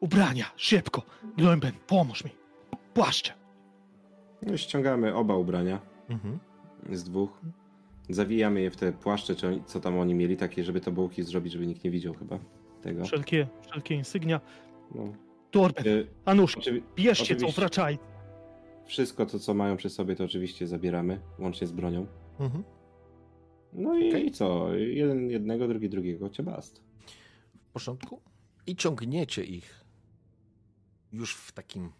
Ubrania, 0.00 0.44
szybko. 0.56 1.02
Glömben, 1.38 1.72
pomóż 1.86 2.24
mi. 2.24 2.30
Płaszcze. 2.94 3.32
No 4.42 4.56
ściągamy 4.56 5.14
oba 5.14 5.34
ubrania 5.36 5.78
Mhm. 6.08 6.38
z 6.92 7.04
dwóch. 7.04 7.40
Zawijamy 8.08 8.60
je 8.60 8.70
w 8.70 8.76
te 8.76 8.92
płaszcze, 8.92 9.34
czy 9.34 9.46
oni- 9.48 9.62
co 9.64 9.80
tam 9.80 9.98
oni 9.98 10.14
mieli, 10.14 10.36
takie, 10.36 10.64
żeby 10.64 10.80
to 10.80 10.92
bułki 10.92 11.22
zrobić, 11.22 11.52
żeby 11.52 11.66
nikt 11.66 11.84
nie 11.84 11.90
widział 11.90 12.14
chyba 12.14 12.38
tego. 12.82 13.04
Wszelkie, 13.04 13.46
wszelkie 13.70 13.94
insygnia. 13.94 14.40
No. 14.94 15.12
Dorben, 15.52 15.86
Y, 15.86 16.06
Anuszka, 16.24 16.60
oczywi- 16.60 16.82
bierzcie 16.96 17.24
co, 17.26 17.32
oczywiście. 17.34 17.60
wraczaj. 17.60 17.98
Wszystko 18.86 19.26
to, 19.26 19.38
co 19.38 19.54
mają 19.54 19.76
przy 19.76 19.90
sobie, 19.90 20.16
to 20.16 20.24
oczywiście 20.24 20.66
zabieramy, 20.66 21.20
łącznie 21.38 21.66
z 21.66 21.72
bronią. 21.72 22.06
Mhm. 22.38 22.64
No 23.72 23.98
i 23.98 24.08
Okej. 24.08 24.30
co? 24.30 24.74
Jeden 24.74 25.30
jednego, 25.30 25.68
drugi 25.68 25.88
drugiego. 25.88 26.30
Ciebast. 26.30 26.82
W 27.54 27.70
porządku? 27.72 28.22
I 28.66 28.76
ciągniecie 28.76 29.44
ich 29.44 29.84
już 31.12 31.36
w 31.36 31.52
takim 31.52 31.92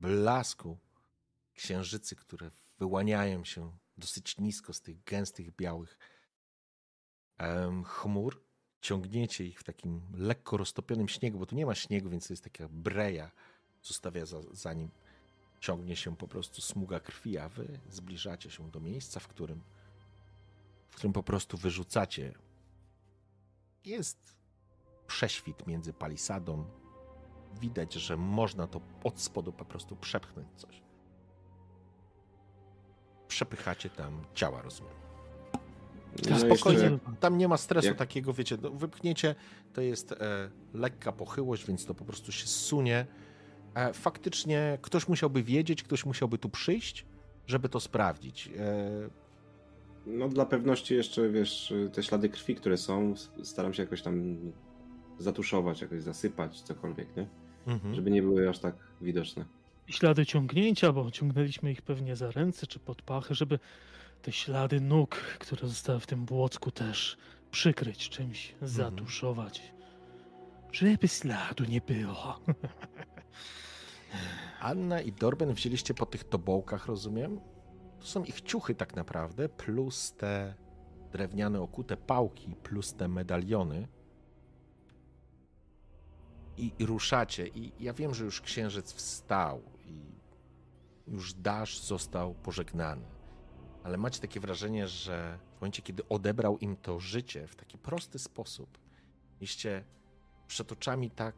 blasku 0.00 0.78
księżycy, 1.54 2.16
które 2.16 2.50
wyłaniają 2.78 3.44
się 3.44 3.72
dosyć 3.98 4.38
nisko 4.38 4.72
z 4.72 4.80
tych 4.80 5.04
gęstych, 5.04 5.56
białych 5.56 5.98
chmur. 7.84 8.44
Ciągniecie 8.80 9.44
ich 9.44 9.60
w 9.60 9.64
takim 9.64 10.02
lekko 10.14 10.56
roztopionym 10.56 11.08
śniegu, 11.08 11.38
bo 11.38 11.46
tu 11.46 11.56
nie 11.56 11.66
ma 11.66 11.74
śniegu, 11.74 12.10
więc 12.10 12.26
to 12.28 12.32
jest 12.32 12.44
taka 12.44 12.68
breja, 12.68 13.30
zostawia 13.82 14.26
za, 14.26 14.40
za 14.52 14.72
nim. 14.74 14.90
Ciągnie 15.60 15.96
się 15.96 16.16
po 16.16 16.28
prostu 16.28 16.60
smuga 16.62 17.00
krwi, 17.00 17.38
a 17.38 17.48
wy 17.48 17.78
zbliżacie 17.90 18.50
się 18.50 18.70
do 18.70 18.80
miejsca, 18.80 19.20
w 19.20 19.28
którym, 19.28 19.60
w 20.88 20.96
którym 20.96 21.12
po 21.12 21.22
prostu 21.22 21.56
wyrzucacie. 21.56 22.34
Jest 23.84 24.36
prześwit 25.06 25.66
między 25.66 25.92
palisadą. 25.92 26.64
Widać, 27.60 27.92
że 27.94 28.16
można 28.16 28.66
to 28.66 28.80
od 29.04 29.20
spodu 29.20 29.52
po 29.52 29.64
prostu 29.64 29.96
przepchnąć 29.96 30.48
coś. 30.56 30.82
Przepychacie 33.28 33.90
tam 33.90 34.24
ciała, 34.34 34.62
rozumiem. 34.62 34.92
No 36.30 36.38
Spokojnie, 36.38 36.82
jeszcze- 36.82 36.98
tam 37.20 37.38
nie 37.38 37.48
ma 37.48 37.56
stresu 37.56 37.88
jak- 37.88 37.96
takiego, 37.96 38.32
wiecie, 38.32 38.58
no, 38.62 38.70
wypchnięcie 38.70 39.34
to 39.72 39.80
jest 39.80 40.12
e, 40.12 40.50
lekka 40.74 41.12
pochyłość, 41.12 41.66
więc 41.66 41.86
to 41.86 41.94
po 41.94 42.04
prostu 42.04 42.32
się 42.32 42.46
zsunie. 42.46 43.06
E, 43.74 43.92
faktycznie 43.92 44.78
ktoś 44.82 45.08
musiałby 45.08 45.42
wiedzieć, 45.42 45.82
ktoś 45.82 46.06
musiałby 46.06 46.38
tu 46.38 46.48
przyjść, 46.48 47.06
żeby 47.46 47.68
to 47.68 47.80
sprawdzić. 47.80 48.50
E, 48.58 49.08
No 50.06 50.28
dla 50.28 50.46
pewności 50.46 50.94
jeszcze, 50.94 51.30
wiesz, 51.30 51.74
te 51.92 52.02
ślady 52.02 52.28
krwi, 52.28 52.54
które 52.54 52.76
są, 52.76 53.14
staram 53.42 53.74
się 53.74 53.82
jakoś 53.82 54.02
tam 54.02 54.36
zatuszować, 55.18 55.80
jakoś 55.80 56.02
zasypać, 56.02 56.60
cokolwiek, 56.60 57.16
nie? 57.16 57.26
mhm. 57.66 57.94
Żeby 57.94 58.10
nie 58.10 58.22
były 58.22 58.48
aż 58.48 58.58
tak 58.58 58.74
widoczne. 59.00 59.44
Ślady 59.86 60.26
ciągnięcia, 60.26 60.92
bo 60.92 61.10
ciągnęliśmy 61.10 61.72
ich 61.72 61.82
pewnie 61.82 62.16
za 62.16 62.30
ręce 62.30 62.66
czy 62.66 62.78
pod 62.78 63.02
pachy, 63.02 63.34
żeby 63.34 63.58
te 64.22 64.32
ślady 64.32 64.80
nóg, 64.80 65.16
które 65.16 65.68
zostały 65.68 66.00
w 66.00 66.06
tym 66.06 66.24
błocku 66.24 66.70
też 66.70 67.16
przykryć 67.50 68.08
czymś, 68.08 68.54
zatuszować. 68.62 69.72
Żeby 70.72 71.08
śladu 71.08 71.64
nie 71.64 71.80
było. 71.80 72.38
Anna 74.60 75.00
i 75.00 75.12
Dorben 75.12 75.54
wzięliście 75.54 75.94
po 75.94 76.06
tych 76.06 76.24
tobołkach, 76.24 76.86
rozumiem? 76.86 77.40
To 78.00 78.06
są 78.06 78.24
ich 78.24 78.40
ciuchy 78.40 78.74
tak 78.74 78.96
naprawdę, 78.96 79.48
plus 79.48 80.12
te 80.12 80.54
drewniane 81.12 81.60
okute 81.60 81.96
pałki, 81.96 82.56
plus 82.62 82.94
te 82.94 83.08
medaliony. 83.08 83.88
I, 86.56 86.72
I 86.78 86.86
ruszacie. 86.86 87.46
I 87.48 87.72
ja 87.84 87.92
wiem, 87.92 88.14
że 88.14 88.24
już 88.24 88.40
księżyc 88.40 88.92
wstał 88.92 89.62
i 89.86 90.20
już 91.06 91.34
Dasz 91.34 91.80
został 91.80 92.34
pożegnany. 92.34 93.06
Ale 93.82 93.96
macie 93.96 94.20
takie 94.20 94.40
wrażenie, 94.40 94.88
że 94.88 95.38
w 95.56 95.60
momencie, 95.60 95.82
kiedy 95.82 96.08
odebrał 96.08 96.58
im 96.58 96.76
to 96.76 97.00
życie 97.00 97.46
w 97.46 97.56
taki 97.56 97.78
prosty 97.78 98.18
sposób, 98.18 98.78
mieliście 99.34 99.84
przed 100.46 100.72
oczami 100.72 101.10
tak, 101.10 101.34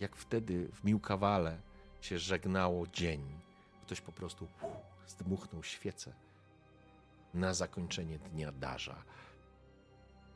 jak 0.00 0.16
wtedy 0.16 0.68
w 0.72 0.84
Miłkawale 0.84 1.60
się 2.00 2.18
żegnało 2.18 2.86
dzień. 2.86 3.40
Ktoś 3.82 4.00
po 4.00 4.12
prostu 4.12 4.44
uf, 4.44 4.64
zdmuchnął 5.06 5.62
świecę 5.62 6.12
na 7.34 7.54
zakończenie 7.54 8.18
dnia 8.18 8.52
darza. 8.52 9.04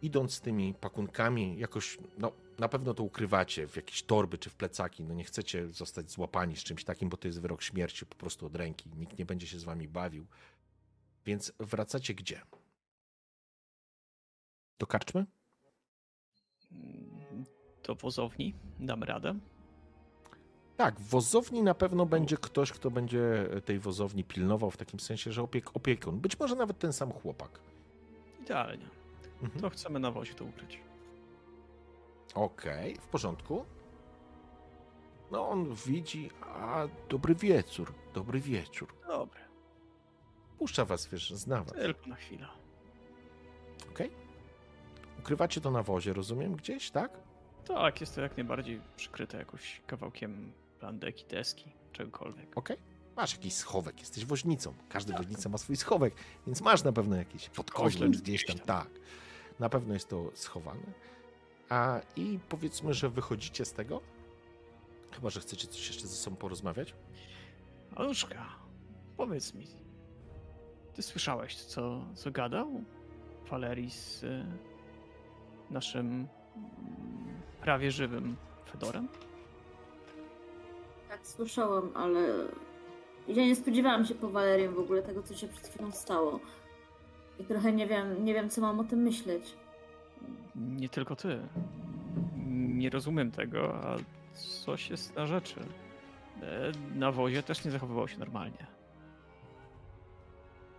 Idąc 0.03 0.35
z 0.35 0.41
tymi 0.41 0.75
pakunkami, 0.75 1.59
jakoś, 1.59 1.99
no 2.19 2.33
na 2.59 2.69
pewno 2.69 2.95
to 2.95 3.03
ukrywacie 3.03 3.69
w 3.69 3.77
jakieś 3.77 4.03
torby 4.03 4.39
czy 4.39 4.51
w 4.51 4.55
plecaki. 4.55 5.05
No 5.05 5.15
nie 5.15 5.25
chcecie 5.25 5.69
zostać 5.69 6.11
złapani 6.11 6.57
z 6.57 6.65
czymś 6.65 6.85
takim, 6.85 7.09
bo 7.09 7.17
to 7.17 7.29
jest 7.29 7.41
wyrok 7.41 7.63
śmierci 7.63 8.07
po 8.07 8.17
prostu 8.17 8.47
od 8.47 8.57
ręki. 8.57 8.91
Nikt 8.97 9.19
nie 9.19 9.27
będzie 9.27 9.47
się 9.47 9.59
z 9.59 9.65
wami 9.65 9.89
bawił. 9.89 10.27
Więc 11.25 11.53
wracacie 11.59 12.15
gdzie? 12.15 12.43
Do 14.79 14.87
karczmy? 14.87 15.27
Do 17.87 17.95
wozowni 17.95 18.55
dam 18.81 19.03
radę. 19.03 19.35
Tak, 20.77 21.01
w 21.01 21.09
wozowni 21.09 21.63
na 21.63 21.75
pewno 21.75 22.07
będzie 22.07 22.37
ktoś, 22.37 22.73
kto 22.73 22.91
będzie 22.91 23.49
tej 23.65 23.79
wozowni 23.79 24.25
pilnował 24.25 24.71
w 24.71 24.77
takim 24.77 25.01
sensie, 25.01 25.33
że 25.33 25.43
opiek, 25.43 25.77
opiekun. 25.77 26.21
Być 26.21 26.39
może 26.41 26.55
nawet 26.55 26.79
ten 26.79 26.93
sam 26.93 27.13
chłopak. 27.13 27.61
Idealnie. 28.43 28.89
Mhm. 29.43 29.61
To 29.61 29.71
chcemy 29.71 29.99
na 30.01 30.11
wozie 30.11 30.35
to 30.35 30.45
ukryć. 30.45 30.81
Okej, 32.35 32.95
w 32.97 33.07
porządku. 33.07 33.65
No 35.31 35.49
on 35.49 35.75
widzi, 35.87 36.31
a 36.43 36.89
dobry 37.09 37.35
wieczór, 37.35 37.93
dobry 38.15 38.41
wieczór. 38.41 38.89
Dobra, 39.07 39.41
Puszcza 40.59 40.85
was, 40.85 41.07
wiesz, 41.07 41.31
zna 41.31 41.65
was. 41.65 41.73
tylko 41.73 42.07
na 42.07 42.17
chwilę. 42.17 42.47
Okej? 43.91 44.11
Ukrywacie 45.19 45.61
to 45.61 45.71
na 45.71 45.83
wozie, 45.83 46.13
rozumiem, 46.13 46.57
gdzieś, 46.57 46.91
tak? 46.91 47.11
Tak, 47.69 48.01
jest 48.01 48.15
to 48.15 48.21
jak 48.21 48.37
najbardziej 48.37 48.81
przykryte 48.97 49.39
jakoś 49.39 49.81
kawałkiem 49.87 50.53
landeki, 50.83 51.25
deski, 51.25 51.73
czegokolwiek. 51.93 52.59
Okej? 52.59 52.77
Masz 53.17 53.33
jakiś 53.33 53.55
schowek, 53.55 54.01
jesteś 54.01 54.25
woźnicą. 54.25 54.75
Każdy 54.89 55.13
woźnica 55.13 55.49
ma 55.49 55.59
swój 55.59 55.77
schowek, 55.77 56.15
więc 56.47 56.61
masz 56.61 56.85
na 56.85 56.93
pewno 56.93 57.17
jakiś 57.17 57.49
pod 57.49 57.71
koźlem 57.71 58.11
Gdzieś 58.11 58.47
tam, 58.47 58.59
tak. 58.59 58.89
Na 59.59 59.69
pewno 59.69 59.95
jest 59.95 60.09
to 60.09 60.31
schowane. 60.35 60.93
A 61.69 62.01
i 62.17 62.39
powiedzmy, 62.49 62.95
że 62.95 63.09
wychodzicie 63.09 63.65
z 63.65 63.73
tego. 63.73 64.01
Chyba, 65.13 65.31
że 65.31 65.41
chcecie 65.41 65.69
coś 65.69 65.87
jeszcze 65.89 66.07
ze 66.07 66.17
sobą 66.17 66.37
porozmawiać. 66.37 66.95
Anuszka, 67.97 68.47
powiedz 69.17 69.55
mi, 69.55 69.67
ty 70.95 71.03
słyszałeś, 71.03 71.57
co, 71.57 72.05
co 72.15 72.31
gadał 72.31 72.85
Valerii 73.51 73.91
z 73.91 74.23
y, 74.23 74.45
naszym 75.71 76.29
prawie 77.63 77.91
żywym 77.91 78.37
Fedorem? 78.73 79.09
Tak, 81.09 81.21
słyszałam, 81.27 81.91
ale 81.95 82.21
ja 83.29 83.47
nie 83.47 83.57
spodziewałam 83.57 84.05
się 84.07 84.15
po 84.15 84.29
Walerium 84.31 84.75
w 84.75 84.79
ogóle 84.79 85.03
tego, 85.03 85.23
co 85.23 85.35
się 85.35 85.49
przed 85.49 85.67
chwilą 85.69 85.91
stało. 85.93 86.41
I 87.41 87.45
trochę 87.45 87.73
nie 87.73 87.87
wiem, 87.87 88.25
nie 88.25 88.35
wiem, 88.35 88.51
co 88.51 88.61
mam 88.61 88.81
o 88.81 88.85
tym 88.85 88.99
myśleć. 89.03 89.55
Nie 90.57 90.89
tylko 90.89 91.17
ty. 91.17 91.39
Nie 92.53 92.91
rozumiem 92.91 93.31
tego, 93.31 93.75
a 93.75 93.97
coś 94.65 94.91
jest 94.91 95.17
na 95.17 95.27
rzeczy. 95.27 95.61
E, 96.43 96.73
Na 96.95 97.13
wozie 97.13 97.43
też 97.43 97.65
nie 97.65 97.71
zachowywał 97.71 98.09
się 98.09 98.19
normalnie. 98.19 98.67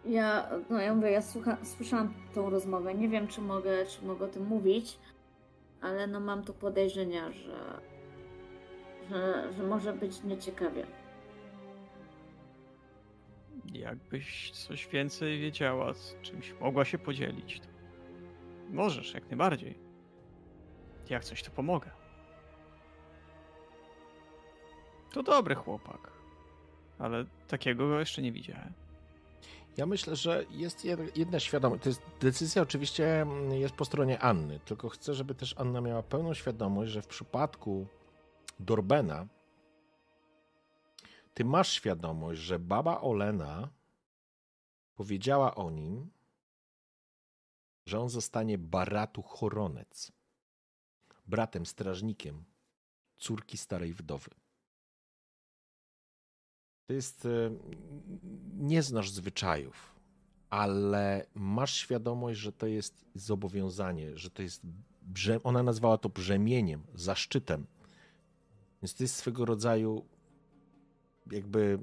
Ja, 0.06 0.50
no 0.70 0.82
ja 0.82 0.96
mówię, 0.96 1.12
ja 1.12 1.22
słucha, 1.22 1.58
słyszałam 1.64 2.14
tą 2.36 2.50
rozmowę. 2.50 2.94
Nie 2.96 3.10
wiem, 3.10 3.28
czy 3.28 3.42
mogę, 3.42 3.86
czy 3.86 4.06
mogę 4.06 4.26
o 4.26 4.28
tym 4.28 4.46
mówić, 4.48 4.98
ale 5.84 6.08
no 6.08 6.20
mam 6.20 6.44
tu 6.44 6.54
podejrzenia, 6.54 7.32
że, 7.32 7.82
że, 9.10 9.54
że 9.54 9.64
może 9.64 9.94
być 9.94 10.24
nieciekawie. 10.24 10.88
Jakbyś 13.74 14.52
coś 14.52 14.88
więcej 14.88 15.40
wiedziała, 15.40 15.94
z 15.94 16.16
czymś 16.22 16.54
mogła 16.62 16.86
się 16.86 16.98
podzielić, 16.98 17.60
to 17.60 17.68
możesz, 18.70 19.14
jak 19.14 19.30
najbardziej. 19.30 19.80
Jak 21.10 21.24
coś, 21.24 21.44
to 21.44 21.52
pomogę. 21.52 21.92
To 25.12 25.24
dobry 25.24 25.56
chłopak, 25.56 26.12
ale 27.00 27.26
takiego 27.48 27.88
go 27.88 28.00
jeszcze 28.00 28.22
nie 28.22 28.32
widziałem. 28.32 28.83
Ja 29.78 29.86
myślę, 29.86 30.16
że 30.16 30.46
jest 30.50 30.86
jed- 30.86 31.18
jedna 31.18 31.40
świadomość. 31.40 31.84
To 31.84 31.90
jest 31.90 32.02
decyzja 32.20 32.62
oczywiście 32.62 33.22
mm, 33.22 33.52
jest 33.52 33.76
po 33.76 33.86
stronie 33.86 34.20
Anny, 34.20 34.60
tylko 34.60 34.90
chcę, 34.90 35.14
żeby 35.14 35.36
też 35.36 35.56
Anna 35.58 35.82
miała 35.82 36.04
pełną 36.04 36.34
świadomość, 36.34 36.92
że 36.92 37.02
w 37.02 37.08
przypadku 37.08 37.88
Dorbena 38.60 39.28
ty 41.34 41.46
masz 41.46 41.72
świadomość, 41.72 42.42
że 42.42 42.60
baba 42.60 43.02
Olena 43.02 43.70
powiedziała 44.96 45.56
o 45.56 45.72
nim, 45.72 46.10
że 47.86 48.00
on 48.00 48.10
zostanie 48.10 48.58
Baratu 48.58 49.22
Choronec, 49.22 50.12
bratem 51.26 51.66
strażnikiem 51.66 52.44
córki 53.18 53.58
starej 53.58 53.94
wdowy. 53.94 54.30
To 56.88 56.94
jest. 56.94 57.26
e, 57.26 57.30
Nie 58.58 58.84
znasz 58.84 59.12
zwyczajów, 59.12 59.96
ale 60.50 61.26
masz 61.36 61.74
świadomość, 61.76 62.40
że 62.40 62.52
to 62.52 62.68
jest 62.68 63.06
zobowiązanie, 63.16 64.18
że 64.18 64.30
to 64.30 64.42
jest. 64.42 64.62
Brze... 65.02 65.44
Ona 65.44 65.64
nazwała 65.64 65.98
to 65.98 66.10
brzemieniem, 66.10 66.84
zaszczytem. 66.96 67.66
Więc 68.82 68.94
to 68.96 69.04
jest 69.04 69.16
swego 69.16 69.46
rodzaju 69.46 70.06
jakby. 71.32 71.80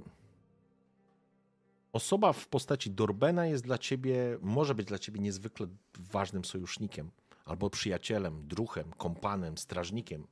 Osoba 1.92 2.32
w 2.32 2.48
postaci 2.48 2.90
Dorbena 2.90 3.46
jest 3.46 3.64
dla 3.64 3.78
ciebie, 3.78 4.38
może 4.40 4.74
być 4.74 4.86
dla 4.86 4.98
ciebie 4.98 5.20
niezwykle 5.20 5.66
ważnym 5.98 6.44
sojusznikiem, 6.44 7.10
albo 7.44 7.70
przyjacielem, 7.70 8.48
druhem, 8.48 8.90
kompanem, 8.96 9.58
strażnikiem. 9.58 10.26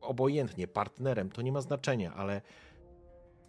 Obojętnie, 0.00 0.68
partnerem, 0.68 1.30
to 1.30 1.42
nie 1.42 1.52
ma 1.52 1.60
znaczenia, 1.60 2.14
ale 2.14 2.42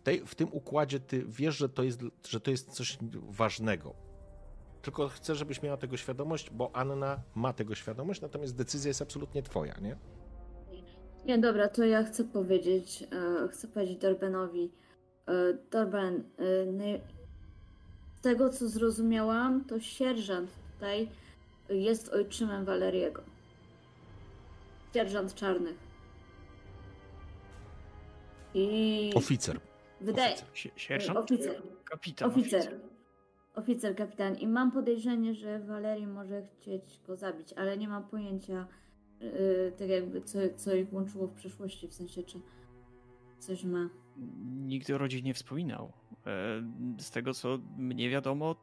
tej, 0.08 0.26
w 0.26 0.36
tym 0.36 0.48
układzie 0.52 1.00
ty 1.00 1.26
wiesz, 1.28 1.58
że 1.58 1.70
to, 1.70 1.84
jest, 1.84 2.00
że 2.28 2.40
to 2.40 2.52
jest 2.52 2.72
coś 2.72 2.98
ważnego. 3.30 3.94
Tylko 4.82 5.08
chcę, 5.08 5.36
żebyś 5.36 5.62
miała 5.62 5.78
tego 5.78 5.98
świadomość, 5.98 6.50
bo 6.50 6.76
Anna 6.76 7.20
ma 7.36 7.54
tego 7.54 7.76
świadomość, 7.76 8.22
natomiast 8.22 8.56
decyzja 8.56 8.88
jest 8.88 9.02
absolutnie 9.02 9.44
twoja, 9.44 9.76
nie? 9.82 9.98
Nie, 11.26 11.38
dobra, 11.38 11.68
to 11.68 11.84
ja 11.84 12.04
chcę 12.04 12.24
powiedzieć, 12.24 13.04
e, 13.04 13.48
chcę 13.48 13.68
powiedzieć 13.68 13.98
Dorbenowi. 13.98 14.72
E, 15.28 15.34
Dorben, 15.72 16.24
e, 16.38 16.66
nie, 16.66 17.00
z 18.18 18.22
tego 18.22 18.50
co 18.50 18.70
zrozumiałam, 18.70 19.66
to 19.66 19.80
sierżant 19.80 20.50
tutaj 20.74 21.10
jest 21.70 22.10
ojczymem 22.10 22.66
Waleriego. 22.66 23.22
Sierżant 24.94 25.36
Czarnych. 25.36 25.78
I 28.54 29.12
Oficer. 29.16 29.67
Wydaje... 30.02 30.34
oficer. 30.34 30.50
Sie- 30.54 30.72
Sierżant? 30.80 31.20
Oficer. 31.20 31.62
Kapitan. 31.86 32.30
Oficer. 32.30 32.80
Oficer, 33.56 33.96
kapitan. 33.96 34.36
I 34.36 34.48
mam 34.48 34.72
podejrzenie, 34.72 35.34
że 35.34 35.60
Walerii 35.60 36.08
może 36.08 36.48
chcieć 36.48 37.00
go 37.08 37.16
zabić, 37.16 37.54
ale 37.54 37.78
nie 37.78 37.88
mam 37.88 38.04
pojęcia, 38.04 38.68
yy, 39.22 39.74
tak 39.80 39.90
jakby, 39.90 40.22
co, 40.22 40.40
co 40.56 40.76
ich 40.76 40.94
łączyło 40.94 41.28
w 41.28 41.34
przeszłości, 41.34 41.88
w 41.88 41.94
sensie, 41.94 42.24
czy 42.24 42.40
coś 43.40 43.64
ma. 43.64 43.90
Nigdy 44.66 44.96
o 44.96 44.98
rodzinie 44.98 45.22
nie 45.24 45.34
wspominał. 45.34 45.94
E, 46.26 46.64
Z 47.00 47.12
tego 47.12 47.34
co 47.34 47.60
mnie 47.78 48.10
wiadomo, 48.10 48.56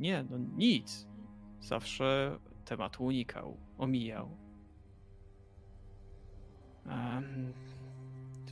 nie, 0.00 0.24
no 0.30 0.38
nic. 0.56 1.06
Zawsze 1.60 2.38
tematu 2.64 3.04
unikał, 3.04 3.56
omijał. 3.78 4.30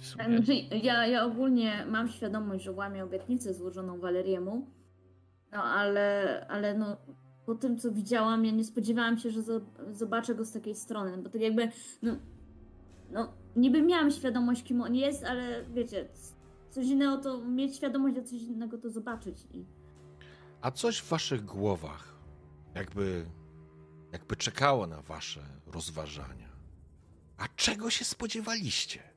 Sumie 0.05 0.69
ja, 0.83 1.07
ja 1.07 1.25
ogólnie 1.25 1.87
mam 1.87 2.09
świadomość, 2.09 2.65
że 2.65 2.73
łamię 2.73 3.05
obietnicę 3.05 3.55
złożoną 3.55 3.99
Waleriemu, 3.99 4.67
no 5.53 5.65
ale, 5.65 6.47
ale 6.49 6.75
no, 6.75 6.97
po 7.47 7.55
tym, 7.55 7.79
co 7.79 7.93
widziałam, 7.93 8.45
ja 8.45 8.53
nie 8.53 8.65
spodziewałam 8.65 9.19
się, 9.19 9.31
że 9.31 9.41
zo- 9.41 9.65
zobaczę 9.91 10.35
go 10.35 10.45
z 10.45 10.53
takiej 10.53 10.75
strony, 10.75 11.19
bo 11.19 11.31
tak 11.31 11.41
jakby, 11.41 11.69
no, 12.03 12.17
no, 13.11 13.33
niby 13.57 13.83
miałam 13.83 14.11
świadomość, 14.11 14.63
kim 14.63 14.81
on 14.81 14.95
jest, 14.95 15.25
ale 15.25 15.65
wiecie, 15.65 16.09
coś 16.71 16.87
innego 16.87 17.17
to 17.17 17.45
mieć 17.45 17.77
świadomość, 17.77 18.17
a 18.19 18.23
coś 18.23 18.43
innego 18.43 18.79
to 18.79 18.91
zobaczyć 18.91 19.39
i... 19.53 19.65
A 20.61 20.71
coś 20.71 20.99
w 20.99 21.09
waszych 21.09 21.45
głowach 21.45 22.15
jakby, 22.75 23.27
jakby 24.13 24.37
czekało 24.37 24.87
na 24.87 25.03
wasze 25.03 25.41
rozważania. 25.67 26.49
A 27.37 27.49
czego 27.57 27.91
się 27.91 28.05
spodziewaliście? 28.05 29.12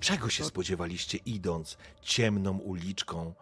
Czego 0.00 0.30
się 0.30 0.44
spodziewaliście 0.44 1.18
idąc 1.18 1.76
ciemną 2.02 2.58
uliczką? 2.58 3.34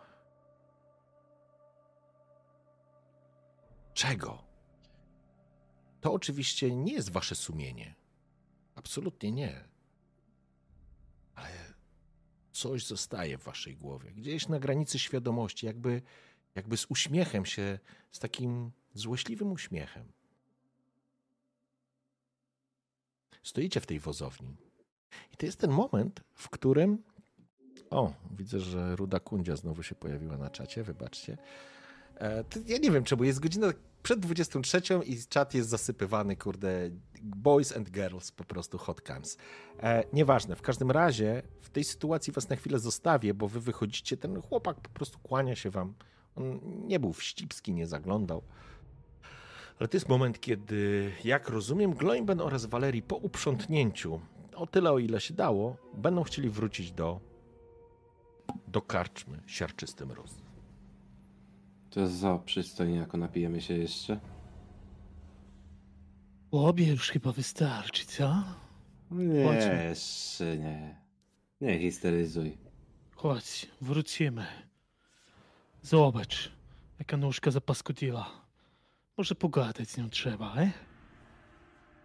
Czego? 3.95 4.45
To 6.01 6.13
oczywiście 6.13 6.75
nie 6.75 6.93
jest 6.93 7.11
wasze 7.11 7.35
sumienie. 7.35 7.95
Absolutnie 8.75 9.33
nie. 9.33 9.69
Ale 11.35 11.75
coś 12.53 12.87
zostaje 12.87 13.39
w 13.39 13.43
waszej 13.43 13.77
głowie, 13.77 14.11
gdzieś 14.13 14.49
na 14.49 14.59
granicy 14.59 14.99
świadomości, 14.99 15.67
jakby, 15.67 16.03
jakby 16.55 16.77
z 16.77 16.87
uśmiechem 16.89 17.47
się, 17.47 17.79
z 18.11 18.19
takim 18.19 18.73
złośliwym 18.95 19.53
uśmiechem. 19.53 20.13
Stoicie 23.43 23.81
w 23.81 23.87
tej 23.87 24.01
wozowni. 24.01 24.68
I 25.33 25.37
to 25.37 25.47
jest 25.47 25.59
ten 25.59 25.71
moment, 25.71 26.21
w 26.35 26.51
którym. 26.51 26.99
O, 27.91 28.13
widzę, 28.31 28.61
że 28.61 28.97
Ruda 28.97 29.21
Kundzia 29.21 29.57
znowu 29.57 29.83
się 29.83 29.95
pojawiła 29.95 30.37
na 30.37 30.51
czacie, 30.51 30.83
wybaczcie. 30.83 31.39
E, 32.21 32.45
ja 32.67 32.79
nie 32.79 32.91
wiem 32.91 33.05
czemu, 33.05 33.25
jest 33.25 33.41
godzina 33.41 33.73
przed 34.03 34.21
23 34.21 34.81
i 35.07 35.19
czat 35.29 35.55
jest 35.55 35.69
zasypywany, 35.69 36.37
kurde, 36.37 36.91
boys 37.23 37.77
and 37.77 37.91
girls, 37.91 38.33
po 38.33 38.45
prostu 38.45 38.79
hot 38.79 39.01
cams. 39.01 39.37
E, 39.83 40.05
nieważne, 40.13 40.57
w 40.57 40.63
każdym 40.63 40.91
razie 40.91 41.43
w 41.61 41.71
tej 41.71 41.85
sytuacji 41.85 42.33
was 42.33 42.49
na 42.49 42.57
chwilę 42.57 42.79
zostawię, 42.79 43.35
bo 43.35 43.49
wy 43.49 43.61
wychodzicie, 43.61 44.17
ten 44.17 44.43
chłopak 44.43 44.81
po 44.81 44.91
prostu 44.91 45.19
kłania 45.19 45.57
się 45.57 45.71
wam. 45.71 45.95
On 46.37 46.61
nie 46.87 47.01
był 47.01 47.13
wścibski, 47.13 47.73
nie 47.73 47.87
zaglądał. 47.87 48.43
Ale 49.79 49.89
to 49.89 49.97
jest 49.97 50.09
moment, 50.09 50.41
kiedy, 50.41 51.13
jak 51.25 51.49
rozumiem, 51.49 51.95
Gloimben 51.95 52.41
oraz 52.41 52.67
Valerii 52.67 53.03
po 53.03 53.17
uprzątnięciu, 53.17 54.21
o 54.59 54.67
tyle 54.67 54.93
o 54.93 54.99
ile 54.99 55.21
się 55.21 55.35
dało, 55.35 55.77
będą 55.95 56.23
chcieli 56.23 56.51
wrócić 56.51 56.93
do, 56.93 57.21
do 58.69 58.83
karczmy 58.83 59.41
siarczysty 59.47 60.07
mróz. 60.07 60.35
To 61.91 62.01
jest 62.01 62.13
za 62.15 62.39
przystojnie, 62.39 62.97
jako 62.97 63.17
napijemy 63.17 63.61
się 63.61 63.75
jeszcze. 63.75 64.21
Obie 66.51 66.87
już 66.91 67.11
chyba 67.11 67.33
wystarczy, 67.33 68.07
co? 68.07 68.45
Nie, 69.11 69.45
Chodźmy. 69.45 69.85
jeszcze 69.89 70.57
nie. 70.57 70.97
Nie 71.61 71.79
histeryzuj. 71.79 72.59
Chodź, 73.17 73.67
wrócimy. 73.81 74.47
Zobacz, 75.83 76.53
jaka 76.99 77.17
nóżka 77.17 77.51
zapaskudziła. 77.51 78.31
Może 79.17 79.35
pogadać 79.35 79.89
z 79.91 79.97
nią 79.99 80.11
trzeba, 80.11 80.55
e? 80.57 80.71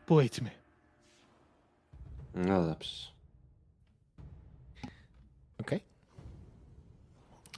Pójdźmy. 0.06 0.63
No 2.34 2.66
dobrze. 2.66 3.08
Okej. 5.58 5.80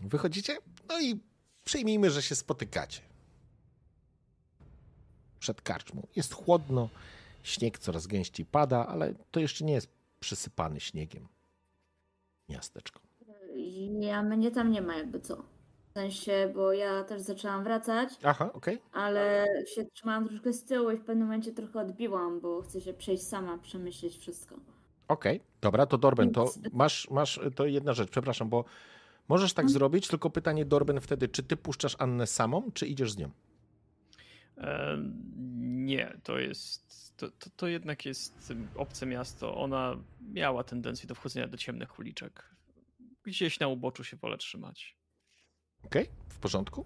Wychodzicie? 0.02 0.58
No 0.88 1.02
i 1.02 1.20
przyjmijmy, 1.64 2.12
że 2.12 2.22
się 2.22 2.36
spotykacie. 2.36 3.02
Przed 5.40 5.62
karczmą. 5.62 6.08
Jest 6.16 6.34
chłodno, 6.34 6.90
śnieg 7.44 7.80
coraz 7.80 8.08
gęściej 8.08 8.46
pada, 8.46 8.88
ale 8.88 9.14
to 9.32 9.40
jeszcze 9.40 9.66
nie 9.66 9.74
jest 9.74 9.90
przysypany 10.20 10.80
śniegiem 10.80 11.28
miasteczko. 12.50 13.00
Ja 14.00 14.24
mnie 14.24 14.52
tam 14.52 14.72
nie 14.72 14.82
ma 14.82 14.96
jakby 14.96 15.20
co. 15.20 15.44
W 15.96 15.98
sensie, 15.98 16.52
bo 16.56 16.74
ja 16.74 17.04
też 17.04 17.22
zaczęłam 17.22 17.64
wracać, 17.64 18.10
Aha, 18.24 18.50
okej. 18.54 18.80
ale 18.92 19.46
się 19.76 19.86
trzymałam 19.86 20.28
troszkę 20.28 20.54
z 20.54 20.64
tyłu 20.64 20.92
i 20.92 20.98
w 20.98 21.04
pewnym 21.06 21.28
momencie 21.28 21.52
trochę 21.52 21.80
odbiłam, 21.80 22.40
bo 22.42 22.62
chcę 22.62 22.82
się 22.82 22.94
przejść 22.94 23.24
sama, 23.24 23.58
przemyśleć 23.58 24.18
wszystko. 24.18 24.56
Okej, 25.08 25.42
dobra, 25.62 25.86
to 25.86 25.98
Dorben, 25.98 26.32
to 26.32 26.44
Więc- 26.46 26.74
masz, 26.74 27.10
masz, 27.10 27.40
to 27.56 27.66
jedna 27.66 27.94
rzecz, 27.94 28.10
przepraszam, 28.10 28.50
bo 28.50 28.66
możesz 29.28 29.54
tak 29.54 29.64
Mhm. 29.64 29.74
zrobić, 29.74 30.08
tylko 30.08 30.30
pytanie 30.30 30.66
Dorben 30.66 31.02
wtedy, 31.02 31.28
czy 31.28 31.44
ty 31.44 31.58
puszczasz 31.58 31.96
Annę 32.00 32.28
samą, 32.28 32.72
czy 32.74 32.88
idziesz 32.88 33.12
z 33.12 33.18
nią? 33.18 33.30
E, 34.58 34.98
nie, 35.60 36.18
to 36.24 36.40
jest. 36.40 37.14
To, 37.18 37.30
to, 37.30 37.50
to 37.56 37.68
jednak 37.68 38.06
jest 38.06 38.54
obce 38.76 39.06
miasto. 39.06 39.56
Ona 39.58 39.96
miała 40.34 40.64
tendencję 40.64 41.08
do 41.08 41.16
wchodzenia 41.16 41.48
do 41.48 41.58
ciemnych 41.58 42.00
uliczek. 42.00 42.50
Gdzieś 43.24 43.60
na 43.60 43.68
uboczu 43.68 44.04
się 44.04 44.18
wolę 44.18 44.38
trzymać. 44.38 44.96
Okej, 45.86 46.10
w 46.30 46.38
porządku. 46.40 46.86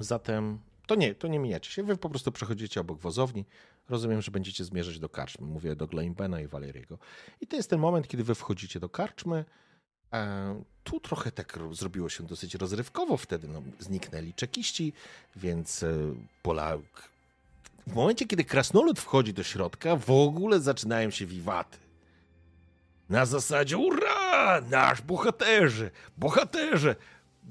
Zatem 0.00 0.58
to 0.86 0.94
nie, 0.94 1.14
to 1.14 1.28
nie 1.28 1.38
mijacie 1.38 1.70
się. 1.70 1.82
Wy 1.82 1.96
po 1.96 2.10
prostu 2.10 2.32
przechodzicie 2.32 2.80
obok 2.80 2.98
wozowni. 2.98 3.44
Rozumiem, 3.88 4.22
że 4.22 4.30
będziecie 4.30 4.64
zmierzać 4.64 4.98
do 4.98 5.08
karczmy. 5.08 5.46
Mówię 5.46 5.76
do 5.76 5.86
Glaimbena 5.86 6.40
i 6.40 6.46
Valeriego. 6.46 6.98
I 7.40 7.46
to 7.46 7.56
jest 7.56 7.70
ten 7.70 7.80
moment, 7.80 8.08
kiedy 8.08 8.24
wy 8.24 8.34
wchodzicie 8.34 8.80
do 8.80 8.88
karczmy. 8.88 9.44
E, 10.12 10.62
tu 10.84 11.00
trochę 11.00 11.32
tak 11.32 11.56
ro- 11.56 11.74
zrobiło 11.74 12.08
się 12.08 12.24
dosyć 12.24 12.54
rozrywkowo 12.54 13.16
wtedy. 13.16 13.48
No, 13.48 13.62
zniknęli 13.78 14.34
czekiści, 14.34 14.92
więc 15.36 15.82
e, 15.82 15.96
pola... 16.42 16.78
W 17.86 17.94
momencie, 17.94 18.26
kiedy 18.26 18.44
krasnolud 18.44 19.00
wchodzi 19.00 19.34
do 19.34 19.42
środka, 19.42 19.96
w 19.96 20.10
ogóle 20.10 20.60
zaczynają 20.60 21.10
się 21.10 21.26
wiwaty. 21.26 21.78
Na 23.08 23.26
zasadzie, 23.26 23.78
ura, 23.78 24.60
nasz 24.60 25.02
bohaterze, 25.02 25.90
bohaterze, 26.16 26.96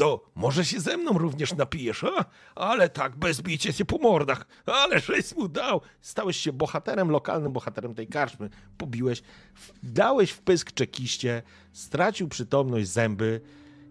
do, 0.02 0.26
może 0.36 0.66
się 0.66 0.80
ze 0.80 0.98
mną 0.98 1.12
również 1.18 1.54
napijesz, 1.56 2.04
a? 2.04 2.26
Ale 2.56 2.90
tak, 2.90 3.16
bez 3.16 3.42
bicia 3.42 3.72
się 3.72 3.86
po 3.86 3.98
mordach, 3.98 4.46
ale 4.66 5.00
żeś 5.00 5.36
mu 5.36 5.48
dał. 5.48 5.82
Stałeś 6.02 6.38
się 6.38 6.54
bohaterem, 6.54 7.10
lokalnym 7.12 7.52
bohaterem 7.54 7.96
tej 7.96 8.08
karczmy. 8.08 8.50
Pobiłeś, 8.78 9.22
w- 9.56 9.72
dałeś 9.84 10.32
wpysk 10.32 10.72
czekiście, 10.72 11.42
stracił 11.72 12.28
przytomność 12.28 12.88
zęby 12.90 13.42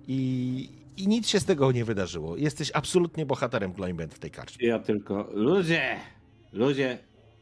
i, 0.06 0.70
i 0.96 1.08
nic 1.08 1.28
się 1.28 1.40
z 1.40 1.44
tego 1.44 1.72
nie 1.72 1.84
wydarzyło. 1.84 2.36
Jesteś 2.36 2.70
absolutnie 2.74 3.26
bohaterem 3.26 3.72
Gloimbend 3.72 4.14
w 4.14 4.18
tej 4.18 4.30
karczmie. 4.30 4.66
Ja 4.68 4.78
tylko. 4.78 5.28
Ludzie! 5.32 5.96
Ludzie, 6.52 6.98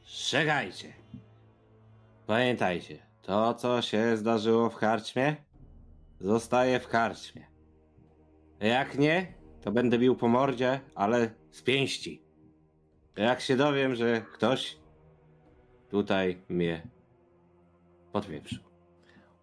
strzegajcie! 0.07 0.93
Pamiętajcie, 2.27 2.99
to 3.23 3.55
co 3.55 3.83
się 3.83 4.17
zdarzyło 4.17 4.71
w 4.71 4.77
karczmie, 4.77 5.37
zostaje 6.21 6.81
w 6.81 6.89
karczmie. 6.89 7.48
Jak 8.61 8.99
nie, 8.99 9.33
to 9.61 9.73
będę 9.73 9.99
bił 9.99 10.17
po 10.17 10.29
mordzie, 10.29 10.81
ale 10.95 11.31
z 11.51 11.63
pięści. 11.63 12.23
Jak 13.17 13.41
się 13.41 13.57
dowiem, 13.57 13.95
że 13.95 14.23
ktoś 14.35 14.77
tutaj 15.91 16.43
mnie 16.49 16.83
podwieprzył. 18.13 18.63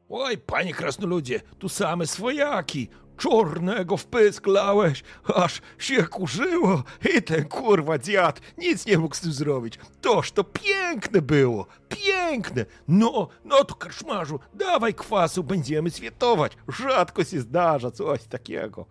Oj, 0.10 0.38
panie 0.38 0.74
krasnoludzie, 0.74 1.40
tu 1.60 1.70
same 1.70 2.08
swojaki. 2.08 2.90
Czornego 3.18 3.98
w 3.98 4.06
pysk 4.06 4.48
lałeś, 4.48 5.04
aż 5.36 5.62
się 5.78 6.04
kurzyło 6.04 6.84
i 7.16 7.22
ten 7.22 7.46
kurwa 7.46 7.98
dziad 7.98 8.42
nic 8.58 8.86
nie 8.86 8.98
mógł 8.98 9.16
z 9.16 9.22
tym 9.22 9.32
zrobić. 9.32 9.80
Toż 10.02 10.32
to 10.32 10.44
piękne 10.44 11.22
było, 11.22 11.68
piękne. 11.90 12.66
No, 12.88 13.28
no 13.46 13.64
to 13.64 13.76
karczmarzu, 13.76 14.40
dawaj 14.54 14.94
kwasu, 14.94 15.44
będziemy 15.44 15.92
świętować. 15.92 16.58
Rzadko 16.68 17.24
się 17.24 17.42
zdarza 17.42 17.92
coś 17.92 18.24
takiego. 18.24 18.86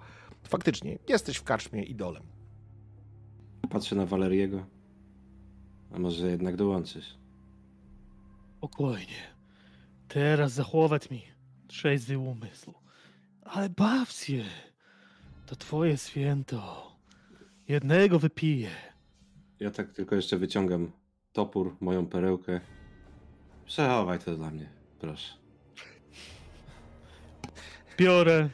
Faktycznie, 0.49 0.99
jesteś 1.09 1.37
w 1.37 1.45
karczmie 1.45 1.83
idolem. 1.83 2.23
Patrzę 3.71 3.97
na 3.97 4.07
Waleriego. 4.07 4.67
A 5.95 5.99
może 5.99 6.27
jednak 6.31 6.57
dołączysz? 6.57 7.19
Spokojnie. 8.59 9.35
Teraz 10.09 10.53
zachować 10.53 11.11
mi 11.11 11.23
trzeźwy 11.69 12.19
umysł. 12.19 12.75
Ale 13.45 13.69
baw 13.69 14.11
się. 14.13 14.45
To 15.47 15.57
twoje 15.57 15.97
święto. 15.99 16.93
Jednego 17.69 18.19
wypiję. 18.19 18.71
Ja 19.61 19.71
tak 19.71 19.93
tylko 19.93 20.17
jeszcze 20.17 20.37
wyciągam 20.39 20.93
topór, 21.33 21.77
moją 21.81 22.07
perełkę. 22.07 22.61
Przechowaj 23.67 24.19
to 24.19 24.37
dla 24.37 24.51
mnie, 24.51 24.69
proszę. 24.99 25.35
Biorę, 27.99 28.49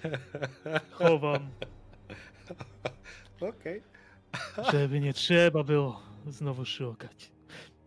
chowam, 0.91 1.51
Okej. 3.41 3.83
żeby 4.73 5.01
nie 5.01 5.13
trzeba 5.13 5.65
było 5.65 6.03
znowu 6.27 6.65
szukać. 6.65 7.33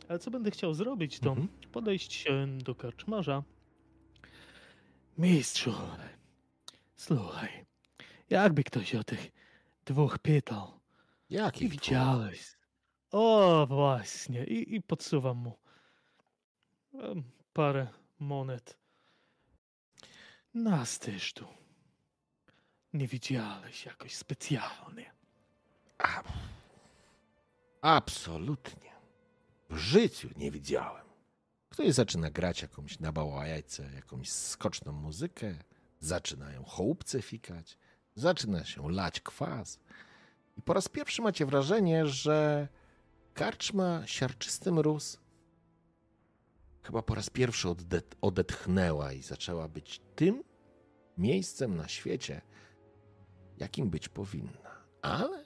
Ale 0.10 0.20
co 0.20 0.32
będę 0.32 0.52
chciał 0.52 0.74
zrobić, 0.74 1.20
to 1.20 1.30
Mhm. 1.30 1.48
podejść 1.72 2.14
się 2.14 2.48
do 2.58 2.76
karczmarza. 2.76 3.44
Mistrzu, 5.18 5.74
słuchaj, 7.04 7.66
jakby 8.30 8.64
ktoś 8.64 8.96
o 8.96 9.04
tych 9.04 9.32
dwóch 9.86 10.20
pytał, 10.20 10.80
Jaki 11.30 11.66
I 11.66 11.70
widziałeś. 11.70 12.58
O, 13.12 13.66
właśnie. 13.68 14.46
I, 14.46 14.76
i 14.76 14.82
podsuwam 14.82 15.38
mu 15.38 15.58
em, 16.94 17.24
parę 17.54 17.88
monet. 18.20 18.78
Tu. 21.34 21.48
Nie 22.94 23.08
widziałeś 23.08 23.86
jakoś 23.86 24.16
specjalnie. 24.16 25.12
A, 25.98 26.24
absolutnie. 27.82 28.92
W 29.70 29.78
życiu 29.78 30.30
nie 30.36 30.52
widziałem. 30.52 31.06
Ktoś 31.70 31.94
zaczyna 31.94 32.32
grać 32.32 32.62
jakąś 32.62 33.00
na 33.00 33.12
bałajce, 33.12 33.92
jakąś 33.96 34.30
skoczną 34.30 34.92
muzykę, 34.92 35.56
zaczynają 36.06 36.64
chołupce 36.64 37.22
fikać, 37.22 37.78
zaczyna 38.16 38.64
się 38.66 38.92
lać 38.92 39.22
kwas. 39.22 39.80
I 40.58 40.62
po 40.62 40.74
raz 40.74 40.90
pierwszy 40.90 41.22
macie 41.22 41.46
wrażenie, 41.46 42.08
że 42.08 42.68
karczma 43.34 44.08
siarczysty 44.08 44.72
mróz 44.72 45.20
chyba 46.84 47.02
po 47.02 47.16
raz 47.16 47.30
pierwszy 47.30 47.68
oddet- 47.68 48.16
odetchnęła 48.22 49.14
i 49.14 49.22
zaczęła 49.22 49.68
być 49.68 50.02
tym 50.16 50.44
miejscem 51.18 51.78
na 51.78 51.88
świecie, 51.88 52.42
jakim 53.58 53.90
być 53.90 54.10
powinna. 54.10 54.84
Ale 55.02 55.46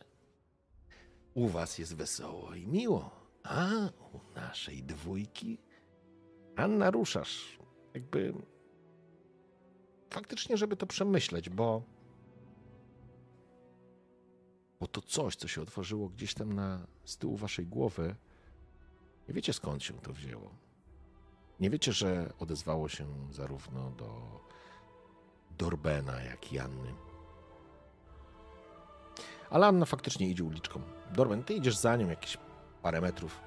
u 1.34 1.48
was 1.48 1.78
jest 1.78 1.96
wesoło 1.96 2.56
i 2.56 2.68
miło, 2.68 3.12
a 3.44 3.70
u 4.14 4.34
naszej 4.36 4.84
dwójki 4.84 5.58
Anna 6.56 6.92
ruszasz. 6.92 7.60
Jakby 7.94 8.34
faktycznie, 10.10 10.58
żeby 10.58 10.76
to 10.76 10.88
przemyśleć, 10.88 11.50
bo 11.50 11.82
bo 14.80 14.88
to 14.88 15.02
coś, 15.02 15.36
co 15.36 15.48
się 15.48 15.62
otworzyło 15.62 16.10
gdzieś 16.10 16.34
tam 16.34 16.54
na 16.54 16.88
z 17.06 17.18
tyłu 17.18 17.38
waszej 17.38 17.66
głowy, 17.66 18.16
nie 19.28 19.34
wiecie 19.34 19.54
skąd 19.54 19.84
się 19.84 19.94
to 19.94 20.14
wzięło. 20.14 20.52
Nie 21.60 21.70
wiecie, 21.70 21.94
że 21.94 22.34
odezwało 22.40 22.90
się 22.90 23.08
zarówno 23.32 23.92
do 23.92 24.40
Dorbena, 25.58 26.22
jak 26.22 26.54
i 26.54 26.60
Anny. 26.60 26.94
Ale 29.50 29.68
Anna 29.68 29.86
faktycznie 29.86 30.30
idzie 30.30 30.44
uliczką. 30.44 30.82
Dorben, 31.14 31.44
ty 31.44 31.54
idziesz 31.54 31.78
za 31.78 31.96
nią 31.96 32.10
jakieś 32.10 32.38
parę 32.82 33.02
metrów. 33.02 33.42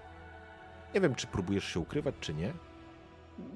Nie 0.94 1.00
wiem, 1.00 1.14
czy 1.14 1.26
próbujesz 1.26 1.64
się 1.64 1.80
ukrywać, 1.80 2.14
czy 2.20 2.34
nie. 2.34 2.54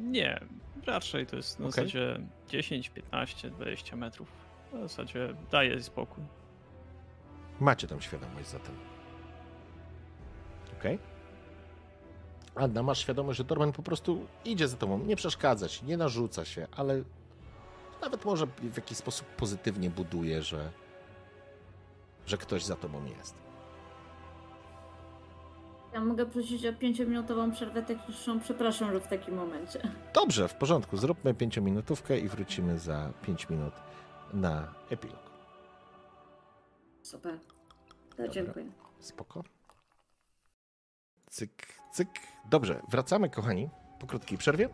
Nie, 0.00 0.40
raczej 0.84 1.26
to 1.26 1.36
jest 1.36 1.58
na 1.58 1.66
Okej. 1.66 1.72
zasadzie 1.72 2.20
10, 2.48 2.88
15, 2.90 3.50
20 3.50 3.96
metrów. 3.96 4.28
W 4.72 4.80
zasadzie 4.80 5.34
daje 5.50 5.82
spokój. 5.82 6.24
Macie 7.60 7.86
tam 7.86 8.00
świadomość 8.00 8.48
zatem. 8.48 8.74
Okej? 10.78 10.98
Anna, 12.54 12.82
masz 12.82 12.98
świadomość, 12.98 13.38
że 13.38 13.44
Dorman 13.44 13.72
po 13.72 13.82
prostu 13.82 14.26
idzie 14.44 14.68
za 14.68 14.76
tobą, 14.76 14.98
nie 14.98 15.16
przeszkadza 15.16 15.68
ci, 15.68 15.84
nie 15.84 15.96
narzuca 15.96 16.44
się, 16.44 16.66
ale 16.76 17.02
nawet 18.02 18.24
może 18.24 18.46
w 18.46 18.76
jakiś 18.76 18.98
sposób 18.98 19.26
pozytywnie 19.26 19.90
buduje, 19.90 20.42
że, 20.42 20.70
że 22.26 22.36
ktoś 22.36 22.64
za 22.64 22.76
tobą 22.76 23.04
jest. 23.04 23.43
Ja 25.94 26.00
mogę 26.00 26.26
prosić 26.26 26.66
o 26.66 26.72
pięciominutową 26.72 27.52
przerwę 27.52 27.82
techniczną. 27.82 28.40
Przepraszam, 28.40 28.92
że 28.92 29.00
w 29.00 29.06
takim 29.06 29.34
momencie. 29.34 29.80
Dobrze, 30.14 30.48
w 30.48 30.54
porządku. 30.54 30.96
Zróbmy 30.96 31.34
pięciominutówkę 31.34 32.18
i 32.18 32.28
wrócimy 32.28 32.78
za 32.78 33.12
5 33.22 33.50
minut 33.50 33.74
na 34.32 34.74
epilog. 34.90 35.30
Super. 37.02 37.38
Dziękuję. 38.30 38.66
Spoko. 39.00 39.44
Cyk, 41.30 41.66
cyk. 41.92 42.08
Dobrze, 42.50 42.80
wracamy, 42.90 43.30
kochani, 43.30 43.68
po 44.00 44.06
krótkiej 44.06 44.38
przerwie. 44.38 44.68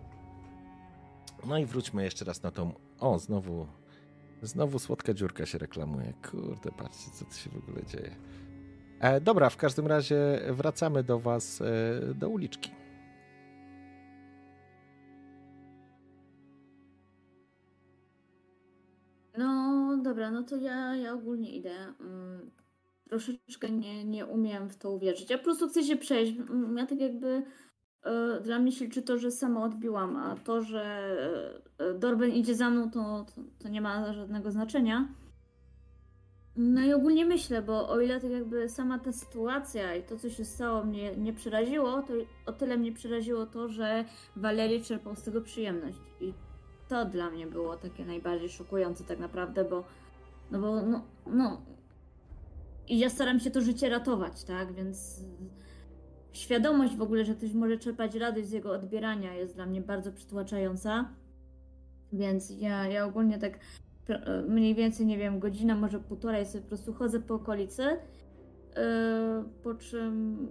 No 1.47 1.58
i 1.58 1.66
wróćmy 1.66 2.05
jeszcze 2.05 2.24
raz 2.24 2.42
na 2.42 2.50
tą. 2.50 2.73
O, 3.00 3.18
znowu. 3.18 3.66
Znowu 4.42 4.78
słodka 4.78 5.15
dziurka 5.15 5.47
się 5.47 5.58
reklamuje. 5.58 6.12
Kurde, 6.31 6.70
patrzcie, 6.73 7.10
co 7.10 7.24
tu 7.24 7.34
się 7.34 7.50
w 7.50 7.57
ogóle 7.57 7.86
dzieje. 7.86 8.16
E, 9.00 9.20
dobra, 9.20 9.50
w 9.50 9.56
każdym 9.56 9.86
razie 9.86 10.40
wracamy 10.50 11.02
do 11.04 11.18
Was, 11.18 11.60
e, 11.60 12.14
do 12.14 12.28
uliczki. 12.28 12.70
No 19.38 19.96
dobra, 20.02 20.30
no 20.30 20.42
to 20.42 20.56
ja, 20.56 20.96
ja 20.96 21.12
ogólnie 21.14 21.50
idę. 21.56 21.94
Mm, 22.00 22.50
troszeczkę 23.08 23.70
nie, 23.70 24.04
nie 24.04 24.26
umiem 24.26 24.68
w 24.68 24.76
to 24.76 24.90
uwierzyć. 24.90 25.30
Ja 25.30 25.38
po 25.38 25.44
prostu 25.44 25.68
chcę 25.68 25.82
się 25.84 25.96
przejść. 25.96 26.32
Mm, 26.38 26.76
Ja 26.78 26.86
tak 26.86 27.00
jakby 27.00 27.42
e, 28.02 28.40
dla 28.40 28.58
mnie 28.58 28.72
się 28.72 29.02
to, 29.02 29.18
że 29.18 29.30
sama 29.30 29.64
odbiłam, 29.64 30.16
a 30.16 30.36
to, 30.36 30.62
że 30.62 31.16
Dorben 31.98 32.30
idzie 32.30 32.54
za 32.54 32.70
mną, 32.70 32.90
to, 32.90 33.26
to, 33.34 33.42
to 33.58 33.68
nie 33.68 33.80
ma 33.80 34.12
żadnego 34.12 34.50
znaczenia. 34.50 35.08
No 36.56 36.84
i 36.84 36.92
ogólnie 36.92 37.26
myślę, 37.26 37.62
bo 37.62 37.88
o 37.88 38.00
ile 38.00 38.20
tak 38.20 38.30
jakby 38.30 38.68
sama 38.68 38.98
ta 38.98 39.12
sytuacja 39.12 39.94
i 39.94 40.02
to, 40.02 40.16
co 40.16 40.30
się 40.30 40.44
stało, 40.44 40.84
mnie 40.84 41.16
nie 41.16 41.32
przeraziło, 41.32 42.02
to 42.02 42.12
o 42.46 42.52
tyle 42.52 42.76
mnie 42.76 42.92
przeraziło 42.92 43.46
to, 43.46 43.68
że 43.68 44.04
Walerii 44.36 44.84
czerpał 44.84 45.16
z 45.16 45.22
tego 45.22 45.40
przyjemność. 45.40 45.98
I 46.20 46.32
to 46.88 47.04
dla 47.04 47.30
mnie 47.30 47.46
było 47.46 47.76
takie 47.76 48.04
najbardziej 48.04 48.48
szokujące 48.48 49.04
tak 49.04 49.18
naprawdę, 49.18 49.64
bo 49.64 49.84
no 50.50 50.60
bo 50.60 50.82
no, 50.82 51.04
no 51.26 51.62
i 52.88 52.98
ja 52.98 53.10
staram 53.10 53.40
się 53.40 53.50
to 53.50 53.60
życie 53.60 53.88
ratować, 53.88 54.44
tak, 54.44 54.72
więc 54.72 55.20
świadomość 56.32 56.96
w 56.96 57.02
ogóle, 57.02 57.24
że 57.24 57.34
ktoś 57.34 57.52
może 57.52 57.78
czerpać 57.78 58.14
radość 58.14 58.48
z 58.48 58.52
jego 58.52 58.72
odbierania 58.72 59.34
jest 59.34 59.54
dla 59.54 59.66
mnie 59.66 59.80
bardzo 59.80 60.12
przytłaczająca, 60.12 61.08
więc 62.12 62.50
ja, 62.50 62.86
ja 62.88 63.06
ogólnie 63.06 63.38
tak 63.38 63.58
mniej 64.48 64.74
więcej, 64.74 65.06
nie 65.06 65.18
wiem, 65.18 65.39
godzina, 65.39 65.74
może 65.74 66.00
półtorej 66.00 66.47
sobie 66.47 66.62
po 66.62 66.68
prostu 66.68 66.92
chodzę 66.92 67.20
po 67.20 67.34
okolicy, 67.34 67.82
yy, 67.82 69.44
po 69.62 69.74
czym 69.74 70.48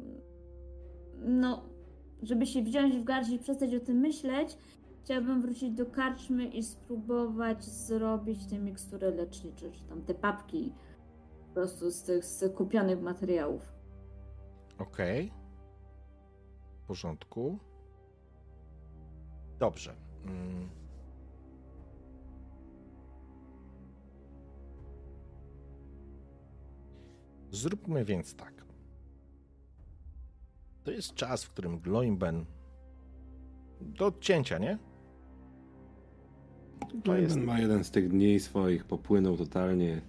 no, 1.26 1.64
żeby 2.24 2.46
się 2.46 2.62
wziąć 2.62 2.98
w 2.98 3.04
garść 3.04 3.32
i 3.32 3.40
przestać 3.40 3.76
o 3.76 3.80
tym 3.80 3.98
myśleć, 3.98 4.58
Chciałabym 5.10 5.42
wrócić 5.42 5.72
do 5.72 5.86
karczmy 5.86 6.46
i 6.46 6.64
spróbować 6.64 7.64
zrobić 7.64 8.46
te 8.46 8.60
mikstury 8.60 9.12
lecznicze, 9.12 9.72
czy 9.72 9.84
tam 9.84 10.02
te 10.02 10.14
papki 10.14 10.74
po 11.48 11.54
prostu 11.54 11.92
z 11.92 12.04
tych 12.04 12.26
z 12.26 12.56
kupionych 12.56 13.02
materiałów. 13.02 13.74
Okej. 14.80 15.32
W 16.84 16.88
porządku. 16.88 17.60
Dobrze. 19.60 19.96
Mm. 20.26 20.79
Zróbmy 27.52 28.06
więc 28.06 28.36
tak. 28.36 28.66
To 30.84 30.92
jest 30.92 31.14
czas, 31.14 31.44
w 31.44 31.50
którym 31.50 31.80
Gloimben 31.80 32.46
do 33.82 34.06
odcięcia, 34.06 34.58
nie? 34.58 34.78
To 37.04 37.18
jest, 37.18 37.36
ma 37.38 37.60
jeden 37.60 37.84
z 37.84 37.92
tych 37.92 38.10
dni 38.10 38.40
swoich, 38.40 38.86
popłynął 38.86 39.38
totalnie. 39.38 40.02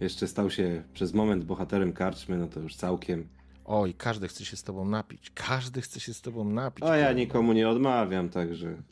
Jeszcze 0.00 0.28
stał 0.28 0.50
się 0.50 0.84
przez 0.92 1.14
moment 1.14 1.44
bohaterem 1.44 1.92
karczmy, 1.92 2.38
no 2.38 2.46
to 2.46 2.60
już 2.60 2.76
całkiem. 2.76 3.28
Oj, 3.64 3.94
każdy 3.94 4.28
chce 4.28 4.44
się 4.44 4.56
z 4.56 4.62
tobą 4.62 4.84
napić. 4.88 5.30
Każdy 5.34 5.80
chce 5.80 6.00
się 6.00 6.14
z 6.14 6.22
tobą 6.22 6.44
napić. 6.44 6.84
A 6.84 6.86
ja 6.88 6.92
Gloimben. 6.92 7.16
nikomu 7.16 7.52
nie 7.52 7.68
odmawiam, 7.68 8.28
także. 8.28 8.82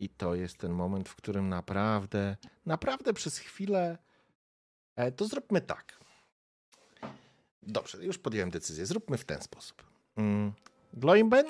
I 0.00 0.08
to 0.08 0.34
jest 0.34 0.58
ten 0.58 0.72
moment, 0.72 1.08
w 1.08 1.16
którym 1.16 1.48
naprawdę, 1.48 2.36
naprawdę 2.66 3.12
przez 3.12 3.38
chwilę. 3.38 3.98
E, 4.96 5.12
to 5.12 5.24
zróbmy 5.24 5.60
tak. 5.60 6.03
Dobrze, 7.66 8.04
już 8.04 8.18
podjąłem 8.18 8.50
decyzję. 8.50 8.86
Zróbmy 8.86 9.18
w 9.18 9.24
ten 9.24 9.42
sposób. 9.42 9.82
Mm, 10.16 10.52
Gloimben, 10.92 11.46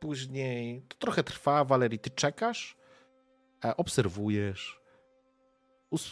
później 0.00 0.82
to 0.88 0.96
trochę 0.96 1.24
trwa. 1.24 1.64
Walerii, 1.64 1.98
ty 1.98 2.10
czekasz, 2.10 2.76
obserwujesz. 3.76 4.82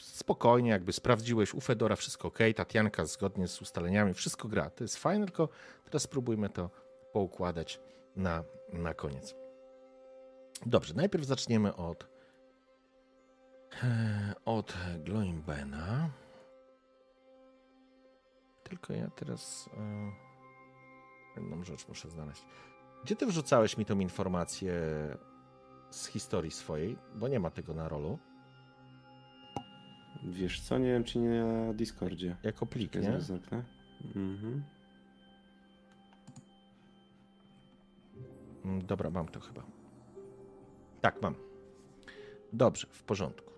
Spokojnie, 0.02 0.70
jakby 0.70 0.92
sprawdziłeś 0.92 1.54
u 1.54 1.60
Fedora 1.60 1.96
wszystko 1.96 2.28
ok, 2.28 2.38
Tatianka 2.56 3.04
zgodnie 3.04 3.48
z 3.48 3.62
ustaleniami, 3.62 4.14
wszystko 4.14 4.48
gra. 4.48 4.70
To 4.70 4.84
jest 4.84 4.96
fajne, 4.96 5.26
tylko 5.26 5.48
teraz 5.84 6.02
spróbujmy 6.02 6.50
to 6.50 6.70
poukładać 7.12 7.80
na, 8.16 8.44
na 8.72 8.94
koniec. 8.94 9.34
Dobrze, 10.66 10.94
najpierw 10.94 11.24
zaczniemy 11.24 11.76
od 11.76 12.06
e, 13.82 14.34
od 14.44 14.74
Gloimbena. 14.98 16.10
Tylko 18.70 18.92
ja 18.92 19.10
teraz 19.10 19.70
e, 19.76 20.12
jedną 21.40 21.64
rzecz 21.64 21.88
muszę 21.88 22.10
znaleźć. 22.10 22.44
Gdzie 23.04 23.16
ty 23.16 23.26
wrzucałeś 23.26 23.76
mi 23.76 23.84
tą 23.84 23.98
informację 23.98 24.72
z 25.90 26.06
historii 26.06 26.50
swojej? 26.50 26.96
Bo 27.14 27.28
nie 27.28 27.40
ma 27.40 27.50
tego 27.50 27.74
na 27.74 27.88
rolu. 27.88 28.18
Wiesz 30.24 30.60
co, 30.60 30.78
nie 30.78 30.92
wiem 30.92 31.04
czy 31.04 31.18
nie 31.18 31.44
na 31.44 31.72
Discordzie. 31.74 32.36
Jako 32.42 32.66
plik, 32.66 32.92
Czekaj, 32.92 33.10
nie? 33.12 33.20
zerknę. 33.20 33.64
Mhm. 34.16 34.64
Mm, 38.64 38.86
Dobra, 38.86 39.10
mam 39.10 39.28
to 39.28 39.40
chyba. 39.40 39.62
Tak, 41.00 41.22
mam. 41.22 41.34
Dobrze, 42.52 42.86
w 42.90 43.02
porządku. 43.04 43.49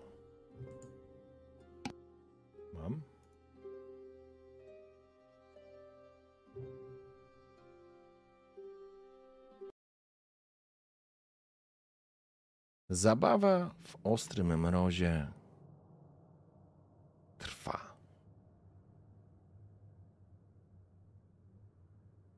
Zabawa 12.89 13.75
w 13.83 13.95
ostrym 14.03 14.59
mrozie 14.59 15.27
trwa. 17.37 17.93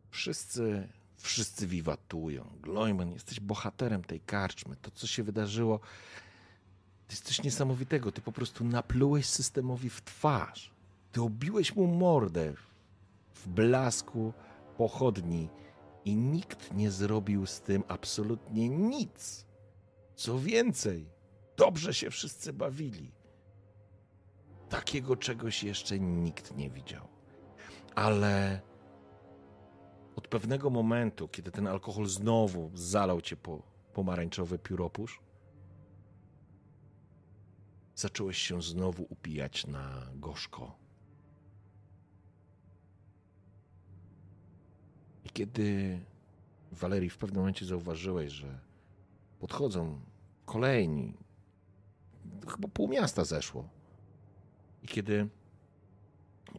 Wszyscy, 0.10 0.88
wszyscy 1.18 1.68
wiwatują. 1.68 2.46
Gloiman, 2.62 3.12
jesteś 3.12 3.40
bohaterem 3.40 4.04
tej 4.04 4.20
karczmy. 4.20 4.76
To, 4.76 4.92
co 4.92 5.08
się 5.08 5.24
wydarzyło, 5.24 5.80
to 7.08 7.14
jest 7.14 7.26
coś 7.26 7.44
niesamowitego. 7.44 8.12
Ty 8.12 8.22
po 8.22 8.32
prostu 8.32 8.64
naplułeś 8.64 9.26
systemowi 9.26 9.90
w 9.90 10.02
twarz. 10.02 10.72
Ty 11.12 11.22
obiłeś 11.22 11.76
mu 11.76 11.88
mordę 11.88 12.54
w 13.34 13.48
blasku 13.48 14.34
pochodni 14.78 15.50
i 16.06 16.16
nikt 16.16 16.74
nie 16.74 16.92
zrobił 16.92 17.46
z 17.46 17.62
tym 17.62 17.84
absolutnie 17.88 18.70
nic. 18.70 19.46
Co 20.16 20.40
więcej, 20.40 21.10
dobrze 21.58 21.94
się 21.94 22.10
wszyscy 22.10 22.54
bawili. 22.54 23.12
Takiego 24.70 25.16
czegoś 25.16 25.64
jeszcze 25.64 26.00
nikt 26.00 26.58
nie 26.58 26.70
widział. 26.70 27.08
Ale 27.96 28.62
od 30.16 30.28
pewnego 30.28 30.70
momentu, 30.70 31.28
kiedy 31.28 31.52
ten 31.52 31.68
alkohol 31.68 32.06
znowu 32.06 32.72
zalał 32.74 33.22
cię 33.22 33.38
po 33.38 33.64
pomarańczowy 33.94 34.60
pióropusz, 34.60 35.22
zacząłeś 37.96 38.38
się 38.38 38.62
znowu 38.62 39.04
upijać 39.10 39.68
na 39.68 40.08
gorzko. 40.16 40.78
I 45.24 45.30
kiedy 45.30 46.00
Walerii 46.72 47.10
w 47.10 47.18
pewnym 47.18 47.40
momencie 47.40 47.66
zauważyłeś, 47.66 48.32
że 48.32 48.60
podchodzą 49.48 50.02
kolejni, 50.46 51.14
chyba 52.48 52.68
pół 52.68 52.88
miasta 52.88 53.26
zeszło. 53.26 53.70
I 54.84 54.88
kiedy 54.88 55.30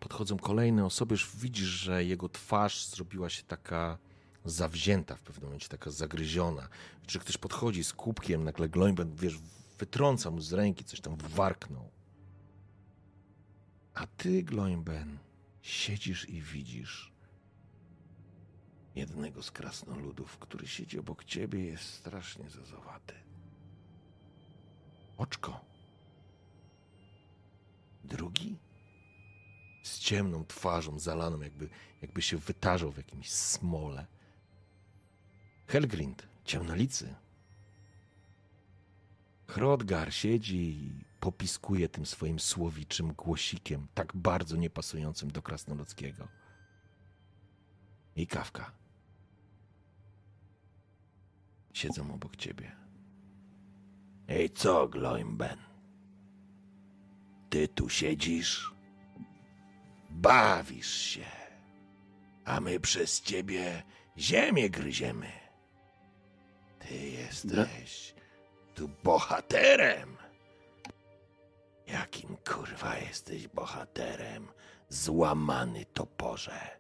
podchodzą 0.00 0.36
kolejne 0.36 0.84
osoby, 0.84 1.14
już 1.14 1.36
widzisz, 1.36 1.68
że 1.68 2.04
jego 2.04 2.28
twarz 2.28 2.86
zrobiła 2.86 3.30
się 3.30 3.42
taka 3.42 3.98
zawzięta 4.44 5.16
w 5.16 5.22
pewnym 5.22 5.44
momencie, 5.44 5.68
taka 5.68 5.90
zagryziona. 5.90 6.68
Czy 7.06 7.18
ktoś 7.18 7.36
podchodzi 7.36 7.84
z 7.84 7.92
kubkiem, 7.92 8.44
nagle 8.44 8.68
Gloimben, 8.68 9.14
wiesz, 9.14 9.38
wytrąca 9.78 10.30
mu 10.30 10.40
z 10.40 10.52
ręki, 10.52 10.84
coś 10.84 11.00
tam 11.00 11.16
warknął. 11.16 11.90
A 13.94 14.06
ty, 14.06 14.42
Gloimben, 14.42 15.18
siedzisz 15.62 16.28
i 16.28 16.42
widzisz 16.42 17.15
jednego 18.96 19.42
z 19.42 19.50
krasnoludów, 19.50 20.38
który 20.38 20.66
siedzi 20.66 20.98
obok 20.98 21.24
ciebie, 21.24 21.64
jest 21.64 21.84
strasznie 21.84 22.50
zazowaty. 22.50 23.14
Oczko. 25.18 25.64
Drugi 28.04 28.58
z 29.82 29.98
ciemną 29.98 30.44
twarzą, 30.44 30.98
zalaną, 30.98 31.40
jakby, 31.40 31.68
jakby 32.02 32.22
się 32.22 32.36
wytarzał 32.36 32.92
w 32.92 32.96
jakimś 32.96 33.30
smole. 33.30 34.06
Helgrind, 35.66 36.28
ciemnolicy. 36.44 37.14
Hrodgar 39.46 40.14
siedzi 40.14 40.56
i 40.56 41.04
popiskuje 41.20 41.88
tym 41.88 42.06
swoim 42.06 42.40
słowiczym 42.40 43.12
głosikiem, 43.12 43.86
tak 43.94 44.16
bardzo 44.16 44.56
niepasującym 44.56 45.30
do 45.30 45.42
krasnoludzkiego. 45.42 46.28
I 48.16 48.26
kawka. 48.26 48.85
Siedzą 51.76 52.14
obok 52.14 52.36
ciebie. 52.36 52.72
Ej, 54.28 54.50
co, 54.50 54.88
Gloimben? 54.88 55.58
Ty 57.50 57.68
tu 57.68 57.88
siedzisz? 57.88 58.74
Bawisz 60.10 60.96
się, 60.96 61.24
a 62.44 62.60
my 62.60 62.80
przez 62.80 63.20
ciebie 63.20 63.82
ziemię 64.18 64.70
gryziemy. 64.70 65.30
Ty 66.78 66.94
jesteś 66.94 68.14
tu 68.74 68.88
bohaterem. 69.04 70.16
Jakim 71.86 72.36
kurwa 72.36 72.98
jesteś 72.98 73.48
bohaterem, 73.48 74.48
złamany 74.88 75.84
toporze? 75.84 76.78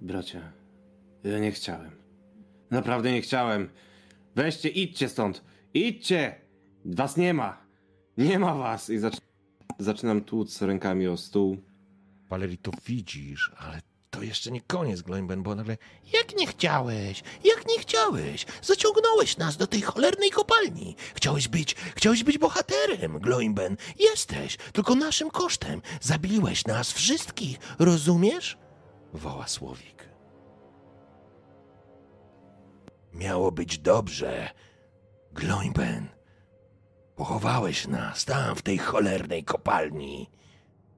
Bracia, 0.00 0.52
ja 1.24 1.38
nie 1.38 1.52
chciałem. 1.52 2.01
Naprawdę 2.72 3.12
nie 3.12 3.22
chciałem. 3.22 3.70
Weźcie, 4.36 4.68
idźcie 4.68 5.08
stąd. 5.08 5.42
Idźcie! 5.74 6.40
Was 6.84 7.16
nie 7.16 7.34
ma. 7.34 7.66
Nie 8.16 8.38
ma 8.38 8.54
was. 8.54 8.90
I 8.90 8.98
zac 8.98 9.20
zaczynam 9.78 10.20
tłuc 10.20 10.62
rękami 10.62 11.08
o 11.08 11.16
stół. 11.16 11.56
Valerii, 12.28 12.58
to 12.58 12.70
widzisz, 12.86 13.52
ale 13.56 13.80
to 14.10 14.22
jeszcze 14.22 14.50
nie 14.50 14.60
koniec, 14.60 15.02
Gloimben, 15.02 15.42
bo 15.42 15.54
nagle 15.54 15.76
jak 16.12 16.36
nie 16.36 16.46
chciałeś, 16.46 17.22
jak 17.44 17.68
nie 17.68 17.78
chciałeś, 17.78 18.46
zaciągnąłeś 18.62 19.36
nas 19.36 19.56
do 19.56 19.66
tej 19.66 19.80
cholernej 19.82 20.30
kopalni. 20.30 20.96
Chciałeś 21.14 21.48
być, 21.48 21.74
chciałeś 21.74 22.24
być 22.24 22.38
bohaterem, 22.38 23.18
Gloimben. 23.18 23.76
Jesteś, 23.98 24.56
tylko 24.72 24.94
naszym 24.94 25.30
kosztem. 25.30 25.82
Zabiłeś 26.00 26.66
nas 26.66 26.92
wszystkich, 26.92 27.58
rozumiesz? 27.78 28.58
Woła 29.12 29.48
Słowik. 29.48 30.11
Miało 33.12 33.52
być 33.52 33.78
dobrze, 33.78 34.50
Gloimben. 35.32 36.08
Pochowałeś 37.16 37.86
nas 37.86 38.24
tam, 38.24 38.56
w 38.56 38.62
tej 38.62 38.78
cholernej 38.78 39.44
kopalni. 39.44 40.30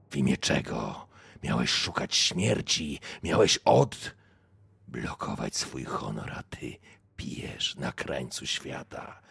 W 0.09 0.15
imię 0.15 0.37
czego? 0.37 1.07
Miałeś 1.43 1.69
szukać 1.69 2.15
śmierci, 2.15 2.99
miałeś 3.23 3.59
od 3.65 4.15
blokować 4.87 5.55
swój 5.55 5.83
honor, 5.83 6.31
a 6.31 6.43
ty 6.43 6.77
pijesz 7.15 7.75
na 7.75 7.91
krańcu 7.91 8.45
świata. 8.45 9.21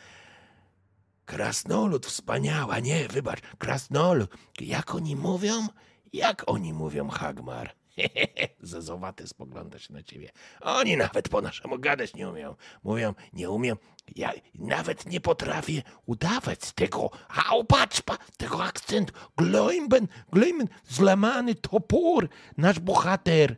Krasnolud 1.25 2.07
wspaniała, 2.07 2.79
nie, 2.79 3.09
wybacz, 3.09 3.41
krasnolud. 3.59 4.31
Jak 4.61 4.95
oni 4.95 5.17
mówią? 5.17 5.69
Jak 6.13 6.43
oni 6.47 6.73
mówią, 6.73 7.09
Hagmar? 7.09 7.75
Zezowaty 8.61 9.27
spogląda 9.27 9.79
się 9.79 9.93
na 9.93 10.03
ciebie. 10.03 10.31
Oni 10.61 10.97
nawet 10.97 11.29
po 11.29 11.41
naszemu 11.41 11.79
gadać 11.79 12.15
nie 12.15 12.29
umieją. 12.29 12.55
Mówią, 12.85 13.15
nie 13.33 13.51
umiem. 13.51 13.77
Ja 14.17 14.33
nawet 14.55 15.07
nie 15.07 15.21
potrafię 15.21 15.83
udawać 16.07 16.73
tego, 16.73 17.11
a 17.29 17.65
patrz, 17.69 18.03
pa, 18.03 18.19
tego 18.37 18.65
akcentu. 18.65 19.15
Gloimben, 19.37 20.09
Gloimben, 20.33 20.69
złamany 20.89 21.55
topór, 21.55 22.29
nasz 22.57 22.79
bohater. 22.81 23.57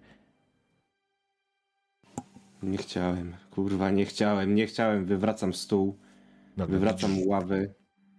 Nie 2.63 2.79
chciałem. 2.79 3.37
Kurwa, 3.51 3.91
nie 3.91 4.07
chciałem. 4.07 4.55
Nie 4.55 4.67
chciałem. 4.67 5.07
Wywracam 5.07 5.55
stół. 5.55 5.99
Nagle 6.57 6.79
Wywracam 6.79 7.11
widzisz- 7.11 7.27
ławy. 7.27 7.75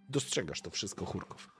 Dostrzegasz 0.09 0.61
to 0.61 0.69
wszystko, 0.69 1.05
Churków. 1.05 1.56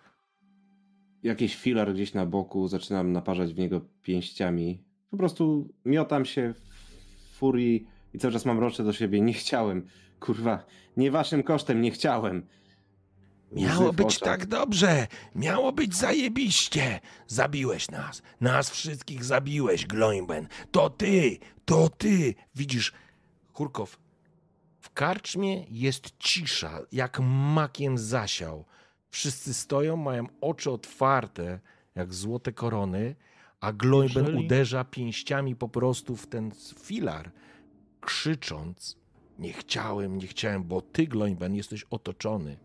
Jakiś 1.28 1.56
filar 1.56 1.94
gdzieś 1.94 2.14
na 2.14 2.26
boku. 2.26 2.68
Zaczynam 2.68 3.12
naparzać 3.12 3.54
w 3.54 3.58
niego 3.58 3.82
pięściami. 4.02 4.84
Po 5.12 5.18
prostu 5.18 5.70
miotam 5.86 6.26
się 6.26 6.54
w 6.54 7.38
furii 7.38 7.88
i 8.14 8.20
cały 8.20 8.34
czas 8.34 8.46
mam 8.46 8.60
rocze 8.60 8.84
do 8.84 8.94
siebie. 8.94 9.22
Nie 9.22 9.34
chciałem. 9.34 9.88
Kurwa, 10.20 10.66
nie 10.98 11.12
waszym 11.12 11.44
kosztem. 11.44 11.82
Nie 11.82 11.92
chciałem. 11.92 12.46
Miało 13.52 13.94
być 13.94 14.20
tak 14.20 14.46
dobrze, 14.46 15.08
miało 15.36 15.72
być 15.72 15.96
zajebiście. 15.96 17.00
Zabiłeś 17.28 17.92
nas, 17.92 18.22
nas 18.42 18.70
wszystkich 18.70 19.24
zabiłeś, 19.24 19.86
Gloimben. 19.86 20.48
To 20.72 20.90
ty, 20.90 21.38
to 21.66 21.90
ty. 21.90 22.36
Widzisz, 22.56 22.94
Churkow, 23.54 24.00
w 24.80 24.94
karczmie 24.94 25.66
jest 25.70 26.18
cisza, 26.20 26.80
jak 26.92 27.20
makiem 27.20 27.98
zasiał. 27.98 28.66
Wszyscy 29.18 29.54
stoją, 29.54 29.98
mają 29.98 30.26
oczy 30.42 30.72
otwarte, 30.72 31.60
jak 31.96 32.14
złote 32.14 32.52
korony, 32.54 33.16
a 33.60 33.74
Gloimben 33.74 34.26
Jeżeli- 34.26 34.46
uderza 34.46 34.84
pięściami 34.84 35.56
po 35.56 35.70
prostu 35.70 36.16
w 36.16 36.28
ten 36.28 36.52
filar, 36.80 37.32
krzycząc, 38.02 38.98
nie 39.40 39.54
chciałem, 39.54 40.18
nie 40.18 40.28
chciałem, 40.28 40.64
bo 40.64 40.82
ty, 40.82 41.08
Gloimben, 41.08 41.56
jesteś 41.56 41.84
otoczony 41.84 42.58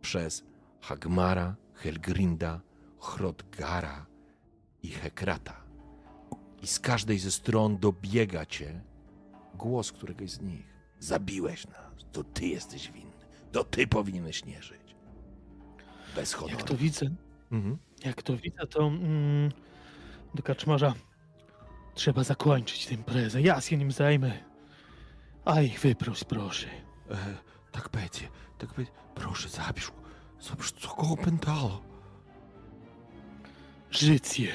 przez 0.00 0.44
Hagmara, 0.80 1.56
Helgrinda, 1.74 2.60
Hrodgara 3.00 4.06
i 4.82 4.88
Hekrata. 4.88 5.64
I 6.62 6.66
z 6.66 6.80
każdej 6.80 7.18
ze 7.18 7.30
stron 7.30 7.78
dobiega 7.78 8.46
cię 8.46 8.80
głos 9.54 9.92
któregoś 9.92 10.30
z 10.30 10.40
nich. 10.40 10.74
Zabiłeś 11.00 11.66
nas, 11.66 12.06
to 12.12 12.24
ty 12.24 12.46
jesteś 12.46 12.90
winny, 12.92 13.26
to 13.52 13.64
ty 13.64 13.86
powinieneś 13.86 14.44
nie 14.44 14.62
żyć. 14.62 14.85
Bez 16.16 16.32
honoru. 16.34 16.58
Jak 16.58 16.62
to 16.68 16.76
widzę, 16.76 17.06
Mhm. 17.52 17.78
jak 18.04 18.22
to 18.22 18.36
widzę, 18.36 18.66
to 18.66 18.86
mm, 18.86 19.50
do 20.34 20.42
kaczmarza 20.42 20.94
trzeba 21.94 22.24
zakończyć 22.24 22.86
tę 22.86 22.94
imprezę. 22.94 23.42
Ja 23.42 23.60
się 23.60 23.76
nim 23.76 23.92
zajmę. 23.92 24.32
Aj, 25.44 25.68
wyproś, 25.82 26.24
proszę. 26.24 26.66
E, 27.10 27.16
tak 27.72 27.88
będzie, 27.92 28.28
tak 28.58 28.74
będzie. 28.74 28.92
Proszę, 29.14 29.48
zabierz, 29.48 29.92
zabierz, 30.40 30.72
co 30.72 30.88
go 30.94 31.02
opętało. 31.08 31.82
Życie. 33.90 34.48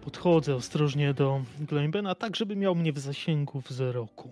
Podchodzę 0.00 0.54
ostrożnie 0.54 1.14
do 1.14 1.42
Glembena, 1.60 2.14
tak 2.14 2.36
żeby 2.36 2.56
miał 2.56 2.74
mnie 2.74 2.92
w 2.92 2.98
zasięgu 2.98 3.60
wzroku. 3.60 4.30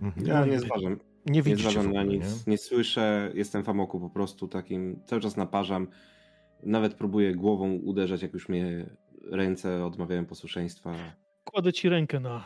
Mhm. 0.00 0.26
Ja 0.26 0.46
nie 0.46 0.60
zważam. 0.60 1.00
Nie 1.26 1.32
Nie 1.32 1.42
widzicie 1.42 1.68
w 1.68 1.72
zważam 1.72 1.92
na 1.92 2.02
nic. 2.02 2.46
nie? 2.46 2.50
Nie 2.52 2.58
słyszę. 2.58 3.30
Jestem 3.34 3.62
w 3.64 3.68
amoku 3.68 4.00
po 4.00 4.10
prostu 4.10 4.48
takim. 4.48 5.02
Cały 5.06 5.22
czas 5.22 5.36
naparzam. 5.36 5.88
Nawet 6.62 6.94
próbuję 6.94 7.34
głową 7.34 7.72
uderzać, 7.72 8.22
jak 8.22 8.32
już 8.32 8.48
mnie 8.48 8.86
ręce 9.30 9.84
odmawiają 9.84 10.26
posłuszeństwa. 10.26 10.94
Kładę 11.44 11.72
ci 11.72 11.88
rękę 11.88 12.20
na 12.20 12.44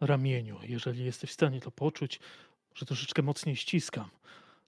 ramieniu. 0.00 0.56
Jeżeli 0.62 1.04
jesteś 1.04 1.30
w 1.30 1.32
stanie 1.32 1.60
to 1.60 1.70
poczuć, 1.70 2.20
że 2.74 2.86
troszeczkę 2.86 3.22
mocniej 3.22 3.56
ściskam. 3.56 4.08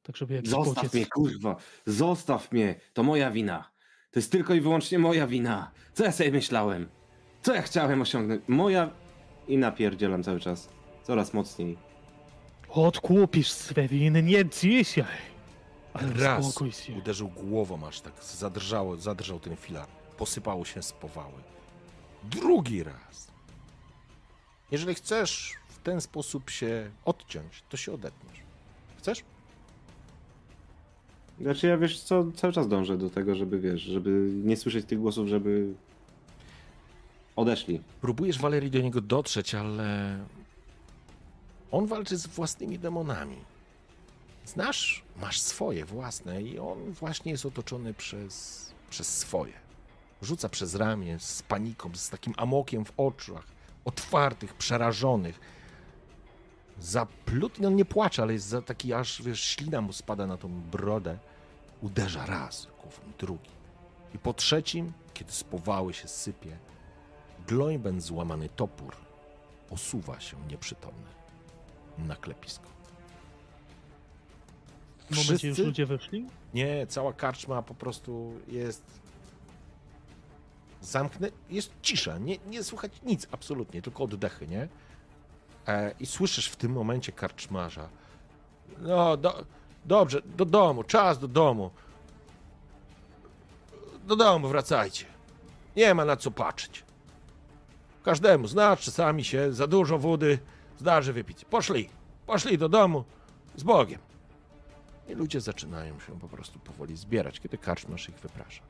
Tak, 0.03 0.17
żeby 0.17 0.35
jak 0.35 0.47
Zostaw 0.47 0.73
spodziec... 0.75 0.95
mnie, 0.95 1.07
kurwa! 1.07 1.57
Zostaw 1.87 2.53
mnie! 2.53 2.75
To 2.93 3.03
moja 3.03 3.31
wina. 3.31 3.71
To 4.11 4.19
jest 4.19 4.33
tylko 4.33 4.55
i 4.55 4.61
wyłącznie 4.61 4.99
moja 4.99 5.27
wina. 5.27 5.71
Co 5.93 6.05
ja 6.05 6.13
sobie 6.13 6.31
myślałem? 6.31 6.89
Co 7.43 7.55
ja 7.55 7.63
chciałem 7.63 8.01
osiągnąć? 8.01 8.43
Moja... 8.49 8.91
I 9.49 9.59
napierdzielam 9.59 10.23
cały 10.23 10.41
czas. 10.41 10.69
Coraz 11.03 11.35
mocniej. 11.35 11.79
Odkupisz 12.77 13.51
swe 13.51 13.89
winy, 13.89 14.23
nie 14.23 14.45
dzisiaj. 14.49 15.05
Ale 15.95 16.13
Raz 16.13 16.61
uderzył 16.99 17.29
głową, 17.29 17.87
aż 17.87 18.01
tak 18.01 18.25
zadrżało, 18.25 18.97
zadrżał 18.97 19.41
ten 19.41 19.57
filar. 19.57 19.89
Posypało 20.19 20.65
się 20.65 20.83
z 20.83 20.93
powały. 20.93 21.43
Drugi 22.25 22.83
raz. 22.83 23.29
Jeżeli 24.71 24.95
chcesz 24.95 25.55
w 25.69 25.79
ten 25.79 26.01
sposób 26.01 26.51
się 26.51 26.91
odciąć, 27.05 27.63
to 27.69 27.77
się 27.77 27.93
odetniesz. 27.93 28.39
Chcesz? 28.99 29.25
Znaczy 31.41 31.67
ja 31.67 31.79
wiesz 31.79 32.01
co, 32.01 32.25
cały 32.33 32.53
czas 32.53 32.69
dążę 32.69 32.99
do 32.99 33.11
tego, 33.11 33.35
żeby 33.35 33.61
wiesz, 33.61 33.83
żeby 33.83 34.31
nie 34.45 34.57
słyszeć 34.57 34.87
tych 34.87 34.99
głosów, 34.99 35.29
żeby 35.29 35.75
odeszli. 37.37 37.81
Próbujesz, 38.01 38.39
Walerii, 38.39 38.71
do 38.71 38.81
niego 38.81 39.01
dotrzeć, 39.01 39.55
ale 39.55 40.19
on 41.77 41.87
walczy 41.87 42.17
z 42.17 42.27
własnymi 42.27 42.79
demonami. 42.79 43.37
Znasz, 44.45 45.03
masz 45.17 45.41
swoje 45.41 45.85
własne 45.85 46.43
i 46.43 46.59
on 46.59 46.93
właśnie 46.93 47.33
jest 47.33 47.47
otoczony 47.47 47.95
przez, 47.95 48.67
przez 48.91 49.19
swoje. 49.19 49.53
Rzuca 50.23 50.49
przez 50.49 50.75
ramię 50.75 51.19
z 51.19 51.43
paniką, 51.43 51.91
z 51.95 52.11
takim 52.11 52.35
amokiem 52.37 52.85
w 52.85 52.93
oczach, 52.97 53.45
otwartych, 53.85 54.55
przerażonych. 54.55 55.41
Zaplutny, 56.81 57.67
on 57.67 57.77
nie 57.77 57.85
płacze, 57.85 58.23
ale 58.23 58.33
jest 58.33 58.47
za 58.47 58.63
taki 58.63 58.93
aż, 58.93 59.23
wiesz, 59.23 59.41
ślina 59.41 59.81
mu 59.81 59.93
spada 59.93 60.27
na 60.27 60.37
tą 60.37 60.61
brodę. 60.61 61.19
Uderza 61.83 62.27
raz, 62.27 62.69
głową, 62.83 63.13
drugi. 63.19 63.51
I 64.15 64.19
po 64.19 64.35
trzecim, 64.35 64.93
kiedy 65.15 65.33
spowały 65.33 65.95
się 65.95 66.09
sypie, 66.09 66.59
Gloimben 67.47 68.01
złamany 68.01 68.49
topór 68.49 68.97
osuwa 69.71 70.21
się 70.21 70.37
nieprzytomny 70.49 71.26
na 71.99 72.17
klepisko. 72.17 72.67
W 75.11 75.17
momencie 75.17 75.49
już 75.49 75.59
ludzie 75.59 75.87
weszli? 75.87 76.27
Nie, 76.55 76.87
cała 76.87 77.13
karczma 77.13 77.63
po 77.63 77.75
prostu 77.75 78.33
jest 78.49 78.83
zamknę, 80.81 81.29
jest 81.51 81.73
cisza, 81.83 82.19
nie, 82.19 82.39
nie 82.47 82.65
słychać 82.65 82.93
nic 83.03 83.27
absolutnie, 83.33 83.83
tylko 83.83 84.05
oddechy, 84.05 84.47
nie? 84.47 84.69
E, 85.67 85.95
I 86.01 86.07
słyszysz 86.07 86.49
w 86.49 86.57
tym 86.57 86.73
momencie 86.73 87.13
karczmarza. 87.13 87.89
No, 88.79 89.17
do, 89.17 89.45
dobrze, 89.85 90.23
do 90.23 90.45
domu, 90.45 90.85
czas 90.85 91.19
do 91.19 91.29
domu. 91.29 91.71
Do 94.07 94.17
domu 94.17 94.49
wracajcie. 94.49 95.05
Nie 95.77 95.95
ma 95.95 96.05
na 96.05 96.17
co 96.17 96.31
patrzeć. 96.31 96.85
Każdemu 98.05 98.47
znaczy 98.47 98.85
czasami 98.85 99.25
się 99.25 99.53
za 99.53 99.67
dużo 99.67 99.99
wody 99.99 100.39
zdarzy 100.79 101.13
wypić. 101.13 101.45
Poszli, 101.45 101.89
poszli 102.27 102.59
do 102.59 102.69
domu 102.69 103.05
z 103.57 103.63
Bogiem. 103.63 104.01
I 105.09 105.15
ludzie 105.15 105.41
zaczynają 105.41 106.01
się 106.01 106.21
po 106.21 106.29
prostu 106.29 106.59
powoli 106.59 106.97
zbierać, 106.97 107.41
kiedy 107.41 107.59
karczmarz 107.59 108.09
ich 108.09 108.17
wyprasza. 108.17 108.63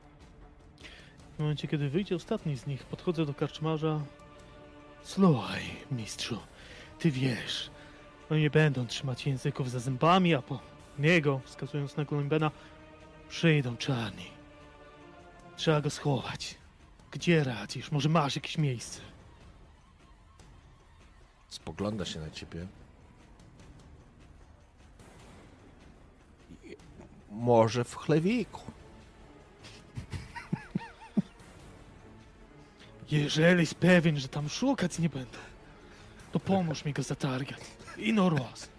W 1.35 1.39
momencie, 1.39 1.67
kiedy 1.67 1.89
wyjdzie 1.89 2.15
ostatni 2.15 2.57
z 2.57 2.67
nich, 2.67 2.83
podchodzę 2.83 3.25
do 3.25 3.33
karczmarza. 3.33 4.01
Słuchaj, 5.03 5.63
mistrzu, 5.91 6.39
ty 6.99 7.11
wiesz, 7.11 7.69
oni 8.29 8.41
nie 8.41 8.49
będą 8.49 8.87
trzymać 8.87 9.27
języków 9.27 9.71
za 9.71 9.79
zębami, 9.79 10.35
a 10.35 10.41
po 10.41 10.59
niego, 10.99 11.41
wskazując 11.45 11.97
na 11.97 12.05
Golimbena, 12.05 12.51
przyjdą 13.29 13.77
czarni. 13.77 14.25
Trzeba 15.55 15.81
go 15.81 15.89
schować. 15.89 16.55
Gdzie 17.11 17.43
radzisz? 17.43 17.91
Może 17.91 18.09
masz 18.09 18.35
jakieś 18.35 18.57
miejsce? 18.57 19.01
Spogląda 21.49 22.05
się 22.05 22.19
na 22.19 22.29
ciebie. 22.29 22.67
Może 27.31 27.83
w 27.83 27.95
chlewiku. 27.95 28.61
Jeżeli 33.11 33.59
jest 33.59 33.75
pewien, 33.75 34.19
że 34.19 34.27
tam 34.27 34.49
szukać 34.49 34.99
nie 34.99 35.09
będą, 35.09 35.37
to 36.31 36.39
pomóż 36.39 36.85
mi 36.85 36.93
go 36.93 37.03
zatargać. 37.03 37.59
I 37.97 38.13
no 38.13 38.29
raz. 38.29 38.69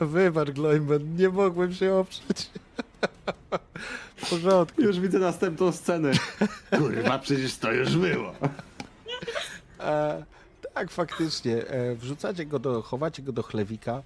Wybacz, 0.00 0.50
Gloimben, 0.50 1.16
nie 1.16 1.28
mogłem 1.28 1.74
się 1.74 1.94
oprzeć. 1.94 2.50
W 4.16 4.30
porządku. 4.30 4.82
Już 4.82 5.00
widzę 5.00 5.18
następną 5.18 5.72
scenę. 5.72 6.12
Kurwa, 6.78 7.18
przecież 7.18 7.56
to 7.56 7.72
już 7.72 7.96
było. 7.96 8.32
E, 9.80 10.24
tak, 10.74 10.90
faktycznie. 10.90 11.66
E, 11.66 11.94
wrzucacie 11.94 12.46
go 12.46 12.58
do, 12.58 12.82
chowacie 12.82 13.22
go 13.22 13.32
do 13.32 13.42
chlewika. 13.42 14.02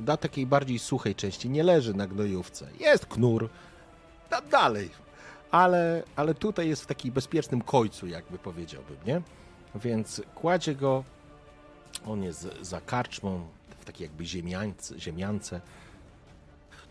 Da 0.00 0.16
takiej 0.16 0.46
bardziej 0.46 0.78
suchej 0.78 1.14
części. 1.14 1.50
Nie 1.50 1.62
leży 1.62 1.94
na 1.94 2.06
gnojówce. 2.06 2.68
Jest 2.80 3.06
knur. 3.06 3.48
Da 4.30 4.40
dalej. 4.40 4.90
Ale, 5.50 6.02
ale 6.16 6.34
tutaj 6.34 6.68
jest 6.68 6.82
w 6.82 6.86
takim 6.86 7.12
bezpiecznym 7.12 7.62
końcu, 7.62 8.06
jakby 8.06 8.38
powiedziałbym, 8.38 8.96
nie? 9.06 9.22
Więc 9.74 10.22
kładzie 10.34 10.74
go. 10.74 11.04
On 12.06 12.22
jest 12.22 12.48
za 12.60 12.80
karczmą, 12.80 13.46
w 13.80 13.84
takiej 13.84 14.04
jakby 14.04 14.24
ziemiance. 14.24 15.00
ziemiance. 15.00 15.60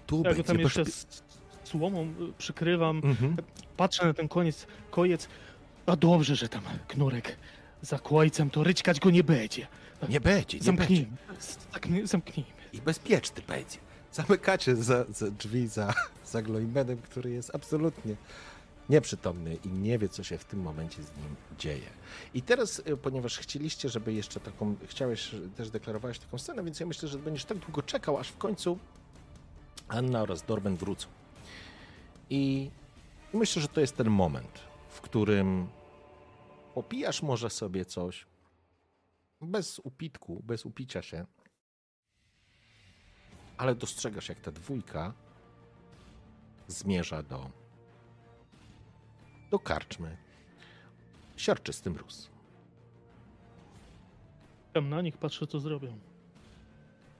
Tu 0.07 0.21
Ja 0.25 0.33
go 0.33 0.43
tam 0.43 0.59
jeszcze 0.59 0.83
słomą 1.63 2.03
y, 2.03 2.33
przykrywam. 2.37 3.01
Mhm. 3.03 3.35
Patrzę 3.77 4.05
na 4.05 4.13
ten 4.13 4.27
koniec, 4.27 4.67
kojec. 4.91 5.27
A 5.85 5.95
dobrze, 5.95 6.35
że 6.35 6.49
tam 6.49 6.61
knurek 6.87 7.37
za 7.83 7.99
kojcem, 7.99 8.49
to 8.49 8.63
ryćkać 8.63 8.99
go 8.99 9.09
nie 9.09 9.23
będzie. 9.23 9.67
Nie 10.09 10.19
będzie, 10.21 10.57
nie 10.57 10.63
będzie. 10.63 10.65
Zamknijmy. 10.65 11.17
Tak, 11.71 11.87
zamknijmy. 12.03 12.51
i 12.73 12.81
bezpieczny 12.81 13.41
będzie. 13.47 13.77
Zamykacie 14.11 14.75
za, 14.75 15.05
za 15.09 15.31
drzwi 15.31 15.67
za, 15.67 15.93
za 16.25 16.41
Gloimbenem, 16.41 16.97
który 16.97 17.29
jest 17.31 17.55
absolutnie 17.55 18.15
nieprzytomny 18.89 19.57
i 19.65 19.67
nie 19.67 19.99
wie, 19.99 20.09
co 20.09 20.23
się 20.23 20.37
w 20.37 20.45
tym 20.45 20.61
momencie 20.61 21.03
z 21.03 21.17
nim 21.17 21.35
dzieje. 21.59 21.89
I 22.33 22.41
teraz, 22.41 22.79
y, 22.79 22.97
ponieważ 22.97 23.37
chcieliście, 23.37 23.89
żeby 23.89 24.13
jeszcze 24.13 24.39
taką, 24.39 24.75
chciałeś, 24.87 25.35
też 25.57 25.69
deklarowałeś 25.69 26.19
taką 26.19 26.37
scenę, 26.37 26.63
więc 26.63 26.79
ja 26.79 26.85
myślę, 26.85 27.09
że 27.09 27.19
będziesz 27.19 27.45
tak 27.45 27.57
długo 27.57 27.81
czekał, 27.81 28.17
aż 28.17 28.27
w 28.27 28.37
końcu 28.37 28.77
Anna 29.87 30.21
oraz 30.21 30.43
Dorben 30.43 30.75
wrócą. 30.75 31.07
I 32.29 32.69
myślę, 33.33 33.61
że 33.61 33.67
to 33.67 33.81
jest 33.81 33.97
ten 33.97 34.09
moment, 34.09 34.59
w 34.89 35.01
którym 35.01 35.67
popijasz 36.73 37.21
może 37.21 37.49
sobie 37.49 37.85
coś, 37.85 38.25
bez 39.41 39.79
upitku, 39.79 40.41
bez 40.43 40.65
upicia 40.65 41.01
się, 41.01 41.25
ale 43.57 43.75
dostrzegasz, 43.75 44.29
jak 44.29 44.39
ta 44.39 44.51
dwójka 44.51 45.13
zmierza 46.67 47.23
do, 47.23 47.49
do 49.51 49.59
karczmy. 49.59 50.17
Siarczysty 51.35 51.89
mróz. 51.89 52.29
Tam 54.73 54.89
na 54.89 55.01
nich 55.01 55.17
patrzę, 55.17 55.47
co 55.47 55.59
zrobią. 55.59 55.99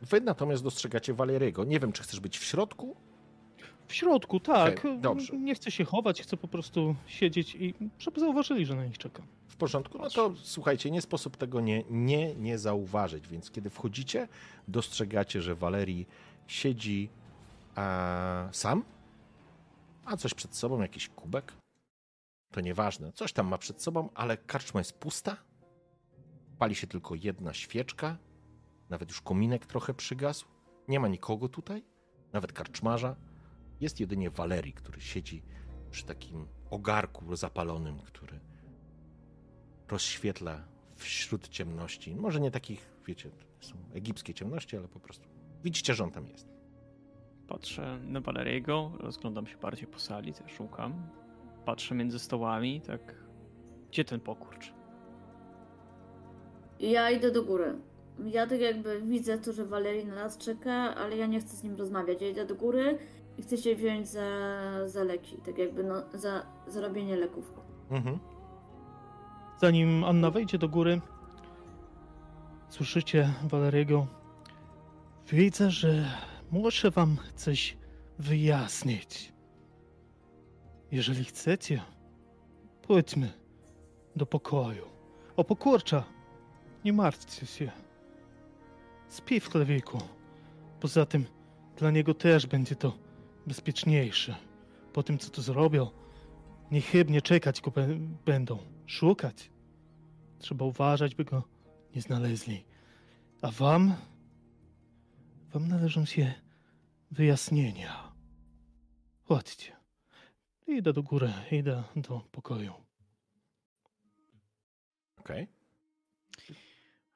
Wy 0.02 0.22
natomiast 0.22 0.64
dostrzegacie 0.64 1.14
Waleriego. 1.14 1.64
Nie 1.64 1.80
wiem, 1.80 1.92
czy 1.92 2.04
chcesz 2.04 2.20
być 2.20 2.38
w 2.38 2.44
środku? 2.44 2.96
W 3.88 3.94
środku, 3.94 4.40
tak. 4.40 4.80
Okej, 4.80 5.00
dobrze. 5.00 5.38
Nie 5.38 5.56
chcę 5.56 5.72
się 5.72 5.84
chować, 5.86 6.22
chcę 6.22 6.38
po 6.38 6.48
prostu 6.48 6.96
siedzieć 7.08 7.56
i 7.56 7.74
żeby 8.00 8.20
zauważyli, 8.20 8.66
że 8.66 8.76
na 8.76 8.86
nich 8.86 8.98
czekam. 8.98 9.28
W 9.54 9.56
porządku? 9.56 9.98
No 9.98 10.10
to 10.10 10.34
słuchajcie, 10.44 10.92
nie 10.92 11.02
sposób 11.02 11.38
tego 11.38 11.62
nie, 11.62 11.84
nie, 11.90 12.36
nie 12.36 12.58
zauważyć, 12.58 13.28
więc 13.28 13.52
kiedy 13.52 13.70
wchodzicie, 13.70 14.28
dostrzegacie, 14.68 15.42
że 15.42 15.56
Walerii 15.56 16.08
siedzi 16.48 17.10
a, 17.76 18.50
sam, 18.52 18.84
a 20.06 20.18
coś 20.18 20.34
przed 20.34 20.56
sobą, 20.56 20.82
jakiś 20.82 21.10
kubek. 21.10 21.54
To 22.52 22.62
nieważne, 22.62 23.12
coś 23.12 23.34
tam 23.34 23.48
ma 23.48 23.58
przed 23.58 23.82
sobą, 23.82 24.10
ale 24.16 24.38
karczma 24.38 24.80
jest 24.80 24.94
pusta. 24.94 25.38
Pali 26.60 26.76
się 26.76 26.88
tylko 26.88 27.16
jedna 27.16 27.54
świeczka, 27.54 28.18
nawet 28.90 29.10
już 29.10 29.22
kominek 29.22 29.66
trochę 29.66 29.94
przygasł. 29.94 30.46
Nie 30.88 31.00
ma 31.00 31.08
nikogo 31.08 31.50
tutaj, 31.50 31.84
nawet 32.32 32.54
karczmarza. 32.54 33.16
Jest 33.80 34.00
jedynie 34.00 34.30
Walerii, 34.30 34.74
który 34.74 35.02
siedzi 35.02 35.44
przy 35.92 36.06
takim 36.06 36.48
ogarku 36.70 37.36
zapalonym, 37.36 38.00
który 38.00 38.40
rozświetla 39.94 40.62
wśród 40.96 41.50
ciemności. 41.50 42.16
Może 42.16 42.40
nie 42.40 42.52
takich, 42.52 42.86
wiecie, 43.08 43.30
to 43.60 43.68
są 43.68 43.76
egipskie 43.94 44.34
ciemności, 44.34 44.78
ale 44.78 44.88
po 44.88 45.00
prostu 45.00 45.28
widzicie, 45.64 45.94
że 45.94 46.04
on 46.04 46.12
tam 46.12 46.28
jest. 46.28 46.48
Patrzę 47.48 48.00
na 48.04 48.22
Valeriego, 48.22 48.92
rozglądam 49.00 49.48
się 49.48 49.58
bardziej 49.58 49.88
po 49.88 50.00
sali, 50.00 50.34
też 50.34 50.52
szukam. 50.52 50.94
Patrzę 51.66 51.96
między 51.96 52.20
stołami, 52.20 52.82
tak. 52.82 53.16
Gdzie 53.92 54.06
ten 54.06 54.20
pokurcz? 54.20 54.74
Ja 56.80 57.12
idę 57.12 57.32
do 57.32 57.44
góry. 57.44 57.76
Ja 58.26 58.48
tak 58.48 58.60
jakby 58.60 59.02
widzę 59.02 59.38
to, 59.38 59.54
że 59.54 59.66
Walerii 59.66 60.06
na 60.06 60.16
nas 60.16 60.38
czeka, 60.38 60.96
ale 60.96 61.18
ja 61.18 61.26
nie 61.26 61.40
chcę 61.40 61.58
z 61.58 61.64
nim 61.64 61.76
rozmawiać. 61.76 62.22
Ja 62.22 62.30
idę 62.30 62.46
do 62.46 62.56
góry 62.56 62.98
i 63.38 63.42
chcę 63.42 63.58
się 63.58 63.76
wziąć 63.76 64.08
za, 64.08 64.28
za 64.86 65.04
leki, 65.04 65.38
tak 65.38 65.58
jakby 65.58 65.84
no, 65.84 66.04
za, 66.14 66.46
za 66.68 66.82
robienie 66.82 67.16
leków. 67.16 67.54
Mhm. 67.90 68.20
Zanim 69.62 70.04
Anna 70.04 70.32
wejdzie 70.32 70.58
do 70.58 70.70
góry, 70.70 71.02
słyszycie 72.70 73.34
Waleriego. 73.44 74.08
Widzę, 75.32 75.72
że 75.72 76.06
muszę 76.52 76.92
wam 76.92 77.18
coś 77.36 77.78
wyjaśnić. 78.20 79.34
Jeżeli 80.92 81.24
chcecie, 81.24 81.82
pójdźmy 82.82 83.34
do 84.16 84.26
pokoju. 84.26 84.86
O 85.36 85.44
pokurcza, 85.44 86.04
nie 86.86 86.94
martwcie 86.94 87.46
się. 87.46 87.72
Spij 89.08 89.40
w 89.40 89.50
chlewiku. 89.50 89.98
Poza 90.80 91.06
tym 91.06 91.26
dla 91.78 91.92
niego 91.92 92.14
też 92.14 92.48
będzie 92.48 92.76
to 92.76 92.94
bezpieczniejsze. 93.48 94.36
Po 94.94 95.04
tym, 95.04 95.18
co 95.18 95.30
tu 95.30 95.42
zrobił, 95.42 95.88
niechybnie 96.72 97.22
czekać 97.22 97.62
go 97.62 97.72
będą. 98.26 98.58
Szukać. 98.86 99.52
Trzeba 100.40 100.66
uważać, 100.66 101.16
by 101.16 101.26
go 101.26 101.44
nie 101.96 102.02
znaleźli. 102.02 102.66
A 103.42 103.52
wam? 103.52 103.96
Wam 105.54 105.68
należą 105.68 106.06
się 106.06 106.34
wyjaśnienia. 107.12 108.14
Chodźcie. 109.24 109.76
Idę 110.68 110.94
do 110.94 111.04
góry, 111.04 111.34
idę 111.52 111.84
do 111.96 112.20
pokoju. 112.32 112.74
Okej. 115.20 115.48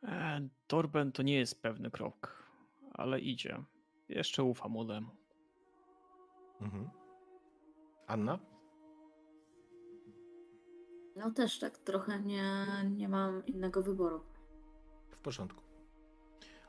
E, 0.03 0.47
Torben 0.67 1.11
to 1.11 1.23
nie 1.23 1.35
jest 1.35 1.61
pewny 1.61 1.91
krok, 1.91 2.43
ale 2.93 3.19
idzie. 3.19 3.63
Jeszcze 4.09 4.43
ufa 4.43 4.67
młodemu. 4.67 5.09
Mhm. 6.61 6.89
Anna? 8.07 8.39
No 11.17 11.31
też 11.31 11.59
tak 11.59 11.77
trochę 11.77 12.19
nie, 12.21 12.65
nie 12.97 13.09
mam 13.09 13.45
innego 13.45 13.83
wyboru. 13.83 14.21
W 15.09 15.17
porządku. 15.17 15.61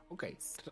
Okej. 0.09 0.35
Tra- 0.35 0.71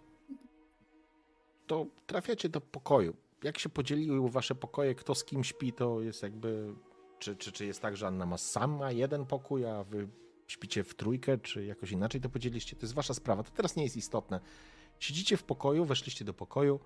To 1.67 1.85
trafiacie 2.07 2.49
do 2.49 2.61
pokoju. 2.61 3.15
Jak 3.43 3.59
się 3.59 3.69
podzieliły 3.69 4.29
wasze 4.29 4.55
pokoje, 4.55 4.95
kto 4.95 5.15
z 5.15 5.23
kim 5.23 5.43
śpi, 5.43 5.73
to 5.73 6.01
jest 6.01 6.23
jakby... 6.23 6.75
Czy, 7.19 7.35
czy, 7.35 7.51
czy 7.51 7.65
jest 7.65 7.81
tak, 7.81 7.97
że 7.97 8.07
Anna 8.07 8.25
ma 8.25 8.37
sama 8.37 8.91
jeden 8.91 9.25
pokój, 9.25 9.65
a 9.65 9.83
wy 9.83 10.07
śpicie 10.47 10.83
w 10.83 10.95
trójkę, 10.95 11.37
czy 11.37 11.65
jakoś 11.65 11.91
inaczej 11.91 12.21
to 12.21 12.29
podzieliście? 12.29 12.75
To 12.75 12.81
jest 12.81 12.93
wasza 12.93 13.13
sprawa. 13.13 13.43
To 13.43 13.51
teraz 13.51 13.75
nie 13.75 13.83
jest 13.83 13.97
istotne. 13.97 14.39
Siedzicie 14.99 15.37
w 15.37 15.43
pokoju, 15.43 15.85
weszliście 15.85 16.25
do 16.25 16.33
pokoju. 16.33 16.79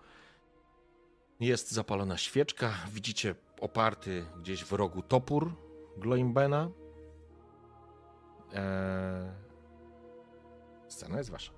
Jest 1.40 1.72
zapalona 1.72 2.18
świeczka. 2.18 2.74
Widzicie 2.92 3.36
oparty 3.62 4.26
gdzieś 4.42 4.64
w 4.64 4.72
rogu 4.74 5.02
topór 5.02 5.56
Gloimbena. 5.98 6.70
Eee... 8.54 9.32
Scena 10.88 11.18
jest 11.18 11.30
wasza. 11.30 11.52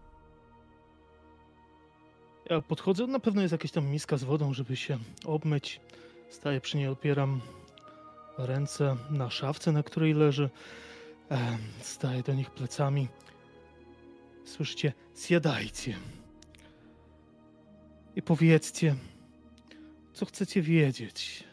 Ja 2.49 2.61
podchodzę, 2.61 3.07
na 3.07 3.19
pewno 3.19 3.41
jest 3.41 3.51
jakaś 3.51 3.71
tam 3.71 3.85
miska 3.87 4.17
z 4.17 4.23
wodą, 4.23 4.53
żeby 4.53 4.75
się 4.75 4.97
obmyć. 5.25 5.81
Staję 6.29 6.61
przy 6.61 6.77
niej, 6.77 6.87
opieram 6.87 7.41
ręce 8.37 8.95
na 9.09 9.29
szafce, 9.29 9.71
na 9.71 9.83
której 9.83 10.13
leży. 10.13 10.49
Em, 11.29 11.57
Staję 11.81 12.23
do 12.23 12.33
nich 12.33 12.51
plecami. 12.51 13.07
Słyszycie, 14.45 14.93
zjadajcie. 15.15 15.95
I 18.15 18.21
powiedzcie, 18.21 18.95
co 20.13 20.25
chcecie 20.25 20.61
wiedzieć. 20.61 21.43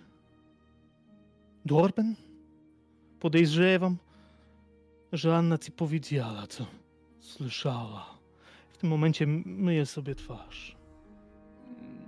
Dorben? 1.65 2.17
Podejrzewam, 3.21 3.97
że 5.13 5.37
Anna 5.37 5.59
ci 5.59 5.73
powiedziała, 5.73 6.47
co 6.47 6.67
słyszała. 7.21 8.19
W 8.69 8.77
tym 8.79 8.91
momencie 8.91 9.27
myję 9.45 9.87
sobie 9.87 10.15
twarz. 10.15 10.77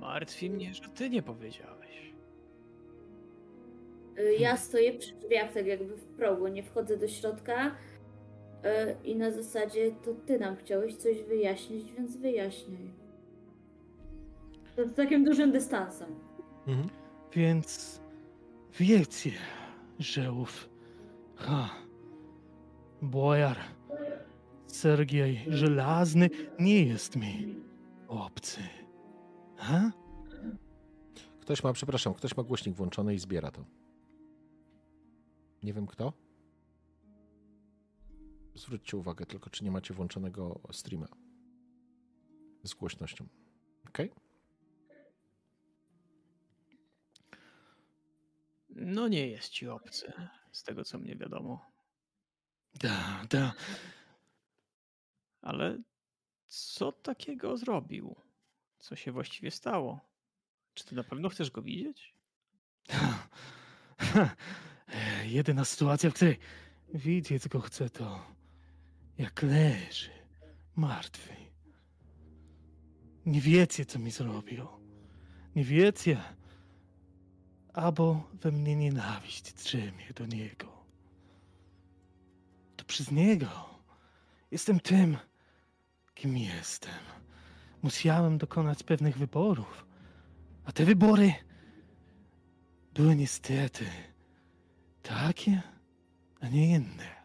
Martwi 0.00 0.50
mnie, 0.50 0.74
że 0.74 0.88
ty 0.88 1.10
nie 1.10 1.22
powiedziałeś. 1.22 2.12
Y, 4.18 4.34
Ja 4.38 4.56
stoję 4.56 4.92
przy 4.98 5.14
drzwiach, 5.14 5.52
tak 5.52 5.66
jakby 5.66 5.96
w 5.96 6.04
progu, 6.04 6.48
nie 6.48 6.62
wchodzę 6.62 6.96
do 6.96 7.08
środka. 7.08 7.66
y, 7.66 7.72
I 9.04 9.16
na 9.16 9.30
zasadzie 9.30 9.92
to 10.04 10.14
ty 10.26 10.38
nam 10.38 10.56
chciałeś 10.56 10.96
coś 10.96 11.22
wyjaśnić, 11.22 11.92
więc 11.92 12.16
wyjaśniaj. 12.16 12.90
To 14.76 14.88
z 14.88 14.94
takim 14.94 15.24
dużym 15.24 15.52
dystansem. 15.52 16.08
Mhm. 16.66 16.88
Więc 17.32 18.00
wiecie, 18.78 19.30
że 19.98 20.32
ów 20.32 20.68
ha, 21.36 21.70
bojar 23.02 23.58
Sergiej 24.66 25.44
Żelazny 25.48 26.30
nie 26.58 26.84
jest 26.84 27.16
mi 27.16 27.54
obcy. 28.08 28.60
Ha? 29.56 29.92
Ktoś 31.40 31.64
ma, 31.64 31.72
przepraszam, 31.72 32.14
ktoś 32.14 32.36
ma 32.36 32.42
głośnik 32.42 32.74
włączony 32.74 33.14
i 33.14 33.18
zbiera 33.18 33.50
to. 33.50 33.64
Nie 35.62 35.72
wiem 35.72 35.86
kto. 35.86 36.12
Zwróćcie 38.54 38.96
uwagę 38.96 39.26
tylko, 39.26 39.50
czy 39.50 39.64
nie 39.64 39.70
macie 39.70 39.94
włączonego 39.94 40.60
streama 40.72 41.06
z 42.62 42.74
głośnością. 42.74 43.26
Ok? 43.88 43.98
No 48.68 49.08
nie 49.08 49.28
jest 49.28 49.48
ci 49.48 49.68
obcy, 49.68 50.12
z 50.52 50.62
tego 50.62 50.84
co 50.84 50.98
mnie 50.98 51.16
wiadomo. 51.16 51.71
Da, 52.74 53.24
da. 53.30 53.52
Ale 55.42 55.78
co 56.46 56.92
takiego 56.92 57.56
zrobił? 57.56 58.16
Co 58.78 58.96
się 58.96 59.12
właściwie 59.12 59.50
stało? 59.50 60.00
Czy 60.74 60.84
ty 60.84 60.94
na 60.94 61.04
pewno 61.04 61.28
chcesz 61.28 61.50
go 61.50 61.62
widzieć? 61.62 62.14
Jedyna 65.24 65.64
sytuacja, 65.64 66.10
w 66.10 66.14
której 66.14 66.38
widzieć 66.94 67.48
go 67.48 67.60
chcę, 67.60 67.90
to 67.90 68.26
jak 69.18 69.42
leży 69.42 70.10
martwy. 70.76 71.36
Nie 73.26 73.40
wiecie, 73.40 73.84
co 73.84 73.98
mi 73.98 74.10
zrobił. 74.10 74.66
Nie 75.56 75.64
wiecie, 75.64 76.22
albo 77.72 78.30
we 78.32 78.52
mnie 78.52 78.76
nienawiść 78.76 79.52
drzemie 79.52 80.12
do 80.14 80.26
niego. 80.26 80.81
Przez 82.92 83.10
niego 83.10 83.46
jestem 84.50 84.80
tym, 84.80 85.16
kim 86.14 86.36
jestem. 86.36 87.00
Musiałem 87.82 88.38
dokonać 88.38 88.82
pewnych 88.82 89.18
wyborów, 89.18 89.86
a 90.64 90.72
te 90.72 90.84
wybory 90.84 91.34
były 92.94 93.16
niestety 93.16 93.84
takie, 95.02 95.62
a 96.40 96.48
nie 96.48 96.68
inne. 96.68 97.24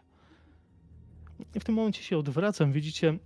I 1.56 1.60
w 1.60 1.64
tym 1.64 1.76
momencie 1.76 2.04
się 2.04 2.18
odwracam. 2.18 2.72
Widzicie, 2.72 3.18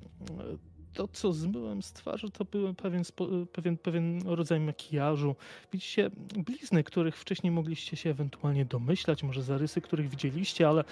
to 0.94 1.08
co 1.08 1.34
zmyłem 1.34 1.82
z 1.82 1.94
twarzy, 1.94 2.30
to 2.30 2.46
był 2.46 2.74
pewien, 2.74 3.04
pewien, 3.52 3.78
pewien 3.78 4.22
rodzaj 4.26 4.60
makijażu. 4.60 5.36
Widzicie 5.74 6.10
blizny, 6.20 6.84
których 6.84 7.18
wcześniej 7.18 7.52
mogliście 7.52 7.98
się 7.98 8.10
ewentualnie 8.10 8.66
domyślać, 8.66 9.24
może 9.24 9.44
zarysy, 9.44 9.82
których 9.82 10.10
widzieliście, 10.10 10.70
ale, 10.70 10.84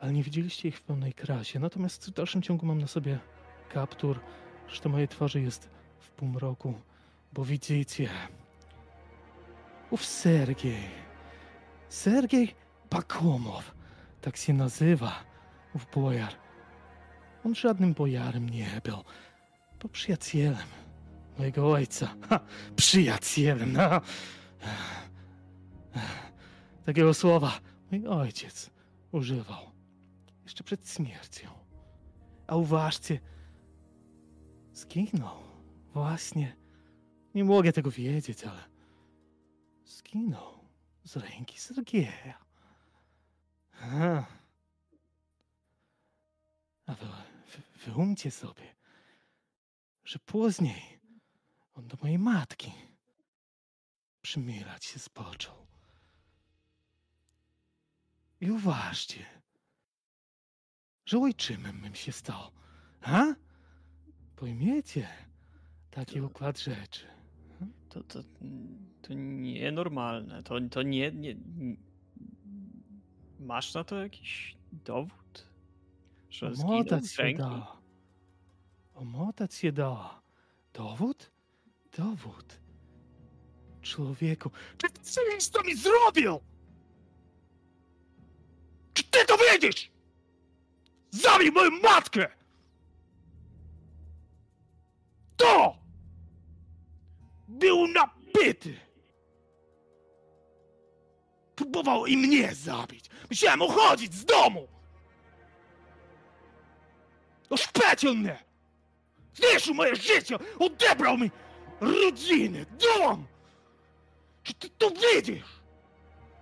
ale 0.00 0.12
nie 0.12 0.22
widzieliście 0.22 0.68
ich 0.68 0.76
w 0.76 0.82
pełnej 0.82 1.12
krasie. 1.12 1.58
Natomiast 1.58 2.06
w 2.06 2.14
dalszym 2.14 2.42
ciągu 2.42 2.66
mam 2.66 2.80
na 2.80 2.86
sobie 2.86 3.18
kaptur. 3.68 4.20
Zresztą 4.66 4.90
mojej 4.90 5.08
twarzy 5.08 5.40
jest 5.40 5.70
w 5.98 6.10
półmroku, 6.10 6.74
bo 7.32 7.44
widzicie, 7.44 8.08
ów 9.90 10.04
Sergiej, 10.04 10.88
Sergiej 11.88 12.54
Bakumow, 12.90 13.74
tak 14.20 14.36
się 14.36 14.52
nazywa, 14.52 15.12
ów 15.74 15.86
bojar. 15.94 16.32
On 17.44 17.54
żadnym 17.54 17.94
bojarem 17.94 18.48
nie 18.48 18.80
był, 18.84 18.98
był 19.80 19.88
przyjacielem 19.90 20.66
mojego 21.38 21.70
ojca. 21.72 22.14
Ha, 22.28 22.40
przyjacielem, 22.76 23.72
no. 23.72 24.00
Takiego 26.86 27.14
słowa 27.14 27.52
mój 27.90 28.06
ojciec 28.06 28.70
używał 29.12 29.75
jeszcze 30.46 30.64
przed 30.64 30.90
śmiercią. 30.90 31.50
A 32.46 32.56
uważcie, 32.56 33.20
zginął 34.72 35.42
właśnie. 35.92 36.56
Nie 37.34 37.44
mogę 37.44 37.72
tego 37.72 37.90
wiedzieć, 37.90 38.44
ale 38.44 38.64
zginął 39.84 40.68
z 41.04 41.16
ręki 41.16 41.60
Sergieja. 41.60 42.44
A, 43.80 44.24
wy, 46.94 46.96
wy, 46.96 47.62
wyumcie 47.86 48.30
sobie, 48.30 48.74
że 50.04 50.18
później 50.18 51.00
on 51.74 51.88
do 51.88 51.96
mojej 52.02 52.18
matki 52.18 52.72
przymilać 54.22 54.84
się 54.84 54.98
spoczął. 54.98 55.66
I 58.40 58.50
uważcie, 58.50 59.26
że 61.06 61.18
ojczymem 61.18 61.80
bym 61.80 61.94
się 61.94 62.12
stał. 62.12 62.40
A? 63.02 63.24
Pojmiecie 64.36 65.08
taki 65.90 66.20
układ 66.20 66.58
rzeczy. 66.60 67.06
To, 67.88 68.02
to, 68.04 68.20
to 69.02 69.14
nienormalne. 69.14 70.42
To, 70.42 70.54
to 70.70 70.82
nie, 70.82 71.12
nie. 71.12 71.36
Masz 73.40 73.74
na 73.74 73.84
to 73.84 73.96
jakiś 74.02 74.56
dowód? 74.72 75.46
że 76.30 76.52
Omotać 76.52 77.10
się 77.12 77.22
ręki. 77.22 77.38
da. 77.42 77.76
Omotać 78.94 79.54
się 79.54 79.72
da. 79.72 80.20
Dowód? 80.74 81.30
Dowód. 81.98 82.60
Człowieku, 83.82 84.50
czy 84.78 84.90
ty 84.90 85.00
wiesz, 85.32 85.48
co 85.48 85.62
mi 85.62 85.74
zrobił? 85.76 86.40
Czy 88.94 89.02
ty 89.04 89.18
to 89.28 89.36
widzisz? 89.52 89.90
Zabił 91.10 91.52
moją 91.52 91.70
matkę! 91.70 92.28
To! 95.36 95.76
Był 97.48 97.86
napity! 97.86 98.80
Próbował 101.56 102.06
i 102.06 102.16
mnie 102.16 102.54
zabić. 102.54 103.10
Musiałem 103.30 103.62
uchodzić 103.62 104.14
z 104.14 104.24
domu! 104.24 104.68
Oszpecił 107.50 108.14
mnie! 108.14 108.44
Zniszczył 109.34 109.74
moje 109.74 109.96
życie! 109.96 110.36
Odebrał 110.58 111.18
mi 111.18 111.30
rodzinę, 111.80 112.66
dom! 112.66 113.26
Czy 114.42 114.54
ty 114.54 114.70
to 114.70 114.90
widzisz? 114.90 115.44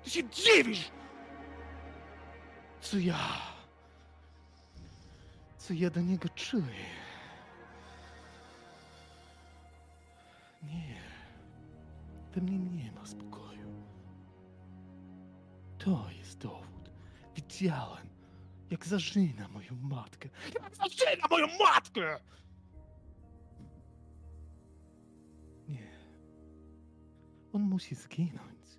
Ty 0.04 0.10
się 0.10 0.28
dziwisz! 0.28 0.90
Co 2.80 2.98
ja... 2.98 3.53
Co 5.64 5.74
ja 5.74 5.90
do 5.90 6.00
niego 6.00 6.28
czuję? 6.28 6.84
Nie. 10.62 11.00
We 12.32 12.40
mnie 12.40 12.58
nie 12.58 12.92
ma 12.92 13.06
spokoju. 13.06 13.84
To 15.78 16.06
jest 16.18 16.38
dowód. 16.38 16.90
Widziałem, 17.34 18.08
jak 18.70 18.86
zażyna 18.86 19.48
moją 19.48 19.74
matkę. 19.82 20.28
Jak 20.62 20.76
zażyna 20.76 21.26
moją 21.30 21.46
matkę! 21.58 22.20
Nie. 25.68 25.90
On 27.52 27.62
musi 27.62 27.94
zginąć. 27.94 28.78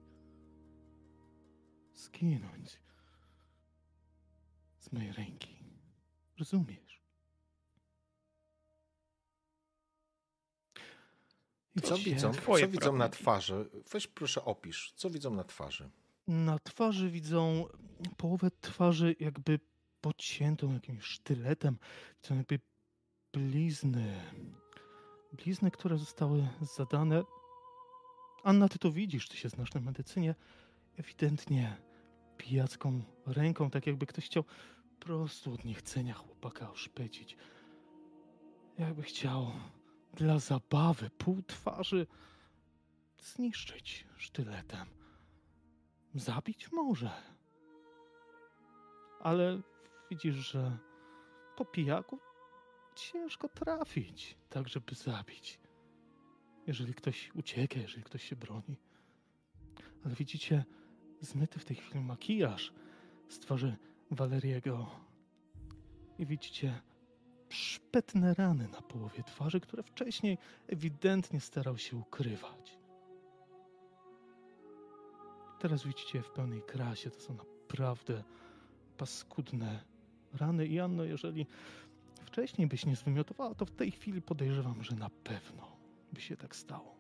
Zginąć. 1.94 2.80
Z 4.80 4.92
mojej 4.92 5.12
ręki. 5.12 5.55
Rozumiesz? 6.40 7.02
I 11.76 11.82
Co 11.82 11.98
widzą, 11.98 12.34
co 12.34 12.68
widzą 12.68 12.96
na 12.96 13.10
twarzy? 13.10 13.70
Weź 13.92 14.08
proszę 14.08 14.46
opisz, 14.46 14.94
co 14.96 15.10
widzą 15.10 15.34
na 15.34 15.44
twarzy. 15.44 15.90
Na 16.28 16.60
twarzy 16.60 17.10
widzą 17.10 17.66
połowę 18.18 18.52
twarzy 18.62 19.16
jakby 19.20 19.60
pociętą 20.02 20.74
jakimś 20.74 21.04
sztyletem. 21.04 21.78
Widzą 22.24 22.36
jakby 22.36 22.60
blizny. 23.34 24.22
Blizny, 25.34 25.72
które 25.72 25.98
zostały 25.98 26.48
zadane. 26.76 27.24
Anna, 28.44 28.70
ty 28.70 28.80
to 28.80 28.92
widzisz, 28.92 29.28
ty 29.30 29.38
się 29.38 29.50
znasz 29.50 29.74
na 29.74 29.82
medycynie. 29.82 30.36
Ewidentnie 30.98 31.78
pijacką 32.38 33.02
ręką, 33.26 33.70
tak 33.70 33.88
jakby 33.88 34.06
ktoś 34.06 34.26
chciał 34.26 34.44
prostu 35.00 35.54
od 35.54 35.66
niechcenia 35.66 36.14
chłopaka 36.14 36.72
oszpecić. 36.72 37.38
Jakby 38.78 39.02
chciał 39.02 39.52
dla 40.14 40.40
zabawy 40.40 41.10
pół 41.10 41.42
twarzy 41.42 42.08
zniszczyć 43.18 44.08
sztyletem. 44.18 44.88
Zabić 46.16 46.72
może. 46.72 47.12
Ale 49.20 49.62
widzisz, 50.12 50.36
że 50.36 50.78
po 51.58 51.66
pijaku 51.66 52.20
ciężko 52.96 53.50
trafić, 53.50 54.38
tak 54.50 54.70
żeby 54.70 54.96
zabić. 54.96 55.60
Jeżeli 56.68 56.94
ktoś 56.94 57.32
ucieka, 57.36 57.80
jeżeli 57.80 58.04
ktoś 58.04 58.24
się 58.24 58.36
broni. 58.36 58.78
Ale 60.06 60.16
widzicie, 60.16 60.66
zmyty 61.22 61.60
w 61.60 61.66
tej 61.66 61.76
chwili 61.76 62.00
makijaż 62.00 62.74
z 63.28 63.40
twarzy 63.40 63.78
Waleriego. 64.16 64.86
I 66.20 66.26
widzicie 66.26 66.82
szpetne 67.50 68.34
rany 68.34 68.68
na 68.68 68.82
połowie 68.82 69.24
twarzy, 69.24 69.60
które 69.60 69.84
wcześniej 69.84 70.38
ewidentnie 70.68 71.40
starał 71.40 71.78
się 71.78 71.98
ukrywać. 71.98 72.78
Teraz 75.60 75.84
widzicie 75.84 76.22
w 76.22 76.30
pełnej 76.32 76.62
krasie. 76.62 77.10
To 77.10 77.20
są 77.20 77.34
naprawdę 77.34 78.24
paskudne 78.98 79.84
rany. 80.34 80.68
I 80.68 80.80
Anno, 80.80 81.04
jeżeli 81.04 81.46
wcześniej 82.26 82.68
byś 82.68 82.86
nie 82.86 82.96
zwymiotowała, 82.96 83.56
to 83.56 83.66
w 83.66 83.72
tej 83.72 83.92
chwili 83.92 84.22
podejrzewam, 84.22 84.84
że 84.84 84.96
na 84.96 85.10
pewno 85.10 85.78
by 86.14 86.22
się 86.22 86.38
tak 86.38 86.56
stało. 86.56 86.95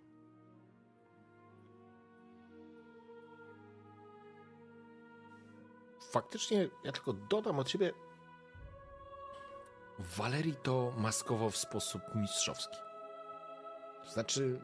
Faktycznie, 6.16 6.70
ja 6.84 6.92
tylko 6.92 7.14
dodam 7.14 7.60
od 7.60 7.70
siebie. 7.70 7.94
Walerii 10.00 10.56
to 10.64 10.94
maskował 10.98 11.50
w 11.50 11.58
sposób 11.58 12.02
mistrzowski. 12.16 12.78
To 14.04 14.12
znaczy, 14.12 14.62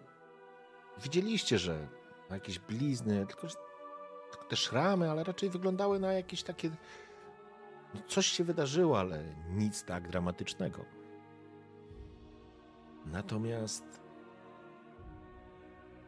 widzieliście, 1.04 1.60
że 1.60 1.88
ma 2.30 2.36
jakieś 2.36 2.60
blizny, 2.60 3.28
tylko 3.28 3.48
te 4.50 4.56
szramy, 4.56 5.12
ale 5.12 5.24
raczej 5.24 5.50
wyglądały 5.50 6.00
na 6.00 6.14
jakieś 6.14 6.44
takie. 6.44 6.70
No 7.94 8.02
coś 8.08 8.26
się 8.26 8.44
wydarzyło, 8.44 9.00
ale 9.00 9.24
nic 9.50 9.84
tak 9.84 10.10
dramatycznego. 10.10 10.86
Natomiast 13.06 13.84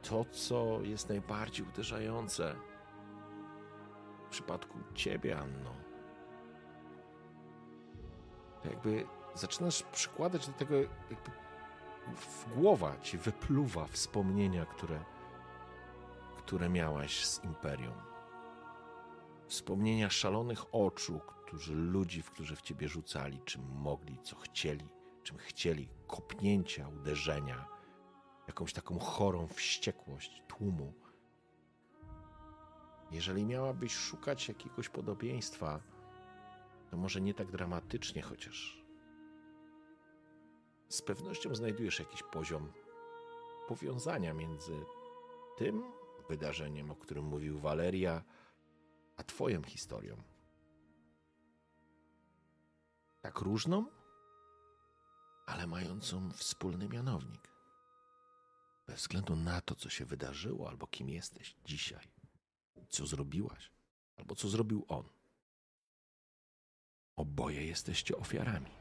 to, 0.01 0.25
co 0.25 0.81
jest 0.81 1.09
najbardziej 1.09 1.65
uderzające, 1.65 2.55
przypadku 4.33 4.77
ciebie, 4.95 5.39
Anno, 5.39 5.75
to 8.61 8.69
jakby 8.69 9.05
zaczynasz 9.35 9.83
przykładać 9.83 10.47
do 10.47 10.53
tego, 10.53 10.75
jakby 10.75 11.31
w 12.15 12.55
głowa 12.55 12.97
ci 13.01 13.17
wypluwa 13.17 13.85
wspomnienia, 13.85 14.65
które, 14.65 15.03
które 16.37 16.69
miałaś 16.69 17.25
z 17.25 17.43
Imperium. 17.43 17.93
Wspomnienia 19.47 20.09
szalonych 20.09 20.75
oczu, 20.75 21.21
którzy 21.45 21.75
ludzi, 21.75 22.21
w 22.21 22.31
którzy 22.31 22.55
w 22.55 22.61
ciebie 22.61 22.87
rzucali, 22.87 23.41
czym 23.45 23.61
mogli, 23.75 24.17
co 24.23 24.35
chcieli, 24.35 24.87
czym 25.23 25.37
chcieli, 25.37 25.89
kopnięcia, 26.07 26.87
uderzenia, 26.87 27.65
jakąś 28.47 28.73
taką 28.73 28.99
chorą 28.99 29.47
wściekłość 29.47 30.43
tłumu. 30.47 30.93
Jeżeli 33.13 33.45
miałabyś 33.45 33.95
szukać 33.95 34.47
jakiegoś 34.47 34.89
podobieństwa, 34.89 35.79
to 36.91 36.97
może 36.97 37.21
nie 37.21 37.33
tak 37.33 37.51
dramatycznie, 37.51 38.21
chociaż 38.21 38.83
z 40.89 41.01
pewnością 41.01 41.55
znajdujesz 41.55 41.99
jakiś 41.99 42.23
poziom 42.23 42.71
powiązania 43.67 44.33
między 44.33 44.85
tym 45.57 45.83
wydarzeniem, 46.29 46.91
o 46.91 46.95
którym 46.95 47.25
mówił 47.25 47.59
Waleria, 47.59 48.23
a 49.17 49.23
Twoją 49.23 49.63
historią. 49.63 50.17
Tak 53.21 53.39
różną, 53.39 53.85
ale 55.45 55.67
mającą 55.67 56.31
wspólny 56.31 56.89
mianownik. 56.89 57.51
Bez 58.87 58.99
względu 58.99 59.35
na 59.35 59.61
to, 59.61 59.75
co 59.75 59.89
się 59.89 60.05
wydarzyło, 60.05 60.69
albo 60.69 60.87
kim 60.87 61.09
jesteś 61.09 61.55
dzisiaj 61.65 62.22
co 62.89 63.05
zrobiłaś, 63.05 63.71
albo 64.15 64.35
co 64.35 64.49
zrobił 64.49 64.85
on. 64.87 65.09
Oboje 67.15 67.65
jesteście 67.65 68.17
ofiarami. 68.17 68.71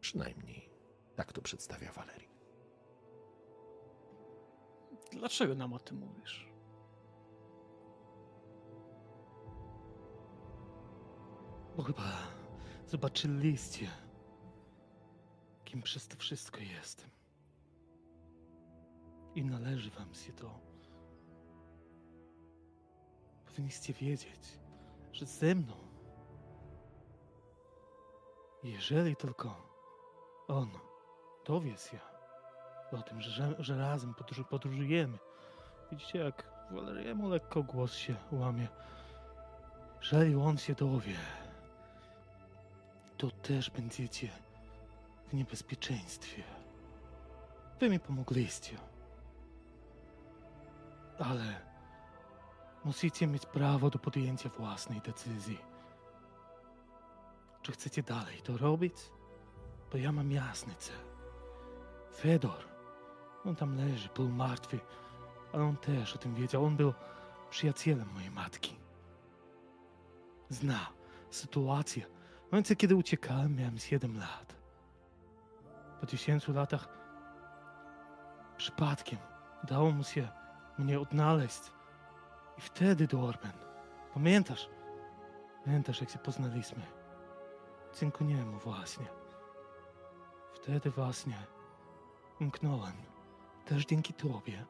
Przynajmniej 0.00 0.70
tak 1.16 1.32
to 1.32 1.42
przedstawia 1.42 1.92
Walerii. 1.92 2.28
Dlaczego 5.12 5.54
nam 5.54 5.72
o 5.72 5.78
tym 5.78 5.98
mówisz? 5.98 6.48
Bo 11.76 11.82
chyba 11.82 12.12
zobaczyliście, 12.86 13.88
kim 15.64 15.82
przez 15.82 16.08
to 16.08 16.16
wszystko 16.16 16.60
jestem. 16.60 17.10
I 19.34 19.44
należy 19.44 19.90
wam 19.90 20.14
się 20.14 20.32
to. 20.32 20.71
Powinniście 23.52 23.92
wiedzieć, 23.92 24.58
że 25.12 25.26
ze 25.26 25.54
mną, 25.54 25.74
jeżeli 28.62 29.16
tylko 29.16 29.72
on 30.48 30.70
dowie 31.46 31.76
się 31.78 31.98
o 32.92 33.02
tym, 33.02 33.20
że, 33.20 33.54
że 33.58 33.76
razem 33.76 34.14
podróż, 34.14 34.40
podróżujemy, 34.50 35.18
widzicie 35.92 36.18
jak 36.18 36.52
Waleriemu 36.70 37.28
lekko 37.28 37.62
głos 37.62 37.94
się 37.94 38.14
łamie. 38.32 38.68
Jeżeli 40.00 40.34
on 40.34 40.58
się 40.58 40.74
dowie, 40.74 41.14
to 43.16 43.30
też 43.30 43.70
będziecie 43.70 44.28
w 45.28 45.34
niebezpieczeństwie. 45.34 46.42
Wy 47.80 47.90
mi 47.90 48.00
pomogliście. 48.00 48.76
Ale 51.18 51.71
musicie 52.84 53.26
mieć 53.26 53.46
prawo 53.46 53.90
do 53.90 53.98
podjęcia 53.98 54.48
własnej 54.48 55.00
decyzji. 55.00 55.58
Czy 57.62 57.72
chcecie 57.72 58.02
dalej 58.02 58.42
to 58.42 58.56
robić? 58.56 58.94
Bo 59.92 59.98
ja 59.98 60.12
mam 60.12 60.32
jasny 60.32 60.74
cel. 60.74 60.96
Fedor, 62.16 62.64
on 63.44 63.56
tam 63.56 63.76
leży, 63.76 64.08
był 64.14 64.28
martwy, 64.28 64.80
ale 65.52 65.64
on 65.64 65.76
też 65.76 66.14
o 66.14 66.18
tym 66.18 66.34
wiedział. 66.34 66.64
On 66.64 66.76
był 66.76 66.92
przyjacielem 67.50 68.08
mojej 68.14 68.30
matki. 68.30 68.76
Zna 70.48 70.86
sytuację. 71.30 72.02
W 72.48 72.52
momencie, 72.52 72.76
kiedy 72.76 72.96
uciekałem, 72.96 73.56
miałem 73.56 73.78
7 73.78 74.18
lat. 74.18 74.54
Po 76.00 76.06
10 76.06 76.48
latach 76.48 76.88
przypadkiem 78.56 79.18
udało 79.64 79.90
mu 79.90 80.04
się 80.04 80.28
mnie 80.78 81.00
odnaleźć. 81.00 81.60
I 82.58 82.60
wtedy, 82.60 83.06
Dorben, 83.06 83.52
pamiętasz? 84.14 84.68
Pamiętasz, 85.64 86.00
jak 86.00 86.10
się 86.10 86.18
poznaliśmy? 86.18 86.82
Dzięki 88.00 88.24
niemu 88.24 88.58
właśnie. 88.58 89.06
Wtedy 90.54 90.90
właśnie 90.90 91.46
umknąłem. 92.40 92.92
Też 93.64 93.86
dzięki 93.86 94.14
tobie. 94.14 94.64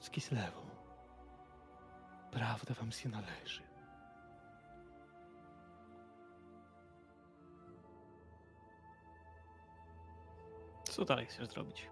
Z 0.00 0.10
Kislewą. 0.10 0.60
Prawda 2.30 2.74
wam 2.74 2.92
się 2.92 3.08
należy. 3.08 3.62
Co 10.84 11.04
dalej 11.04 11.26
chcesz 11.26 11.48
zrobić? 11.48 11.90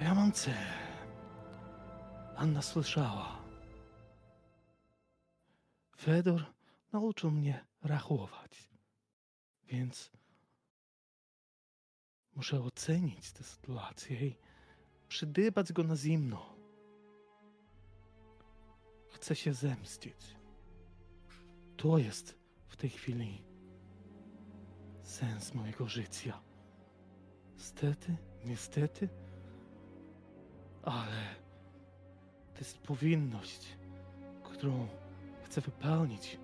Ja 0.00 0.14
mam 0.14 0.32
cel. 0.32 0.54
Anna 2.36 2.62
słyszała. 2.62 3.38
Fedor 5.96 6.44
nauczył 6.92 7.30
mnie 7.30 7.64
rachować. 7.82 8.70
Więc 9.68 10.10
muszę 12.34 12.60
ocenić 12.60 13.32
tę 13.32 13.44
sytuację 13.44 14.26
i 14.26 14.36
przydybać 15.08 15.72
go 15.72 15.82
na 15.82 15.96
zimno. 15.96 16.56
Chcę 19.08 19.36
się 19.36 19.54
zemścić. 19.54 20.36
To 21.76 21.98
jest 21.98 22.38
w 22.68 22.76
tej 22.76 22.90
chwili 22.90 23.44
sens 25.02 25.54
mojego 25.54 25.88
życia. 25.88 26.40
Niestety, 27.54 28.16
niestety, 28.44 29.08
ale 30.82 31.34
to 32.54 32.58
jest 32.58 32.78
powinność, 32.78 33.76
którą 34.42 34.88
chcę 35.44 35.60
wypełnić 35.60 36.38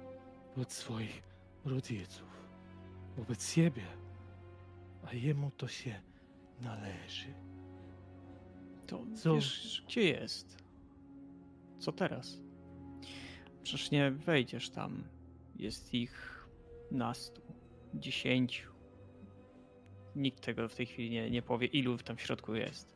wobec 0.57 0.73
swoich 0.73 1.23
rodziców, 1.65 2.47
wobec 3.17 3.53
siebie, 3.53 3.83
a 5.07 5.15
jemu 5.15 5.51
to 5.51 5.69
się 5.69 6.01
należy. 6.61 7.35
To 8.87 9.05
Co? 9.17 9.35
wiesz, 9.35 9.83
gdzie 9.87 10.03
jest? 10.03 10.59
Co 11.79 11.93
teraz? 11.93 12.41
Przecież 13.63 13.91
nie 13.91 14.11
wejdziesz 14.11 14.71
tam. 14.71 15.05
Jest 15.57 15.95
ich 15.95 16.47
nastu, 16.91 17.43
dziesięciu. 17.95 18.71
Nikt 20.17 20.41
tego 20.41 20.69
w 20.69 20.75
tej 20.75 20.87
chwili 20.87 21.11
nie, 21.11 21.31
nie 21.31 21.43
powie, 21.43 21.67
ilu 21.67 21.99
tam 21.99 22.17
w 22.17 22.21
środku 22.21 22.55
jest. 22.55 22.94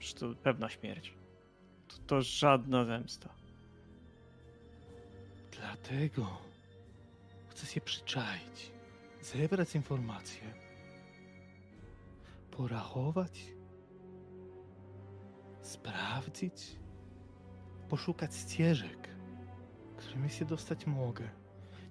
Przecież 0.00 0.20
to 0.20 0.34
pewna 0.42 0.68
śmierć. 0.68 1.14
To, 1.88 1.96
to 2.06 2.22
żadna 2.22 2.84
zemsta. 2.84 3.34
Dlatego 5.52 6.38
chcę 7.48 7.66
się 7.66 7.80
przyczaić, 7.80 8.72
zebrać 9.22 9.74
informacje, 9.74 10.54
porachować, 12.50 13.40
sprawdzić, 15.62 16.76
poszukać 17.88 18.36
ścieżek, 18.36 19.08
którymi 19.96 20.30
się 20.30 20.44
dostać 20.44 20.86
mogę. 20.86 21.28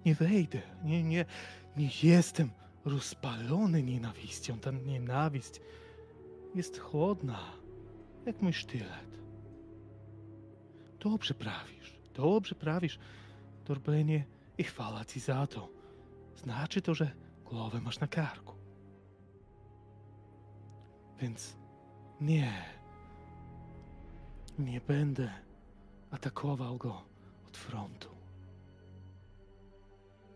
Nie 0.05 0.15
wejdę, 0.15 0.61
nie, 0.83 1.03
nie, 1.03 1.25
nie 1.77 1.89
jestem 2.03 2.51
rozpalony 2.85 3.83
nienawiścią. 3.83 4.59
Ta 4.59 4.71
nienawiść 4.71 5.61
jest 6.55 6.79
chłodna, 6.79 7.58
jak 8.25 8.41
mój 8.41 8.53
sztylet. 8.53 9.19
Dobrze 10.99 11.33
prawisz, 11.33 11.99
dobrze 12.13 12.55
prawisz, 12.55 12.99
Torbenie, 13.65 14.25
i 14.57 14.63
chwała 14.63 15.05
ci 15.05 15.19
za 15.19 15.47
to. 15.47 15.69
Znaczy 16.35 16.81
to, 16.81 16.93
że 16.93 17.11
głowę 17.45 17.81
masz 17.81 17.99
na 17.99 18.07
karku. 18.07 18.53
Więc 21.19 21.57
nie, 22.21 22.65
nie 24.59 24.81
będę 24.81 25.31
atakował 26.11 26.77
go 26.77 27.03
od 27.47 27.57
frontu. 27.57 28.09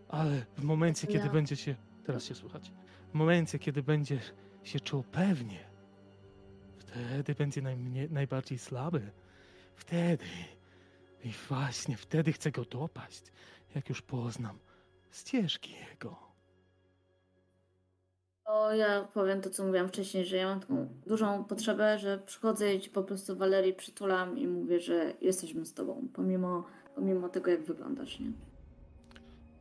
Ale 0.10 0.45
w 0.58 0.64
momencie, 0.64 1.08
kiedy 1.08 1.26
Ja- 1.26 1.32
będzie 1.32 1.56
się, 1.56 1.76
teraz 2.06 2.26
się 2.26 2.36
słuchać, 2.36 2.72
w 3.12 3.14
momencie, 3.14 3.60
kiedy 3.60 3.84
będzie 3.84 4.20
się 4.64 4.80
czuł 4.80 5.03
pewnie, 5.03 5.60
wtedy 6.94 7.36
będzie 7.36 7.62
najmniej, 7.62 8.12
najbardziej 8.12 8.60
słaby. 8.60 9.12
Wtedy 9.76 10.26
i 11.24 11.32
właśnie 11.50 11.98
wtedy 11.98 12.34
chcę 12.34 12.52
go 12.52 12.66
dopaść, 12.66 13.24
jak 13.76 13.90
już 13.90 14.02
poznam 14.02 14.60
ścieżki 15.12 15.76
jego. 15.90 16.34
To 18.46 18.74
ja 18.74 19.08
powiem 19.14 19.42
to, 19.42 19.50
co 19.50 19.66
mówiłam 19.66 19.88
wcześniej, 19.88 20.26
że 20.26 20.38
ja 20.38 20.48
mam 20.48 20.60
taką 20.60 20.90
dużą 21.08 21.44
potrzebę, 21.44 22.00
że 22.00 22.20
przychodzę 22.26 22.76
i 22.76 22.82
ci 22.82 22.90
po 22.90 23.04
prostu 23.04 23.36
Walerii 23.38 23.74
przytulam 23.74 24.38
i 24.38 24.48
mówię, 24.48 24.80
że 24.80 25.14
jesteśmy 25.22 25.66
z 25.66 25.74
tobą, 25.74 26.08
pomimo, 26.14 26.64
pomimo 26.96 27.30
tego, 27.30 27.52
jak 27.52 27.64
wyglądasz, 27.64 28.20
nie? 28.20 28.32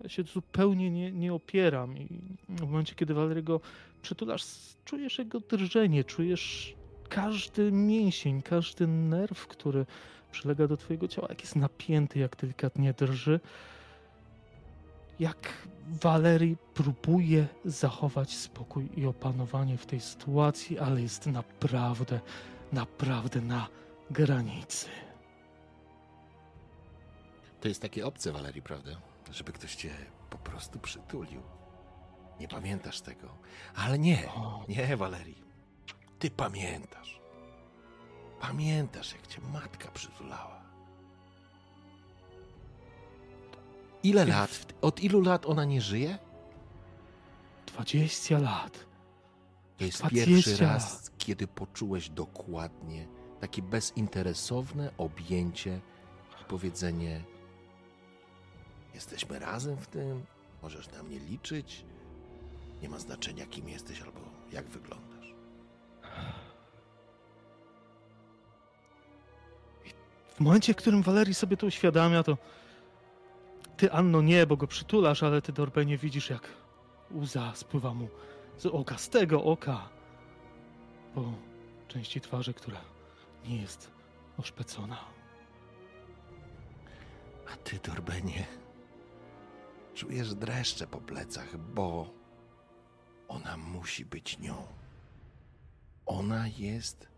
Ja 0.03 0.09
się 0.09 0.23
zupełnie 0.23 0.91
nie, 0.91 1.13
nie 1.13 1.35
opieram 1.35 1.99
i 1.99 2.09
w 2.49 2.61
momencie, 2.61 2.95
kiedy 2.95 3.15
Walerygo 3.15 3.61
przytulasz, 4.03 4.45
czujesz 4.85 5.19
jego 5.19 5.41
drżenie, 5.41 6.05
czujesz 6.05 6.75
każdy 7.15 7.73
mięsień, 7.73 8.43
każdy 8.43 8.87
nerw, 8.87 9.47
który 9.47 9.87
przylega 10.31 10.67
do 10.69 10.77
twojego 10.77 11.09
ciała, 11.09 11.29
jak 11.31 11.41
jest 11.41 11.57
napięty, 11.57 12.19
jak 12.19 12.37
delikatnie 12.37 12.93
drży. 12.93 13.41
Jak 15.21 15.69
Walerii 16.03 16.57
próbuje 16.75 17.47
zachować 17.65 18.37
spokój 18.37 18.89
i 18.97 19.07
opanowanie 19.07 19.79
w 19.79 19.87
tej 19.87 20.01
sytuacji, 20.01 20.79
ale 20.79 21.03
jest 21.03 21.27
naprawdę, 21.27 22.21
naprawdę 22.73 23.41
na 23.41 23.69
granicy. 24.11 24.87
To 27.61 27.69
jest 27.69 27.83
takie 27.83 28.07
obce, 28.07 28.33
Walerii, 28.33 28.63
prawda? 28.63 28.91
Żeby 29.31 29.53
ktoś 29.53 29.75
cię 29.75 29.91
po 30.31 30.39
prostu 30.39 30.79
przytulił. 30.79 31.43
Nie 32.41 32.49
pamiętasz 32.49 33.01
tego. 33.01 33.29
Ale 33.77 33.99
nie, 33.99 34.29
nie, 34.69 34.97
Walerii. 34.97 35.52
Ty 36.23 36.31
pamiętasz. 36.31 37.21
Pamiętasz, 38.41 39.13
jak 39.13 39.27
cię 39.27 39.41
matka 39.53 39.91
przytulała. 39.91 40.63
Ile 44.03 44.25
lat? 44.25 44.75
Od 44.81 45.01
ilu 45.01 45.21
lat 45.21 45.47
ona 45.47 45.65
nie 45.65 45.81
żyje? 45.81 46.19
20 47.67 48.39
lat. 48.39 48.87
To 49.77 49.85
jest 49.85 49.99
20 49.99 50.27
pierwszy 50.27 50.65
raz, 50.65 51.11
kiedy 51.19 51.47
poczułeś 51.47 52.09
dokładnie 52.11 53.07
takie 53.41 53.63
bezinteresowne 53.63 54.91
objęcie 54.99 55.81
i 56.43 56.45
powiedzenie: 56.45 57.25
Jesteśmy 58.95 59.39
razem 59.39 59.77
w 59.77 59.87
tym, 59.87 60.25
możesz 60.63 60.91
na 60.93 61.03
mnie 61.03 61.19
liczyć. 61.19 61.85
Nie 62.83 62.89
ma 62.89 62.99
znaczenia, 62.99 63.47
kim 63.47 63.69
jesteś 63.69 64.01
albo 64.01 64.21
jak 64.53 64.67
wyglądasz. 64.69 65.12
Momencie, 70.43 70.73
w 70.73 70.77
którym 70.77 71.03
Walerii 71.03 71.35
sobie 71.35 71.57
to 71.57 71.67
uświadamia, 71.67 72.23
to 72.23 72.39
ty, 73.77 73.93
Anno, 73.93 74.23
nie, 74.23 74.47
bo 74.47 74.57
go 74.57 74.67
przytulasz, 74.67 75.23
ale 75.23 75.43
ty, 75.43 75.53
Dorbenie, 75.53 75.99
widzisz, 75.99 76.31
jak 76.31 76.49
łza 77.15 77.53
spływa 77.55 77.95
mu 77.95 78.09
z 78.59 78.67
oka, 78.67 78.99
z 78.99 79.09
tego 79.09 79.45
oka, 79.45 79.89
po 81.15 81.33
części 81.89 82.21
twarzy, 82.21 82.55
która 82.55 82.81
nie 83.45 83.61
jest 83.61 83.91
oszpecona. 84.39 84.99
A 87.53 87.57
ty, 87.57 87.79
Dorbenie, 87.85 88.47
czujesz 89.95 90.35
dreszcze 90.35 90.87
po 90.87 90.99
plecach, 90.99 91.57
bo 91.57 92.11
ona 93.29 93.57
musi 93.57 94.05
być 94.05 94.39
nią. 94.39 94.67
Ona 96.07 96.49
jest 96.49 97.09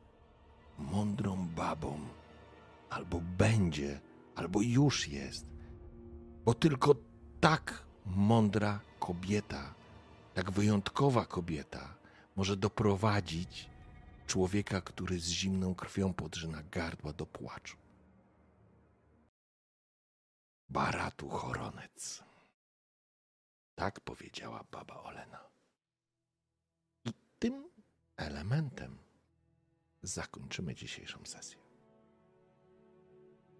mądrą 0.78 1.48
babą, 1.48 2.00
albo 2.94 3.20
będzie, 3.20 4.00
albo 4.34 4.62
już 4.62 5.08
jest, 5.08 5.46
bo 6.44 6.54
tylko 6.54 6.94
tak 7.40 7.84
mądra 8.06 8.80
kobieta, 8.98 9.74
tak 10.34 10.50
wyjątkowa 10.50 11.26
kobieta 11.26 11.94
może 12.36 12.56
doprowadzić 12.56 13.70
człowieka, 14.26 14.80
który 14.80 15.20
z 15.20 15.28
zimną 15.28 15.74
krwią 15.74 16.14
podrzyna 16.14 16.62
gardła 16.62 17.12
do 17.12 17.26
płaczu. 17.26 17.76
Baratu 20.68 21.28
Choronec. 21.28 22.22
Tak 23.74 24.00
powiedziała 24.00 24.64
baba 24.70 25.02
Olena. 25.02 25.44
I 27.04 27.12
tym 27.38 27.68
elementem 28.16 28.98
zakończymy 30.02 30.74
dzisiejszą 30.74 31.18
sesję. 31.24 31.63